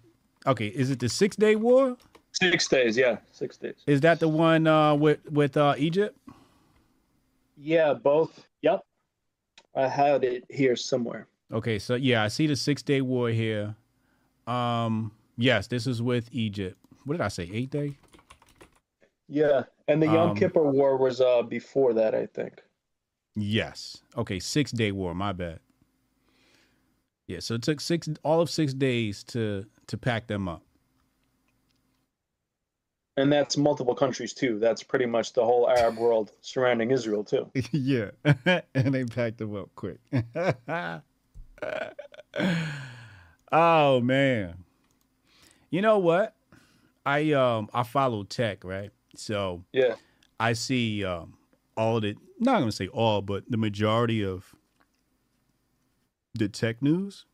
okay. 0.45 0.67
Is 0.67 0.91
it 0.91 0.99
the 0.99 1.09
six 1.09 1.35
day 1.35 1.55
war? 1.55 1.97
six 2.33 2.67
days, 2.67 2.95
yeah, 2.97 3.17
six 3.31 3.57
days. 3.57 3.75
Is 3.87 4.01
that 4.01 4.19
the 4.19 4.27
one 4.27 4.67
uh, 4.67 4.95
with 4.95 5.19
with 5.31 5.57
uh, 5.57 5.75
Egypt? 5.77 6.17
Yeah, 7.57 7.93
both. 7.93 8.45
Yep, 8.61 8.81
I 9.75 9.87
had 9.87 10.23
it 10.23 10.43
here 10.49 10.75
somewhere. 10.75 11.27
Okay, 11.53 11.79
so 11.79 11.95
yeah, 11.95 12.23
I 12.23 12.27
see 12.27 12.47
the 12.47 12.55
six 12.55 12.81
day 12.83 13.01
war 13.01 13.29
here. 13.29 13.75
Um, 14.47 15.11
yes, 15.37 15.67
this 15.67 15.87
is 15.87 16.01
with 16.01 16.27
Egypt. 16.31 16.77
What 17.05 17.13
did 17.13 17.21
I 17.21 17.27
say? 17.29 17.49
Eight 17.53 17.69
day? 17.69 17.97
Yeah, 19.29 19.63
and 19.87 20.01
the 20.01 20.07
Yom 20.07 20.31
Um, 20.31 20.35
Kippur 20.35 20.69
War 20.69 20.97
was 20.97 21.21
uh 21.21 21.41
before 21.43 21.93
that, 21.93 22.13
I 22.13 22.25
think. 22.25 22.61
Yes. 23.35 23.97
Okay, 24.17 24.39
six 24.39 24.71
day 24.71 24.91
war. 24.91 25.13
My 25.13 25.31
bad. 25.31 25.59
Yeah, 27.27 27.39
so 27.39 27.53
it 27.55 27.61
took 27.61 27.79
six 27.79 28.09
all 28.23 28.41
of 28.41 28.49
six 28.49 28.73
days 28.73 29.23
to 29.25 29.65
to 29.87 29.97
pack 29.97 30.27
them 30.27 30.47
up. 30.49 30.63
And 33.17 33.31
that's 33.31 33.57
multiple 33.57 33.93
countries 33.93 34.33
too. 34.33 34.57
That's 34.59 34.83
pretty 34.83 35.05
much 35.05 35.33
the 35.33 35.43
whole 35.45 35.69
Arab 35.69 35.97
world 35.97 36.31
surrounding 36.41 36.91
Israel 36.91 37.23
too. 37.23 37.49
yeah, 37.71 38.11
and 38.75 38.93
they 38.93 39.05
packed 39.05 39.37
them 39.37 39.55
up 39.55 39.69
quick. 39.75 39.99
oh 43.51 44.01
man, 44.01 44.55
you 45.69 45.81
know 45.81 45.99
what? 45.99 46.35
I 47.05 47.31
um 47.33 47.69
I 47.73 47.83
follow 47.83 48.23
tech 48.23 48.63
right, 48.63 48.91
so 49.15 49.63
Yeah. 49.71 49.95
I 50.39 50.53
see 50.53 51.05
um 51.05 51.37
all 51.77 51.99
the 52.01 52.15
not 52.41 52.59
gonna 52.59 52.71
say 52.71 52.87
all, 52.87 53.21
but 53.21 53.49
the 53.49 53.57
majority 53.57 54.23
of 54.23 54.53
the 56.33 56.47
tech 56.49 56.81
news. 56.81 57.25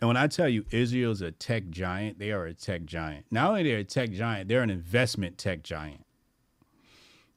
And 0.00 0.08
when 0.08 0.16
I 0.16 0.28
tell 0.28 0.48
you 0.48 0.64
Israel's 0.70 1.20
a 1.20 1.30
tech 1.30 1.68
giant, 1.70 2.18
they 2.18 2.30
are 2.30 2.46
a 2.46 2.54
tech 2.54 2.84
giant. 2.84 3.26
Not 3.30 3.50
only 3.50 3.64
they're 3.64 3.78
a 3.78 3.84
tech 3.84 4.12
giant, 4.12 4.48
they're 4.48 4.62
an 4.62 4.70
investment 4.70 5.36
tech 5.38 5.62
giant. 5.62 6.04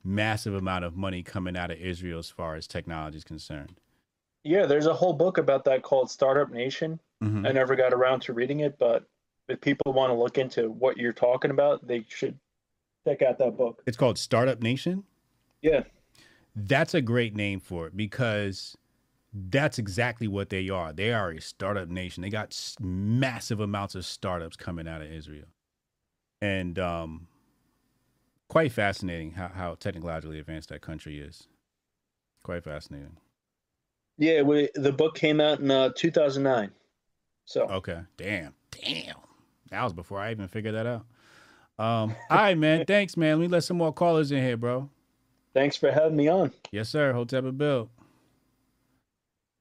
massive 0.06 0.54
amount 0.54 0.84
of 0.84 0.98
money 0.98 1.24
coming 1.24 1.56
out 1.56 1.72
of 1.72 1.78
Israel 1.78 2.20
as 2.20 2.30
far 2.30 2.56
as 2.56 2.68
technology 2.68 3.16
is 3.18 3.24
concerned. 3.24 3.80
Yeah, 4.44 4.66
there's 4.66 4.86
a 4.86 4.94
whole 4.94 5.14
book 5.14 5.38
about 5.38 5.64
that 5.64 5.82
called 5.82 6.12
Startup 6.12 6.52
Nation. 6.52 7.00
Mhm. 7.22 7.48
I 7.48 7.54
never 7.54 7.74
got 7.78 7.94
around 7.94 8.22
to 8.24 8.34
reading 8.34 8.60
it, 8.60 8.78
but 8.78 9.06
if 9.48 9.62
people 9.62 9.94
want 9.94 10.10
to 10.10 10.14
look 10.14 10.38
into 10.38 10.70
what 10.72 10.98
you're 10.98 11.14
talking 11.14 11.52
about, 11.52 11.88
they 11.88 12.04
should 12.10 12.38
check 13.08 13.22
out 13.22 13.38
that 13.38 13.56
book. 13.56 13.82
It's 13.86 13.96
called 13.96 14.18
Startup 14.18 14.62
Nation. 14.62 15.06
Yeah. 15.62 15.84
That's 16.56 16.94
a 16.94 17.02
great 17.02 17.36
name 17.36 17.60
for 17.60 17.88
it 17.88 17.98
because 17.98 18.78
that's 19.34 19.80
exactly 19.80 20.28
what 20.28 20.50
they 20.50 20.70
are. 20.70 20.94
They 20.94 21.12
are 21.12 21.32
a 21.32 21.42
startup 21.42 21.90
nation. 21.90 22.22
They 22.22 22.30
got 22.30 22.58
massive 22.80 23.60
amounts 23.60 23.96
of 23.96 24.06
startups 24.06 24.56
coming 24.56 24.88
out 24.88 25.02
of 25.02 25.12
Israel. 25.12 25.48
And 26.42 26.78
um 26.78 27.28
quite 28.50 28.72
fascinating 28.72 29.32
how, 29.32 29.48
how 29.48 29.76
technologically 29.76 30.40
advanced 30.40 30.70
that 30.70 30.82
country 30.82 31.20
is. 31.20 31.48
Quite 32.44 32.64
fascinating. 32.64 33.18
Yeah, 34.20 34.44
we, 34.44 34.70
the 34.76 34.92
book 34.92 35.16
came 35.16 35.42
out 35.42 35.60
in 35.60 35.72
uh, 35.72 35.90
2009. 35.96 36.72
So 37.46 37.64
Okay. 37.64 38.02
Damn. 38.16 38.54
Damn. 38.70 39.16
That 39.72 39.84
was 39.84 39.94
before 39.94 40.20
I 40.20 40.32
even 40.32 40.48
figured 40.48 40.76
that 40.76 40.86
out. 40.86 41.06
Um, 41.80 42.16
all 42.30 42.38
right, 42.38 42.58
man. 42.58 42.86
Thanks, 42.88 43.18
man. 43.18 43.40
Let 43.40 43.42
me 43.42 43.48
let 43.48 43.64
some 43.64 43.78
more 43.78 43.92
callers 43.92 44.32
in 44.32 44.44
here, 44.44 44.58
bro. 44.58 44.90
Thanks 45.54 45.78
for 45.78 45.92
having 45.92 46.16
me 46.16 46.28
on. 46.28 46.52
Yes, 46.72 46.90
sir. 46.90 47.14
Hotep 47.14 47.46
and 47.46 47.58
Bill. 47.58 47.90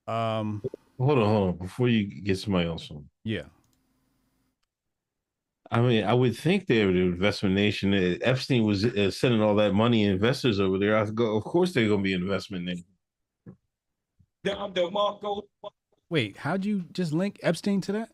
Um, 0.07 0.63
hold 0.99 1.19
on, 1.19 1.27
hold 1.27 1.49
on. 1.51 1.57
Before 1.59 1.89
you 1.89 2.05
get 2.05 2.39
somebody 2.39 2.69
else 2.69 2.91
on, 2.91 3.09
yeah. 3.25 3.45
I 5.71 5.81
mean, 5.81 6.05
I 6.05 6.13
would 6.13 6.37
think 6.37 6.67
they 6.67 6.85
were 6.85 6.93
the 6.93 7.01
investment 7.01 7.55
nation. 7.55 7.95
Uh, 7.95 8.17
Epstein 8.21 8.65
was 8.65 8.85
uh, 8.85 9.11
sending 9.11 9.41
all 9.41 9.55
that 9.57 9.73
money 9.73 10.05
investors 10.05 10.61
over 10.61 10.79
there. 10.79 10.97
I 10.99 11.05
go, 11.07 11.37
of 11.37 11.45
course 11.45 11.73
they're 11.73 11.89
gonna 11.89 12.03
be 12.03 12.13
an 12.15 12.23
investment 12.23 12.65
nation. 12.65 12.85
Wait, 16.11 16.37
how'd 16.37 16.65
you 16.65 16.85
just 16.93 17.13
link 17.13 17.39
Epstein 17.43 17.81
to 17.83 17.93
that? 17.93 18.11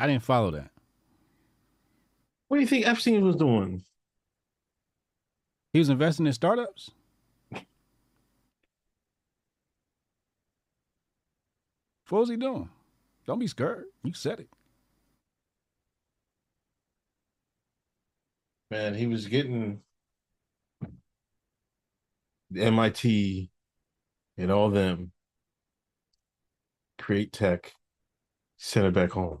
I 0.00 0.06
didn't 0.06 0.24
follow 0.24 0.50
that. 0.52 0.70
What 2.48 2.56
do 2.56 2.60
you 2.60 2.66
think 2.66 2.86
Epstein 2.86 3.24
was 3.24 3.36
doing? 3.36 3.84
He 5.72 5.78
was 5.80 5.88
investing 5.90 6.26
in 6.26 6.32
startups? 6.32 6.90
What 12.08 12.20
was 12.20 12.30
he 12.30 12.36
doing? 12.36 12.70
Don't 13.26 13.38
be 13.38 13.46
scared. 13.46 13.86
You 14.04 14.14
said 14.14 14.40
it. 14.40 14.48
Man, 18.70 18.94
he 18.94 19.06
was 19.06 19.26
getting 19.28 19.80
the 22.50 22.62
MIT 22.64 23.50
and 24.38 24.50
all 24.52 24.70
them 24.70 25.12
create 26.98 27.32
tech, 27.32 27.74
send 28.58 28.86
it 28.86 28.94
back 28.94 29.12
home. 29.12 29.40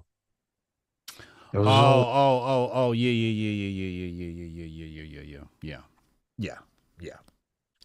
It 1.52 1.58
Oh, 1.58 1.60
was 1.60 1.68
oh, 1.68 1.70
all- 1.72 2.44
oh, 2.44 2.70
oh, 2.74 2.92
yeah, 2.92 3.10
yeah, 3.10 3.32
yeah, 3.32 3.68
yeah, 3.68 3.68
yeah, 3.68 4.06
yeah, 4.06 4.26
yeah, 4.26 4.46
yeah, 4.46 4.66
yeah, 4.66 4.86
yeah, 4.86 5.02
yeah, 5.02 5.22
yeah, 5.22 5.44
yeah, 5.62 5.97
yeah, 6.38 6.58
yeah. 7.00 7.16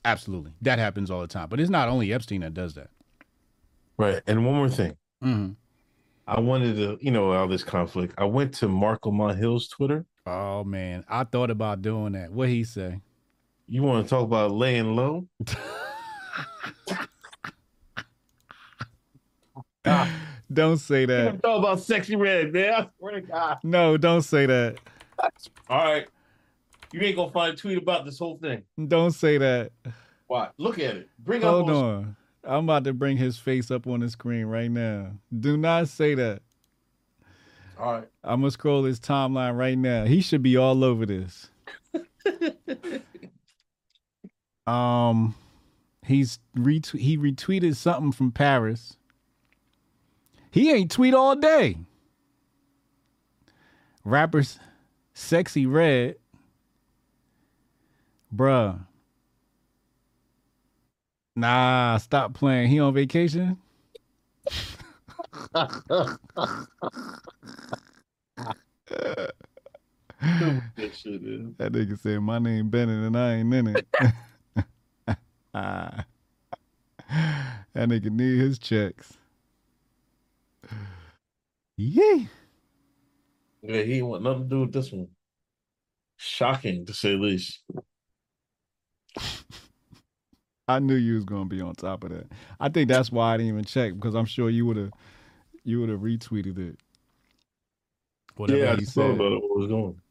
Absolutely, 0.06 0.54
that 0.62 0.80
happens 0.80 1.10
all 1.12 1.22
the 1.22 1.28
time. 1.28 1.48
But 1.50 1.60
it's 1.60 1.70
not 1.70 1.88
only 1.90 2.12
Epstein 2.14 2.42
that 2.42 2.54
does 2.54 2.74
that. 2.76 2.90
right. 3.98 4.22
And 4.28 4.46
one 4.46 4.56
more 4.56 4.70
thing. 4.70 4.96
Mhm. 5.24 5.56
I 6.28 6.40
wanted 6.40 6.76
to, 6.78 6.98
you 7.02 7.12
know, 7.12 7.32
all 7.34 7.48
this 7.48 7.64
conflict. 7.64 8.14
I 8.18 8.24
went 8.26 8.54
to 8.56 8.68
Marco 8.68 9.12
Hill's 9.34 9.68
Twitter. 9.68 10.06
Oh 10.26 10.64
man, 10.64 11.04
I 11.10 11.24
thought 11.26 11.50
about 11.52 11.82
doing 11.82 12.14
that. 12.14 12.32
What 12.32 12.50
he 12.50 12.64
say? 12.64 13.02
You 13.68 13.84
want 13.84 14.06
to 14.06 14.10
talk 14.10 14.24
about 14.24 14.52
laying 14.52 14.96
low? 14.96 15.28
Don't 20.52 20.78
say 20.78 21.06
that. 21.06 21.42
Talk 21.42 21.60
about 21.60 21.80
Sexyy 21.80 22.18
Red, 22.20 22.54
man. 22.54 22.74
I 22.74 22.88
swear 23.00 23.14
to 23.14 23.22
God. 23.22 23.58
No, 23.64 23.98
don't 23.98 24.22
say 24.22 24.46
that. 24.46 24.78
All 25.70 25.78
right. 25.84 26.08
You 26.94 27.02
ain't 27.02 27.16
gonna 27.16 27.32
find 27.32 27.56
a 27.56 27.58
tweet 27.58 27.80
about 27.80 28.06
this 28.06 28.20
whole 28.20 28.38
thing. 28.38 28.64
Don't 28.88 29.12
say 29.12 29.40
that. 29.40 29.72
Why? 30.28 30.50
Look 30.58 30.78
at 30.78 30.96
it. 30.96 31.10
Bring 31.18 31.44
up 31.44 31.50
Hold 31.50 31.70
up 31.72 31.76
on. 31.76 32.16
I'm 32.44 32.66
about 32.66 32.84
to 32.84 32.94
bring 32.94 33.18
his 33.18 33.38
face 33.38 33.72
up 33.72 33.88
on 33.88 34.02
the 34.02 34.10
screen 34.10 34.46
right 34.46 34.70
now. 34.70 35.14
Do 35.38 35.58
not 35.58 35.88
say 35.88 36.14
that. 36.14 36.44
All 37.80 37.94
right. 37.94 38.08
I'm 38.24 38.42
gonna 38.42 38.52
scroll 38.52 38.84
his 38.84 39.00
timeline 39.00 39.58
right 39.58 39.78
now. 39.78 40.06
He 40.06 40.22
should 40.22 40.44
be 40.44 40.56
all 40.56 40.84
over 40.84 41.08
this. 41.08 41.50
um, 44.68 45.34
he's 46.06 46.38
retweet. 46.56 47.00
He 47.00 47.18
retweeted 47.18 47.76
something 47.76 48.12
from 48.12 48.32
Paris. 48.32 48.98
He 50.52 50.72
ain't 50.72 50.92
tweet 50.92 51.16
all 51.16 51.36
day. 51.36 51.78
Rappers, 54.06 54.60
Sexyy 55.16 55.72
Red, 55.72 56.18
bruh. 58.34 58.80
Nah, 61.36 61.98
stop 61.98 62.34
playing. 62.34 62.70
He 62.70 62.80
on 62.80 62.94
vacation. 62.94 63.58
That 65.54 66.18
shit 70.94 71.22
is. 71.24 71.56
That 71.58 71.72
nigga 71.72 72.00
said 72.00 72.22
my 72.22 72.40
name 72.40 72.70
Bennett 72.70 73.04
and 73.04 73.18
I 73.18 73.36
ain't 73.36 73.54
in 73.54 73.68
it. 73.68 73.88
That 75.54 76.06
nigga 77.76 78.12
need 78.12 78.40
his 78.40 78.60
checks. 78.60 79.18
Yay. 81.78 82.28
Yeah, 83.64 83.82
he 83.82 83.98
ain't 83.98 84.08
want 84.08 84.24
nothing 84.24 84.44
to 84.44 84.50
do 84.50 84.62
with 84.62 84.72
this 84.72 84.92
one. 84.92 85.08
Shocking 86.18 86.86
to 86.86 86.94
say 86.94 87.16
the 87.16 87.18
least. 87.18 87.64
I 90.68 90.80
knew 90.80 90.96
you 90.96 91.16
was 91.16 91.26
gonna 91.26 91.46
be 91.46 91.62
on 91.62 91.76
top 91.76 92.04
of 92.04 92.12
that. 92.12 92.28
I 92.60 92.70
think 92.70 92.90
that's 92.90 93.12
why 93.12 93.34
I 93.34 93.38
didn't 93.38 93.50
even 93.52 93.66
check 93.66 93.94
because 93.94 94.16
I'm 94.16 94.26
sure 94.26 94.50
you 94.50 94.66
would 94.66 94.78
have 94.78 94.92
you 95.64 95.80
would 95.80 95.90
have 95.90 96.00
retweeted 96.00 96.58
it. 96.58 96.80
Whatever 98.36 98.60
yeah, 98.60 98.74
I 98.74 98.84
said. 98.84 99.12
about 99.12 99.34
it, 99.34 99.42
what 99.42 99.58
was 99.58 99.68
going. 99.68 100.02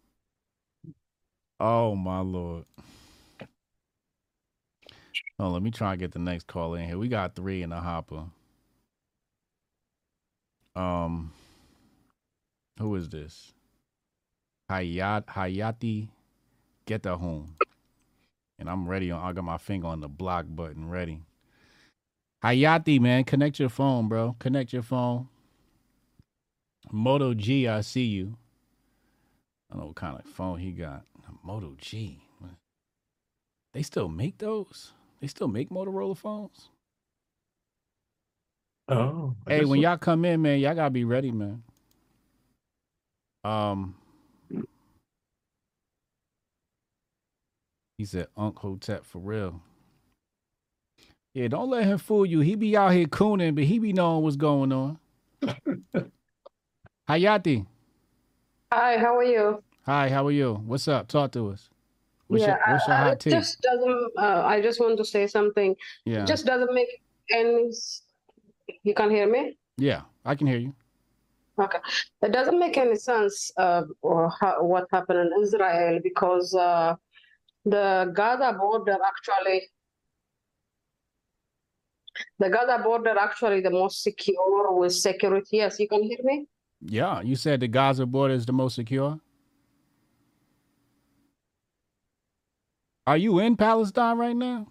Oh 1.59 1.95
my 1.95 2.21
lord. 2.21 2.65
Oh, 5.39 5.49
let 5.51 5.63
me 5.63 5.71
try 5.71 5.93
and 5.93 6.01
get 6.01 6.13
the 6.13 6.19
next 6.19 6.47
call 6.47 6.75
in 6.75 6.87
here. 6.87 6.99
We 6.99 7.09
got 7.09 7.35
three 7.35 7.63
in 7.63 7.71
the 7.71 7.81
hopper. 7.81 8.25
Um, 10.77 11.33
who 12.79 12.95
is 12.95 13.09
this? 13.09 13.53
Hayat 14.71 15.27
Hayati 15.27 16.09
Get 16.87 17.03
the 17.03 17.17
home. 17.17 17.55
And 18.62 18.70
I'm 18.70 18.86
ready 18.86 19.10
on 19.10 19.20
I 19.20 19.32
got 19.32 19.42
my 19.42 19.58
finger 19.58 19.89
on 19.89 19.99
the 19.99 20.08
block 20.08 20.47
button 20.49 20.89
ready. 20.89 21.24
Hayati, 22.44 23.00
man, 23.00 23.24
connect 23.24 23.58
your 23.58 23.68
phone, 23.68 24.08
bro. 24.08 24.36
Connect 24.39 24.73
your 24.73 24.84
phone. 24.84 25.26
Moto 26.92 27.34
G, 27.34 27.66
I 27.66 27.81
see 27.81 28.05
you. 28.05 28.36
I 29.68 29.74
don't 29.74 29.81
know 29.81 29.86
what 29.89 29.97
kind 29.97 30.16
of 30.16 30.24
phone 30.26 30.60
he 30.60 30.70
got. 30.70 31.02
Moto 31.42 31.74
G. 31.76 32.23
They 33.73 33.82
still 33.82 34.08
make 34.08 34.39
those? 34.39 34.92
They 35.20 35.26
still 35.26 35.49
make 35.49 35.70
Motorola 35.70 36.16
phones? 36.16 36.68
Oh. 38.86 39.34
Hey, 39.49 39.65
when 39.65 39.81
so. 39.81 39.82
y'all 39.89 39.99
come 39.99 40.24
in, 40.24 40.41
man, 40.41 40.60
y'all 40.60 40.76
gotta 40.76 40.91
be 40.91 41.02
ready, 41.02 41.32
man. 41.32 41.65
Um, 43.42 43.97
he 48.03 48.07
said, 48.07 48.27
"Unc 48.37 48.59
Hotep 48.59 49.05
for 49.05 49.21
real." 49.21 49.63
Yeah, 51.35 51.47
don't 51.47 51.71
let 51.71 51.85
him 51.85 51.99
fool 51.99 52.27
you. 52.27 52.41
He 52.41 52.57
be 52.57 52.77
out 52.77 52.91
here 52.91 53.07
cooning, 53.07 53.55
but 53.55 53.63
he 53.63 53.79
be 53.79 53.93
knowing 53.93 54.25
what's 54.25 54.35
going 54.35 54.73
on. 54.73 54.99
Hayati, 57.09 57.65
Hi, 58.73 58.99
how 58.99 59.17
are 59.17 59.23
you? 59.23 59.63
hi, 59.87 60.09
how 60.09 60.27
are 60.27 60.33
you? 60.33 60.55
What's 60.55 60.89
up? 60.89 61.07
Talk 61.07 61.31
to 61.33 61.51
us. 61.51 61.71
What's 62.27 62.43
yeah, 62.43 62.57
your 62.67 62.75
What's 62.75 62.89
your 62.89 62.97
uh, 62.97 63.05
hot 63.05 63.13
it 63.13 63.21
tea? 63.21 63.31
just 63.31 63.63
doesn't. 63.63 64.11
Uh, 64.19 64.43
I 64.47 64.61
just 64.61 64.81
want 64.81 64.99
to 64.99 65.05
say 65.05 65.29
something. 65.29 65.77
Yeah. 66.05 66.25
It 66.25 66.27
just 66.27 66.45
doesn't 66.45 66.75
make 66.75 66.89
any. 67.31 67.71
You 68.83 68.95
can 68.95 69.11
hear 69.11 69.31
me? 69.31 69.57
Yeah, 69.79 70.01
I 70.25 70.35
can 70.35 70.49
hear 70.49 70.59
you. 70.59 70.75
Okay. 71.57 71.79
It 72.21 72.33
doesn't 72.33 72.59
make 72.59 72.77
any 72.77 72.97
sense 72.97 73.53
uh, 73.57 73.85
or 74.01 74.29
how, 74.41 74.65
what 74.65 74.89
happened 74.91 75.21
in 75.21 75.43
Israel 75.43 76.01
because 76.03 76.53
uh, 76.57 76.97
the 77.65 78.12
Gaza 78.15 78.57
border 78.58 78.99
actually, 79.05 79.70
the 82.39 82.49
Gaza 82.49 82.82
border 82.82 83.16
actually 83.18 83.60
the 83.60 83.70
most 83.70 84.02
secure 84.02 84.73
with 84.73 84.94
security. 84.94 85.58
Yes, 85.58 85.78
you 85.78 85.89
can 85.89 86.02
hear 86.02 86.18
me? 86.23 86.47
Yeah, 86.81 87.20
you 87.20 87.36
said 87.36 87.60
the 87.60 87.68
Gaza 87.68 88.07
border 88.07 88.34
is 88.34 88.47
the 88.47 88.52
most 88.52 88.74
secure. 88.74 89.18
Are 93.07 93.16
you 93.16 93.39
in 93.41 93.57
Palestine 93.57 94.18
right 94.18 94.36
now? 94.36 94.68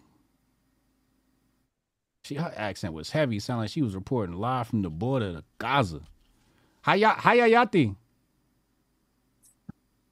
She 2.24 2.36
her 2.36 2.54
accent 2.56 2.94
was 2.94 3.12
heavy. 3.12 3.40
Sounded 3.40 3.64
like 3.64 3.72
she 3.72 3.82
was 3.82 3.96
reporting 3.96 4.36
live 4.36 4.68
from 4.68 4.84
the 4.84 4.90
border 4.90 5.38
of 5.38 5.44
Gaza. 5.58 6.02
Hiya 6.86 7.16
Hayayati. 7.20 7.96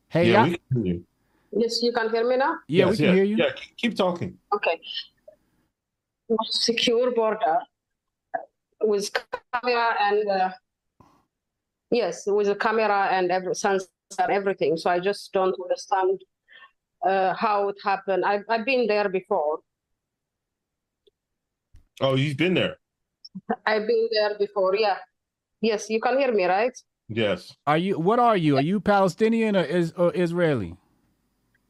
Hey, 0.09 0.31
yeah, 0.31 0.43
we 0.43 0.57
can 0.71 0.83
hear 0.83 0.93
you. 0.95 1.05
Yes, 1.51 1.81
you 1.81 1.91
can 1.91 2.09
hear 2.09 2.27
me 2.27 2.37
now? 2.37 2.57
Yeah, 2.67 2.89
we 2.89 2.95
can 2.95 3.05
yeah, 3.05 3.13
hear 3.13 3.23
you. 3.23 3.37
Yeah, 3.37 3.51
keep 3.77 3.95
talking. 3.95 4.37
Okay. 4.53 4.79
Secure 6.43 7.11
border 7.11 7.57
with 8.81 9.09
camera 9.53 9.95
and 9.99 10.29
uh, 10.29 10.49
yes, 11.91 12.23
with 12.27 12.49
a 12.49 12.55
camera 12.55 13.07
and 13.11 13.31
every 13.31 13.55
sensor, 13.55 13.87
everything. 14.29 14.77
So 14.77 14.89
I 14.89 14.99
just 14.99 15.33
don't 15.33 15.55
understand 15.59 16.21
uh, 17.05 17.33
how 17.33 17.69
it 17.69 17.77
happened. 17.83 18.25
I've 18.25 18.43
I've 18.47 18.65
been 18.65 18.85
there 18.87 19.09
before. 19.09 19.59
Oh, 22.01 22.15
you've 22.15 22.37
been 22.37 22.53
there. 22.53 22.77
I've 23.65 23.87
been 23.87 24.07
there 24.11 24.37
before. 24.37 24.75
Yeah. 24.75 24.97
Yes, 25.61 25.89
you 25.89 25.99
can 25.99 26.17
hear 26.17 26.31
me, 26.31 26.45
right? 26.45 26.77
Yes. 27.09 27.53
Are 27.65 27.77
you 27.77 27.99
what 27.99 28.19
are 28.19 28.37
you? 28.37 28.57
Are 28.57 28.61
you 28.61 28.79
Palestinian 28.79 29.55
or 29.55 29.63
is 29.63 29.93
or 29.93 30.11
Israeli? 30.15 30.77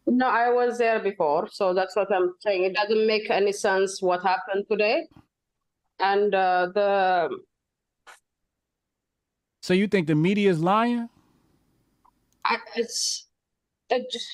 No, 0.10 0.28
I 0.28 0.50
was 0.50 0.80
there 0.80 1.00
before, 1.00 1.48
so 1.52 1.74
that's 1.74 1.96
what 1.96 2.12
I'm 2.12 2.34
saying. 2.40 2.64
It 2.64 2.74
doesn't 2.74 3.06
make 3.06 3.30
any 3.30 3.52
sense 3.52 4.02
what 4.02 4.24
happened 4.24 4.66
today, 4.70 5.08
and 6.00 6.34
uh, 6.34 6.70
the 6.74 7.30
So 9.62 9.74
you 9.76 9.88
think 9.88 10.08
the 10.08 10.16
media 10.16 10.50
is 10.50 10.60
lying? 10.60 11.10
I, 12.44 12.58
it's 12.76 13.28
it 13.92 14.10
just 14.12 14.28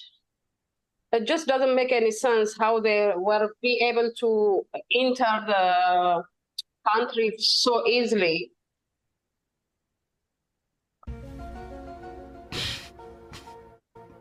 it 1.11 1.27
just 1.27 1.47
doesn't 1.47 1.75
make 1.75 1.91
any 1.91 2.11
sense 2.11 2.55
how 2.57 2.79
they 2.79 3.11
were 3.15 3.49
be 3.61 3.83
able 3.83 4.11
to 4.19 4.65
enter 4.93 5.43
the 5.47 6.23
country 6.93 7.33
so 7.37 7.85
easily. 7.85 8.51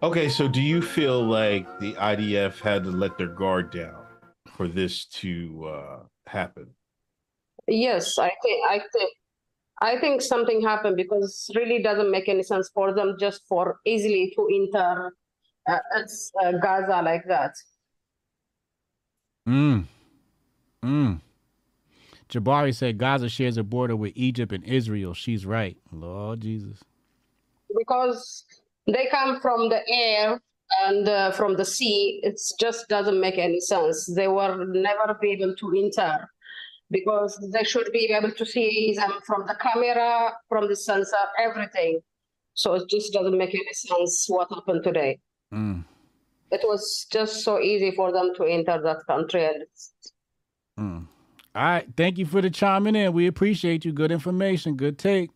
Okay, 0.05 0.29
so 0.29 0.47
do 0.47 0.61
you 0.61 0.83
feel 0.83 1.25
like 1.25 1.67
the 1.81 1.95
IDF 1.95 2.61
had 2.61 2.85
to 2.85 2.91
let 2.91 3.17
their 3.17 3.29
guard 3.29 3.71
down 3.71 4.05
for 4.55 4.69
this 4.69 5.07
to 5.07 5.65
uh, 5.67 5.99
happen? 6.27 6.67
Yes, 7.67 8.19
I 8.19 8.31
think 8.43 8.69
I 8.69 8.81
think 8.93 9.11
I 9.81 9.99
think 9.99 10.21
something 10.21 10.61
happened 10.61 10.99
because 10.99 11.47
it 11.49 11.59
really 11.59 11.83
doesn't 11.83 12.11
make 12.11 12.29
any 12.29 12.43
sense 12.43 12.71
for 12.75 12.93
them 12.93 13.17
just 13.19 13.49
for 13.49 13.79
easily 13.87 14.31
to 14.37 14.47
enter 14.55 15.17
uh, 15.67 15.79
uh, 16.45 16.53
Gaza 16.63 17.01
like 17.03 17.25
that. 17.27 17.55
Mm. 19.49 19.87
Mm. 20.83 21.21
Jabari 22.29 22.75
said 22.75 22.99
Gaza 22.99 23.31
shares 23.31 23.57
a 23.57 23.65
border 23.65 23.97
with 23.97 24.13
Egypt 24.17 24.53
and 24.53 24.65
Israel. 24.65 25.15
She's 25.15 25.47
right. 25.47 25.79
Lord 25.91 26.43
Jesus. 26.43 26.85
because 27.75 28.45
they 28.87 29.07
come 29.11 29.41
from 29.41 29.69
the 29.69 29.81
air 29.89 30.41
and 30.87 31.09
uh, 31.09 31.31
from 31.33 31.57
the 31.57 31.65
sea 31.65 32.21
it 32.23 32.41
just 32.61 32.89
doesn't 32.89 33.21
make 33.21 33.39
any 33.39 33.61
sense 33.61 34.13
they 34.15 34.29
were 34.29 34.65
never 34.67 35.17
be 35.21 35.33
able 35.33 35.55
to 35.57 35.73
enter 35.77 36.29
because 36.91 37.37
they 37.53 37.65
should 37.65 37.91
be 37.93 38.07
able 38.13 38.31
to 38.33 38.45
see 38.47 38.95
them 38.97 39.13
from 39.27 39.45
the 39.47 39.55
camera 39.61 40.33
from 40.49 40.69
the 40.69 40.77
sensor 40.77 41.17
everything 41.39 42.01
so 42.55 42.75
it 42.75 42.89
just 42.89 43.13
doesn't 43.13 43.37
make 43.37 43.55
any 43.55 43.73
sense 43.73 44.27
what 44.29 44.49
happened 44.51 44.83
today 44.85 45.19
Mm. 45.53 45.85
it 46.51 46.63
was 46.65 47.07
just 47.13 47.45
so 47.45 47.61
easy 47.61 47.91
for 47.95 48.11
them 48.13 48.33
to 48.37 48.45
enter 48.45 48.81
that 48.83 49.07
country 49.07 49.45
and 49.45 49.63
it's, 49.63 49.93
Mm. 50.79 51.07
All 51.55 51.63
right. 51.63 51.87
Thank 51.97 52.19
you 52.19 52.27
for 52.27 52.43
the 52.43 52.51
chiming 52.51 52.97
in. 52.97 53.13
We 53.13 53.29
appreciate 53.29 53.85
you. 53.85 53.93
Good 53.93 54.11
information. 54.11 54.75
Good 54.75 54.99
take. 54.99 55.31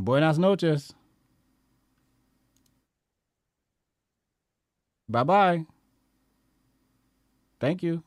Buenas 0.00 0.38
noches. 0.38 0.94
Bye 5.06 5.24
bye. 5.24 5.66
Thank 7.60 7.82
you. 7.82 8.02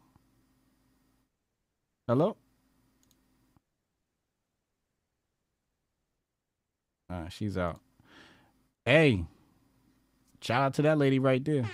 Hello? 2.08 2.36
Uh, 7.12 7.30
she's 7.30 7.60
out. 7.60 7.80
Hey, 8.86 9.26
shout 10.42 10.64
out 10.64 10.74
to 10.76 10.82
that 10.82 10.98
lady 10.98 11.20
right 11.20 11.46
there. 11.46 11.70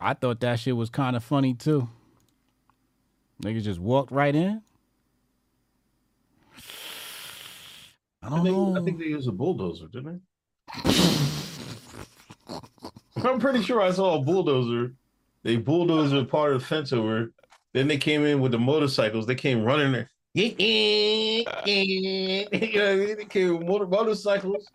I 0.00 0.14
thought 0.14 0.40
that 0.40 0.58
shit 0.58 0.76
was 0.76 0.90
kind 0.90 1.14
of 1.14 1.22
funny 1.22 1.54
too. 1.54 1.88
Niggas 3.42 3.62
just 3.62 3.78
walked 3.78 4.10
right 4.10 4.34
in. 4.34 4.62
I 8.26 8.30
don't 8.30 8.44
think, 8.44 8.56
know. 8.56 8.76
I 8.76 8.84
think 8.84 8.98
they 8.98 9.04
used 9.04 9.28
a 9.28 9.32
bulldozer, 9.32 9.86
didn't 9.86 10.20
they? 10.84 10.92
I'm 13.24 13.38
pretty 13.38 13.62
sure 13.62 13.80
I 13.80 13.92
saw 13.92 14.16
a 14.16 14.20
bulldozer. 14.20 14.94
They 15.44 15.56
bulldozed 15.56 16.28
part 16.28 16.52
of 16.52 16.60
the 16.60 16.66
fence 16.66 16.92
over. 16.92 17.32
Then 17.72 17.86
they 17.86 17.98
came 17.98 18.24
in 18.24 18.40
with 18.40 18.50
the 18.50 18.58
motorcycles. 18.58 19.26
They 19.26 19.36
came 19.36 19.62
running 19.62 19.92
there. 19.92 20.10
you 20.34 21.44
know 21.44 21.52
what 21.52 21.68
I 21.68 22.96
mean? 22.96 23.16
They 23.16 23.26
came 23.28 23.58
with 23.58 23.66
motor 23.66 23.86
motorcycles. 23.86 24.66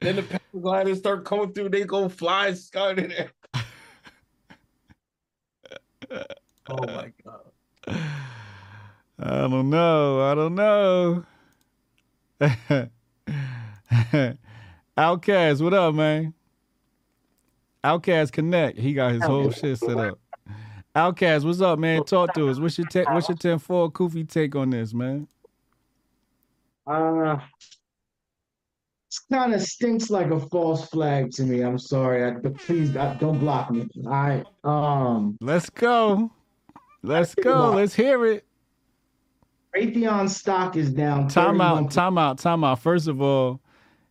Then 0.00 0.16
the 0.16 0.22
paragliders 0.22 0.98
start 0.98 1.24
coming 1.24 1.52
through. 1.52 1.70
They 1.70 1.84
go 1.84 2.08
flying 2.08 2.54
sky 2.56 2.90
in 2.90 3.08
there. 3.08 3.32
Oh 6.70 6.86
my 6.86 7.10
god. 7.24 7.50
I 9.18 9.48
don't 9.48 9.70
know. 9.70 10.20
I 10.20 10.34
don't 10.34 10.54
know. 10.54 11.24
Outcast, 14.96 15.62
what 15.62 15.74
up, 15.74 15.94
man? 15.94 16.34
Outcast 17.84 18.32
Connect. 18.32 18.78
He 18.78 18.92
got 18.92 19.12
his 19.12 19.22
whole 19.22 19.50
shit 19.50 19.78
set 19.78 19.96
up. 19.96 20.18
Outcast, 20.94 21.44
what's 21.44 21.60
up, 21.60 21.78
man? 21.78 22.04
Talk 22.04 22.34
to 22.34 22.48
us. 22.48 22.58
What's 22.58 22.76
your 22.76 22.86
te- 22.88 23.04
what's 23.04 23.28
your 23.28 23.36
10 23.36 23.58
4 23.58 23.92
Koofy 23.92 24.28
take 24.28 24.56
on 24.56 24.70
this, 24.70 24.92
man? 24.92 25.28
Uh, 26.86 27.38
it 29.10 29.16
kind 29.32 29.54
of 29.54 29.62
stinks 29.62 30.10
like 30.10 30.30
a 30.30 30.40
false 30.40 30.88
flag 30.88 31.30
to 31.32 31.44
me. 31.44 31.60
I'm 31.60 31.78
sorry. 31.78 32.24
I, 32.24 32.30
but 32.32 32.56
please 32.58 32.96
I, 32.96 33.14
don't 33.14 33.38
block 33.38 33.70
me. 33.70 33.86
All 34.04 34.10
right, 34.10 34.44
um. 34.64 35.38
Let's 35.40 35.70
go. 35.70 36.30
Let's 37.02 37.34
go. 37.34 37.70
Let's 37.70 37.94
hear 37.94 38.26
it. 38.26 38.44
Raytheon 39.76 40.28
stock 40.28 40.76
is 40.76 40.90
down. 40.90 41.28
Time 41.28 41.60
out, 41.60 41.90
time 41.90 42.18
out, 42.18 42.38
time 42.38 42.64
out. 42.64 42.80
First 42.80 43.06
of 43.06 43.22
all, 43.22 43.60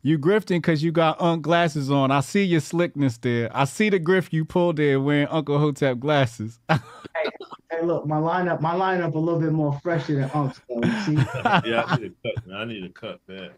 you 0.02 0.18
grifting 0.18 0.58
because 0.58 0.84
you 0.84 0.92
got 0.92 1.22
Unc 1.22 1.42
glasses 1.42 1.92
on. 1.92 2.12
I 2.12 2.22
see 2.22 2.44
your 2.44 2.62
slickness 2.62 3.18
there. 3.18 3.50
I 3.56 3.66
see 3.66 3.90
the 3.90 4.00
grift 4.00 4.32
you 4.32 4.46
pulled 4.46 4.78
there 4.78 5.00
wearing 5.02 5.28
Uncle 5.28 5.60
Hotep 5.60 6.00
glasses. 6.00 6.60
Hey, 6.70 7.82
look, 7.84 8.08
my 8.08 8.18
lineup, 8.18 8.62
my 8.62 8.74
lineup 8.74 9.14
a 9.16 9.20
little 9.20 9.42
bit 9.42 9.52
more 9.52 9.78
fresher 9.82 10.16
than 10.16 10.32
Unc's. 10.34 10.62
Though, 10.70 10.88
you 10.88 11.02
see? 11.02 11.14
yeah, 11.70 11.84
I 11.86 11.98
need 11.98 12.14
a 12.24 12.30
cut, 12.30 12.48
man. 12.48 12.58
I 12.58 12.66
need 12.66 12.84
a 12.86 12.90
cut, 12.90 13.20
man. 13.28 13.50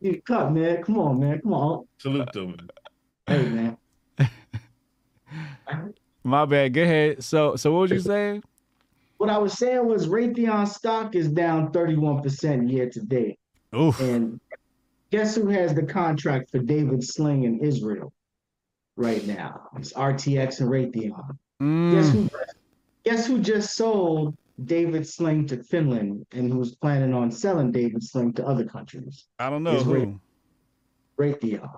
You 0.00 0.20
cut, 0.22 0.52
man. 0.52 0.82
Come 0.82 0.98
on, 0.98 1.20
man. 1.20 1.40
Come 1.40 1.52
on. 1.52 1.86
Salute 1.98 2.32
them. 2.32 2.56
Hey, 3.26 3.48
man. 3.48 3.78
My 6.24 6.44
bad. 6.44 6.74
Go 6.74 6.82
ahead. 6.82 7.22
So, 7.22 7.54
so 7.54 7.72
what 7.72 7.82
was 7.82 7.90
you 7.92 8.00
saying? 8.00 8.42
What 9.18 9.30
I 9.30 9.38
was 9.38 9.52
saying 9.52 9.86
was 9.86 10.08
Raytheon 10.08 10.66
stock 10.66 11.14
is 11.14 11.28
down 11.28 11.70
31% 11.70 12.68
year 12.68 12.90
to 12.90 13.00
date. 13.00 13.38
Oof. 13.74 14.00
And 14.00 14.40
guess 15.12 15.36
who 15.36 15.46
has 15.48 15.74
the 15.74 15.84
contract 15.84 16.50
for 16.50 16.58
David 16.58 17.04
Sling 17.04 17.44
in 17.44 17.60
Israel 17.60 18.12
right 18.96 19.24
now? 19.26 19.68
It's 19.76 19.92
RTX 19.92 20.60
and 20.60 20.70
Raytheon. 20.70 21.38
Guess 21.90 22.10
Mm. 22.10 22.12
who 22.12 22.28
guess 23.04 23.26
who 23.26 23.40
just 23.40 23.76
sold 23.76 24.34
David 24.64 25.06
Sling 25.06 25.46
to 25.48 25.62
Finland 25.64 26.24
and 26.32 26.52
who's 26.52 26.76
planning 26.76 27.12
on 27.12 27.30
selling 27.30 27.70
David 27.72 28.02
Sling 28.02 28.32
to 28.34 28.46
other 28.46 28.64
countries? 28.64 29.26
I 29.38 29.50
don't 29.50 29.62
know 29.62 29.82
who. 29.82 30.18
Raytheon. 31.20 31.68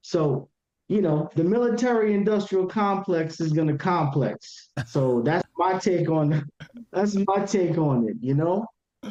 So, 0.00 0.48
you 0.88 1.02
know, 1.02 1.28
the 1.34 1.44
military 1.44 2.14
industrial 2.14 2.66
complex 2.66 3.38
is 3.40 3.52
gonna 3.52 3.76
complex. 3.76 4.70
So 4.86 5.20
that's 5.28 5.46
my 5.58 5.78
take 5.78 6.08
on 6.08 6.42
that's 6.90 7.14
my 7.26 7.44
take 7.44 7.76
on 7.76 8.08
it, 8.08 8.16
you 8.20 8.34
know? 8.34 8.66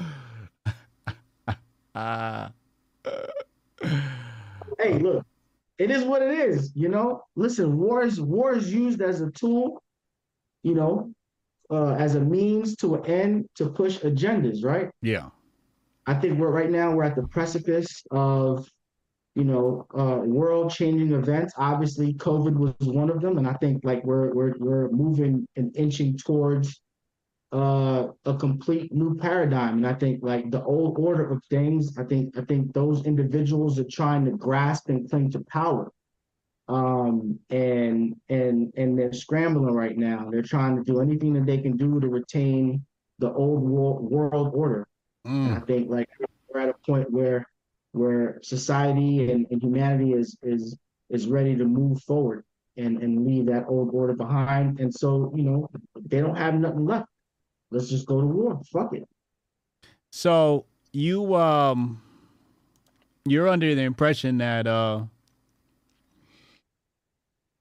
Ah. 2.00 2.52
Hey, 4.80 5.00
look, 5.00 5.26
it 5.78 5.92
is 5.92 6.04
what 6.04 6.22
it 6.22 6.38
is, 6.38 6.72
you 6.76 6.90
know. 6.90 7.24
Listen, 7.36 7.78
war 7.78 8.04
is 8.04 8.20
war 8.20 8.54
is 8.54 8.74
used 8.74 9.02
as 9.02 9.22
a 9.22 9.32
tool, 9.32 9.82
you 10.64 10.74
know, 10.74 11.12
uh, 11.70 11.94
as 11.94 12.16
a 12.16 12.22
means 12.22 12.76
to 12.78 12.96
an 12.96 13.06
end 13.06 13.50
to 13.56 13.70
push 13.70 14.00
agendas, 14.00 14.64
right? 14.64 14.90
Yeah. 15.02 15.30
I 16.06 16.14
think 16.16 16.40
we're 16.40 16.52
right 16.52 16.72
now 16.72 16.92
we're 16.92 17.04
at 17.04 17.16
the 17.16 17.28
precipice 17.28 18.04
of, 18.12 18.68
you 19.36 19.44
know, 19.44 19.86
uh, 19.94 20.22
world-changing 20.24 21.12
events. 21.12 21.54
Obviously, 21.58 22.14
COVID 22.14 22.56
was 22.56 22.74
one 22.88 23.10
of 23.10 23.22
them, 23.22 23.38
and 23.38 23.48
I 23.48 23.54
think 23.54 23.82
like 23.84 24.04
we're 24.04 24.34
we're 24.34 24.54
we're 24.58 24.90
moving 24.90 25.48
and 25.58 25.76
inching 25.76 26.18
towards 26.18 26.82
uh, 27.52 28.08
a 28.26 28.36
complete 28.36 28.94
new 28.94 29.16
paradigm. 29.16 29.78
And 29.78 29.88
I 29.88 29.94
think 29.94 30.20
like 30.22 30.52
the 30.52 30.64
old 30.64 30.98
order 30.98 31.30
of 31.32 31.44
things, 31.50 31.98
I 31.98 32.04
think 32.04 32.38
I 32.38 32.42
think 32.42 32.74
those 32.74 33.06
individuals 33.06 33.80
are 33.80 33.86
trying 33.90 34.26
to 34.26 34.32
grasp 34.32 34.90
and 34.90 35.10
cling 35.10 35.32
to 35.32 35.40
power. 35.42 35.92
Um, 36.68 37.40
and 37.50 38.16
and 38.28 38.74
and 38.76 39.00
they're 39.00 39.14
scrambling 39.14 39.74
right 39.74 39.98
now. 39.98 40.30
They're 40.30 40.42
trying 40.42 40.76
to 40.76 40.84
do 40.84 41.00
anything 41.00 41.34
that 41.34 41.46
they 41.46 41.60
can 41.60 41.78
do 41.78 42.00
to 42.00 42.10
retain 42.10 42.86
the 43.20 43.32
old 43.32 43.62
world 43.62 44.12
world 44.12 44.52
order. 44.54 44.86
And 45.48 45.56
I 45.56 45.60
think 45.62 45.90
like 45.90 46.10
we're 46.54 46.60
at 46.60 46.70
a 46.70 46.76
point 46.86 47.10
where 47.12 47.46
where 47.94 48.40
society 48.44 49.32
and, 49.32 49.48
and 49.50 49.62
humanity 49.64 50.12
is 50.12 50.38
is 50.44 50.78
is 51.10 51.28
ready 51.28 51.56
to 51.56 51.64
move 51.64 52.02
forward 52.04 52.44
and 52.76 53.02
and 53.02 53.26
leave 53.26 53.46
that 53.46 53.66
old 53.70 53.92
order 53.94 54.14
behind. 54.14 54.82
And 54.82 54.94
so, 54.94 55.32
you 55.36 55.44
know, 55.44 55.70
they 55.96 56.20
don't 56.20 56.36
have 56.36 56.56
nothing 56.56 56.86
left. 56.86 57.08
Let's 57.72 57.90
just 57.90 58.06
go 58.06 58.22
to 58.22 58.28
war. 58.28 58.62
Fuck 58.72 58.94
it. 58.94 59.08
So 60.12 60.66
you 60.94 61.36
um 61.36 62.02
you're 63.26 63.48
under 63.48 63.76
the 63.76 63.82
impression 63.82 64.38
that 64.38 64.68
uh 64.68 65.04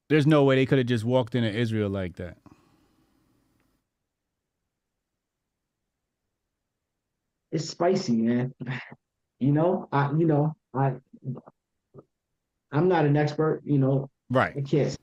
there's 0.09 0.27
no 0.27 0.45
way 0.45 0.55
they 0.57 0.67
could 0.67 0.79
have 0.79 0.87
just 0.87 1.05
walked 1.05 1.35
into 1.35 1.51
Israel 1.51 1.91
like 1.91 2.17
that. 2.17 2.37
It's 7.51 7.69
spicy, 7.69 8.13
man. 8.13 8.55
You 9.39 9.53
know, 9.53 9.87
I 9.93 10.11
you 10.13 10.27
know, 10.27 10.55
I 10.73 10.95
I'm 12.73 12.89
not 12.89 13.05
an 13.05 13.17
expert, 13.17 13.63
you 13.65 13.79
know. 13.79 14.09
Right. 14.31 14.55
I 14.57 14.61
can't. 14.63 14.97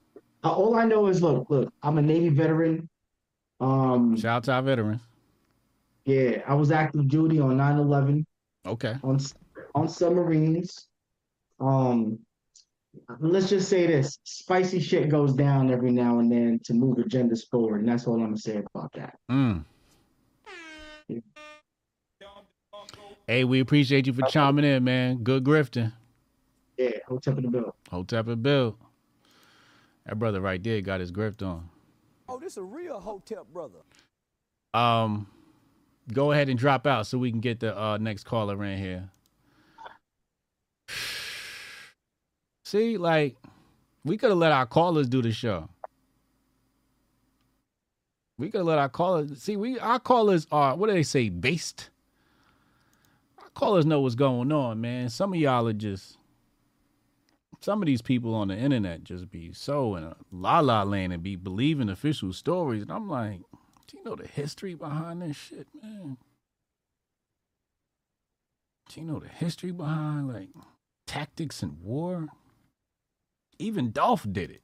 All 0.43 0.75
I 0.75 0.85
know 0.85 1.07
is 1.07 1.21
look, 1.21 1.49
look, 1.49 1.71
I'm 1.83 1.97
a 1.97 2.01
Navy 2.01 2.29
veteran. 2.29 2.89
Um 3.59 4.17
Shout 4.17 4.37
out 4.37 4.43
to 4.45 4.51
our 4.53 4.61
veterans. 4.61 5.01
Yeah, 6.05 6.41
I 6.47 6.53
was 6.55 6.71
active 6.71 7.07
duty 7.07 7.39
on 7.39 7.57
9/11 7.57 8.25
Okay. 8.65 8.95
on 9.03 9.19
on 9.75 9.87
submarines. 9.87 10.87
Um, 11.59 12.19
let's 13.19 13.49
just 13.49 13.69
say 13.69 13.87
this: 13.87 14.19
spicy 14.23 14.79
shit 14.79 15.09
goes 15.09 15.33
down 15.33 15.71
every 15.71 15.91
now 15.91 16.19
and 16.19 16.31
then 16.31 16.59
to 16.65 16.73
move 16.73 16.97
agendas 16.97 17.47
forward, 17.49 17.79
and 17.81 17.87
that's 17.89 18.05
all 18.05 18.15
I'm 18.15 18.21
gonna 18.25 18.37
say 18.37 18.61
about 18.73 18.91
that. 18.93 19.17
Mm. 19.31 19.63
Hey, 23.27 23.45
we 23.45 23.61
appreciate 23.61 24.05
you 24.05 24.13
for 24.13 24.23
chiming 24.23 24.65
in, 24.65 24.83
man. 24.83 25.23
Good 25.23 25.43
grifting. 25.45 25.93
Yeah, 26.77 26.89
Hotep 27.07 27.37
in 27.37 27.43
the 27.45 27.49
bill. 27.49 27.75
Hotep 27.89 28.27
and 28.27 28.43
Bill. 28.43 28.77
That 30.05 30.19
brother 30.19 30.41
right 30.41 30.61
there 30.61 30.81
got 30.81 30.99
his 30.99 31.11
grift 31.11 31.41
on. 31.45 31.69
Oh, 32.33 32.39
this 32.39 32.57
a 32.57 32.63
real 32.63 32.99
Hotep 32.99 33.45
brother. 33.53 33.77
Um, 34.73 35.27
go 36.11 36.31
ahead 36.31 36.49
and 36.49 36.57
drop 36.57 36.87
out 36.87 37.05
so 37.05 37.19
we 37.19 37.29
can 37.29 37.41
get 37.41 37.59
the 37.59 37.79
uh, 37.79 37.99
next 37.99 38.23
caller 38.23 38.63
in 38.63 38.79
here. 38.79 39.07
See, 42.65 42.97
like 42.97 43.35
we 44.03 44.17
could 44.17 44.31
have 44.31 44.39
let 44.39 44.51
our 44.51 44.65
callers 44.65 45.07
do 45.07 45.21
the 45.21 45.31
show. 45.31 45.69
We 48.39 48.49
could 48.49 48.61
have 48.61 48.67
let 48.67 48.79
our 48.79 48.89
callers 48.89 49.39
see. 49.39 49.55
We 49.55 49.77
our 49.77 49.99
callers 49.99 50.47
are 50.51 50.75
what 50.75 50.87
do 50.87 50.93
they 50.93 51.03
say? 51.03 51.29
Based. 51.29 51.91
Our 53.37 53.49
callers 53.49 53.85
know 53.85 54.01
what's 54.01 54.15
going 54.15 54.51
on, 54.51 54.81
man. 54.81 55.09
Some 55.09 55.33
of 55.33 55.39
y'all 55.39 55.67
are 55.67 55.73
just. 55.73 56.17
Some 57.63 57.81
of 57.81 57.85
these 57.85 58.01
people 58.01 58.35
on 58.35 58.49
the 58.49 58.57
internet 58.57 59.05
just 59.05 59.31
be 59.31 59.53
so 59.53 59.95
in 59.95 60.03
a 60.03 60.17
la 60.33 60.59
la 60.59 60.83
land 60.83 61.13
and 61.13 61.23
be 61.23 61.37
believing 61.37 61.87
official 61.87 62.33
stories, 62.33 62.81
and 62.81 62.91
I'm 62.91 63.07
like, 63.07 63.39
do 63.87 63.97
you 63.97 64.03
know 64.03 64.17
the 64.17 64.27
history 64.27 64.73
behind 64.73 65.21
this 65.21 65.37
shit, 65.37 65.67
man? 65.81 66.17
Do 68.89 68.99
you 68.99 69.07
know 69.07 69.19
the 69.19 69.29
history 69.29 69.71
behind 69.71 70.27
like 70.27 70.49
tactics 71.07 71.63
in 71.63 71.77
war? 71.81 72.27
Even 73.59 73.91
Dolph 73.91 74.27
did 74.29 74.51
it. 74.51 74.61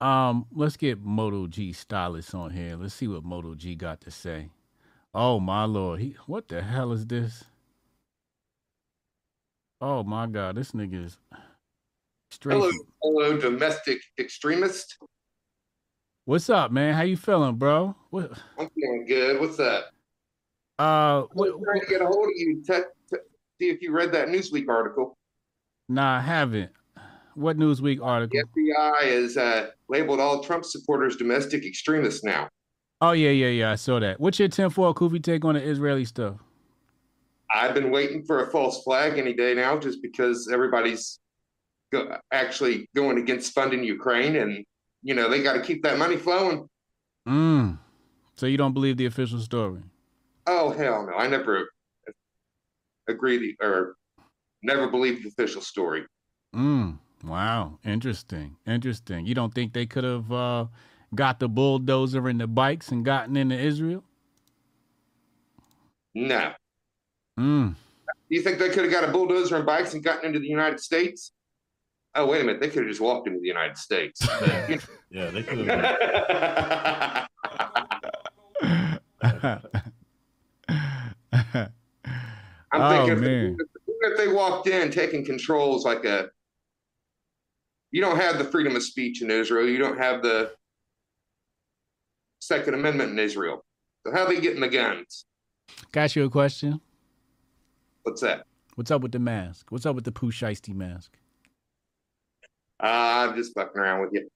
Um, 0.00 0.46
let's 0.52 0.76
get 0.76 0.98
Moto 1.00 1.46
G 1.46 1.72
Stylus 1.72 2.34
on 2.34 2.50
here. 2.50 2.74
Let's 2.74 2.94
see 2.94 3.06
what 3.06 3.22
Moto 3.22 3.54
G 3.54 3.76
got 3.76 4.00
to 4.00 4.10
say. 4.10 4.48
Oh 5.14 5.38
my 5.38 5.62
lord, 5.62 6.00
he 6.00 6.16
what 6.26 6.48
the 6.48 6.60
hell 6.60 6.90
is 6.90 7.06
this? 7.06 7.44
Oh 9.80 10.02
my 10.02 10.26
god, 10.26 10.56
this 10.56 10.72
nigga 10.72 11.04
is 11.04 11.18
straight. 12.32 12.56
Hello, 12.56 12.70
hello, 13.02 13.38
domestic 13.38 14.00
extremist. 14.18 14.96
What's 16.24 16.50
up, 16.50 16.72
man? 16.72 16.94
How 16.94 17.02
you 17.02 17.16
feeling, 17.16 17.54
bro? 17.54 17.94
What? 18.10 18.32
I'm 18.58 18.68
feeling 18.70 19.06
good. 19.06 19.40
What's 19.40 19.60
up? 19.60 19.90
Uh, 20.80 21.22
what, 21.32 21.50
I'm 21.54 21.62
trying 21.62 21.80
to 21.80 21.86
get 21.86 22.02
a 22.02 22.06
hold 22.06 22.26
of 22.26 22.32
you. 22.34 22.62
Te- 22.66 22.82
te- 23.08 23.22
see 23.60 23.68
if 23.70 23.80
you 23.80 23.92
read 23.92 24.12
that 24.12 24.28
Newsweek 24.28 24.68
article. 24.68 25.16
Nah, 25.88 26.18
I 26.18 26.20
haven't. 26.20 26.72
What 27.34 27.56
Newsweek 27.56 28.02
article? 28.02 28.40
The 28.54 28.60
FBI 28.60 29.04
is 29.04 29.36
uh, 29.36 29.68
labeled 29.88 30.18
all 30.18 30.42
Trump 30.42 30.64
supporters 30.64 31.16
domestic 31.16 31.64
extremists 31.64 32.24
now. 32.24 32.48
Oh 33.00 33.12
yeah, 33.12 33.30
yeah, 33.30 33.46
yeah. 33.46 33.70
I 33.70 33.76
saw 33.76 34.00
that. 34.00 34.18
What's 34.18 34.40
your 34.40 34.48
tinfoil 34.48 34.92
Kufi 34.92 35.22
take 35.22 35.44
on 35.44 35.54
the 35.54 35.62
Israeli 35.62 36.04
stuff? 36.04 36.34
I've 37.54 37.74
been 37.74 37.90
waiting 37.90 38.24
for 38.24 38.44
a 38.44 38.50
false 38.50 38.82
flag 38.82 39.18
any 39.18 39.32
day 39.32 39.54
now, 39.54 39.78
just 39.78 40.02
because 40.02 40.48
everybody's 40.52 41.18
go- 41.92 42.16
actually 42.32 42.88
going 42.94 43.18
against 43.18 43.54
funding 43.54 43.84
Ukraine, 43.84 44.36
and 44.36 44.64
you 45.02 45.14
know 45.14 45.28
they 45.28 45.42
got 45.42 45.54
to 45.54 45.62
keep 45.62 45.82
that 45.82 45.98
money 45.98 46.16
flowing. 46.16 46.68
Mm. 47.26 47.78
So 48.34 48.46
you 48.46 48.56
don't 48.56 48.74
believe 48.74 48.96
the 48.96 49.06
official 49.06 49.40
story? 49.40 49.82
Oh 50.46 50.70
hell 50.70 51.06
no! 51.06 51.14
I 51.16 51.26
never 51.26 51.68
agree 53.08 53.38
the, 53.38 53.64
or 53.64 53.96
never 54.62 54.88
believed 54.88 55.24
the 55.24 55.28
official 55.28 55.62
story. 55.62 56.04
Mm. 56.54 56.98
Wow. 57.24 57.78
Interesting. 57.84 58.56
Interesting. 58.66 59.26
You 59.26 59.34
don't 59.34 59.52
think 59.52 59.72
they 59.72 59.86
could 59.86 60.04
have 60.04 60.30
uh, 60.30 60.66
got 61.14 61.40
the 61.40 61.48
bulldozer 61.48 62.28
and 62.28 62.40
the 62.40 62.46
bikes 62.46 62.90
and 62.90 63.04
gotten 63.04 63.36
into 63.36 63.58
Israel? 63.58 64.04
No. 66.14 66.52
Mm. 67.38 67.74
You 68.28 68.42
think 68.42 68.58
they 68.58 68.68
could 68.68 68.84
have 68.84 68.92
got 68.92 69.08
a 69.08 69.12
bulldozer 69.12 69.56
and 69.56 69.64
bikes 69.64 69.94
and 69.94 70.02
gotten 70.02 70.26
into 70.26 70.40
the 70.40 70.48
United 70.48 70.80
States? 70.80 71.32
Oh 72.14 72.26
wait 72.26 72.40
a 72.40 72.44
minute! 72.44 72.60
They 72.60 72.68
could 72.68 72.82
have 72.82 72.88
just 72.88 73.00
walked 73.00 73.28
into 73.28 73.38
the 73.40 73.46
United 73.46 73.78
States. 73.78 74.26
yeah, 75.10 75.30
they 75.30 75.42
could 75.44 75.68
have. 75.68 77.28
I'm 82.70 82.82
Oh, 82.82 82.90
thinking 82.90 83.12
if, 83.12 83.20
man. 83.20 83.56
if 83.86 84.16
they 84.18 84.28
walked 84.28 84.66
in 84.66 84.90
taking 84.90 85.24
controls 85.24 85.84
like 85.84 86.04
a 86.04 86.28
you 87.90 88.02
don't 88.02 88.16
have 88.18 88.36
the 88.36 88.44
freedom 88.44 88.76
of 88.76 88.82
speech 88.82 89.22
in 89.22 89.30
Israel. 89.30 89.66
You 89.66 89.78
don't 89.78 89.98
have 89.98 90.22
the 90.22 90.52
Second 92.40 92.74
Amendment 92.74 93.12
in 93.12 93.18
Israel. 93.18 93.64
So 94.06 94.12
how 94.12 94.24
are 94.24 94.28
they 94.28 94.40
getting 94.40 94.60
the 94.60 94.68
guns? 94.68 95.24
Got 95.92 96.14
you 96.14 96.24
a 96.24 96.30
question? 96.30 96.80
What's 98.08 98.22
that? 98.22 98.46
What's 98.76 98.90
up 98.90 99.02
with 99.02 99.12
the 99.12 99.18
mask? 99.18 99.70
What's 99.70 99.84
up 99.84 99.94
with 99.94 100.04
the 100.04 100.12
Pooh 100.12 100.32
Shiesty 100.32 100.74
mask? 100.74 101.12
Uh, 102.82 102.86
I'm 102.86 103.36
just 103.36 103.52
fucking 103.52 103.78
around 103.78 104.00
with 104.00 104.14
you. 104.14 104.30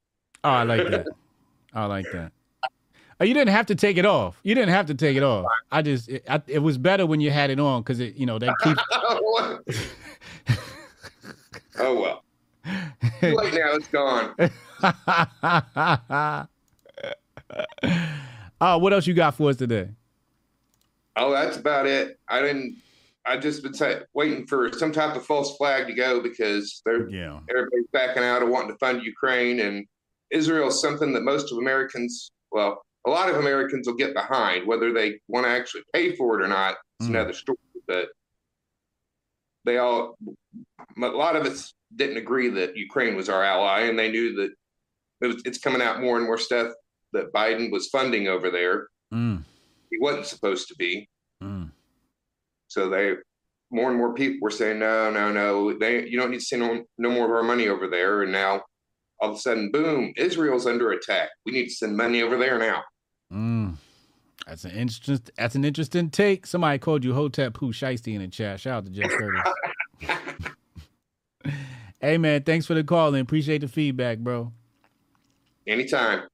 Oh, 0.44 0.50
I 0.50 0.64
like 0.64 0.90
that. 0.90 1.06
I 1.72 1.86
like 1.86 2.04
that. 2.12 2.32
Oh, 3.18 3.24
you 3.24 3.32
didn't 3.32 3.54
have 3.54 3.64
to 3.66 3.74
take 3.74 3.96
it 3.96 4.04
off. 4.04 4.38
You 4.42 4.54
didn't 4.54 4.74
have 4.74 4.84
to 4.88 4.94
take 4.94 5.16
it 5.16 5.22
off. 5.22 5.46
I 5.70 5.80
just 5.80 6.10
it, 6.10 6.22
I, 6.28 6.42
it 6.46 6.58
was 6.58 6.76
better 6.76 7.06
when 7.06 7.22
you 7.22 7.30
had 7.30 7.48
it 7.48 7.58
on 7.58 7.80
because 7.80 7.98
it 7.98 8.14
you 8.14 8.26
know 8.26 8.38
they 8.38 8.50
keep. 8.62 8.76
oh 11.78 11.98
well. 11.98 12.22
Too 13.20 13.34
late 13.34 13.54
now. 13.54 13.72
It's 13.72 13.88
gone. 13.88 14.34
oh, 18.60 18.78
what 18.80 18.92
else 18.92 19.06
you 19.06 19.14
got 19.14 19.34
for 19.34 19.48
us 19.48 19.56
today? 19.56 19.88
Oh, 21.16 21.32
that's 21.32 21.56
about 21.56 21.86
it. 21.86 22.18
I 22.28 22.42
didn't. 22.42 22.76
I 23.24 23.36
just 23.36 23.62
been 23.62 23.74
say, 23.74 24.00
waiting 24.14 24.46
for 24.46 24.72
some 24.72 24.92
type 24.92 25.14
of 25.16 25.24
false 25.24 25.56
flag 25.56 25.86
to 25.86 25.94
go 25.94 26.20
because 26.20 26.82
they're 26.84 27.08
yeah. 27.08 27.38
everybody's 27.50 27.86
backing 27.92 28.24
out 28.24 28.42
of 28.42 28.48
wanting 28.48 28.70
to 28.72 28.78
fund 28.78 29.02
Ukraine 29.04 29.60
and 29.60 29.86
Israel 30.32 30.68
is 30.68 30.80
something 30.80 31.12
that 31.12 31.22
most 31.22 31.52
of 31.52 31.58
Americans, 31.58 32.32
well, 32.50 32.82
a 33.06 33.10
lot 33.10 33.28
of 33.28 33.36
Americans 33.36 33.86
will 33.86 33.94
get 33.94 34.14
behind. 34.14 34.66
Whether 34.66 34.92
they 34.92 35.20
want 35.28 35.46
to 35.46 35.50
actually 35.50 35.82
pay 35.94 36.16
for 36.16 36.40
it 36.40 36.44
or 36.44 36.48
not, 36.48 36.76
it's 36.98 37.08
Mm. 37.08 37.10
another 37.10 37.32
story. 37.32 37.58
But 37.86 38.08
they 39.64 39.78
all, 39.78 40.16
a 40.96 41.06
lot 41.06 41.36
of 41.36 41.44
us 41.46 41.74
didn't 41.94 42.16
agree 42.16 42.48
that 42.48 42.76
Ukraine 42.76 43.14
was 43.14 43.28
our 43.28 43.44
ally, 43.44 43.82
and 43.82 43.98
they 43.98 44.10
knew 44.10 44.34
that 44.36 44.50
it 45.20 45.26
was, 45.26 45.42
it's 45.44 45.58
coming 45.58 45.82
out 45.82 46.00
more 46.00 46.16
and 46.16 46.24
more 46.26 46.38
stuff 46.38 46.72
that 47.12 47.32
Biden 47.32 47.70
was 47.70 47.88
funding 47.88 48.26
over 48.28 48.50
there. 48.50 48.88
Mm. 49.12 49.42
He 49.90 49.98
wasn't 50.00 50.26
supposed 50.26 50.68
to 50.68 50.74
be. 50.76 51.08
Mm. 51.42 51.70
So 52.72 52.88
they 52.88 53.14
more 53.70 53.88
and 53.88 53.98
more 53.98 54.14
people 54.14 54.38
were 54.42 54.50
saying, 54.50 54.78
no, 54.78 55.10
no, 55.10 55.32
no, 55.32 55.76
they 55.78 56.06
you 56.06 56.18
don't 56.18 56.30
need 56.30 56.40
to 56.40 56.44
send 56.44 56.62
no, 56.62 56.84
no 56.98 57.10
more 57.10 57.24
of 57.24 57.30
our 57.30 57.42
money 57.42 57.68
over 57.68 57.88
there. 57.88 58.22
And 58.22 58.32
now 58.32 58.62
all 59.20 59.30
of 59.30 59.36
a 59.36 59.38
sudden, 59.38 59.70
boom, 59.70 60.12
Israel's 60.16 60.66
under 60.66 60.92
attack. 60.92 61.30
We 61.46 61.52
need 61.52 61.66
to 61.66 61.74
send 61.74 61.96
money 61.96 62.22
over 62.22 62.36
there 62.36 62.58
now. 62.58 62.82
Mm. 63.32 63.76
That's 64.46 64.64
an 64.64 64.72
interesting. 64.72 65.20
That's 65.36 65.54
an 65.54 65.64
interesting 65.64 66.10
take. 66.10 66.46
Somebody 66.46 66.78
called 66.78 67.04
you 67.04 67.14
Hotep 67.14 67.54
Pooh 67.54 67.72
Shiesty 67.72 68.14
in 68.14 68.20
the 68.20 68.28
chat. 68.28 68.60
Shout 68.60 68.78
out 68.78 68.86
to 68.86 68.90
Jeff 68.90 69.10
Curtis. 69.10 69.42
hey 72.00 72.18
man, 72.18 72.42
thanks 72.42 72.66
for 72.66 72.74
the 72.74 72.84
call 72.84 73.08
and 73.08 73.18
appreciate 73.18 73.60
the 73.60 73.68
feedback, 73.68 74.18
bro. 74.18 74.52
Anytime. 75.66 76.26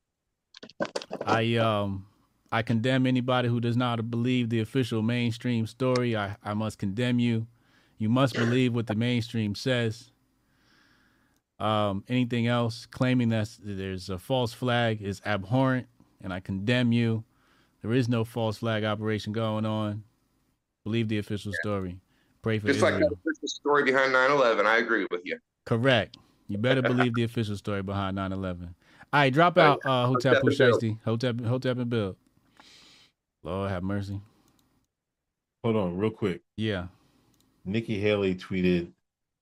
I 1.27 1.57
um 1.57 2.07
I 2.51 2.63
condemn 2.63 3.07
anybody 3.07 3.49
who 3.49 3.61
does 3.61 3.77
not 3.77 4.11
believe 4.11 4.49
the 4.49 4.61
official 4.61 5.03
mainstream 5.03 5.67
story. 5.67 6.17
I, 6.17 6.37
I 6.43 6.55
must 6.55 6.79
condemn 6.79 7.19
you. 7.19 7.47
You 7.99 8.09
must 8.09 8.35
believe 8.35 8.75
what 8.75 8.87
the 8.87 8.95
mainstream 8.95 9.55
says. 9.55 10.11
Um, 11.59 12.05
anything 12.09 12.47
else 12.47 12.87
claiming 12.87 13.31
that 13.31 13.49
there's 13.63 14.09
a 14.09 14.19
false 14.19 14.53
flag 14.53 15.03
is 15.03 15.21
abhorrent, 15.27 15.89
and 16.23 16.33
I 16.33 16.41
condemn 16.41 16.93
you. 16.93 17.25
There 17.83 17.93
is 17.93 18.09
no 18.09 18.25
false 18.25 18.59
flag 18.59 18.85
operation 18.85 19.33
going 19.33 19.67
on. 19.67 20.05
Believe 20.85 21.09
the 21.09 21.19
official 21.19 21.53
story. 21.61 22.01
Pray 22.43 22.59
for 22.61 22.69
Just 22.69 22.81
like 22.81 22.95
Israel. 22.95 23.19
the 23.25 23.49
story 23.49 23.85
behind 23.85 24.13
9 24.13 24.31
11. 24.31 24.67
I 24.67 24.79
agree 24.79 25.07
with 25.11 25.23
you. 25.25 25.39
Correct. 25.67 26.17
You 26.47 26.57
better 26.57 26.81
believe 26.81 27.15
the 27.15 27.25
official 27.25 27.57
story 27.57 27.83
behind 27.83 28.17
9-11. 28.17 28.63
All 28.63 29.21
right, 29.21 29.33
drop 29.33 29.59
out 29.59 29.81
uh, 29.85 30.07
Hotep 30.07 30.37
Hotep 30.37 30.43
and 30.45 30.57
Bill. 30.57 30.71
Pooh 30.71 30.79
Shiesty. 30.79 30.99
Hotep, 31.05 31.41
Hotep 31.43 31.79
and 31.79 31.91
Bill. 31.91 32.17
Lord 33.43 33.71
have 33.71 33.83
mercy. 33.83 34.21
Hold 35.65 35.77
on, 35.77 35.97
real 35.97 36.11
quick. 36.11 36.43
Yeah. 36.57 36.87
Nikki 37.65 37.99
Haley 38.01 38.35
tweeted, 38.35 38.91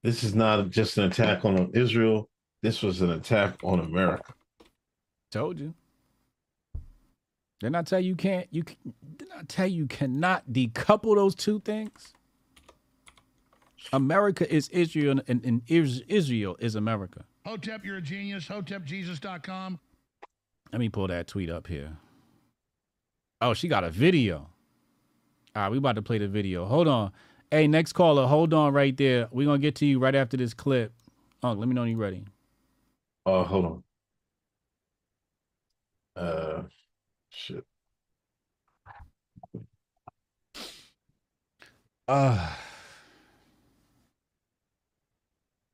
"This 0.03 0.25
is 0.25 0.35
not 0.35 0.71
just 0.71 0.99
an 0.99 1.05
attack 1.05 1.45
on 1.45 1.71
Israel. 1.75 2.29
This 2.63 2.83
was 2.83 3.01
an 3.03 3.11
attack 3.11 3.63
on 3.63 3.81
America." 3.81 4.35
Told 5.31 5.59
you. 5.59 5.75
Didn't 7.61 7.77
I 7.77 7.83
tell 7.83 8.01
you 8.01 8.09
you 8.11 8.17
can't 8.17 8.47
you 8.51 8.63
didn't 8.63 9.33
I 9.37 9.43
tell 9.45 9.67
you 9.67 9.79
you 9.83 9.87
cannot 9.87 10.51
decouple 10.51 11.15
those 11.17 11.35
two 11.35 11.61
things? 11.61 12.13
America 13.93 14.53
is 14.53 14.69
Israel 14.71 15.21
and, 15.29 15.45
and 15.45 15.63
Is- 15.69 16.03
Israel 16.09 16.57
is 16.59 16.75
America. 16.75 17.25
Hotep, 17.47 17.85
you're 17.85 17.99
a 17.99 18.03
genius. 18.03 18.47
HotepJesus.com. 18.47 19.79
Let 20.73 20.79
me 20.81 20.89
pull 20.89 21.07
that 21.07 21.29
tweet 21.29 21.49
up 21.49 21.69
here. 21.69 21.97
Oh, 23.47 23.55
she 23.55 23.69
got 23.69 23.85
a 23.85 23.91
video. 23.91 24.49
All 25.55 25.63
right, 25.63 25.71
we 25.71 25.79
about 25.79 25.95
to 25.95 26.03
play 26.03 26.19
the 26.19 26.27
video. 26.27 26.65
Hold 26.65 26.89
on. 26.89 27.13
Hey, 27.49 27.69
next 27.69 27.93
caller, 27.93 28.27
hold 28.27 28.53
on 28.53 28.73
right 28.73 28.97
there. 28.97 29.29
We're 29.31 29.47
gonna 29.47 29.61
get 29.61 29.77
to 29.77 29.87
you 29.87 30.01
right 30.01 30.17
after 30.17 30.37
this 30.37 30.53
clip. 30.53 30.93
Oh, 31.45 31.53
let 31.53 31.69
me 31.69 31.75
know 31.75 31.83
when 31.83 31.91
you're 31.91 32.01
ready. 32.01 32.25
Oh, 33.25 33.45
hold 33.45 33.85
on. 36.17 36.25
Uh, 36.25 36.63
shit. 37.31 37.65
Uh 42.09 42.53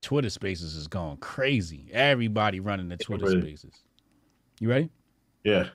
Twitter 0.03 0.29
Spaces 0.29 0.75
is 0.75 0.89
going 0.89 1.17
crazy. 1.19 1.89
Everybody 1.91 2.61
running 2.61 2.91
the 2.91 2.99
Twitter. 2.99 3.41
Spaces. 3.41 3.83
You 4.61 4.69
ready? 4.69 4.91
Yeah. 5.43 5.69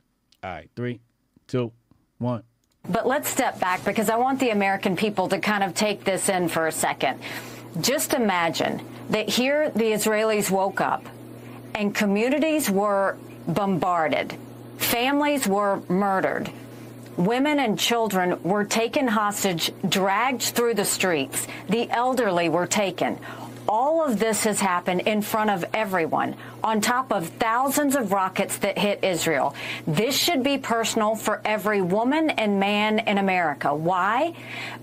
All 0.44 0.52
right, 0.52 0.70
three, 0.76 1.00
two, 1.48 1.72
one. 2.20 2.44
But 2.90 3.06
let's 3.06 3.30
step 3.30 3.60
back 3.60 3.84
because 3.84 4.10
I 4.10 4.16
want 4.16 4.40
the 4.40 4.50
American 4.50 4.96
people 4.96 5.28
to 5.30 5.40
kind 5.40 5.64
of 5.64 5.74
take 5.74 6.04
this 6.04 6.30
in 6.30 6.48
for 6.48 6.68
a 6.68 6.72
second. 6.72 7.20
Just 7.82 8.14
imagine 8.14 8.82
that 9.10 9.30
here 9.30 9.70
the 9.72 9.92
Israelis 9.92 10.50
woke 10.50 10.80
up 10.80 11.06
and 11.76 11.94
communities 11.94 12.70
were 12.70 13.18
bombarded, 13.48 14.36
families 14.78 15.48
were 15.48 15.82
murdered. 15.90 16.50
Women 17.18 17.60
and 17.60 17.80
children 17.80 18.42
were 18.44 18.64
taken 18.64 19.08
hostage, 19.08 19.72
dragged 19.88 20.44
through 20.44 20.76
the 20.76 20.86
streets. 20.86 21.48
The 21.68 21.90
elderly 21.90 22.48
were 22.48 22.68
taken. 22.68 23.20
All 23.68 24.06
of 24.06 24.20
this 24.20 24.44
has 24.44 24.62
happened 24.62 25.02
in 25.02 25.22
front 25.24 25.50
of 25.50 25.66
everyone, 25.74 26.36
on 26.64 26.82
top 26.82 27.12
of 27.12 27.28
thousands 27.30 27.96
of 27.96 28.12
rockets 28.12 28.58
that 28.58 28.78
hit 28.78 29.04
Israel. 29.04 29.56
This 29.86 30.16
should 30.18 30.44
be 30.44 30.58
personal 30.58 31.16
for 31.16 31.42
every 31.46 31.82
woman 31.82 32.30
and 32.32 32.60
man 32.60 33.00
in 33.00 33.18
America. 33.18 33.74
Why? 33.74 34.34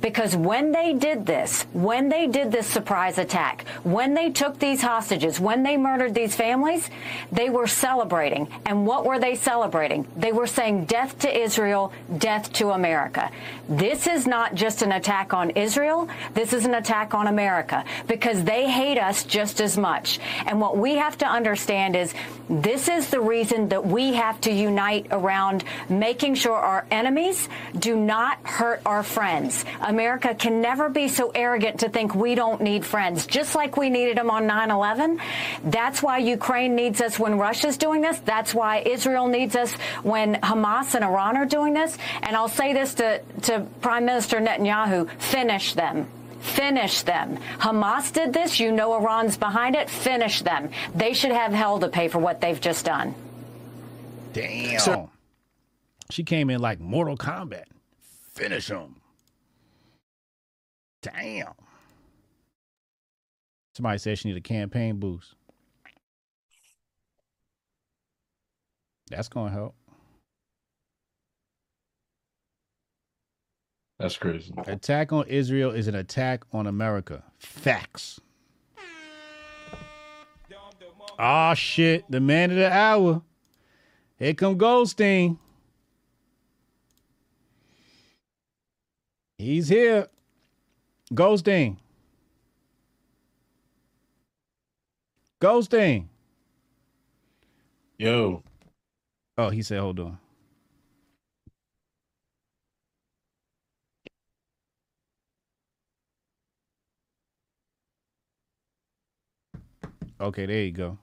Because 0.01 0.37
when 0.37 0.73
they 0.73 0.95
did 0.95 1.27
this, 1.27 1.63
when 1.73 2.09
they 2.09 2.27
did 2.27 2.53
this 2.53 2.67
surprise 2.67 3.19
attack, 3.19 3.67
when 3.83 4.15
they 4.15 4.31
took 4.31 4.59
these 4.59 4.81
hostages, 4.81 5.41
when 5.41 5.63
they 5.63 5.77
murdered 5.77 6.15
these 6.15 6.35
families, 6.35 6.89
they 7.33 7.51
were 7.51 7.67
celebrating. 7.67 8.49
And 8.67 8.87
what 8.87 9.05
were 9.05 9.19
they 9.19 9.35
celebrating? 9.35 10.07
They 10.17 10.33
were 10.33 10.47
saying 10.47 10.87
death 10.87 11.19
to 11.21 11.43
Israel, 11.43 11.93
death 12.19 12.53
to 12.55 12.71
America. 12.71 13.31
This 13.69 14.07
is 14.07 14.27
not 14.27 14.55
just 14.55 14.83
an 14.83 14.93
attack 14.93 15.35
on 15.35 15.51
Israel. 15.51 16.09
This 16.35 16.53
is 16.53 16.65
an 16.65 16.75
attack 16.75 17.15
on 17.15 17.27
America 17.27 17.85
because 18.07 18.45
they 18.45 18.71
hate 18.71 18.99
us 18.99 19.25
just 19.25 19.61
as 19.61 19.77
much. 19.77 20.21
And 20.47 20.61
what 20.61 20.77
we 20.77 20.97
have 20.97 21.19
to 21.19 21.27
understand 21.27 21.64
is 21.71 22.15
this 22.49 22.89
is 22.89 23.09
the 23.09 23.21
reason 23.21 23.69
that 23.71 23.87
we 23.87 24.15
have 24.15 24.41
to 24.43 24.53
unite 24.53 25.07
around 25.11 25.65
making 25.89 26.35
sure 26.35 26.55
our 26.55 26.87
enemies 26.91 27.49
do 27.79 27.97
not 27.97 28.39
hurt 28.45 28.83
our 28.85 29.03
friends. 29.03 29.65
America 29.81 30.35
can 30.35 30.61
never 30.61 30.89
be 30.89 31.09
so 31.09 31.31
arrogant 31.35 31.81
to 31.81 31.89
think 31.89 32.15
we 32.15 32.35
don't 32.35 32.61
need 32.61 32.85
friends, 32.85 33.27
just 33.27 33.55
like 33.55 33.77
we 33.77 33.89
needed 33.89 34.17
them 34.17 34.31
on 34.31 34.47
9 34.47 34.71
11. 34.71 35.21
That's 35.65 36.03
why 36.03 36.19
Ukraine 36.19 36.75
needs 36.75 37.01
us 37.01 37.19
when 37.19 37.39
Russia's 37.39 37.79
doing 37.79 38.01
this. 38.03 38.19
That's 38.21 38.55
why 38.55 38.79
Israel 38.81 39.29
needs 39.29 39.57
us 39.57 39.73
when 40.03 40.37
Hamas 40.37 40.95
and 40.95 41.05
Iran 41.05 41.37
are 41.37 41.47
doing 41.47 41.75
this. 41.75 41.97
And 42.23 42.37
I'll 42.37 42.49
say 42.49 42.73
this 42.73 42.95
to, 42.95 43.21
to 43.43 43.67
Prime 43.81 44.05
Minister 44.05 44.39
Netanyahu 44.39 45.09
finish 45.19 45.75
them. 45.75 46.09
Finish 46.45 47.03
them. 47.03 47.39
Hamas 47.59 48.13
did 48.13 48.33
this. 48.35 48.61
You 48.61 48.71
know 48.71 48.95
Iran's 48.95 49.37
behind 49.37 49.75
it. 49.75 49.89
Finish 49.89 50.43
them. 50.43 50.71
They 50.95 51.15
should 51.15 51.33
have 51.33 51.53
hell 51.53 51.81
to 51.81 51.89
pay 51.89 52.09
for 52.09 52.19
what 52.19 52.41
they've 52.43 52.61
just 52.61 52.85
done. 52.85 53.15
Damn. 54.35 55.09
she 56.11 56.23
came 56.23 56.51
in 56.51 56.61
like 56.61 56.81
Mortal 56.81 57.17
Kombat. 57.17 57.65
Finish 58.35 58.67
them. 58.69 58.97
Damn. 61.01 61.55
Somebody 63.75 63.99
said 63.99 64.19
she 64.19 64.29
need 64.29 64.37
a 64.37 64.43
campaign 64.43 65.01
boost. 65.01 65.35
That's 69.11 69.29
gonna 69.29 69.51
help. 69.51 69.75
That's 73.99 74.17
crazy. 74.17 74.53
Attack 74.67 75.13
on 75.13 75.27
Israel 75.29 75.71
is 75.71 75.87
an 75.89 75.95
attack 75.95 76.45
on 76.53 76.67
America. 76.67 77.23
Facts. 77.39 78.21
Oh 81.19 81.55
shit, 81.55 82.05
the 82.11 82.21
man 82.21 82.51
of 82.51 82.57
the 82.57 82.73
hour. 82.73 83.23
Here 84.19 84.35
come 84.35 84.57
Goldstein. 84.57 85.39
He's 89.39 89.69
here. 89.69 90.09
Goldstein. 91.13 91.79
Goldstein. 95.41 96.09
Yo. 97.99 98.43
Oh, 99.37 99.51
he 99.51 99.63
said, 99.63 99.81
hold 99.81 100.01
on. 100.01 100.19
Okay, 110.21 110.47
there 110.47 110.63
you 110.63 110.73
go. 110.73 110.99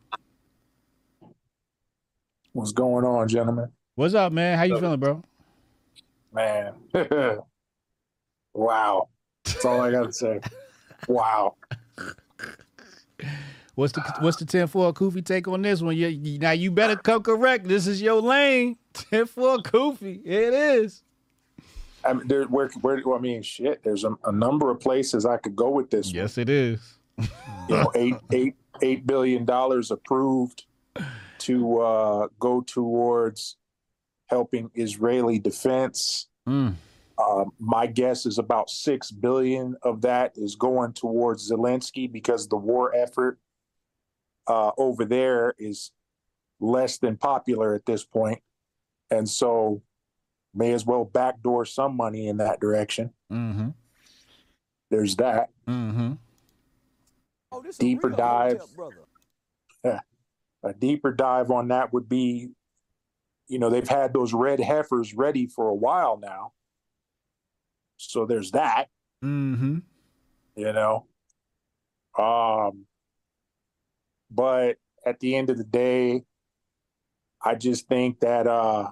What's 2.53 2.71
going 2.71 3.05
on, 3.05 3.27
gentlemen? 3.27 3.69
What's 3.95 4.13
up, 4.13 4.31
man? 4.31 4.57
How 4.57 4.63
you 4.63 4.79
feeling, 4.79 4.99
bro? 4.99 5.21
Man. 6.33 6.73
wow. 8.53 9.09
That's 9.45 9.65
all 9.65 9.81
I 9.81 9.91
got 9.91 10.05
to 10.05 10.13
say. 10.13 10.39
Wow. 11.07 11.55
What's 13.75 13.93
the 13.93 14.01
what's 14.19 14.37
the 14.37 14.45
tinfoil 14.45 14.93
Kufi 14.93 15.23
take 15.25 15.47
on 15.47 15.61
this 15.61 15.81
one? 15.81 15.95
You, 15.95 16.07
you- 16.07 16.39
now 16.39 16.51
you 16.51 16.71
better 16.71 16.95
come 16.95 17.23
correct. 17.23 17.67
This 17.67 17.87
is 17.87 18.01
your 18.01 18.21
lane. 18.21 18.77
tinfoil 18.93 19.61
Kufi. 19.63 20.21
It 20.25 20.53
is. 20.53 21.03
I 22.03 22.13
mean, 22.13 22.27
there, 22.27 22.43
where, 22.45 22.67
where, 22.81 23.01
I 23.15 23.19
mean, 23.19 23.43
shit. 23.43 23.83
There's 23.83 24.03
a, 24.03 24.15
a 24.25 24.31
number 24.31 24.71
of 24.71 24.79
places 24.79 25.25
I 25.25 25.37
could 25.37 25.55
go 25.55 25.69
with 25.69 25.89
this. 25.89 26.11
Yes, 26.11 26.37
it 26.37 26.49
is. 26.49 26.97
You 27.17 27.27
know, 27.69 27.91
eight, 27.95 28.15
eight, 28.31 28.55
eight 28.81 29.05
billion 29.05 29.45
dollars 29.45 29.91
approved 29.91 30.65
to 31.39 31.79
uh, 31.79 32.27
go 32.39 32.61
towards 32.61 33.57
helping 34.27 34.71
Israeli 34.75 35.39
defense. 35.39 36.27
Mm. 36.47 36.75
Um, 37.17 37.51
my 37.59 37.87
guess 37.87 38.25
is 38.25 38.37
about 38.37 38.69
six 38.69 39.11
billion 39.11 39.75
of 39.83 40.01
that 40.01 40.33
is 40.35 40.55
going 40.55 40.93
towards 40.93 41.51
Zelensky 41.51 42.11
because 42.11 42.47
the 42.47 42.57
war 42.57 42.95
effort 42.95 43.37
uh, 44.47 44.71
over 44.77 45.05
there 45.05 45.53
is 45.59 45.91
less 46.59 46.97
than 46.97 47.17
popular 47.17 47.75
at 47.75 47.85
this 47.85 48.03
point, 48.03 48.41
and 49.09 49.29
so 49.29 49.81
may 50.53 50.73
as 50.73 50.85
well 50.85 51.05
backdoor 51.05 51.65
some 51.65 51.95
money 51.95 52.27
in 52.27 52.37
that 52.37 52.59
direction. 52.59 53.11
Mm-hmm. 53.31 53.69
There's 54.89 55.15
that. 55.17 55.49
Mm-hmm. 55.67 56.13
Oh, 57.51 57.61
a 57.67 57.71
Deeper 57.73 58.09
dive. 58.09 58.61
hotep 58.77 60.01
A 60.63 60.73
deeper 60.73 61.11
dive 61.11 61.49
on 61.49 61.69
that 61.69 61.91
would 61.91 62.07
be, 62.07 62.49
you 63.47 63.57
know, 63.59 63.69
they've 63.71 63.87
had 63.87 64.13
those 64.13 64.31
red 64.33 64.59
heifers 64.59 65.13
ready 65.15 65.47
for 65.47 65.67
a 65.69 65.73
while 65.73 66.17
now. 66.19 66.53
So 67.97 68.25
there's 68.25 68.51
that, 68.51 68.85
Mm-hmm. 69.23 69.79
you 70.55 70.73
know. 70.73 71.07
Um 72.17 72.85
but 74.29 74.77
at 75.05 75.19
the 75.19 75.35
end 75.35 75.49
of 75.49 75.57
the 75.57 75.63
day, 75.63 76.23
I 77.43 77.55
just 77.55 77.87
think 77.87 78.19
that 78.21 78.45
uh 78.47 78.91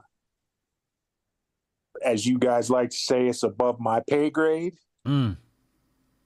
as 2.03 2.25
you 2.25 2.39
guys 2.39 2.69
like 2.69 2.89
to 2.91 2.97
say, 2.97 3.27
it's 3.27 3.43
above 3.43 3.79
my 3.79 4.01
pay 4.07 4.29
grade. 4.29 4.77
Mm. 5.07 5.37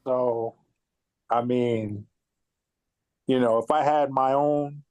So, 0.05 0.55
I 1.29 1.43
mean, 1.43 2.05
you 3.27 3.39
know, 3.39 3.59
if 3.59 3.71
I 3.71 3.83
had 3.83 4.11
my 4.11 4.33
own 4.33 4.83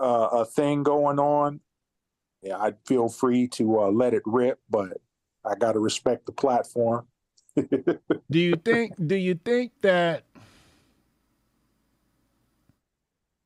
uh, 0.00 0.28
a 0.32 0.44
thing 0.44 0.82
going 0.82 1.18
on, 1.18 1.60
yeah, 2.42 2.58
I'd 2.58 2.76
feel 2.86 3.08
free 3.08 3.48
to 3.48 3.80
uh, 3.80 3.90
let 3.90 4.14
it 4.14 4.22
rip, 4.24 4.60
but 4.70 4.98
I 5.44 5.54
got 5.56 5.72
to 5.72 5.80
respect 5.80 6.26
the 6.26 6.32
platform. 6.32 7.06
Do 7.56 8.38
you 8.38 8.54
think? 8.56 8.94
Do 9.04 9.16
you 9.16 9.34
think 9.34 9.72
that? 9.82 10.24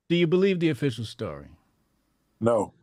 Do 0.09 0.17
you 0.17 0.27
believe 0.27 0.61
the 0.61 0.69
official 0.69 1.07
story? 1.07 1.47
No. 2.39 2.75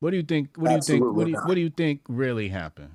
What 0.00 0.12
do 0.12 0.16
you 0.16 0.22
think? 0.22 0.56
What 0.56 0.68
do 0.68 0.74
you 0.76 0.80
think? 0.80 1.02
What 1.02 1.10
Absolutely 1.10 1.24
do 1.24 1.30
you, 1.30 1.44
what 1.44 1.54
do 1.56 1.60
you 1.60 1.70
think 1.70 2.00
really 2.08 2.48
happened? 2.48 2.94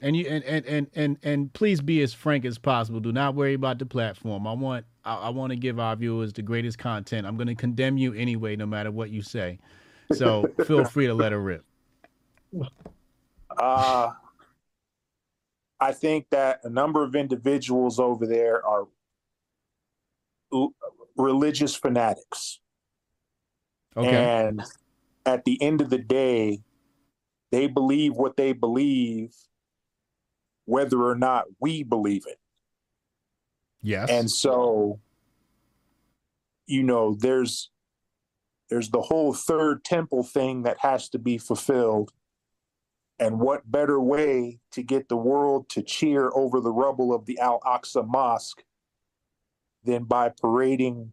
And 0.00 0.16
you 0.16 0.26
and, 0.26 0.44
and 0.44 0.64
and 0.64 0.86
and 0.94 1.18
and 1.22 1.52
please 1.52 1.82
be 1.82 2.00
as 2.02 2.14
frank 2.14 2.44
as 2.44 2.56
possible. 2.56 3.00
Do 3.00 3.12
not 3.12 3.34
worry 3.34 3.54
about 3.54 3.78
the 3.78 3.84
platform. 3.84 4.46
I 4.46 4.52
want 4.52 4.86
I, 5.06 5.14
I 5.14 5.28
want 5.30 5.50
to 5.50 5.56
give 5.56 5.78
our 5.78 5.96
viewers 5.96 6.32
the 6.32 6.42
greatest 6.42 6.78
content. 6.78 7.26
I'm 7.26 7.36
going 7.36 7.46
to 7.46 7.54
condemn 7.54 7.96
you 7.96 8.12
anyway, 8.12 8.56
no 8.56 8.66
matter 8.66 8.90
what 8.90 9.10
you 9.10 9.22
say. 9.22 9.58
So 10.12 10.52
feel 10.66 10.84
free 10.90 11.06
to 11.06 11.14
let 11.14 11.32
it 11.32 11.36
rip. 11.36 11.64
Uh, 13.56 14.10
I 15.80 15.92
think 15.92 16.26
that 16.30 16.60
a 16.64 16.68
number 16.68 17.04
of 17.04 17.14
individuals 17.14 17.98
over 18.00 18.26
there 18.26 18.66
are 18.66 18.86
religious 21.16 21.74
fanatics. 21.74 22.60
Okay. 23.96 24.10
And 24.10 24.62
at 25.24 25.44
the 25.44 25.60
end 25.62 25.80
of 25.80 25.90
the 25.90 25.98
day, 25.98 26.60
they 27.52 27.66
believe 27.66 28.14
what 28.14 28.36
they 28.36 28.52
believe, 28.52 29.34
whether 30.64 31.02
or 31.02 31.14
not 31.14 31.44
we 31.60 31.82
believe 31.82 32.24
it. 32.26 32.38
Yes. 33.86 34.10
And 34.10 34.28
so, 34.28 34.98
you 36.66 36.82
know, 36.82 37.14
there's 37.14 37.70
there's 38.68 38.90
the 38.90 39.00
whole 39.00 39.32
third 39.32 39.84
temple 39.84 40.24
thing 40.24 40.64
that 40.64 40.78
has 40.80 41.08
to 41.10 41.20
be 41.20 41.38
fulfilled. 41.38 42.10
And 43.20 43.38
what 43.38 43.70
better 43.70 44.00
way 44.00 44.58
to 44.72 44.82
get 44.82 45.08
the 45.08 45.16
world 45.16 45.68
to 45.68 45.82
cheer 45.82 46.32
over 46.34 46.60
the 46.60 46.72
rubble 46.72 47.14
of 47.14 47.26
the 47.26 47.38
Al 47.38 47.60
Aqsa 47.60 48.04
Mosque 48.04 48.64
than 49.84 50.02
by 50.02 50.30
parading 50.30 51.12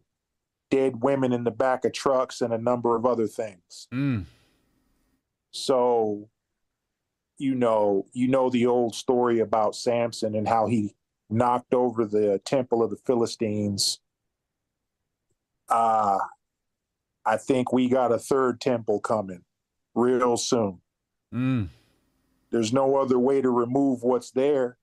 dead 0.68 1.04
women 1.04 1.32
in 1.32 1.44
the 1.44 1.52
back 1.52 1.84
of 1.84 1.92
trucks 1.92 2.40
and 2.40 2.52
a 2.52 2.58
number 2.58 2.96
of 2.96 3.06
other 3.06 3.28
things? 3.28 3.86
Mm. 3.94 4.24
So, 5.52 6.28
you 7.38 7.54
know, 7.54 8.06
you 8.12 8.26
know 8.26 8.50
the 8.50 8.66
old 8.66 8.96
story 8.96 9.38
about 9.38 9.76
Samson 9.76 10.34
and 10.34 10.48
how 10.48 10.66
he 10.66 10.96
knocked 11.34 11.74
over 11.74 12.04
the 12.04 12.40
temple 12.44 12.82
of 12.82 12.90
the 12.90 12.96
Philistines. 12.96 14.00
Uh, 15.68 16.18
I 17.26 17.36
think 17.36 17.72
we 17.72 17.88
got 17.88 18.12
a 18.12 18.18
third 18.18 18.60
temple 18.60 19.00
coming 19.00 19.42
real 19.94 20.36
soon. 20.36 20.80
Mm. 21.34 21.68
There's 22.50 22.72
no 22.72 22.96
other 22.96 23.18
way 23.18 23.40
to 23.40 23.50
remove 23.50 24.02
what's 24.02 24.30
there 24.30 24.78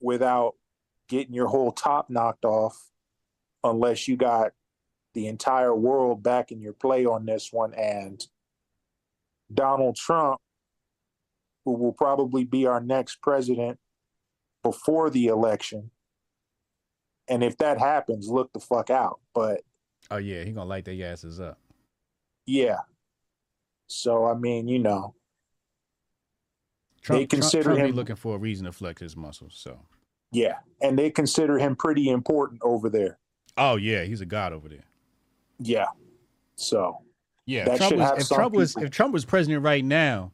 without 0.00 0.54
getting 1.08 1.34
your 1.34 1.46
whole 1.46 1.72
top 1.72 2.10
knocked 2.10 2.44
off 2.44 2.90
unless 3.62 4.06
you 4.06 4.16
got 4.16 4.52
the 5.14 5.26
entire 5.26 5.74
world 5.74 6.22
back 6.22 6.50
in 6.50 6.60
your 6.60 6.72
play 6.72 7.06
on 7.06 7.24
this 7.24 7.52
one 7.52 7.72
and 7.74 8.26
Donald 9.52 9.96
Trump 9.96 10.40
who 11.64 11.72
will 11.72 11.92
probably 11.92 12.44
be 12.44 12.66
our 12.66 12.80
next 12.80 13.22
president 13.22 13.78
before 14.64 15.10
the 15.10 15.26
election 15.28 15.90
and 17.28 17.44
if 17.44 17.56
that 17.58 17.78
happens 17.78 18.28
look 18.28 18.52
the 18.52 18.58
fuck 18.60 18.90
out 18.90 19.20
but 19.32 19.60
Oh 20.10 20.16
yeah, 20.18 20.42
he 20.44 20.50
gonna 20.52 20.68
light 20.68 20.84
their 20.84 21.10
asses 21.10 21.38
up. 21.40 21.58
yeah 22.46 22.78
so 23.86 24.26
i 24.26 24.34
mean 24.34 24.66
you 24.66 24.78
know 24.80 25.14
Trump, 27.02 27.20
They 27.20 27.26
consider 27.26 27.62
Trump, 27.64 27.78
Trump 27.78 27.90
him- 27.90 27.96
looking 27.96 28.16
for 28.16 28.34
a 28.34 28.38
reason 28.38 28.64
to 28.64 28.72
flex 28.72 29.00
his 29.02 29.14
muscles. 29.16 29.54
So. 29.56 29.78
yeah 30.32 30.54
and 30.80 30.98
they 30.98 31.10
consider 31.10 31.58
him 31.58 31.76
pretty 31.76 32.08
important 32.08 32.60
over 32.64 32.88
there 32.88 33.18
Oh 33.56 33.76
yeah, 33.76 34.02
he's 34.04 34.20
a 34.20 34.26
god 34.26 34.52
over 34.52 34.68
there. 34.68 34.84
yeah 35.58 35.86
so 36.56 36.98
Yeah, 37.46 37.64
That 37.66 37.74
if 37.74 37.78
Trump 37.78 37.96
was, 37.96 38.08
have 38.08 38.18
if 38.18 38.28
Trump 38.28 38.54
was 38.54 38.76
if 38.76 38.90
Trump 38.90 39.12
was 39.12 39.24
president 39.24 39.62
right 39.64 39.84
now, 39.84 40.32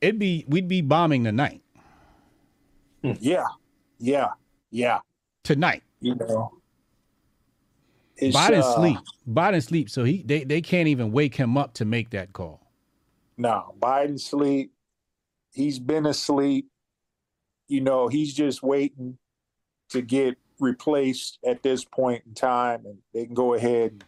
it'd 0.00 0.18
be 0.18 0.44
we'd 0.48 0.68
be 0.68 0.80
bombing 0.82 1.24
tonight. 1.24 1.61
Yeah 3.02 3.44
yeah 3.98 4.28
yeah 4.70 5.00
Tonight. 5.42 5.82
you 6.00 6.14
know 6.14 6.52
Biden 8.30 8.60
uh, 8.60 8.74
sleep. 8.76 8.98
Biden 9.28 9.62
sleep, 9.62 9.90
so 9.90 10.04
he 10.04 10.22
they, 10.22 10.44
they 10.44 10.60
can't 10.60 10.88
even 10.88 11.12
wake 11.12 11.34
him 11.34 11.56
up 11.56 11.74
to 11.74 11.84
make 11.84 12.10
that 12.10 12.32
call. 12.32 12.70
No, 13.36 13.74
Biden 13.80 14.20
sleep. 14.20 14.72
He's 15.52 15.78
been 15.78 16.06
asleep. 16.06 16.68
You 17.68 17.80
know, 17.80 18.08
he's 18.08 18.34
just 18.34 18.62
waiting 18.62 19.18
to 19.90 20.02
get 20.02 20.36
replaced 20.60 21.38
at 21.44 21.62
this 21.62 21.84
point 21.84 22.22
in 22.26 22.34
time, 22.34 22.84
and 22.86 22.98
they 23.12 23.24
can 23.24 23.34
go 23.34 23.54
ahead 23.54 23.92
and 23.92 24.04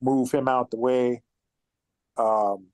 move 0.00 0.32
him 0.32 0.48
out 0.48 0.70
the 0.70 0.78
way. 0.78 1.22
Um, 2.16 2.66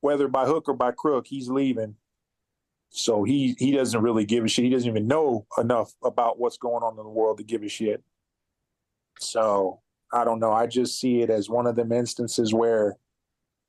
whether 0.00 0.28
by 0.28 0.46
hook 0.46 0.68
or 0.68 0.74
by 0.74 0.92
crook, 0.92 1.26
he's 1.26 1.48
leaving. 1.48 1.96
So 2.92 3.24
he 3.24 3.56
he 3.58 3.72
doesn't 3.72 4.02
really 4.02 4.26
give 4.26 4.44
a 4.44 4.48
shit. 4.48 4.66
He 4.66 4.70
doesn't 4.70 4.88
even 4.88 5.06
know 5.08 5.46
enough 5.58 5.94
about 6.04 6.38
what's 6.38 6.58
going 6.58 6.82
on 6.82 6.92
in 6.92 7.02
the 7.02 7.08
world 7.08 7.38
to 7.38 7.44
give 7.44 7.62
a 7.62 7.68
shit. 7.68 8.02
So 9.18 9.80
I 10.12 10.24
don't 10.24 10.40
know. 10.40 10.52
I 10.52 10.66
just 10.66 11.00
see 11.00 11.22
it 11.22 11.30
as 11.30 11.48
one 11.48 11.66
of 11.66 11.74
them 11.74 11.90
instances 11.90 12.52
where 12.52 12.98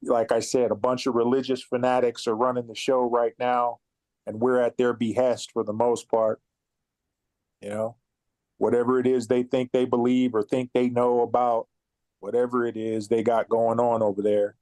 like 0.01 0.33
I 0.33 0.41
said, 0.41 0.71
a 0.71 0.75
bunch 0.75 1.05
of 1.05 1.15
religious 1.15 1.63
fanatics 1.63 2.27
are 2.27 2.35
running 2.35 2.67
the 2.67 2.75
show 2.75 3.09
right 3.09 3.33
now, 3.39 3.79
and 4.27 4.41
we're 4.41 4.59
at 4.59 4.77
their 4.77 4.91
behest 4.91 5.51
for 5.51 5.63
the 5.63 5.73
most 5.73 6.09
part. 6.09 6.41
You 7.61 7.69
know, 7.69 7.95
whatever 8.57 8.99
it 8.99 9.07
is 9.07 9.27
they 9.27 9.43
think 9.43 9.71
they 9.71 9.85
believe 9.85 10.35
or 10.35 10.43
think 10.43 10.71
they 10.73 10.89
know 10.89 11.21
about, 11.21 11.67
whatever 12.19 12.65
it 12.65 12.75
is 12.75 13.07
they 13.07 13.23
got 13.23 13.47
going 13.47 13.79
on 13.79 14.01
over 14.01 14.21
there, 14.21 14.55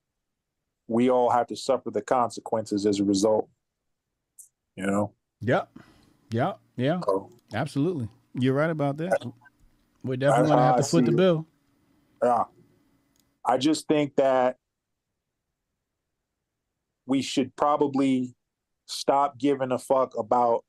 we 0.88 1.10
all 1.10 1.32
have 1.32 1.48
to 1.48 1.56
suffer 1.56 1.90
the 1.90 2.02
consequences 2.02 2.86
as 2.86 3.00
a 3.00 3.04
result. 3.04 3.50
You 4.76 4.86
know, 4.88 5.14
Yep. 5.42 5.70
Yep. 6.32 6.60
Yeah. 6.78 7.00
Absolutely. 7.54 8.08
You're 8.34 8.54
right 8.54 8.70
about 8.70 8.98
that. 8.98 9.22
We're 10.04 10.16
definitely 10.16 10.50
That's 10.50 10.50
gonna 10.50 10.62
have 10.66 10.78
to 10.78 10.84
foot 10.84 11.06
the 11.06 11.12
it. 11.12 11.18
bill. 11.18 11.48
Yeah. 12.24 12.44
I 13.46 13.58
just 13.58 13.88
think 13.88 14.16
that 14.16 14.58
we 17.06 17.22
should 17.22 17.56
probably 17.56 18.36
stop 18.86 19.38
giving 19.38 19.72
a 19.72 19.78
fuck 19.80 20.16
about 20.18 20.64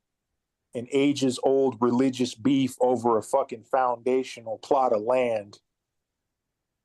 an 0.75 0.87
ages 0.91 1.39
old 1.43 1.77
religious 1.79 2.33
beef 2.33 2.75
over 2.81 3.17
a 3.17 3.23
fucking 3.23 3.63
foundational 3.63 4.57
plot 4.57 4.91
of 4.91 5.01
land 5.03 5.59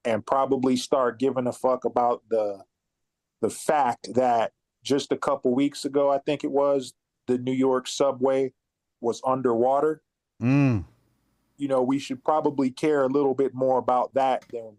and 0.05 0.24
probably 0.26 0.76
start 0.76 1.18
giving 1.18 1.47
a 1.47 1.52
fuck 1.52 1.84
about 1.84 2.22
the 2.28 2.62
the 3.40 3.50
fact 3.50 4.08
that 4.14 4.52
just 4.84 5.10
a 5.10 5.16
couple 5.16 5.55
weeks 5.55 5.84
ago 5.84 6.10
I 6.10 6.18
think 6.18 6.44
it 6.44 6.50
was 6.50 6.92
the 7.28 7.39
New 7.39 7.52
York 7.52 7.86
subway 7.86 8.52
was 9.00 9.20
underwater 9.24 10.02
Mm. 10.42 10.84
you 11.57 11.66
know, 11.68 11.82
we 11.82 11.98
should 11.98 12.23
probably 12.24 12.70
care 12.70 13.02
a 13.05 13.08
little 13.08 13.34
bit 13.34 13.55
more 13.55 13.78
about 13.78 14.15
that 14.15 14.44
than 14.52 14.76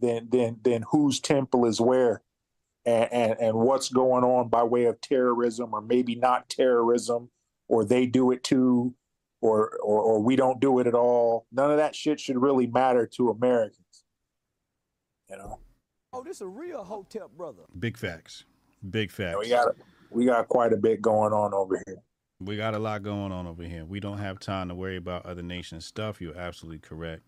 than 0.00 0.28
than 0.30 0.58
than 0.62 0.82
whose 0.90 1.20
temple 1.20 1.66
is 1.66 1.80
where. 1.80 2.22
and, 2.84 3.12
and 3.12 3.36
and 3.40 3.54
what's 3.56 3.88
going 3.88 4.24
on 4.24 4.48
by 4.48 4.62
way 4.64 4.84
of 4.86 5.00
terrorism 5.00 5.72
or 5.74 5.80
maybe 5.80 6.14
not 6.16 6.48
terrorism 6.48 7.30
or 7.68 7.84
they 7.84 8.06
do 8.06 8.32
it 8.32 8.42
too 8.42 8.94
or 9.40 9.70
or, 9.82 10.00
or 10.00 10.20
we 10.20 10.34
don't 10.36 10.60
do 10.60 10.78
it 10.80 10.86
at 10.88 10.94
all 10.94 11.46
none 11.52 11.70
of 11.70 11.76
that 11.76 11.94
shit 11.94 12.18
should 12.18 12.40
really 12.42 12.66
matter 12.66 13.06
to 13.06 13.28
americans 13.30 14.04
you 15.30 15.36
know 15.36 15.58
Oh, 16.14 16.22
this 16.22 16.36
is 16.36 16.42
a 16.42 16.46
real 16.48 16.84
Hotep 16.84 17.30
brother. 17.38 17.62
Big 17.78 17.96
facts. 17.96 18.44
Big 18.90 19.10
facts. 19.10 19.38
we 19.40 19.48
got 19.48 19.74
we 20.12 20.26
got 20.26 20.48
quite 20.48 20.72
a 20.72 20.76
bit 20.76 21.02
going 21.02 21.32
on 21.32 21.54
over 21.54 21.80
here 21.86 21.98
We 22.40 22.56
got 22.56 22.74
a 22.74 22.78
lot 22.78 23.02
going 23.02 23.32
on 23.32 23.46
over 23.46 23.62
here. 23.62 23.84
We 23.84 24.00
don't 24.00 24.18
have 24.18 24.38
time 24.38 24.68
to 24.68 24.74
worry 24.74 24.96
about 24.96 25.26
other 25.26 25.42
nations' 25.42 25.86
stuff. 25.86 26.20
You're 26.20 26.36
absolutely 26.36 26.80
correct. 26.80 27.22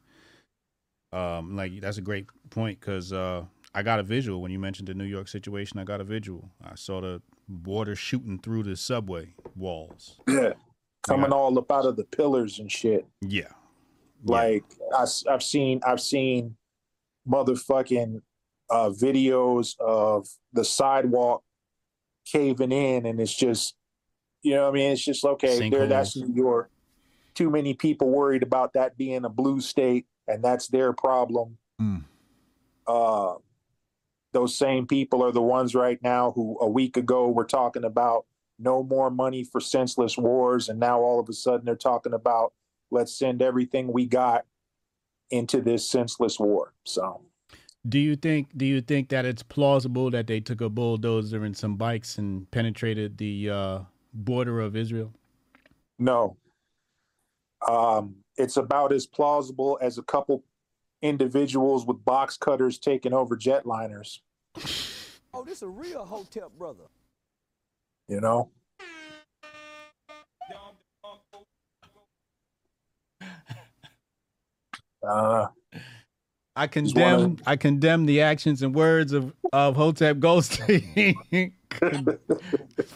Um, 1.13 1.57
like 1.57 1.81
that's 1.81 1.99
a 1.99 2.03
great 2.03 2.27
point 2.51 2.81
because 2.81 3.13
uh, 3.13 3.45
I 3.75 3.83
got 3.83 4.01
a 4.01 4.03
visual 4.03 4.43
when 4.43 4.51
you 4.51 4.59
mentioned 4.59 4.89
the 4.89 4.95
New 4.95 5.05
York 5.05 5.29
situation. 5.29 5.79
I 5.79 5.85
got 5.85 6.01
a 6.01 6.05
visual. 6.05 6.51
I 6.65 6.75
saw 6.75 7.01
the 7.01 7.23
water 7.49 7.95
shooting 7.95 8.39
through 8.39 8.65
the 8.65 8.77
subway 8.77 9.35
walls. 9.55 10.21
yeah 10.27 10.55
coming 11.07 11.33
all 11.33 11.57
up 11.59 11.71
out 11.71 11.87
of 11.87 11.97
the 11.97 12.05
pillars 12.05 12.59
and 12.59 12.71
shit 12.71 13.07
Yeah, 13.21 13.53
Like 14.25 14.65
I, 14.97 15.07
have 15.29 15.43
seen, 15.43 15.81
I've 15.87 16.01
seen 16.01 16.57
motherfucking 17.29 18.23
uh, 18.71 18.91
videos 18.91 19.79
of 19.79 20.27
the 20.53 20.65
sidewalk 20.65 21.44
caving 22.25 22.73
in, 22.73 23.07
and 23.07 23.21
it's 23.21 23.35
just, 23.35 23.75
you 24.43 24.55
know, 24.55 24.69
I 24.69 24.73
mean, 24.73 24.91
it's 24.91 25.05
just 25.05 25.25
okay. 25.25 25.69
There, 25.69 25.87
that's 25.87 26.17
New 26.17 26.35
York. 26.35 26.71
Too 27.35 27.51
many 27.51 27.75
people 27.75 28.11
worried 28.11 28.43
about 28.43 28.73
that 28.75 28.97
being 28.97 29.25
a 29.25 29.29
blue 29.29 29.61
state, 29.61 30.07
and 30.29 30.43
that's 30.43 30.69
their 30.69 30.93
problem. 30.93 31.59
Mm. 31.81 32.05
Uh, 32.87 33.35
those 34.33 34.55
same 34.57 34.87
people 34.87 35.25
are 35.25 35.33
the 35.33 35.43
ones 35.43 35.75
right 35.75 36.03
now 36.03 36.33
who 36.33 36.59
a 36.61 36.69
week 36.69 36.97
ago 36.97 37.29
were 37.29 37.45
talking 37.45 37.85
about 37.85 38.27
no 38.59 38.83
more 38.83 39.11
money 39.11 39.45
for 39.45 39.61
senseless 39.61 40.17
wars, 40.17 40.69
and 40.69 40.79
now 40.79 41.01
all 41.01 41.19
of 41.19 41.29
a 41.29 41.33
sudden 41.33 41.65
they're 41.65 41.77
talking 41.77 42.13
about 42.13 42.53
let's 42.91 43.17
send 43.17 43.43
everything 43.43 43.93
we 43.93 44.07
got 44.07 44.45
into 45.31 45.61
this 45.61 45.89
senseless 45.89 46.39
war. 46.39 46.75
So 46.85 47.23
Do 47.87 47.99
you 47.99 48.17
think? 48.17 48.49
Do 48.57 48.65
you 48.65 48.81
think 48.81 49.11
that 49.11 49.27
it's 49.27 49.43
plausible 49.43 50.11
that 50.11 50.27
they 50.27 50.41
took 50.41 50.61
a 50.63 50.71
bulldozer 50.71 51.45
and 51.45 51.57
some 51.57 51.77
bikes 51.77 52.17
and 52.17 52.51
penetrated 52.51 53.19
the 53.19 53.51
uh, 53.51 53.79
border 54.13 54.61
of 54.61 54.75
Israel? 54.77 55.13
no, 55.99 56.37
um, 57.69 58.17
it's 58.37 58.57
about 58.57 58.93
as 58.93 59.07
plausible 59.07 59.79
as 59.81 59.99
a 59.99 60.03
couple 60.03 60.45
individuals 61.03 61.87
with 61.87 62.05
box 62.05 62.37
cutters 62.37 62.79
taking 62.79 63.13
over 63.13 63.37
jetliners. 63.37 64.19
Oh, 65.33 65.45
this 65.45 65.59
is 65.59 65.63
a 65.63 65.69
real 65.69 66.05
Hotep 66.05 66.51
brother. 66.59 66.85
You 68.09 68.21
know, 68.21 68.51
uh, 75.09 75.47
I 76.57 76.67
condemn. 76.67 77.39
I 77.47 77.57
condemn 77.57 78.07
the 78.07 78.23
actions 78.23 78.63
and 78.63 78.75
words 78.75 79.13
of 79.13 79.35
of 79.53 79.77
Hotep 79.77 80.19
Goldstein. 80.21 81.17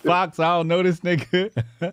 Fox, 0.05 0.39
I 0.39 0.57
don't 0.57 0.69
know 0.69 0.83
this 0.83 1.01
nigga. 1.01 1.51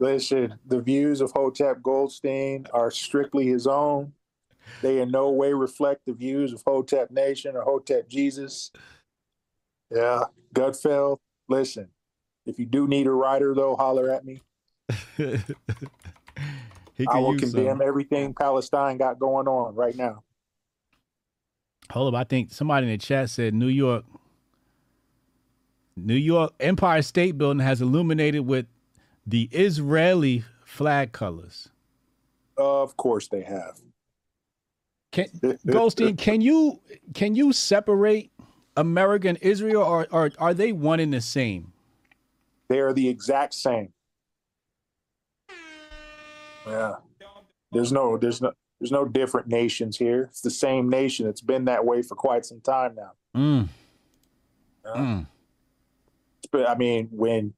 Listen, 0.00 0.54
the 0.66 0.80
views 0.80 1.20
of 1.20 1.32
Hotep 1.32 1.82
Goldstein 1.82 2.66
are 2.72 2.90
strictly 2.90 3.46
his 3.46 3.66
own. 3.66 4.12
They 4.82 5.00
in 5.00 5.10
no 5.10 5.30
way 5.30 5.52
reflect 5.52 6.02
the 6.06 6.12
views 6.12 6.52
of 6.52 6.62
Hotep 6.66 7.10
Nation 7.10 7.56
or 7.56 7.62
Hotep 7.62 8.08
Jesus. 8.08 8.70
Yeah, 9.90 10.24
Gutfeld, 10.54 11.18
listen, 11.48 11.88
if 12.46 12.58
you 12.58 12.66
do 12.66 12.86
need 12.86 13.06
a 13.06 13.10
writer, 13.10 13.54
though, 13.54 13.74
holler 13.74 14.10
at 14.10 14.24
me. 14.24 14.42
I 17.08 17.18
will 17.18 17.36
condemn 17.38 17.78
some. 17.78 17.82
everything 17.82 18.34
Palestine 18.34 18.98
got 18.98 19.18
going 19.18 19.48
on 19.48 19.74
right 19.74 19.96
now. 19.96 20.22
Hold 21.92 22.14
up, 22.14 22.20
I 22.20 22.24
think 22.24 22.52
somebody 22.52 22.86
in 22.86 22.92
the 22.92 22.98
chat 22.98 23.30
said 23.30 23.54
New 23.54 23.68
York. 23.68 24.04
New 25.96 26.14
York 26.14 26.52
Empire 26.60 27.02
State 27.02 27.38
Building 27.38 27.64
has 27.64 27.80
illuminated 27.80 28.46
with 28.46 28.66
the 29.26 29.48
Israeli 29.50 30.44
flag 30.64 31.12
colors. 31.12 31.68
Of 32.56 32.96
course 32.96 33.28
they 33.28 33.42
have. 33.42 33.80
Can 35.12 35.26
Goldstein, 35.66 36.16
can 36.16 36.40
you 36.40 36.80
can 37.14 37.34
you 37.34 37.52
separate 37.52 38.30
America 38.76 39.28
and 39.28 39.38
Israel 39.38 39.82
or, 39.82 40.06
or 40.10 40.30
are 40.38 40.54
they 40.54 40.72
one 40.72 41.00
and 41.00 41.12
the 41.12 41.20
same? 41.20 41.72
They 42.68 42.80
are 42.80 42.92
the 42.92 43.08
exact 43.08 43.54
same. 43.54 43.92
Yeah. 46.66 46.96
There's 47.72 47.92
no 47.92 48.18
there's 48.18 48.42
no 48.42 48.52
there's 48.80 48.92
no 48.92 49.04
different 49.04 49.48
nations 49.48 49.96
here. 49.96 50.22
It's 50.30 50.40
the 50.40 50.50
same 50.50 50.88
nation. 50.88 51.26
It's 51.26 51.40
been 51.40 51.64
that 51.66 51.84
way 51.84 52.02
for 52.02 52.14
quite 52.14 52.44
some 52.46 52.60
time 52.60 52.94
now. 52.94 53.12
Mm. 53.36 53.68
Yeah. 54.84 54.92
Mm. 55.00 55.26
But 56.50 56.68
I 56.68 56.76
mean, 56.76 57.08
when 57.10 57.54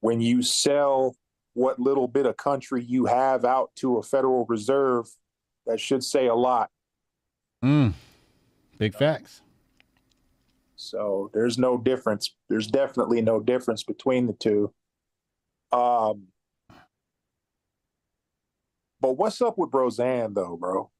when 0.00 0.20
you 0.20 0.42
sell 0.42 1.16
what 1.54 1.78
little 1.78 2.08
bit 2.08 2.26
of 2.26 2.36
country 2.36 2.82
you 2.82 3.06
have 3.06 3.44
out 3.44 3.70
to 3.76 3.96
a 3.96 4.02
Federal 4.02 4.44
Reserve, 4.46 5.06
that 5.66 5.80
should 5.80 6.04
say 6.04 6.26
a 6.26 6.34
lot. 6.34 6.70
Mm. 7.64 7.94
Big 8.78 8.94
facts. 8.94 9.40
So 10.76 11.30
there's 11.32 11.56
no 11.56 11.78
difference. 11.78 12.34
There's 12.48 12.66
definitely 12.66 13.22
no 13.22 13.40
difference 13.40 13.82
between 13.82 14.26
the 14.26 14.34
two. 14.34 14.72
Um, 15.72 16.28
but 19.06 19.18
what's 19.18 19.40
up 19.40 19.56
with 19.56 19.72
Roseanne 19.72 20.34
though, 20.34 20.56
bro? 20.56 20.90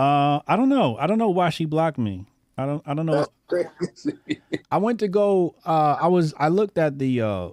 Uh, 0.00 0.40
I 0.48 0.56
don't 0.56 0.68
know. 0.68 0.96
I 0.98 1.06
don't 1.06 1.18
know 1.18 1.28
why 1.28 1.50
she 1.50 1.64
blocked 1.64 1.96
me. 1.96 2.26
I 2.56 2.66
don't. 2.66 2.82
I 2.84 2.94
don't 2.94 3.06
know. 3.06 3.24
I 4.72 4.78
went 4.78 4.98
to 4.98 5.06
go. 5.06 5.54
Uh, 5.64 5.96
I 6.00 6.08
was. 6.08 6.34
I 6.38 6.48
looked 6.48 6.76
at 6.76 6.98
the 6.98 7.20
uh, 7.20 7.48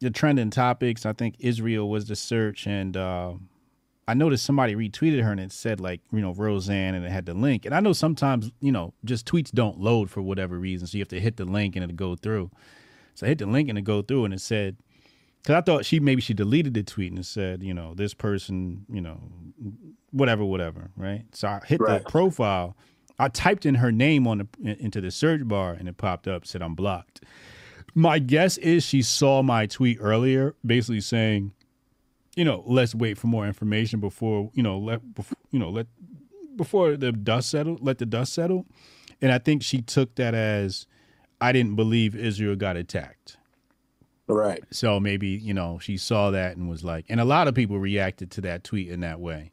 the 0.00 0.10
trending 0.10 0.50
topics. 0.50 1.06
I 1.06 1.12
think 1.12 1.36
Israel 1.38 1.88
was 1.88 2.06
the 2.06 2.16
search, 2.16 2.66
and 2.66 2.96
uh, 2.96 3.34
I 4.08 4.14
noticed 4.14 4.44
somebody 4.44 4.74
retweeted 4.74 5.22
her 5.22 5.30
and 5.30 5.40
it 5.40 5.52
said 5.52 5.78
like 5.78 6.00
you 6.12 6.20
know 6.20 6.32
Roseanne, 6.32 6.96
and 6.96 7.04
it 7.04 7.12
had 7.12 7.26
the 7.26 7.34
link. 7.34 7.64
And 7.64 7.76
I 7.76 7.78
know 7.78 7.92
sometimes 7.92 8.50
you 8.58 8.72
know 8.72 8.92
just 9.04 9.24
tweets 9.24 9.52
don't 9.52 9.78
load 9.78 10.10
for 10.10 10.20
whatever 10.20 10.58
reason, 10.58 10.88
so 10.88 10.98
you 10.98 11.02
have 11.02 11.08
to 11.08 11.20
hit 11.20 11.36
the 11.36 11.44
link 11.44 11.76
and 11.76 11.84
it'll 11.84 11.94
go 11.94 12.16
through. 12.16 12.50
So 13.14 13.24
I 13.26 13.28
hit 13.28 13.38
the 13.38 13.46
link 13.46 13.68
and 13.68 13.78
it 13.78 13.82
go 13.82 14.02
through, 14.02 14.24
and 14.24 14.34
it 14.34 14.40
said 14.40 14.76
because 15.44 15.56
I 15.56 15.60
thought 15.60 15.84
she 15.84 16.00
maybe 16.00 16.22
she 16.22 16.32
deleted 16.32 16.72
the 16.72 16.82
tweet 16.82 17.12
and 17.12 17.24
said 17.24 17.62
you 17.62 17.74
know 17.74 17.92
this 17.94 18.14
person 18.14 18.86
you 18.90 19.02
know 19.02 19.20
whatever 20.10 20.44
whatever 20.44 20.90
right. 20.96 21.24
So 21.32 21.48
I 21.48 21.60
hit 21.66 21.80
Right. 21.80 22.02
the 22.02 22.10
profile. 22.10 22.76
I 23.18 23.28
typed 23.28 23.64
in 23.66 23.76
her 23.76 23.92
name 23.92 24.26
on 24.26 24.38
the 24.38 24.76
into 24.80 25.00
the 25.00 25.10
search 25.10 25.46
bar 25.46 25.72
and 25.74 25.86
it 25.88 25.98
popped 25.98 26.26
up 26.26 26.46
said 26.46 26.62
I'm 26.62 26.74
blocked. 26.74 27.22
My 27.94 28.18
guess 28.18 28.56
is 28.58 28.84
she 28.84 29.02
saw 29.02 29.42
my 29.42 29.66
tweet 29.66 29.98
earlier, 30.00 30.56
basically 30.66 31.00
saying, 31.00 31.52
you 32.34 32.44
know, 32.44 32.64
let's 32.66 32.92
wait 32.92 33.18
for 33.18 33.28
more 33.28 33.46
information 33.46 34.00
before 34.00 34.50
you 34.54 34.62
know 34.62 34.78
let 34.78 35.14
before, 35.14 35.36
you 35.50 35.58
know 35.58 35.68
let 35.68 35.86
before 36.56 36.96
the 36.96 37.12
dust 37.12 37.50
settle, 37.50 37.78
let 37.82 37.98
the 37.98 38.06
dust 38.06 38.32
settle. 38.32 38.66
And 39.20 39.30
I 39.30 39.38
think 39.38 39.62
she 39.62 39.82
took 39.82 40.14
that 40.16 40.34
as 40.34 40.86
I 41.40 41.52
didn't 41.52 41.76
believe 41.76 42.16
Israel 42.16 42.56
got 42.56 42.76
attacked. 42.76 43.36
Right. 44.26 44.62
So 44.70 44.98
maybe, 44.98 45.28
you 45.28 45.52
know, 45.52 45.78
she 45.80 45.96
saw 45.96 46.30
that 46.30 46.56
and 46.56 46.68
was 46.68 46.82
like, 46.82 47.04
and 47.08 47.20
a 47.20 47.24
lot 47.24 47.46
of 47.46 47.54
people 47.54 47.78
reacted 47.78 48.30
to 48.32 48.40
that 48.42 48.64
tweet 48.64 48.88
in 48.88 49.00
that 49.00 49.20
way. 49.20 49.52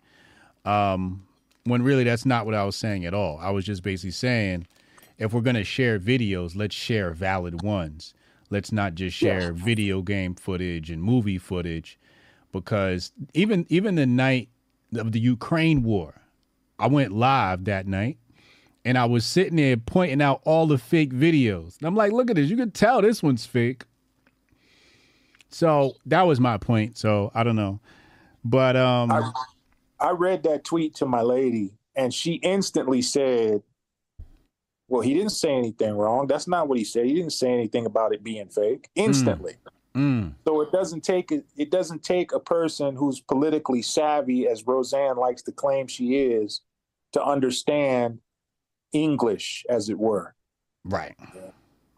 Um, 0.64 1.25
when 1.66 1.83
really 1.83 2.03
that's 2.03 2.25
not 2.25 2.45
what 2.45 2.56
I 2.56 2.64
was 2.64 2.75
saying 2.75 3.06
at 3.06 3.14
all. 3.14 3.38
I 3.40 3.50
was 3.51 3.66
just 3.66 3.83
basically 3.83 4.11
saying, 4.11 4.67
if 5.17 5.33
we're 5.33 5.41
going 5.41 5.56
to 5.56 5.64
share 5.64 6.00
videos, 6.00 6.56
let's 6.56 6.75
share 6.75 7.11
valid 7.11 7.61
ones. 7.61 8.14
Let's 8.50 8.72
not 8.72 8.95
just 8.95 9.16
share 9.16 9.53
video 9.53 10.01
game 10.01 10.35
footage 10.35 10.90
and 10.90 11.01
movie 11.01 11.38
footage 11.38 11.98
because 12.51 13.11
even 13.33 13.66
even 13.69 13.95
the 13.95 14.06
night 14.06 14.50
of 14.95 15.11
the 15.14 15.19
Ukraine 15.19 15.83
war, 15.83 16.22
I 16.77 16.88
went 16.88 17.14
live 17.14 17.66
that 17.66 17.88
night 17.88 18.17
and 18.83 18.98
I 18.98 19.06
was 19.06 19.25
sitting 19.25 19.56
there 19.56 19.77
pointing 19.77 20.22
out 20.22 20.41
all 20.43 20.67
the 20.67 20.77
fake 20.77 21.14
videos. 21.14 21.77
And 21.77 21.88
I'm 21.88 21.95
like, 21.95 22.11
look 22.11 22.30
at 22.30 22.35
this. 22.35 22.50
You 22.50 22.58
can 22.58 22.72
tell 22.72 23.01
this 23.01 23.24
one's 23.24 23.45
fake. 23.45 23.85
So 25.51 25.93
that 26.05 26.23
was 26.23 26.39
my 26.39 26.57
point. 26.57 26.97
So 26.97 27.31
I 27.33 27.43
don't 27.43 27.55
know. 27.55 27.80
But 28.43 28.75
um 28.75 29.11
I, 29.11 29.31
I 29.99 30.11
read 30.11 30.43
that 30.43 30.63
tweet 30.63 30.95
to 30.95 31.05
my 31.05 31.21
lady, 31.21 31.71
and 31.95 32.13
she 32.13 32.33
instantly 32.35 33.01
said, 33.01 33.61
"Well, 34.88 35.01
he 35.01 35.13
didn't 35.13 35.31
say 35.31 35.51
anything 35.51 35.95
wrong. 35.95 36.27
That's 36.27 36.47
not 36.47 36.67
what 36.67 36.77
he 36.77 36.83
said. 36.83 37.05
He 37.05 37.13
didn't 37.13 37.33
say 37.33 37.51
anything 37.51 37.85
about 37.85 38.13
it 38.13 38.23
being 38.23 38.47
fake." 38.47 38.89
Instantly. 38.95 39.57
mm, 39.95 40.33
So 40.47 40.61
it 40.61 40.71
doesn't 40.71 41.03
take 41.03 41.31
it 41.31 41.69
doesn't 41.69 42.03
take 42.03 42.31
a 42.33 42.39
person 42.39 42.95
who's 42.95 43.19
politically 43.19 43.81
savvy, 43.81 44.47
as 44.47 44.65
Roseanne 44.65 45.17
likes 45.17 45.43
to 45.43 45.51
claim 45.51 45.85
she 45.88 46.15
is, 46.15 46.61
to 47.11 47.23
understand 47.23 48.19
English, 48.93 49.65
as 49.69 49.89
it 49.89 49.97
were. 49.99 50.33
right. 50.85 51.15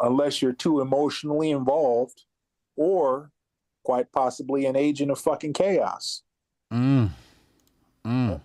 unless 0.02 0.42
you're 0.42 0.52
too 0.52 0.82
emotionally 0.82 1.52
involved 1.52 2.26
or 2.76 3.32
quite 3.84 4.12
possibly 4.12 4.66
an 4.66 4.76
agent 4.76 5.12
of 5.12 5.20
fucking 5.20 5.54
chaos. 5.54 6.24
Mm. 6.72 7.10
Mm. 8.06 8.42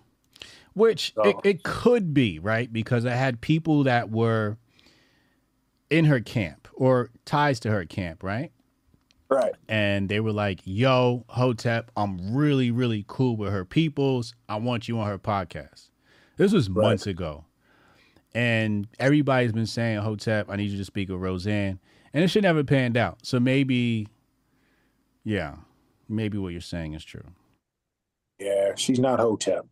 Which 0.75 1.13
it, 1.25 1.37
it 1.45 1.63
could 1.65 2.15
be, 2.15 2.39
right? 2.39 2.73
Because 2.73 3.05
I 3.07 3.15
had 3.15 3.41
people 3.41 3.85
that 3.85 4.11
were 4.11 4.59
in 5.91 6.05
her 6.05 6.21
camp 6.21 6.69
or 6.75 7.11
ties 7.25 7.59
to 7.61 7.71
her 7.71 7.85
camp, 7.85 8.23
right? 8.23 8.53
Right. 9.29 9.53
And 9.69 10.09
they 10.09 10.21
were 10.21 10.33
like, 10.33 10.61
yo, 10.65 11.25
Hotep, 11.29 11.91
I'm 11.97 12.35
really, 12.35 12.71
really 12.71 13.05
cool 13.07 13.37
with 13.37 13.53
her 13.53 13.65
peoples. 13.65 14.35
I 14.49 14.57
want 14.57 14.89
you 14.89 14.99
on 14.99 15.07
her 15.07 15.19
podcast. 15.19 15.91
This 16.37 16.53
was 16.53 16.71
months 16.71 17.07
ago. 17.07 17.45
And 18.35 18.87
everybody's 18.99 19.53
been 19.53 19.67
saying, 19.67 19.99
Hotep, 19.99 20.49
I 20.49 20.57
need 20.57 20.71
you 20.71 20.79
to 20.79 20.85
speak 20.85 21.09
with 21.09 21.21
Roseanne. 21.21 21.79
And 22.15 22.25
it 22.25 22.29
should 22.29 22.45
never 22.45 22.65
panned 22.65 22.97
out. 22.97 23.19
So 23.23 23.39
maybe, 23.41 24.07
yeah, 25.29 25.57
maybe 26.09 26.39
what 26.39 26.53
you're 26.53 26.61
saying 26.63 26.95
is 26.95 27.05
true. 27.05 27.25
Yeah, 28.39 28.75
she's 28.77 28.99
not 28.99 29.21
Hotep. 29.21 29.67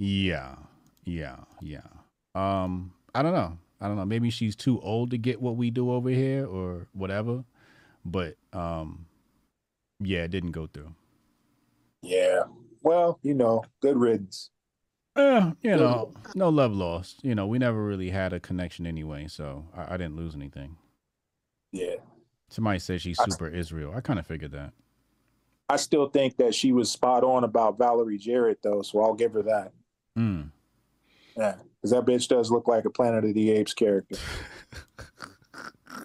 Yeah, 0.00 0.56
yeah, 1.04 1.36
yeah. 1.60 1.86
Um, 2.34 2.92
I 3.14 3.22
don't 3.22 3.32
know. 3.32 3.58
I 3.80 3.86
don't 3.86 3.96
know. 3.96 4.04
Maybe 4.04 4.28
she's 4.28 4.56
too 4.56 4.80
old 4.80 5.12
to 5.12 5.18
get 5.18 5.40
what 5.40 5.54
we 5.54 5.70
do 5.70 5.92
over 5.92 6.10
here 6.10 6.46
or 6.46 6.88
whatever. 6.94 7.44
But 8.04 8.34
um, 8.52 9.06
yeah, 10.00 10.24
it 10.24 10.32
didn't 10.32 10.50
go 10.50 10.66
through. 10.66 10.92
Yeah. 12.02 12.40
Well, 12.82 13.20
you 13.22 13.34
know, 13.34 13.62
good 13.80 13.96
riddance. 13.96 14.50
Eh, 15.16 15.52
you 15.62 15.76
know, 15.76 16.12
no 16.34 16.48
love 16.48 16.72
lost. 16.72 17.22
You 17.22 17.36
know, 17.36 17.46
we 17.46 17.58
never 17.60 17.84
really 17.84 18.10
had 18.10 18.32
a 18.32 18.40
connection 18.40 18.84
anyway, 18.84 19.28
so 19.28 19.66
I, 19.76 19.94
I 19.94 19.96
didn't 19.96 20.16
lose 20.16 20.34
anything. 20.34 20.76
Yeah. 21.70 21.96
Somebody 22.48 22.78
said 22.78 23.00
she's 23.00 23.18
I- 23.18 23.24
super 23.28 23.48
Israel. 23.48 23.92
I 23.94 24.00
kind 24.00 24.18
of 24.18 24.26
figured 24.26 24.52
that. 24.52 24.72
I 25.68 25.76
still 25.76 26.08
think 26.08 26.36
that 26.36 26.54
she 26.54 26.72
was 26.72 26.90
spot 26.90 27.24
on 27.24 27.42
about 27.42 27.76
Valerie 27.76 28.18
Jarrett, 28.18 28.60
though, 28.62 28.82
so 28.82 29.00
I'll 29.02 29.14
give 29.14 29.32
her 29.32 29.42
that. 29.42 29.72
Mm. 30.16 30.50
Yeah, 31.36 31.56
because 31.76 31.90
that 31.90 32.06
bitch 32.06 32.28
does 32.28 32.52
look 32.52 32.68
like 32.68 32.84
a 32.84 32.90
Planet 32.90 33.24
of 33.24 33.34
the 33.34 33.50
Apes 33.50 33.74
character. 33.74 34.16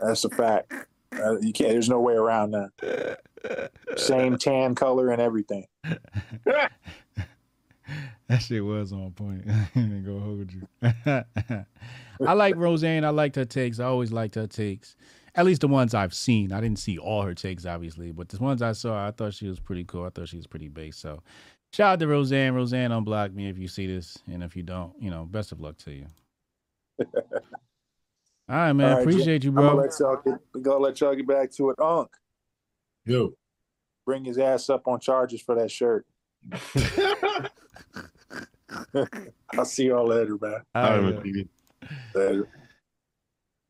That's 0.02 0.26
a 0.26 0.30
fact. 0.30 0.74
Uh, 1.14 1.40
you 1.42 1.54
can't. 1.54 1.70
There's 1.70 1.90
no 1.90 2.00
way 2.00 2.16
around 2.16 2.52
that. 2.52 3.20
Same 3.98 4.38
tan 4.38 4.74
color 4.74 5.12
and 5.12 5.22
everything. 5.22 5.68
That 8.28 8.42
shit 8.42 8.64
was 8.64 8.94
on 8.94 9.12
point. 9.12 9.44
I 9.50 9.68
ain't 9.76 10.06
gonna 10.06 10.20
hold 10.22 10.54
you. 10.54 10.66
I 12.26 12.32
like 12.34 12.56
Roseanne. 12.56 13.04
I 13.04 13.10
liked 13.10 13.36
her 13.36 13.44
takes. 13.44 13.82
I 13.82 13.86
always 13.86 14.14
liked 14.14 14.36
her 14.36 14.48
takes. 14.48 14.96
At 15.36 15.46
least 15.46 15.62
the 15.62 15.68
ones 15.68 15.94
I've 15.94 16.14
seen. 16.14 16.52
I 16.52 16.60
didn't 16.60 16.80
see 16.80 16.98
all 16.98 17.22
her 17.22 17.34
takes, 17.34 17.66
obviously, 17.66 18.12
but 18.12 18.28
the 18.30 18.38
ones 18.38 18.62
I 18.62 18.74
saw, 18.74 19.08
I 19.08 19.12
thought 19.12 19.34
she 19.34 19.48
was 19.48 19.60
pretty 19.60 19.86
cool. 19.86 20.06
I 20.06 20.10
thought 20.10 20.28
she 20.28 20.36
was 20.36 20.48
pretty 20.48 20.68
base. 20.68 20.98
So, 20.98 21.22
shout 21.74 21.94
out 21.94 22.00
to 22.00 22.08
Roseanne. 22.08 22.54
Roseanne, 22.54 22.92
unblock 22.92 23.34
me 23.34 23.48
if 23.48 23.58
you 23.58 23.70
see 23.70 23.88
this, 23.88 24.18
and 24.32 24.44
if 24.44 24.56
you 24.58 24.64
don't, 24.64 24.94
you 25.00 25.10
know, 25.10 25.26
best 25.26 25.54
of 25.54 25.62
luck 25.62 25.78
to 25.80 25.92
you. 25.92 26.06
All 28.50 28.58
right, 28.58 28.74
man. 28.74 28.90
All 28.90 28.96
right, 28.98 29.08
Appreciate 29.08 29.46
you, 29.46 29.52
I'm 29.52 29.56
bro. 29.56 29.70
gonna 29.70 29.82
let 29.82 29.92
y'all 30.00 30.22
get, 30.26 30.34
we 30.54 30.62
gonna 30.62 30.80
let 30.84 31.00
y'all 31.00 31.16
get 31.16 31.28
back 31.28 31.52
to 31.52 31.70
it. 31.70 31.80
Unc, 31.80 32.10
Yo. 33.06 33.34
bring 34.06 34.26
his 34.26 34.38
ass 34.38 34.70
up 34.70 34.88
on 34.90 35.00
charges 35.00 35.42
for 35.42 35.56
that 35.56 35.72
shirt. 35.72 36.06
I'll 39.58 39.66
see 39.66 39.86
y'all 39.88 40.08
later, 40.08 40.38
man. 40.42 40.62
All 40.76 41.02
right, 41.02 41.24
man. 41.24 41.50
Later. 42.14 42.50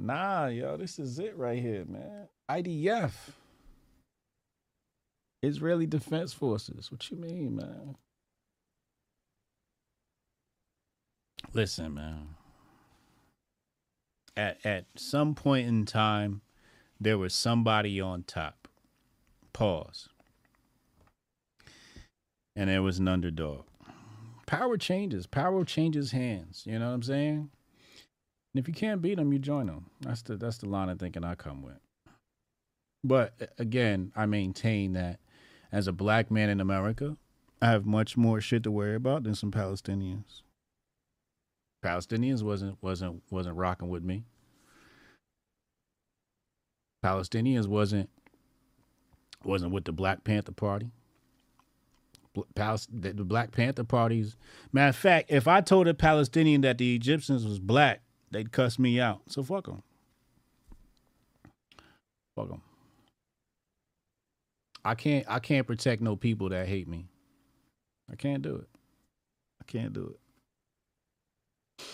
Nah, 0.02 0.48
yo, 0.48 0.78
this 0.78 0.98
is 0.98 1.20
it 1.20 1.38
right 1.38 1.62
here, 1.62 1.86
man. 1.88 2.28
IDF. 2.50 3.12
Israeli 5.44 5.86
Defense 5.86 6.34
Forces. 6.34 6.92
What 6.92 7.12
you 7.12 7.18
mean, 7.18 7.56
man? 7.56 7.96
Listen, 11.54 11.94
man. 11.94 12.30
At 14.36 14.66
at 14.66 14.86
some 14.96 15.36
point 15.36 15.68
in 15.68 15.86
time, 15.86 16.42
there 17.00 17.20
was 17.20 17.36
somebody 17.36 18.02
on 18.02 18.24
top. 18.24 18.68
Pause. 19.54 20.10
And 22.56 22.72
there 22.72 22.82
was 22.82 22.98
an 22.98 23.08
underdog. 23.08 23.66
Power 24.48 24.78
changes. 24.78 25.28
Power 25.28 25.64
changes 25.64 26.12
hands. 26.12 26.64
You 26.66 26.80
know 26.80 26.88
what 26.88 26.96
I'm 26.96 27.04
saying? 27.04 27.50
And 28.54 28.62
if 28.62 28.68
you 28.68 28.74
can't 28.74 29.02
beat 29.02 29.16
them, 29.16 29.32
you 29.32 29.40
join 29.40 29.68
them. 29.68 29.86
That's 30.02 30.22
the 30.22 30.38
that's 30.38 30.58
the 30.58 30.68
line 30.68 30.90
of 30.90 31.00
thinking 31.00 31.24
I 31.24 31.36
come 31.36 31.62
with. 31.62 31.80
But 33.04 33.54
again, 33.58 34.12
I 34.16 34.26
maintain 34.26 34.94
that 34.94 35.20
as 35.72 35.88
a 35.88 35.94
black 35.94 36.30
man 36.30 36.50
in 36.50 36.60
America, 36.60 37.18
I 37.62 37.68
have 37.68 37.86
much 37.86 38.18
more 38.18 38.42
shit 38.42 38.64
to 38.64 38.72
worry 38.72 38.96
about 38.96 39.24
than 39.24 39.36
some 39.36 39.52
Palestinians. 39.52 40.42
Palestinians 41.84 42.44
wasn't 42.44 42.78
wasn't 42.82 43.24
wasn't 43.30 43.56
rocking 43.56 43.90
with 43.90 44.04
me. 44.04 44.26
Palestinians 47.04 47.68
wasn't 47.68 48.10
wasn't 49.44 49.72
with 49.72 49.86
the 49.86 49.92
Black 49.92 50.24
Panther 50.24 50.52
Party. 50.52 50.92
The 52.34 53.26
Black 53.26 53.52
Panther 53.52 53.84
parties. 53.84 54.38
Matter 54.72 54.90
of 54.90 54.96
fact, 54.96 55.32
if 55.32 55.48
I 55.50 55.60
told 55.60 55.88
a 55.88 55.94
Palestinian 55.94 56.62
that 56.62 56.78
the 56.78 56.96
Egyptians 56.96 57.46
was 57.46 57.60
black, 57.60 58.02
they'd 58.32 58.52
cuss 58.52 58.80
me 58.80 59.00
out. 59.00 59.22
So 59.28 59.44
fuck 59.44 59.66
them. 59.66 59.84
Fuck 62.36 62.50
them. 62.50 62.62
I 64.84 64.96
can't. 64.96 65.26
I 65.30 65.40
can't 65.40 65.68
protect 65.68 66.02
no 66.02 66.16
people 66.16 66.50
that 66.50 66.68
hate 66.68 66.88
me. 66.88 67.08
I 68.12 68.16
can't 68.16 68.42
do 68.42 68.56
it. 68.56 68.68
I 69.62 69.66
can't 69.72 69.94
do 69.94 70.16
it. 70.16 71.86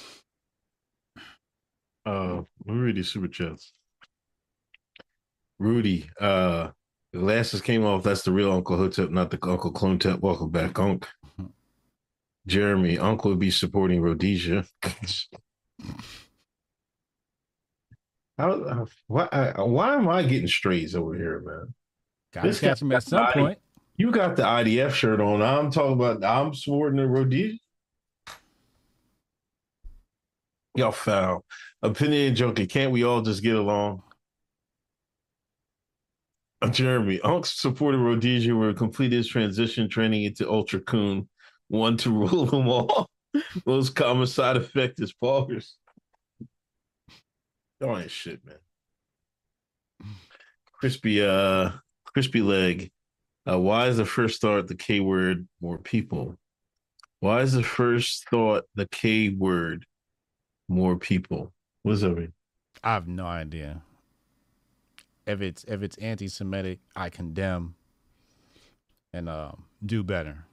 Uh, 2.06 2.44
let 2.66 2.76
me 2.76 2.82
read 2.82 2.96
these 2.96 3.10
super 3.10 3.28
chats. 3.28 3.74
Rudy, 5.60 6.10
uh, 6.22 6.70
the 7.12 7.20
glasses 7.20 7.62
came 7.62 7.84
off. 7.84 8.04
That's 8.04 8.22
the 8.22 8.32
real 8.32 8.52
Uncle 8.52 8.78
Hotep, 8.78 9.10
not 9.10 9.30
the 9.30 9.40
Uncle 9.42 9.72
Clone 9.72 10.00
Tep. 10.00 10.22
Welcome 10.22 10.50
back, 10.50 10.80
Unc. 10.80 11.06
Jeremy, 12.48 12.98
Uncle 12.98 13.32
would 13.32 13.40
be 13.40 13.52
supporting 13.52 14.02
Rhodesia. 14.02 14.66
How, 18.38 18.52
uh, 18.52 18.86
why, 19.08 19.24
uh, 19.24 19.66
why 19.66 19.96
am 19.96 20.08
I 20.08 20.24
getting 20.24 20.48
strays 20.48 20.96
over 20.96 21.16
here, 21.16 21.42
man? 21.46 21.74
Gotta 22.34 22.48
This 22.48 22.60
catch 22.60 22.84
at 22.84 23.04
some 23.04 23.32
point. 23.34 23.60
You 23.98 24.12
got 24.12 24.36
the 24.36 24.44
IDF 24.44 24.92
shirt 24.92 25.20
on. 25.20 25.42
I'm 25.42 25.72
talking 25.72 25.94
about. 25.94 26.24
I'm 26.24 26.54
supporting 26.54 26.98
the 26.98 27.08
Rhodesia. 27.08 27.58
Y'all 30.76 30.92
foul. 30.92 31.44
Opinion 31.82 32.36
junkie. 32.36 32.68
Can't 32.68 32.92
we 32.92 33.04
all 33.04 33.24
just 33.24 33.42
get 33.42 33.56
along? 33.56 34.04
Jeremy, 36.72 37.20
Unc 37.22 37.46
supported 37.46 38.00
Rhodesia 38.00 38.56
will 38.56 38.74
complete 38.74 39.12
his 39.12 39.28
transition 39.28 39.90
training 39.90 40.24
into 40.24 40.50
Ultra 40.50 40.80
Coon, 40.82 41.30
one 41.68 41.98
to 41.98 42.12
rule 42.12 42.46
them 42.46 42.68
all. 42.68 43.08
Most 43.66 43.96
common 43.96 44.28
side 44.28 44.58
effect 44.58 45.00
is 45.00 45.14
poggers. 45.14 45.74
Y'all 47.80 47.98
ain't 47.98 48.12
shit, 48.12 48.42
man. 48.46 48.56
Crispy, 50.72 51.24
uh, 51.24 51.72
crispy 52.06 52.42
leg. 52.42 52.92
Uh, 53.50 53.60
why 53.60 53.88
is 53.88 53.98
the 53.98 54.06
first 54.06 54.42
thought 54.42 54.68
the 54.68 54.76
K 54.76 55.00
word 55.00 55.48
more 55.62 55.78
people? 55.78 56.38
Why 57.20 57.42
is 57.42 57.54
the 57.54 57.64
first 57.64 58.28
thought 58.30 58.66
the 58.76 58.88
K 58.88 59.30
word 59.30 59.86
more 60.68 60.98
people? 60.98 61.54
What 61.84 61.94
does 61.94 62.02
that 62.02 62.18
mean? 62.18 62.34
I 62.84 62.94
have 62.94 63.08
no 63.08 63.26
idea. 63.26 63.82
If 65.26 65.42
it's 65.42 65.64
if 65.66 65.82
it's 65.82 65.98
anti-Semitic, 65.98 66.80
I 66.96 67.10
condemn 67.10 67.76
and 69.14 69.30
um, 69.30 69.66
do 69.86 70.04
better. 70.04 70.47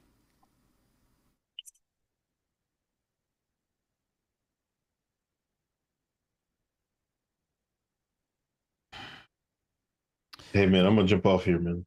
Hey 10.54 10.66
man, 10.66 10.86
I'm 10.86 10.94
gonna 10.94 11.08
jump 11.08 11.26
off 11.26 11.44
here, 11.44 11.58
man. 11.58 11.84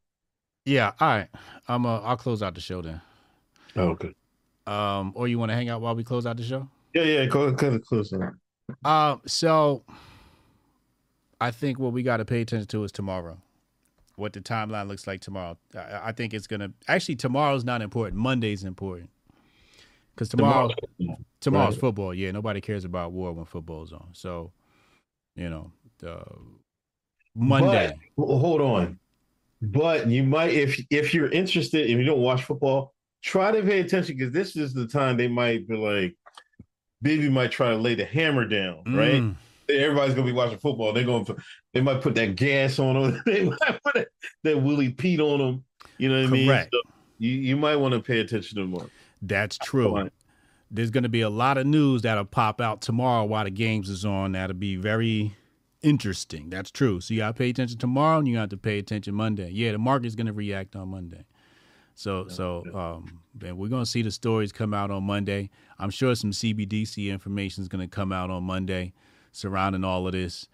Yeah, 0.66 0.92
all 1.00 1.08
right. 1.08 1.30
I'm 1.70 1.86
uh, 1.86 2.02
I'll 2.02 2.18
close 2.18 2.44
out 2.44 2.54
the 2.54 2.60
show 2.60 2.82
then. 2.82 3.00
Oh, 3.78 3.90
okay. 3.92 4.14
Um, 4.68 5.14
or 5.16 5.30
you 5.30 5.40
want 5.40 5.50
to 5.52 5.56
hang 5.56 5.70
out 5.70 5.80
while 5.80 5.96
we 5.96 6.04
close 6.04 6.26
out 6.26 6.36
the 6.36 6.44
show? 6.44 6.68
Yeah, 6.94 7.04
yeah, 7.04 7.26
go 7.28 7.54
cut 7.54 7.72
it 7.72 7.86
close. 7.86 8.12
on. 8.12 8.38
Um, 8.84 9.22
so 9.26 9.84
I 11.40 11.52
think 11.52 11.80
what 11.80 11.94
we 11.94 12.04
got 12.04 12.18
to 12.18 12.26
pay 12.26 12.42
attention 12.42 12.68
to 12.68 12.84
is 12.84 12.92
tomorrow. 12.92 13.38
What 14.18 14.34
the 14.34 14.42
timeline 14.42 14.90
looks 14.90 15.08
like 15.08 15.22
tomorrow. 15.22 15.58
I, 15.74 16.10
I 16.10 16.12
think 16.12 16.34
it's 16.34 16.48
gonna 16.48 16.74
actually 16.90 17.16
tomorrow's 17.16 17.64
not 17.64 17.82
important. 17.82 18.18
Monday's 18.20 18.66
important 18.66 19.10
because 20.14 20.28
tomorrow 20.28 20.70
Tomorrow. 21.00 21.18
tomorrow's 21.40 21.76
Right. 21.76 21.80
football. 21.80 22.14
Yeah, 22.14 22.32
nobody 22.32 22.60
cares 22.60 22.84
about 22.84 23.14
war 23.14 23.32
when 23.32 23.46
football's 23.46 23.94
on. 23.94 24.10
So, 24.12 24.52
you 25.38 25.50
know, 25.50 25.72
uh, 26.06 26.26
Monday. 27.38 27.98
But, 28.18 28.26
hold 28.26 28.62
on. 28.62 29.00
But 29.62 30.08
you 30.08 30.24
might, 30.24 30.52
if 30.52 30.80
if 30.90 31.14
you're 31.14 31.32
interested, 31.32 31.90
if 31.90 31.98
you 31.98 32.04
don't 32.04 32.22
watch 32.22 32.44
football, 32.44 32.94
try 33.24 33.52
to 33.52 33.62
pay 33.64 33.80
attention 33.80 34.18
because 34.18 34.34
this 34.34 34.56
is 34.56 34.74
the 34.74 34.88
time 34.88 35.18
they 35.18 35.28
might 35.28 35.68
be 35.68 35.76
like, 35.76 36.16
Baby 37.02 37.30
might 37.30 37.52
try 37.52 37.70
to 37.70 37.78
lay 37.78 37.96
the 37.96 38.06
hammer 38.06 38.46
down, 38.46 38.84
right? 38.88 39.22
Mm. 39.22 39.36
Everybody's 39.70 40.16
gonna 40.16 40.28
be 40.28 40.34
watching 40.34 40.60
football. 40.60 40.94
They're 40.94 41.04
going 41.04 41.26
to, 41.26 41.36
they 41.74 41.82
might 41.82 42.02
put 42.02 42.16
that 42.16 42.36
gas 42.36 42.80
on 42.80 43.02
them. 43.02 43.22
They 43.26 43.44
might 43.46 43.84
put 43.84 43.94
that, 43.96 44.08
that 44.44 44.62
Willie 44.62 44.92
Pete 44.92 45.20
on 45.20 45.40
them. 45.40 45.64
You 45.98 46.10
know 46.10 46.22
what 46.22 46.28
I 46.28 46.32
mean? 46.32 46.48
Correct. 46.48 46.70
So 46.74 46.82
you 47.20 47.32
you 47.32 47.58
might 47.58 47.76
want 47.76 47.94
to 47.94 48.00
pay 48.00 48.20
attention 48.20 48.58
to 48.58 48.66
more. 48.66 48.90
That's 49.22 49.58
true. 49.58 50.10
There's 50.70 50.92
going 50.92 51.04
to 51.04 51.10
be 51.10 51.22
a 51.22 51.30
lot 51.30 51.58
of 51.58 51.66
news 51.66 52.02
that'll 52.02 52.26
pop 52.26 52.60
out 52.60 52.82
tomorrow 52.82 53.24
while 53.24 53.46
the 53.46 53.50
games 53.50 53.90
is 53.90 54.04
on. 54.04 54.34
That'll 54.34 54.56
be 54.56 54.76
very 54.76 55.34
interesting. 55.88 56.50
That's 56.50 56.72
true. 56.72 57.00
So 57.00 57.14
you 57.14 57.22
got 57.22 57.28
to 57.28 57.34
pay 57.34 57.50
attention 57.50 57.78
tomorrow, 57.78 58.20
and 58.20 58.28
you 58.28 58.36
got 58.36 58.50
to 58.50 58.58
pay 58.58 58.78
attention 58.80 59.16
Monday. 59.16 59.50
Yeah, 59.52 59.72
the 59.72 59.78
market's 59.78 60.16
going 60.16 60.28
to 60.28 60.34
react 60.34 60.76
on 60.76 60.90
Monday. 60.90 61.26
So 61.96 62.28
so 62.28 62.64
um, 62.76 63.22
and 63.44 63.58
we're 63.58 63.70
going 63.70 63.84
to 63.84 63.90
see 63.90 64.04
the 64.04 64.12
stories 64.12 64.52
come 64.52 64.74
out 64.74 64.92
on 64.92 65.04
Monday. 65.04 65.50
I'm 65.80 65.90
sure 65.90 66.14
some 66.14 66.32
CBDC 66.32 67.10
information 67.10 67.64
is 67.64 67.68
going 67.68 67.82
to 67.82 67.88
come 67.88 68.12
out 68.12 68.30
on 68.30 68.44
Monday 68.44 68.94
surrounding 69.32 69.84
all 69.84 70.06
of 70.06 70.14
this. 70.14 70.48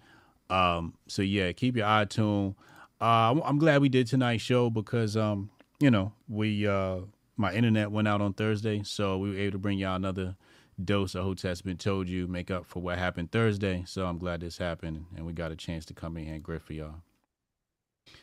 Um, 0.50 0.94
so 1.08 1.22
yeah, 1.22 1.52
keep 1.52 1.76
your 1.76 1.86
eye 1.86 2.06
tuned. 2.06 2.56
Uh, 3.02 3.32
I'm, 3.32 3.42
I'm 3.42 3.60
glad 3.60 3.82
we 3.82 3.90
did 3.90 4.08
tonight's 4.08 4.44
show 4.44 4.70
because 4.70 5.18
um, 5.18 5.50
you 5.80 5.92
know 5.92 6.14
we 6.30 6.66
uh, 6.66 7.00
my 7.36 7.54
internet 7.54 7.92
went 7.92 8.08
out 8.08 8.22
on 8.22 8.34
Thursday, 8.34 8.82
so 8.84 9.18
we 9.18 9.32
were 9.32 9.38
able 9.38 9.54
to 9.54 9.58
bring 9.58 9.80
y'all 9.80 9.96
another 9.96 10.38
dose 10.84 11.16
of 11.16 11.24
Hotep's 11.24 11.62
been 11.62 11.78
told 11.78 12.08
you 12.08 12.28
make 12.28 12.52
up 12.52 12.66
for 12.66 12.82
what 12.82 12.98
happened 12.98 13.32
Thursday. 13.32 13.84
So 13.86 14.06
I'm 14.06 14.18
glad 14.18 14.42
this 14.42 14.58
happened 14.58 15.06
and 15.16 15.26
we 15.26 15.34
got 15.34 15.52
a 15.52 15.56
chance 15.56 15.86
to 15.86 15.94
come 15.94 16.18
in 16.18 16.26
here 16.26 16.36
and 16.36 16.44
grip 16.44 16.64
for 16.64 16.74
y'all. 16.74 16.96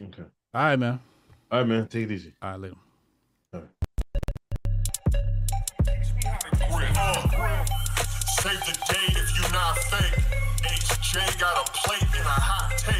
Okay. 0.00 0.22
All 0.54 0.62
right, 0.62 0.78
man. 0.78 1.00
All 1.50 1.60
right, 1.60 1.68
man. 1.68 1.86
Take 1.86 2.04
it 2.04 2.12
easy. 2.12 2.34
All 2.42 2.50
right, 2.52 2.60
later. 2.60 2.76
Save 8.40 8.60
the 8.60 8.72
date 8.88 9.16
if 9.16 9.36
you 9.36 9.52
not 9.52 9.76
fake. 9.78 10.16
HJ 10.62 11.38
got 11.38 11.68
a 11.68 11.72
plate 11.72 12.02
and 12.02 12.26
a 12.26 12.30
hot 12.30 12.78
take. 12.78 12.99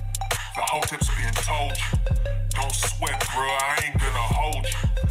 The 0.53 0.61
whole 0.63 0.81
tip's 0.81 1.07
being 1.15 1.31
told 1.33 1.71
you. 1.71 2.15
Don't 2.49 2.73
sweat, 2.73 3.19
bro, 3.33 3.43
I 3.43 3.83
ain't 3.85 3.97
gonna 3.97 4.19
hold 4.19 4.65
you 4.65 5.10